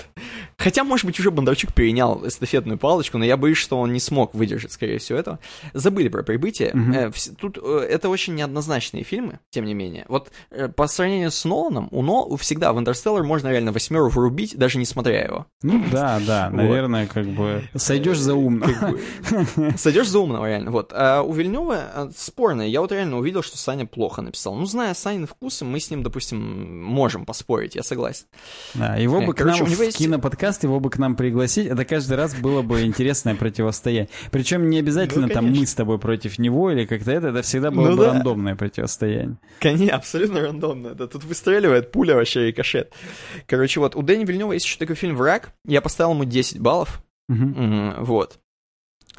Хотя, 0.58 0.84
может 0.84 1.06
быть, 1.06 1.20
уже 1.20 1.32
Бондарчук 1.32 1.74
перенял 1.74 2.26
эстафетную 2.28 2.78
палочку, 2.78 3.18
но 3.18 3.26
я 3.26 3.38
боюсь, 3.38 3.58
что 3.58 3.80
он 3.80 3.94
не 3.94 4.00
смог 4.00 4.34
выдержать, 4.34 4.72
скорее 4.72 4.98
всего, 5.00 5.18
этого. 5.20 5.40
Забыли 5.74 6.08
про 6.10 6.24
прибытие. 6.24 6.72
Э, 6.96 7.12
Тут 7.40 7.58
э, 7.62 7.88
это 7.90 8.10
очень 8.10 8.36
неоднозначные 8.36 9.04
фильмы, 9.04 9.40
тем 9.50 9.66
не 9.66 9.74
менее. 9.74 10.06
Вот 10.08 10.32
э, 10.52 10.68
по 10.68 10.88
сравнению 10.88 11.32
с 11.32 11.46
Ноланом, 11.46 11.88
у 11.92 12.02
Нол 12.02 12.36
всегда 12.38 12.74
в 12.74 12.80
Интерстеллар 12.80 13.24
можно 13.24 13.50
реально 13.50 13.72
восьмеру 13.72 14.10
врубить, 14.10 14.58
даже 14.58 14.78
не 14.78 14.86
смотря 14.86 15.24
его. 15.24 15.46
Ну 15.62 15.84
да, 15.92 16.20
да, 16.26 16.50
Вот. 16.52 16.58
наверное, 16.58 17.08
как 17.08 17.26
бы 17.26 17.64
сойдешь 17.76 18.20
за 18.20 18.34
умно. 18.36 18.66
Как 18.68 18.92
бы, 18.92 19.74
Сойдешь 19.78 20.08
за 20.10 20.20
умного, 20.20 20.46
реально. 20.48 20.72
Вот. 20.72 20.92
А 20.94 21.22
у 21.22 21.32
Вильнева 21.34 21.78
э, 21.94 22.10
спорно. 22.16 22.62
Я 22.62 22.82
вот 22.82 22.92
реально 22.92 23.18
увидел, 23.18 23.42
что 23.44 23.58
Саня 23.58 23.86
плохо 23.86 24.22
написал. 24.22 24.56
Ну, 24.56 24.66
зная 24.66 24.94
Санин 24.94 25.28
вкусы, 25.28 25.66
мы 25.66 25.80
с 25.80 25.90
ним, 25.92 26.04
допустим, 26.04 26.84
можем 26.84 27.26
поспорить, 27.26 27.76
я 27.76 27.84
согласен. 27.84 28.26
Да, 28.74 28.96
его 28.96 29.22
бы 29.22 29.34
к 29.34 29.38
Короче, 29.38 29.60
нам 29.60 29.68
у 29.68 29.72
него 29.72 29.82
в 29.84 29.86
есть- 29.86 29.98
киноподкаст, 29.98 30.64
его 30.64 30.80
бы 30.80 30.90
к 30.90 30.98
нам 30.98 31.16
пригласить, 31.16 31.68
это 31.68 31.86
каждый 31.86 32.18
раз 32.18 32.36
было 32.36 32.62
бы 32.62 32.82
интересное 32.84 33.36
противостояние. 33.36 34.10
Причем 34.32 34.70
не 34.70 34.80
обязательно 34.80 35.28
Ну, 35.28 35.34
там 35.34 35.46
мы 35.52 35.66
с 35.66 35.74
тобой 35.76 36.00
против 36.00 36.40
него 36.40 36.72
или 36.72 36.86
как-то 36.86 37.12
это, 37.12 37.28
это 37.28 37.42
всегда 37.42 37.72
было 37.72 37.90
Ну 37.90 37.98
бы 37.98 38.04
да. 38.06 38.14
рандомное 38.14 38.56
противостояние. 38.56 39.38
Конечно, 39.60 39.96
абсолютно 39.96 40.42
рандомно. 40.42 40.94
Да 40.96 41.08
тут 41.08 41.24
выстреливает 41.24 41.92
пуля 41.92 42.16
вообще 42.16 42.48
рикошет. 42.48 42.94
Короче, 43.48 43.80
вот, 43.80 43.96
у 43.96 44.02
Дэни 44.02 44.26
Вильнева 44.26 44.54
есть 44.54 44.66
еще 44.66 44.78
такой 44.78 44.96
фильм 44.96 45.16
«Враг». 45.16 45.52
Я 45.66 45.77
поставил 45.82 46.12
ему 46.12 46.26
10 46.26 46.60
баллов. 46.60 47.02
Мгм. 47.28 47.48
Мгм, 47.50 48.04
Вот. 48.04 48.40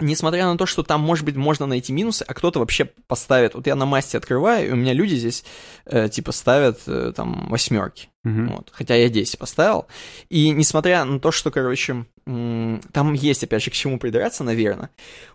Несмотря 0.00 0.46
на 0.46 0.56
то, 0.56 0.64
что 0.64 0.84
там, 0.84 1.00
может 1.00 1.24
быть, 1.24 1.34
можно 1.34 1.66
найти 1.66 1.92
минусы, 1.92 2.24
а 2.26 2.32
кто-то 2.32 2.60
вообще 2.60 2.84
поставит... 3.08 3.54
Вот 3.54 3.66
я 3.66 3.74
на 3.74 3.84
масте 3.84 4.16
открываю, 4.16 4.68
и 4.68 4.70
у 4.70 4.76
меня 4.76 4.92
люди 4.92 5.16
здесь, 5.16 5.44
э, 5.86 6.08
типа, 6.08 6.30
ставят 6.30 6.80
э, 6.86 7.12
там 7.16 7.48
восьмерки. 7.48 8.08
Мгм. 8.22 8.48
Вот. 8.48 8.70
Хотя 8.72 8.94
я 8.94 9.08
10 9.08 9.38
поставил. 9.38 9.86
И 10.28 10.50
несмотря 10.50 11.04
на 11.04 11.18
то, 11.18 11.32
что, 11.32 11.50
короче, 11.50 12.06
там 12.24 13.12
есть, 13.14 13.42
опять 13.42 13.62
же, 13.62 13.70
к 13.72 13.74
чему 13.74 13.98
придраться, 13.98 14.44
наверное, 14.44 14.90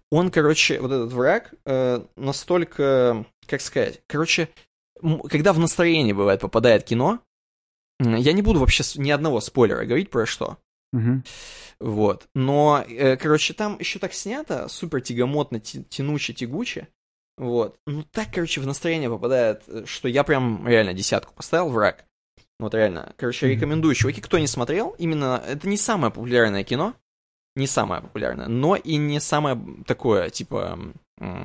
он, 0.10 0.32
короче, 0.32 0.80
вот 0.80 0.92
этот 0.92 1.12
враг 1.12 1.54
э, 1.66 2.02
настолько, 2.16 3.26
как 3.48 3.60
сказать, 3.60 4.02
короче, 4.08 4.48
когда 5.30 5.52
в 5.52 5.60
настроении, 5.60 6.14
бывает, 6.14 6.40
попадает 6.40 6.84
кино, 6.84 7.20
я 8.00 8.34
не 8.34 8.42
буду 8.42 8.60
вообще 8.60 8.84
ни 8.96 9.12
одного 9.12 9.42
спойлера 9.42 9.86
говорить 9.86 10.10
про 10.10 10.26
что. 10.26 10.58
Мгм. 10.94 11.24
Вот. 11.80 12.28
Но, 12.36 12.86
э, 12.88 13.18
короче, 13.18 13.54
там 13.54 13.78
еще 13.80 14.00
так 14.00 14.14
снято, 14.14 14.68
супер 14.70 15.02
тягомотно, 15.02 15.60
тянуче, 15.60 16.34
тягуче. 16.34 16.88
Вот. 17.38 17.78
Ну, 17.88 18.04
так, 18.04 18.28
короче, 18.32 18.62
в 18.62 18.68
настроение 18.68 19.10
попадает, 19.10 19.64
э, 19.68 19.84
что 19.86 20.08
я 20.08 20.24
прям 20.24 20.66
реально 20.68 20.94
десятку 20.94 21.34
поставил, 21.34 21.70
враг. 21.70 22.06
Вот 22.60 22.76
реально. 22.76 23.14
Короче, 23.18 23.50
рекомендую. 23.50 23.96
Чуваки, 23.96 24.22
кто 24.22 24.38
не 24.38 24.48
смотрел, 24.48 24.96
именно 25.00 25.44
это 25.46 25.68
не 25.68 25.78
самое 25.78 26.14
популярное 26.14 26.64
кино, 26.64 26.94
не 27.56 27.66
самое 27.66 28.02
популярное, 28.02 28.48
но 28.48 28.76
и 28.76 28.96
не 28.96 29.20
самое 29.20 29.60
такое, 29.88 30.30
типа, 30.30 30.80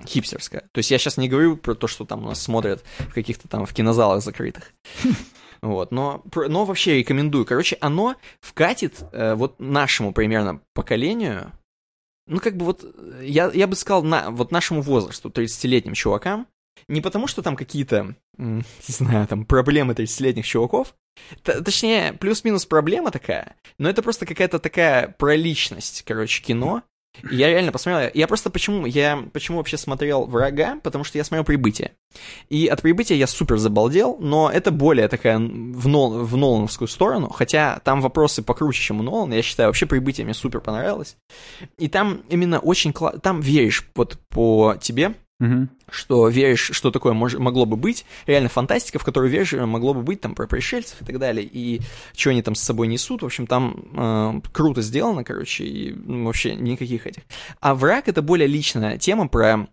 хипстерское. 0.06 0.60
То 0.72 0.78
есть 0.78 0.90
я 0.90 0.98
сейчас 0.98 1.16
не 1.16 1.28
говорю 1.28 1.56
про 1.56 1.74
то, 1.74 1.86
что 1.86 2.04
там 2.04 2.24
у 2.24 2.28
нас 2.28 2.40
смотрят 2.40 2.84
в 2.98 3.14
каких-то 3.14 3.48
там 3.48 3.64
в 3.64 3.72
кинозалах 3.72 4.22
закрытых. 4.22 4.72
Вот, 5.62 5.90
но, 5.90 6.22
но 6.34 6.64
вообще 6.64 6.98
рекомендую. 6.98 7.44
Короче, 7.44 7.76
оно 7.80 8.16
вкатит 8.40 9.02
э, 9.12 9.34
вот 9.34 9.58
нашему 9.58 10.12
примерно 10.12 10.60
поколению, 10.74 11.52
ну, 12.26 12.40
как 12.40 12.56
бы 12.56 12.64
вот, 12.64 12.84
э, 12.84 13.24
я, 13.24 13.50
я 13.52 13.66
бы 13.66 13.74
сказал, 13.74 14.02
на, 14.02 14.30
вот 14.30 14.52
нашему 14.52 14.82
возрасту, 14.82 15.30
30-летним 15.30 15.94
чувакам, 15.94 16.46
не 16.86 17.00
потому, 17.00 17.26
что 17.26 17.42
там 17.42 17.56
какие-то, 17.56 18.14
не 18.38 18.62
знаю, 18.86 19.26
там, 19.26 19.44
проблемы 19.44 19.94
30-летних 19.94 20.46
чуваков, 20.46 20.94
т- 21.42 21.60
точнее, 21.62 22.12
плюс-минус 22.12 22.66
проблема 22.66 23.10
такая, 23.10 23.56
но 23.78 23.88
это 23.88 24.02
просто 24.02 24.26
какая-то 24.26 24.58
такая 24.58 25.08
проличность, 25.18 26.02
короче, 26.06 26.42
кино. 26.42 26.82
Я 27.30 27.48
реально 27.48 27.72
посмотрел, 27.72 28.10
я 28.14 28.26
просто 28.26 28.50
почему, 28.50 28.86
я 28.86 29.24
почему 29.32 29.58
вообще 29.58 29.76
смотрел 29.76 30.26
«Врага», 30.26 30.78
потому 30.82 31.04
что 31.04 31.18
я 31.18 31.24
смотрел 31.24 31.44
«Прибытие». 31.44 31.92
И 32.48 32.66
от 32.66 32.82
«Прибытия» 32.82 33.16
я 33.16 33.26
супер 33.26 33.58
забалдел, 33.58 34.16
но 34.18 34.50
это 34.50 34.70
более 34.70 35.08
такая 35.08 35.38
в, 35.38 35.88
Нол, 35.88 36.24
в 36.24 36.36
Нолановскую 36.36 36.88
сторону, 36.88 37.28
хотя 37.28 37.80
там 37.84 38.00
вопросы 38.00 38.42
покруче, 38.42 38.82
чем 38.82 39.00
у 39.00 39.02
Нолана, 39.02 39.34
я 39.34 39.42
считаю, 39.42 39.68
вообще 39.68 39.86
«Прибытие» 39.86 40.24
мне 40.24 40.34
супер 40.34 40.60
понравилось. 40.60 41.16
И 41.76 41.88
там 41.88 42.22
именно 42.28 42.58
очень 42.58 42.92
классно, 42.92 43.20
там 43.20 43.40
веришь 43.40 43.88
вот 43.94 44.18
по 44.28 44.76
тебе, 44.80 45.14
Мгм. 45.38 45.70
что 45.88 46.28
веришь, 46.28 46.70
что 46.72 46.90
такое 46.90 47.12
мож- 47.14 47.38
могло 47.38 47.64
бы 47.64 47.76
быть, 47.76 48.04
реально 48.26 48.48
фантастика, 48.48 48.98
в 48.98 49.04
которую 49.04 49.30
веришь, 49.30 49.52
э, 49.52 49.64
могло 49.66 49.94
бы 49.94 50.02
быть 50.02 50.20
там 50.20 50.34
про 50.34 50.48
пришельцев 50.48 51.00
и 51.00 51.04
так 51.04 51.18
далее, 51.18 51.48
и 51.50 51.80
что 52.16 52.30
они 52.30 52.42
там 52.42 52.56
с 52.56 52.60
собой 52.60 52.88
несут, 52.88 53.22
в 53.22 53.26
общем, 53.26 53.46
там 53.46 53.84
э, 53.94 54.40
круто 54.52 54.82
сделано, 54.82 55.22
короче, 55.22 55.64
и 55.64 55.92
ну, 55.92 56.24
вообще 56.24 56.56
никаких 56.56 57.06
этих. 57.06 57.22
А 57.60 57.74
враг 57.76 58.08
это 58.08 58.20
более 58.20 58.48
личная 58.48 58.98
тема 58.98 59.28
про 59.28 59.68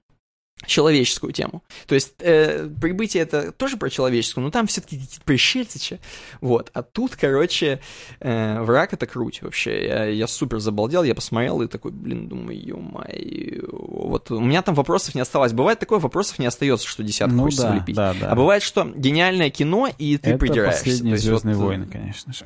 человеческую 0.65 1.32
тему. 1.32 1.64
То 1.88 1.95
есть 1.95 2.14
э, 2.19 2.68
прибытие 2.82 3.23
это 3.23 3.52
тоже 3.52 3.77
про 3.77 3.90
человеческую, 3.90 4.44
но 4.44 4.52
там 4.52 4.68
все-таки 4.68 5.02
пришельцы, 5.23 5.80
че. 5.80 5.99
вот. 6.41 6.72
А 6.73 6.82
тут, 6.82 7.15
короче, 7.15 7.80
э, 8.19 8.61
враг 8.61 8.94
это 8.94 9.06
круть 9.06 9.41
вообще. 9.41 9.86
Я, 9.86 10.06
я 10.06 10.27
супер 10.27 10.60
забалдел, 10.60 11.03
я 11.03 11.14
посмотрел 11.14 11.61
и 11.61 11.68
такой, 11.68 11.91
блин, 11.91 12.27
думаю, 12.27 12.60
ё-моё. 12.60 13.68
Вот 13.72 14.32
у 14.32 14.40
меня 14.40 14.61
там 14.61 14.76
вопросов 14.76 15.14
не 15.14 15.22
осталось. 15.22 15.53
Бывает 15.53 15.80
такое, 15.80 15.99
вопросов 15.99 16.40
не 16.40 16.45
остается, 16.45 16.88
что 16.88 17.03
десятку 17.03 17.36
Ну 17.36 17.44
хочется 17.44 17.68
да, 17.68 17.73
влепить. 17.73 17.95
да, 17.95 18.15
да. 18.19 18.30
А 18.32 18.36
бывает, 18.36 18.64
что 18.64 18.86
гениальное 18.95 19.49
кино, 19.49 19.90
и 19.98 20.18
ты 20.18 20.32
это 20.32 20.40
придираешься. 20.40 20.84
Последние 20.84 21.18
Звездные 21.18 21.56
вот, 21.56 21.65
войны, 21.65 21.88
конечно 21.91 22.34
же. 22.34 22.44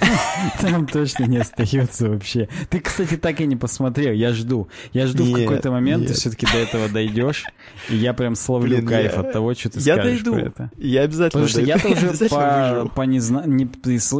Там 0.60 0.86
точно 0.86 1.24
не 1.24 1.38
остается 1.38 2.08
вообще. 2.08 2.48
Ты, 2.70 2.80
кстати, 2.80 3.16
так 3.16 3.40
и 3.40 3.46
не 3.46 3.56
посмотрел. 3.56 4.12
Я 4.12 4.32
жду. 4.32 4.68
Я 4.92 5.06
жду 5.06 5.24
в 5.24 5.32
какой-то 5.32 5.70
момент, 5.70 6.06
ты 6.08 6.14
все-таки 6.14 6.46
до 6.46 6.58
этого 6.58 6.88
дойдешь, 6.88 7.25
и 7.88 7.96
я 7.96 8.12
прям 8.14 8.34
словлю 8.34 8.76
Блин, 8.76 8.86
кайф 8.86 9.12
я- 9.14 9.20
от 9.20 9.32
того, 9.32 9.54
что 9.54 9.70
ты 9.70 9.78
Я 9.80 9.94
скажешь 9.94 10.22
дойду. 10.22 10.32
про 10.34 10.40
это. 10.48 10.70
Я 10.76 11.02
обязательно 11.02 11.44
Потому 11.44 11.48
что 11.48 11.60
я-то 11.60 11.88
уже 11.88 12.28
по, 12.28 12.90
по 12.94 13.02
не, 13.02 13.20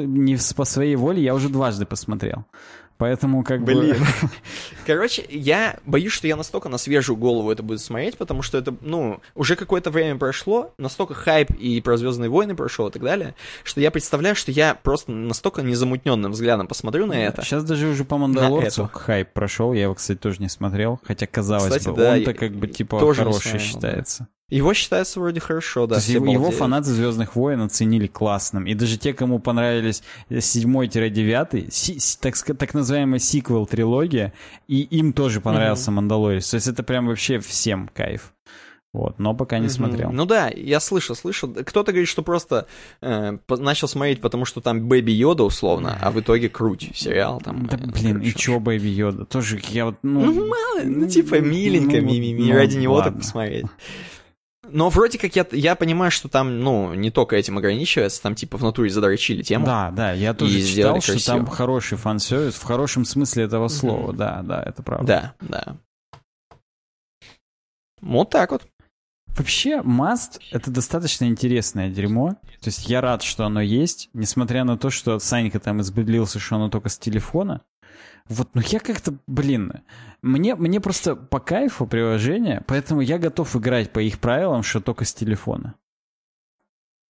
не 0.06 0.36
с- 0.36 0.52
по 0.54 0.64
своей 0.64 0.96
воле, 0.96 1.22
я 1.22 1.34
уже 1.34 1.48
дважды 1.48 1.86
посмотрел. 1.86 2.44
Поэтому 2.98 3.44
как 3.44 3.62
Блин. 3.62 3.98
бы... 3.98 4.06
Короче, 4.86 5.24
я 5.28 5.78
боюсь, 5.84 6.12
что 6.12 6.26
я 6.26 6.36
настолько 6.36 6.68
на 6.68 6.78
свежую 6.78 7.16
голову 7.16 7.50
это 7.50 7.62
буду 7.62 7.78
смотреть, 7.78 8.16
потому 8.16 8.42
что 8.42 8.56
это, 8.56 8.74
ну, 8.80 9.20
уже 9.34 9.56
какое-то 9.56 9.90
время 9.90 10.18
прошло, 10.18 10.72
настолько 10.78 11.14
хайп 11.14 11.50
и 11.50 11.80
про 11.80 11.96
Звездные 11.96 12.30
войны 12.30 12.54
прошел 12.54 12.88
и 12.88 12.90
так 12.90 13.02
далее, 13.02 13.34
что 13.64 13.80
я 13.80 13.90
представляю, 13.90 14.34
что 14.34 14.50
я 14.50 14.74
просто 14.74 15.12
настолько 15.12 15.62
незамутненным 15.62 16.32
взглядом 16.32 16.68
посмотрю 16.68 17.06
на 17.06 17.14
это. 17.14 17.42
Сейчас 17.42 17.64
даже 17.64 17.88
уже 17.88 18.04
по 18.04 18.16
Мандалорцу 18.16 18.88
хайп 18.92 19.32
прошел, 19.32 19.72
я 19.72 19.84
его, 19.84 19.94
кстати, 19.94 20.18
тоже 20.18 20.40
не 20.40 20.48
смотрел, 20.48 21.00
хотя 21.04 21.26
казалось 21.26 21.76
Кстати, 21.76 21.88
бы, 21.88 21.96
да, 21.96 22.12
он-то 22.12 22.34
как 22.34 22.52
бы 22.52 22.66
типа 22.66 22.98
хороший 22.98 23.58
считается. 23.58 24.28
Его 24.48 24.74
считается 24.74 25.18
вроде 25.18 25.40
хорошо, 25.40 25.88
да. 25.88 25.96
То 25.96 26.00
есть 26.00 26.08
его, 26.08 26.30
его 26.32 26.50
фанаты 26.52 26.90
Звездных 26.90 27.34
войн 27.34 27.62
оценили 27.62 28.06
классным. 28.06 28.66
И 28.66 28.74
даже 28.74 28.96
те, 28.96 29.12
кому 29.12 29.40
понравились 29.40 30.04
7-9, 30.30 31.70
си- 31.72 31.98
си- 31.98 32.18
так, 32.20 32.36
так 32.36 32.74
называемый 32.74 33.18
сиквел 33.18 33.66
трилогия, 33.66 34.32
и 34.68 34.82
им 34.82 35.12
тоже 35.12 35.40
понравился 35.40 35.90
Мандалорец. 35.90 36.48
То 36.50 36.56
есть 36.56 36.68
это 36.68 36.82
прям 36.82 37.06
вообще 37.08 37.40
всем 37.40 37.90
кайф. 37.92 38.32
Вот, 38.92 39.18
но 39.18 39.34
пока 39.34 39.58
не 39.58 39.64
Мгм. 39.66 39.70
смотрел. 39.70 40.10
Ну 40.10 40.24
да, 40.24 40.48
я 40.48 40.80
слышал, 40.80 41.14
слышал. 41.14 41.50
Кто-то 41.52 41.92
говорит, 41.92 42.08
что 42.08 42.22
просто 42.22 42.66
э, 43.02 43.36
начал 43.48 43.88
смотреть, 43.88 44.22
потому 44.22 44.46
что 44.46 44.62
там 44.62 44.88
Бэби 44.88 45.10
Йода 45.10 45.42
условно, 45.42 45.98
а 46.00 46.10
в 46.10 46.18
итоге 46.20 46.48
круть 46.48 46.92
сериал 46.94 47.42
там. 47.44 47.66
Да, 47.66 47.76
э, 47.76 47.80
блин, 47.90 48.20
и 48.22 48.30
чё 48.32 48.58
Бэйби 48.58 48.86
Йода? 48.88 49.26
Тоже 49.26 49.60
я 49.68 49.84
вот, 49.86 49.96
ну... 50.02 50.24
Ну, 50.24 50.46
мало, 50.46 50.80
ну, 50.84 51.06
типа, 51.08 51.40
миленько, 51.40 51.96
ну, 51.96 52.02
ми-ми-ми, 52.10 52.52
ну, 52.52 52.54
ради 52.54 52.76
него 52.78 52.96
так 52.98 53.06
ладно. 53.06 53.20
посмотреть. 53.20 53.66
Но 54.70 54.88
вроде 54.88 55.18
как 55.18 55.36
я, 55.36 55.46
я 55.52 55.74
понимаю, 55.76 56.10
что 56.10 56.28
там, 56.28 56.60
ну, 56.60 56.94
не 56.94 57.10
только 57.10 57.36
этим 57.36 57.58
ограничивается, 57.58 58.22
там 58.22 58.34
типа 58.34 58.58
в 58.58 58.62
натуре 58.62 58.90
задрочили 58.90 59.42
тему. 59.42 59.66
Да, 59.66 59.90
да, 59.90 60.12
я 60.12 60.34
тоже 60.34 60.62
читал, 60.62 61.00
что 61.00 61.24
там 61.24 61.46
хороший 61.46 61.98
фан-сервис, 61.98 62.54
в 62.54 62.62
хорошем 62.62 63.04
смысле 63.04 63.44
этого 63.44 63.68
слова, 63.68 64.12
mm-hmm. 64.12 64.16
да, 64.16 64.42
да, 64.42 64.62
это 64.62 64.82
правда. 64.82 65.34
Да, 65.40 65.48
да. 65.48 65.76
Вот 68.00 68.30
так 68.30 68.52
вот. 68.52 68.62
Вообще, 69.36 69.80
Must— 69.80 70.40
это 70.50 70.70
достаточно 70.70 71.26
интересное 71.26 71.90
дерьмо. 71.90 72.36
То 72.60 72.68
есть 72.68 72.88
я 72.88 73.02
рад, 73.02 73.22
что 73.22 73.44
оно 73.44 73.60
есть, 73.60 74.08
несмотря 74.14 74.64
на 74.64 74.78
то, 74.78 74.88
что 74.88 75.18
Санька 75.18 75.60
там 75.60 75.82
избедлился, 75.82 76.38
что 76.38 76.56
оно 76.56 76.70
только 76.70 76.88
с 76.88 76.98
телефона. 76.98 77.60
Вот, 78.28 78.48
ну 78.54 78.62
я 78.64 78.80
как-то, 78.80 79.14
блин, 79.26 79.72
мне, 80.22 80.54
мне 80.54 80.80
просто 80.80 81.14
по 81.14 81.38
кайфу 81.38 81.86
приложение, 81.86 82.62
поэтому 82.66 83.00
я 83.00 83.18
готов 83.18 83.54
играть 83.56 83.92
по 83.92 84.00
их 84.00 84.18
правилам, 84.18 84.62
что 84.62 84.80
только 84.80 85.04
с 85.04 85.14
телефона. 85.14 85.74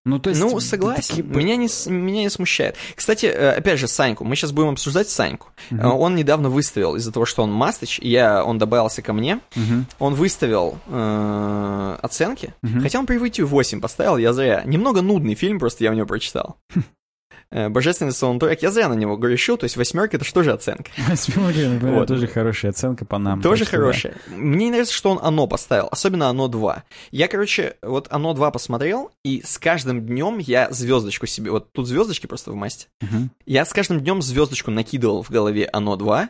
Ну, 0.06 0.20
то 0.20 0.30
есть... 0.30 0.40
Ну, 0.40 0.60
согласен. 0.60 1.02
Такие... 1.02 1.24
Меня, 1.24 1.56
не, 1.56 1.68
меня 1.90 2.22
не 2.22 2.30
смущает. 2.30 2.76
Кстати, 2.96 3.26
э, 3.26 3.54
опять 3.54 3.80
же, 3.80 3.88
Саньку. 3.88 4.24
Мы 4.24 4.36
сейчас 4.36 4.52
будем 4.52 4.70
обсуждать 4.70 5.10
Саньку. 5.10 5.48
Uh-huh. 5.72 5.90
Он 5.90 6.16
недавно 6.16 6.50
выставил, 6.50 6.96
из-за 6.96 7.12
того, 7.12 7.26
что 7.26 7.42
он 7.42 7.52
мастыч, 7.52 7.98
я, 8.00 8.46
он 8.46 8.60
добавился 8.60 9.02
ко 9.02 9.14
мне, 9.14 9.40
uh-huh. 9.56 9.84
он 9.98 10.14
выставил 10.14 10.78
э, 10.86 11.98
оценки, 12.04 12.54
uh-huh. 12.62 12.82
хотя 12.82 13.00
он 13.00 13.08
привытию 13.08 13.48
8 13.48 13.82
поставил, 13.82 14.18
я 14.18 14.32
зря. 14.32 14.62
Немного 14.64 15.02
нудный 15.02 15.34
фильм, 15.34 15.58
просто 15.58 15.84
я 15.84 15.90
у 15.90 15.96
него 15.96 16.06
прочитал. 16.06 16.58
Э, 17.51 17.69
божественный 17.69 18.11
саундтрек, 18.11 18.61
я 18.63 18.72
зря 18.72 18.89
на 18.89 18.93
него 18.93 19.17
грешу, 19.17 19.57
то 19.57 19.65
есть 19.65 19.77
восьмерка 19.77 20.17
это 20.17 20.26
что 20.26 20.43
же 20.43 20.51
оценка? 20.51 20.91
Восьмерка, 21.07 21.69
например, 21.69 21.99
вот. 21.99 22.07
тоже 22.07 22.27
хорошая 22.27 22.72
оценка 22.72 23.05
по 23.05 23.17
нам. 23.17 23.41
Тоже 23.41 23.65
хорошая. 23.65 24.15
Да. 24.27 24.35
Мне 24.35 24.69
нравится, 24.69 24.93
что 24.93 25.11
он 25.11 25.19
оно 25.22 25.47
поставил, 25.47 25.88
особенно 25.91 26.30
оно 26.30 26.47
2. 26.47 26.84
Я, 27.11 27.27
короче, 27.27 27.76
вот 27.81 28.07
оно 28.09 28.34
2 28.34 28.51
посмотрел, 28.51 29.11
и 29.23 29.43
с 29.45 29.57
каждым 29.57 30.05
днем 30.05 30.39
я 30.39 30.72
звездочку 30.72 31.27
себе, 31.27 31.51
вот 31.51 31.72
тут 31.72 31.88
звездочки 31.88 32.26
просто 32.27 32.51
в 32.51 32.55
масте, 32.55 32.88
угу. 33.01 33.30
я 33.45 33.65
с 33.65 33.73
каждым 33.73 33.99
днем 33.99 34.22
звездочку 34.22 34.72
накидывал 34.72 35.23
в 35.23 35.30
голове 35.30 35.69
оно 35.72 35.95
2. 35.95 36.30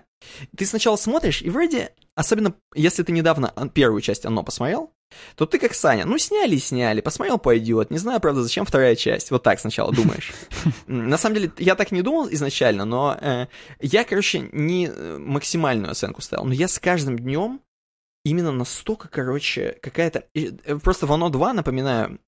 Ты 0.56 0.66
сначала 0.66 0.96
смотришь, 0.96 1.42
и 1.42 1.50
вроде, 1.50 1.92
особенно 2.16 2.56
если 2.74 3.04
ты 3.04 3.12
недавно 3.12 3.54
первую 3.74 4.02
часть 4.02 4.26
оно 4.26 4.44
посмотрел, 4.44 4.92
то 5.36 5.46
ты 5.46 5.60
как 5.60 5.74
Саня, 5.74 6.06
ну 6.06 6.18
сняли 6.18 6.58
сняли, 6.58 7.02
посмотрел 7.02 7.38
пойдет, 7.38 7.92
не 7.92 7.98
знаю, 7.98 8.20
правда, 8.20 8.44
зачем 8.44 8.66
вторая 8.66 8.96
часть, 8.96 9.32
вот 9.32 9.44
так 9.44 9.60
сначала 9.60 9.94
думаешь. 9.94 10.34
На 10.88 11.18
самом 11.18 11.36
деле, 11.36 11.52
я 11.58 11.76
так 11.76 11.92
не 11.92 12.02
думал 12.02 12.28
изначально, 12.32 12.86
но 12.86 13.18
э, 13.20 13.48
я, 13.80 14.04
короче, 14.04 14.50
не 14.52 14.88
э, 14.88 15.18
максимальную 15.18 15.92
оценку 15.92 16.22
ставил, 16.22 16.46
но 16.46 16.54
я 16.54 16.68
с 16.68 16.80
каждым 16.80 17.18
днем 17.18 17.62
именно 18.26 18.52
настолько, 18.52 19.08
короче, 19.08 19.78
какая-то... 19.82 20.26
Э, 20.34 20.78
просто 20.80 21.06
в 21.06 21.14
«Оно 21.14 21.30
2», 21.30 21.54
напоминаю, 21.54 22.20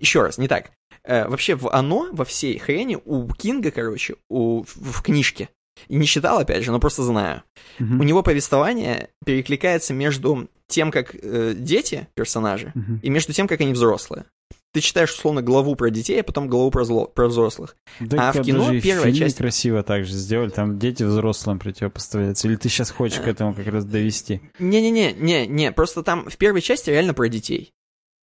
еще 0.00 0.22
раз, 0.22 0.38
не 0.38 0.48
так, 0.48 0.72
э, 1.04 1.28
вообще 1.28 1.54
в 1.54 1.68
«Оно», 1.68 2.08
во 2.12 2.24
всей 2.24 2.58
хрени, 2.58 2.98
у 3.04 3.28
Кинга, 3.32 3.70
короче, 3.70 4.16
у, 4.28 4.62
в, 4.62 4.74
в 4.74 5.02
книжке, 5.02 5.50
и 5.88 5.96
не 5.96 6.06
читал, 6.06 6.38
опять 6.38 6.64
же, 6.64 6.70
но 6.70 6.80
просто 6.80 7.02
знаю. 7.02 7.42
Mm-hmm. 7.78 8.00
У 8.00 8.02
него 8.02 8.22
повествование 8.22 9.10
перекликается 9.24 9.94
между 9.94 10.48
тем, 10.66 10.90
как 10.90 11.14
э, 11.14 11.54
дети, 11.56 12.08
персонажи, 12.14 12.72
mm-hmm. 12.74 13.00
и 13.02 13.10
между 13.10 13.32
тем, 13.32 13.46
как 13.46 13.60
они 13.60 13.72
взрослые. 13.72 14.24
Ты 14.72 14.80
читаешь, 14.80 15.12
условно, 15.12 15.40
главу 15.40 15.76
про 15.76 15.88
детей, 15.90 16.20
а 16.20 16.24
потом 16.24 16.48
главу 16.48 16.72
про, 16.72 16.84
зло, 16.84 17.06
про 17.06 17.28
взрослых. 17.28 17.76
Да, 18.00 18.30
а 18.30 18.32
в 18.32 18.42
кино 18.42 18.72
первая 18.80 19.12
часть... 19.12 19.36
красиво 19.36 19.84
так 19.84 20.04
же 20.04 20.14
сделали, 20.14 20.48
там 20.50 20.80
дети 20.80 21.04
взрослым 21.04 21.60
противопоставляются. 21.60 22.48
Или 22.48 22.56
ты 22.56 22.68
сейчас 22.68 22.90
хочешь 22.90 23.20
к 23.20 23.28
этому 23.28 23.54
как 23.54 23.68
раз 23.68 23.84
довести? 23.84 24.40
Не-не-не, 24.58 25.12
не, 25.12 25.46
не, 25.46 25.70
просто 25.70 26.02
там 26.02 26.28
в 26.28 26.36
первой 26.36 26.60
части 26.60 26.90
реально 26.90 27.14
про 27.14 27.28
детей. 27.28 27.72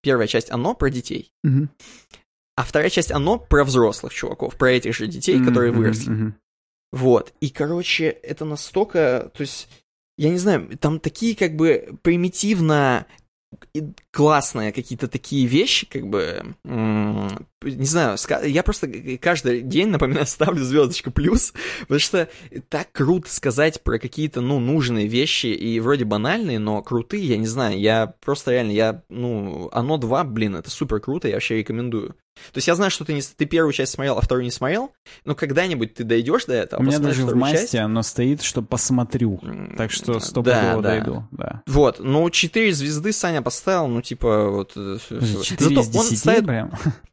Первая 0.03 0.27
часть 0.27 0.51
оно 0.51 0.73
про 0.73 0.89
детей. 0.89 1.31
Mm-hmm. 1.45 1.69
А 2.57 2.63
вторая 2.63 2.89
часть 2.89 3.11
оно 3.11 3.39
про 3.39 3.63
взрослых 3.63 4.13
чуваков, 4.13 4.57
про 4.57 4.71
этих 4.71 4.93
же 4.93 5.07
детей, 5.07 5.37
mm-hmm, 5.37 5.45
которые 5.45 5.71
выросли. 5.71 6.11
Mm-hmm. 6.11 6.33
Вот. 6.91 7.33
И, 7.39 7.49
короче, 7.49 8.05
это 8.07 8.45
настолько... 8.45 9.31
То 9.33 9.41
есть, 9.41 9.69
я 10.17 10.29
не 10.29 10.37
знаю, 10.37 10.77
там 10.77 10.99
такие 10.99 11.35
как 11.35 11.55
бы 11.55 11.97
примитивно 12.01 13.05
классные 14.11 14.71
какие-то 14.71 15.07
такие 15.07 15.45
вещи, 15.45 15.85
как 15.85 16.07
бы, 16.07 16.55
не 16.63 17.85
знаю, 17.85 18.17
я 18.45 18.63
просто 18.63 18.89
каждый 19.17 19.61
день, 19.61 19.89
напоминаю, 19.89 20.25
ставлю 20.27 20.63
звездочку 20.63 21.11
плюс, 21.11 21.53
потому 21.81 21.99
что 21.99 22.29
так 22.69 22.91
круто 22.91 23.29
сказать 23.29 23.81
про 23.83 23.99
какие-то, 23.99 24.41
ну, 24.41 24.59
нужные 24.59 25.07
вещи 25.07 25.47
и 25.47 25.79
вроде 25.79 26.05
банальные, 26.05 26.59
но 26.59 26.81
крутые, 26.81 27.25
я 27.25 27.37
не 27.37 27.47
знаю, 27.47 27.79
я 27.79 28.13
просто 28.21 28.51
реально, 28.51 28.71
я, 28.71 29.03
ну, 29.09 29.69
оно 29.73 29.97
2, 29.97 30.23
блин, 30.25 30.55
это 30.55 30.69
супер 30.69 30.99
круто, 30.99 31.27
я 31.27 31.35
вообще 31.35 31.57
рекомендую. 31.57 32.15
То 32.51 32.57
есть 32.57 32.67
я 32.67 32.75
знаю, 32.75 32.91
что 32.91 33.05
ты, 33.05 33.13
не, 33.13 33.21
ты 33.21 33.45
первую 33.45 33.73
часть 33.73 33.93
смотрел, 33.93 34.17
а 34.17 34.21
вторую 34.21 34.43
не 34.43 34.51
смотрел, 34.51 34.91
но 35.25 35.35
когда-нибудь 35.35 35.93
ты 35.93 36.03
дойдешь 36.03 36.45
до 36.45 36.53
этого. 36.53 36.81
У 36.81 36.83
меня 36.83 36.99
даже 36.99 37.25
в 37.25 37.35
масте 37.35 37.59
часть. 37.59 37.75
оно 37.75 38.03
стоит, 38.03 38.41
что 38.41 38.61
посмотрю, 38.61 39.41
так 39.77 39.91
что 39.91 40.19
стопудово 40.19 40.53
да, 40.53 40.75
да. 40.75 40.81
дойду. 40.81 41.27
Да. 41.31 41.61
Вот, 41.67 41.99
ну 41.99 42.29
4 42.29 42.73
звезды 42.73 43.13
Саня 43.13 43.41
поставил, 43.41 43.87
ну 43.87 44.01
типа 44.01 44.49
вот... 44.49 44.73
4 44.73 44.99
э, 45.09 45.37
Зато 45.39 45.81
из 45.81 45.87
10 45.87 45.95
он 45.95 46.17
ставит... 46.17 46.45
прям? 46.45 46.71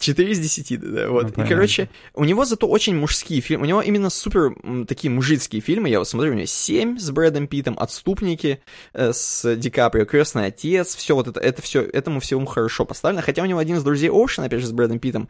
4 0.00 0.30
из 0.30 0.38
10, 0.38 0.80
да, 0.80 1.10
вот. 1.10 1.36
Ну, 1.36 1.44
и, 1.44 1.46
короче, 1.46 1.90
у 2.14 2.24
него 2.24 2.46
зато 2.46 2.66
очень 2.66 2.96
мужские 2.96 3.42
фильмы, 3.42 3.64
у 3.64 3.68
него 3.68 3.82
именно 3.82 4.08
супер 4.08 4.56
такие 4.86 5.10
мужицкие 5.10 5.60
фильмы, 5.60 5.90
я 5.90 5.98
вот 5.98 6.08
смотрю, 6.08 6.32
у 6.32 6.34
него 6.34 6.46
7 6.46 6.98
с 6.98 7.10
Брэдом 7.10 7.46
Питом, 7.46 7.78
Отступники 7.78 8.60
э, 8.94 9.12
с 9.12 9.54
Ди 9.56 9.68
Каприо, 9.68 10.06
Крестный 10.06 10.46
Отец, 10.46 10.96
все 10.96 11.14
вот 11.14 11.28
это, 11.28 11.40
это 11.40 11.60
все, 11.60 11.82
этому 11.82 12.20
всему 12.20 12.46
хорошо 12.46 12.86
поставлено, 12.86 13.20
хотя 13.20 13.42
у 13.42 13.46
него 13.46 13.58
один 13.58 13.76
из 13.76 13.84
друзей 13.84 14.08
Оушен, 14.08 14.44
опять 14.44 14.62
же, 14.62 14.66
с 14.66 14.72
Брэдом 14.72 14.98
Питом, 14.98 15.28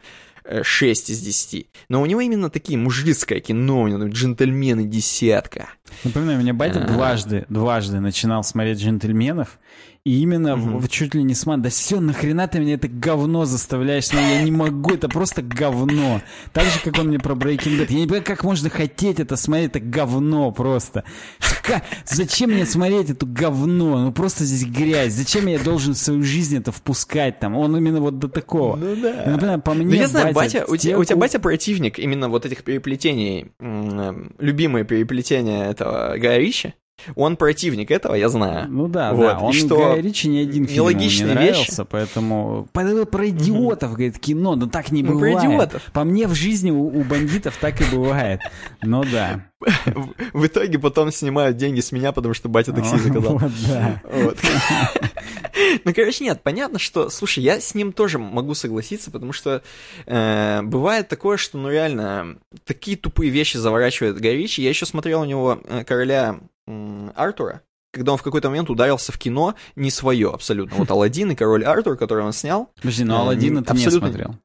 6 0.63 1.09
э, 1.09 1.13
из 1.13 1.19
10. 1.19 1.67
Но 1.89 2.01
у 2.01 2.05
него 2.05 2.21
именно 2.21 2.49
такие 2.49 2.77
мужицкое 2.77 3.39
кино, 3.39 3.81
у 3.81 3.87
него 3.87 4.07
джентльмены 4.07 4.85
десятка. 4.85 5.69
Напоминаю, 6.03 6.39
у 6.39 6.41
меня 6.41 6.53
батя 6.53 6.83
а. 6.83 6.87
дважды, 6.87 7.45
дважды 7.49 7.99
начинал 7.99 8.43
смотреть 8.43 8.79
джентльменов, 8.79 9.59
и 10.07 10.21
именно 10.21 10.53
угу. 10.53 10.77
в, 10.77 10.87
чуть 10.87 11.15
ли 11.15 11.21
не 11.21 11.35
сман. 11.35 11.61
Да 11.61 11.69
все, 11.69 11.99
нахрена 11.99 12.47
ты 12.47 12.61
мне 12.61 12.75
это 12.75 12.87
говно 12.87 13.43
заставляешь? 13.43 14.09
Ну, 14.13 14.21
я 14.21 14.41
не 14.41 14.51
могу, 14.51 14.93
это 14.93 15.09
просто 15.09 15.41
говно. 15.41 16.21
Так 16.53 16.63
же, 16.63 16.79
как 16.81 16.97
он 16.97 17.07
мне 17.07 17.19
про 17.19 17.35
Breaking 17.35 17.77
Bad. 17.77 17.87
Я 17.89 17.99
не 17.99 18.05
понимаю, 18.05 18.23
как 18.23 18.45
можно 18.45 18.69
хотеть 18.69 19.19
это 19.19 19.35
смотреть, 19.35 19.71
это 19.71 19.81
говно 19.81 20.49
просто. 20.51 21.03
Зачем 22.05 22.51
мне 22.51 22.65
смотреть 22.65 23.09
это 23.09 23.25
говно? 23.25 23.99
Ну, 23.99 24.11
просто 24.13 24.45
здесь 24.45 24.65
грязь. 24.65 25.11
Зачем 25.11 25.45
я 25.47 25.59
должен 25.59 25.93
в 25.93 25.97
свою 25.97 26.23
жизнь 26.23 26.55
это 26.55 26.71
впускать 26.71 27.39
там? 27.39 27.57
Он 27.57 27.75
именно 27.75 27.99
вот 27.99 28.17
до 28.17 28.29
такого. 28.29 28.77
Ну, 28.77 28.95
да. 28.95 29.23
Например, 29.25 29.59
по 29.59 29.73
мне, 29.73 29.87
ну, 29.87 29.93
я 29.93 30.07
знаю, 30.07 30.33
батя, 30.37 30.65
у, 30.67 30.75
тебя, 30.77 30.97
у 30.97 31.03
тебя 31.03 31.15
батя 31.15 31.39
противник 31.39 31.99
именно 31.99 32.29
вот 32.29 32.45
этих 32.45 32.63
переплетений, 32.63 33.51
любимое 34.39 34.83
переплетение 34.83 35.69
этого 35.69 36.17
Гая 36.17 36.39
Ричи. 36.39 36.73
Он 37.15 37.37
противник 37.37 37.91
этого, 37.91 38.15
я 38.15 38.29
знаю. 38.29 38.67
Ну 38.69 38.87
да, 38.87 39.13
вот. 39.13 39.25
да. 39.25 39.39
Он 39.39 39.51
и 39.51 39.57
что 39.57 39.77
Гай 39.77 40.01
Ричи 40.01 40.27
ни 40.27 40.39
один 40.39 40.67
фильм 40.67 40.87
не 40.87 41.23
нравился, 41.23 41.81
вещи. 41.81 41.87
поэтому... 41.89 42.67
Про 42.73 43.29
идиотов, 43.29 43.91
говорит, 43.91 44.19
кино, 44.19 44.55
но 44.55 44.67
так 44.67 44.91
не 44.91 45.03
ну, 45.03 45.13
бывает. 45.13 45.39
Про 45.39 45.47
идиотов. 45.47 45.83
По 45.93 46.03
мне 46.03 46.27
в 46.27 46.33
жизни 46.33 46.71
у, 46.71 46.85
у 46.87 47.03
бандитов 47.03 47.57
так 47.59 47.79
и 47.81 47.95
бывает. 47.95 48.41
Ну 48.81 49.03
да. 49.03 49.45
В 50.33 50.45
итоге 50.45 50.77
потом 50.77 51.11
снимают 51.11 51.57
деньги 51.57 51.79
с 51.79 51.91
меня, 51.91 52.11
потому 52.11 52.33
что 52.33 52.49
батя 52.49 52.73
такси 52.73 52.97
заказал. 52.97 53.37
Вот, 53.37 53.51
да. 53.67 54.01
Вот. 54.11 54.37
Ну, 55.83 55.93
короче, 55.93 56.23
нет, 56.23 56.41
понятно, 56.43 56.77
что, 56.77 57.09
слушай, 57.09 57.43
я 57.43 57.59
с 57.59 57.73
ним 57.73 57.91
тоже 57.91 58.19
могу 58.19 58.53
согласиться, 58.53 59.09
потому 59.09 59.33
что 59.33 59.63
э, 60.05 60.61
бывает 60.61 61.07
такое, 61.07 61.37
что, 61.37 61.57
ну, 61.57 61.69
реально, 61.69 62.37
такие 62.63 62.95
тупые 62.95 63.31
вещи 63.31 63.57
заворачивает 63.57 64.19
Горичи. 64.19 64.61
Я 64.61 64.69
еще 64.69 64.85
смотрел 64.85 65.21
у 65.21 65.25
него 65.25 65.59
э, 65.63 65.83
короля 65.83 66.39
Артура, 67.15 67.61
когда 67.91 68.11
он 68.11 68.17
в 68.17 68.23
какой-то 68.23 68.49
момент 68.49 68.69
ударился 68.69 69.11
в 69.11 69.17
кино 69.17 69.55
не 69.75 69.91
свое 69.91 70.31
абсолютно. 70.31 70.75
Вот 70.77 70.91
Алладин 70.91 71.31
и 71.31 71.35
король 71.35 71.63
Артур, 71.63 71.97
который 71.97 72.23
он 72.23 72.33
снял. 72.33 72.71
Подожди, 72.75 73.03
но 73.03 73.21
Алладина 73.21 73.63
ты 73.63 73.73
не 73.73 73.89
смотрел. 73.89 74.35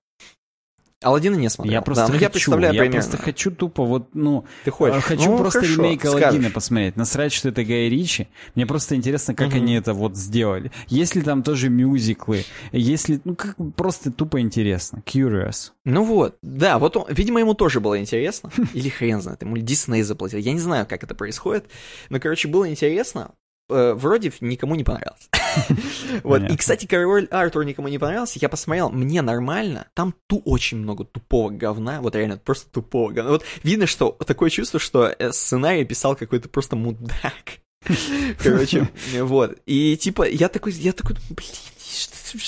Алладина 1.03 1.37
не 1.37 1.49
смотрел. 1.49 1.73
Я 1.73 1.83
просто 1.83 2.07
да, 2.07 2.13
хочу, 2.13 2.23
я 2.23 2.31
представляю 2.31 2.75
я 2.75 2.81
примерно. 2.81 3.09
просто 3.09 3.23
хочу 3.23 3.51
тупо 3.51 3.85
вот, 3.85 4.09
ну... 4.15 4.45
Ты 4.65 4.71
хочешь? 4.71 5.03
Хочу 5.03 5.31
ну, 5.31 5.39
просто 5.39 5.61
хорошо, 5.61 5.83
ремейк 5.83 6.05
Алладина 6.05 6.51
посмотреть. 6.51 6.97
Насрать, 6.97 7.33
что 7.33 7.49
это 7.49 7.65
Гай 7.65 7.89
Ричи. 7.89 8.29
Мне 8.55 8.67
просто 8.67 8.95
интересно, 8.95 9.35
как 9.35 9.49
угу. 9.49 9.57
они 9.57 9.75
это 9.75 9.95
вот 9.95 10.17
сделали. 10.17 10.71
Есть 10.89 11.15
ли 11.15 11.23
там 11.23 11.43
тоже 11.43 11.69
мюзиклы? 11.69 12.45
Если, 12.73 13.21
ну, 13.25 13.35
как 13.35 13.57
просто 13.77 14.11
тупо 14.11 14.41
интересно. 14.41 15.03
Curious. 15.05 15.73
Ну 15.85 16.05
вот, 16.05 16.37
да, 16.43 16.79
вот 16.79 16.97
он, 16.97 17.07
видимо, 17.09 17.41
ему 17.41 17.55
тоже 17.55 17.81
было 17.81 17.99
интересно. 17.99 18.51
Или 18.73 18.89
хрен 18.89 19.21
знает, 19.21 19.43
ему 19.43 19.57
Дисней 19.59 20.03
заплатил. 20.03 20.39
Я 20.39 20.53
не 20.53 20.61
знаю, 20.61 20.87
как 20.87 21.03
это 21.03 21.15
происходит. 21.15 21.67
Но, 22.09 22.21
короче, 22.21 22.49
было 22.49 22.69
интересно. 22.69 23.33
Э, 23.69 23.95
вроде 23.95 24.33
никому 24.41 24.75
не 24.75 24.85
понравилось. 24.85 25.29
вот. 26.23 26.43
И, 26.51 26.57
кстати, 26.57 26.87
король 26.87 27.27
Артур 27.31 27.65
никому 27.65 27.89
не 27.89 27.99
понравился. 27.99 28.39
Я 28.41 28.49
посмотрел, 28.49 28.91
мне 28.91 29.23
нормально. 29.23 29.87
Там 29.95 30.15
ту 30.27 30.43
очень 30.45 30.79
много 30.79 31.05
тупого 31.05 31.51
говна. 31.51 32.01
Вот 32.01 32.15
реально, 32.17 32.39
просто 32.39 32.71
тупого 32.71 33.11
говна. 33.11 33.33
Вот 33.33 33.45
видно, 33.63 33.87
что 33.87 34.13
такое 34.27 34.51
чувство, 34.51 34.81
что 34.81 35.07
э, 35.07 35.33
сценарий 35.33 35.85
писал 35.85 36.17
какой-то 36.17 36.49
просто 36.49 36.77
мудак. 36.77 37.61
Короче, 38.43 38.89
вот. 39.21 39.59
И 39.67 39.97
типа, 39.97 40.29
я 40.29 40.49
такой, 40.49 40.73
я 40.73 40.93
такой, 40.93 41.17
блин, 41.31 41.51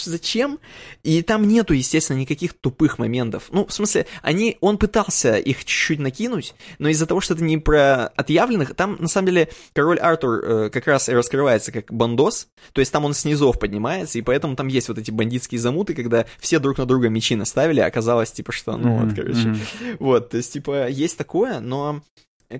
зачем? 0.04 0.58
И 1.02 1.22
там 1.22 1.46
нету, 1.46 1.74
естественно, 1.74 2.18
никаких 2.18 2.54
тупых 2.54 2.98
моментов. 2.98 3.48
Ну, 3.50 3.66
в 3.66 3.72
смысле, 3.72 4.06
они, 4.22 4.56
он 4.60 4.78
пытался 4.78 5.36
их 5.36 5.64
чуть-чуть 5.64 5.98
накинуть, 5.98 6.54
но 6.78 6.88
из-за 6.88 7.06
того, 7.06 7.20
что 7.20 7.34
это 7.34 7.44
не 7.44 7.58
про 7.58 8.06
отъявленных, 8.06 8.74
там, 8.74 8.96
на 8.98 9.08
самом 9.08 9.26
деле, 9.26 9.48
король 9.72 9.98
Артур 9.98 10.44
э, 10.44 10.70
как 10.70 10.86
раз 10.86 11.08
и 11.08 11.12
раскрывается 11.12 11.72
как 11.72 11.92
бандос, 11.92 12.48
то 12.72 12.80
есть 12.80 12.92
там 12.92 13.04
он 13.04 13.14
снизов 13.14 13.58
поднимается, 13.58 14.18
и 14.18 14.22
поэтому 14.22 14.56
там 14.56 14.68
есть 14.68 14.88
вот 14.88 14.98
эти 14.98 15.10
бандитские 15.10 15.60
замуты, 15.60 15.94
когда 15.94 16.26
все 16.38 16.58
друг 16.58 16.78
на 16.78 16.86
друга 16.86 17.08
мечи 17.08 17.36
наставили, 17.36 17.80
а 17.80 17.86
оказалось, 17.86 18.32
типа, 18.32 18.52
что, 18.52 18.76
ну, 18.76 18.88
mm-hmm, 18.88 19.04
вот, 19.04 19.14
короче, 19.14 19.48
mm-hmm. 19.48 19.96
вот, 20.00 20.30
то 20.30 20.36
есть, 20.36 20.52
типа, 20.52 20.88
есть 20.88 21.18
такое, 21.18 21.60
но 21.60 22.02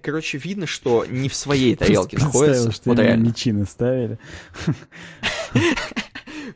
короче, 0.02 0.38
видно, 0.38 0.66
что 0.66 1.04
не 1.06 1.28
в 1.28 1.34
своей 1.34 1.76
тарелке 1.76 2.18
находится. 2.18 2.72
что 2.72 2.90
вот 2.90 2.98
реально. 2.98 3.28
мечи 3.28 3.52
наставили. 3.52 4.18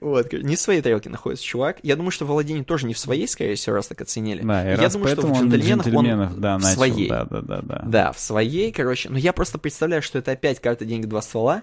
Вот, 0.00 0.32
не 0.32 0.56
в 0.56 0.60
своей 0.60 0.80
тарелке 0.80 1.10
находится 1.10 1.44
чувак. 1.44 1.78
Я 1.82 1.96
думаю, 1.96 2.10
что 2.10 2.24
Владение 2.26 2.64
тоже 2.64 2.86
не 2.86 2.94
в 2.94 2.98
своей, 2.98 3.26
скорее 3.26 3.54
всего, 3.54 3.76
раз 3.76 3.88
так 3.88 4.00
оценили. 4.00 4.42
Да, 4.42 4.74
и 4.74 4.80
я 4.80 4.88
думаю, 4.88 5.08
что 5.08 5.26
в 5.26 5.32
джентльменах, 5.32 5.86
джентльменах 5.86 6.32
он 6.32 6.40
да, 6.40 6.58
в 6.58 6.62
начал, 6.62 6.74
своей. 6.74 7.08
Да, 7.08 7.24
да, 7.24 7.40
да, 7.40 7.62
да. 7.62 7.82
Да, 7.86 8.12
в 8.12 8.20
своей, 8.20 8.72
короче. 8.72 9.08
Но 9.08 9.18
я 9.18 9.32
просто 9.32 9.58
представляю, 9.58 10.02
что 10.02 10.18
это 10.18 10.32
опять 10.32 10.60
карта 10.60 10.84
деньги 10.84 11.06
два 11.06 11.22
ствола. 11.22 11.62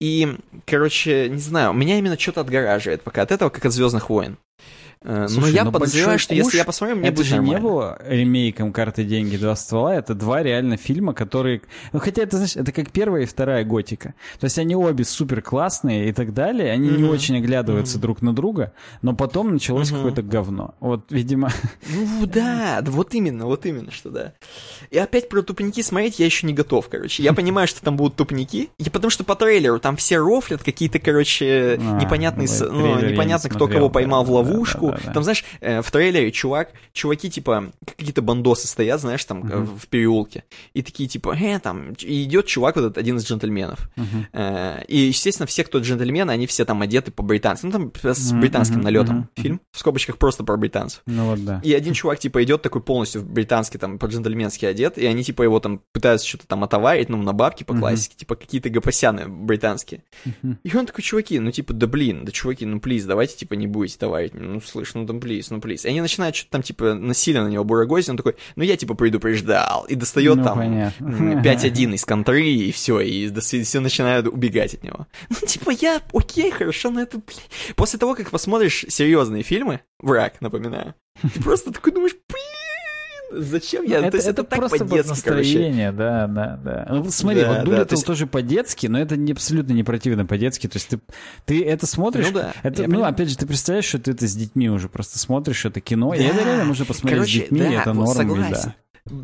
И, 0.00 0.36
короче, 0.64 1.28
не 1.28 1.40
знаю, 1.40 1.72
меня 1.72 1.98
именно 1.98 2.18
что-то 2.18 2.40
отгораживает 2.40 3.02
пока 3.02 3.22
от 3.22 3.32
этого, 3.32 3.50
как 3.50 3.64
от 3.64 3.72
Звездных 3.72 4.10
войн. 4.10 4.38
Э, 5.06 5.28
Слушай, 5.28 5.40
но 5.40 5.48
я 5.48 5.64
подозреваю, 5.66 6.18
что 6.18 6.34
если 6.34 6.56
я 6.56 6.64
посмотрю, 6.64 6.96
мне 6.96 7.08
это 7.08 7.18
будет 7.18 7.26
же 7.26 7.36
нормально. 7.36 7.58
не 7.58 7.62
было 7.62 7.98
ремейком 8.04 8.72
«Карты, 8.72 9.04
деньги, 9.04 9.36
два 9.36 9.54
ствола». 9.54 9.94
Это 9.94 10.14
два 10.14 10.42
реально 10.42 10.76
фильма, 10.76 11.14
которые... 11.14 11.62
Ну, 11.92 12.00
хотя 12.00 12.22
это, 12.22 12.38
знаешь, 12.38 12.56
это 12.56 12.72
как 12.72 12.90
первая 12.90 13.22
и 13.22 13.26
вторая 13.26 13.64
«Готика». 13.64 14.14
То 14.40 14.44
есть 14.46 14.58
они 14.58 14.74
обе 14.74 15.04
супер 15.04 15.42
классные 15.42 16.08
и 16.08 16.12
так 16.12 16.34
далее. 16.34 16.72
Они 16.72 16.88
mm-hmm. 16.88 16.96
не 16.96 17.04
очень 17.04 17.36
оглядываются 17.36 17.98
mm-hmm. 17.98 18.00
друг 18.00 18.20
на 18.22 18.34
друга, 18.34 18.72
но 19.00 19.14
потом 19.14 19.52
началось 19.52 19.90
mm-hmm. 19.90 19.96
какое-то 19.96 20.22
говно. 20.22 20.74
Вот, 20.80 21.04
видимо... 21.10 21.50
Ну, 21.88 22.26
да, 22.26 22.80
вот 22.82 23.14
именно, 23.14 23.46
вот 23.46 23.64
именно, 23.64 23.92
что 23.92 24.10
да. 24.10 24.32
И 24.90 24.98
опять 24.98 25.28
про 25.28 25.42
тупники 25.42 25.82
смотреть 25.82 26.18
я 26.18 26.26
еще 26.26 26.46
не 26.46 26.52
готов, 26.52 26.88
короче. 26.88 27.22
Я 27.22 27.32
понимаю, 27.32 27.68
что 27.68 27.80
там 27.80 27.96
будут 27.96 28.16
тупники, 28.16 28.70
и 28.78 28.90
потому 28.90 29.10
что 29.10 29.22
по 29.22 29.36
трейлеру 29.36 29.78
там 29.78 29.96
все 29.96 30.18
рофлят, 30.18 30.64
какие-то, 30.64 30.98
короче, 30.98 31.78
а, 31.80 32.00
непонятные... 32.02 32.48
Ну, 32.60 33.00
непонятно, 33.00 33.48
кто 33.48 33.68
кого 33.68 33.88
поймал 33.88 34.24
в 34.24 34.32
ловушку. 34.32 34.95
Да. 35.04 35.12
Там, 35.12 35.22
знаешь, 35.22 35.44
э, 35.60 35.82
в 35.82 35.90
трейлере 35.90 36.30
чувак, 36.30 36.72
чуваки, 36.92 37.30
типа, 37.30 37.72
какие-то 37.84 38.22
бандосы 38.22 38.66
стоят, 38.66 39.00
знаешь, 39.00 39.24
там, 39.24 39.42
uh-huh. 39.42 39.78
в 39.78 39.88
переулке, 39.88 40.44
и 40.74 40.82
такие, 40.82 41.08
типа, 41.08 41.36
э, 41.38 41.58
там, 41.58 41.92
и 42.00 42.24
идет 42.24 42.46
чувак, 42.46 42.76
вот 42.76 42.86
этот, 42.86 42.98
один 42.98 43.16
из 43.16 43.26
джентльменов. 43.26 43.88
Э, 44.32 44.84
и, 44.88 44.98
естественно, 44.98 45.46
все, 45.46 45.64
кто 45.64 45.78
джентльмены, 45.78 46.30
они 46.30 46.46
все 46.46 46.64
там 46.64 46.82
одеты 46.82 47.10
по-британски. 47.10 47.66
Ну, 47.66 47.72
там 47.72 47.92
с 48.02 48.32
британским 48.32 48.80
налетом 48.80 49.28
uh-huh. 49.36 49.42
фильм, 49.42 49.60
в 49.72 49.78
скобочках 49.78 50.18
просто 50.18 50.44
про 50.44 50.56
британцев. 50.56 51.02
Ну, 51.06 51.26
вот, 51.26 51.44
да. 51.44 51.60
И 51.64 51.72
один 51.72 51.94
чувак, 51.94 52.18
типа, 52.18 52.42
идет 52.42 52.62
такой 52.62 52.82
полностью 52.82 53.22
британский, 53.22 53.78
там, 53.78 53.98
по-джентльменски 53.98 54.64
одет, 54.64 54.98
и 54.98 55.06
они, 55.06 55.24
типа, 55.24 55.42
его 55.42 55.60
там 55.60 55.80
пытаются 55.92 56.26
что-то 56.26 56.46
там 56.46 56.64
отоварить, 56.64 57.08
ну, 57.08 57.16
на 57.18 57.32
бабки 57.32 57.64
по 57.64 57.76
классике, 57.76 58.16
типа, 58.16 58.36
какие-то 58.36 58.68
гопосяны 58.68 59.28
британские. 59.28 60.02
Uh-huh. 60.24 60.56
И 60.62 60.76
он 60.76 60.86
такой, 60.86 61.02
чуваки, 61.02 61.38
ну, 61.38 61.50
типа, 61.50 61.72
да 61.72 61.86
блин, 61.86 62.24
да, 62.24 62.32
чуваки, 62.32 62.66
ну, 62.66 62.80
плиз, 62.80 63.04
давайте, 63.04 63.36
типа, 63.36 63.54
не 63.54 63.66
будете 63.66 63.98
товарить. 63.98 64.34
Ну, 64.34 64.60
слышь, 64.76 64.94
ну, 64.94 65.06
там, 65.06 65.20
плиз, 65.20 65.50
ну, 65.50 65.60
плиз. 65.60 65.84
И 65.84 65.88
они 65.88 66.00
начинают 66.00 66.36
что-то 66.36 66.52
там, 66.52 66.62
типа, 66.62 66.94
насильно 66.94 67.44
на 67.44 67.48
него 67.48 67.64
бурагозить, 67.64 68.10
он 68.10 68.16
такой, 68.16 68.36
ну, 68.56 68.62
я, 68.62 68.76
типа, 68.76 68.94
предупреждал. 68.94 69.84
И 69.86 69.94
достает 69.94 70.36
Ну, 70.36 70.44
там 70.44 70.58
понятно. 70.58 71.42
5-1 71.42 71.94
из 71.94 72.04
контры, 72.04 72.44
и 72.46 72.72
все, 72.72 73.00
и 73.00 73.32
все 73.40 73.80
начинают 73.80 74.26
убегать 74.26 74.74
от 74.74 74.82
него. 74.82 75.06
Ну, 75.28 75.46
типа, 75.46 75.70
я, 75.70 76.00
окей, 76.12 76.50
хорошо, 76.50 76.90
но 76.90 77.02
это, 77.02 77.18
блин. 77.18 77.40
После 77.74 77.98
того, 77.98 78.14
как 78.14 78.30
посмотришь 78.30 78.84
серьезные 78.88 79.42
фильмы, 79.42 79.80
враг, 79.98 80.40
напоминаю, 80.40 80.94
ты 81.22 81.42
просто 81.42 81.72
такой 81.72 81.92
думаешь, 81.92 82.14
зачем 83.30 83.84
я? 83.84 83.98
это, 84.06 84.16
это 84.18 84.30
это 84.30 84.42
так 84.44 84.58
просто 84.58 84.78
под 84.78 84.88
по-детски, 84.88 85.22
короче. 85.24 85.48
настроение, 85.58 85.92
да, 85.92 86.26
да, 86.26 86.60
да. 86.62 86.86
Ну, 86.90 87.10
смотри, 87.10 87.40
Да, 87.42 87.48
вот 87.48 87.56
да, 87.58 87.64
Дулиттл 87.64 87.84
то 87.88 87.94
есть- 87.94 88.06
тоже 88.06 88.26
по-детски, 88.26 88.86
но 88.86 88.98
это 88.98 89.16
не, 89.16 89.32
абсолютно 89.32 89.72
не 89.72 89.82
противно 89.84 90.26
по-детски. 90.26 90.66
То 90.68 90.76
есть 90.76 90.88
ты, 90.88 91.00
ты 91.44 91.64
это 91.64 91.86
смотришь, 91.86 92.26
Ну 92.26 92.32
да, 92.32 92.52
это, 92.62 92.82
ну, 92.82 92.88
понимаю. 92.88 93.12
опять 93.12 93.28
же, 93.30 93.36
ты 93.36 93.46
представляешь, 93.46 93.86
что 93.86 93.98
ты 93.98 94.12
это 94.12 94.26
с 94.26 94.34
детьми 94.34 94.68
уже 94.70 94.88
просто 94.88 95.18
смотришь 95.18 95.64
это 95.64 95.80
кино, 95.80 96.14
и 96.14 96.18
Да. 96.18 96.24
это 96.24 96.44
реально 96.44 96.64
можно 96.64 96.84
посмотреть 96.84 97.18
Короче, 97.18 97.38
с 97.38 97.42
детьми, 97.42 97.58
да, 97.60 97.68
и 97.68 97.74
это 97.74 97.92
норм, 97.92 98.10
и 98.10 98.14
согласен. 98.14 98.52
да. 98.64 98.74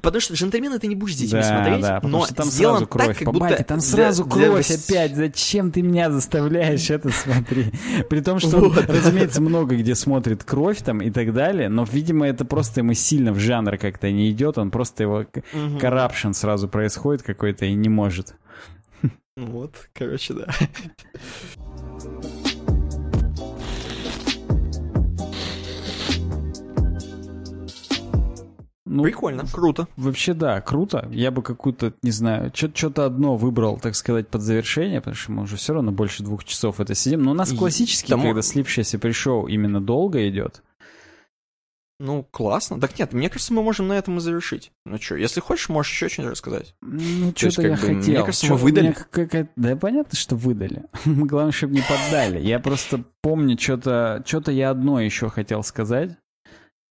Потому 0.01 0.20
что 0.20 0.35
джентльмены 0.35 0.78
ты 0.78 0.86
не 0.86 0.94
будешь 0.94 1.15
с 1.15 1.19
детьми 1.19 1.41
да, 1.41 1.43
смотреть, 1.43 1.81
да, 1.81 2.01
но 2.05 2.25
что 2.25 2.35
там 2.35 2.47
сделан 2.47 2.77
сразу 2.77 2.86
кровь, 2.86 3.07
так, 3.09 3.19
как 3.19 3.33
будто... 3.33 3.65
там 3.65 3.81
сразу 3.81 4.25
да, 4.25 4.31
кровь 4.31 4.70
вс- 4.70 4.85
опять, 4.85 5.17
зачем 5.17 5.73
ты 5.73 5.83
меня 5.83 6.11
заставляешь 6.11 6.89
это 6.89 7.11
смотреть? 7.11 7.75
При 8.09 8.20
том, 8.20 8.39
что, 8.39 8.59
он, 8.59 8.69
Вот. 8.69 8.89
разумеется, 8.89 9.43
много 9.43 9.77
где 9.77 9.97
смотрит 9.97 10.44
кровь 10.44 10.78
там 10.83 11.01
и 11.01 11.11
так 11.11 11.33
далее, 11.33 11.69
но, 11.69 11.85
видимо, 11.91 12.28
это 12.28 12.44
просто 12.44 12.81
ему 12.81 12.94
сильно 12.94 13.33
в 13.33 13.41
жанр 13.41 13.77
как-то 13.77 14.11
не 14.12 14.31
идет, 14.31 14.57
он 14.57 14.70
просто 14.70 15.02
его 15.02 15.27
коррупшн 15.81 16.31
сразу 16.31 16.69
происходит 16.69 17.23
какой-то 17.23 17.65
и 17.65 17.75
не 17.75 17.89
может. 17.89 18.36
Вот, 19.36 19.89
короче, 19.94 20.35
да. 20.35 20.47
Ну, 28.95 29.05
Прикольно, 29.05 29.45
круто. 29.51 29.89
Вообще, 29.97 30.35
да, 30.35 30.61
круто. 30.61 31.09
Я 31.11 31.31
бы 31.31 31.43
какую-то, 31.43 31.95
не 32.03 32.11
знаю, 32.11 32.53
что-то 32.55 33.07
одно 33.07 33.37
выбрал, 33.37 33.79
так 33.81 33.95
сказать, 33.95 34.29
под 34.29 34.43
завершение, 34.43 35.01
потому 35.01 35.17
что 35.17 35.33
мы 35.33 35.43
уже 35.45 35.57
все 35.57 35.73
равно 35.73 35.93
больше 35.93 36.23
двух 36.23 36.45
часов 36.45 36.79
это 36.79 36.95
сидим. 36.95 37.23
Но 37.23 37.31
у 37.31 37.35
нас 37.35 37.53
классический, 37.53 38.11
тому- 38.11 38.25
когда 38.25 38.43
слипшийся 38.43 38.99
пришел, 38.99 39.47
именно 39.47 39.81
долго 39.81 40.29
идет. 40.29 40.62
Ну, 42.01 42.27
классно. 42.33 42.81
Так 42.81 42.99
нет, 42.99 43.12
мне 43.12 43.29
кажется, 43.31 43.53
мы 43.55 43.62
можем 43.62 43.87
на 43.87 43.93
этом 43.93 44.17
и 44.19 44.21
завершить. 44.21 44.73
Ну 44.85 44.99
что, 45.01 45.15
если 45.15 45.39
хочешь, 45.41 45.69
можешь 45.69 45.93
еще 45.93 46.09
что-нибудь 46.09 46.33
рассказать. 46.33 46.75
Ну, 46.83 47.33
что-то 47.37 47.62
я 47.62 47.77
бы, 47.77 47.89
мне 47.93 48.03
хотел. 48.03 48.25
кажется, 48.25 48.47
Чё, 48.47 48.53
мы 48.55 48.59
выдали. 48.59 48.97
какая-то- 49.11 49.51
Да 49.55 49.77
понятно, 49.77 50.19
что 50.19 50.35
выдали. 50.35 50.83
Главное, 51.05 51.53
чтобы 51.53 51.75
не 51.75 51.83
поддали. 51.83 52.41
Я 52.41 52.59
просто 52.59 53.05
помню, 53.23 53.57
что-то 53.59 54.23
что 54.27 54.51
я 54.51 54.71
одно 54.71 55.01
еще 55.01 55.29
хотел 55.31 55.62
сказать. 55.62 56.19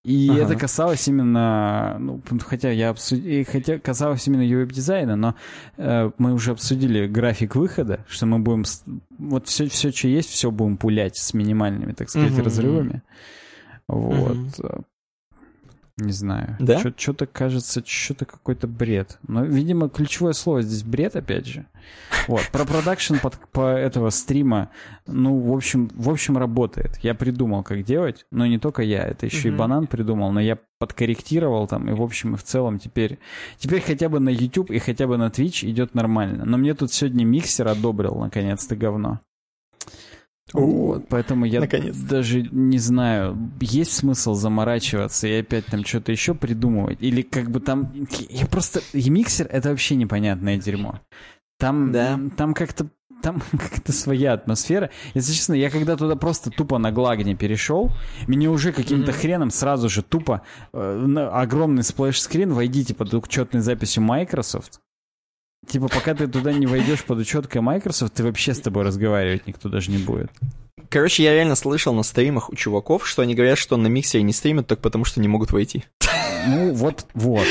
И 0.04 0.30
Ага. 0.32 0.40
это 0.42 0.56
касалось 0.56 1.08
именно, 1.08 1.98
ну, 2.00 2.22
хотя 2.44 2.72
я 2.72 2.90
обсудил, 2.90 3.46
хотя 3.48 3.78
касалось 3.78 4.26
именно 4.28 4.44
веб-дизайна, 4.44 5.16
но 5.16 5.36
э, 5.78 6.10
мы 6.18 6.34
уже 6.34 6.52
обсудили 6.52 7.06
график 7.06 7.56
выхода, 7.56 8.04
что 8.08 8.26
мы 8.26 8.40
будем, 8.40 8.66
с- 8.66 8.84
вот 9.20 9.48
все, 9.48 9.68
все, 9.70 9.92
что 9.92 10.08
есть, 10.08 10.30
все 10.30 10.50
будем 10.50 10.78
пулять 10.78 11.18
с 11.18 11.36
минимальными, 11.36 11.92
так 11.94 12.10
сказать, 12.10 12.32
Мгм. 12.34 12.44
разрывами. 12.44 13.02
Вот. 13.88 14.38
Мгм. 14.38 14.86
Не 16.02 16.12
знаю. 16.14 16.58
Да? 16.60 16.80
Что-то 16.98 17.28
кажется, 17.28 17.84
что-то 17.86 18.26
какой-то 18.26 18.68
бред. 18.68 19.20
Но, 19.28 19.44
видимо, 19.46 19.88
ключевое 19.88 20.34
слово 20.34 20.62
здесь 20.64 20.84
бред, 20.84 21.16
опять 21.16 21.46
же. 21.46 21.66
Вот. 22.28 22.42
Про 22.52 22.66
продакшн 22.66 23.16
под, 23.22 23.36
по 23.52 23.68
этого 23.74 24.10
стрима, 24.10 24.70
ну, 25.06 25.40
в 25.40 25.54
общем, 25.56 25.90
в 25.94 26.10
общем, 26.10 26.38
работает. 26.38 26.98
Я 27.04 27.14
придумал, 27.14 27.64
как 27.64 27.84
делать, 27.84 28.26
но 28.32 28.46
не 28.48 28.58
только 28.58 28.82
я. 28.82 29.04
Это 29.04 29.26
еще 29.28 29.50
и 29.50 29.52
Мгм. 29.52 29.58
банан 29.60 29.88
придумал, 29.88 30.32
но 30.32 30.40
я 30.40 30.58
подкорректировал 30.80 31.68
там, 31.68 31.90
и 31.90 31.94
в 31.94 32.02
общем 32.02 32.34
и 32.34 32.38
в 32.38 32.44
целом 32.44 32.80
теперь... 32.80 33.20
Теперь 33.58 33.82
хотя 33.82 34.10
бы 34.10 34.20
на 34.20 34.30
YouTube 34.30 34.72
и 34.72 34.80
хотя 34.80 35.06
бы 35.06 35.18
на 35.18 35.28
Twitch 35.28 35.70
идет 35.70 35.94
нормально. 35.94 36.46
Но 36.46 36.58
мне 36.58 36.74
тут 36.74 36.92
сегодня 36.92 37.24
миксер 37.26 37.68
одобрил, 37.68 38.16
наконец-то, 38.16 38.76
говно. 38.76 39.20
Вот, 40.54 41.08
поэтому 41.08 41.46
я 41.46 41.62
даже 42.10 42.42
не 42.52 42.78
знаю, 42.78 43.52
есть 43.62 43.94
смысл 43.94 44.34
заморачиваться 44.34 45.28
и 45.28 45.40
опять 45.40 45.66
там 45.68 45.86
что-то 45.86 46.12
еще 46.12 46.34
придумывать? 46.36 46.98
Или 47.02 47.22
как 47.22 47.50
бы 47.50 47.60
там... 47.60 47.92
Я 48.30 48.46
просто... 48.48 48.82
И 48.94 49.10
миксер— 49.10 49.48
это 49.50 49.70
вообще 49.70 49.96
непонятное 49.96 50.58
дерьмо. 50.58 51.00
Там, 51.58 51.92
Да. 51.92 52.20
там 52.36 52.54
как-то 52.54 52.88
там 53.22 53.42
как-то 53.52 53.92
своя 53.94 54.34
атмосфера. 54.34 54.90
Если 55.14 55.34
честно, 55.34 55.54
я 55.54 55.70
когда 55.70 55.96
туда 55.96 56.16
просто 56.16 56.50
тупо 56.50 56.80
на 56.80 56.92
главную 56.92 57.36
перешел, 57.36 57.92
мне 58.28 58.50
уже 58.50 58.74
каким-то 58.74 59.12
Мгм. 59.12 59.20
хреном 59.20 59.52
сразу 59.52 59.88
же 59.88 60.02
тупо 60.02 60.42
э, 60.74 61.28
огромный 61.32 61.84
splash 61.84 62.15
screen, 62.15 62.52
войдите 62.52 62.94
под 62.96 63.14
учетной 63.14 63.62
записью 63.62 64.04
Microsoft. 64.04 64.81
Типа, 65.68 65.88
пока 65.88 66.14
ты 66.16 66.28
туда 66.28 66.52
не 66.54 66.66
войдешь 66.66 67.04
под 67.04 67.20
учеткой 67.20 67.62
Microsoft, 67.62 68.14
ты 68.14 68.24
вообще 68.24 68.54
с 68.54 68.60
тобой 68.60 68.84
разговаривать 68.84 69.46
никто 69.48 69.70
даже 69.70 69.92
не 69.92 69.98
будет. 70.00 70.32
Короче, 70.90 71.24
я 71.24 71.34
реально 71.34 71.56
слышал 71.56 71.94
на 71.94 72.04
стримах 72.04 72.50
у 72.50 72.56
чуваков, 72.56 73.08
что 73.08 73.22
они 73.22 73.36
говорят, 73.36 73.58
что 73.58 73.78
на 73.78 73.88
миксере 73.88 74.24
не 74.24 74.34
стримят 74.34 74.68
только 74.68 74.82
потому, 74.82 75.06
что 75.06 75.22
не 75.22 75.28
могут 75.28 75.52
войти. 75.52 75.84
Ну, 76.48 76.74
вот, 76.74 77.06
вот. 77.14 77.46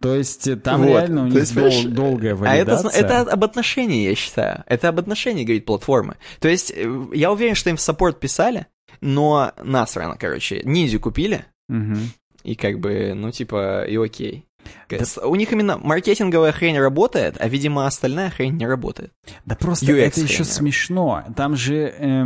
То 0.00 0.14
есть 0.14 0.46
э, 0.46 0.54
там 0.56 0.82
Вот. 0.82 0.88
реально 0.88 1.22
у 1.24 1.26
них 1.26 1.34
есть, 1.34 1.54
дол- 1.54 1.84
долгая 1.92 2.34
А 2.42 2.54
это, 2.54 2.72
валидация. 2.76 3.00
это 3.00 3.20
об 3.22 3.42
отношении, 3.42 4.06
я 4.08 4.14
считаю. 4.14 4.62
Это 4.66 4.90
об 4.90 4.98
отношении, 5.00 5.42
говорит, 5.44 5.64
платформы. 5.64 6.16
То 6.38 6.46
есть, 6.48 6.70
э, 6.72 7.06
я 7.14 7.32
уверен, 7.32 7.56
что 7.56 7.70
им 7.70 7.76
в 7.76 7.80
саппорт 7.80 8.20
писали, 8.20 8.66
но 9.00 9.52
насрано, 9.60 10.16
короче. 10.16 10.60
Ниндзю 10.62 11.00
купили, 11.00 11.46
Мгм. 11.68 11.98
и 12.44 12.54
как 12.54 12.78
бы, 12.78 13.12
ну, 13.16 13.32
типа, 13.32 13.86
и 13.88 13.96
окей. 13.96 14.44
У 15.22 15.34
них 15.34 15.52
именно 15.52 15.78
маркетинговая 15.78 16.52
хрень 16.52 16.78
работает, 16.78 17.36
а, 17.38 17.48
видимо, 17.48 17.86
остальная 17.86 18.30
хрень 18.30 18.56
не 18.56 18.66
работает. 18.66 19.12
Да 19.44 19.56
просто 19.56 19.86
UX 19.86 19.98
это 19.98 20.20
еще 20.20 20.44
смешно. 20.44 21.24
Там 21.36 21.56
же, 21.56 21.94
э, 21.98 22.24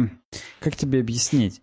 как 0.60 0.76
тебе 0.76 1.00
объяснить? 1.00 1.60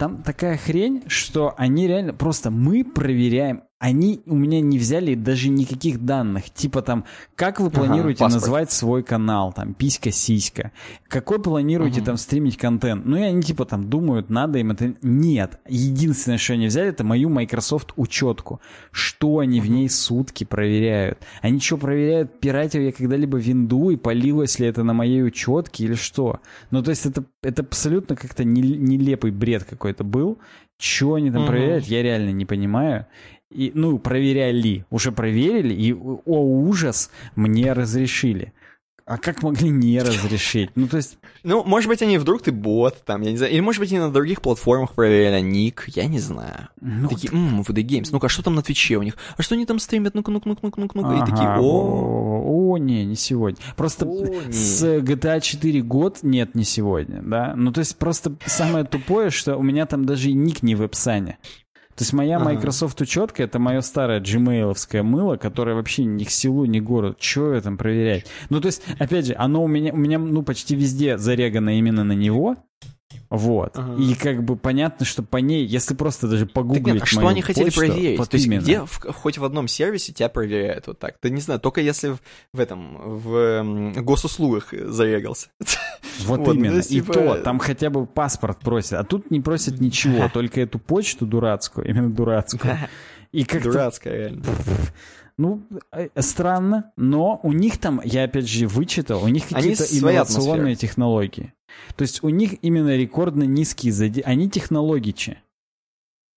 Там 0.00 0.22
такая 0.22 0.56
хрень, 0.56 1.02
что 1.08 1.52
они 1.58 1.86
реально 1.86 2.14
просто 2.14 2.50
мы 2.50 2.84
проверяем 2.84 3.64
они 3.80 4.20
у 4.26 4.36
меня 4.36 4.60
не 4.60 4.78
взяли 4.78 5.14
даже 5.14 5.48
никаких 5.48 6.04
данных. 6.04 6.50
Типа 6.50 6.82
там, 6.82 7.06
как 7.34 7.60
вы 7.60 7.70
планируете 7.70 8.24
ага, 8.24 8.34
назвать 8.34 8.70
свой 8.70 9.02
канал, 9.02 9.54
там, 9.54 9.72
писька-сиська. 9.72 10.72
Какой 11.08 11.42
планируете 11.42 12.00
угу. 12.00 12.06
там 12.06 12.16
стримить 12.18 12.58
контент? 12.58 13.06
Ну 13.06 13.16
и 13.16 13.22
они 13.22 13.42
типа 13.42 13.64
там 13.64 13.88
думают, 13.88 14.28
надо 14.28 14.58
им 14.58 14.72
это... 14.72 14.94
Нет. 15.00 15.58
Единственное, 15.66 16.36
что 16.36 16.52
они 16.52 16.66
взяли, 16.66 16.90
это 16.90 17.04
мою 17.04 17.30
Microsoft 17.30 17.94
учетку. 17.96 18.60
Что 18.90 19.38
они 19.38 19.60
угу. 19.60 19.68
в 19.68 19.70
ней 19.70 19.88
сутки 19.88 20.44
проверяют? 20.44 21.18
Они 21.40 21.58
что, 21.58 21.78
проверяют, 21.78 22.38
пиратил 22.38 22.82
я 22.82 22.92
когда-либо 22.92 23.38
винду 23.38 23.88
и 23.88 23.96
полилось 23.96 24.58
ли 24.58 24.66
это 24.66 24.84
на 24.84 24.92
моей 24.92 25.24
учетке 25.24 25.84
или 25.84 25.94
что? 25.94 26.40
Ну 26.70 26.82
то 26.82 26.90
есть 26.90 27.06
это, 27.06 27.24
это 27.42 27.62
абсолютно 27.62 28.14
как-то 28.14 28.44
нелепый 28.44 29.30
бред 29.30 29.64
какой-то 29.64 29.89
был. 29.98 30.38
Что 30.78 31.14
они 31.14 31.30
там 31.30 31.42
угу. 31.42 31.50
проверяют, 31.50 31.84
я 31.84 32.02
реально 32.02 32.30
не 32.30 32.46
понимаю. 32.46 33.06
И, 33.50 33.72
ну, 33.74 33.98
проверяли, 33.98 34.86
уже 34.90 35.12
проверили, 35.12 35.74
и, 35.74 35.92
о 35.92 36.20
ужас, 36.24 37.10
мне 37.34 37.72
разрешили. 37.72 38.52
А 39.10 39.18
как 39.18 39.42
могли 39.42 39.70
не 39.70 39.98
разрешить? 39.98 40.70
Ну, 40.76 40.86
то 40.86 40.96
есть... 40.98 41.18
Ну, 41.42 41.64
может 41.64 41.88
быть, 41.88 42.00
они 42.00 42.16
вдруг 42.16 42.42
ты 42.42 42.52
бот, 42.52 43.02
там, 43.04 43.22
я 43.22 43.32
не 43.32 43.38
знаю. 43.38 43.52
Или, 43.52 43.58
может 43.58 43.80
быть, 43.80 43.90
они 43.90 43.98
на 43.98 44.12
других 44.12 44.40
платформах 44.40 44.92
проверяли 44.92 45.40
ник, 45.40 45.86
я 45.88 46.06
не 46.06 46.20
знаю. 46.20 46.68
Ну, 46.80 47.08
такие, 47.08 47.32
ммм, 47.32 47.62
VD 47.62 47.82
Games, 47.82 48.10
ну-ка, 48.12 48.28
а 48.28 48.30
что 48.30 48.44
там 48.44 48.54
на 48.54 48.62
Твиче 48.62 48.98
у 48.98 49.02
них? 49.02 49.16
А 49.36 49.42
что 49.42 49.56
они 49.56 49.66
там 49.66 49.80
стримят? 49.80 50.14
Ну-ка, 50.14 50.30
ну-ка, 50.30 50.48
ну-ка, 50.48 50.60
ну-ка, 50.62 50.96
ну-ка. 50.96 51.08
Ага, 51.08 51.24
и 51.24 51.28
такие, 51.28 51.48
о 51.58 52.70
О, 52.70 52.78
не, 52.78 53.04
не 53.04 53.16
сегодня. 53.16 53.58
Просто 53.76 54.06
о, 54.06 54.24
с 54.48 54.84
GTA 54.84 55.40
4 55.40 55.82
год 55.82 56.20
нет, 56.22 56.54
не 56.54 56.62
сегодня, 56.62 57.20
да? 57.20 57.54
Ну, 57.56 57.72
то 57.72 57.80
есть, 57.80 57.96
просто 57.96 58.36
самое 58.46 58.84
тупое, 58.84 59.30
что 59.30 59.56
у 59.56 59.62
меня 59.64 59.86
там 59.86 60.04
даже 60.04 60.30
и 60.30 60.34
ник 60.34 60.62
не 60.62 60.76
в 60.76 60.82
описании. 60.82 61.36
То 62.00 62.04
есть 62.04 62.14
моя 62.14 62.38
Microsoft 62.38 62.98
учетка 63.02 63.42
это 63.42 63.58
мое 63.58 63.82
старое 63.82 64.22
gmailовское 64.22 65.02
мыло, 65.02 65.36
которое 65.36 65.76
вообще 65.76 66.04
ни 66.04 66.24
к 66.24 66.30
селу, 66.30 66.64
ни 66.64 66.80
к 66.80 66.82
городу. 66.82 67.14
Чего 67.20 67.52
я 67.52 67.60
там 67.60 67.76
проверять? 67.76 68.24
Ну, 68.48 68.58
то 68.58 68.68
есть, 68.68 68.80
опять 68.98 69.26
же, 69.26 69.34
оно 69.36 69.62
у 69.62 69.68
меня, 69.68 69.92
у 69.92 69.98
меня 69.98 70.18
ну, 70.18 70.42
почти 70.42 70.74
везде 70.76 71.18
зарегано 71.18 71.76
именно 71.76 72.02
на 72.02 72.12
него. 72.12 72.56
Вот. 73.30 73.78
Ага. 73.78 74.02
И 74.02 74.14
как 74.14 74.42
бы 74.42 74.56
понятно, 74.56 75.06
что 75.06 75.22
по 75.22 75.36
ней, 75.36 75.64
если 75.64 75.94
просто 75.94 76.26
даже 76.26 76.46
погуглить 76.46 76.84
так 76.84 76.94
нет, 76.94 77.02
а 77.04 77.06
что 77.06 77.28
они 77.28 77.42
хотели 77.42 77.66
почту, 77.66 77.80
проверить? 77.80 78.18
Вот 78.18 78.28
То 78.28 78.34
есть 78.34 78.46
именно. 78.46 78.60
где, 78.60 78.80
в, 78.84 79.00
хоть 79.12 79.38
в 79.38 79.44
одном 79.44 79.68
сервисе 79.68 80.12
тебя 80.12 80.28
проверяют 80.28 80.88
вот 80.88 80.98
так? 80.98 81.16
Ты 81.18 81.30
не 81.30 81.40
знаю, 81.40 81.60
только 81.60 81.80
если 81.80 82.08
в, 82.08 82.18
в 82.52 82.58
этом, 82.58 82.96
в 82.98 83.92
госуслугах 84.02 84.72
зарегался. 84.72 85.48
Вот, 86.24 86.40
вот 86.40 86.54
именно. 86.54 86.76
Есть, 86.76 86.90
типа... 86.90 87.12
И 87.12 87.14
то, 87.14 87.34
там 87.36 87.58
хотя 87.58 87.88
бы 87.88 88.04
паспорт 88.04 88.58
просят, 88.58 88.92
а 88.94 89.04
тут 89.04 89.30
не 89.30 89.40
просят 89.40 89.80
ничего, 89.80 90.28
только 90.28 90.60
эту 90.60 90.78
почту 90.78 91.24
дурацкую, 91.24 91.88
именно 91.88 92.10
дурацкую. 92.10 92.76
И 93.32 93.44
как 93.44 93.62
Дурацкая, 93.62 94.16
реально. 94.16 94.42
Ну, 95.38 95.62
э, 95.92 96.08
странно, 96.16 96.92
но 96.98 97.40
у 97.42 97.54
них 97.54 97.78
там, 97.78 98.02
я 98.04 98.24
опять 98.24 98.46
же 98.46 98.66
вычитал, 98.66 99.24
у 99.24 99.28
них 99.28 99.48
какие-то 99.48 99.84
инновационные 99.84 100.74
технологии. 100.74 101.54
То 101.96 102.02
есть 102.02 102.22
у 102.22 102.28
них 102.28 102.54
именно 102.62 102.96
рекордно 102.96 103.44
низкие 103.44 103.92
задержки. 103.92 104.28
Они 104.28 104.48
технологичи. 104.48 105.38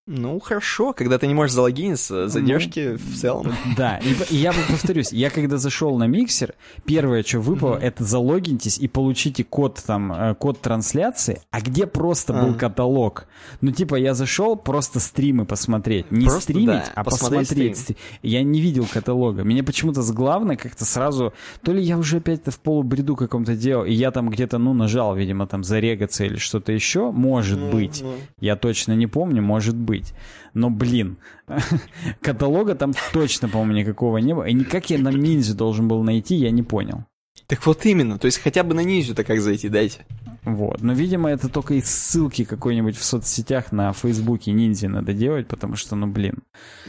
Ну, 0.05 0.37
хорошо, 0.41 0.91
когда 0.91 1.17
ты 1.17 1.27
не 1.27 1.33
можешь 1.33 1.53
залогиниться, 1.53 2.27
задержки 2.27 2.89
ну, 2.91 2.97
в 2.97 3.15
целом. 3.15 3.53
Да, 3.77 3.99
и, 3.99 4.33
и 4.33 4.35
я 4.35 4.51
повторюсь, 4.51 5.13
я 5.13 5.29
когда 5.29 5.57
зашел 5.57 5.97
на 5.97 6.07
миксер, 6.07 6.55
первое, 6.85 7.23
что 7.23 7.39
выпало, 7.39 7.77
mm-hmm. 7.77 7.83
это 7.83 8.03
залогиньтесь 8.03 8.77
и 8.79 8.89
получите 8.89 9.45
код 9.45 9.81
там, 9.87 10.11
э, 10.11 10.35
код 10.35 10.59
трансляции, 10.59 11.41
а 11.51 11.61
где 11.61 11.87
просто 11.87 12.33
был 12.33 12.53
каталог. 12.53 13.27
Ну, 13.61 13.71
типа, 13.71 13.95
я 13.95 14.13
зашел 14.13 14.57
просто 14.57 14.99
стримы 14.99 15.45
посмотреть. 15.45 16.11
Не 16.11 16.25
просто, 16.25 16.51
стримить, 16.51 16.67
да, 16.67 16.91
а 16.95 17.03
посмотреть. 17.05 17.77
Стрим. 17.77 17.97
Я 18.21 18.43
не 18.43 18.59
видел 18.59 18.85
каталога. 18.91 19.43
Меня 19.43 19.63
почему-то 19.63 20.01
с 20.01 20.11
главной 20.11 20.57
как-то 20.57 20.83
сразу... 20.83 21.33
То 21.61 21.71
ли 21.71 21.81
я 21.81 21.97
уже 21.97 22.17
опять-то 22.17 22.51
в 22.51 22.59
полубреду 22.59 23.15
каком-то 23.15 23.55
делал, 23.55 23.85
и 23.85 23.93
я 23.93 24.11
там 24.11 24.29
где-то, 24.29 24.57
ну, 24.57 24.73
нажал, 24.73 25.15
видимо, 25.15 25.47
там 25.47 25.63
зарегаться 25.63 26.25
или 26.25 26.35
что-то 26.35 26.73
еще. 26.73 27.09
Может 27.11 27.59
mm-hmm. 27.59 27.71
быть. 27.71 28.03
Я 28.41 28.57
точно 28.57 28.91
не 28.93 29.07
помню, 29.07 29.41
может 29.41 29.77
быть 29.77 29.92
быть. 29.93 30.13
Но, 30.53 30.69
блин, 30.69 31.17
каталога 32.21 32.75
там 32.75 32.93
точно, 33.11 33.47
по-моему, 33.49 33.73
никакого 33.73 34.17
не 34.17 34.33
было. 34.33 34.43
И 34.43 34.53
никак 34.53 34.89
я 34.89 34.97
на 34.97 35.09
ниндзю 35.09 35.55
должен 35.55 35.87
был 35.87 36.03
найти, 36.03 36.35
я 36.35 36.51
не 36.51 36.63
понял. 36.63 37.05
Так 37.47 37.65
вот 37.65 37.85
именно, 37.85 38.17
то 38.17 38.25
есть 38.25 38.39
хотя 38.39 38.63
бы 38.63 38.73
на 38.73 38.81
ниндзю-то 38.81 39.23
как 39.23 39.41
зайти, 39.41 39.69
дайте. 39.69 40.05
Вот, 40.43 40.81
но, 40.81 40.93
видимо, 40.93 41.29
это 41.29 41.49
только 41.49 41.75
из 41.75 41.85
ссылки 41.85 42.43
какой-нибудь 42.43 42.97
в 42.97 43.03
соцсетях 43.03 43.71
на 43.71 43.93
Фейсбуке 43.93 44.51
ниндзя 44.51 44.89
надо 44.89 45.13
делать, 45.13 45.47
потому 45.47 45.75
что, 45.75 45.95
ну, 45.95 46.07
блин. 46.07 46.39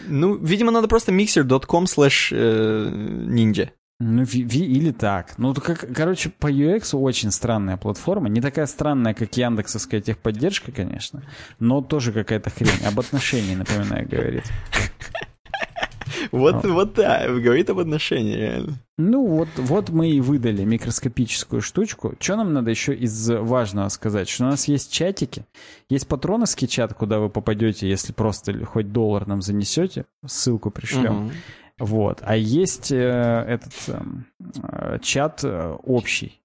Ну, 0.09 0.35
видимо, 0.35 0.73
надо 0.73 0.89
просто 0.89 1.13
mixer.com 1.13 1.85
slash 1.85 2.33
э, 2.33 2.89
ninja. 3.29 3.71
Ну, 4.01 4.25
ви, 4.25 4.59
или 4.61 4.91
так. 4.91 5.35
Ну, 5.39 5.55
как, 5.55 5.87
короче, 5.95 6.29
по 6.29 6.51
UX 6.51 6.97
очень 6.97 7.31
странная 7.31 7.77
платформа. 7.77 8.29
Не 8.29 8.41
такая 8.41 8.67
странная, 8.67 9.15
как 9.15 9.37
Яндексовская 9.37 10.01
техподдержка, 10.01 10.73
конечно, 10.73 11.23
но 11.61 11.81
тоже 11.81 12.13
какая-то 12.13 12.51
хрень. 12.51 12.85
Об 12.87 12.99
отношении, 12.99 13.55
напоминаю, 13.55 14.09
говорит. 14.09 14.45
Вот, 16.33 16.65
вот 16.65 16.95
да, 16.95 17.27
говорит 17.29 17.71
об 17.71 17.79
отношении, 17.79 18.35
реально. 18.35 18.75
Ну, 18.99 19.27
вот, 19.27 19.49
вот 19.57 19.91
мы 19.91 20.11
и 20.11 20.21
выдали 20.21 20.65
микроскопическую 20.65 21.63
штучку. 21.63 22.15
Что 22.19 22.37
нам 22.37 22.53
надо 22.53 22.71
еще 22.71 22.95
из 22.95 23.29
важного 23.29 23.89
сказать? 23.89 24.29
Что 24.29 24.45
у 24.45 24.49
нас 24.49 24.69
есть 24.69 24.93
чатики, 24.93 25.45
есть 25.89 26.07
патроновский 26.07 26.69
чат, 26.69 26.95
куда 26.95 27.19
вы 27.19 27.31
попадете, 27.31 27.89
если 27.89 28.13
просто 28.13 28.65
хоть 28.65 28.93
доллар 28.93 29.27
нам 29.27 29.43
занесете, 29.43 30.07
ссылку 30.27 30.71
пришлем. 30.71 31.27
Угу. 31.27 31.33
Вот. 31.79 32.21
А 32.23 32.37
есть 32.37 32.93
э, 32.93 32.97
этот 32.97 33.73
эм, 33.89 34.27
э, 34.63 34.99
чат 35.03 35.41
э, 35.43 35.77
общий. 35.83 36.41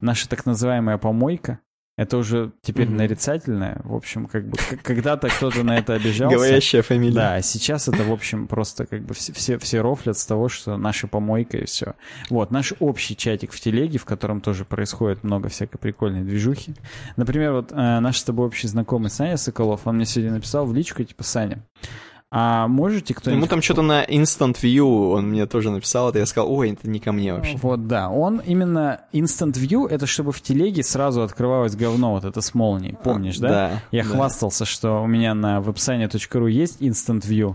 Наша 0.00 0.28
так 0.28 0.44
называемая 0.44 0.98
помойка. 0.98 1.60
Это 1.96 2.16
уже 2.16 2.50
теперь 2.60 2.88
mm-hmm. 2.88 2.96
нарицательное. 2.96 3.80
В 3.84 3.94
общем, 3.94 4.26
как 4.26 4.48
бы 4.48 4.58
когда-то 4.82 5.28
кто-то 5.28 5.62
на 5.62 5.78
это 5.78 5.94
обижался. 5.94 6.36
Говорящая 6.36 6.82
фамилия. 6.82 7.14
Да, 7.14 7.40
сейчас 7.40 7.86
это, 7.86 8.02
в 8.02 8.12
общем, 8.12 8.48
просто 8.48 8.84
как 8.84 9.04
бы 9.04 9.14
все, 9.14 9.32
все, 9.32 9.58
все 9.58 9.80
рофлят 9.80 10.18
с 10.18 10.26
того, 10.26 10.48
что 10.48 10.76
наша 10.76 11.06
помойка 11.06 11.58
и 11.58 11.66
все. 11.66 11.94
Вот, 12.30 12.50
наш 12.50 12.74
общий 12.80 13.16
чатик 13.16 13.52
в 13.52 13.60
телеге, 13.60 13.98
в 13.98 14.04
котором 14.04 14.40
тоже 14.40 14.64
происходит 14.64 15.22
много 15.22 15.48
всякой 15.48 15.78
прикольной 15.78 16.24
движухи. 16.24 16.74
Например, 17.16 17.52
вот 17.52 17.70
э, 17.70 17.76
наш 17.76 18.18
с 18.18 18.24
тобой 18.24 18.48
общий 18.48 18.66
знакомый 18.66 19.10
Саня 19.10 19.36
Соколов, 19.36 19.86
он 19.86 19.94
мне 19.94 20.04
сегодня 20.04 20.32
написал 20.32 20.66
в 20.66 20.74
личку, 20.74 21.04
типа, 21.04 21.22
Саня, 21.22 21.64
а 22.36 22.66
можете 22.66 23.14
кто-нибудь... 23.14 23.42
Ему 23.42 23.48
там 23.48 23.62
что-то 23.62 23.82
на 23.82 24.04
Instant 24.04 24.56
View, 24.60 25.12
он 25.12 25.28
мне 25.28 25.46
тоже 25.46 25.70
написал 25.70 26.08
это, 26.08 26.18
я 26.18 26.26
сказал, 26.26 26.52
ой, 26.52 26.72
это 26.72 26.90
не 26.90 26.98
ко 26.98 27.12
мне 27.12 27.32
вообще. 27.32 27.56
Вот, 27.58 27.86
да, 27.86 28.10
он 28.10 28.42
именно 28.44 29.02
Instant 29.12 29.52
View, 29.52 29.88
это 29.88 30.08
чтобы 30.08 30.32
в 30.32 30.40
телеге 30.40 30.82
сразу 30.82 31.22
открывалось 31.22 31.76
говно, 31.76 32.10
вот 32.10 32.24
это 32.24 32.40
с 32.40 32.52
молнией, 32.52 32.96
помнишь, 33.04 33.38
а, 33.38 33.40
да? 33.40 33.48
Да. 33.48 33.82
Я 33.92 34.02
да. 34.02 34.08
хвастался, 34.08 34.64
что 34.64 35.00
у 35.04 35.06
меня 35.06 35.32
на 35.34 35.58
website.ru 35.58 36.50
есть 36.50 36.82
Instant 36.82 37.22
View, 37.22 37.54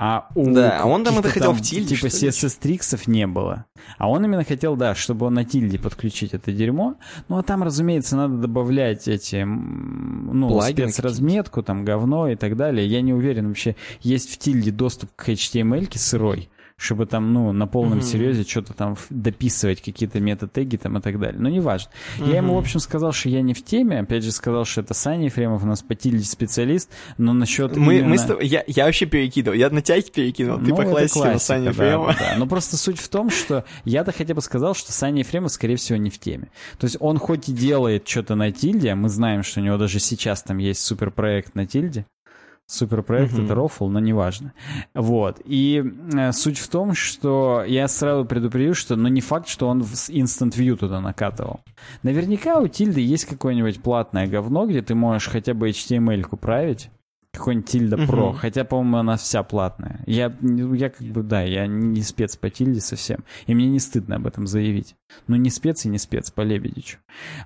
а 0.00 0.28
у 0.36 0.52
да, 0.52 0.80
а 0.80 0.86
он 0.86 1.02
там 1.02 1.18
это 1.18 1.28
хотел 1.28 1.50
там, 1.50 1.56
в 1.56 1.60
тильде, 1.60 1.96
Типа 1.96 2.06
CSS-триксов 2.06 3.08
не 3.08 3.26
было. 3.26 3.64
А 3.98 4.08
он 4.08 4.24
именно 4.24 4.44
хотел, 4.44 4.76
да, 4.76 4.94
чтобы 4.94 5.26
он 5.26 5.34
на 5.34 5.44
тильде 5.44 5.76
подключить 5.76 6.34
это 6.34 6.52
дерьмо. 6.52 6.94
Ну, 7.28 7.36
а 7.36 7.42
там, 7.42 7.64
разумеется, 7.64 8.16
надо 8.16 8.36
добавлять 8.36 9.08
эти, 9.08 9.42
ну, 9.42 10.48
Плагины 10.50 10.92
спецразметку, 10.92 11.64
там, 11.64 11.84
говно 11.84 12.28
и 12.28 12.36
так 12.36 12.56
далее. 12.56 12.86
Я 12.86 13.00
не 13.00 13.12
уверен 13.12 13.48
вообще, 13.48 13.74
есть 14.00 14.32
в 14.32 14.38
тильде 14.38 14.70
доступ 14.70 15.10
к 15.16 15.28
HTML 15.28 15.88
сырой 15.98 16.48
чтобы 16.78 17.06
там, 17.06 17.32
ну, 17.32 17.52
на 17.52 17.66
полном 17.66 17.98
mm-hmm. 17.98 18.02
серьезе 18.02 18.44
что-то 18.44 18.72
там 18.72 18.96
дописывать, 19.10 19.82
какие-то 19.82 20.20
метатеги 20.20 20.76
там 20.76 20.96
и 20.96 21.00
так 21.00 21.18
далее. 21.18 21.40
Но 21.40 21.48
неважно. 21.48 21.90
Mm-hmm. 22.18 22.30
Я 22.30 22.36
ему, 22.36 22.54
в 22.54 22.58
общем, 22.58 22.78
сказал, 22.78 23.12
что 23.12 23.28
я 23.28 23.42
не 23.42 23.52
в 23.52 23.64
теме. 23.64 23.98
Опять 23.98 24.22
же, 24.22 24.30
сказал, 24.30 24.64
что 24.64 24.80
это 24.80 24.94
Саня 24.94 25.24
Ефремов, 25.24 25.64
у 25.64 25.66
нас 25.66 25.82
по 25.82 25.94
специалист, 25.98 26.90
но 27.18 27.32
насчет 27.32 27.76
мы, 27.76 27.98
именно... 27.98 28.10
мы 28.10 28.18
с 28.18 28.28
я, 28.40 28.62
я 28.68 28.84
вообще 28.84 29.06
перекидывал, 29.06 29.56
я 29.56 29.68
на 29.70 29.82
тебя 29.82 30.00
перекинул, 30.00 30.58
ты 30.58 30.70
ну, 30.70 30.76
по 30.76 30.84
классике 30.84 31.24
на 31.24 31.38
Саня 31.38 31.70
Ефремова. 31.70 32.12
Да, 32.12 32.18
да. 32.18 32.34
Но 32.38 32.46
просто 32.46 32.76
суть 32.76 33.00
в 33.00 33.08
том, 33.08 33.28
что 33.28 33.64
я-то 33.84 34.12
хотя 34.12 34.34
бы 34.34 34.40
сказал, 34.40 34.74
что 34.74 34.92
Саня 34.92 35.18
Ефремов, 35.20 35.50
скорее 35.50 35.76
всего, 35.76 35.98
не 35.98 36.10
в 36.10 36.18
теме. 36.18 36.48
То 36.78 36.84
есть 36.84 36.96
он 37.00 37.18
хоть 37.18 37.48
и 37.48 37.52
делает 37.52 38.06
что-то 38.06 38.36
на 38.36 38.52
тильде, 38.52 38.94
мы 38.94 39.08
знаем, 39.08 39.42
что 39.42 39.60
у 39.60 39.64
него 39.64 39.76
даже 39.76 39.98
сейчас 39.98 40.42
там 40.42 40.58
есть 40.58 40.80
суперпроект 40.80 41.56
на 41.56 41.66
тильде, 41.66 42.06
Суперпроект 42.70 43.32
mm-hmm. 43.32 43.44
это 43.46 43.54
рофл, 43.54 43.88
но 43.88 43.98
неважно. 43.98 44.52
Вот. 44.92 45.40
И 45.46 45.82
э, 46.12 46.32
суть 46.32 46.58
в 46.58 46.68
том, 46.68 46.92
что 46.92 47.64
я 47.66 47.88
сразу 47.88 48.26
предупредил, 48.26 48.74
что 48.74 48.94
ну 48.94 49.08
не 49.08 49.22
факт, 49.22 49.48
что 49.48 49.68
он 49.68 49.82
в 49.82 49.92
Instant 50.10 50.52
View 50.54 50.76
туда 50.76 51.00
накатывал. 51.00 51.60
Наверняка 52.02 52.60
у 52.60 52.68
Тильды 52.68 53.00
есть 53.00 53.24
какое-нибудь 53.24 53.82
платное 53.82 54.26
говно, 54.26 54.66
где 54.66 54.82
ты 54.82 54.94
можешь 54.94 55.28
хотя 55.28 55.54
бы 55.54 55.70
HTML-ку 55.70 56.36
править, 56.36 56.90
Какой-нибудь 57.38 57.68
Тильда 57.68 57.96
Мгм. 57.96 58.06
Про. 58.06 58.32
Хотя, 58.32 58.64
по-моему, 58.64 58.98
она 58.98 59.16
вся 59.16 59.42
платная. 59.42 60.00
Я, 60.06 60.36
я 60.42 60.90
как 60.90 61.06
бы, 61.06 61.22
да, 61.22 61.42
я 61.42 61.66
не 61.66 62.02
спец 62.02 62.36
по 62.36 62.50
Тильде 62.50 62.80
совсем. 62.80 63.24
И 63.46 63.54
мне 63.54 63.66
не 63.66 63.78
стыдно 63.78 64.16
об 64.16 64.26
этом 64.26 64.46
заявить. 64.46 64.96
Ну, 65.26 65.36
не 65.36 65.50
спец 65.50 65.84
и 65.84 65.88
не 65.88 65.98
спец 65.98 66.30
по 66.30 66.42
Лебедичу. 66.42 66.98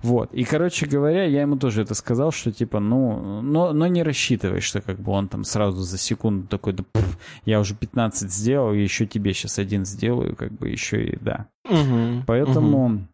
Вот. 0.02 0.32
И, 0.34 0.44
короче 0.44 0.86
говоря, 0.86 1.24
я 1.24 1.42
ему 1.42 1.56
тоже 1.56 1.82
это 1.82 1.94
сказал, 1.94 2.32
что 2.32 2.50
типа, 2.50 2.80
ну, 2.80 3.42
но, 3.42 3.72
но 3.72 3.86
не 3.86 4.02
рассчитывай, 4.02 4.60
что 4.60 4.80
как 4.80 4.98
бы 4.98 5.12
он 5.12 5.28
там 5.28 5.44
сразу 5.44 5.82
за 5.82 5.98
секунду 5.98 6.48
такой, 6.48 6.72
да 6.72 6.84
пф, 6.92 7.18
я 7.44 7.60
уже 7.60 7.74
15 7.74 8.32
сделал, 8.32 8.72
и 8.72 8.82
еще 8.82 9.06
тебе 9.06 9.32
сейчас 9.32 9.58
один 9.58 9.84
сделаю, 9.84 10.34
как 10.34 10.52
бы 10.52 10.68
еще 10.68 11.04
и 11.04 11.18
да. 11.20 11.46
Мгм. 11.68 12.24
Поэтому 12.26 13.06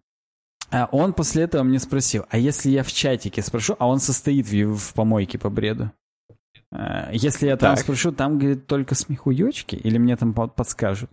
а 0.71 0.89
он 0.93 1.15
после 1.15 1.45
этого 1.45 1.63
мне 1.63 1.79
спросил, 1.79 2.27
а 2.29 2.39
если 2.39 2.71
я 2.71 2.83
в 2.83 2.93
чатике 2.93 3.43
спрошу, 3.43 3.75
а 3.79 3.89
он 3.89 4.01
состоит 4.01 4.47
в, 4.47 4.77
в 4.77 4.95
помойке 4.95 5.39
по 5.39 5.49
бреду? 5.49 5.91
А, 6.71 7.09
Если 7.13 7.47
я 7.47 7.57
там 7.57 7.77
Так. 7.77 7.85
спрошу, 7.85 8.13
там, 8.13 8.39
говорит, 8.39 8.67
только 8.67 8.95
смехуёчки, 8.95 9.75
или 9.75 9.97
мне 9.97 10.17
там 10.17 10.35
по- 10.35 10.49
подскажут? 10.49 11.11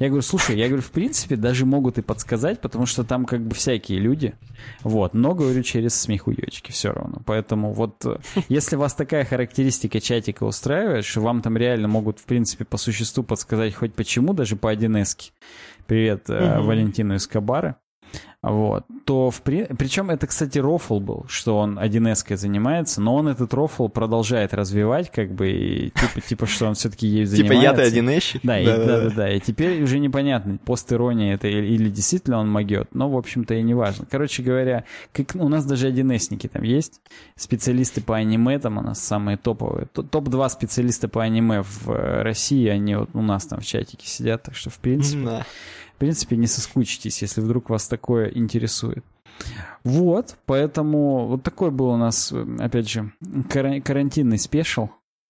Я 0.00 0.08
говорю, 0.08 0.22
слушай, 0.22 0.56
я 0.58 0.66
говорю, 0.66 0.82
в 0.82 0.90
принципе, 0.90 1.36
даже 1.36 1.64
могут 1.64 1.98
и 1.98 2.02
подсказать, 2.02 2.60
потому 2.60 2.86
что 2.86 3.04
там 3.04 3.24
как 3.24 3.40
бы 3.46 3.54
всякие 3.54 4.00
люди, 4.00 4.34
вот, 4.82 5.14
но, 5.14 5.34
говорю, 5.34 5.62
через 5.62 5.94
смехуёчки 6.00 6.72
все 6.72 6.90
равно. 6.92 7.20
Поэтому 7.24 7.72
вот, 7.72 8.04
э, 8.04 8.18
если 8.48 8.74
вас 8.74 8.94
такая 8.94 9.24
характеристика 9.24 10.00
чатика 10.00 10.42
устраивает, 10.42 11.04
что 11.04 11.20
вам 11.20 11.40
там 11.40 11.56
реально 11.56 11.86
могут, 11.86 12.18
в 12.18 12.24
принципе, 12.24 12.64
по 12.64 12.76
существу 12.76 13.22
подсказать 13.22 13.74
хоть 13.74 13.94
почему, 13.94 14.32
даже 14.34 14.56
по 14.56 14.74
1С. 14.74 15.30
Привет 15.86 16.24
э, 16.28 16.56
Мгм. 16.58 16.66
Валентину 16.66 17.14
из 17.14 17.28
Кабары. 17.28 17.76
Вот. 18.46 18.84
То 19.04 19.30
в 19.32 19.42
при... 19.42 19.64
Причем 19.64 20.08
это, 20.08 20.28
кстати, 20.28 20.58
рофл 20.58 21.00
был, 21.00 21.26
что 21.28 21.58
он 21.58 21.80
1С 21.80 22.36
занимается, 22.36 23.00
но 23.00 23.16
он 23.16 23.26
этот 23.26 23.52
рофл 23.52 23.88
продолжает 23.88 24.54
развивать, 24.54 25.10
как 25.10 25.32
бы, 25.32 25.50
и 25.50 25.90
типа, 25.90 26.20
типа 26.20 26.46
что 26.46 26.66
он 26.66 26.74
все-таки 26.74 27.08
ей 27.08 27.26
Типа 27.26 27.36
занимается. 27.48 27.62
я-то 27.64 27.82
один 27.82 28.08
эщик? 28.08 28.42
Да, 28.44 28.60
и, 28.60 28.64
да, 28.64 28.76
да, 28.86 29.10
да. 29.10 29.32
И 29.32 29.40
теперь 29.40 29.82
уже 29.82 29.98
непонятно, 29.98 30.58
пост-ирония 30.64 31.34
это 31.34 31.48
или, 31.48 31.88
действительно 31.90 32.38
он 32.38 32.48
могет, 32.48 32.94
но, 32.94 33.10
в 33.10 33.16
общем-то, 33.16 33.52
и 33.54 33.62
не 33.62 33.74
важно. 33.74 34.06
Короче 34.08 34.44
говоря, 34.44 34.84
как, 35.12 35.34
у 35.34 35.48
нас 35.48 35.64
даже 35.64 35.90
1С-ники 35.90 36.46
там 36.46 36.62
есть, 36.62 37.00
специалисты 37.34 38.00
по 38.00 38.16
аниме 38.16 38.60
там 38.60 38.78
у 38.78 38.80
нас 38.80 39.00
самые 39.02 39.38
топовые. 39.38 39.86
Т- 39.92 40.04
Топ-2 40.04 40.48
специалиста 40.50 41.08
по 41.08 41.20
аниме 41.24 41.62
в 41.62 41.90
э, 41.90 42.22
России, 42.22 42.68
они 42.68 42.94
вот 42.94 43.10
у 43.12 43.22
нас 43.22 43.44
там 43.46 43.58
в 43.58 43.66
чатике 43.66 44.06
сидят, 44.06 44.44
так 44.44 44.54
что, 44.54 44.70
в 44.70 44.78
принципе. 44.78 45.18
В 45.96 45.98
принципе, 45.98 46.36
не 46.36 46.46
соскучитесь, 46.46 47.22
если 47.22 47.40
вдруг 47.40 47.70
вас 47.70 47.88
такое 47.88 48.28
интересует. 48.28 49.02
Вот, 49.82 50.36
поэтому 50.46 51.26
вот 51.26 51.42
такой 51.42 51.70
был 51.70 51.88
у 51.88 51.96
нас, 51.96 52.32
опять 52.58 52.88
же, 52.88 53.12
кара- 53.50 53.80
карантинный 53.80 54.38
special. 54.38 54.88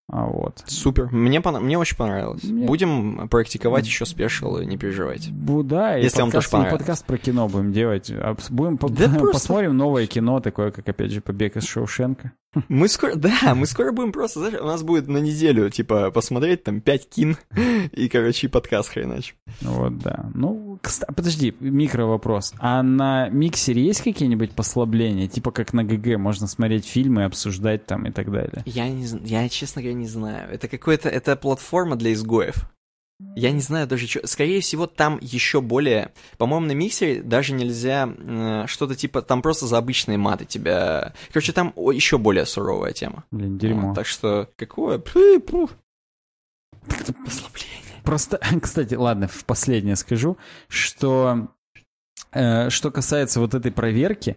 А 0.09 0.25
вот. 0.27 0.63
Супер. 0.67 1.09
Мне, 1.11 1.41
пона- 1.41 1.59
мне 1.59 1.77
очень 1.77 1.97
понравилось. 1.97 2.45
Мне- 2.45 2.65
Будем 2.67 3.29
практиковать 3.29 3.87
еще 3.87 4.07
special, 4.07 4.59
не 4.59 4.77
переживайте. 4.77 5.31
Бу- 5.33 5.65
Да, 5.65 5.99
и 5.99 6.03
Если 6.05 6.21
вам 6.21 6.29
подкаст, 6.31 6.33
тоже 6.33 6.49
и 6.49 6.53
понравилось. 6.53 6.79
подкаст 6.79 7.07
про 7.07 7.19
кино 7.19 7.49
будем 7.49 7.73
делать. 7.73 8.13
Будем 8.51 8.79
по- 8.79 8.89
Да 8.89 9.09
просто- 9.09 9.33
посмотрим 9.33 9.77
новое 9.77 10.07
кино, 10.07 10.39
такое, 10.41 10.71
как, 10.71 10.89
опять 10.89 11.11
же, 11.11 11.21
«Побег 11.21 11.57
из 11.57 11.65
Шоушенка». 11.65 12.31
Мы 12.69 12.89
скоро, 12.89 13.15
да, 13.15 13.55
мы 13.55 13.67
скоро 13.67 13.93
будем 13.93 14.13
просто, 14.13 14.41
знаешь, 14.41 14.61
у 14.61 14.67
нас 14.67 14.83
будет 14.83 15.09
на 15.09 15.19
неделю, 15.19 15.71
типа, 15.71 16.11
посмотреть 16.11 16.65
там 16.65 16.81
5 16.81 17.09
кин 17.09 17.37
и, 17.93 18.09
короче, 18.09 18.47
и 18.47 18.51
подкаст 18.51 18.91
хренач. 18.91 19.35
Вот, 19.61 19.99
да. 19.99 20.31
Ну, 20.35 20.79
кста- 20.83 21.13
подожди, 21.15 21.55
микро-вопрос. 21.61 22.55
А 22.59 22.83
на 22.83 23.29
миксере 23.29 23.85
есть 23.85 24.03
какие-нибудь 24.03 24.53
послабления? 24.53 25.29
Типа 25.29 25.51
как 25.51 25.73
на 25.73 25.85
ГГ, 25.85 26.19
можно 26.19 26.47
смотреть 26.47 26.87
фильмы, 26.87 27.25
обсуждать 27.25 27.87
там 27.87 28.07
и 28.07 28.11
так 28.11 28.31
далее? 28.31 28.63
Я 28.67 28.89
не 28.89 29.07
я, 29.25 29.49
честно 29.49 29.83
говоря, 29.83 29.99
не 29.99 30.09
знаю. 30.09 30.51
Это 30.51 30.69
какой-то, 30.69 31.09
это 31.09 31.37
платформа 31.37 31.97
для 31.97 32.13
изгоев. 32.13 32.69
Я 33.35 33.51
не 33.51 33.61
знаю 33.61 33.87
даже 33.87 34.07
что. 34.07 34.27
Скорее 34.27 34.61
всего, 34.61 34.87
там 34.87 35.19
еще 35.23 35.61
более... 35.61 36.13
По-моему, 36.37 36.67
на 36.67 36.73
миксере 36.73 37.23
даже 37.23 37.55
нельзя 37.55 38.09
э, 38.09 38.65
что-то 38.67 38.95
типа... 38.95 39.23
Там 39.23 39.41
просто 39.41 39.67
за 39.67 39.79
обычные 39.79 40.19
маты 40.19 40.45
тебя... 40.45 41.15
Короче, 41.33 41.53
там 41.53 41.73
о- 41.77 41.93
еще 41.93 42.19
более 42.19 42.45
суровая 42.45 42.93
тема. 42.93 43.25
Блин, 43.31 43.57
дерьмо. 43.57 43.89
Вот, 43.89 43.95
так 43.95 44.07
что, 44.07 44.51
какое? 44.57 44.99
Пфы, 44.99 45.41
пух. 45.41 45.71
Послабление. 46.87 47.83
Просто, 48.05 48.39
кстати, 48.63 48.95
ладно, 48.95 49.29
в 49.29 49.45
последнее 49.47 49.97
скажу, 49.97 50.37
что 50.69 51.49
э, 52.33 52.69
что 52.69 52.91
касается 52.91 53.41
вот 53.41 53.55
этой 53.55 53.73
проверки, 53.73 54.37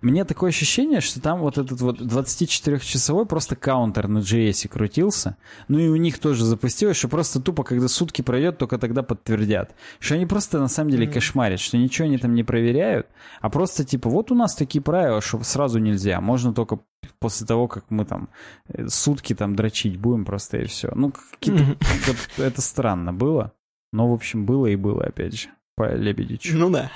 мне 0.00 0.24
такое 0.24 0.50
ощущение, 0.50 1.00
что 1.00 1.20
там 1.20 1.40
вот 1.40 1.58
этот 1.58 1.80
вот 1.80 2.00
24-часовой 2.00 3.26
просто 3.26 3.56
каунтер 3.56 4.08
на 4.08 4.18
JS 4.18 4.68
крутился. 4.68 5.36
Ну 5.68 5.78
и 5.78 5.88
у 5.88 5.96
них 5.96 6.18
тоже 6.18 6.44
запустилось, 6.44 6.96
что 6.96 7.08
просто 7.08 7.40
тупо, 7.40 7.64
когда 7.64 7.88
сутки 7.88 8.22
пройдет, 8.22 8.58
только 8.58 8.78
тогда 8.78 9.02
подтвердят. 9.02 9.74
Что 9.98 10.14
они 10.14 10.26
просто 10.26 10.58
на 10.58 10.68
самом 10.68 10.90
деле 10.90 11.06
кошмарят, 11.06 11.60
что 11.60 11.78
ничего 11.78 12.06
они 12.06 12.18
там 12.18 12.34
не 12.34 12.44
проверяют, 12.44 13.06
а 13.40 13.50
просто 13.50 13.84
типа 13.84 14.08
вот 14.08 14.30
у 14.30 14.34
нас 14.34 14.54
такие 14.54 14.82
правила, 14.82 15.20
что 15.20 15.42
сразу 15.42 15.78
нельзя. 15.78 16.20
Можно 16.20 16.52
только 16.52 16.80
после 17.18 17.46
того, 17.46 17.68
как 17.68 17.84
мы 17.90 18.04
там 18.04 18.28
э, 18.68 18.88
сутки 18.88 19.34
там 19.34 19.56
дрочить 19.56 19.98
будем 19.98 20.24
просто 20.24 20.58
и 20.58 20.66
все. 20.66 20.90
Ну, 20.94 21.12
это 22.36 22.60
странно 22.60 23.12
было. 23.12 23.52
Но, 23.92 24.10
в 24.10 24.12
общем, 24.12 24.44
было 24.44 24.66
и 24.66 24.76
было, 24.76 25.04
опять 25.04 25.40
же, 25.40 25.48
по 25.76 25.94
Лебедичу. 25.94 26.56
Ну 26.56 26.70
да. 26.70 26.90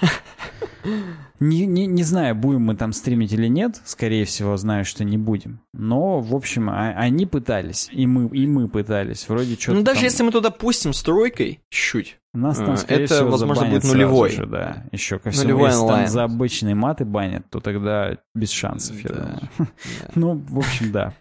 Не, 1.39 1.65
не, 1.67 1.87
не 1.87 2.03
знаю, 2.03 2.35
будем 2.35 2.63
мы 2.63 2.77
там 2.77 2.93
стримить 2.93 3.33
или 3.33 3.47
нет. 3.47 3.81
Скорее 3.85 4.25
всего, 4.25 4.57
знаю, 4.57 4.85
что 4.85 5.05
не 5.05 5.17
будем. 5.19 5.61
Но, 5.73 6.21
в 6.21 6.35
общем, 6.35 6.69
а- 6.71 6.93
они 6.97 7.25
пытались. 7.27 7.89
И 7.93 8.07
мы, 8.07 8.29
и 8.37 8.47
мы 8.47 8.69
пытались. 8.69 9.29
Вроде 9.29 9.55
что-то 9.57 9.79
Ну 9.79 9.83
даже 9.83 9.97
там- 10.01 10.05
если 10.05 10.23
мы 10.23 10.33
туда 10.33 10.51
пустим 10.51 10.93
с 10.93 11.03
тройкой, 11.03 11.61
чуть-чуть. 11.71 12.19
Нас 12.33 12.59
там, 12.59 12.73
э, 12.73 12.77
скорее 12.77 13.05
это, 13.05 13.15
всего, 13.17 13.31
возможно, 13.31 13.67
будет 13.67 13.85
нулевой. 13.85 14.31
же, 14.31 14.47
да. 14.47 14.85
Еще 14.93 15.19
ко 15.19 15.31
всему, 15.31 15.45
Нулевой 15.45 15.69
если 15.71 15.81
онлайн. 15.81 16.05
там 16.05 16.13
за 16.13 16.25
обычные 16.25 16.75
маты 16.75 17.05
банят, 17.05 17.45
то 17.51 17.61
тогда 17.61 18.17
без 18.35 18.51
шансов, 18.51 18.97
я 19.03 19.09
Да. 19.11 19.15
думаю. 19.15 19.41
Да. 19.59 19.67
Ну, 20.15 20.45
в 20.49 20.59
общем, 20.59 20.93
да. 20.93 21.15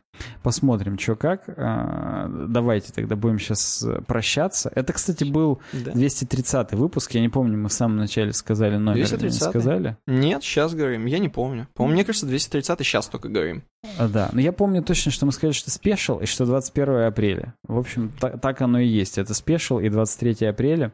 Посмотрим, 0.44 0.98
что 1.00 1.16
как. 1.16 1.44
А, 1.58 2.28
Давайте 2.48 2.92
тогда 2.94 3.16
будем 3.16 3.40
сейчас 3.40 3.86
прощаться. 4.08 4.72
Это, 4.76 4.94
кстати, 4.94 5.24
был 5.24 5.62
Да. 5.74 5.92
230 5.92 6.74
выпуск. 6.74 7.12
Я 7.12 7.22
не 7.22 7.30
помню, 7.30 7.58
мы 7.58 7.70
в 7.70 7.74
самом 7.74 7.98
начале 7.98 8.34
сказали 8.34 8.78
номер. 8.78 8.98
или 9.06 9.12
Не 9.16 9.28
230-й? 9.30 9.32
сказали? 9.50 9.98
Нет, 10.08 10.44
сейчас 10.44 10.74
говорим, 10.74 11.06
я 11.06 11.20
не 11.20 11.30
помню. 11.30 11.68
По-моему, 11.74 11.96
мне 11.96 12.06
кажется, 12.06 12.26
230 12.26 12.80
сейчас 12.86 13.08
только 13.08 13.30
говорим. 13.30 13.64
А, 13.98 14.08
Да, 14.08 14.30
но 14.34 14.42
я 14.42 14.52
помню 14.52 14.84
точно, 14.84 15.12
что 15.12 15.26
мы 15.26 15.32
сказали, 15.32 15.54
что 15.54 15.72
спешл 15.72 16.18
и 16.20 16.26
что 16.26 16.46
21 16.46 17.08
апреля. 17.08 17.54
В 17.68 17.78
общем, 17.78 18.12
та- 18.20 18.38
так 18.38 18.62
оно 18.62 18.80
и 18.80 18.88
есть. 18.88 19.18
Это 19.18 19.34
спешл 19.34 19.80
и 19.80 19.90
23 19.90 20.48
апреля. 20.48 20.94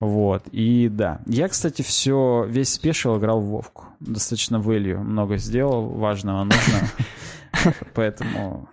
Вот, 0.00 0.44
и 0.50 0.88
да. 0.88 1.20
Я, 1.26 1.46
кстати, 1.48 1.82
все, 1.82 2.46
весь 2.48 2.72
спешл 2.72 3.18
играл 3.18 3.40
в 3.40 3.46
Вовку. 3.50 3.84
Достаточно 4.00 4.56
value 4.56 4.96
много 4.96 5.36
сделал, 5.36 5.88
важного, 5.88 6.44
нужного. 6.44 6.84
Поэтому... 7.94 8.68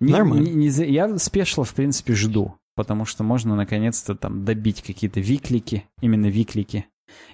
Нормально. 0.00 0.48
я 0.48 1.18
спешла, 1.18 1.64
в 1.64 1.74
принципе, 1.74 2.14
жду. 2.14 2.54
Потому 2.76 3.04
что 3.04 3.22
можно 3.22 3.54
наконец-то 3.54 4.16
там 4.16 4.44
добить 4.44 4.82
какие-то 4.82 5.20
виклики, 5.20 5.84
именно 6.00 6.26
виклики. 6.26 6.86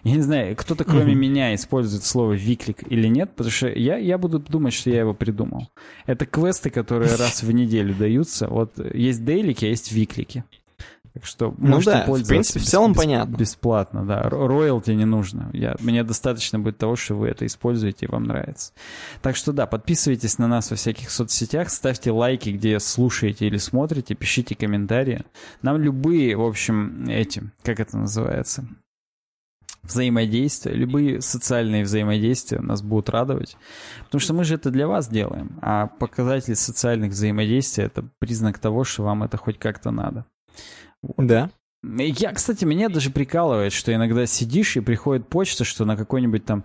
Я 0.05 0.17
не 0.17 0.23
знаю, 0.23 0.57
кто-то 0.57 0.85
кроме 0.85 1.13
Мгм. 1.13 1.21
меня 1.21 1.55
использует 1.55 2.05
слово 2.05 2.35
виклик 2.35 2.83
или 2.91 3.07
нет, 3.09 3.31
потому 3.35 3.51
что 3.51 3.69
я, 3.69 3.97
я 3.97 4.19
буду 4.19 4.39
думать, 4.39 4.75
что 4.75 4.91
я 4.91 5.01
его 5.01 5.15
придумал. 5.15 5.69
Это 6.07 6.27
квесты, 6.27 6.69
которые 6.71 7.15
раз 7.17 7.43
в 7.43 7.51
неделю 7.53 7.95
даются. 7.95 8.49
Вот 8.49 8.73
есть 8.95 9.25
дейлики, 9.25 9.65
а 9.65 9.69
есть 9.69 9.93
виклики. 9.93 10.45
Так 11.13 11.25
что 11.25 11.55
Ну 11.59 11.69
можете 11.71 11.91
да, 11.91 12.03
в 12.05 12.07
пользоваться 12.07 12.31
принципе, 12.33 12.61
в 12.61 12.65
целом 12.65 12.93
бес- 12.93 12.97
понятно. 12.97 13.37
Бесплатно, 13.37 14.07
да. 14.07 14.23
Ро- 14.29 14.47
Роялти 14.47 14.93
не 14.93 15.05
нужно. 15.05 15.51
Я, 15.53 15.75
мне 15.81 16.05
достаточно 16.05 16.61
будет 16.61 16.79
того, 16.79 16.95
что 16.95 17.17
вы 17.17 17.29
это 17.29 17.45
используете 17.47 18.07
и 18.07 18.09
вам 18.09 18.25
нравится. 18.25 18.73
Так 19.21 19.35
что 19.35 19.53
да, 19.53 19.67
подписывайтесь 19.67 20.39
на 20.39 20.47
нас 20.47 20.71
во 20.71 20.77
всяких 20.77 21.11
соцсетях, 21.11 21.71
ставьте 21.71 22.13
лайки, 22.13 22.51
где 22.51 22.79
слушаете 22.79 23.47
или 23.49 23.57
смотрите, 23.57 24.15
пишите 24.15 24.55
комментарии. 24.55 25.25
Нам 25.63 25.79
любые, 25.83 26.37
в 26.37 26.43
общем, 26.45 27.07
эти, 27.09 27.43
как 27.65 27.81
это 27.81 27.99
называется, 27.99 28.69
взаимодействия, 29.83 30.73
любые 30.75 31.21
социальные 31.21 31.85
взаимодействия 31.85 32.61
нас 32.61 32.83
будут 32.83 33.09
радовать. 33.09 33.57
Потому 34.05 34.21
что 34.21 34.35
мы 34.35 34.45
же 34.45 34.55
это 34.55 34.71
для 34.71 34.87
вас 34.87 35.09
делаем. 35.09 35.59
А 35.63 35.87
показатель 35.87 36.55
социальных 36.55 37.13
взаимодействий— 37.13 37.85
это 37.87 38.05
признак 38.19 38.59
того, 38.59 38.85
что 38.85 39.03
вам 39.03 39.23
это 39.23 39.37
хоть 39.37 39.59
как-то 39.59 39.91
надо. 39.91 40.25
Да. 41.03 41.51
Я, 41.83 42.33
кстати, 42.33 42.67
меня 42.67 42.91
даже 42.91 43.11
прикалывает, 43.11 43.73
что 43.73 43.95
иногда 43.95 44.27
сидишь 44.27 44.77
и 44.77 44.81
приходит 44.81 45.29
почта, 45.29 45.65
что 45.65 45.87
на 45.87 45.97
какой-нибудь 45.97 46.45
там 46.45 46.65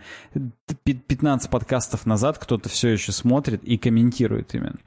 пи- 0.83 0.93
15 0.93 1.49
подкастов 1.49 2.05
назад 2.05 2.37
кто-то 2.37 2.67
все 2.67 2.89
еще 2.89 3.13
смотрит 3.13 3.63
и 3.63 3.77
комментирует 3.77 4.53
именно. 4.53 4.79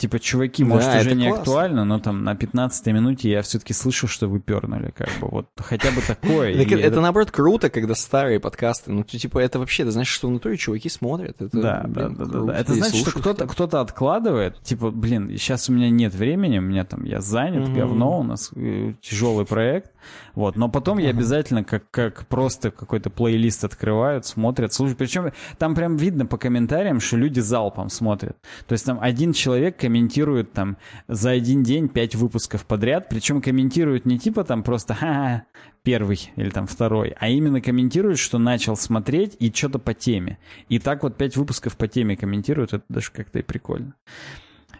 Типа, 0.00 0.18
чуваки, 0.18 0.64
может, 0.64 0.90
да, 0.90 1.00
уже 1.00 1.14
не 1.14 1.26
классно. 1.26 1.42
актуально, 1.42 1.84
но 1.84 1.98
там 1.98 2.24
на 2.24 2.34
15 2.34 2.86
минуте 2.86 3.30
я 3.30 3.42
все-таки 3.42 3.74
слышу, 3.74 4.06
что 4.06 4.28
вы 4.28 4.40
пернули, 4.40 4.94
как 4.96 5.10
бы, 5.20 5.28
вот 5.28 5.48
хотя 5.58 5.90
бы 5.90 6.00
такое. 6.00 6.54
Это, 6.54 7.02
наоборот, 7.02 7.30
круто, 7.30 7.68
когда 7.68 7.94
старые 7.94 8.40
подкасты, 8.40 8.92
ну, 8.92 9.04
типа, 9.04 9.38
это 9.40 9.58
вообще, 9.58 9.82
это 9.82 9.92
значит, 9.92 10.14
что 10.14 10.28
внутри 10.28 10.56
чуваки 10.56 10.88
смотрят. 10.88 11.36
Да, 11.38 11.84
да, 11.86 12.08
да, 12.08 12.24
да. 12.24 12.56
Это 12.56 12.72
значит, 12.72 12.96
что 12.96 13.10
кто-то 13.10 13.46
кто 13.46 13.64
откладывает, 13.78 14.62
типа, 14.62 14.90
блин, 14.90 15.28
сейчас 15.36 15.68
у 15.68 15.74
меня 15.74 15.90
нет 15.90 16.14
времени, 16.14 16.56
у 16.56 16.62
меня 16.62 16.86
там, 16.86 17.04
я 17.04 17.20
занят, 17.20 17.70
говно, 17.70 18.20
у 18.20 18.22
нас 18.22 18.52
э, 18.56 18.94
тяжелый 19.02 19.44
проект, 19.44 19.92
вот, 20.34 20.56
но 20.56 20.68
потом 20.68 20.96
я 20.96 21.10
обязательно 21.10 21.62
как, 21.62 21.90
как 21.90 22.26
просто 22.26 22.70
какой-то 22.70 23.10
плейлист 23.10 23.64
открывают, 23.64 24.24
смотрят, 24.24 24.72
слушают, 24.72 24.98
причем 24.98 25.32
там 25.58 25.74
прям 25.74 25.96
видно 25.96 26.24
по 26.24 26.38
комментариям, 26.38 27.00
что 27.00 27.16
люди 27.16 27.40
залпом 27.40 27.90
смотрят. 27.90 28.36
То 28.66 28.72
есть 28.72 28.86
там 28.86 28.98
один 29.00 29.32
человек 29.32 29.76
комментирует 29.90 30.52
там 30.52 30.76
за 31.08 31.30
один 31.30 31.64
день 31.64 31.88
пять 31.88 32.14
выпусков 32.14 32.64
подряд, 32.64 33.08
причем 33.08 33.42
комментирует 33.42 34.06
не 34.06 34.20
типа 34.20 34.44
там 34.44 34.62
просто 34.62 34.94
ха 34.94 35.42
первый 35.82 36.30
или 36.36 36.50
там 36.50 36.68
второй, 36.68 37.16
а 37.18 37.28
именно 37.28 37.60
комментирует, 37.60 38.18
что 38.18 38.38
начал 38.38 38.76
смотреть 38.76 39.36
и 39.40 39.52
что-то 39.52 39.80
по 39.80 39.92
теме. 39.92 40.38
И 40.68 40.78
так 40.78 41.02
вот 41.02 41.16
пять 41.16 41.36
выпусков 41.36 41.76
по 41.76 41.88
теме 41.88 42.16
комментируют, 42.16 42.72
это 42.72 42.84
даже 42.88 43.10
как-то 43.10 43.40
и 43.40 43.42
прикольно. 43.42 43.94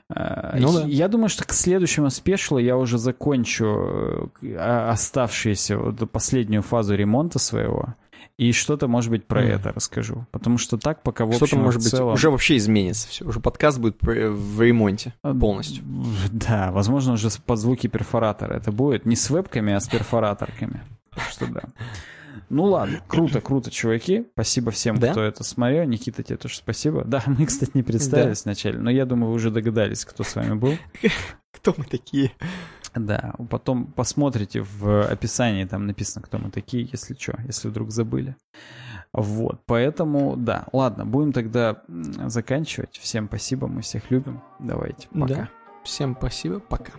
А, 0.09 0.57
ну, 0.59 0.73
да. 0.73 0.85
Я 0.87 1.09
думаю, 1.09 1.29
что 1.29 1.45
к 1.45 1.53
следующему 1.53 2.09
спешлу 2.11 2.59
я 2.59 2.77
уже 2.77 2.97
закончу 2.97 4.31
э, 4.43 4.57
оставшуюся 4.57 5.77
вот 5.77 6.09
последнюю 6.11 6.63
фазу 6.63 6.95
ремонта 6.95 7.41
своего. 7.41 7.97
И 8.39 8.52
что-то, 8.52 8.89
может 8.89 9.10
быть, 9.10 9.26
про 9.26 9.42
mm. 9.44 9.49
это 9.49 9.73
расскажу. 9.73 10.26
Потому 10.31 10.58
что 10.58 10.78
так 10.78 11.02
пока 11.02 11.24
в 11.24 11.28
общем 11.28 11.47
Что-то, 11.47 11.62
может 11.62 11.82
целом... 11.82 12.12
быть, 12.12 12.15
уже 12.15 12.31
вообще 12.31 12.57
изменится 12.57 13.08
все. 13.08 13.24
Уже 13.24 13.40
подкаст 13.40 13.78
будет 13.78 13.99
в 14.00 14.62
ремонте 14.62 15.15
а, 15.23 15.34
полностью. 15.34 15.84
Да, 16.32 16.70
возможно, 16.73 17.15
уже 17.15 17.28
под 17.44 17.58
звуки 17.58 17.86
перфоратора. 17.86 18.55
Это 18.55 18.73
будет 18.73 19.07
не 19.07 19.16
с 19.16 19.28
вебками, 19.31 19.73
а 19.73 19.81
с 19.81 19.89
перфораторками. 19.89 20.82
Так 21.15 21.24
что 21.24 21.47
да. 21.47 21.62
Ну 22.49 22.65
ладно, 22.65 23.00
круто, 23.07 23.40
круто, 23.40 23.70
чуваки. 23.70 24.26
Спасибо 24.32 24.70
всем, 24.73 24.99
да? 24.99 25.12
кто 25.12 25.23
это 25.23 25.44
смотрел. 25.44 25.84
Никита, 25.84 26.23
тебе 26.23 26.36
тоже 26.36 26.57
спасибо. 26.57 27.05
Да, 27.05 27.23
мы, 27.26 27.47
кстати, 27.47 27.73
не 27.74 27.82
представились 27.82 28.42
да. 28.42 28.50
вначале, 28.50 28.78
но 28.78 28.90
я 28.90 29.07
думаю, 29.07 29.31
вы 29.31 29.36
уже 29.36 29.50
догадались, 29.50 30.05
кто 30.05 30.24
с 30.24 30.34
вами 30.34 30.55
был. 30.55 30.76
Кто 31.52 31.74
мы 31.76 31.84
такие? 31.84 32.32
Да, 32.94 33.35
потом 33.49 33.86
посмотрите 33.86 34.62
в 34.62 35.02
описании, 35.02 35.65
там 35.65 35.86
написано, 35.86 36.25
кто 36.25 36.39
мы 36.39 36.51
такие, 36.51 36.89
если 36.91 37.15
что, 37.15 37.35
если 37.47 37.69
вдруг 37.69 37.91
забыли. 37.91 38.36
Вот, 39.12 39.60
поэтому, 39.67 40.36
да, 40.36 40.67
ладно, 40.73 41.05
будем 41.05 41.33
тогда 41.33 41.83
заканчивать. 41.89 42.99
Всем 42.99 43.27
спасибо, 43.27 43.67
мы 43.67 43.83
всех 43.83 44.10
любим. 44.10 44.41
Давайте, 44.59 45.09
пока. 45.09 45.35
Да. 45.35 45.49
Всем 45.85 46.17
спасибо, 46.19 46.60
пока. 46.60 46.93